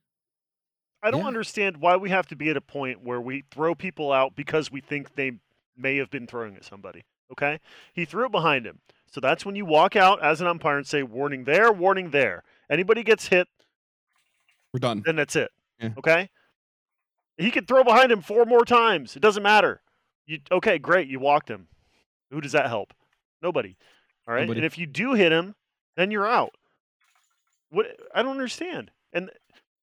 I 1.02 1.10
don't 1.10 1.20
Yeah. 1.20 1.26
understand 1.26 1.76
why 1.76 1.96
we 1.98 2.08
have 2.08 2.26
to 2.28 2.34
be 2.36 2.48
at 2.48 2.56
a 2.56 2.62
point 2.62 3.02
where 3.02 3.20
we 3.20 3.44
throw 3.50 3.74
people 3.74 4.10
out 4.10 4.34
because 4.34 4.72
we 4.72 4.80
think 4.80 5.14
they 5.16 5.32
may 5.76 5.96
have 5.98 6.08
been 6.10 6.26
throwing 6.26 6.56
at 6.56 6.64
somebody. 6.64 7.04
Okay? 7.30 7.60
He 7.92 8.06
threw 8.06 8.24
it 8.24 8.32
behind 8.32 8.64
him. 8.66 8.80
So 9.06 9.20
that's 9.20 9.44
when 9.44 9.54
you 9.54 9.66
walk 9.66 9.96
out 9.96 10.22
as 10.22 10.40
an 10.40 10.46
umpire 10.46 10.78
and 10.78 10.86
say, 10.86 11.02
warning 11.02 11.44
there, 11.44 11.70
warning 11.70 12.08
there. 12.10 12.42
Anybody 12.70 13.02
gets 13.02 13.28
hit, 13.28 13.48
We're 14.72 14.80
done. 14.80 15.02
then 15.04 15.16
that's 15.16 15.36
it. 15.36 15.52
Yeah. 15.78 15.90
Okay? 15.98 16.30
He 17.36 17.50
could 17.50 17.68
throw 17.68 17.84
behind 17.84 18.10
him 18.10 18.22
four 18.22 18.46
more 18.46 18.64
times. 18.64 19.14
It 19.14 19.20
doesn't 19.20 19.42
matter. 19.42 19.82
You 20.24 20.38
okay, 20.50 20.78
great, 20.78 21.06
you 21.08 21.20
walked 21.20 21.50
him. 21.50 21.68
Who 22.30 22.40
does 22.40 22.52
that 22.52 22.68
help? 22.68 22.94
Nobody. 23.42 23.76
All 24.26 24.34
right. 24.34 24.42
Nobody. 24.42 24.60
And 24.60 24.66
if 24.66 24.78
you 24.78 24.86
do 24.86 25.12
hit 25.14 25.32
him, 25.32 25.54
then 25.96 26.10
you're 26.10 26.26
out. 26.26 26.54
What 27.70 27.86
I 28.14 28.22
don't 28.22 28.32
understand. 28.32 28.90
And 29.12 29.30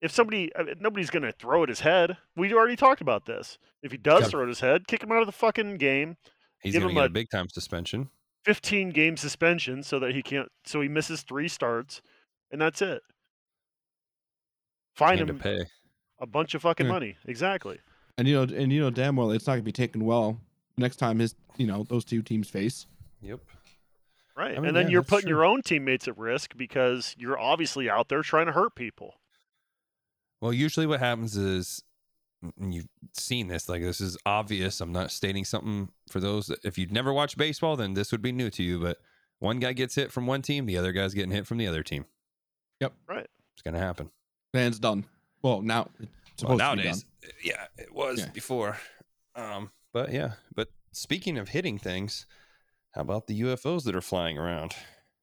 if 0.01 0.11
somebody 0.11 0.51
nobody's 0.79 1.09
going 1.09 1.23
to 1.23 1.31
throw 1.31 1.63
at 1.63 1.69
his 1.69 1.81
head. 1.81 2.17
We 2.35 2.51
already 2.53 2.75
talked 2.75 3.01
about 3.01 3.25
this. 3.25 3.57
If 3.83 3.91
he 3.91 3.97
does 3.97 4.23
Yeah. 4.23 4.27
throw 4.29 4.41
at 4.43 4.47
his 4.47 4.59
head, 4.59 4.87
kick 4.87 5.03
him 5.03 5.11
out 5.11 5.19
of 5.21 5.25
the 5.27 5.31
fucking 5.31 5.77
game. 5.77 6.17
He's 6.61 6.73
gonna 6.73 6.93
get 6.93 7.01
a 7.01 7.05
a- 7.05 7.09
big 7.09 7.29
time 7.31 7.49
suspension. 7.49 8.09
15 8.45 8.89
game 8.89 9.15
suspension 9.17 9.83
so 9.83 9.99
that 9.99 10.15
he 10.15 10.23
can't 10.23 10.49
so 10.65 10.81
he 10.81 10.87
misses 10.87 11.21
3 11.21 11.47
starts 11.47 12.01
and 12.51 12.59
that's 12.59 12.81
it. 12.81 13.01
Find 14.95 15.19
And 15.19 15.27
to 15.27 15.33
him 15.33 15.39
pay. 15.39 15.65
a 16.19 16.25
bunch 16.25 16.53
of 16.55 16.61
fucking 16.63 16.87
Yeah. 16.87 16.91
money. 16.91 17.17
Exactly. 17.25 17.79
And 18.17 18.27
you 18.27 18.33
know, 18.35 18.41
and 18.55 18.71
you 18.73 18.81
know 18.81 18.89
damn 18.89 19.15
well 19.15 19.31
it's 19.31 19.45
not 19.47 19.53
gonna 19.53 19.61
be 19.63 19.71
taken 19.71 20.05
well 20.05 20.39
next 20.77 20.97
time 20.97 21.19
his 21.19 21.35
you 21.57 21.67
know 21.67 21.83
those 21.83 22.03
two 22.05 22.21
teams 22.21 22.49
face. 22.49 22.87
Yep. 23.21 23.39
Right. 24.35 24.55
mean, 24.55 24.65
and 24.65 24.75
then 24.75 24.85
yeah, 24.85 24.91
you're 24.91 25.03
putting 25.03 25.27
true. 25.27 25.37
your 25.37 25.45
own 25.45 25.61
teammates 25.61 26.07
at 26.07 26.17
risk 26.17 26.55
because 26.55 27.15
you're 27.17 27.39
obviously 27.39 27.89
out 27.89 28.09
there 28.09 28.21
trying 28.21 28.45
to 28.47 28.51
hurt 28.53 28.75
people. 28.75 29.15
Well, 30.39 30.53
usually 30.53 30.87
what 30.87 30.99
happens 30.99 31.37
is 31.37 31.83
and 32.59 32.73
you've 32.73 32.87
seen 33.13 33.47
this, 33.49 33.69
like 33.69 33.81
this 33.83 34.01
is 34.01 34.17
obvious. 34.25 34.81
I'm 34.81 34.91
not 34.91 35.11
stating 35.11 35.45
something 35.45 35.89
for 36.09 36.19
those 36.19 36.47
that 36.47 36.65
if 36.65 36.77
you've 36.77 36.91
never 36.91 37.13
watched 37.13 37.37
baseball, 37.37 37.75
then 37.75 37.93
this 37.93 38.11
would 38.11 38.21
be 38.21 38.31
new 38.31 38.49
to 38.51 38.63
you. 38.63 38.79
But 38.79 38.97
one 39.39 39.59
guy 39.59 39.73
gets 39.73 39.93
hit 39.95 40.11
from 40.11 40.25
one 40.25 40.41
team, 40.41 40.65
the 40.65 40.77
other 40.77 40.91
guy's 40.91 41.13
getting 41.13 41.31
hit 41.31 41.45
from 41.45 41.57
the 41.57 41.67
other 41.67 41.83
team. 41.83 42.05
Yep. 42.79 42.93
Right. 43.07 43.27
It's 43.53 43.61
gonna 43.63 43.77
happen. 43.79 44.09
And 44.53 44.67
it's 44.67 44.79
done. 44.79 45.05
Well, 45.43 45.61
now 45.61 45.89
it's 45.99 46.43
Well, 46.43 46.57
supposed 46.57 46.59
to 46.59 46.75
be 46.77 46.83
nowadays, 46.83 47.03
done. 47.21 47.31
yeah, 47.43 47.67
it 47.77 47.93
was 47.93 48.19
Yeah. 48.21 48.29
before. 48.33 48.77
Um, 49.35 49.71
but 49.93 50.11
yeah, 50.11 50.33
but 50.55 50.69
speaking 50.91 51.37
of 51.37 51.49
hitting 51.49 51.77
things, 51.77 52.25
how 52.91 53.01
about 53.01 53.27
the 53.27 53.41
UFOs 53.41 53.83
that 53.85 53.95
are 53.95 54.01
flying 54.01 54.37
around? 54.37 54.73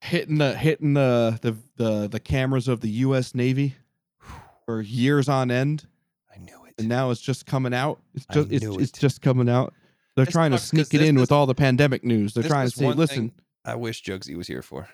Hitting 0.00 0.38
the 0.38 0.54
hitting 0.54 0.94
the 0.94 1.38
the 1.42 1.56
the, 1.76 2.08
the 2.08 2.20
cameras 2.20 2.68
of 2.68 2.80
the 2.80 2.88
U.S. 2.88 3.34
Navy 3.34 3.74
for 4.64 4.80
years 4.80 5.28
on 5.28 5.50
end, 5.50 5.86
I 6.34 6.38
knew 6.38 6.64
it. 6.66 6.74
and 6.78 6.88
now 6.88 7.10
it's 7.10 7.20
just 7.20 7.46
coming 7.46 7.74
out. 7.74 8.00
It's 8.14 8.26
just 8.26 8.52
it's, 8.52 8.64
knew 8.64 8.78
it's 8.78 8.90
it. 8.96 9.00
just 9.00 9.20
coming 9.22 9.48
out. 9.48 9.74
They're 10.14 10.24
This 10.24 10.32
trying 10.32 10.50
to 10.52 10.58
sneak 10.58 10.92
it 10.94 10.98
this 10.98 11.08
in 11.08 11.16
is- 11.16 11.20
with 11.20 11.32
all 11.32 11.46
the 11.46 11.54
pandemic 11.54 12.04
news. 12.04 12.34
They're 12.34 12.42
trying 12.44 12.68
to 12.68 12.76
say, 12.76 12.86
listen. 12.92 13.32
I 13.64 13.74
wish 13.74 14.02
Jugsy 14.02 14.36
was 14.36 14.46
here 14.46 14.62
for. 14.62 14.88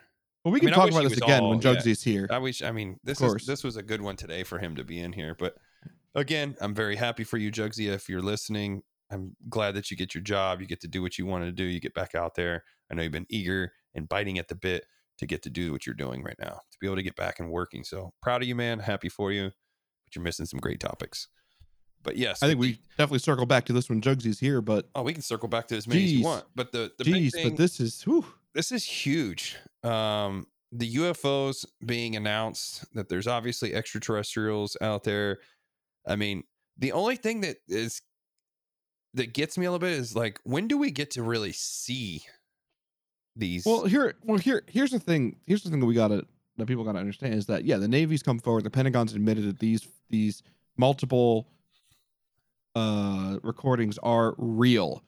Well, 0.44 0.52
we 0.52 0.59
I 0.59 0.60
can 0.60 0.66
mean, 0.66 0.74
talk 0.74 0.90
about 0.90 1.05
this 1.05 1.16
again 1.18 1.42
all- 1.42 1.51
when 1.51 1.60
yeah. 1.60 1.74
Jugsy's 1.74 2.02
here. 2.02 2.26
I 2.30 2.38
wish. 2.38 2.62
I 2.62 2.72
mean, 2.72 2.98
this 3.05 3.20
is 3.20 3.46
this 3.46 3.62
was 3.64 3.76
a 3.76 3.82
good 3.82 4.01
one 4.02 4.16
today 4.16 4.42
for 4.42 4.59
him 4.59 4.76
to 4.76 4.84
be 4.84 4.98
in 5.01 5.12
here. 5.12 5.34
But 5.38 5.56
again, 6.14 6.56
I'm 6.60 6.74
very 6.74 6.96
happy 6.96 7.24
for 7.24 7.36
you, 7.36 7.51
Jugsy. 7.52 7.88
If 7.92 8.09
you're 8.09 8.22
listening, 8.22 8.82
I'm 9.10 9.36
glad 9.48 9.74
that 9.74 9.90
you 9.90 9.97
get 9.97 10.14
your 10.14 10.22
job. 10.22 10.60
You 10.60 10.66
get 10.66 10.81
to 10.81 10.89
do 10.89 11.02
what 11.02 11.18
you 11.18 11.26
wanted 11.26 11.47
to 11.47 11.52
do. 11.52 11.64
You 11.64 11.81
get 11.81 11.94
back 11.94 12.14
out 12.14 12.35
there. 12.35 12.64
I 12.90 12.94
know 12.94 13.02
you've 13.02 13.12
been 13.12 13.26
eager 13.28 13.72
and 13.94 14.09
biting 14.09 14.39
at 14.39 14.48
the 14.48 14.55
bit 14.55 14.85
to 15.18 15.26
get 15.26 15.43
to 15.43 15.51
do 15.51 15.72
what 15.72 15.86
you're 15.86 15.94
doing 15.94 16.22
right 16.22 16.36
now, 16.40 16.60
to 16.70 16.78
be 16.81 16.86
able 16.86 16.97
to 16.97 17.02
get 17.02 17.16
back 17.16 17.39
and 17.39 17.51
working. 17.51 17.85
So 17.85 18.12
proud 18.22 18.43
of 18.43 18.48
you, 18.48 18.55
man. 18.55 18.81
Happy 18.81 19.09
for 19.09 19.31
you. 19.31 19.44
But 19.44 20.16
you're 20.16 20.24
missing 20.24 20.47
some 20.47 20.59
great 20.60 20.81
topics. 20.81 21.28
But 22.02 22.16
yes, 22.16 22.43
I 22.43 22.48
think 22.48 22.60
we 22.60 22.81
definitely 22.98 23.20
circle 23.20 23.47
back 23.47 23.64
to 23.66 23.72
this 23.72 23.89
when 23.89 24.01
Jugsy's 24.01 24.39
here, 24.39 24.60
but 24.60 24.89
Oh, 24.94 25.02
we 25.02 25.14
can 25.14 25.22
circle 25.22 25.48
back 25.48 25.68
to 25.68 25.76
as 25.76 25.89
many 25.89 26.05
as 26.05 26.12
you 26.12 26.24
want. 26.24 26.44
But 26.55 26.70
the 26.70 26.93
the 26.98 27.05
big 27.05 27.14
geez, 27.14 27.35
thing, 27.35 27.48
but 27.48 27.56
this 27.56 27.81
is 27.81 28.02
whew, 28.02 28.26
this 28.52 28.72
is 28.72 28.85
huge. 28.85 29.56
Um, 29.82 30.47
the 30.70 30.97
UFOs 30.97 31.64
being 31.86 32.14
announced 32.16 32.85
that 32.94 33.09
there's 33.09 33.26
obviously 33.26 33.74
extraterrestrials 33.74 34.76
out 34.82 35.05
there. 35.05 35.39
I 36.06 36.16
mean, 36.16 36.43
the 36.76 36.93
only 36.93 37.16
thing 37.16 37.40
that 37.43 37.56
is 37.68 38.02
that 39.15 39.32
gets 39.32 39.57
me 39.57 39.66
a 39.66 39.70
little 39.70 39.86
bit 39.86 39.93
is 39.93 40.15
like, 40.15 40.41
when 40.45 40.69
do 40.69 40.77
we 40.77 40.91
get 40.91 41.12
to 41.12 41.23
really 41.23 41.53
see 41.53 42.23
these? 43.36 43.65
Well, 43.65 43.85
here, 43.85 44.15
well, 44.23 44.39
here, 44.39 44.62
here's 44.66 44.91
the 44.91 44.99
thing. 44.99 45.36
Here's 45.47 45.62
the 45.62 45.70
thing 45.70 45.81
that 45.81 45.86
we 45.86 45.95
gotta 45.95 46.27
that 46.57 46.66
people 46.66 46.85
gotta 46.85 46.99
understand 46.99 47.35
is 47.35 47.47
that 47.47 47.65
yeah, 47.65 47.78
the 47.78 47.89
Navy's 47.89 48.23
come 48.23 48.39
forward. 48.39 48.65
The 48.65 48.70
Pentagon's 48.70 49.15
admitted 49.15 49.45
that 49.45 49.59
these 49.59 49.86
these 50.11 50.43
multiple 50.77 51.49
uh 52.74 53.39
recordings 53.43 53.99
are 53.99 54.35
real 54.36 55.03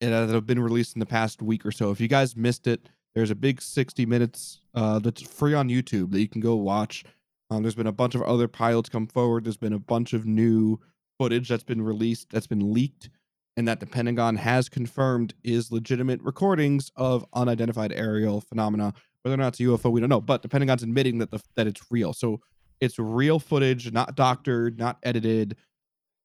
and 0.00 0.12
that 0.12 0.32
have 0.32 0.46
been 0.46 0.60
released 0.60 0.94
in 0.94 1.00
the 1.00 1.06
past 1.06 1.42
week 1.42 1.66
or 1.66 1.72
so. 1.72 1.90
If 1.90 2.00
you 2.00 2.08
guys 2.08 2.36
missed 2.36 2.66
it, 2.66 2.88
there's 3.14 3.30
a 3.30 3.34
big 3.34 3.60
60 3.60 4.06
minutes 4.06 4.60
uh 4.74 4.98
that's 5.00 5.22
free 5.22 5.54
on 5.54 5.68
YouTube 5.68 6.12
that 6.12 6.20
you 6.20 6.28
can 6.28 6.40
go 6.40 6.54
watch. 6.56 7.04
Um, 7.50 7.62
there's 7.62 7.74
been 7.74 7.88
a 7.88 7.92
bunch 7.92 8.14
of 8.14 8.22
other 8.22 8.46
pilots 8.46 8.88
come 8.88 9.08
forward. 9.08 9.44
There's 9.44 9.56
been 9.56 9.72
a 9.72 9.78
bunch 9.80 10.12
of 10.12 10.24
new 10.24 10.78
footage 11.20 11.50
that's 11.50 11.62
been 11.62 11.82
released, 11.82 12.30
that's 12.30 12.46
been 12.46 12.72
leaked, 12.72 13.10
and 13.58 13.68
that 13.68 13.78
the 13.78 13.86
Pentagon 13.86 14.36
has 14.36 14.70
confirmed 14.70 15.34
is 15.44 15.70
legitimate 15.70 16.18
recordings 16.22 16.90
of 16.96 17.26
unidentified 17.34 17.92
aerial 17.92 18.40
phenomena. 18.40 18.94
Whether 19.20 19.34
or 19.34 19.36
not 19.36 19.48
it's 19.48 19.60
a 19.60 19.64
UFO, 19.64 19.92
we 19.92 20.00
don't 20.00 20.08
know. 20.08 20.22
But 20.22 20.40
the 20.40 20.48
Pentagon's 20.48 20.82
admitting 20.82 21.18
that 21.18 21.30
the 21.30 21.38
that 21.56 21.66
it's 21.66 21.82
real. 21.90 22.14
So 22.14 22.40
it's 22.80 22.98
real 22.98 23.38
footage, 23.38 23.92
not 23.92 24.16
doctored, 24.16 24.78
not 24.78 24.96
edited. 25.02 25.58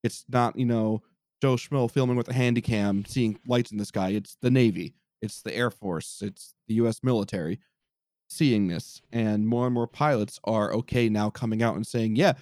It's 0.01 0.23
not, 0.29 0.57
you 0.57 0.65
know, 0.65 1.01
Joe 1.41 1.55
Schmo 1.55 1.91
filming 1.91 2.15
with 2.15 2.29
a 2.29 2.33
handy 2.33 2.61
cam, 2.61 3.03
seeing 3.05 3.37
lights 3.45 3.73
in 3.73 3.77
the 3.77 3.85
sky. 3.85 4.11
It's 4.11 4.37
the 4.41 4.49
Navy, 4.49 4.93
it's 5.21 5.41
the 5.41 5.53
Air 5.53 5.71
Force, 5.71 6.21
it's 6.21 6.53
the 6.69 6.75
US 6.75 7.01
military 7.03 7.59
seeing 8.29 8.67
this. 8.67 9.01
And 9.11 9.45
more 9.45 9.65
and 9.65 9.73
more 9.73 9.87
pilots 9.87 10.39
are 10.45 10.73
okay 10.73 11.09
now 11.09 11.29
coming 11.29 11.61
out 11.61 11.75
and 11.75 11.85
saying, 11.85 12.15
yeah, 12.15 12.33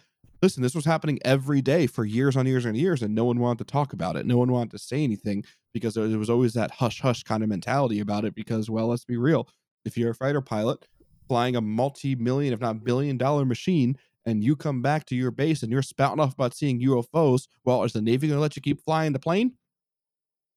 listen, 0.44 0.62
this 0.62 0.76
was 0.76 0.84
happening 0.84 1.18
every 1.24 1.62
day 1.62 1.88
for 1.88 2.04
years 2.04 2.36
on 2.36 2.46
years 2.46 2.66
and 2.66 2.76
years, 2.76 3.02
and 3.02 3.16
no 3.16 3.24
one 3.24 3.40
wanted 3.40 3.60
to 3.60 3.72
talk 3.72 3.94
about 3.94 4.18
it. 4.18 4.26
No 4.26 4.38
one 4.38 4.52
wanted 4.52 4.72
to 4.72 4.78
say 4.78 5.02
anything 5.02 5.46
because 5.74 5.94
there 5.94 6.20
was 6.20 6.30
always 6.30 6.54
that 6.54 6.70
hush 6.70 7.00
hush 7.00 7.24
kind 7.24 7.44
of 7.44 7.50
mentality 7.50 8.02
about 8.02 8.26
it. 8.26 8.36
Because, 8.36 8.70
well, 8.70 8.88
let's 8.88 9.06
be 9.06 9.16
real. 9.16 9.48
If 9.86 9.98
you're 9.98 10.12
a 10.12 10.16
fighter 10.16 10.42
pilot, 10.42 10.86
flying 11.30 11.56
a 11.56 11.62
multi-million, 11.62 12.54
if 12.54 12.60
not 12.60 12.84
billion-dollar 12.84 13.46
machine, 13.46 13.98
and 14.26 14.44
you 14.44 14.58
come 14.58 14.82
back 14.82 15.06
to 15.06 15.16
your 15.16 15.32
base 15.32 15.64
and 15.64 15.72
you're 15.72 15.82
spouting 15.82 16.20
off 16.20 16.34
about 16.34 16.54
seeing 16.54 16.82
UFOs. 16.82 17.48
Well, 17.64 17.84
is 17.84 17.94
the 17.94 18.02
Navy 18.02 18.28
going 18.28 18.38
to 18.38 18.42
let 18.42 18.58
you 18.58 18.62
keep 18.62 18.84
flying 18.84 19.14
the 19.14 19.20
plane? 19.20 19.54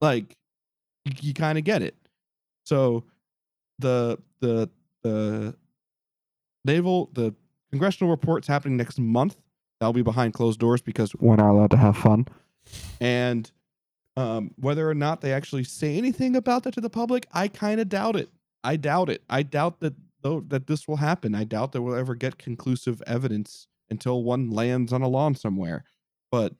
Like, 0.00 0.36
you 1.20 1.32
kind 1.32 1.58
of 1.58 1.64
get 1.64 1.82
it. 1.82 1.94
So, 2.64 3.04
the 3.78 4.18
the 4.40 4.68
the 5.04 5.54
naval 6.64 7.10
the 7.12 7.32
congressional 7.70 8.10
report's 8.10 8.48
happening 8.48 8.76
next 8.76 8.98
month. 8.98 9.36
That'll 9.80 9.92
be 9.92 10.02
behind 10.02 10.34
closed 10.34 10.58
doors 10.58 10.80
because 10.80 11.14
we're 11.16 11.36
not 11.36 11.50
allowed 11.50 11.70
to 11.72 11.76
have 11.76 11.96
fun. 11.96 12.26
And 13.00 13.50
um, 14.16 14.52
whether 14.56 14.88
or 14.88 14.94
not 14.94 15.20
they 15.20 15.32
actually 15.32 15.64
say 15.64 15.96
anything 15.98 16.36
about 16.36 16.62
that 16.64 16.74
to 16.74 16.80
the 16.80 16.90
public, 16.90 17.26
I 17.32 17.48
kind 17.48 17.80
of 17.80 17.88
doubt 17.88 18.16
it. 18.16 18.30
I 18.64 18.76
doubt 18.76 19.10
it. 19.10 19.22
I 19.28 19.42
doubt 19.42 19.80
that 19.80 19.94
though 20.22 20.40
that 20.48 20.66
this 20.66 20.88
will 20.88 20.96
happen. 20.96 21.34
I 21.34 21.44
doubt 21.44 21.72
that 21.72 21.82
we'll 21.82 21.94
ever 21.94 22.14
get 22.14 22.38
conclusive 22.38 23.02
evidence 23.06 23.68
until 23.90 24.24
one 24.24 24.50
lands 24.50 24.92
on 24.92 25.02
a 25.02 25.08
lawn 25.08 25.34
somewhere. 25.34 25.84
But 26.30 26.54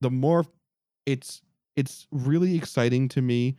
the 0.00 0.10
more 0.10 0.44
it's 1.06 1.40
it's 1.76 2.06
really 2.10 2.56
exciting 2.56 3.08
to 3.10 3.22
me 3.22 3.56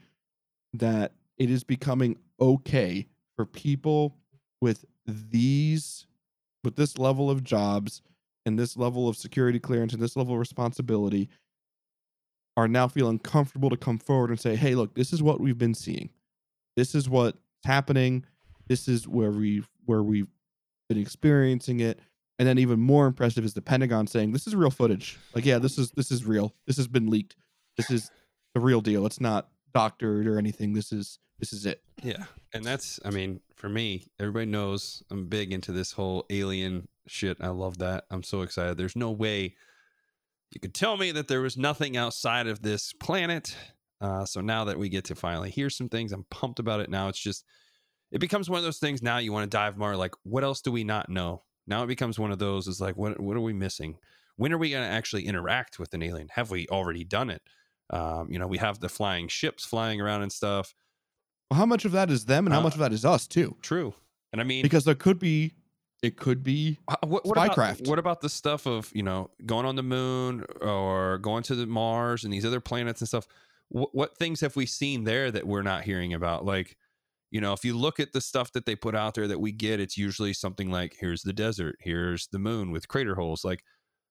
that 0.73 1.13
it 1.37 1.49
is 1.49 1.63
becoming 1.63 2.17
okay 2.39 3.07
for 3.35 3.45
people 3.45 4.17
with 4.61 4.85
these 5.07 6.05
with 6.63 6.75
this 6.75 6.97
level 6.97 7.31
of 7.31 7.43
jobs 7.43 8.01
and 8.45 8.57
this 8.57 8.77
level 8.77 9.07
of 9.07 9.17
security 9.17 9.59
clearance 9.59 9.93
and 9.93 10.01
this 10.01 10.15
level 10.15 10.33
of 10.33 10.39
responsibility 10.39 11.29
are 12.57 12.67
now 12.67 12.87
feeling 12.87 13.19
comfortable 13.19 13.69
to 13.69 13.77
come 13.77 13.97
forward 13.97 14.29
and 14.29 14.39
say, 14.39 14.55
"Hey, 14.55 14.75
look, 14.75 14.95
this 14.95 15.13
is 15.13 15.21
what 15.23 15.39
we've 15.39 15.57
been 15.57 15.75
seeing. 15.75 16.09
This 16.75 16.95
is 16.95 17.09
what's 17.09 17.37
happening. 17.63 18.25
This 18.67 18.87
is 18.87 19.07
where 19.07 19.31
we 19.31 19.63
where 19.85 20.03
we've 20.03 20.27
been 20.87 20.97
experiencing 20.97 21.79
it." 21.79 21.99
And 22.37 22.47
then 22.47 22.57
even 22.57 22.79
more 22.79 23.05
impressive 23.05 23.43
is 23.43 23.53
the 23.53 23.61
Pentagon 23.61 24.07
saying, 24.07 24.31
"This 24.31 24.47
is 24.47 24.55
real 24.55 24.71
footage. 24.71 25.17
Like, 25.35 25.45
yeah, 25.45 25.57
this 25.57 25.77
is 25.77 25.91
this 25.91 26.11
is 26.11 26.25
real. 26.25 26.53
This 26.67 26.77
has 26.77 26.87
been 26.87 27.09
leaked. 27.09 27.35
This 27.77 27.91
is 27.91 28.11
the 28.53 28.59
real 28.59 28.81
deal. 28.81 29.05
It's 29.05 29.21
not 29.21 29.49
doctored 29.73 30.27
or 30.27 30.37
anything. 30.37 30.73
This 30.73 30.91
is 30.91 31.19
this 31.39 31.53
is 31.53 31.65
it." 31.65 31.81
Yeah. 32.03 32.25
And 32.53 32.63
that's, 32.63 32.99
I 33.05 33.09
mean, 33.09 33.41
for 33.55 33.69
me, 33.69 34.07
everybody 34.19 34.45
knows 34.45 35.03
I'm 35.11 35.27
big 35.27 35.51
into 35.51 35.71
this 35.71 35.91
whole 35.91 36.25
alien 36.29 36.87
shit. 37.07 37.37
I 37.41 37.49
love 37.49 37.77
that. 37.79 38.05
I'm 38.09 38.23
so 38.23 38.41
excited. 38.41 38.77
There's 38.77 38.95
no 38.95 39.11
way 39.11 39.55
you 40.51 40.59
could 40.59 40.73
tell 40.73 40.97
me 40.97 41.11
that 41.11 41.27
there 41.27 41.41
was 41.41 41.57
nothing 41.57 41.95
outside 41.95 42.47
of 42.47 42.61
this 42.61 42.93
planet. 42.93 43.55
Uh, 44.01 44.25
so 44.25 44.41
now 44.41 44.65
that 44.65 44.79
we 44.79 44.89
get 44.89 45.03
to 45.05 45.15
finally 45.15 45.51
hear 45.51 45.69
some 45.69 45.89
things, 45.89 46.11
I'm 46.11 46.25
pumped 46.31 46.59
about 46.59 46.79
it. 46.79 46.89
Now 46.89 47.09
it's 47.09 47.19
just, 47.19 47.45
it 48.11 48.19
becomes 48.19 48.49
one 48.49 48.57
of 48.57 48.63
those 48.63 48.79
things. 48.79 49.03
Now 49.03 49.17
you 49.19 49.31
want 49.31 49.43
to 49.43 49.57
dive 49.57 49.77
more. 49.77 49.95
Like, 49.95 50.15
what 50.23 50.43
else 50.43 50.61
do 50.61 50.71
we 50.71 50.83
not 50.83 51.09
know? 51.09 51.43
Now 51.67 51.83
it 51.83 51.87
becomes 51.87 52.17
one 52.17 52.31
of 52.31 52.39
those. 52.39 52.67
Is 52.67 52.81
like, 52.81 52.97
what 52.97 53.19
what 53.19 53.37
are 53.37 53.41
we 53.41 53.53
missing? 53.53 53.97
When 54.37 54.51
are 54.53 54.57
we 54.57 54.71
going 54.71 54.83
to 54.83 54.89
actually 54.89 55.27
interact 55.27 55.77
with 55.77 55.93
an 55.93 56.01
alien? 56.01 56.29
Have 56.31 56.49
we 56.49 56.67
already 56.69 57.03
done 57.03 57.29
it? 57.29 57.43
Um, 57.91 58.31
you 58.31 58.39
know, 58.39 58.47
we 58.47 58.57
have 58.57 58.79
the 58.79 58.89
flying 58.89 59.27
ships 59.27 59.65
flying 59.65 60.01
around 60.01 60.23
and 60.23 60.31
stuff. 60.31 60.73
Well, 61.49 61.57
how 61.57 61.65
much 61.65 61.85
of 61.85 61.91
that 61.93 62.11
is 62.11 62.25
them 62.25 62.45
and 62.45 62.53
how 62.53 62.59
Uh, 62.59 62.63
much 62.63 62.73
of 62.73 62.79
that 62.79 62.93
is 62.93 63.05
us 63.05 63.27
too? 63.27 63.55
True. 63.61 63.93
And 64.31 64.39
I 64.41 64.43
mean, 64.43 64.61
Because 64.61 64.85
there 64.85 64.95
could 64.95 65.17
be, 65.19 65.53
it 66.03 66.15
could 66.17 66.43
be. 66.43 66.77
Uh, 66.87 66.95
What, 67.01 67.25
what 67.25 67.37
about, 67.37 67.51
Spycraft. 67.55 67.87
what 67.87 67.99
about 67.99 68.21
the 68.21 68.29
stuff 68.29 68.65
of 68.67 68.91
you 68.93 69.03
know 69.03 69.31
going 69.45 69.65
on 69.65 69.75
the 69.75 69.83
moon 69.83 70.45
or 70.61 71.17
going 71.17 71.43
to 71.43 71.55
the 71.55 71.65
Mars 71.65 72.23
and 72.23 72.31
these 72.33 72.45
other 72.45 72.59
planets 72.61 73.01
and 73.01 73.07
stuff? 73.07 73.27
What, 73.69 73.93
what 73.93 74.17
things 74.17 74.41
have 74.41 74.55
we 74.55 74.65
seen 74.65 75.03
there 75.03 75.31
that 75.31 75.45
we're 75.47 75.61
not 75.63 75.83
hearing 75.83 76.13
about? 76.13 76.45
Like, 76.45 76.77
you 77.31 77.41
know, 77.41 77.53
if 77.53 77.65
you 77.65 77.75
look 77.77 77.99
at 77.99 78.13
the 78.13 78.21
stuff 78.21 78.51
that 78.53 78.65
they 78.65 78.75
put 78.75 78.95
out 78.95 79.13
there 79.15 79.27
that 79.27 79.39
we 79.39 79.51
get, 79.51 79.79
it's 79.79 79.97
usually 79.97 80.33
something 80.33 80.69
like 80.71 80.95
here's 80.99 81.21
the 81.23 81.33
desert, 81.33 81.75
here's 81.79 82.27
the 82.27 82.39
moon 82.39 82.71
with 82.71 82.87
crater 82.87 83.15
holes. 83.15 83.43
Like, 83.43 83.63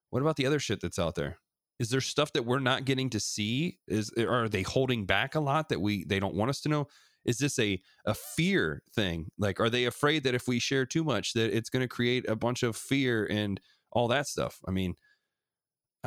what 0.09 0.21
about 0.21 0.35
the 0.35 0.45
other 0.45 0.59
shit 0.59 0.81
that's 0.81 0.99
out 0.99 1.15
there? 1.15 1.37
Is 1.79 1.89
there 1.89 2.01
stuff 2.01 2.33
that 2.33 2.45
we're 2.45 2.59
not 2.59 2.83
getting 2.85 3.09
to 3.11 3.19
see? 3.21 3.79
Is 3.87 4.11
are 4.17 4.49
they 4.49 4.63
holding 4.63 5.05
back 5.05 5.35
a 5.35 5.39
lot 5.39 5.69
that 5.69 5.79
we 5.79 6.03
they 6.03 6.19
don't 6.19 6.35
want 6.35 6.49
us 6.49 6.59
to 6.61 6.69
know? 6.69 6.87
Is 7.29 7.37
this 7.37 7.59
a 7.59 7.79
a 8.05 8.15
fear 8.15 8.81
thing? 8.95 9.31
Like, 9.37 9.59
are 9.59 9.69
they 9.69 9.85
afraid 9.85 10.23
that 10.23 10.33
if 10.33 10.47
we 10.47 10.57
share 10.57 10.85
too 10.85 11.03
much, 11.03 11.33
that 11.33 11.55
it's 11.55 11.69
going 11.69 11.81
to 11.81 11.87
create 11.87 12.27
a 12.27 12.35
bunch 12.35 12.63
of 12.63 12.75
fear 12.75 13.27
and 13.29 13.61
all 13.91 14.07
that 14.07 14.27
stuff? 14.27 14.59
I 14.67 14.71
mean, 14.71 14.95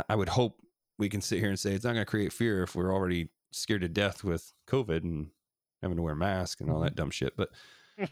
I- 0.09 0.17
would 0.17 0.31
hope 0.31 0.61
we 0.99 1.09
can 1.09 1.21
sit 1.21 1.39
here 1.39 1.49
and 1.49 1.59
say 1.59 1.73
it's 1.73 1.85
not 1.85 1.93
going 1.93 2.05
to 2.05 2.11
create 2.11 2.33
fear 2.33 2.65
if 2.65 2.75
we're 2.75 2.93
already 2.93 3.29
scared 3.53 3.83
to 3.83 3.89
death 3.89 4.25
with 4.25 4.53
COVID 4.69 5.05
and 5.05 5.29
having 5.81 5.97
to 5.97 6.03
wear 6.03 6.17
masks 6.17 6.61
and 6.61 6.71
all 6.71 6.77
mm-hmm. 6.77 6.85
that 6.85 6.97
dumb 6.97 7.11
shit. 7.11 7.37
But 7.37 7.51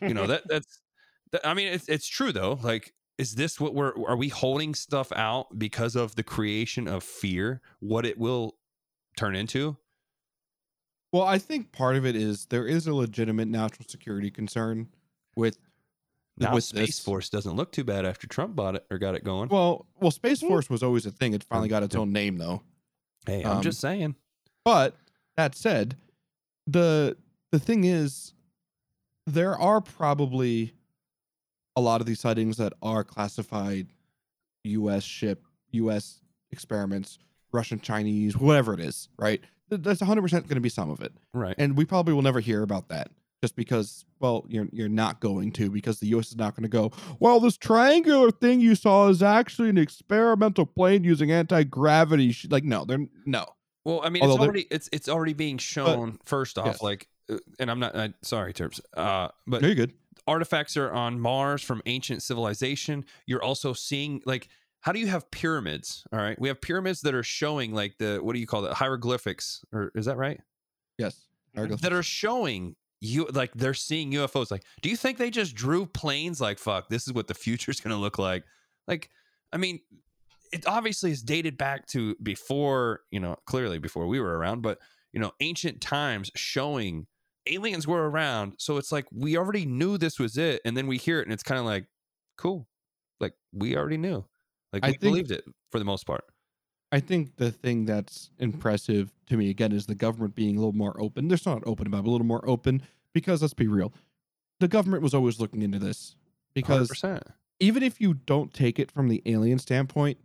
you 0.00 0.14
know 0.14 0.26
that 0.28 0.42
that's 0.48 0.80
that, 1.32 1.44
I 1.44 1.54
mean, 1.54 1.68
it's 1.68 1.88
it's 1.88 2.06
true 2.06 2.30
though. 2.30 2.60
Like, 2.62 2.94
is 3.18 3.34
this 3.34 3.58
what 3.58 3.74
we're 3.74 3.92
are 4.06 4.16
we 4.16 4.28
holding 4.28 4.74
stuff 4.74 5.10
out 5.12 5.58
because 5.58 5.96
of 5.96 6.14
the 6.14 6.22
creation 6.22 6.86
of 6.86 7.02
fear? 7.02 7.60
What 7.80 8.06
it 8.06 8.18
will 8.18 8.56
turn 9.16 9.34
into? 9.34 9.76
Well, 11.12 11.24
I 11.24 11.38
think 11.38 11.72
part 11.72 11.96
of 11.96 12.06
it 12.06 12.14
is 12.14 12.46
there 12.46 12.66
is 12.66 12.86
a 12.86 12.94
legitimate 12.94 13.48
national 13.48 13.88
security 13.88 14.30
concern 14.30 14.88
with 15.36 15.58
Now 16.38 16.54
with 16.54 16.64
Space 16.64 16.86
this. 16.86 17.00
Force 17.00 17.28
doesn't 17.28 17.56
look 17.56 17.72
too 17.72 17.84
bad 17.84 18.04
after 18.04 18.26
Trump 18.26 18.54
bought 18.54 18.76
it 18.76 18.86
or 18.90 18.98
got 18.98 19.14
it 19.14 19.24
going. 19.24 19.48
Well, 19.48 19.86
well, 20.00 20.10
Space 20.10 20.40
Force 20.40 20.70
was 20.70 20.82
always 20.82 21.06
a 21.06 21.10
thing. 21.10 21.34
It 21.34 21.42
finally 21.42 21.68
got 21.68 21.82
its 21.82 21.96
own 21.96 22.12
name 22.12 22.38
though. 22.38 22.62
hey, 23.26 23.42
I'm 23.42 23.58
um, 23.58 23.62
just 23.62 23.80
saying. 23.80 24.14
But 24.64 24.96
that 25.36 25.54
said, 25.54 25.96
the 26.66 27.16
the 27.50 27.58
thing 27.58 27.84
is, 27.84 28.34
there 29.26 29.56
are 29.56 29.80
probably 29.80 30.74
a 31.74 31.80
lot 31.80 32.00
of 32.00 32.06
these 32.06 32.20
sightings 32.20 32.56
that 32.58 32.72
are 32.82 33.02
classified 33.02 33.88
U.S. 34.64 35.02
ship, 35.02 35.44
U.S. 35.72 36.20
experiments, 36.52 37.18
Russian, 37.52 37.80
Chinese, 37.80 38.36
whatever 38.36 38.74
it 38.74 38.80
is. 38.80 39.08
Right? 39.18 39.42
Th- 39.70 39.80
That's 39.80 40.00
100 40.00 40.20
percent 40.22 40.46
going 40.48 40.56
to 40.56 40.60
be 40.60 40.68
some 40.68 40.90
of 40.90 41.00
it, 41.00 41.12
Right. 41.32 41.54
and 41.58 41.76
we 41.76 41.84
probably 41.84 42.12
will 42.14 42.22
never 42.22 42.40
hear 42.40 42.62
about 42.62 42.88
that. 42.88 43.10
Just 43.42 43.56
because, 43.56 44.04
well, 44.18 44.44
you're 44.48 44.68
you're 44.70 44.90
not 44.90 45.20
going 45.20 45.50
to 45.52 45.70
because 45.70 45.98
the 45.98 46.08
U.S. 46.08 46.28
is 46.28 46.36
not 46.36 46.54
going 46.54 46.64
to 46.64 46.68
go. 46.68 46.92
Well, 47.20 47.40
this 47.40 47.56
triangular 47.56 48.30
thing 48.30 48.60
you 48.60 48.74
saw 48.74 49.08
is 49.08 49.22
actually 49.22 49.70
an 49.70 49.78
experimental 49.78 50.66
plane 50.66 51.04
using 51.04 51.30
anti 51.32 51.62
gravity. 51.64 52.32
Sh-. 52.32 52.48
Like, 52.50 52.64
no, 52.64 52.84
they're 52.84 53.06
no. 53.24 53.46
Well, 53.84 54.02
I 54.04 54.10
mean, 54.10 54.22
Although 54.22 54.34
it's 54.34 54.42
already 54.44 54.66
it's 54.70 54.88
it's 54.92 55.08
already 55.08 55.32
being 55.32 55.56
shown. 55.56 56.18
first 56.26 56.58
off, 56.58 56.66
yes. 56.66 56.82
like, 56.82 57.08
uh, 57.30 57.38
and 57.58 57.70
I'm 57.70 57.78
not 57.80 57.96
uh, 57.96 58.08
sorry, 58.20 58.52
terps 58.52 58.78
Uh, 58.94 59.28
but 59.46 59.62
No, 59.62 59.68
you're 59.68 59.74
good. 59.74 59.94
artifacts 60.26 60.76
are 60.76 60.90
on 60.92 61.18
Mars 61.18 61.62
from 61.62 61.80
ancient 61.86 62.22
civilization. 62.22 63.06
You're 63.24 63.42
also 63.42 63.72
seeing 63.72 64.20
like 64.26 64.50
how 64.80 64.92
do 64.92 64.98
you 64.98 65.06
have 65.06 65.30
pyramids? 65.30 66.04
All 66.12 66.18
right, 66.18 66.38
we 66.40 66.48
have 66.48 66.60
pyramids 66.60 67.00
that 67.02 67.14
are 67.14 67.22
showing 67.22 67.72
like 67.72 67.98
the 67.98 68.18
what 68.22 68.34
do 68.34 68.40
you 68.40 68.46
call 68.46 68.64
it 68.64 68.72
hieroglyphics 68.72 69.64
or 69.72 69.92
is 69.94 70.06
that 70.06 70.16
right? 70.16 70.40
Yes. 70.98 71.24
That 71.54 71.92
are 71.92 72.02
showing 72.02 72.76
you 73.00 73.26
like 73.32 73.52
they're 73.54 73.74
seeing 73.74 74.12
UFOs. 74.12 74.50
Like, 74.50 74.64
do 74.82 74.90
you 74.90 74.96
think 74.96 75.18
they 75.18 75.30
just 75.30 75.54
drew 75.54 75.86
planes? 75.86 76.40
Like, 76.40 76.58
fuck, 76.58 76.88
this 76.88 77.06
is 77.06 77.12
what 77.12 77.26
the 77.26 77.34
future 77.34 77.70
is 77.70 77.80
gonna 77.80 77.96
look 77.96 78.18
like. 78.18 78.44
Like, 78.86 79.10
I 79.52 79.56
mean, 79.56 79.80
it 80.52 80.66
obviously 80.66 81.10
is 81.10 81.22
dated 81.22 81.56
back 81.56 81.86
to 81.88 82.14
before 82.22 83.00
you 83.10 83.20
know 83.20 83.36
clearly 83.46 83.78
before 83.78 84.06
we 84.06 84.20
were 84.20 84.38
around, 84.38 84.62
but 84.62 84.78
you 85.12 85.20
know 85.20 85.32
ancient 85.40 85.80
times 85.80 86.30
showing 86.36 87.06
aliens 87.46 87.86
were 87.86 88.08
around. 88.08 88.54
So 88.58 88.76
it's 88.76 88.92
like 88.92 89.06
we 89.12 89.36
already 89.36 89.64
knew 89.64 89.98
this 89.98 90.18
was 90.18 90.36
it, 90.36 90.60
and 90.64 90.76
then 90.76 90.86
we 90.86 90.98
hear 90.98 91.20
it, 91.20 91.24
and 91.24 91.32
it's 91.32 91.42
kind 91.42 91.58
of 91.58 91.64
like, 91.64 91.86
cool, 92.36 92.68
like 93.18 93.34
we 93.52 93.76
already 93.76 93.98
knew, 93.98 94.24
like 94.72 94.84
I 94.84 94.88
we 94.88 94.92
think- 94.92 95.00
believed 95.00 95.30
it 95.30 95.44
for 95.70 95.78
the 95.78 95.84
most 95.84 96.06
part. 96.06 96.24
I 96.92 96.98
think 96.98 97.36
the 97.36 97.52
thing 97.52 97.84
that's 97.84 98.30
impressive 98.40 99.12
to 99.26 99.36
me 99.36 99.48
again 99.48 99.70
is 99.70 99.86
the 99.86 99.94
government 99.94 100.34
being 100.34 100.56
a 100.56 100.58
little 100.58 100.72
more 100.72 101.00
open. 101.00 101.28
They're 101.28 101.36
still 101.38 101.52
not 101.54 101.62
open 101.64 101.86
about, 101.86 101.98
it, 101.98 102.02
but 102.02 102.10
a 102.10 102.12
little 102.12 102.26
more 102.26 102.48
open 102.48 102.82
because 103.14 103.42
let's 103.42 103.54
be 103.54 103.68
real, 103.68 103.92
the 104.58 104.66
government 104.66 105.02
was 105.04 105.14
always 105.14 105.38
looking 105.38 105.62
into 105.62 105.78
this 105.78 106.16
because 106.52 106.90
100%. 106.90 107.22
even 107.60 107.84
if 107.84 108.00
you 108.00 108.14
don't 108.14 108.52
take 108.52 108.80
it 108.80 108.90
from 108.90 109.08
the 109.08 109.22
alien 109.26 109.60
standpoint, 109.60 110.18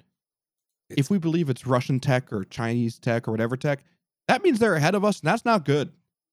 It's- 0.89 1.05
if 1.05 1.09
we 1.11 1.19
believe 1.19 1.49
it's 1.51 1.67
Russian 1.67 1.99
tech 1.99 2.33
or 2.33 2.43
Chinese 2.45 2.97
tech 2.97 3.27
or 3.27 3.31
whatever 3.31 3.55
tech, 3.55 3.83
that 4.27 4.43
means 4.43 4.57
they're 4.57 4.73
ahead 4.75 4.95
of 4.95 5.05
us, 5.05 5.19
and 5.19 5.27
that's 5.27 5.45
not 5.45 5.65
good. 5.65 5.91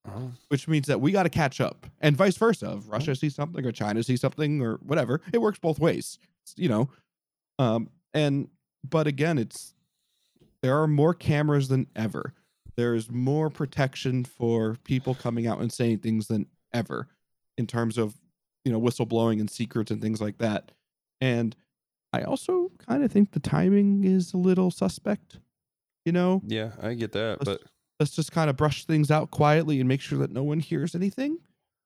Oh, 0.08 0.32
Which 0.48 0.66
means 0.66 0.86
that 0.88 1.00
we 1.00 1.12
got 1.12 1.22
to 1.24 1.28
catch 1.30 1.60
up, 1.60 1.86
and 2.00 2.16
vice 2.16 2.36
versa. 2.38 2.76
If 2.78 2.90
Russia 2.90 3.14
sees 3.14 3.34
something 3.34 3.64
or 3.64 3.70
China 3.70 4.02
sees 4.02 4.20
something 4.22 4.60
or 4.62 4.76
whatever, 4.78 5.20
it 5.32 5.40
works 5.42 5.58
both 5.58 5.78
ways. 5.78 6.18
You 6.56 6.68
know, 6.70 6.90
um, 7.58 7.88
and 8.14 8.48
but 8.88 9.06
again, 9.06 9.38
it's 9.38 9.74
there 10.62 10.80
are 10.80 10.86
more 10.86 11.14
cameras 11.14 11.68
than 11.68 11.86
ever. 11.96 12.34
There's 12.76 13.10
more 13.10 13.50
protection 13.50 14.24
for 14.24 14.76
people 14.84 15.14
coming 15.14 15.46
out 15.46 15.60
and 15.60 15.72
saying 15.72 15.98
things 15.98 16.26
than 16.28 16.46
ever, 16.72 17.08
in 17.58 17.66
terms 17.66 17.98
of 17.98 18.14
you 18.64 18.72
know 18.72 18.80
whistleblowing 18.80 19.40
and 19.40 19.50
secrets 19.50 19.90
and 19.90 20.00
things 20.00 20.20
like 20.20 20.38
that. 20.38 20.72
And 21.20 21.54
I 22.12 22.22
also 22.22 22.70
kind 22.78 23.02
of 23.04 23.12
think 23.12 23.32
the 23.32 23.40
timing 23.40 24.04
is 24.04 24.32
a 24.32 24.36
little 24.38 24.70
suspect. 24.70 25.38
You 26.04 26.12
know, 26.12 26.42
yeah, 26.46 26.72
I 26.80 26.94
get 26.94 27.12
that, 27.12 27.46
Let's- 27.46 27.60
but 27.62 27.70
let's 28.00 28.10
just 28.16 28.32
kind 28.32 28.50
of 28.50 28.56
brush 28.56 28.84
things 28.84 29.10
out 29.10 29.30
quietly 29.30 29.78
and 29.78 29.88
make 29.88 30.00
sure 30.00 30.18
that 30.18 30.32
no 30.32 30.42
one 30.42 30.58
hears 30.58 30.94
anything. 30.96 31.38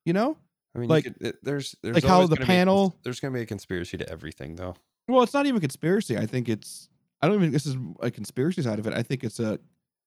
You 0.07 0.15
know, 0.15 0.39
I 0.75 0.79
mean, 0.79 0.89
Like- 0.89 1.05
you 1.05 1.11
could, 1.13 1.37
there's 1.43 1.77
there's 1.83 1.95
like 1.97 2.05
how 2.05 2.23
the 2.23 2.37
gonna 2.37 2.41
be 2.41 2.47
panel- 2.47 2.97
there's 3.03 3.21
going 3.21 3.35
to 3.35 3.39
be 3.39 3.43
a 3.43 3.47
conspiracy 3.47 3.99
to 3.99 4.09
everything, 4.09 4.57
though. 4.57 4.75
Well, 5.09 5.23
it's 5.23 5.35
not 5.35 5.47
even 5.47 5.61
conspiracy. 5.61 6.17
I 6.17 6.27
think 6.27 6.49
it's 6.49 6.89
I 7.21 7.27
don't 7.27 7.37
even 7.37 7.51
think 7.51 7.53
this 7.55 7.67
is 7.67 7.77
a 8.01 8.11
conspiracy 8.11 8.63
side 8.63 8.79
of 8.79 8.87
it. 8.87 8.95
I 8.95 9.03
think 9.03 9.25
it's 9.25 9.41
a 9.41 9.59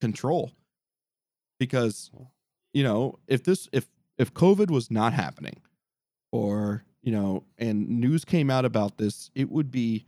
control. 0.01 0.51
Because 1.59 2.11
you 2.73 2.84
know, 2.84 3.19
if 3.27 3.43
this 3.43 3.67
if 3.71 3.88
if 4.17 4.34
COVID 4.34 4.69
was 4.69 4.91
not 4.91 5.13
happening 5.13 5.61
or, 6.31 6.84
you 7.01 7.11
know, 7.11 7.45
and 7.57 7.88
news 7.88 8.26
came 8.26 8.51
out 8.51 8.65
about 8.65 8.97
this, 8.97 9.31
it 9.34 9.49
would 9.49 9.71
be 9.71 10.05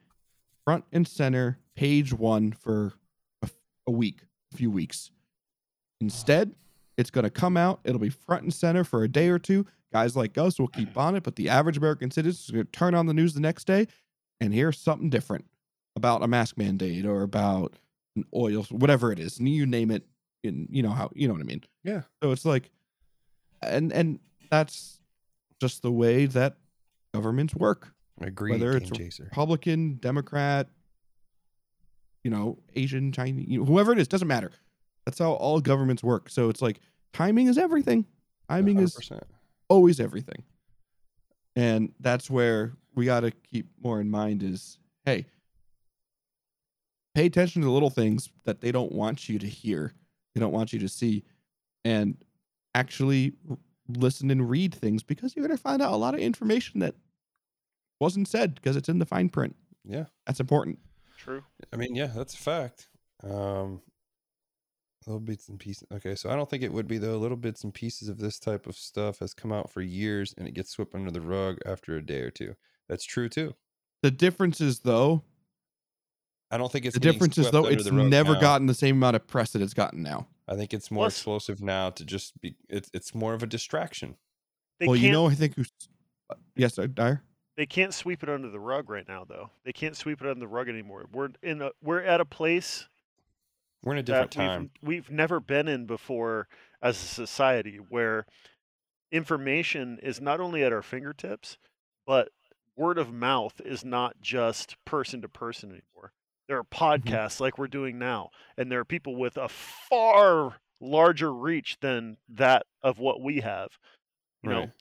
front 0.66 0.84
and 0.92 1.08
center, 1.08 1.58
page 1.76 2.14
1 2.14 2.52
for 2.52 2.94
a, 3.42 3.50
a 3.88 3.92
week, 3.92 4.20
a 4.54 4.58
few 4.58 4.70
weeks. 4.70 5.10
Instead, 6.02 6.54
it's 6.98 7.10
going 7.10 7.24
to 7.24 7.30
come 7.30 7.56
out, 7.56 7.80
it'll 7.86 8.00
be 8.00 8.10
front 8.10 8.44
and 8.44 8.54
center 8.54 8.84
for 8.84 9.04
a 9.04 9.08
day 9.08 9.30
or 9.30 9.40
two. 9.40 9.66
Guys 9.94 10.16
like 10.16 10.38
us 10.38 10.60
will 10.60 10.68
keep 10.68 10.98
on 10.98 11.16
it, 11.16 11.24
but 11.24 11.36
the 11.36 11.50
average 11.50 11.78
American 11.78 12.12
citizen 12.12 12.44
is 12.44 12.52
going 12.52 12.66
to 12.66 12.72
turn 12.72 12.94
on 12.94 13.08
the 13.08 13.14
news 13.14 13.34
the 13.34 13.40
next 13.40 13.66
day 13.66 13.88
and 14.42 14.54
hear 14.54 14.74
something 14.74 15.10
different 15.10 15.46
about 15.96 16.24
a 16.24 16.28
mask 16.28 16.58
mandate 16.58 17.06
or 17.06 17.22
about 17.22 17.76
an 18.18 18.26
oil, 18.36 18.64
whatever 18.72 19.14
it 19.14 19.20
is, 19.20 19.40
and 19.40 19.48
you 19.48 19.66
name 19.66 19.92
it. 19.92 20.04
You 20.44 20.82
know 20.82 20.90
how 20.90 21.12
you 21.14 21.28
know 21.28 21.36
what 21.36 21.42
I 21.42 21.46
mean. 21.46 21.64
Yeah. 21.84 22.02
So 22.22 22.32
it's 22.32 22.46
like, 22.46 22.72
and 23.62 23.94
and 23.94 24.20
that's 24.50 25.00
just 25.62 25.84
the 25.84 25.92
way 25.92 26.26
that 26.26 26.58
governments 27.14 27.56
work. 27.56 27.94
I 28.20 28.26
agree. 28.26 28.52
Whether 28.52 28.76
it's 28.76 28.90
chaser. 28.90 29.26
Republican, 29.26 30.00
Democrat, 30.02 30.68
you 32.24 32.32
know, 32.32 32.58
Asian, 32.76 33.12
Chinese, 33.12 33.48
you 33.48 33.60
know, 33.60 33.66
whoever 33.66 33.92
it 33.92 34.00
is, 34.00 34.08
doesn't 34.08 34.28
matter. 34.28 34.52
That's 35.06 35.20
how 35.20 35.34
all 35.34 35.62
governments 35.62 36.04
work. 36.04 36.30
So 36.30 36.50
it's 36.50 36.62
like 36.62 36.80
timing 37.14 37.48
is 37.48 37.58
everything. 37.60 38.06
Timing 38.50 38.80
is 38.80 38.96
100%. 38.96 39.22
always 39.70 40.00
everything. 40.00 40.44
And 41.56 41.94
that's 42.00 42.30
where 42.30 42.74
we 42.96 43.06
got 43.06 43.22
to 43.22 43.32
keep 43.32 43.68
more 43.82 44.02
in 44.02 44.10
mind 44.10 44.44
is 44.44 44.78
hey, 45.06 45.26
pay 47.16 47.26
attention 47.26 47.62
to 47.62 47.66
the 47.66 47.72
little 47.72 47.90
things 47.90 48.30
that 48.46 48.62
they 48.62 48.72
don't 48.72 48.92
want 48.92 49.28
you 49.30 49.40
to 49.40 49.48
hear, 49.48 49.94
they 50.34 50.42
don't 50.42 50.54
want 50.54 50.74
you 50.74 50.80
to 50.80 50.90
see, 50.90 51.24
and 51.84 52.18
actually 52.76 53.34
listen 53.88 54.32
and 54.32 54.50
read 54.50 54.74
things 54.74 55.04
because 55.04 55.36
you're 55.36 55.46
going 55.46 55.56
to 55.56 55.62
find 55.62 55.82
out 55.82 55.94
a 55.94 55.98
lot 55.98 56.14
of 56.14 56.20
information 56.20 56.80
that 56.80 56.96
wasn't 58.00 58.28
said 58.28 58.56
because 58.56 58.76
it's 58.76 58.90
in 58.90 59.00
the 59.00 59.06
fine 59.06 59.30
print. 59.30 59.56
Yeah. 59.84 60.06
That's 60.26 60.40
important. 60.40 60.80
True. 61.18 61.44
I 61.72 61.76
mean, 61.76 61.96
yeah, 61.96 62.08
that's 62.08 62.34
a 62.34 62.38
fact. 62.38 62.88
Um, 63.24 63.82
little 65.06 65.20
bits 65.20 65.50
and 65.50 65.60
pieces. 65.60 65.88
Okay, 65.94 66.16
so 66.16 66.30
I 66.30 66.36
don't 66.36 66.50
think 66.50 66.64
it 66.64 66.74
would 66.74 66.88
be 66.88 66.98
though. 66.98 67.18
Little 67.18 67.38
bits 67.38 67.64
and 67.64 67.74
pieces 67.74 68.10
of 68.10 68.18
this 68.18 68.40
type 68.40 68.68
of 68.68 68.76
stuff 68.76 69.20
has 69.20 69.34
come 69.34 69.52
out 69.52 69.70
for 69.70 69.82
years, 69.82 70.34
and 70.38 70.48
it 70.48 70.54
gets 70.54 70.72
swept 70.72 70.96
under 70.96 71.12
the 71.12 71.22
rug 71.22 71.58
after 71.66 71.96
a 71.96 72.06
day 72.06 72.22
or 72.22 72.32
two. 72.32 72.56
That's 72.92 73.06
true 73.06 73.30
too. 73.30 73.56
The 74.02 74.12
difference 74.12 74.60
is 74.60 74.80
though, 74.80 75.24
I 76.52 76.58
don't 76.58 76.70
think 76.70 76.86
it's 76.86 76.94
the 76.94 77.00
difference 77.00 77.38
is 77.38 77.50
though 77.50 77.66
it's 77.66 77.90
never 77.90 78.34
now. 78.34 78.42
gotten 78.42 78.68
the 78.68 78.74
same 78.74 78.98
amount 78.98 79.16
of 79.16 79.26
press 79.26 79.52
that 79.54 79.62
it's 79.62 79.74
gotten 79.74 80.04
now. 80.04 80.28
I 80.46 80.56
think 80.58 80.74
it's 80.74 80.92
more 80.92 81.06
Plus- 81.06 81.14
explosive 81.16 81.62
now 81.62 81.92
to 81.92 82.04
just 82.04 82.40
be. 82.42 82.58
It's 82.68 82.92
it's 82.94 83.16
more 83.16 83.34
of 83.34 83.44
a 83.44 83.48
distraction. 83.48 84.18
Well, 84.82 84.98
you 84.98 85.10
know, 85.10 85.28
I 85.28 85.36
think 85.36 85.56
who's 85.56 85.72
uh, 86.30 86.36
yes, 86.58 86.78
uh, 86.78 86.88
Dyer. 86.94 87.24
they 87.56 87.66
can't 87.66 87.94
sweep 87.94 88.24
it 88.24 88.30
under 88.30 88.50
the 88.50 88.60
rug 88.60 88.90
right 88.90 89.08
now, 89.08 89.24
though. 89.24 89.52
They 89.64 89.72
can't 89.72 89.96
sweep 89.96 90.20
it 90.20 90.28
under 90.28 90.42
the 90.42 90.48
rug 90.50 90.68
anymore. 90.68 91.06
We're 91.14 91.30
in 91.42 91.62
a 91.62 91.72
we're 91.82 92.02
at 92.02 92.20
a 92.20 92.26
place 92.26 92.90
We're 93.86 93.94
in 93.94 94.00
a 94.00 94.04
different 94.04 94.32
that 94.32 94.40
we've, 94.40 94.48
time. 94.50 94.72
we've 94.82 95.10
never 95.10 95.40
been 95.40 95.70
in 95.70 95.86
before 95.86 96.50
as 96.82 97.02
a 97.02 97.08
society 97.08 97.78
where 97.78 98.26
information 99.14 99.98
is 100.04 100.20
not 100.20 100.42
only 100.42 100.62
at 100.64 100.74
our 100.74 100.82
fingertips, 100.82 101.58
but 102.06 102.30
word 102.76 102.98
of 102.98 103.12
mouth 103.14 103.62
is 103.64 103.84
not 103.86 104.20
just 104.22 104.76
person 104.86 105.22
to 105.22 105.30
person 105.30 105.70
anymore. 105.70 106.12
There 106.48 106.58
are 106.58 106.64
Mm-hmm. 106.64 106.84
podcasts 107.14 107.40
like 107.40 107.58
we're 107.58 107.68
doing 107.68 107.98
now, 108.00 108.30
and 108.58 108.72
there 108.72 108.80
are 108.80 108.86
people 108.86 109.16
with 109.16 109.38
a 109.38 109.48
far 109.50 110.56
larger 110.82 111.34
reach 111.34 111.78
than 111.82 112.18
that 112.30 112.66
of 112.82 112.98
what 113.00 113.22
we 113.22 113.42
have. 113.42 113.70
You 114.44 114.50
know, 114.50 114.72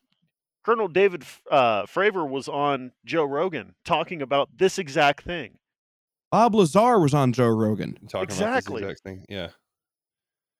Colonel 0.64 0.88
David 0.88 1.24
uh, 1.50 1.82
Fravor 1.84 2.28
was 2.28 2.48
on 2.48 2.92
Joe 3.04 3.24
Rogan 3.24 3.74
talking 3.84 4.22
about 4.22 4.48
this 4.56 4.78
exact 4.78 5.22
thing. 5.24 5.58
Bob 6.32 6.54
Lazar 6.54 6.98
was 6.98 7.12
on 7.12 7.32
Joe 7.32 7.48
Rogan. 7.48 7.98
Talking 8.08 8.22
Exactly. 8.24 8.82
about 8.82 8.88
this 8.88 9.00
exact 9.00 9.02
thing. 9.04 9.24
Yeah. 9.28 9.48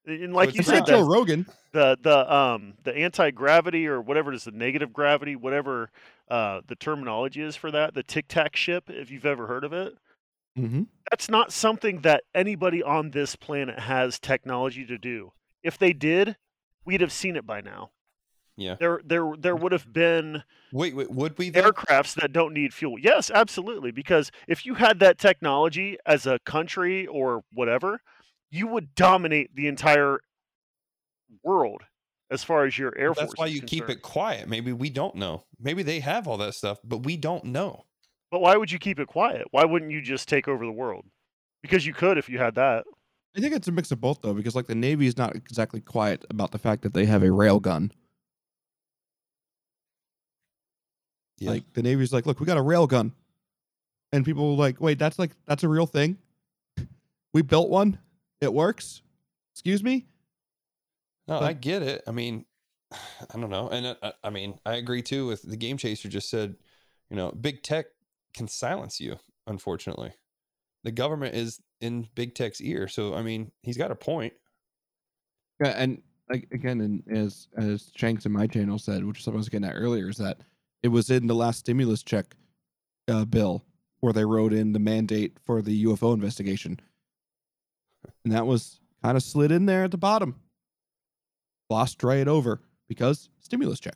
And 0.07 0.32
like 0.35 0.48
it's 0.51 0.59
you 0.59 0.62
said, 0.65 0.86
Joe 0.86 1.02
Rogan. 1.07 1.47
the 1.73 1.97
the 2.02 2.35
um 2.35 2.74
the 2.82 2.94
anti 2.97 3.31
gravity 3.31 3.86
or 3.86 4.01
whatever 4.01 4.32
it 4.32 4.36
is, 4.36 4.44
the 4.44 4.51
negative 4.51 4.93
gravity, 4.93 5.36
whatever 5.36 5.90
uh, 6.31 6.61
the 6.66 6.77
terminology 6.77 7.43
is 7.43 7.57
for 7.57 7.70
that, 7.70 7.94
the 7.94 8.02
Tic 8.02 8.28
Tac 8.28 8.57
ship, 8.57 8.85
if 8.89 9.11
you've 9.11 9.27
ever 9.27 9.47
heard 9.47 9.65
of 9.65 9.73
it, 9.73 9.94
Mm-hmm. 10.59 10.82
that's 11.11 11.28
not 11.31 11.52
something 11.52 12.01
that 12.01 12.24
anybody 12.35 12.82
on 12.82 13.12
this 13.12 13.36
planet 13.36 13.78
has 13.78 14.19
technology 14.19 14.85
to 14.85 14.98
do. 14.98 15.32
If 15.62 15.78
they 15.78 15.93
did, 15.93 16.36
we'd 16.85 17.01
have 17.01 17.12
seen 17.12 17.36
it 17.36 17.47
by 17.47 17.61
now. 17.61 17.93
Yeah. 18.57 18.74
There 18.78 19.01
there 19.05 19.32
there 19.39 19.55
would 19.57 19.70
have 19.73 19.90
been 19.93 20.43
Wait, 20.73 20.94
wait, 20.97 21.11
would 21.11 21.39
we? 21.39 21.51
Though? 21.51 21.70
aircrafts 21.70 22.15
that 22.15 22.32
don't 22.32 22.52
need 22.52 22.74
fuel. 22.74 22.98
Yes, 22.98 23.31
absolutely. 23.31 23.93
Because 23.93 24.32
if 24.48 24.66
you 24.66 24.74
had 24.74 24.98
that 24.98 25.19
technology 25.19 25.97
as 26.05 26.27
a 26.27 26.40
country 26.44 27.07
or 27.07 27.43
whatever, 27.55 28.01
you 28.51 28.66
would 28.66 28.94
dominate 28.97 29.55
the 29.55 29.69
entire 29.69 30.20
world 31.44 31.82
as 32.31 32.44
far 32.44 32.65
as 32.65 32.78
your 32.78 32.97
air 32.97 33.11
But 33.11 33.19
force. 33.19 33.31
That's 33.31 33.39
why 33.39 33.47
is 33.47 33.55
you 33.55 33.62
keep 33.62 33.89
it 33.89 34.02
quiet. 34.02 34.48
Maybe 34.48 34.73
we 34.73 34.90
don't 34.90 35.16
know. 35.16 35.44
Maybe 35.61 35.82
they 35.82 36.01
have 36.01 36.28
all 36.28 36.36
that 36.39 36.55
stuff, 36.55 36.78
but 36.85 37.05
we 37.05 37.16
don't 37.16 37.44
know. 37.44 37.85
But 38.31 38.40
why 38.40 38.57
would 38.57 38.70
you 38.70 38.78
keep 38.78 39.01
it 39.01 39.09
quiet? 39.09 39.47
Why 39.51 39.65
wouldn't 39.65 39.90
you 39.90 40.01
just 40.01 40.28
take 40.28 40.47
over 40.47 40.65
the 40.65 40.73
world? 40.73 41.05
Because 41.62 41.85
you 41.85 41.93
could 41.93 42.16
if 42.16 42.28
you 42.28 42.39
had 42.39 42.55
that. 42.55 42.85
I 43.36 43.40
think 43.40 43.55
it's 43.55 43.69
a 43.69 43.73
mix 43.73 43.90
of 43.90 44.01
both 44.01 44.23
though, 44.23 44.35
because 44.35 44.55
like 44.55 44.66
the 44.66 44.74
Navy 44.74 45.07
is 45.07 45.16
not 45.16 45.36
exactly 45.36 45.81
quiet 45.81 46.24
about 46.31 46.52
the 46.52 46.59
fact 46.59 46.82
that 46.82 46.94
they 46.94 47.07
have 47.07 47.23
a 47.23 47.31
rail 47.31 47.61
gun. 47.61 47.93
Yeah. 51.39 51.51
Like 51.51 51.73
the 51.73 51.82
Navy's 51.82 52.12
like, 52.12 52.27
look, 52.27 52.39
we 52.39 52.47
got 52.47 52.59
a 52.59 52.62
rail 52.62 52.86
gun, 52.86 53.12
and 54.12 54.24
people 54.24 54.52
are 54.52 54.57
like, 54.57 54.81
wait, 54.81 54.98
that's 54.98 55.19
like 55.19 55.31
that's 55.47 55.62
a 55.62 55.69
real 55.69 55.86
thing. 55.86 56.19
We 57.32 57.43
built 57.43 57.70
one. 57.70 57.98
It 58.40 58.52
works. 58.52 59.02
Excuse 59.55 59.82
me. 59.82 60.07
No, 61.29 61.41
But- 61.41 61.43
I 61.45 61.53
get 61.53 61.83
it. 61.83 62.03
I 62.07 62.13
mean, 62.13 62.45
I 62.93 63.39
don't 63.39 63.51
know, 63.51 63.69
and 63.69 63.87
uh, 63.87 63.95
I, 64.03 64.13
I 64.25 64.31
mean, 64.31 64.59
I 64.67 64.75
agree 64.75 65.03
too 65.03 65.27
with 65.27 65.43
the 65.43 65.57
game 65.57 65.77
chaser. 65.77 66.09
Just 66.09 66.31
said, 66.31 66.57
you 67.09 67.17
know, 67.17 67.31
big 67.33 67.63
tech 67.63 67.87
can 68.35 68.49
silence 68.49 69.01
you. 69.01 69.17
Unfortunately, 69.47 70.13
the 70.85 70.93
government 70.93 71.35
is 71.35 71.61
in 71.81 72.09
big 72.15 72.35
tech's 72.35 72.61
ear. 72.61 72.89
So 72.89 73.15
I 73.15 73.23
mean, 73.23 73.53
he's 73.63 73.77
got 73.77 73.91
a 73.91 73.97
point. 73.97 74.33
Yeah, 75.63 75.75
and 75.77 76.03
like 76.29 76.49
again, 76.53 76.81
and 76.81 77.03
as 77.11 77.49
as 77.57 77.91
Shanks 77.97 78.27
in 78.27 78.33
my 78.33 78.47
channel 78.47 78.79
said, 78.79 79.05
which 79.05 79.19
is 79.19 79.25
something 79.25 79.39
I 79.39 79.41
was 79.41 79.49
getting 79.49 79.69
at 79.69 79.75
earlier, 79.75 80.09
is 80.09 80.17
that 80.19 80.39
it 80.83 80.89
was 80.89 81.11
in 81.11 81.27
the 81.27 81.35
last 81.35 81.61
stimulus 81.61 82.03
check 82.03 82.35
uh, 83.09 83.25
bill 83.25 83.65
where 84.01 84.13
they 84.13 84.25
wrote 84.25 84.53
in 84.53 84.73
the 84.73 84.79
mandate 84.79 85.37
for 85.45 85.61
the 85.61 85.85
UFO 85.85 86.15
investigation, 86.15 86.81
and 88.25 88.33
that 88.33 88.47
was 88.47 88.81
kind 89.03 89.17
of 89.17 89.23
slid 89.23 89.53
in 89.53 89.67
there 89.67 89.85
at 89.85 89.91
the 89.91 89.99
bottom. 89.99 90.37
Glossed 91.71 92.03
right 92.03 92.27
over 92.27 92.61
because 92.89 93.29
stimulus 93.39 93.79
check. 93.79 93.95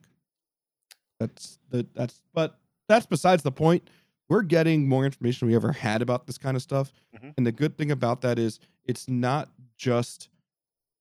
That's 1.18 1.58
the 1.70 1.84
that's 1.94 2.20
but 2.32 2.56
that's 2.88 3.04
besides 3.04 3.42
the 3.42 3.50
point. 3.50 3.90
We're 4.28 4.42
getting 4.42 4.88
more 4.88 5.04
information 5.04 5.48
we 5.48 5.56
ever 5.56 5.72
had 5.72 6.00
about 6.00 6.26
this 6.26 6.38
kind 6.38 6.56
of 6.56 6.62
stuff, 6.62 6.92
Mhm. 7.16 7.34
and 7.36 7.44
the 7.46 7.50
good 7.52 7.76
thing 7.76 7.90
about 7.90 8.20
that 8.22 8.38
is 8.38 8.60
it's 8.84 9.08
not 9.08 9.50
just 9.76 10.28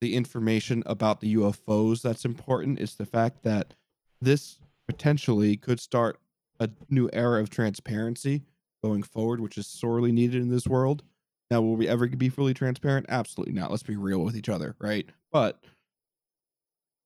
the 0.02 0.16
information 0.16 0.82
about 0.88 1.22
the 1.22 1.28
UFOs 1.36 2.02
that's 2.02 2.26
important. 2.26 2.80
It's 2.80 2.96
the 2.96 3.06
fact 3.06 3.44
that 3.44 3.76
this 4.20 4.58
potentially 4.88 5.56
could 5.56 5.80
start 5.80 6.20
a 6.60 6.70
new 6.90 7.08
era 7.14 7.40
of 7.40 7.50
transparency 7.52 8.42
going 8.84 9.04
forward, 9.04 9.40
which 9.40 9.58
is 9.60 9.68
sorely 9.68 10.12
needed 10.12 10.42
in 10.42 10.50
this 10.50 10.68
world. 10.68 11.04
Now, 11.52 11.62
will 11.62 11.76
we 11.76 11.88
ever 11.88 12.08
be 12.08 12.30
fully 12.30 12.54
transparent? 12.56 13.06
Absolutely 13.10 13.54
not. 13.54 13.70
Let's 13.72 13.84
be 13.84 13.96
real 13.96 14.24
with 14.24 14.36
each 14.36 14.50
other, 14.50 14.76
right? 14.80 15.08
But 15.32 15.64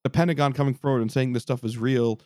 the 0.04 0.10
Pentagon 0.10 0.52
coming 0.52 0.74
forward 0.74 1.02
and 1.02 1.10
saying 1.12 1.32
this 1.32 1.42
stuff 1.42 1.64
is 1.64 1.76
real 1.78 2.20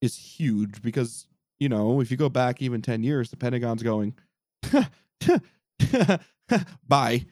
is 0.00 0.16
huge 0.16 0.82
because, 0.82 1.26
you 1.60 1.68
know, 1.68 2.00
if 2.00 2.10
you 2.10 2.16
go 2.16 2.28
back 2.28 2.60
even 2.62 2.82
10 2.82 3.02
years, 3.02 3.30
the 3.30 3.36
Pentagon's 3.36 3.82
going, 3.82 4.14
bye. 6.88 7.26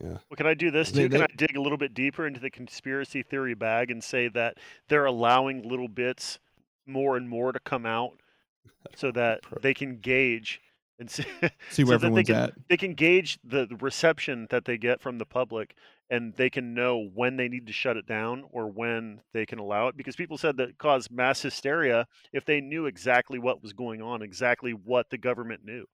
Yeah. 0.00 0.08
Well, 0.10 0.36
can 0.36 0.46
I 0.46 0.54
do 0.54 0.70
this 0.70 0.90
They- 0.90 1.04
too? 1.04 1.08
Can 1.10 1.22
I 1.22 1.26
dig 1.36 1.56
a 1.56 1.60
little 1.60 1.78
bit 1.78 1.94
deeper 1.94 2.26
into 2.26 2.40
the 2.40 2.50
conspiracy 2.50 3.22
theory 3.22 3.54
bag 3.54 3.90
and 3.90 4.02
say 4.02 4.28
that 4.28 4.58
they're 4.88 5.06
allowing 5.06 5.68
little 5.68 5.88
bits 5.88 6.38
more 6.86 7.16
and 7.16 7.28
more 7.28 7.52
to 7.52 7.60
come 7.60 7.84
out 7.84 8.12
so 8.96 9.10
that 9.12 9.40
they 9.60 9.74
can 9.74 9.98
gauge 9.98 10.60
and 11.00 11.10
see, 11.10 11.24
See 11.70 11.82
So 11.84 11.88
where 11.88 11.98
they 11.98 12.06
everyone's 12.06 12.26
can- 12.28 12.36
at. 12.36 12.54
they 12.68 12.76
can 12.76 12.94
gauge 12.94 13.38
the, 13.44 13.66
the 13.66 13.76
reception 13.76 14.46
that 14.50 14.64
they 14.64 14.78
get 14.78 15.00
from 15.00 15.18
the 15.18 15.26
public 15.26 15.74
and 16.10 16.34
they 16.34 16.48
can 16.48 16.74
know 16.74 17.08
when 17.14 17.36
they 17.36 17.48
need 17.48 17.66
to 17.66 17.72
shut 17.72 17.96
it 17.96 18.06
down 18.06 18.44
or 18.50 18.70
when 18.70 19.20
they 19.32 19.44
can 19.44 19.58
allow 19.58 19.88
it 19.88 19.96
because 19.96 20.16
people 20.16 20.38
said 20.38 20.56
that 20.56 20.70
it 20.70 20.78
caused 20.78 21.10
mass 21.10 21.42
hysteria 21.42 22.06
if 22.32 22.44
they 22.44 22.60
knew 22.60 22.86
exactly 22.86 23.38
what 23.38 23.62
was 23.62 23.72
going 23.72 24.00
on 24.00 24.22
exactly 24.22 24.72
what 24.72 25.10
the 25.10 25.18
government 25.18 25.64
knew 25.64 25.84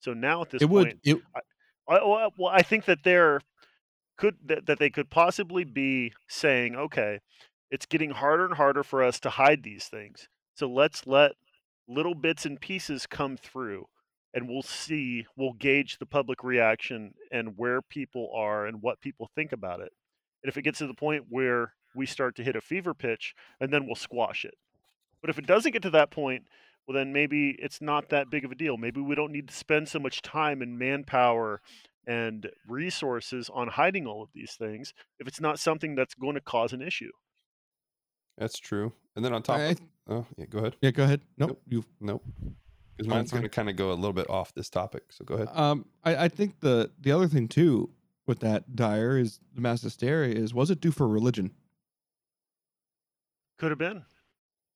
so 0.00 0.12
now 0.12 0.42
at 0.42 0.50
this 0.50 0.62
it 0.62 0.68
would 0.68 0.88
point 0.88 1.00
it, 1.04 1.22
I, 1.34 1.40
well, 1.86 2.32
well, 2.38 2.52
I 2.52 2.62
think 2.62 2.84
that 2.86 3.04
there 3.04 3.40
could 4.16 4.36
that, 4.46 4.66
that 4.66 4.78
they 4.78 4.90
could 4.90 5.10
possibly 5.10 5.64
be 5.64 6.12
saying, 6.28 6.76
okay, 6.76 7.20
it's 7.70 7.86
getting 7.86 8.10
harder 8.10 8.44
and 8.44 8.54
harder 8.54 8.82
for 8.82 9.02
us 9.02 9.18
to 9.20 9.30
hide 9.30 9.62
these 9.62 9.86
things. 9.86 10.28
So 10.54 10.68
let's 10.68 11.06
let 11.06 11.32
little 11.88 12.14
bits 12.14 12.46
and 12.46 12.60
pieces 12.60 13.06
come 13.06 13.36
through 13.36 13.86
and 14.34 14.48
we'll 14.48 14.62
see, 14.62 15.26
we'll 15.36 15.52
gauge 15.54 15.98
the 15.98 16.06
public 16.06 16.42
reaction 16.42 17.14
and 17.30 17.56
where 17.58 17.82
people 17.82 18.30
are 18.34 18.66
and 18.66 18.80
what 18.82 19.00
people 19.00 19.30
think 19.34 19.52
about 19.52 19.80
it. 19.80 19.92
And 20.42 20.48
if 20.50 20.56
it 20.56 20.62
gets 20.62 20.78
to 20.78 20.86
the 20.86 20.94
point 20.94 21.24
where 21.28 21.74
we 21.94 22.06
start 22.06 22.34
to 22.36 22.42
hit 22.44 22.56
a 22.56 22.60
fever 22.60 22.94
pitch, 22.94 23.34
and 23.60 23.72
then 23.72 23.86
we'll 23.86 23.94
squash 23.94 24.44
it. 24.44 24.54
But 25.20 25.30
if 25.30 25.38
it 25.38 25.46
doesn't 25.46 25.72
get 25.72 25.82
to 25.82 25.90
that 25.90 26.10
point, 26.10 26.44
well, 26.88 26.96
then 26.96 27.12
maybe 27.12 27.50
it's 27.60 27.80
not 27.80 28.08
that 28.08 28.30
big 28.30 28.44
of 28.44 28.50
a 28.50 28.54
deal. 28.56 28.76
Maybe 28.76 29.00
we 29.00 29.14
don't 29.14 29.30
need 29.30 29.48
to 29.48 29.54
spend 29.54 29.88
so 29.88 29.98
much 29.98 30.22
time 30.22 30.62
and 30.62 30.78
manpower 30.78 31.60
and 32.06 32.50
resources 32.66 33.48
on 33.54 33.68
hiding 33.68 34.06
all 34.06 34.22
of 34.22 34.30
these 34.34 34.54
things 34.58 34.92
if 35.20 35.28
it's 35.28 35.40
not 35.40 35.60
something 35.60 35.94
that's 35.94 36.14
going 36.14 36.34
to 36.34 36.40
cause 36.40 36.72
an 36.72 36.82
issue. 36.82 37.12
That's 38.38 38.58
true. 38.58 38.92
And 39.14 39.24
then 39.24 39.32
on 39.32 39.42
top 39.42 39.58
I- 39.58 39.62
of, 39.62 39.80
oh, 40.08 40.26
yeah, 40.36 40.46
go 40.46 40.58
ahead. 40.58 40.76
yeah 40.80 40.90
go 40.90 41.04
ahead 41.04 41.20
nope 41.38 41.50
Nope. 41.50 41.62
you 41.68 41.84
Nope. 42.00 42.24
Because 43.06 43.16
mine's 43.16 43.30
going 43.30 43.42
to 43.42 43.48
kind 43.48 43.68
of 43.70 43.76
go 43.76 43.92
a 43.92 43.94
little 43.94 44.12
bit 44.12 44.28
off 44.30 44.52
this 44.54 44.68
topic. 44.70 45.04
So 45.10 45.24
go 45.24 45.34
ahead. 45.34 45.48
Um, 45.52 45.86
I, 46.04 46.24
I 46.24 46.28
think 46.28 46.60
the 46.60 46.90
the 47.00 47.12
other 47.12 47.28
thing 47.28 47.48
too 47.48 47.90
with 48.26 48.40
that 48.40 48.74
Dyer 48.76 49.18
is 49.18 49.40
the 49.54 49.60
mass 49.60 49.82
hysteria 49.82 50.34
is 50.34 50.52
was 50.54 50.70
it 50.70 50.80
due 50.80 50.92
for 50.92 51.08
religion? 51.08 51.52
Could 53.58 53.70
have 53.70 53.78
been. 53.78 54.04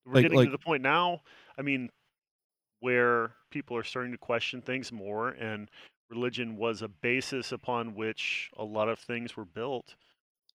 We're 0.05 0.15
Like- 0.15 0.23
getting 0.25 0.37
like- 0.39 0.47
to 0.49 0.53
the 0.53 0.59
point 0.59 0.83
now, 0.83 1.23
I 1.59 1.63
mean, 1.63 1.91
where 2.81 3.33
people 3.51 3.77
are 3.77 3.83
starting 3.85 4.13
to 4.13 4.19
question 4.19 4.63
things 4.63 4.93
more, 4.93 5.31
and 5.31 5.69
religion 6.11 6.57
was 6.57 6.83
a 6.83 6.89
basis 6.89 7.51
upon 7.53 7.95
which 7.95 8.51
a 8.57 8.63
lot 8.65 8.89
of 8.89 8.99
things 8.99 9.37
were 9.37 9.45
built, 9.45 9.97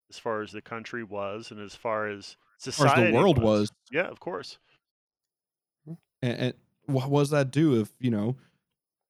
as 0.10 0.18
far 0.18 0.42
as 0.42 0.52
the 0.52 0.62
country 0.62 1.04
was, 1.04 1.52
and 1.52 1.60
as 1.60 1.76
far 1.76 2.08
as 2.08 2.38
Or 2.38 2.70
as 2.70 2.76
society 2.76 3.12
the 3.12 3.18
world 3.18 3.42
was, 3.42 3.70
Yeah, 3.92 4.04
of 4.08 4.20
course. 4.20 4.58
and, 5.88 5.98
and 6.22 6.54
what 6.86 7.10
does 7.10 7.30
that 7.30 7.52
do 7.52 7.80
if 7.80 7.92
you 8.00 8.12
know 8.12 8.36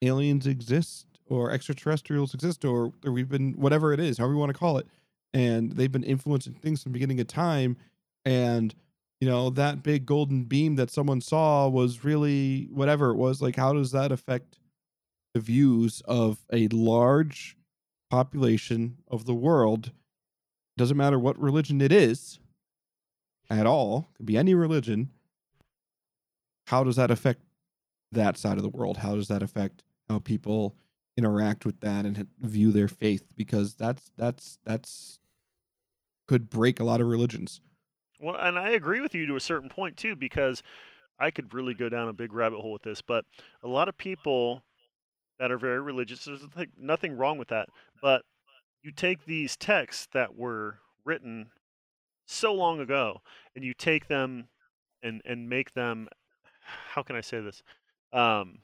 aliens 0.01 0.47
exist 0.47 1.05
or 1.27 1.51
extraterrestrials 1.51 2.33
exist 2.33 2.65
or, 2.65 2.91
or 3.05 3.11
we've 3.11 3.29
been 3.29 3.53
whatever 3.53 3.93
it 3.93 3.99
is, 3.99 4.17
however 4.17 4.33
you 4.33 4.39
want 4.39 4.51
to 4.51 4.57
call 4.57 4.77
it, 4.77 4.87
and 5.33 5.73
they've 5.73 5.91
been 5.91 6.03
influencing 6.03 6.53
things 6.53 6.83
from 6.83 6.91
the 6.91 6.93
beginning 6.93 7.19
of 7.19 7.27
time, 7.27 7.77
and 8.25 8.75
you 9.19 9.27
know 9.27 9.49
that 9.49 9.83
big 9.83 10.05
golden 10.05 10.43
beam 10.43 10.75
that 10.75 10.91
someone 10.91 11.21
saw 11.21 11.67
was 11.67 12.03
really 12.03 12.67
whatever 12.71 13.11
it 13.11 13.15
was. 13.15 13.41
Like, 13.41 13.55
how 13.55 13.73
does 13.73 13.91
that 13.91 14.11
affect 14.11 14.59
the 15.33 15.39
views 15.39 16.01
of 16.05 16.39
a 16.51 16.67
large 16.69 17.55
population 18.09 18.97
of 19.07 19.25
the 19.25 19.33
world? 19.33 19.91
Doesn't 20.77 20.97
matter 20.97 21.19
what 21.19 21.39
religion 21.39 21.81
it 21.81 21.91
is 21.91 22.39
at 23.49 23.65
all. 23.65 24.09
Could 24.15 24.25
be 24.25 24.37
any 24.37 24.53
religion. 24.55 25.11
How 26.67 26.83
does 26.83 26.95
that 26.95 27.11
affect 27.11 27.41
that 28.11 28.37
side 28.37 28.57
of 28.57 28.63
the 28.63 28.69
world? 28.69 28.97
How 28.97 29.15
does 29.15 29.27
that 29.27 29.43
affect 29.43 29.83
how 30.09 30.19
people 30.19 30.75
interact 31.17 31.65
with 31.65 31.79
that 31.81 32.05
and 32.05 32.27
view 32.39 32.71
their 32.71 32.87
faith? 32.87 33.33
Because 33.35 33.75
that's 33.75 34.11
that's 34.17 34.59
that's 34.65 35.19
could 36.27 36.49
break 36.49 36.79
a 36.79 36.83
lot 36.83 37.01
of 37.01 37.07
religions. 37.07 37.61
Well, 38.19 38.35
and 38.39 38.57
I 38.57 38.69
agree 38.71 39.01
with 39.01 39.15
you 39.15 39.25
to 39.25 39.35
a 39.35 39.41
certain 39.41 39.69
point 39.69 39.97
too, 39.97 40.15
because 40.15 40.61
I 41.19 41.31
could 41.31 41.53
really 41.53 41.73
go 41.73 41.89
down 41.89 42.07
a 42.07 42.13
big 42.13 42.33
rabbit 42.33 42.61
hole 42.61 42.71
with 42.71 42.83
this. 42.83 43.01
But 43.01 43.25
a 43.63 43.67
lot 43.67 43.89
of 43.89 43.97
people 43.97 44.63
that 45.39 45.51
are 45.51 45.57
very 45.57 45.81
religious, 45.81 46.25
there's 46.25 46.47
nothing, 46.79 47.17
wrong 47.17 47.37
with 47.37 47.47
that. 47.49 47.69
But 48.01 48.23
you 48.83 48.91
take 48.91 49.25
these 49.25 49.57
texts 49.57 50.07
that 50.13 50.35
were 50.35 50.79
written 51.03 51.49
so 52.27 52.53
long 52.53 52.79
ago, 52.79 53.21
and 53.55 53.65
you 53.65 53.73
take 53.73 54.07
them 54.07 54.47
and 55.03 55.21
and 55.25 55.49
make 55.49 55.73
them. 55.73 56.07
How 56.61 57.01
can 57.01 57.15
I 57.15 57.21
say 57.21 57.41
this? 57.41 57.63
Um, 58.13 58.59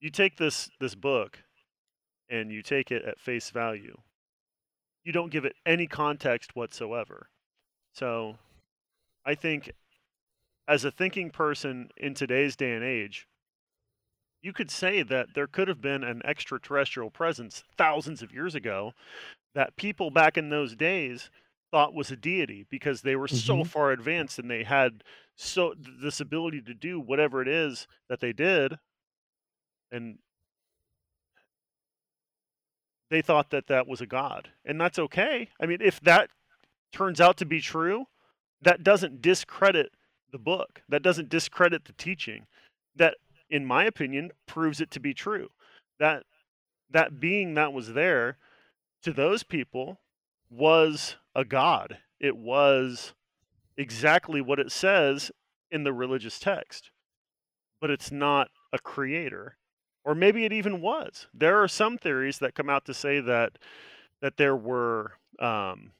you 0.00 0.10
take 0.10 0.36
this 0.36 0.70
this 0.80 0.94
book, 0.94 1.44
and 2.30 2.50
you 2.52 2.62
take 2.62 2.90
it 2.90 3.04
at 3.04 3.20
face 3.20 3.50
value 3.50 3.96
you 5.04 5.12
don't 5.12 5.30
give 5.30 5.44
it 5.44 5.56
any 5.64 5.86
context 5.86 6.54
whatsoever. 6.54 7.28
So 7.92 8.38
I 9.24 9.34
think 9.34 9.72
as 10.68 10.84
a 10.84 10.90
thinking 10.90 11.30
person 11.30 11.90
in 11.96 12.14
today's 12.14 12.56
day 12.56 12.74
and 12.74 12.84
age, 12.84 13.26
you 14.42 14.52
could 14.52 14.70
say 14.70 15.02
that 15.02 15.34
there 15.34 15.46
could 15.46 15.68
have 15.68 15.80
been 15.80 16.04
an 16.04 16.22
extraterrestrial 16.24 17.10
presence 17.10 17.64
thousands 17.76 18.22
of 18.22 18.32
years 18.32 18.54
ago 18.54 18.92
that 19.54 19.76
people 19.76 20.10
back 20.10 20.36
in 20.36 20.50
those 20.50 20.76
days 20.76 21.30
thought 21.70 21.94
was 21.94 22.10
a 22.10 22.16
deity 22.16 22.66
because 22.70 23.02
they 23.02 23.16
were 23.16 23.28
so 23.28 23.62
Mhm. 23.62 23.64
far 23.64 23.92
advanced 23.92 24.38
and 24.38 24.50
they 24.50 24.64
had 24.64 25.02
so 25.40 25.74
this 26.02 26.20
ability 26.20 26.60
to 26.62 26.74
do 26.74 26.98
whatever 26.98 27.40
it 27.40 27.48
is 27.48 27.86
that 28.08 28.20
they 28.20 28.32
did 28.32 28.76
and 29.92 30.18
they 33.10 33.22
thought 33.22 33.50
that 33.50 33.68
that 33.68 33.86
was 33.86 34.00
a 34.00 34.06
god 34.06 34.50
and 34.64 34.80
that's 34.80 34.98
okay. 34.98 35.48
I 35.60 35.66
mean 35.66 35.78
if 35.80 36.00
that 36.00 36.30
turns 36.92 37.20
out 37.20 37.36
to 37.38 37.46
be 37.46 37.60
true 37.60 38.06
that 38.62 38.82
doesn't 38.82 39.22
discredit 39.22 39.92
the 40.32 40.38
book 40.38 40.82
that 40.88 41.02
doesn't 41.02 41.28
discredit 41.28 41.84
the 41.84 41.92
teaching. 41.92 42.46
That 42.96 43.14
in 43.48 43.64
my 43.64 43.84
opinion 43.84 44.32
proves 44.46 44.80
it 44.80 44.90
to 44.90 45.00
be 45.00 45.14
true 45.14 45.50
that 45.98 46.24
that 46.90 47.20
being 47.20 47.54
that 47.54 47.72
was 47.72 47.92
there 47.92 48.38
to 49.02 49.12
those 49.12 49.42
people 49.42 50.00
was 50.50 51.16
a 51.34 51.44
god. 51.44 51.98
It 52.18 52.36
was 52.36 53.12
exactly 53.78 54.42
what 54.42 54.58
it 54.58 54.70
says 54.70 55.30
in 55.70 55.84
the 55.84 55.92
religious 55.92 56.38
text 56.38 56.90
but 57.80 57.90
it's 57.90 58.10
not 58.12 58.48
a 58.72 58.78
creator 58.78 59.56
or 60.08 60.14
maybe 60.14 60.46
it 60.46 60.54
even 60.54 60.80
was. 60.80 61.26
There 61.34 61.62
are 61.62 61.68
some 61.68 61.98
theories 61.98 62.38
that 62.38 62.54
come 62.54 62.70
out 62.70 62.86
to 62.86 62.94
say 62.94 63.20
that 63.20 63.58
that 64.22 64.38
there 64.38 64.56
were 64.56 65.12
um, 65.38 65.92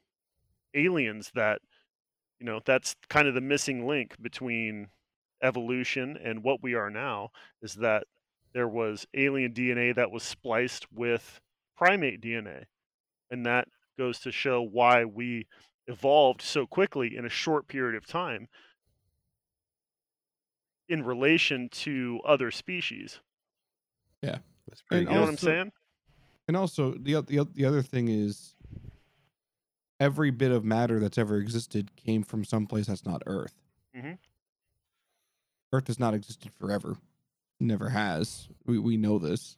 aliens 0.74 1.30
that 1.34 1.60
you 2.40 2.46
know 2.46 2.60
that's 2.64 2.96
kind 3.10 3.28
of 3.28 3.34
the 3.34 3.42
missing 3.42 3.86
link 3.86 4.14
between 4.20 4.88
evolution 5.42 6.18
and 6.24 6.42
what 6.42 6.62
we 6.62 6.74
are 6.74 6.88
now 6.88 7.28
is 7.60 7.74
that 7.74 8.04
there 8.54 8.66
was 8.66 9.06
alien 9.12 9.52
DNA 9.52 9.94
that 9.94 10.10
was 10.10 10.22
spliced 10.22 10.90
with 10.90 11.38
primate 11.76 12.22
DNA, 12.22 12.64
and 13.30 13.44
that 13.44 13.68
goes 13.98 14.20
to 14.20 14.32
show 14.32 14.62
why 14.62 15.04
we 15.04 15.46
evolved 15.88 16.42
so 16.42 16.66
quickly 16.66 17.16
in 17.16 17.24
a 17.24 17.28
short 17.30 17.66
period 17.66 17.96
of 17.96 18.06
time 18.06 18.46
in 20.88 21.02
relation 21.04 21.68
to 21.70 22.20
other 22.24 22.50
species. 22.50 23.20
That's 24.22 24.82
pretty 24.82 25.06
And 25.06 25.08
You 25.08 25.14
know 25.14 25.20
what 25.22 25.28
I'm 25.28 25.32
Also- 25.34 25.46
saying? 25.46 25.72
And 26.46 26.56
also 26.56 26.92
the 26.94 27.22
the 27.22 27.44
the 27.54 27.64
other 27.64 27.80
thing 27.82 28.08
is 28.08 28.54
every 29.98 30.30
bit 30.30 30.50
of 30.52 30.62
matter 30.64 31.00
that's 31.00 31.16
ever 31.18 31.38
existed 31.38 31.96
came 31.96 32.22
from 32.22 32.44
someplace 32.44 32.86
that's 32.86 33.06
not 33.06 33.22
Earth. 33.26 33.54
Mhm. 33.96 34.18
Earth 35.72 35.86
has 35.86 35.98
not 35.98 36.12
existed 36.14 36.52
forever. 36.52 36.98
Never 37.60 37.88
has. 37.90 38.48
We 38.66 38.78
we 38.78 38.96
know 38.98 39.18
this. 39.18 39.56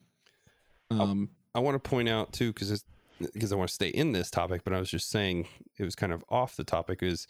Um 0.91 1.31
I 1.57 1.59
want 1.59 1.75
to 1.83 1.89
point 1.91 2.09
out 2.09 2.33
too, 2.33 2.53
because 2.53 2.85
because 3.33 3.53
I 3.53 3.57
want 3.57 3.69
to 3.69 3.75
stay 3.75 3.89
in 3.89 4.13
this 4.13 4.31
topic, 4.31 4.63
but 4.65 4.73
I 4.73 4.81
was 4.81 4.91
just 4.91 5.11
saying 5.11 5.47
it 5.79 5.85
was 5.85 5.95
kind 5.95 6.13
of 6.13 6.25
off 6.29 6.57
the 6.57 6.65
topic. 6.65 7.03
Is 7.03 7.27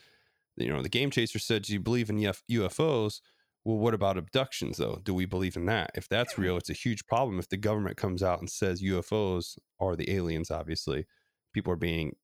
you 0.56 0.68
know 0.68 0.82
the 0.82 0.88
game 0.88 1.10
chaser 1.10 1.38
said, 1.38 1.62
"Do 1.62 1.72
you 1.72 1.80
believe 1.80 2.10
in 2.10 2.18
UFOs?" 2.18 3.20
Well, 3.64 3.76
what 3.76 3.92
about 3.92 4.16
abductions 4.16 4.78
though? 4.78 5.00
Do 5.02 5.12
we 5.12 5.26
believe 5.26 5.56
in 5.56 5.66
that? 5.66 5.90
If 5.94 6.08
that's 6.08 6.38
real, 6.38 6.56
it's 6.56 6.70
a 6.70 6.74
huge 6.74 7.06
problem. 7.06 7.38
If 7.38 7.50
the 7.50 7.58
government 7.58 7.98
comes 7.98 8.22
out 8.22 8.40
and 8.40 8.48
says 8.48 8.82
UFOs 8.82 9.58
are 9.78 9.96
the 9.96 10.10
aliens, 10.10 10.50
obviously 10.50 11.06
people 11.52 11.72
are 11.72 11.76
being 11.76 12.16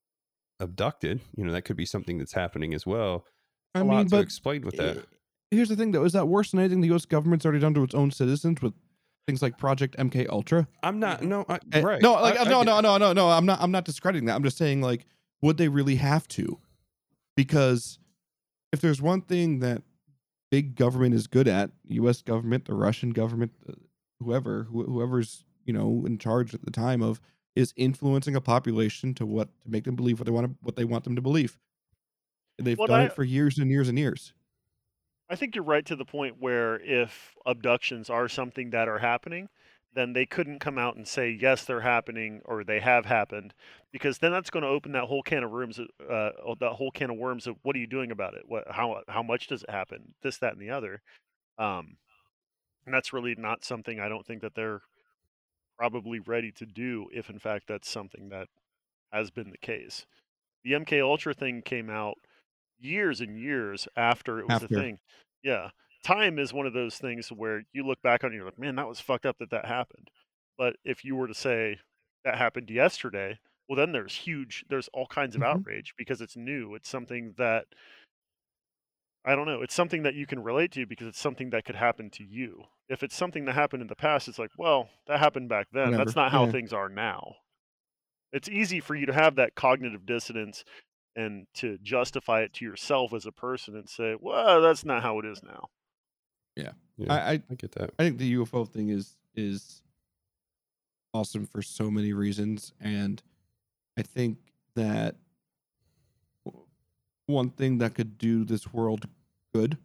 abducted. 0.60 1.20
You 1.36 1.44
know 1.44 1.52
that 1.52 1.62
could 1.62 1.76
be 1.76 1.86
something 1.86 2.18
that's 2.18 2.32
happening 2.32 2.72
as 2.72 2.86
well. 2.86 3.26
I 3.74 3.80
a 3.80 3.84
mean 3.84 3.92
lot 3.92 4.02
to 4.04 4.10
but 4.10 4.20
explain 4.20 4.62
with 4.62 4.76
that. 4.76 5.04
Here's 5.50 5.68
the 5.68 5.76
thing 5.76 5.92
though, 5.92 6.04
is 6.04 6.14
that 6.14 6.26
worse 6.26 6.50
than 6.50 6.60
anything 6.60 6.80
the 6.80 6.94
US 6.94 7.04
government's 7.04 7.44
already 7.44 7.60
done 7.60 7.74
to 7.74 7.82
its 7.82 7.94
own 7.94 8.10
citizens 8.10 8.62
with 8.62 8.74
things 9.26 9.42
like 9.42 9.58
Project 9.58 9.96
MK 9.98 10.28
Ultra? 10.28 10.66
I'm 10.82 10.98
not. 11.00 11.22
No, 11.22 11.44
I, 11.48 11.58
Eh, 11.72 11.80
right? 11.82 12.00
No, 12.00 12.12
like 12.14 12.36
I- 12.38 12.42
I 12.42 12.44
no, 12.44 12.60
get 12.64 12.66
no, 12.66 12.80
no, 12.80 12.98
no, 12.98 13.12
no. 13.12 13.28
I'm 13.30 13.44
not. 13.46 13.60
I'm 13.60 13.70
not 13.70 13.84
discrediting 13.84 14.26
that. 14.26 14.36
I'm 14.36 14.42
just 14.42 14.56
saying, 14.56 14.80
like, 14.80 15.04
would 15.42 15.56
they 15.56 15.68
really 15.68 15.96
have 15.96 16.26
to? 16.28 16.58
Because 17.36 17.98
if 18.72 18.80
there's 18.80 19.02
one 19.02 19.20
thing 19.22 19.58
that 19.60 19.82
big 20.50 20.76
government 20.76 21.14
is 21.14 21.26
good 21.26 21.48
at, 21.48 21.70
U.S. 21.88 22.22
government, 22.22 22.64
the 22.66 22.74
Russian 22.74 23.10
government, 23.10 23.52
uh, 23.68 23.72
whoever, 24.20 24.64
wh- 24.70 24.86
whoever's 24.86 25.44
you 25.64 25.72
know 25.72 26.04
in 26.06 26.18
charge 26.18 26.54
at 26.54 26.64
the 26.64 26.70
time 26.70 27.02
of 27.02 27.20
is 27.56 27.72
influencing 27.76 28.36
a 28.36 28.40
population 28.40 29.14
to 29.14 29.26
what 29.26 29.48
to 29.64 29.70
make 29.70 29.84
them 29.84 29.96
believe 29.96 30.18
what 30.20 30.26
they 30.26 30.30
want 30.32 30.46
to, 30.46 30.56
what 30.62 30.76
they 30.76 30.84
want 30.84 31.04
them 31.04 31.16
to 31.16 31.22
believe. 31.22 31.58
And 32.58 32.66
they've 32.66 32.78
Well, 32.78 32.86
done 32.88 33.00
I- 33.00 33.04
it 33.06 33.12
for 33.14 33.24
years 33.24 33.58
and 33.58 33.70
years 33.70 33.88
and 33.88 33.98
years. 33.98 34.32
I 35.28 35.36
think 35.36 35.54
you're 35.54 35.64
right 35.64 35.84
to 35.86 35.96
the 35.96 36.04
point 36.04 36.36
where 36.38 36.80
if 36.80 37.34
abductions 37.44 38.08
are 38.10 38.28
something 38.28 38.70
that 38.70 38.88
are 38.88 38.98
happening, 38.98 39.48
then 39.94 40.12
they 40.12 40.26
couldn't 40.26 40.60
come 40.60 40.78
out 40.78 40.94
and 40.96 41.08
say 41.08 41.30
yes 41.30 41.64
they're 41.64 41.80
happening 41.80 42.42
or 42.44 42.62
they 42.62 42.80
have 42.80 43.06
happened 43.06 43.54
because 43.92 44.18
then 44.18 44.30
that's 44.30 44.50
going 44.50 44.62
to 44.62 44.68
open 44.68 44.92
that 44.92 45.04
whole 45.04 45.22
can 45.22 45.42
of 45.42 45.50
worms 45.50 45.80
uh 45.80 46.30
oh, 46.44 46.54
that 46.60 46.72
whole 46.72 46.90
can 46.90 47.10
of 47.10 47.16
worms 47.16 47.46
of 47.46 47.56
what 47.62 47.74
are 47.74 47.78
you 47.78 47.86
doing 47.86 48.10
about 48.10 48.34
it? 48.34 48.42
What 48.46 48.64
how 48.70 49.02
how 49.08 49.22
much 49.22 49.48
does 49.48 49.62
it 49.62 49.70
happen? 49.70 50.14
This 50.22 50.38
that 50.38 50.52
and 50.52 50.60
the 50.60 50.70
other 50.70 51.00
um 51.58 51.96
and 52.84 52.94
that's 52.94 53.12
really 53.12 53.34
not 53.36 53.64
something 53.64 53.98
I 53.98 54.08
don't 54.08 54.26
think 54.26 54.42
that 54.42 54.54
they're 54.54 54.82
probably 55.78 56.20
ready 56.20 56.52
to 56.52 56.66
do 56.66 57.06
if 57.12 57.30
in 57.30 57.38
fact 57.38 57.64
that's 57.66 57.90
something 57.90 58.28
that 58.28 58.48
has 59.12 59.30
been 59.30 59.50
the 59.50 59.58
case. 59.58 60.06
The 60.62 60.72
MK 60.72 61.00
Ultra 61.02 61.32
thing 61.32 61.62
came 61.62 61.88
out 61.88 62.18
years 62.78 63.20
and 63.20 63.38
years 63.38 63.88
after 63.96 64.38
it 64.40 64.48
was 64.48 64.62
After. 64.62 64.66
a 64.76 64.80
thing 64.80 64.98
yeah 65.42 65.70
time 66.04 66.38
is 66.38 66.52
one 66.52 66.66
of 66.66 66.72
those 66.72 66.98
things 66.98 67.28
where 67.28 67.64
you 67.72 67.84
look 67.84 68.00
back 68.02 68.22
on 68.22 68.32
it 68.32 68.36
you're 68.36 68.44
like, 68.44 68.58
man, 68.58 68.76
that 68.76 68.86
was 68.86 69.00
fucked 69.00 69.26
up 69.26 69.38
that 69.38 69.50
that 69.50 69.64
happened. 69.66 70.08
But 70.56 70.76
if 70.84 71.04
you 71.04 71.16
were 71.16 71.26
to 71.26 71.34
say 71.34 71.80
that 72.24 72.38
happened 72.38 72.70
yesterday, 72.70 73.38
well, 73.68 73.76
then 73.76 73.90
there's 73.92 74.14
huge, 74.14 74.64
there's 74.68 74.88
all 74.94 75.06
kinds 75.08 75.34
of 75.34 75.42
Mhm. 75.42 75.46
outrage 75.46 75.94
because 75.98 76.20
it's 76.20 76.36
new. 76.36 76.74
It's 76.76 76.88
something 76.88 77.34
that, 77.38 77.66
I 79.24 79.34
don't 79.34 79.46
know, 79.46 79.62
it's 79.62 79.74
something 79.74 80.04
that 80.04 80.14
you 80.14 80.26
can 80.26 80.42
relate 80.42 80.70
to 80.72 80.86
because 80.86 81.08
it's 81.08 81.18
something 81.18 81.50
that 81.50 81.64
could 81.64 81.74
happen 81.74 82.10
to 82.10 82.24
you. 82.24 82.64
If 82.88 83.02
it's 83.02 83.16
something 83.16 83.44
that 83.46 83.54
happened 83.54 83.82
in 83.82 83.88
the 83.88 83.96
past, 83.96 84.28
it's 84.28 84.38
like, 84.38 84.52
well, 84.56 84.88
that 85.08 85.18
happened 85.18 85.48
back 85.48 85.66
then. 85.72 85.96
That's 85.96 86.14
not 86.14 86.30
how 86.30 86.46
yeah. 86.46 86.52
things 86.52 86.72
are 86.72 86.88
now. 86.88 87.34
It's 88.32 88.48
easy 88.48 88.80
for 88.80 88.94
you 88.94 89.06
to 89.06 89.12
have 89.12 89.36
that 89.36 89.54
cognitive 89.54 90.06
dissonance 90.06 90.64
and 91.16 91.46
to 91.54 91.78
justify 91.82 92.42
it 92.42 92.52
to 92.54 92.64
yourself 92.64 93.12
as 93.14 93.26
a 93.26 93.32
person 93.32 93.74
and 93.74 93.88
say, 93.88 94.14
well, 94.20 94.60
that's 94.60 94.84
not 94.84 95.02
how 95.02 95.18
it 95.18 95.24
is 95.24 95.42
now. 95.42 95.68
Yeah, 96.54 96.72
I, 97.08 97.18
I 97.18 97.42
I 97.50 97.54
get 97.56 97.72
that. 97.72 97.90
I 97.98 98.04
think 98.04 98.18
the 98.18 98.34
UFO 98.36 98.66
thing 98.68 98.88
is 98.90 99.16
is 99.34 99.82
awesome 101.12 101.46
for 101.46 101.60
so 101.62 101.90
many 101.90 102.12
reasons, 102.12 102.72
and 102.80 103.22
I 103.98 104.02
think 104.02 104.38
that 104.74 105.16
one 107.26 107.50
thing 107.50 107.78
that 107.78 107.94
could 107.94 108.16
do 108.18 108.44
this 108.44 108.72
world 108.72 109.08
good 109.52 109.76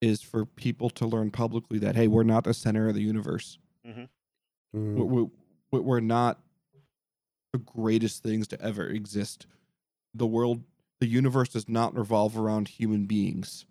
is 0.00 0.22
for 0.22 0.44
people 0.44 0.90
to 0.90 1.06
learn 1.06 1.30
publicly 1.30 1.78
that 1.78 1.94
hey, 1.94 2.08
we're 2.08 2.22
not 2.24 2.44
the 2.44 2.54
center 2.54 2.88
of 2.88 2.94
the 2.94 3.02
universe. 3.02 3.58
Mm, 4.74 4.94
We're, 4.96 5.26
we're, 5.70 5.80
we're 5.80 6.00
not 6.00 6.40
the 7.52 7.58
greatest 7.58 8.22
things 8.22 8.48
to 8.48 8.60
ever 8.60 8.86
exist. 8.88 9.46
The 10.14 10.26
world, 10.26 10.62
the 11.00 11.06
universe 11.06 11.48
does 11.50 11.68
not 11.68 11.96
revolve 11.96 12.38
around 12.38 12.68
human 12.68 13.06
beings. 13.06 13.66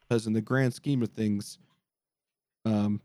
Because 0.00 0.26
in 0.26 0.32
the 0.32 0.40
grand 0.40 0.74
scheme 0.74 1.02
of 1.02 1.10
things, 1.10 1.58
um, 2.64 3.00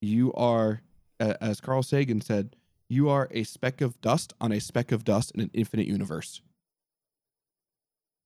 you 0.00 0.32
are, 0.34 0.82
as 1.18 1.60
Carl 1.60 1.82
Sagan 1.82 2.20
said, 2.20 2.56
you 2.88 3.08
are 3.08 3.28
a 3.30 3.44
speck 3.44 3.80
of 3.80 4.00
dust 4.00 4.32
on 4.40 4.52
a 4.52 4.60
speck 4.60 4.92
of 4.92 5.04
dust 5.04 5.32
in 5.32 5.40
an 5.40 5.50
infinite 5.52 5.86
universe. 5.86 6.40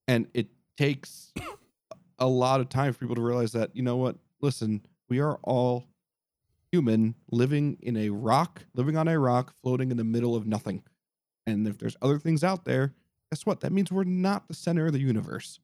And 0.09 0.27
it 0.35 0.49
takes 0.77 1.33
a 2.19 2.27
lot 2.27 2.61
of 2.61 2.69
time 2.69 2.93
for 2.93 2.99
people 2.99 3.15
to 3.15 3.23
realize 3.23 3.53
that, 3.53 3.75
you 3.75 3.83
know 3.83 3.97
what? 3.97 4.17
Listen, 4.41 4.85
we 5.09 5.21
are 5.21 5.39
all 5.43 5.87
human 6.73 7.15
living 7.31 7.79
in 7.81 7.97
a 7.97 8.11
rock, 8.11 8.65
living 8.75 8.97
on 8.97 9.09
a 9.09 9.19
rock, 9.19 9.55
floating 9.63 9.91
in 9.91 9.97
the 9.97 10.05
middle 10.05 10.35
of 10.35 10.47
nothing. 10.47 10.83
And 11.47 11.67
if 11.67 11.79
there's 11.79 11.97
other 12.03 12.19
things 12.19 12.45
out 12.45 12.65
there, 12.65 12.95
guess 13.31 13.47
what? 13.47 13.61
That 13.61 13.73
means 13.73 13.91
we're 13.93 14.05
not 14.05 14.49
the 14.49 14.55
center 14.55 14.87
of 14.87 14.93
the 14.93 15.01
universe. 15.01 15.61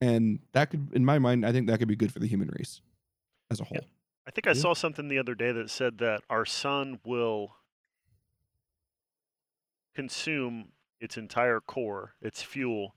And 0.00 0.40
that 0.52 0.70
could, 0.70 0.92
in 0.94 1.04
my 1.04 1.18
mind, 1.18 1.46
I 1.46 1.52
think 1.52 1.66
that 1.68 1.78
could 1.78 1.88
be 1.88 1.96
good 1.96 2.12
for 2.12 2.18
the 2.18 2.26
human 2.26 2.48
race 2.58 2.80
as 3.50 3.60
a 3.60 3.64
whole. 3.64 3.86
I 4.26 4.30
think 4.30 4.46
I 4.46 4.52
Yeah. 4.52 4.62
saw 4.62 4.74
something 4.74 5.08
the 5.08 5.18
other 5.18 5.34
day 5.34 5.52
that 5.52 5.70
said 5.70 5.98
that 5.98 6.22
our 6.28 6.44
sun 6.44 7.00
will 7.04 7.56
consume 9.94 10.72
its 11.00 11.16
entire 11.16 11.60
core, 11.60 12.14
its 12.20 12.42
fuel, 12.42 12.94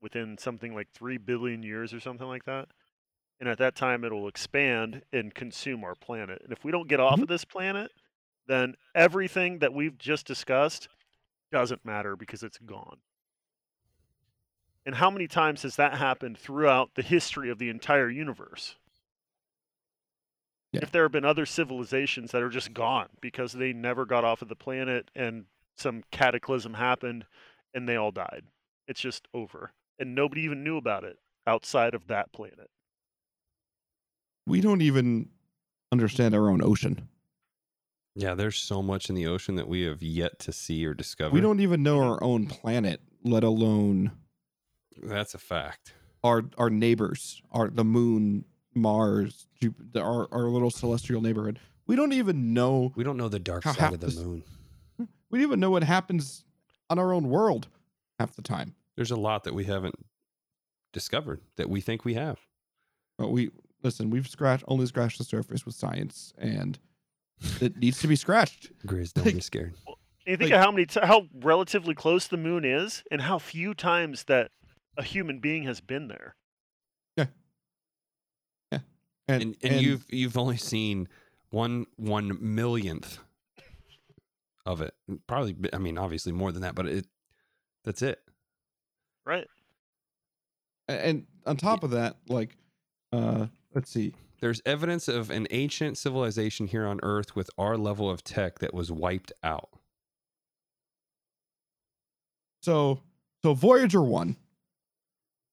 within 0.00 0.38
something 0.38 0.74
like 0.74 0.90
3 0.92 1.18
billion 1.18 1.62
years 1.62 1.94
or 1.94 2.00
something 2.00 2.26
like 2.26 2.44
that. 2.44 2.68
And 3.40 3.48
at 3.48 3.58
that 3.58 3.76
time, 3.76 4.04
it'll 4.04 4.28
expand 4.28 5.02
and 5.12 5.34
consume 5.34 5.84
our 5.84 5.94
planet. 5.94 6.42
And 6.42 6.52
if 6.52 6.64
we 6.64 6.72
don't 6.72 6.88
get 6.88 7.00
off 7.00 7.20
Mhm. 7.20 7.22
of 7.22 7.28
this 7.28 7.44
planet, 7.44 7.92
then 8.46 8.76
everything 8.94 9.58
that 9.60 9.74
we've 9.74 9.98
just 9.98 10.26
discussed 10.26 10.88
doesn't 11.52 11.84
matter 11.84 12.16
because 12.16 12.42
it's 12.42 12.58
gone. 12.58 12.98
And 14.84 14.94
how 14.94 15.10
many 15.10 15.26
times 15.26 15.62
has 15.62 15.76
that 15.76 15.98
happened 15.98 16.38
throughout 16.38 16.90
the 16.94 17.02
history 17.02 17.50
of 17.50 17.58
the 17.58 17.68
entire 17.68 18.08
universe? 18.08 18.76
Yeah. 20.72 20.80
If 20.82 20.92
there 20.92 21.02
have 21.02 21.12
been 21.12 21.24
other 21.24 21.46
civilizations 21.46 22.30
that 22.30 22.42
are 22.42 22.48
just 22.48 22.72
gone 22.72 23.08
because 23.20 23.52
they 23.52 23.72
never 23.72 24.04
got 24.04 24.24
off 24.24 24.42
of 24.42 24.48
the 24.48 24.56
planet 24.56 25.10
and 25.14 25.46
some 25.76 26.04
cataclysm 26.10 26.74
happened 26.74 27.26
and 27.74 27.88
they 27.88 27.96
all 27.96 28.12
died. 28.12 28.44
It's 28.86 29.00
just 29.00 29.26
over. 29.34 29.72
And 29.98 30.14
nobody 30.14 30.42
even 30.42 30.62
knew 30.62 30.76
about 30.76 31.04
it 31.04 31.18
outside 31.46 31.94
of 31.94 32.06
that 32.08 32.32
planet. 32.32 32.70
We 34.46 34.60
don't 34.60 34.82
even 34.82 35.30
understand 35.90 36.34
our 36.34 36.48
own 36.48 36.62
ocean. 36.62 37.08
Yeah, 38.18 38.34
there's 38.34 38.56
so 38.56 38.82
much 38.82 39.10
in 39.10 39.14
the 39.14 39.26
ocean 39.26 39.56
that 39.56 39.68
we 39.68 39.82
have 39.82 40.02
yet 40.02 40.38
to 40.40 40.52
see 40.52 40.84
or 40.86 40.94
discover. 40.94 41.34
We 41.34 41.42
don't 41.42 41.60
even 41.60 41.82
know 41.82 42.00
our 42.00 42.22
own 42.24 42.46
planet, 42.46 43.02
let 43.22 43.44
alone 43.44 44.12
That's 45.02 45.34
a 45.34 45.38
fact. 45.38 45.92
our 46.24 46.44
our 46.56 46.70
neighbors, 46.70 47.42
our 47.52 47.68
the 47.68 47.84
moon, 47.84 48.46
Mars, 48.74 49.46
Jupiter, 49.60 50.02
our, 50.02 50.28
our 50.32 50.44
little 50.44 50.70
celestial 50.70 51.20
neighborhood. 51.20 51.60
We 51.86 51.94
don't 51.94 52.14
even 52.14 52.54
know 52.54 52.92
We 52.96 53.04
don't 53.04 53.18
know 53.18 53.28
the 53.28 53.38
dark 53.38 53.64
How 53.64 53.72
side 53.72 53.92
of 53.92 54.00
the 54.00 54.22
moon. 54.22 54.42
we 54.98 55.38
don't 55.38 55.42
even 55.42 55.60
know 55.60 55.70
what 55.70 55.84
happens 55.84 56.44
on 56.88 56.98
our 56.98 57.12
own 57.12 57.28
world 57.28 57.68
half 58.18 58.34
the 58.34 58.42
time. 58.42 58.74
There's 58.96 59.10
a 59.10 59.16
lot 59.16 59.44
that 59.44 59.54
we 59.54 59.64
haven't 59.64 59.94
discovered 60.94 61.42
that 61.56 61.68
we 61.68 61.82
think 61.82 62.06
we 62.06 62.14
have. 62.14 62.38
But 63.18 63.28
we 63.28 63.50
listen, 63.82 64.08
we've 64.08 64.26
scratched 64.26 64.64
only 64.68 64.86
scratched 64.86 65.18
the 65.18 65.24
surface 65.24 65.66
with 65.66 65.74
science 65.74 66.32
and 66.38 66.78
it 67.60 67.76
needs 67.76 67.98
to 68.00 68.08
be 68.08 68.16
scratched. 68.16 68.70
Grizz, 68.86 69.12
don't 69.14 69.24
Like- 69.26 69.34
get 69.34 69.44
scared. 69.44 69.74
And 69.86 70.32
you 70.32 70.36
think 70.36 70.50
Like- 70.50 70.58
of 70.58 70.64
how 70.64 70.70
many, 70.72 70.86
t- 70.86 71.00
how 71.02 71.28
relatively 71.34 71.94
close 71.94 72.26
the 72.28 72.36
moon 72.36 72.64
is, 72.64 73.04
and 73.10 73.22
how 73.22 73.38
few 73.38 73.74
times 73.74 74.24
that 74.24 74.50
a 74.96 75.02
human 75.02 75.38
being 75.40 75.62
has 75.64 75.80
been 75.80 76.08
there. 76.08 76.34
Yeah, 77.16 77.26
yeah, 78.72 78.78
and, 79.28 79.56
and, 79.62 79.80
you've 79.80 80.04
you've 80.08 80.36
only 80.38 80.56
seen 80.56 81.08
one 81.50 81.86
one 81.96 82.36
millionth 82.40 83.18
of 84.64 84.80
it. 84.80 84.94
Probably, 85.26 85.54
I 85.72 85.78
mean, 85.78 85.96
obviously 85.98 86.32
more 86.32 86.50
than 86.52 86.62
that, 86.62 86.74
but 86.74 86.86
it 86.86 87.06
that's 87.84 88.02
it. 88.02 88.20
Right. 89.24 89.46
and 90.88 91.26
on 91.46 91.56
top 91.56 91.82
of 91.84 91.90
that, 91.92 92.16
like 92.28 92.56
uh 93.12 93.46
let's 93.74 93.90
see. 93.90 94.14
There's 94.40 94.60
evidence 94.66 95.08
of 95.08 95.30
an 95.30 95.46
ancient 95.50 95.98
civilization 95.98 96.66
here 96.66 96.86
on 96.86 97.00
Earth 97.02 97.34
with 97.34 97.50
our 97.56 97.76
level 97.76 98.10
of 98.10 98.22
tech 98.22 98.58
that 98.58 98.74
was 98.74 98.92
wiped 98.92 99.32
out. 99.42 99.70
So 102.62 103.00
so 103.42 103.54
Voyager 103.54 104.02
1 104.02 104.36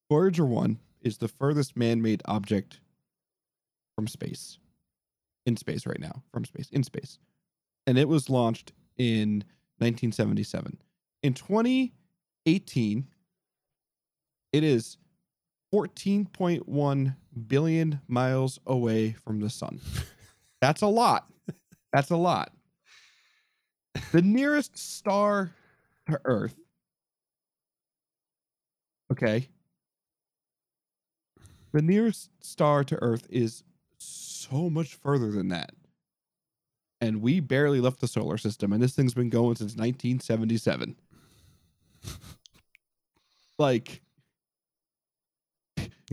Voyager 0.09 0.45
1 0.45 0.79
is 1.01 1.17
the 1.17 1.27
furthest 1.27 1.75
man-made 1.75 2.21
object 2.25 2.79
from 3.95 4.07
space. 4.07 4.59
In 5.45 5.57
space 5.57 5.85
right 5.85 5.99
now, 5.99 6.23
from 6.31 6.45
space, 6.45 6.69
in 6.69 6.83
space. 6.83 7.19
And 7.85 7.97
it 7.97 8.07
was 8.07 8.29
launched 8.29 8.71
in 8.97 9.43
1977. 9.79 10.77
In 11.23 11.33
2018, 11.33 13.07
it 14.53 14.63
is 14.63 14.97
14.1 15.73 17.15
billion 17.47 17.99
miles 18.07 18.59
away 18.67 19.13
from 19.25 19.39
the 19.39 19.49
sun. 19.49 19.81
That's 20.61 20.83
a 20.83 20.87
lot. 20.87 21.27
That's 21.91 22.11
a 22.11 22.15
lot. 22.15 22.53
The 24.11 24.21
nearest 24.21 24.77
star 24.77 25.51
to 26.07 26.19
Earth. 26.25 26.55
Okay. 29.11 29.49
The 31.71 31.81
nearest 31.81 32.29
star 32.41 32.83
to 32.83 33.01
Earth 33.01 33.25
is 33.29 33.63
so 33.97 34.69
much 34.69 34.93
further 34.93 35.31
than 35.31 35.49
that. 35.49 35.71
And 37.01 37.21
we 37.21 37.39
barely 37.39 37.81
left 37.81 37.99
the 37.99 38.07
solar 38.07 38.37
system, 38.37 38.71
and 38.71 38.81
this 38.81 38.95
thing's 38.95 39.13
been 39.13 39.29
going 39.29 39.55
since 39.55 39.75
1977. 39.75 40.95
like, 43.59 44.01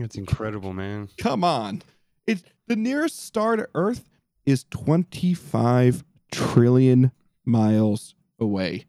It's 0.03 0.15
incredible, 0.17 0.73
man. 0.73 1.09
come 1.17 1.43
on. 1.43 1.81
It's 2.27 2.43
the 2.67 2.75
nearest 2.75 3.19
star 3.23 3.55
to 3.55 3.67
Earth 3.75 4.09
is 4.45 4.65
25 4.71 6.03
trillion 6.31 7.11
miles 7.45 8.15
away. 8.39 8.85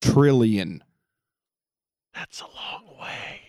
Trillion. 0.00 0.82
That's 2.14 2.40
a 2.40 2.44
long 2.46 2.98
way. 3.00 3.40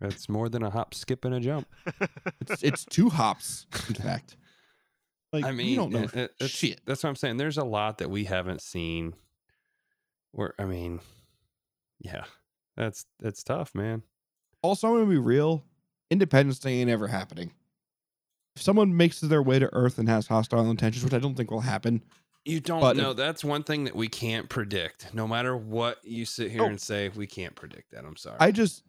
That's 0.00 0.28
more 0.28 0.48
than 0.48 0.62
a 0.62 0.70
hop, 0.70 0.92
skip, 0.94 1.24
and 1.24 1.34
a 1.34 1.40
jump. 1.40 1.66
It's 2.40 2.62
it's 2.62 2.84
two 2.84 3.08
hops, 3.08 3.66
in 3.88 3.94
fact. 3.94 4.36
Like 5.32 5.44
I 5.46 5.52
mean, 5.52 5.66
we 5.68 5.76
don't 5.76 5.92
know 5.92 6.02
it- 6.02 6.14
it- 6.14 6.34
it's- 6.40 6.50
shit. 6.50 6.80
That's 6.84 7.02
what 7.02 7.08
I'm 7.10 7.16
saying. 7.16 7.38
There's 7.38 7.56
a 7.58 7.64
lot 7.64 7.98
that 7.98 8.10
we 8.10 8.24
haven't 8.24 8.60
seen. 8.60 9.14
Where 10.32 10.52
I 10.58 10.64
mean, 10.64 11.00
yeah, 12.00 12.24
that's 12.76 13.06
that's 13.20 13.42
tough, 13.42 13.74
man. 13.74 14.02
Also, 14.64 14.88
I'm 14.88 14.94
gonna 14.94 15.06
be 15.10 15.18
real. 15.18 15.62
Independence 16.10 16.58
Day 16.58 16.80
ain't 16.80 16.88
ever 16.88 17.06
happening. 17.06 17.52
If 18.56 18.62
someone 18.62 18.96
makes 18.96 19.20
their 19.20 19.42
way 19.42 19.58
to 19.58 19.68
Earth 19.74 19.98
and 19.98 20.08
has 20.08 20.26
hostile 20.26 20.70
intentions, 20.70 21.04
which 21.04 21.12
I 21.12 21.18
don't 21.18 21.34
think 21.34 21.50
will 21.50 21.60
happen, 21.60 22.02
You 22.46 22.60
don't 22.60 22.80
But 22.80 22.96
know. 22.98 23.10
if- 23.12 23.16
That's 23.16 23.42
one 23.42 23.62
thing 23.62 23.84
that 23.84 23.96
we 23.96 24.06
can't 24.08 24.48
predict. 24.50 25.14
No 25.14 25.26
matter 25.26 25.56
what 25.56 26.04
you 26.04 26.26
sit 26.26 26.50
here 26.50 26.62
Oh. 26.62 26.66
and 26.66 26.78
say, 26.80 27.08
we 27.10 27.26
can't 27.26 27.54
predict 27.54 27.90
that. 27.92 28.04
I'm 28.04 28.16
sorry. 28.16 28.36
I 28.38 28.50
just, 28.52 28.82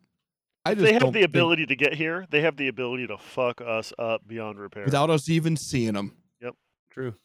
I 0.65 0.73
just 0.73 0.83
they 0.85 0.91
have 0.93 1.01
don't 1.01 1.13
the 1.13 1.19
think- 1.19 1.29
ability 1.29 1.65
to 1.67 1.75
get 1.77 1.93
here, 1.93 2.25
they 2.31 2.41
have 2.41 2.57
the 2.57 2.67
ability 2.67 3.07
to 3.07 3.17
fuck 3.17 3.61
us 3.61 3.91
up 3.97 4.25
beyond 4.27 4.59
repair. 4.59 4.83
without 4.85 5.09
us 5.09 5.27
even 5.29 5.55
seeing 5.57 5.93
them, 5.93 6.17
Yep, 6.41 6.55
True. 6.89 7.15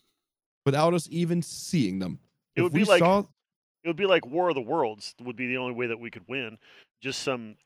without 0.65 0.95
us 0.95 1.09
even 1.11 1.43
seeing 1.43 1.99
them. 2.01 2.21
It 2.55 2.61
If 2.61 2.63
would 2.65 2.73
be 2.75 2.81
we 2.81 2.85
like- 2.85 3.01
saw, 3.01 3.21
it 3.83 3.89
would 3.89 3.97
be 3.97 4.07
like 4.07 4.25
War 4.27 4.49
of 4.51 4.55
the 4.57 4.61
Worlds 4.61 5.15
would 5.21 5.37
be 5.37 5.47
the 5.49 5.57
only 5.57 5.75
way 5.75 5.87
that 5.89 5.99
we 5.99 6.11
could 6.13 6.27
win. 6.29 6.59
Just 7.01 7.23
some 7.23 7.57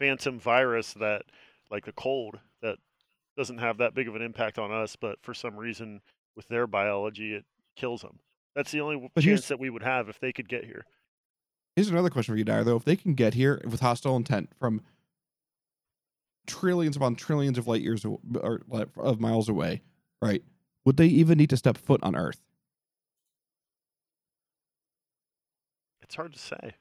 phantom 0.00 0.40
virus 0.40 0.94
that, 0.94 1.22
like 1.70 1.84
the 1.84 1.92
cold, 1.92 2.40
that 2.62 2.78
doesn't 3.36 3.58
have 3.58 3.78
that 3.78 3.94
big 3.94 4.08
of 4.08 4.16
an 4.16 4.22
impact 4.22 4.58
on 4.58 4.72
us, 4.72 4.96
but 4.96 5.18
for 5.22 5.32
some 5.34 5.56
reason 5.56 6.00
with 6.34 6.48
their 6.48 6.66
biology, 6.66 7.34
it 7.34 7.44
kills 7.76 8.02
them. 8.02 8.18
That's 8.56 8.72
the 8.72 8.80
only 8.80 9.08
But 9.14 9.22
chance 9.22 9.46
that 9.48 9.60
we 9.60 9.70
would 9.70 9.84
have 9.84 10.08
if 10.08 10.18
they 10.18 10.32
could 10.32 10.48
get 10.48 10.64
here. 10.64 10.84
here's 11.76 11.88
another 11.88 12.10
question 12.10 12.34
for 12.34 12.38
you, 12.38 12.44
Dyer. 12.44 12.64
Though, 12.64 12.76
if 12.76 12.84
they 12.84 12.96
can 12.96 13.14
get 13.14 13.34
here 13.34 13.60
with 13.64 13.80
hostile 13.80 14.16
intent 14.16 14.50
from 14.58 14.82
trillions 16.46 16.96
upon 16.96 17.14
trillions 17.14 17.58
of 17.58 17.68
light 17.68 17.82
years 17.82 18.04
or 18.04 18.60
of 18.96 19.20
miles 19.20 19.48
away, 19.48 19.82
right? 20.20 20.42
Would 20.84 20.96
they 20.96 21.06
even 21.06 21.38
need 21.38 21.50
to 21.50 21.56
step 21.56 21.76
foot 21.78 22.02
on 22.02 22.16
Earth? 22.16 22.40
It's 26.02 26.16
hard 26.16 26.32
to 26.32 26.38
say. 26.38 26.74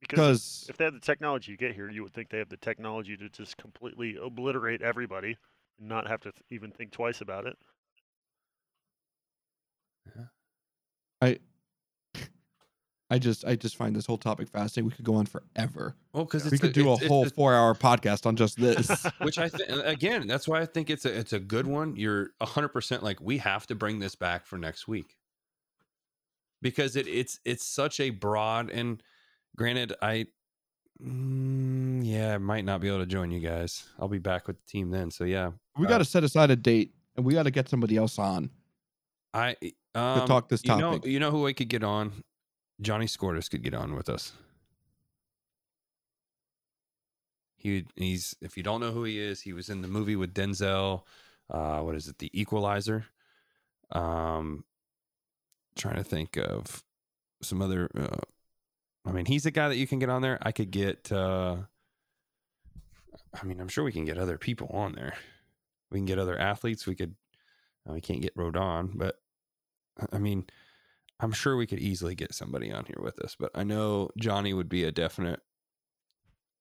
Because 0.00 0.16
Because 0.18 0.66
if 0.68 0.76
they 0.76 0.84
had 0.84 0.94
the 0.94 1.00
technology 1.00 1.52
to 1.52 1.58
get 1.58 1.74
here, 1.74 1.90
you 1.90 2.02
would 2.02 2.12
think 2.12 2.30
they 2.30 2.38
have 2.38 2.48
the 2.48 2.56
technology 2.56 3.16
to 3.16 3.28
just 3.28 3.56
completely 3.56 4.16
obliterate 4.22 4.82
everybody 4.82 5.36
and 5.78 5.88
not 5.88 6.06
have 6.06 6.20
to 6.20 6.32
th- 6.32 6.42
even 6.50 6.70
think 6.70 6.92
twice 6.92 7.20
about 7.20 7.46
it. 7.46 7.56
I 11.22 11.38
I 13.10 13.18
just, 13.18 13.44
I 13.44 13.54
just 13.56 13.76
find 13.76 13.94
this 13.96 14.04
whole 14.04 14.18
topic 14.18 14.48
fascinating. 14.48 14.88
We 14.90 14.94
could 14.94 15.04
go 15.04 15.14
on 15.14 15.26
forever. 15.26 15.96
Well, 16.12 16.24
because 16.24 16.50
we 16.50 16.58
could 16.58 16.72
do 16.72 16.90
a 16.90 16.96
whole 16.96 17.24
four-hour 17.30 17.74
podcast 17.74 18.26
on 18.26 18.36
just 18.36 18.58
this. 18.58 19.06
which 19.22 19.38
I 19.38 19.48
think 19.48 19.70
again, 19.70 20.26
that's 20.26 20.46
why 20.46 20.60
I 20.60 20.66
think 20.66 20.90
it's 20.90 21.04
a 21.04 21.18
it's 21.18 21.32
a 21.32 21.40
good 21.40 21.66
one. 21.66 21.96
You're 21.96 22.30
hundred 22.40 22.68
percent 22.68 23.02
like 23.02 23.20
we 23.20 23.38
have 23.38 23.66
to 23.68 23.74
bring 23.74 24.00
this 24.00 24.14
back 24.14 24.44
for 24.44 24.58
next 24.58 24.86
week 24.86 25.16
because 26.62 26.96
it 26.96 27.06
it's 27.06 27.38
it's 27.44 27.64
such 27.64 28.00
a 28.00 28.10
broad 28.10 28.70
and 28.70 29.02
granted 29.56 29.94
I 30.02 30.26
mm, 31.02 32.00
yeah 32.04 32.34
I 32.34 32.38
might 32.38 32.64
not 32.64 32.80
be 32.80 32.88
able 32.88 32.98
to 33.00 33.06
join 33.06 33.30
you 33.30 33.40
guys. 33.40 33.84
I'll 33.98 34.08
be 34.08 34.18
back 34.18 34.46
with 34.46 34.56
the 34.58 34.66
team 34.70 34.90
then. 34.90 35.10
So 35.10 35.24
yeah, 35.24 35.50
we 35.78 35.86
Uh, 35.86 35.88
got 35.88 35.98
to 35.98 36.04
set 36.04 36.24
aside 36.24 36.50
a 36.50 36.56
date, 36.56 36.92
and 37.16 37.24
we 37.24 37.34
got 37.34 37.44
to 37.44 37.50
get 37.50 37.68
somebody 37.68 37.96
else 37.96 38.18
on. 38.18 38.50
I 39.34 39.56
um, 39.94 40.26
talk 40.26 40.48
this 40.48 40.62
You 40.64 40.76
know, 40.76 40.92
topic. 40.94 41.06
you 41.10 41.18
know 41.20 41.30
who 41.30 41.46
I 41.46 41.52
could 41.52 41.68
get 41.68 41.82
on? 41.84 42.12
Johnny 42.80 43.06
Skourtis 43.06 43.50
could 43.50 43.62
get 43.62 43.74
on 43.74 43.94
with 43.94 44.08
us. 44.08 44.32
He 47.56 47.86
he's 47.96 48.36
if 48.40 48.56
you 48.56 48.62
don't 48.62 48.80
know 48.80 48.92
who 48.92 49.04
he 49.04 49.18
is, 49.18 49.40
he 49.40 49.52
was 49.52 49.68
in 49.68 49.82
the 49.82 49.88
movie 49.88 50.16
with 50.16 50.34
Denzel. 50.34 51.02
Uh, 51.50 51.80
what 51.80 51.94
is 51.94 52.08
it? 52.08 52.18
The 52.18 52.30
Equalizer. 52.38 53.06
Um, 53.92 54.64
trying 55.76 55.96
to 55.96 56.04
think 56.04 56.36
of 56.36 56.82
some 57.42 57.62
other. 57.62 57.88
Uh, 57.96 58.18
I 59.06 59.12
mean, 59.12 59.26
he's 59.26 59.46
a 59.46 59.50
guy 59.50 59.68
that 59.68 59.76
you 59.76 59.86
can 59.86 59.98
get 59.98 60.10
on 60.10 60.22
there. 60.22 60.38
I 60.42 60.52
could 60.52 60.70
get. 60.70 61.10
Uh, 61.12 61.56
I 63.40 63.44
mean, 63.44 63.60
I'm 63.60 63.68
sure 63.68 63.84
we 63.84 63.92
can 63.92 64.04
get 64.04 64.18
other 64.18 64.38
people 64.38 64.68
on 64.72 64.92
there. 64.92 65.14
We 65.90 65.98
can 65.98 66.06
get 66.06 66.18
other 66.18 66.38
athletes. 66.38 66.86
We 66.86 66.94
could. 66.96 67.14
uh, 67.88 67.92
we 67.92 68.00
can't 68.00 68.22
get 68.22 68.36
Rodon, 68.36 68.90
but 68.94 69.16
I 70.12 70.18
mean, 70.18 70.46
I'm 71.20 71.32
sure 71.32 71.56
we 71.56 71.66
could 71.66 71.78
easily 71.78 72.14
get 72.14 72.34
somebody 72.34 72.72
on 72.72 72.84
here 72.84 73.00
with 73.00 73.18
us. 73.20 73.36
But 73.38 73.52
I 73.54 73.64
know 73.64 74.10
Johnny 74.18 74.52
would 74.52 74.68
be 74.68 74.84
a 74.84 74.92
definite. 74.92 75.40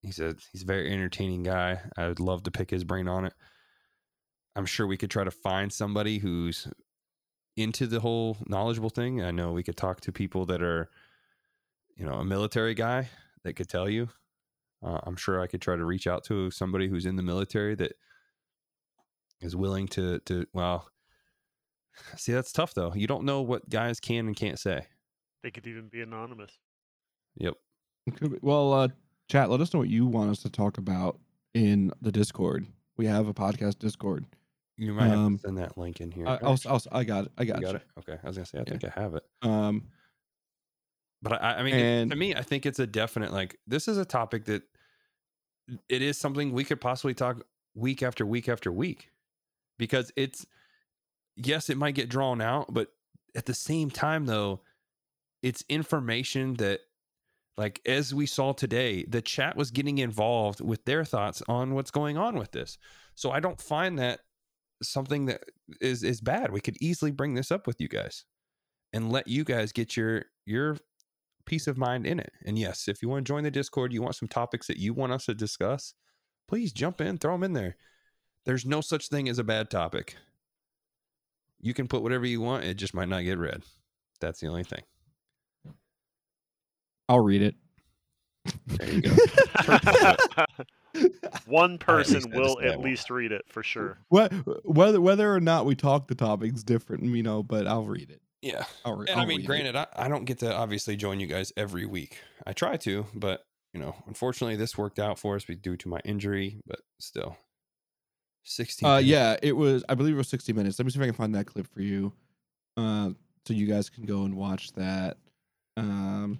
He's 0.01 0.19
a 0.19 0.35
he's 0.51 0.61
a 0.61 0.67
very 0.67 0.91
entertaining 0.91 1.43
guy. 1.43 1.81
I 1.97 2.07
would 2.07 2.19
love 2.19 2.43
to 2.43 2.51
pick 2.51 2.69
his 2.69 2.83
brain 2.83 3.07
on 3.07 3.25
it. 3.25 3.33
I'm 4.55 4.65
sure 4.65 4.87
we 4.87 4.97
could 4.97 5.11
try 5.11 5.23
to 5.23 5.31
find 5.31 5.73
somebody 5.73 6.19
who's 6.19 6.67
into 7.57 7.87
the 7.87 7.99
whole 7.99 8.37
knowledgeable 8.47 8.89
thing. 8.89 9.21
I 9.21 9.31
know 9.31 9.51
we 9.51 9.63
could 9.63 9.77
talk 9.77 10.01
to 10.01 10.11
people 10.11 10.45
that 10.45 10.61
are, 10.61 10.89
you 11.95 12.05
know, 12.05 12.13
a 12.15 12.25
military 12.25 12.73
guy 12.73 13.09
that 13.43 13.53
could 13.53 13.69
tell 13.69 13.89
you. 13.89 14.09
Uh, 14.83 14.99
I'm 15.03 15.15
sure 15.15 15.39
I 15.41 15.47
could 15.47 15.61
try 15.61 15.75
to 15.75 15.85
reach 15.85 16.05
out 16.07 16.23
to 16.25 16.51
somebody 16.51 16.87
who's 16.87 17.05
in 17.05 17.15
the 17.15 17.23
military 17.23 17.75
that 17.75 17.93
is 19.41 19.55
willing 19.55 19.87
to 19.89 20.19
to 20.19 20.45
well. 20.53 20.89
See, 22.17 22.31
that's 22.33 22.51
tough 22.51 22.73
though. 22.73 22.93
You 22.93 23.07
don't 23.07 23.23
know 23.25 23.41
what 23.41 23.69
guys 23.69 23.99
can 23.99 24.27
and 24.27 24.35
can't 24.35 24.59
say. 24.59 24.85
They 25.43 25.51
could 25.51 25.67
even 25.67 25.87
be 25.89 26.01
anonymous. 26.01 26.51
Yep. 27.37 27.55
Could 28.17 28.31
be- 28.33 28.39
Well, 28.41 28.73
uh, 28.73 28.87
chat. 29.29 29.49
Let 29.49 29.61
us 29.61 29.73
know 29.73 29.79
what 29.79 29.89
you 29.89 30.05
want 30.05 30.31
us 30.31 30.41
to 30.43 30.49
talk 30.49 30.77
about 30.77 31.19
in 31.53 31.91
the 32.01 32.11
Discord. 32.11 32.65
We 32.97 33.05
have 33.07 33.27
a 33.27 33.33
podcast 33.33 33.79
Discord. 33.79 34.25
You 34.77 34.93
might 34.93 35.07
have 35.07 35.17
Um, 35.19 35.35
to 35.37 35.41
send 35.41 35.57
that 35.57 35.77
link 35.77 36.01
in 36.01 36.11
here. 36.11 36.27
I, 36.27 36.37
I'll, 36.43 36.57
I'll, 36.67 36.81
I 36.91 37.03
got 37.03 37.25
it. 37.25 37.31
I 37.37 37.43
You 37.43 37.53
got, 37.53 37.61
got 37.61 37.69
you. 37.71 37.75
it. 37.77 37.83
Okay, 37.99 38.19
I 38.23 38.27
was 38.27 38.35
gonna 38.37 38.45
say 38.45 38.57
I 38.59 38.61
Yeah. 38.67 38.69
think 38.77 38.83
I 38.85 38.99
have 39.01 39.15
it, 39.15 39.23
Um, 39.41 39.87
but 41.29 41.41
I, 41.43 41.55
I 41.59 41.63
mean, 41.63 41.75
it- 41.75 41.81
And- 41.81 42.11
to 42.11 42.17
me, 42.17 42.33
I 42.35 42.41
think 42.41 42.65
it's 42.65 42.79
a 42.79 42.87
definite 42.87 43.33
like 43.33 43.57
this 43.67 43.87
is 43.87 43.97
a 43.97 44.05
topic 44.05 44.45
that 44.45 44.63
it 45.89 46.01
is 46.01 46.17
something 46.17 46.51
we 46.51 46.63
could 46.63 46.79
possibly 46.79 47.13
talk 47.13 47.43
week 47.73 48.03
after 48.03 48.25
week 48.25 48.47
after 48.47 48.71
week 48.71 49.09
because 49.77 50.11
it's 50.15 50.45
yes, 51.35 51.69
it 51.69 51.77
might 51.77 51.95
get 51.95 52.07
drawn 52.09 52.39
out, 52.41 52.73
but 52.73 52.89
at 53.35 53.45
the 53.45 53.53
same 53.53 53.89
time 53.89 54.25
though, 54.25 54.61
it's 55.41 55.63
information 55.67 56.53
that 56.55 56.81
like 57.57 57.81
as 57.85 58.13
we 58.13 58.25
saw 58.25 58.51
today, 58.53 59.03
the 59.07 59.21
chat 59.21 59.55
was 59.55 59.71
getting 59.71 59.97
involved 59.97 60.61
with 60.61 60.85
their 60.85 61.03
thoughts 61.05 61.41
on 61.47 61.73
what's 61.73 61.91
going 61.91 62.17
on 62.17 62.37
with 62.37 62.51
this. 62.51 62.77
So 63.15 63.31
I 63.31 63.39
don't 63.39 63.59
find 63.59 63.97
that 63.99 64.19
something 64.83 65.25
that 65.25 65.41
is 65.81 66.03
is 66.03 66.21
bad. 66.21 66.51
We 66.51 66.61
could 66.61 66.77
easily 66.81 67.11
bring 67.11 67.33
this 67.33 67.51
up 67.51 67.65
with 67.65 67.79
you 67.81 67.87
guys 67.87 68.25
and 68.93 69.11
let 69.11 69.27
you 69.27 69.43
guys 69.43 69.71
get 69.71 69.97
your 69.97 70.25
your 70.45 70.77
peace 71.45 71.67
of 71.67 71.77
mind 71.77 72.05
in 72.05 72.19
it. 72.19 72.31
And 72.45 72.57
yes, 72.57 72.87
if 72.87 73.01
you 73.01 73.09
want 73.09 73.25
to 73.25 73.29
join 73.29 73.43
the 73.43 73.51
Discord, 73.51 73.93
you 73.93 74.01
want 74.01 74.15
some 74.15 74.27
topics 74.27 74.67
that 74.67 74.77
you 74.77 74.93
want 74.93 75.11
us 75.11 75.25
to 75.25 75.33
discuss, 75.33 75.93
please 76.47 76.71
jump 76.73 77.01
in, 77.01 77.17
throw 77.17 77.33
them 77.33 77.43
in 77.43 77.53
there. 77.53 77.77
There's 78.45 78.65
no 78.65 78.81
such 78.81 79.07
thing 79.09 79.27
as 79.29 79.39
a 79.39 79.43
bad 79.43 79.69
topic. 79.69 80.15
You 81.59 81.73
can 81.73 81.87
put 81.87 82.03
whatever 82.03 82.25
you 82.25 82.41
want, 82.41 82.63
it 82.63 82.75
just 82.75 82.93
might 82.93 83.09
not 83.09 83.23
get 83.23 83.37
read. 83.37 83.63
That's 84.21 84.39
the 84.39 84.47
only 84.47 84.63
thing. 84.63 84.81
I'll 87.09 87.19
read 87.19 87.41
it. 87.41 87.55
There 88.67 88.91
you 88.91 89.01
go. 89.01 89.15
One 91.45 91.77
person 91.79 92.15
least 92.23 92.31
will 92.31 92.61
at 92.61 92.79
least 92.79 93.09
read 93.09 93.31
it 93.31 93.43
for 93.47 93.63
sure. 93.63 93.97
Wh- 94.09 94.29
Whether 94.63 95.01
whether 95.01 95.33
or 95.33 95.39
not 95.39 95.65
we 95.65 95.75
talk 95.75 96.07
the 96.07 96.15
topic's 96.15 96.63
different, 96.63 97.03
you 97.03 97.23
know. 97.23 97.43
But 97.43 97.67
I'll 97.67 97.85
read 97.85 98.09
it. 98.11 98.21
Yeah. 98.45 98.65
I'll, 98.85 99.01
And 99.01 99.09
I 99.09 99.21
I'll 99.21 99.25
mean, 99.25 99.43
granted, 99.43 99.75
I, 99.75 99.87
I 99.95 100.07
don't 100.07 100.25
get 100.25 100.39
to 100.39 100.55
obviously 100.55 100.95
join 100.95 101.19
you 101.19 101.27
guys 101.27 101.51
every 101.57 101.85
week. 101.85 102.19
I 102.45 102.53
try 102.53 102.77
to, 102.77 103.07
but 103.13 103.43
you 103.73 103.79
know, 103.79 103.95
unfortunately, 104.07 104.55
this 104.55 104.77
worked 104.77 104.99
out 104.99 105.17
for 105.17 105.35
us 105.35 105.45
due 105.45 105.75
to 105.77 105.89
my 105.89 105.99
injury. 106.05 106.59
But 106.67 106.81
still, 106.99 107.37
sixteen. 108.43 108.87
Uh, 108.87 108.97
yeah, 108.97 109.35
it 109.41 109.53
was. 109.53 109.83
I 109.89 109.95
believe 109.95 110.13
it 110.13 110.17
was 110.17 110.29
60 110.29 110.53
minutes. 110.53 110.77
Let 110.77 110.85
me 110.85 110.91
see 110.91 110.99
if 110.99 111.03
I 111.03 111.07
can 111.07 111.15
find 111.15 111.33
that 111.35 111.47
clip 111.47 111.67
for 111.73 111.81
you, 111.81 112.13
uh, 112.77 113.09
so 113.45 113.53
you 113.53 113.65
guys 113.65 113.89
can 113.89 114.05
go 114.05 114.23
and 114.23 114.35
watch 114.35 114.71
that. 114.73 115.17
Um, 115.75 116.39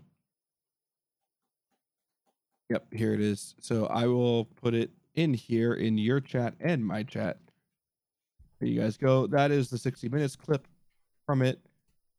yep, 2.70 2.86
here 2.94 3.14
it 3.14 3.20
is. 3.20 3.56
So 3.60 3.88
I 3.88 4.06
will 4.06 4.46
put 4.46 4.76
it 4.76 4.92
in 5.16 5.34
here 5.34 5.74
in 5.74 5.98
your 5.98 6.20
chat 6.20 6.54
and 6.60 6.86
my 6.86 7.04
chat. 7.04 7.40
There 8.60 8.70
you 8.70 8.80
guys 8.80 8.96
go. 8.96 9.28
That 9.28 9.52
is 9.52 9.70
the 9.70 9.78
60 9.78 10.08
minutes 10.10 10.36
clip 10.36 10.68
from 11.26 11.42
it. 11.42 11.60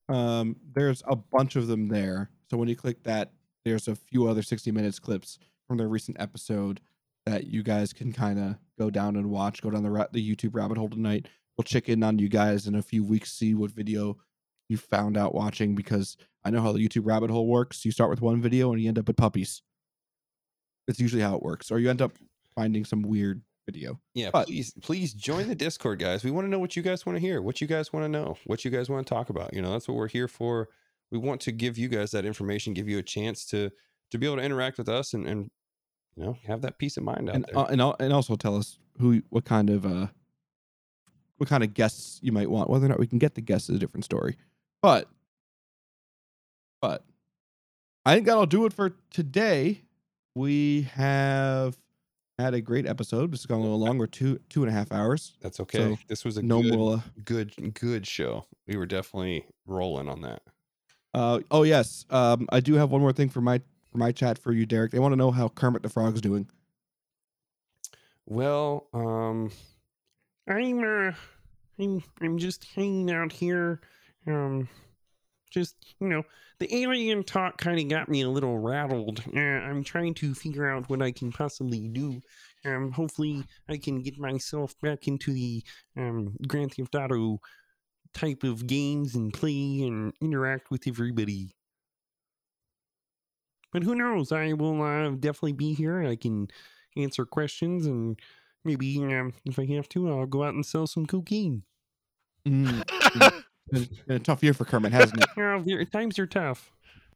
Um, 0.08 0.56
there's 0.74 1.02
a 1.06 1.16
bunch 1.16 1.56
of 1.56 1.66
them 1.66 1.88
there. 1.88 2.30
So 2.50 2.56
when 2.56 2.68
you 2.68 2.76
click 2.76 3.02
that, 3.04 3.32
there's 3.64 3.88
a 3.88 3.96
few 3.96 4.28
other 4.28 4.42
60 4.42 4.70
minutes 4.70 4.98
clips 4.98 5.38
from 5.66 5.78
their 5.78 5.88
recent 5.88 6.16
episode 6.20 6.80
that 7.24 7.46
you 7.46 7.62
guys 7.62 7.92
can 7.92 8.12
kind 8.12 8.38
of 8.38 8.56
go 8.78 8.88
down 8.90 9.16
and 9.16 9.30
watch. 9.30 9.60
Go 9.62 9.70
down 9.70 9.82
the 9.82 9.90
ra- 9.90 10.06
the 10.12 10.36
YouTube 10.36 10.54
rabbit 10.54 10.78
hole 10.78 10.88
tonight. 10.88 11.26
We'll 11.56 11.64
check 11.64 11.88
in 11.88 12.02
on 12.02 12.18
you 12.18 12.28
guys 12.28 12.66
in 12.66 12.76
a 12.76 12.82
few 12.82 13.02
weeks, 13.02 13.32
see 13.32 13.54
what 13.54 13.72
video 13.72 14.16
you 14.68 14.76
found 14.76 15.16
out 15.16 15.34
watching 15.34 15.74
because 15.74 16.16
I 16.44 16.50
know 16.50 16.60
how 16.60 16.72
the 16.72 16.86
YouTube 16.86 17.06
rabbit 17.06 17.30
hole 17.30 17.46
works. 17.48 17.84
You 17.84 17.90
start 17.90 18.10
with 18.10 18.20
one 18.20 18.40
video 18.40 18.72
and 18.72 18.80
you 18.80 18.88
end 18.88 18.98
up 18.98 19.08
with 19.08 19.16
puppies. 19.16 19.62
It's 20.86 21.00
usually 21.00 21.22
how 21.22 21.34
it 21.34 21.42
works, 21.42 21.70
or 21.70 21.80
you 21.80 21.90
end 21.90 22.02
up 22.02 22.12
finding 22.54 22.84
some 22.84 23.02
weird 23.02 23.42
video. 23.66 24.00
Yeah, 24.14 24.30
But- 24.32 24.46
please, 24.46 24.72
please 24.80 25.12
join 25.12 25.48
the 25.48 25.54
Discord, 25.54 25.98
guys. 25.98 26.24
We 26.24 26.30
want 26.30 26.46
to 26.46 26.50
know 26.50 26.58
what 26.58 26.76
you 26.76 26.82
guys 26.82 27.04
want 27.04 27.16
to 27.16 27.20
hear, 27.20 27.42
what 27.42 27.60
you 27.60 27.66
guys 27.66 27.92
want 27.92 28.04
to 28.04 28.08
know, 28.08 28.38
what 28.46 28.64
you 28.64 28.70
guys 28.70 28.88
want 28.88 29.06
to 29.06 29.12
talk 29.14 29.28
about. 29.28 29.52
You 29.52 29.60
know, 29.60 29.72
that's 29.72 29.88
what 29.88 29.96
we're 29.96 30.08
here 30.08 30.28
for. 30.28 30.68
We 31.10 31.18
want 31.18 31.40
to 31.42 31.52
give 31.52 31.76
you 31.76 31.88
guys 31.88 32.12
that 32.12 32.24
information, 32.24 32.72
give 32.74 32.88
you 32.88 32.98
a 32.98 33.02
chance 33.02 33.44
to 33.46 33.70
to 34.12 34.18
be 34.18 34.26
able 34.26 34.36
to 34.36 34.42
interact 34.42 34.78
with 34.78 34.88
us 34.88 35.12
and 35.14 35.26
and 35.26 35.50
you 36.16 36.24
know 36.24 36.36
have 36.46 36.62
that 36.62 36.78
peace 36.78 36.96
of 36.96 37.02
mind 37.02 37.28
out 37.28 37.34
and 37.34 37.44
there. 37.44 37.58
uh, 37.58 37.64
and 37.66 37.80
and 38.00 38.12
also 38.12 38.36
tell 38.36 38.56
us 38.56 38.78
who 38.98 39.22
what 39.30 39.44
kind 39.44 39.68
of 39.68 39.84
uh 39.84 40.06
what 41.36 41.48
kind 41.48 41.62
of 41.62 41.74
guests 41.74 42.18
you 42.22 42.32
might 42.32 42.48
want. 42.50 42.70
Whether 42.70 42.86
or 42.86 42.88
not 42.88 42.98
we 42.98 43.06
can 43.06 43.18
get 43.18 43.34
the 43.34 43.40
guests 43.40 43.68
is 43.68 43.76
a 43.76 43.78
different 43.78 44.04
story. 44.04 44.36
But 44.82 45.08
but 46.80 47.04
I 48.04 48.14
think 48.14 48.26
that'll 48.26 48.46
do 48.46 48.64
it 48.66 48.72
for 48.72 48.96
today. 49.10 49.82
We 50.34 50.82
have 50.94 51.76
had 52.38 52.54
a 52.54 52.60
great 52.60 52.86
episode. 52.86 53.32
This 53.32 53.40
has 53.40 53.46
gone 53.46 53.60
a 53.60 53.62
little 53.62 53.78
long. 53.78 53.98
We're 53.98 54.06
two 54.06 54.38
two 54.48 54.62
and 54.62 54.70
a 54.70 54.72
half 54.74 54.92
hours. 54.92 55.32
that's 55.40 55.60
okay. 55.60 55.78
so 55.78 55.98
this 56.08 56.24
was 56.24 56.36
a 56.36 56.42
No 56.42 56.62
good, 56.62 56.74
more. 56.74 57.02
good 57.24 57.74
good 57.74 58.06
show. 58.06 58.46
We 58.66 58.76
were 58.76 58.86
definitely 58.86 59.46
rolling 59.66 60.08
on 60.08 60.20
that. 60.22 60.42
Uh, 61.14 61.40
oh 61.50 61.62
yes. 61.62 62.04
Um, 62.10 62.46
I 62.52 62.60
do 62.60 62.74
have 62.74 62.90
one 62.90 63.00
more 63.00 63.12
thing 63.12 63.28
for 63.30 63.40
my 63.40 63.60
for 63.90 63.98
my 63.98 64.12
chat 64.12 64.38
for 64.38 64.52
you, 64.52 64.66
Derek. 64.66 64.92
They 64.92 64.98
want 64.98 65.12
to 65.12 65.16
know 65.16 65.30
how 65.30 65.48
Kermit 65.48 65.82
the 65.82 65.88
Frog's 65.88 66.20
doing. 66.20 66.46
Well, 68.26 68.88
um, 68.92 69.50
I'm 70.48 70.80
uh, 70.84 71.12
I'm 71.78 72.02
I'm 72.20 72.38
just 72.38 72.64
hanging 72.74 73.10
out 73.10 73.32
here. 73.32 73.80
Um, 74.26 74.68
just 75.50 75.76
you 76.00 76.08
know, 76.08 76.22
the 76.58 76.74
alien 76.74 77.24
talk 77.24 77.58
kind 77.58 77.78
of 77.78 77.88
got 77.88 78.08
me 78.08 78.22
a 78.22 78.28
little 78.28 78.58
rattled. 78.58 79.22
Uh, 79.34 79.40
I'm 79.40 79.84
trying 79.84 80.14
to 80.14 80.34
figure 80.34 80.70
out 80.70 80.88
what 80.88 81.02
I 81.02 81.12
can 81.12 81.32
possibly 81.32 81.88
do. 81.88 82.20
Um, 82.64 82.92
hopefully, 82.92 83.44
I 83.68 83.76
can 83.76 84.02
get 84.02 84.18
myself 84.18 84.74
back 84.80 85.08
into 85.08 85.32
the 85.32 85.62
um 85.96 86.36
Grand 86.46 86.74
Theft 86.74 86.94
Auto 86.94 87.40
type 88.14 88.44
of 88.44 88.66
games 88.66 89.14
and 89.14 89.32
play 89.32 89.82
and 89.82 90.12
interact 90.20 90.70
with 90.70 90.88
everybody. 90.88 91.54
But 93.72 93.82
who 93.82 93.94
knows? 93.94 94.32
I 94.32 94.54
will 94.54 94.80
uh, 94.82 95.10
definitely 95.10 95.52
be 95.52 95.74
here. 95.74 96.02
I 96.02 96.16
can 96.16 96.48
answer 96.96 97.26
questions 97.26 97.84
and 97.84 98.18
maybe 98.64 98.98
um, 99.04 99.34
if 99.44 99.58
I 99.58 99.66
have 99.66 99.88
to, 99.90 100.10
I'll 100.10 100.26
go 100.26 100.44
out 100.44 100.54
and 100.54 100.64
sell 100.64 100.86
some 100.86 101.06
cocaine. 101.06 101.62
Mm, 102.46 102.82
been, 103.70 103.88
been 104.06 104.16
a 104.16 104.20
tough 104.20 104.42
year 104.42 104.54
for 104.54 104.64
Kermit, 104.64 104.92
hasn't 104.92 105.22
it? 105.22 105.28
There- 105.66 105.84
times 105.84 106.18
are 106.18 106.26
tough. 106.26 106.72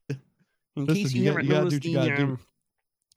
In 0.09 0.87
Listen, 0.87 0.95
case 1.03 1.12
you 1.12 1.23
you, 1.23 1.29
haven't 1.29 1.47
you 1.47 1.53
noticed, 1.53 1.83
the, 1.83 1.99
um, 1.99 2.39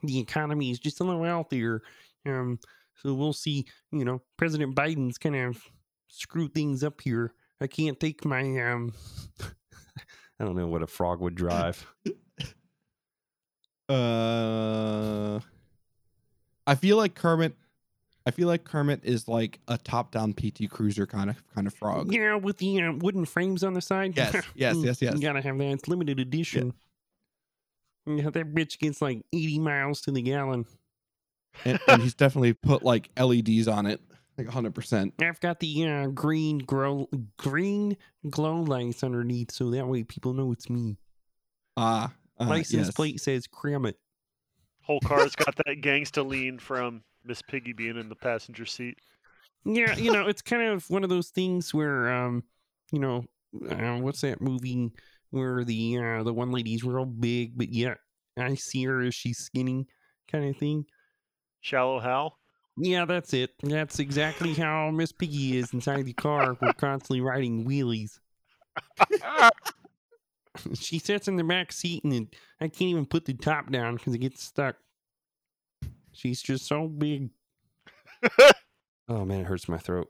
the 0.02 0.20
economy 0.20 0.72
is 0.72 0.80
just 0.80 1.00
a 1.00 1.04
little 1.04 1.24
out 1.24 1.50
there. 1.50 1.82
Um, 2.26 2.60
so 2.96 3.14
we'll 3.14 3.34
see. 3.34 3.66
You 3.92 4.06
know, 4.06 4.22
President 4.38 4.76
Biden's 4.76 5.18
kind 5.18 5.36
of 5.36 5.64
screwed 6.08 6.54
things 6.54 6.84
up 6.84 7.00
here. 7.02 7.34
I 7.62 7.68
can't 7.68 8.00
take 8.00 8.26
my 8.26 8.42
um. 8.72 8.94
I 10.40 10.46
don't 10.46 10.56
know 10.56 10.68
what 10.68 10.82
a 10.82 10.88
frog 10.88 11.22
would 11.22 11.36
drive. 11.36 11.86
Uh, 13.90 15.40
I 16.66 16.76
feel 16.76 16.96
like 16.96 17.16
Kermit. 17.16 17.54
I 18.26 18.32
feel 18.32 18.48
like 18.48 18.64
Kermit 18.64 19.02
is 19.04 19.28
like 19.28 19.60
a 19.68 19.78
top-down 19.78 20.34
PT 20.34 20.70
Cruiser 20.70 21.06
kind 21.06 21.30
of 21.30 21.44
kind 21.54 21.68
of 21.68 21.74
frog. 21.74 22.14
Yeah, 22.14 22.36
with 22.36 22.58
the 22.58 22.82
uh, 22.82 22.94
wooden 22.94 23.26
frames 23.26 23.64
on 23.64 23.74
the 23.74 23.82
side. 23.82 24.16
Yes, 24.16 24.34
yes, 24.56 24.76
Mm, 24.78 24.86
yes, 24.86 25.02
yes. 25.02 25.14
You 25.16 25.22
gotta 25.22 25.42
have 25.42 25.58
that. 25.58 25.66
It's 25.66 25.88
limited 25.88 26.20
edition. 26.20 26.74
Yeah, 28.06 28.30
that 28.30 28.54
bitch 28.54 28.80
gets 28.80 29.02
like 29.02 29.26
80 29.34 29.60
miles 29.60 30.02
to 30.02 30.12
the 30.12 30.22
gallon. 30.22 30.66
and, 31.66 31.80
and 31.88 32.02
he's 32.02 32.14
definitely 32.14 32.54
put 32.54 32.84
like 32.84 33.10
LEDs 33.20 33.68
on 33.68 33.86
it, 33.86 34.02
like 34.38 34.48
100. 34.48 34.74
percent 34.74 35.14
I've 35.22 35.40
got 35.40 35.60
the 35.60 35.88
uh, 35.88 36.08
green 36.08 36.60
grow 36.60 37.10
green 37.38 37.98
glow 38.30 38.62
lights 38.62 39.04
underneath, 39.04 39.52
so 39.52 39.70
that 39.72 39.88
way 39.88 40.04
people 40.04 40.34
know 40.34 40.52
it's 40.52 40.70
me. 40.70 40.98
Ah, 41.78 42.14
uh, 42.40 42.46
License 42.46 42.88
yes. 42.88 42.92
plate 42.96 43.22
says 43.22 43.48
Kremit. 43.48 43.96
Whole 44.82 45.00
car's 45.02 45.36
got 45.36 45.56
that 45.58 45.82
gangsta 45.82 46.26
lean 46.28 46.60
from 46.60 47.04
Miss 47.26 47.42
Piggy 47.42 47.74
being 47.74 47.98
in 47.98 48.10
the 48.10 48.16
passenger 48.16 48.66
seat. 48.66 48.98
Yeah, 49.66 49.96
you 49.96 50.12
know, 50.12 50.28
it's 50.28 50.42
kind 50.42 50.64
of 50.64 50.90
one 50.90 51.04
of 51.04 51.10
those 51.10 51.30
things 51.30 51.74
where, 51.74 52.12
um, 52.14 52.44
you 52.92 53.00
know, 53.00 53.26
uh, 53.70 53.98
what's 54.00 54.22
that 54.22 54.42
movie 54.42 54.92
where 55.30 55.64
the 55.64 55.98
uh, 55.98 56.24
the 56.24 56.34
one 56.34 56.52
lady's 56.52 56.84
real 56.84 57.06
big, 57.06 57.58
but 57.58 57.70
yet 57.70 57.98
I 58.38 58.56
see 58.56 58.84
her 58.86 59.02
as 59.02 59.16
she's 59.16 59.40
skinny, 59.40 59.88
kind 60.32 60.50
of 60.50 60.58
thing. 60.58 60.86
Shallow 61.62 62.00
Hal. 62.00 62.38
Yeah, 62.78 63.06
that's 63.06 63.34
it. 63.34 63.52
That's 63.62 64.00
exactly 64.00 64.54
how 64.54 64.90
Miss 64.90 65.12
Piggy 65.12 65.58
is 65.58 65.74
inside 65.74 66.06
the 66.06 66.14
car. 66.14 66.58
We're 66.60 66.74
constantly 66.74 67.22
riding 67.22 67.66
wheelies. 67.66 68.20
she 70.74 70.98
sits 70.98 71.28
in 71.28 71.36
the 71.36 71.44
back 71.44 71.72
seat, 71.72 72.04
and 72.04 72.28
I 72.60 72.68
can't 72.68 72.90
even 72.90 73.06
put 73.06 73.26
the 73.26 73.34
top 73.34 73.72
down 73.72 73.96
because 73.96 74.16
it 74.16 74.20
gets 74.20 74.44
stuck. 74.44 74.76
She's 76.14 76.42
just 76.42 76.66
so 76.66 76.88
big. 76.88 77.30
oh 79.10 79.26
man, 79.26 79.42
it 79.42 79.48
hurts 79.48 79.68
my 79.68 79.78
throat. 79.78 80.10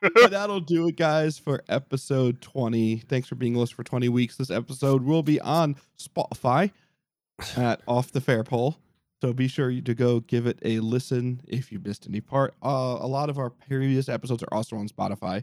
But 0.00 0.30
that'll 0.30 0.60
do 0.60 0.88
it, 0.88 0.96
guys, 0.96 1.38
for 1.38 1.62
episode 1.68 2.40
20. 2.42 2.98
Thanks 3.08 3.28
for 3.28 3.34
being 3.34 3.54
with 3.54 3.64
us 3.64 3.70
for 3.70 3.82
20 3.84 4.08
weeks. 4.10 4.36
This 4.36 4.50
episode 4.50 5.02
will 5.02 5.22
be 5.22 5.40
on 5.40 5.76
Spotify 5.98 6.70
at 7.56 7.80
Off 7.88 8.12
the 8.12 8.20
Fair 8.20 8.44
Pole. 8.44 8.76
So 9.22 9.32
be 9.32 9.48
sure 9.48 9.70
you 9.70 9.80
to 9.82 9.94
go 9.94 10.20
give 10.20 10.46
it 10.46 10.58
a 10.62 10.80
listen 10.80 11.40
if 11.48 11.72
you 11.72 11.80
missed 11.82 12.06
any 12.06 12.20
part. 12.20 12.54
Uh, 12.62 12.98
a 13.00 13.06
lot 13.06 13.30
of 13.30 13.38
our 13.38 13.48
previous 13.48 14.08
episodes 14.10 14.42
are 14.42 14.52
also 14.52 14.76
on 14.76 14.88
Spotify. 14.88 15.42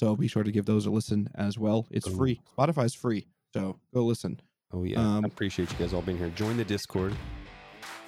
So 0.00 0.16
be 0.16 0.28
sure 0.28 0.42
to 0.44 0.52
give 0.52 0.64
those 0.64 0.86
a 0.86 0.90
listen 0.90 1.28
as 1.34 1.58
well. 1.58 1.86
It's 1.90 2.08
Ooh. 2.08 2.16
free. 2.16 2.40
Spotify's 2.56 2.94
free. 2.94 3.26
So 3.52 3.78
go 3.92 4.04
listen. 4.04 4.40
Oh 4.72 4.84
yeah, 4.84 5.00
Um, 5.00 5.24
I 5.24 5.28
appreciate 5.28 5.70
you 5.70 5.78
guys 5.78 5.92
all 5.92 6.02
being 6.02 6.18
here. 6.18 6.30
Join 6.30 6.56
the 6.56 6.64
Discord. 6.64 7.14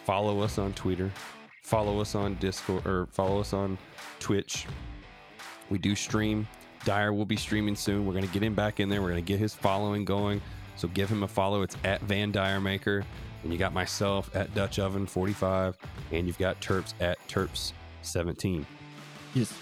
Follow 0.04 0.40
us 0.40 0.58
on 0.58 0.72
Twitter. 0.72 1.10
Follow 1.62 2.00
us 2.00 2.14
on 2.14 2.34
Discord 2.36 2.86
or 2.86 3.06
follow 3.06 3.40
us 3.40 3.52
on 3.52 3.78
Twitch. 4.18 4.66
We 5.68 5.78
do 5.78 5.94
stream. 5.94 6.48
Dyer 6.84 7.12
will 7.12 7.26
be 7.26 7.36
streaming 7.36 7.76
soon. 7.76 8.06
We're 8.06 8.14
gonna 8.14 8.26
get 8.26 8.42
him 8.42 8.54
back 8.54 8.80
in 8.80 8.88
there. 8.88 9.02
We're 9.02 9.10
gonna 9.10 9.20
get 9.20 9.38
his 9.38 9.54
following 9.54 10.04
going. 10.04 10.40
So 10.76 10.88
give 10.88 11.08
him 11.08 11.22
a 11.22 11.28
follow. 11.28 11.62
It's 11.62 11.76
at 11.84 12.00
Van 12.02 12.32
Dyer 12.32 12.60
Maker. 12.60 13.04
And 13.42 13.52
you 13.52 13.58
got 13.58 13.72
myself 13.72 14.34
at 14.34 14.54
Dutch 14.54 14.78
Oven 14.78 15.06
45. 15.06 15.76
And 16.12 16.26
you've 16.26 16.38
got 16.38 16.60
Terps 16.60 16.94
at 17.00 17.18
Terps 17.28 17.72
17. 18.02 18.66
Yes. 19.34 19.52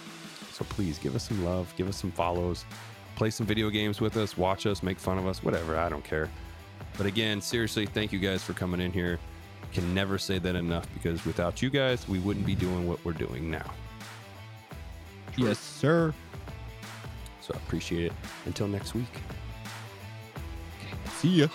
So 0.52 0.64
please 0.64 0.98
give 0.98 1.14
us 1.14 1.28
some 1.28 1.44
love, 1.44 1.72
give 1.76 1.88
us 1.88 1.96
some 1.96 2.10
follows, 2.10 2.64
play 3.14 3.30
some 3.30 3.46
video 3.46 3.70
games 3.70 4.00
with 4.00 4.16
us, 4.16 4.36
watch 4.36 4.66
us, 4.66 4.82
make 4.82 4.98
fun 4.98 5.18
of 5.18 5.26
us, 5.26 5.42
whatever. 5.44 5.76
I 5.76 5.88
don't 5.88 6.02
care. 6.02 6.28
But 6.96 7.06
again, 7.06 7.40
seriously, 7.40 7.86
thank 7.86 8.12
you 8.12 8.18
guys 8.18 8.42
for 8.42 8.54
coming 8.54 8.80
in 8.80 8.92
here. 8.92 9.20
Can 9.72 9.94
never 9.94 10.18
say 10.18 10.38
that 10.38 10.54
enough 10.54 10.86
because 10.94 11.24
without 11.24 11.62
you 11.62 11.70
guys, 11.70 12.08
we 12.08 12.18
wouldn't 12.18 12.46
be 12.46 12.54
doing 12.54 12.86
what 12.88 13.04
we're 13.04 13.12
doing 13.12 13.50
now. 13.50 13.70
Yes, 15.36 15.58
sir. 15.58 16.12
So 17.40 17.54
I 17.54 17.58
appreciate 17.58 18.06
it. 18.06 18.12
Until 18.46 18.66
next 18.68 18.94
week. 18.94 19.04
See 21.16 21.28
ya. 21.28 21.48